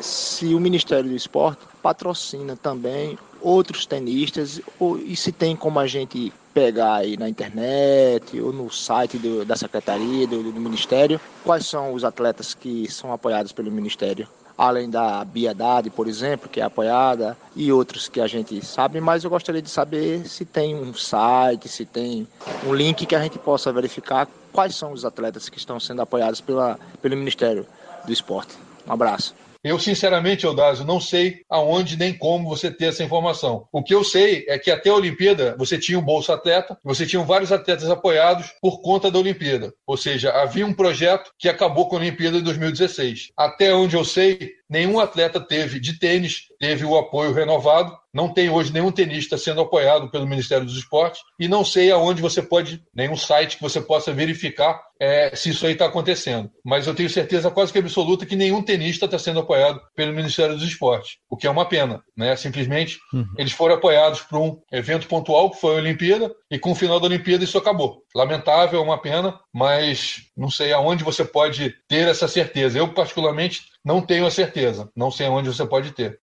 se 0.00 0.54
o 0.54 0.60
Ministério 0.60 1.10
do 1.10 1.16
Esporte 1.16 1.62
patrocina 1.82 2.54
também 2.54 3.18
outros 3.40 3.86
tenistas 3.86 4.60
ou, 4.78 4.98
e 4.98 5.16
se 5.16 5.32
tem 5.32 5.56
como 5.56 5.80
a 5.80 5.86
gente 5.88 6.32
pegar 6.54 6.98
aí 6.98 7.16
na 7.16 7.28
internet 7.28 8.40
ou 8.40 8.52
no 8.52 8.70
site 8.70 9.18
do, 9.18 9.44
da 9.44 9.56
secretaria, 9.56 10.28
do, 10.28 10.52
do 10.52 10.60
Ministério, 10.60 11.20
quais 11.42 11.66
são 11.66 11.92
os 11.92 12.04
atletas 12.04 12.54
que 12.54 12.88
são 12.88 13.12
apoiados 13.12 13.50
pelo 13.50 13.72
Ministério 13.72 14.28
além 14.60 14.90
da 14.90 15.24
Biedade, 15.24 15.88
por 15.88 16.06
exemplo, 16.06 16.46
que 16.46 16.60
é 16.60 16.64
apoiada, 16.64 17.34
e 17.56 17.72
outros 17.72 18.08
que 18.08 18.20
a 18.20 18.26
gente 18.26 18.62
sabe, 18.62 19.00
mas 19.00 19.24
eu 19.24 19.30
gostaria 19.30 19.62
de 19.62 19.70
saber 19.70 20.28
se 20.28 20.44
tem 20.44 20.74
um 20.74 20.92
site, 20.92 21.66
se 21.66 21.86
tem 21.86 22.28
um 22.66 22.74
link 22.74 23.06
que 23.06 23.14
a 23.14 23.22
gente 23.22 23.38
possa 23.38 23.72
verificar 23.72 24.28
quais 24.52 24.76
são 24.76 24.92
os 24.92 25.02
atletas 25.02 25.48
que 25.48 25.56
estão 25.56 25.80
sendo 25.80 26.02
apoiados 26.02 26.42
pela, 26.42 26.78
pelo 27.00 27.16
Ministério 27.16 27.66
do 28.04 28.12
Esporte. 28.12 28.54
Um 28.86 28.92
abraço. 28.92 29.34
Eu, 29.62 29.78
sinceramente, 29.78 30.46
Eudásio, 30.46 30.86
não 30.86 30.98
sei 30.98 31.42
aonde 31.48 31.96
nem 31.96 32.14
como 32.14 32.48
você 32.48 32.70
ter 32.70 32.86
essa 32.86 33.04
informação. 33.04 33.68
O 33.70 33.82
que 33.82 33.94
eu 33.94 34.02
sei 34.02 34.46
é 34.48 34.58
que 34.58 34.70
até 34.70 34.88
a 34.88 34.94
Olimpíada 34.94 35.54
você 35.58 35.78
tinha 35.78 35.98
um 35.98 36.02
Bolsa 36.02 36.34
Atleta, 36.34 36.78
você 36.82 37.06
tinha 37.06 37.22
vários 37.22 37.52
atletas 37.52 37.90
apoiados 37.90 38.52
por 38.60 38.80
conta 38.80 39.10
da 39.10 39.18
Olimpíada. 39.18 39.72
Ou 39.86 39.98
seja, 39.98 40.32
havia 40.32 40.64
um 40.64 40.72
projeto 40.72 41.30
que 41.38 41.48
acabou 41.48 41.88
com 41.88 41.96
a 41.96 41.98
Olimpíada 41.98 42.38
de 42.38 42.44
2016. 42.44 43.32
Até 43.36 43.74
onde 43.74 43.96
eu 43.96 44.04
sei, 44.04 44.52
nenhum 44.68 44.98
atleta 44.98 45.38
teve 45.38 45.78
de 45.78 45.98
tênis 45.98 46.44
teve 46.58 46.84
o 46.84 46.96
apoio 46.96 47.32
renovado 47.32 47.96
não 48.12 48.32
tem 48.32 48.50
hoje 48.50 48.72
nenhum 48.72 48.90
tenista 48.90 49.38
sendo 49.38 49.60
apoiado 49.60 50.10
pelo 50.10 50.26
Ministério 50.26 50.64
dos 50.64 50.76
Esportes 50.76 51.20
e 51.38 51.48
não 51.48 51.64
sei 51.64 51.90
aonde 51.90 52.20
você 52.20 52.42
pode, 52.42 52.82
nenhum 52.94 53.16
site 53.16 53.56
que 53.56 53.62
você 53.62 53.80
possa 53.80 54.12
verificar 54.12 54.80
é, 55.00 55.34
se 55.34 55.50
isso 55.50 55.66
aí 55.66 55.72
está 55.72 55.86
acontecendo. 55.86 56.50
Mas 56.64 56.86
eu 56.86 56.94
tenho 56.94 57.08
certeza 57.08 57.50
quase 57.50 57.72
que 57.72 57.78
absoluta 57.78 58.26
que 58.26 58.36
nenhum 58.36 58.62
tenista 58.62 59.06
está 59.06 59.18
sendo 59.18 59.40
apoiado 59.40 59.80
pelo 59.96 60.12
Ministério 60.12 60.54
dos 60.54 60.64
Esportes, 60.64 61.16
o 61.28 61.36
que 61.36 61.46
é 61.46 61.50
uma 61.50 61.64
pena. 61.64 62.02
Né? 62.16 62.36
Simplesmente 62.36 62.98
uhum. 63.12 63.26
eles 63.38 63.52
foram 63.52 63.76
apoiados 63.76 64.20
por 64.20 64.38
um 64.38 64.60
evento 64.72 65.06
pontual 65.06 65.50
que 65.50 65.60
foi 65.60 65.74
a 65.74 65.78
Olimpíada 65.78 66.30
e 66.50 66.58
com 66.58 66.72
o 66.72 66.74
final 66.74 67.00
da 67.00 67.06
Olimpíada 67.06 67.44
isso 67.44 67.56
acabou. 67.56 68.02
Lamentável, 68.14 68.80
é 68.80 68.82
uma 68.82 69.00
pena, 69.00 69.38
mas 69.54 70.22
não 70.36 70.50
sei 70.50 70.72
aonde 70.72 71.04
você 71.04 71.24
pode 71.24 71.74
ter 71.88 72.08
essa 72.08 72.28
certeza. 72.28 72.78
Eu, 72.78 72.92
particularmente, 72.92 73.62
não 73.84 74.02
tenho 74.02 74.26
a 74.26 74.30
certeza. 74.30 74.90
Não 74.94 75.10
sei 75.10 75.26
aonde 75.26 75.48
você 75.48 75.64
pode 75.64 75.92
ter. 75.92 76.18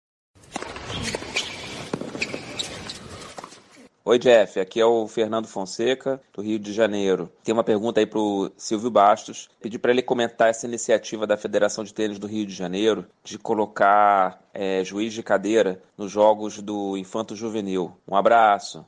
Oi, 4.06 4.18
Jeff. 4.18 4.60
Aqui 4.60 4.78
é 4.78 4.85
o 4.85 5.09
Fernando 5.09 5.47
Fonseca, 5.47 6.20
do 6.35 6.43
Rio 6.43 6.59
de 6.59 6.74
Janeiro. 6.74 7.32
Tem 7.43 7.55
uma 7.55 7.64
pergunta 7.64 8.01
aí 8.01 8.05
para 8.05 8.18
o 8.18 8.51
Silvio 8.55 8.90
Bastos. 8.90 9.48
Pedi 9.62 9.78
para 9.78 9.93
ele 9.93 10.02
comentar 10.02 10.51
essa 10.51 10.66
iniciativa 10.66 11.26
da 11.26 11.39
Federação 11.39 11.82
de 11.82 11.94
Tênis 11.94 12.18
do 12.18 12.26
Rio 12.26 12.44
de 12.44 12.52
Janeiro 12.52 13.06
de 13.24 13.39
colocar 13.39 14.43
é, 14.52 14.85
juiz 14.85 15.14
de 15.14 15.22
cadeira 15.22 15.81
nos 15.97 16.12
jogos 16.12 16.60
do 16.60 16.98
Infanto 16.98 17.35
Juvenil. 17.35 17.97
Um 18.06 18.14
abraço. 18.14 18.85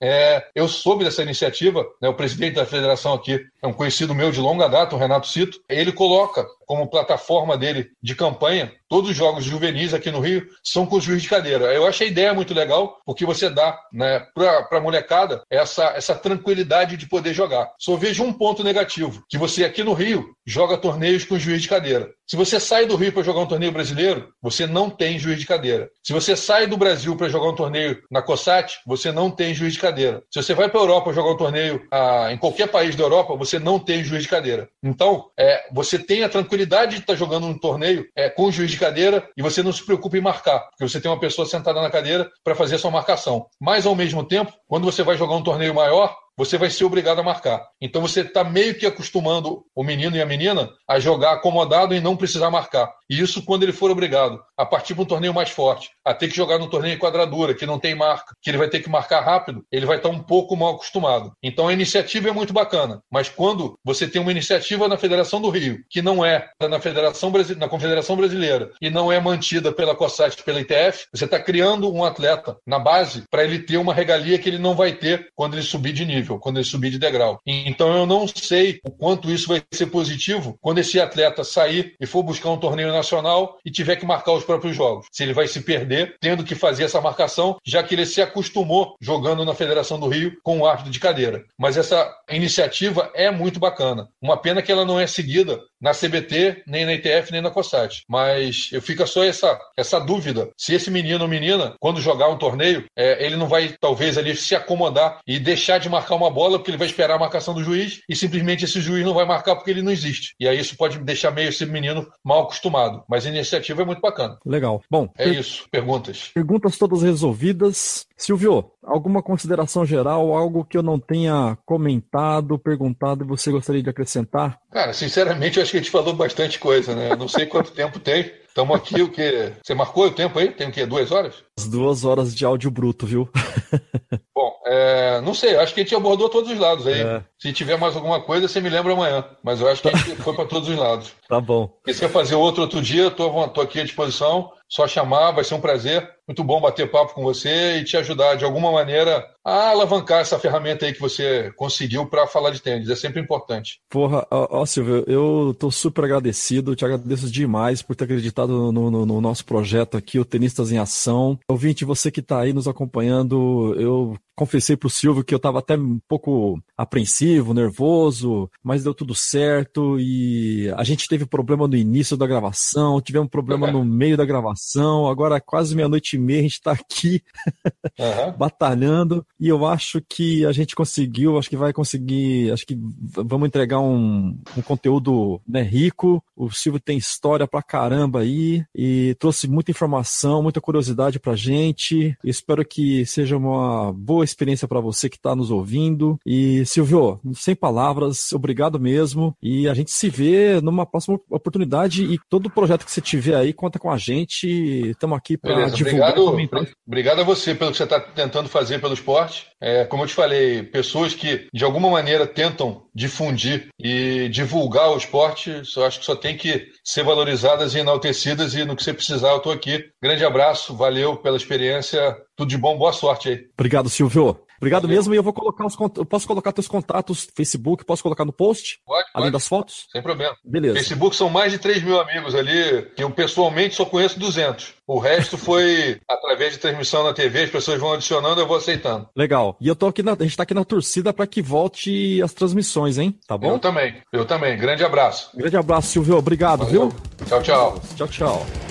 É, 0.00 0.48
eu 0.52 0.66
soube 0.66 1.04
dessa 1.04 1.22
iniciativa, 1.22 1.86
né, 2.02 2.08
o 2.08 2.14
presidente 2.14 2.56
da 2.56 2.66
federação 2.66 3.14
aqui 3.14 3.46
é 3.62 3.66
um 3.68 3.72
conhecido 3.72 4.16
meu 4.16 4.32
de 4.32 4.40
longa 4.40 4.68
data, 4.68 4.96
o 4.96 4.98
Renato 4.98 5.28
Cito. 5.28 5.62
Ele 5.68 5.92
coloca 5.92 6.44
como 6.66 6.90
plataforma 6.90 7.56
dele 7.56 7.90
de 8.02 8.14
campanha 8.14 8.72
todos 8.88 9.10
os 9.10 9.16
jogos 9.16 9.44
juvenis 9.44 9.92
aqui 9.92 10.10
no 10.10 10.20
Rio 10.20 10.46
são 10.62 10.86
com 10.86 11.00
juiz 11.00 11.22
de 11.22 11.28
cadeira. 11.28 11.72
Eu 11.72 11.86
achei 11.86 12.08
a 12.08 12.10
ideia 12.10 12.34
muito 12.34 12.54
legal, 12.54 12.98
porque 13.04 13.24
você 13.24 13.50
dá 13.50 13.78
né, 13.92 14.20
para 14.34 14.68
a 14.70 14.80
molecada 14.80 15.42
essa, 15.50 15.92
essa 15.96 16.14
tranquilidade 16.14 16.96
de 16.96 17.08
poder 17.08 17.34
jogar. 17.34 17.70
Só 17.78 17.96
vejo 17.96 18.22
um 18.22 18.32
ponto 18.32 18.62
negativo, 18.62 19.22
que 19.28 19.38
você 19.38 19.64
aqui 19.64 19.82
no 19.82 19.92
Rio 19.92 20.34
joga 20.46 20.76
torneios 20.76 21.24
com 21.24 21.38
juiz 21.38 21.62
de 21.62 21.68
cadeira. 21.68 22.10
Se 22.26 22.36
você 22.36 22.58
sai 22.58 22.86
do 22.86 22.96
Rio 22.96 23.12
para 23.12 23.22
jogar 23.22 23.40
um 23.40 23.46
torneio 23.46 23.72
brasileiro, 23.72 24.28
você 24.42 24.66
não 24.66 24.90
tem 24.90 25.18
juiz 25.18 25.38
de 25.38 25.46
cadeira. 25.46 25.88
Se 26.02 26.12
você 26.12 26.36
sai 26.36 26.66
do 26.66 26.76
Brasil 26.76 27.16
para 27.16 27.28
jogar 27.28 27.50
um 27.50 27.54
torneio 27.54 28.02
na 28.10 28.20
COSAT, 28.20 28.80
você 28.84 29.12
não 29.12 29.30
tem 29.30 29.54
juiz 29.54 29.74
de 29.74 29.78
cadeira. 29.78 30.22
Se 30.30 30.42
você 30.42 30.54
vai 30.54 30.68
para 30.68 30.80
a 30.80 30.82
Europa 30.82 31.12
jogar 31.12 31.30
um 31.30 31.36
torneio 31.36 31.86
ah, 31.90 32.28
em 32.32 32.36
qualquer 32.36 32.68
país 32.68 32.96
da 32.96 33.04
Europa, 33.04 33.36
você 33.36 33.58
não 33.58 33.78
tem 33.78 34.02
juiz 34.02 34.22
de 34.22 34.28
cadeira. 34.28 34.68
Então, 34.82 35.30
é, 35.38 35.66
você 35.72 35.98
tem 35.98 36.24
a 36.24 36.28
tranquilidade 36.28 36.55
de 36.56 36.96
estar 36.96 37.12
tá 37.12 37.14
jogando 37.14 37.46
um 37.46 37.58
torneio 37.58 38.06
é, 38.14 38.30
com 38.30 38.50
juiz 38.50 38.70
de 38.70 38.78
cadeira 38.78 39.28
e 39.36 39.42
você 39.42 39.62
não 39.62 39.72
se 39.72 39.84
preocupa 39.84 40.16
em 40.16 40.20
marcar, 40.22 40.60
porque 40.70 40.88
você 40.88 41.00
tem 41.00 41.10
uma 41.10 41.20
pessoa 41.20 41.46
sentada 41.46 41.82
na 41.82 41.90
cadeira 41.90 42.30
para 42.42 42.54
fazer 42.54 42.76
a 42.76 42.78
sua 42.78 42.90
marcação. 42.90 43.46
Mas, 43.60 43.86
ao 43.86 43.94
mesmo 43.94 44.24
tempo, 44.24 44.52
quando 44.68 44.84
você 44.84 45.02
vai 45.02 45.16
jogar 45.16 45.36
um 45.36 45.42
torneio 45.42 45.74
maior, 45.74 46.16
você 46.36 46.58
vai 46.58 46.70
ser 46.70 46.84
obrigado 46.84 47.20
a 47.20 47.22
marcar. 47.22 47.66
Então 47.80 48.02
você 48.02 48.20
está 48.20 48.44
meio 48.44 48.74
que 48.74 48.86
acostumando 48.86 49.64
o 49.74 49.82
menino 49.82 50.16
e 50.16 50.22
a 50.22 50.26
menina 50.26 50.70
a 50.88 50.98
jogar 50.98 51.32
acomodado 51.32 51.94
e 51.94 52.00
não 52.00 52.16
precisar 52.16 52.50
marcar. 52.50 52.92
E 53.08 53.20
isso 53.20 53.44
quando 53.44 53.62
ele 53.62 53.72
for 53.72 53.90
obrigado 53.90 54.42
a 54.56 54.66
partir 54.66 54.94
de 54.94 55.00
um 55.00 55.04
torneio 55.04 55.32
mais 55.32 55.50
forte, 55.50 55.90
a 56.04 56.14
ter 56.14 56.28
que 56.28 56.36
jogar 56.36 56.58
no 56.58 56.68
torneio 56.68 56.94
em 56.94 56.98
quadradura, 56.98 57.54
que 57.54 57.66
não 57.66 57.78
tem 57.78 57.94
marca, 57.94 58.34
que 58.42 58.50
ele 58.50 58.58
vai 58.58 58.68
ter 58.68 58.80
que 58.80 58.90
marcar 58.90 59.20
rápido, 59.20 59.64
ele 59.70 59.86
vai 59.86 59.96
estar 59.96 60.08
tá 60.08 60.14
um 60.14 60.22
pouco 60.22 60.56
mal 60.56 60.74
acostumado. 60.74 61.32
Então 61.42 61.68
a 61.68 61.72
iniciativa 61.72 62.28
é 62.28 62.32
muito 62.32 62.52
bacana, 62.52 63.00
mas 63.10 63.28
quando 63.28 63.78
você 63.84 64.08
tem 64.08 64.20
uma 64.20 64.30
iniciativa 64.30 64.88
na 64.88 64.96
Federação 64.96 65.40
do 65.40 65.50
Rio, 65.50 65.82
que 65.88 66.02
não 66.02 66.24
é 66.24 66.48
na 66.68 66.80
Federação 66.80 67.32
na 67.56 67.68
Confederação 67.68 68.16
Brasileira 68.16 68.70
e 68.80 68.90
não 68.90 69.12
é 69.12 69.20
mantida 69.20 69.72
pela 69.72 69.94
COSAT, 69.94 70.42
pela 70.42 70.60
ITF, 70.60 71.06
você 71.12 71.24
está 71.24 71.38
criando 71.38 71.92
um 71.92 72.04
atleta 72.04 72.56
na 72.66 72.78
base 72.78 73.24
para 73.30 73.44
ele 73.44 73.60
ter 73.60 73.76
uma 73.76 73.94
regalia 73.94 74.38
que 74.38 74.48
ele 74.48 74.58
não 74.58 74.74
vai 74.74 74.92
ter 74.92 75.28
quando 75.34 75.54
ele 75.54 75.62
subir 75.62 75.92
de 75.92 76.04
nível. 76.04 76.25
Nível 76.26 76.38
quando 76.38 76.56
ele 76.56 76.64
subir 76.64 76.90
de 76.90 76.98
degrau. 76.98 77.40
Então 77.46 77.96
eu 77.96 78.04
não 78.04 78.26
sei 78.26 78.80
o 78.84 78.90
quanto 78.90 79.30
isso 79.30 79.48
vai 79.48 79.62
ser 79.72 79.86
positivo 79.86 80.58
quando 80.60 80.78
esse 80.78 81.00
atleta 81.00 81.44
sair 81.44 81.94
e 82.00 82.06
for 82.06 82.22
buscar 82.22 82.50
um 82.50 82.58
torneio 82.58 82.92
nacional 82.92 83.58
e 83.64 83.70
tiver 83.70 83.96
que 83.96 84.04
marcar 84.04 84.32
os 84.32 84.44
próprios 84.44 84.74
jogos. 84.76 85.06
Se 85.12 85.22
ele 85.22 85.32
vai 85.32 85.46
se 85.46 85.60
perder 85.60 86.16
tendo 86.20 86.44
que 86.44 86.54
fazer 86.54 86.84
essa 86.84 87.00
marcação, 87.00 87.56
já 87.64 87.82
que 87.82 87.94
ele 87.94 88.04
se 88.04 88.20
acostumou 88.20 88.96
jogando 89.00 89.44
na 89.44 89.54
Federação 89.54 89.98
do 89.98 90.08
Rio 90.08 90.36
com 90.42 90.58
o 90.58 90.66
árbitro 90.66 90.90
de 90.90 91.00
cadeira. 91.00 91.44
Mas 91.58 91.76
essa 91.76 92.12
iniciativa 92.30 93.10
é 93.14 93.30
muito 93.30 93.60
bacana. 93.60 94.08
Uma 94.20 94.36
pena 94.36 94.62
que 94.62 94.72
ela 94.72 94.84
não 94.84 94.98
é 94.98 95.06
seguida 95.06 95.60
na 95.80 95.92
CBT, 95.92 96.62
nem 96.66 96.84
na 96.84 96.94
ITF, 96.94 97.32
nem 97.32 97.40
na 97.40 97.50
COSAT. 97.50 98.02
Mas 98.08 98.70
eu 98.72 98.80
fica 98.80 99.06
só 99.06 99.24
essa, 99.24 99.58
essa 99.76 99.98
dúvida. 99.98 100.50
Se 100.56 100.74
esse 100.74 100.90
menino 100.90 101.22
ou 101.22 101.28
menina, 101.28 101.74
quando 101.80 102.00
jogar 102.00 102.28
um 102.28 102.38
torneio, 102.38 102.84
é, 102.96 103.24
ele 103.24 103.36
não 103.36 103.48
vai, 103.48 103.74
talvez, 103.80 104.16
ali 104.18 104.34
se 104.36 104.54
acomodar 104.54 105.20
e 105.26 105.38
deixar 105.38 105.78
de 105.78 105.88
marcar 105.88 106.14
uma 106.14 106.30
bola 106.30 106.58
porque 106.58 106.70
ele 106.70 106.78
vai 106.78 106.86
esperar 106.86 107.16
a 107.16 107.20
marcação 107.20 107.54
do 107.54 107.62
juiz 107.62 108.00
e 108.08 108.16
simplesmente 108.16 108.64
esse 108.64 108.80
juiz 108.80 109.04
não 109.04 109.14
vai 109.14 109.24
marcar 109.24 109.56
porque 109.56 109.70
ele 109.70 109.82
não 109.82 109.92
existe. 109.92 110.34
E 110.40 110.48
aí 110.48 110.58
isso 110.58 110.76
pode 110.76 110.98
deixar 110.98 111.30
meio 111.30 111.48
esse 111.48 111.64
menino 111.66 112.06
mal 112.24 112.42
acostumado. 112.42 113.04
Mas 113.08 113.26
a 113.26 113.30
iniciativa 113.30 113.82
é 113.82 113.84
muito 113.84 114.00
bacana. 114.00 114.38
Legal. 114.44 114.82
Bom, 114.90 115.08
é 115.16 115.24
per... 115.24 115.38
isso. 115.38 115.66
Perguntas. 115.70 116.30
Perguntas 116.34 116.78
todas 116.78 117.02
resolvidas. 117.02 118.06
Silvio, 118.16 118.70
alguma 118.82 119.22
consideração 119.22 119.84
geral, 119.84 120.34
algo 120.34 120.64
que 120.64 120.78
eu 120.78 120.82
não 120.82 120.98
tenha 120.98 121.58
comentado, 121.66 122.58
perguntado 122.58 123.24
e 123.24 123.26
você 123.26 123.50
gostaria 123.50 123.82
de 123.82 123.90
acrescentar? 123.90 124.58
Cara, 124.76 124.92
sinceramente, 124.92 125.56
eu 125.56 125.62
acho 125.62 125.70
que 125.70 125.78
a 125.78 125.80
gente 125.80 125.90
falou 125.90 126.12
bastante 126.12 126.58
coisa, 126.58 126.94
né? 126.94 127.10
Eu 127.10 127.16
não 127.16 127.28
sei 127.28 127.46
quanto 127.46 127.72
tempo 127.72 127.98
tem. 127.98 128.30
Estamos 128.46 128.76
aqui, 128.76 129.00
o 129.00 129.10
quê? 129.10 129.54
Você 129.62 129.72
marcou 129.72 130.04
o 130.04 130.10
tempo 130.10 130.38
aí? 130.38 130.50
Tem 130.50 130.68
o 130.68 130.70
quê? 130.70 130.84
Duas 130.84 131.10
horas? 131.10 131.36
As 131.58 131.66
duas 131.66 132.04
horas 132.04 132.34
de 132.34 132.44
áudio 132.44 132.70
bruto, 132.70 133.06
viu? 133.06 133.26
Bom, 134.36 134.52
é, 134.66 135.18
não 135.22 135.32
sei, 135.32 135.56
acho 135.56 135.72
que 135.72 135.80
a 135.80 135.82
gente 135.82 135.94
abordou 135.94 136.28
todos 136.28 136.50
os 136.50 136.58
lados 136.58 136.86
aí. 136.86 137.00
É. 137.00 137.24
Se 137.38 137.54
tiver 137.54 137.78
mais 137.78 137.96
alguma 137.96 138.20
coisa, 138.20 138.46
você 138.46 138.60
me 138.60 138.68
lembra 138.68 138.92
amanhã. 138.92 139.24
Mas 139.42 139.62
eu 139.62 139.68
acho 139.68 139.80
que 139.80 139.88
a 139.88 139.96
gente 139.96 140.16
foi 140.20 140.34
para 140.34 140.44
todos 140.44 140.68
os 140.68 140.76
lados. 140.76 141.12
Tá 141.26 141.40
bom. 141.40 141.74
E 141.86 141.94
se 141.94 142.00
quer 142.00 142.10
fazer 142.10 142.34
outro 142.34 142.60
outro 142.60 142.82
dia, 142.82 143.10
tô 143.10 143.62
aqui 143.62 143.80
à 143.80 143.82
disposição. 143.82 144.52
Só 144.68 144.86
chamar, 144.86 145.30
vai 145.30 145.42
ser 145.42 145.54
um 145.54 145.60
prazer. 145.60 146.06
Muito 146.26 146.42
bom 146.42 146.60
bater 146.60 146.90
papo 146.90 147.14
com 147.14 147.22
você 147.22 147.78
e 147.78 147.84
te 147.84 147.96
ajudar 147.96 148.34
de 148.34 148.44
alguma 148.44 148.72
maneira 148.72 149.24
a 149.44 149.70
alavancar 149.70 150.20
essa 150.20 150.40
ferramenta 150.40 150.84
aí 150.84 150.92
que 150.92 151.00
você 151.00 151.52
conseguiu 151.54 152.04
para 152.06 152.26
falar 152.26 152.50
de 152.50 152.60
tênis. 152.60 152.88
É 152.88 152.96
sempre 152.96 153.20
importante. 153.20 153.78
Porra, 153.88 154.26
ó, 154.28 154.60
ó, 154.62 154.66
Silvio, 154.66 155.04
eu 155.06 155.54
tô 155.56 155.70
super 155.70 156.04
agradecido, 156.04 156.74
te 156.74 156.84
agradeço 156.84 157.30
demais 157.30 157.80
por 157.80 157.94
ter 157.94 158.04
acreditado 158.04 158.72
no, 158.72 158.90
no, 158.90 159.06
no 159.06 159.20
nosso 159.20 159.44
projeto 159.44 159.96
aqui, 159.96 160.18
o 160.18 160.24
Tenistas 160.24 160.72
em 160.72 160.78
Ação. 160.78 161.38
Ouvinte, 161.48 161.84
você 161.84 162.10
que 162.10 162.20
tá 162.20 162.40
aí 162.40 162.52
nos 162.52 162.66
acompanhando, 162.66 163.76
eu 163.78 164.16
confessei 164.36 164.76
pro 164.76 164.90
Silvio 164.90 165.24
que 165.24 165.34
eu 165.34 165.38
tava 165.38 165.60
até 165.60 165.76
um 165.76 165.98
pouco 166.06 166.60
apreensivo, 166.76 167.54
nervoso, 167.54 168.50
mas 168.62 168.84
deu 168.84 168.92
tudo 168.92 169.14
certo 169.14 169.98
e 169.98 170.70
a 170.76 170.84
gente 170.84 171.08
teve 171.08 171.24
problema 171.24 171.66
no 171.66 171.74
início 171.74 172.16
da 172.16 172.26
gravação, 172.26 173.00
tivemos 173.00 173.30
problema 173.30 173.70
no 173.70 173.82
meio 173.82 174.16
da 174.16 174.26
gravação, 174.26 175.08
agora 175.08 175.40
quase 175.40 175.74
meia-noite 175.74 176.15
e 176.16 176.18
meia 176.18 176.40
a 176.40 176.42
gente 176.42 176.60
tá 176.60 176.72
aqui 176.72 177.22
uhum. 177.98 178.32
batalhando 178.36 179.24
e 179.38 179.48
eu 179.48 179.64
acho 179.66 180.00
que 180.00 180.44
a 180.44 180.52
gente 180.52 180.74
conseguiu, 180.74 181.38
acho 181.38 181.48
que 181.48 181.56
vai 181.56 181.72
conseguir, 181.72 182.52
acho 182.52 182.66
que 182.66 182.78
vamos 183.00 183.46
entregar 183.46 183.80
um, 183.80 184.38
um 184.56 184.62
conteúdo 184.62 185.40
né, 185.46 185.62
rico, 185.62 186.22
o 186.36 186.50
Silvio 186.50 186.80
tem 186.80 186.98
história 186.98 187.46
pra 187.46 187.62
caramba 187.62 188.20
aí 188.20 188.64
e 188.74 189.14
trouxe 189.18 189.48
muita 189.48 189.70
informação, 189.70 190.42
muita 190.42 190.60
curiosidade 190.60 191.18
pra 191.18 191.36
gente, 191.36 192.16
espero 192.24 192.64
que 192.64 193.06
seja 193.06 193.36
uma 193.36 193.92
boa 193.92 194.24
experiência 194.24 194.68
para 194.68 194.80
você 194.80 195.08
que 195.08 195.16
está 195.16 195.34
nos 195.34 195.50
ouvindo. 195.50 196.18
E, 196.24 196.64
Silvio, 196.66 197.20
sem 197.34 197.54
palavras, 197.54 198.32
obrigado 198.32 198.78
mesmo. 198.78 199.34
E 199.42 199.68
a 199.68 199.74
gente 199.74 199.90
se 199.90 200.08
vê 200.08 200.60
numa 200.60 200.86
próxima 200.86 201.18
oportunidade. 201.30 202.04
E 202.04 202.18
todo 202.28 202.50
projeto 202.50 202.84
que 202.84 202.90
você 202.90 203.00
tiver 203.00 203.34
aí, 203.34 203.52
conta 203.52 203.78
com 203.78 203.90
a 203.90 203.96
gente. 203.96 204.46
Estamos 204.90 205.16
aqui 205.16 205.36
para 205.36 205.68
divulgar. 205.70 206.05
Obrigado, 206.10 206.68
obrigado 206.86 207.20
a 207.20 207.24
você 207.24 207.54
pelo 207.54 207.70
que 207.70 207.76
você 207.76 207.84
está 207.84 208.00
tentando 208.00 208.48
fazer 208.48 208.80
pelo 208.80 208.94
esporte. 208.94 209.46
É, 209.60 209.84
como 209.84 210.02
eu 210.02 210.06
te 210.06 210.14
falei, 210.14 210.62
pessoas 210.62 211.14
que 211.14 211.48
de 211.52 211.64
alguma 211.64 211.90
maneira 211.90 212.26
tentam 212.26 212.84
difundir 212.94 213.68
e 213.78 214.28
divulgar 214.28 214.90
o 214.90 214.96
esporte, 214.96 215.62
eu 215.76 215.84
acho 215.84 216.00
que 216.00 216.04
só 216.04 216.14
tem 216.14 216.36
que 216.36 216.66
ser 216.84 217.02
valorizadas 217.02 217.74
e 217.74 217.78
enaltecidas. 217.78 218.54
E 218.54 218.64
no 218.64 218.76
que 218.76 218.82
você 218.82 218.92
precisar, 218.92 219.30
eu 219.30 219.38
estou 219.38 219.52
aqui. 219.52 219.84
Grande 220.02 220.24
abraço, 220.24 220.76
valeu 220.76 221.16
pela 221.16 221.36
experiência. 221.36 222.16
Tudo 222.36 222.48
de 222.48 222.58
bom, 222.58 222.76
boa 222.76 222.92
sorte 222.92 223.28
aí. 223.28 223.46
Obrigado, 223.58 223.88
Silvio. 223.88 224.45
Obrigado 224.58 224.82
Valeu. 224.82 224.96
mesmo 224.96 225.14
e 225.14 225.16
eu 225.16 225.22
vou 225.22 225.32
colocar 225.32 225.66
os 225.66 225.76
eu 225.96 226.04
posso 226.04 226.26
colocar 226.26 226.52
teus 226.52 226.68
contatos 226.68 227.28
Facebook, 227.34 227.84
posso 227.84 228.02
colocar 228.02 228.24
no 228.24 228.32
post? 228.32 228.80
Pode, 228.86 229.06
além 229.14 229.26
pode. 229.26 229.32
das 229.32 229.48
fotos? 229.48 229.86
Sem 229.92 230.02
problema. 230.02 230.34
Beleza. 230.44 230.74
Facebook 230.74 231.14
são 231.14 231.28
mais 231.28 231.52
de 231.52 231.58
3 231.58 231.82
mil 231.82 232.00
amigos 232.00 232.34
ali, 232.34 232.82
que 232.96 233.02
eu 233.02 233.10
pessoalmente 233.10 233.74
só 233.74 233.84
conheço 233.84 234.18
200. 234.18 234.74
O 234.86 234.98
resto 234.98 235.36
foi 235.36 236.00
através 236.08 236.52
de 236.54 236.58
transmissão 236.58 237.02
na 237.04 237.12
TV, 237.12 237.44
as 237.44 237.50
pessoas 237.50 237.80
vão 237.80 237.92
adicionando, 237.92 238.40
eu 238.40 238.46
vou 238.46 238.56
aceitando. 238.56 239.08
Legal. 239.16 239.56
E 239.60 239.68
eu 239.68 239.76
tô 239.76 239.86
aqui 239.86 240.02
na, 240.02 240.12
a 240.12 240.22
gente 240.22 240.36
tá 240.36 240.44
aqui 240.44 240.54
na 240.54 240.64
torcida 240.64 241.12
para 241.12 241.26
que 241.26 241.42
volte 241.42 242.20
as 242.22 242.32
transmissões, 242.32 242.98
hein? 242.98 243.18
Tá 243.26 243.36
bom? 243.36 243.52
Eu 243.52 243.58
também. 243.58 243.96
Eu 244.12 244.24
também. 244.24 244.56
Grande 244.56 244.84
abraço. 244.84 245.30
Grande 245.36 245.56
abraço, 245.56 245.88
Silvio. 245.88 246.16
Obrigado, 246.16 246.64
Valeu. 246.64 246.88
viu? 246.88 247.26
Tchau, 247.26 247.42
tchau. 247.42 247.80
Tchau, 247.96 248.08
tchau. 248.08 248.65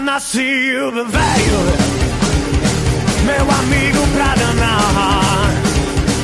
Nasceu 0.00 0.90
velho, 0.92 1.60
meu 3.24 3.50
amigo 3.50 4.06
pra 4.14 4.34
danar. 4.34 5.50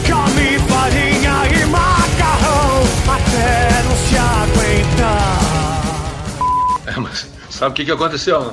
Come 0.07 0.59
farinha 0.59 1.35
e 1.49 1.67
macarrão 1.67 2.83
até 3.09 3.83
não 3.83 3.97
se 3.97 4.17
aguentar. 4.19 5.43
É, 6.87 7.01
mas 7.01 7.31
sabe 7.51 7.73
o 7.73 7.75
que, 7.75 7.85
que 7.85 7.93
aconteceu, 7.93 8.41
né? 8.41 8.53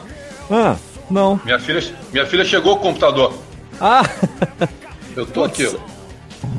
Ah, 0.52 0.76
não. 1.10 1.40
Minha 1.46 1.60
filha, 1.60 1.82
minha 2.12 2.26
filha 2.26 2.44
chegou 2.44 2.78
com 2.78 2.82
o 2.82 2.84
computador. 2.90 3.34
Ah! 3.80 4.04
Eu 5.16 5.26
tô 5.26 5.44
aqui, 5.44 5.66
ó. 5.66 5.74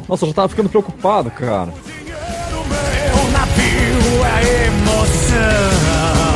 Nossa, 0.08 0.24
eu 0.24 0.28
já 0.28 0.34
tava 0.34 0.48
ficando 0.48 0.68
preocupado, 0.68 1.30
cara. 1.30 1.72
Meu 2.06 3.30
navio 3.32 4.24
é 4.24 4.66
emoção. 4.66 6.29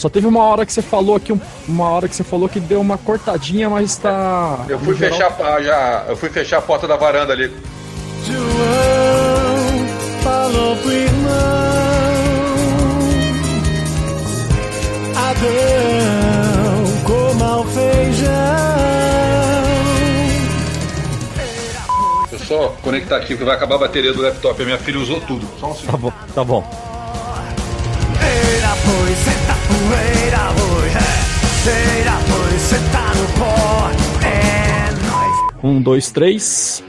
Só 0.00 0.08
teve 0.08 0.26
uma 0.26 0.42
hora 0.44 0.64
que 0.64 0.72
você 0.72 0.80
falou 0.80 1.16
aqui, 1.16 1.38
uma 1.68 1.90
hora 1.90 2.08
que 2.08 2.16
você 2.16 2.24
falou 2.24 2.48
que 2.48 2.58
deu 2.58 2.80
uma 2.80 2.96
cortadinha, 2.96 3.68
mas 3.68 3.98
tá. 3.98 4.64
Eu 4.66 4.78
fui 4.78 4.94
fechar 4.94 5.30
geral... 5.36 5.62
já, 5.62 6.04
eu 6.08 6.16
fui 6.16 6.30
fechar 6.30 6.56
a 6.56 6.62
porta 6.62 6.88
da 6.88 6.96
varanda 6.96 7.34
ali. 7.34 7.54
João 8.24 9.86
falou 10.22 10.76
pro 10.76 10.90
irmão 10.90 11.30
Adão 15.16 15.70
com 17.04 17.64
feijão. 17.68 18.99
Só 22.50 22.74
conectar 22.82 23.16
aqui 23.16 23.28
porque 23.28 23.44
vai 23.44 23.54
acabar 23.54 23.76
a 23.76 23.78
bateria 23.78 24.12
do 24.12 24.20
laptop. 24.20 24.60
A 24.60 24.64
minha 24.64 24.78
filha 24.78 24.98
usou 24.98 25.20
tudo. 25.20 25.46
Só 25.60 25.70
um 25.70 25.74
segundo. 25.74 25.92
Tá 25.92 25.96
bom, 25.96 26.12
tá 26.34 26.44
bom. 26.44 26.90
Um, 35.62 35.80
dois, 35.80 36.10
três. 36.10 36.82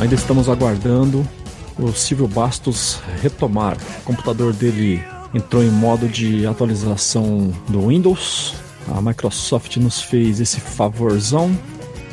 Ainda 0.00 0.14
estamos 0.14 0.48
aguardando 0.48 1.26
o 1.76 1.92
Silvio 1.92 2.28
Bastos 2.28 3.00
retomar. 3.20 3.76
O 4.02 4.04
computador 4.04 4.52
dele 4.52 5.02
entrou 5.34 5.62
em 5.62 5.70
modo 5.70 6.08
de 6.08 6.46
atualização 6.46 7.52
do 7.68 7.88
Windows. 7.88 8.54
A 8.94 9.00
Microsoft 9.00 9.76
nos 9.76 10.02
fez 10.02 10.40
esse 10.40 10.60
favorzão 10.60 11.56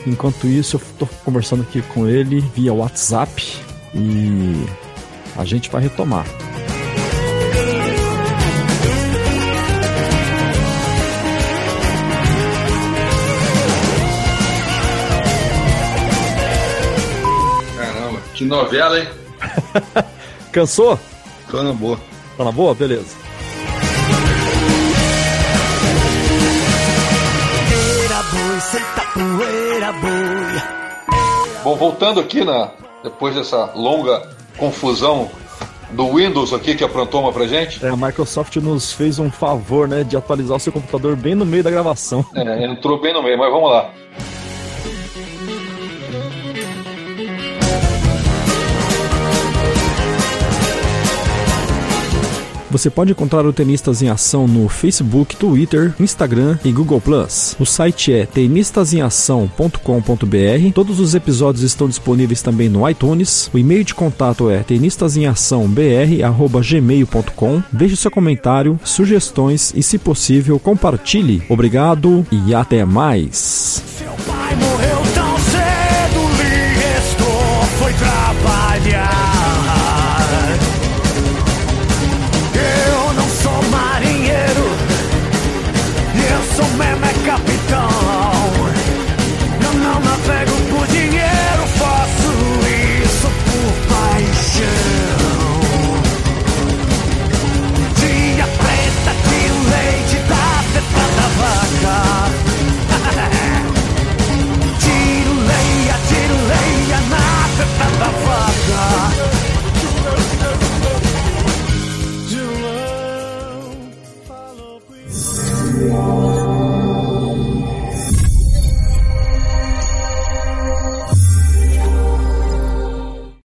Enquanto 0.07 0.47
isso, 0.47 0.77
eu 0.77 0.79
estou 0.79 1.09
conversando 1.25 1.63
aqui 1.63 1.81
com 1.81 2.07
ele 2.07 2.39
via 2.55 2.73
WhatsApp 2.73 3.61
e 3.93 4.65
a 5.37 5.43
gente 5.43 5.69
vai 5.69 5.81
retomar. 5.81 6.25
Caramba, 17.75 18.21
que 18.33 18.45
novela, 18.45 18.99
hein? 18.99 19.09
Cansou? 20.53 20.97
Tô 21.51 21.61
na 21.61 21.73
boa. 21.73 21.99
Tá 22.37 22.43
na 22.43 22.51
boa? 22.51 22.75
Beleza. 22.75 23.15
Bom, 31.63 31.75
voltando 31.75 32.19
aqui 32.19 32.43
na 32.43 32.71
depois 33.03 33.35
dessa 33.35 33.71
longa 33.75 34.29
confusão 34.57 35.29
do 35.91 36.13
Windows 36.13 36.53
aqui 36.53 36.75
que 36.75 36.83
aprontou 36.83 37.21
uma 37.21 37.31
pra 37.31 37.47
gente. 37.47 37.83
É, 37.83 37.89
a 37.89 37.95
Microsoft 37.95 38.55
nos 38.57 38.91
fez 38.91 39.17
um 39.19 39.31
favor, 39.31 39.87
né, 39.87 40.03
de 40.03 40.15
atualizar 40.17 40.57
o 40.57 40.59
seu 40.59 40.71
computador 40.71 41.15
bem 41.15 41.33
no 41.33 41.45
meio 41.45 41.63
da 41.63 41.71
gravação. 41.71 42.25
É, 42.35 42.65
entrou 42.65 42.99
bem 42.99 43.13
no 43.13 43.23
meio, 43.23 43.37
mas 43.37 43.51
vamos 43.51 43.69
lá. 43.71 43.89
Você 52.69 52.89
pode 52.89 53.11
encontrar 53.11 53.45
o 53.45 53.53
Tenistas 53.53 54.01
em 54.01 54.09
Ação 54.09 54.47
no 54.47 54.67
Facebook, 54.67 55.35
Twitter, 55.35 55.93
Instagram 55.99 56.57
e 56.63 56.71
Google+. 56.71 56.97
O 57.59 57.65
site 57.65 58.13
é 58.13 58.25
tenistasemação.com.br. 58.25 60.71
Todos 60.73 60.99
os 60.99 61.13
episódios 61.15 61.63
estão 61.63 61.87
disponíveis 61.87 62.41
também 62.41 62.67
no 62.69 62.89
iTunes. 62.89 63.49
O 63.53 63.57
e-mail 63.57 63.83
de 63.83 63.95
contato 63.95 64.49
é 64.49 64.63
tenistasemaçãobr@gmail.com. 64.63 67.63
Deixe 67.71 67.95
seu 67.95 68.11
comentário, 68.11 68.77
sugestões 68.83 69.73
e, 69.75 69.83
se 69.83 69.97
possível, 69.97 70.59
compartilhe. 70.59 71.41
Obrigado 71.49 72.27
e 72.31 72.53
até 72.53 72.83
mais. 72.83 73.81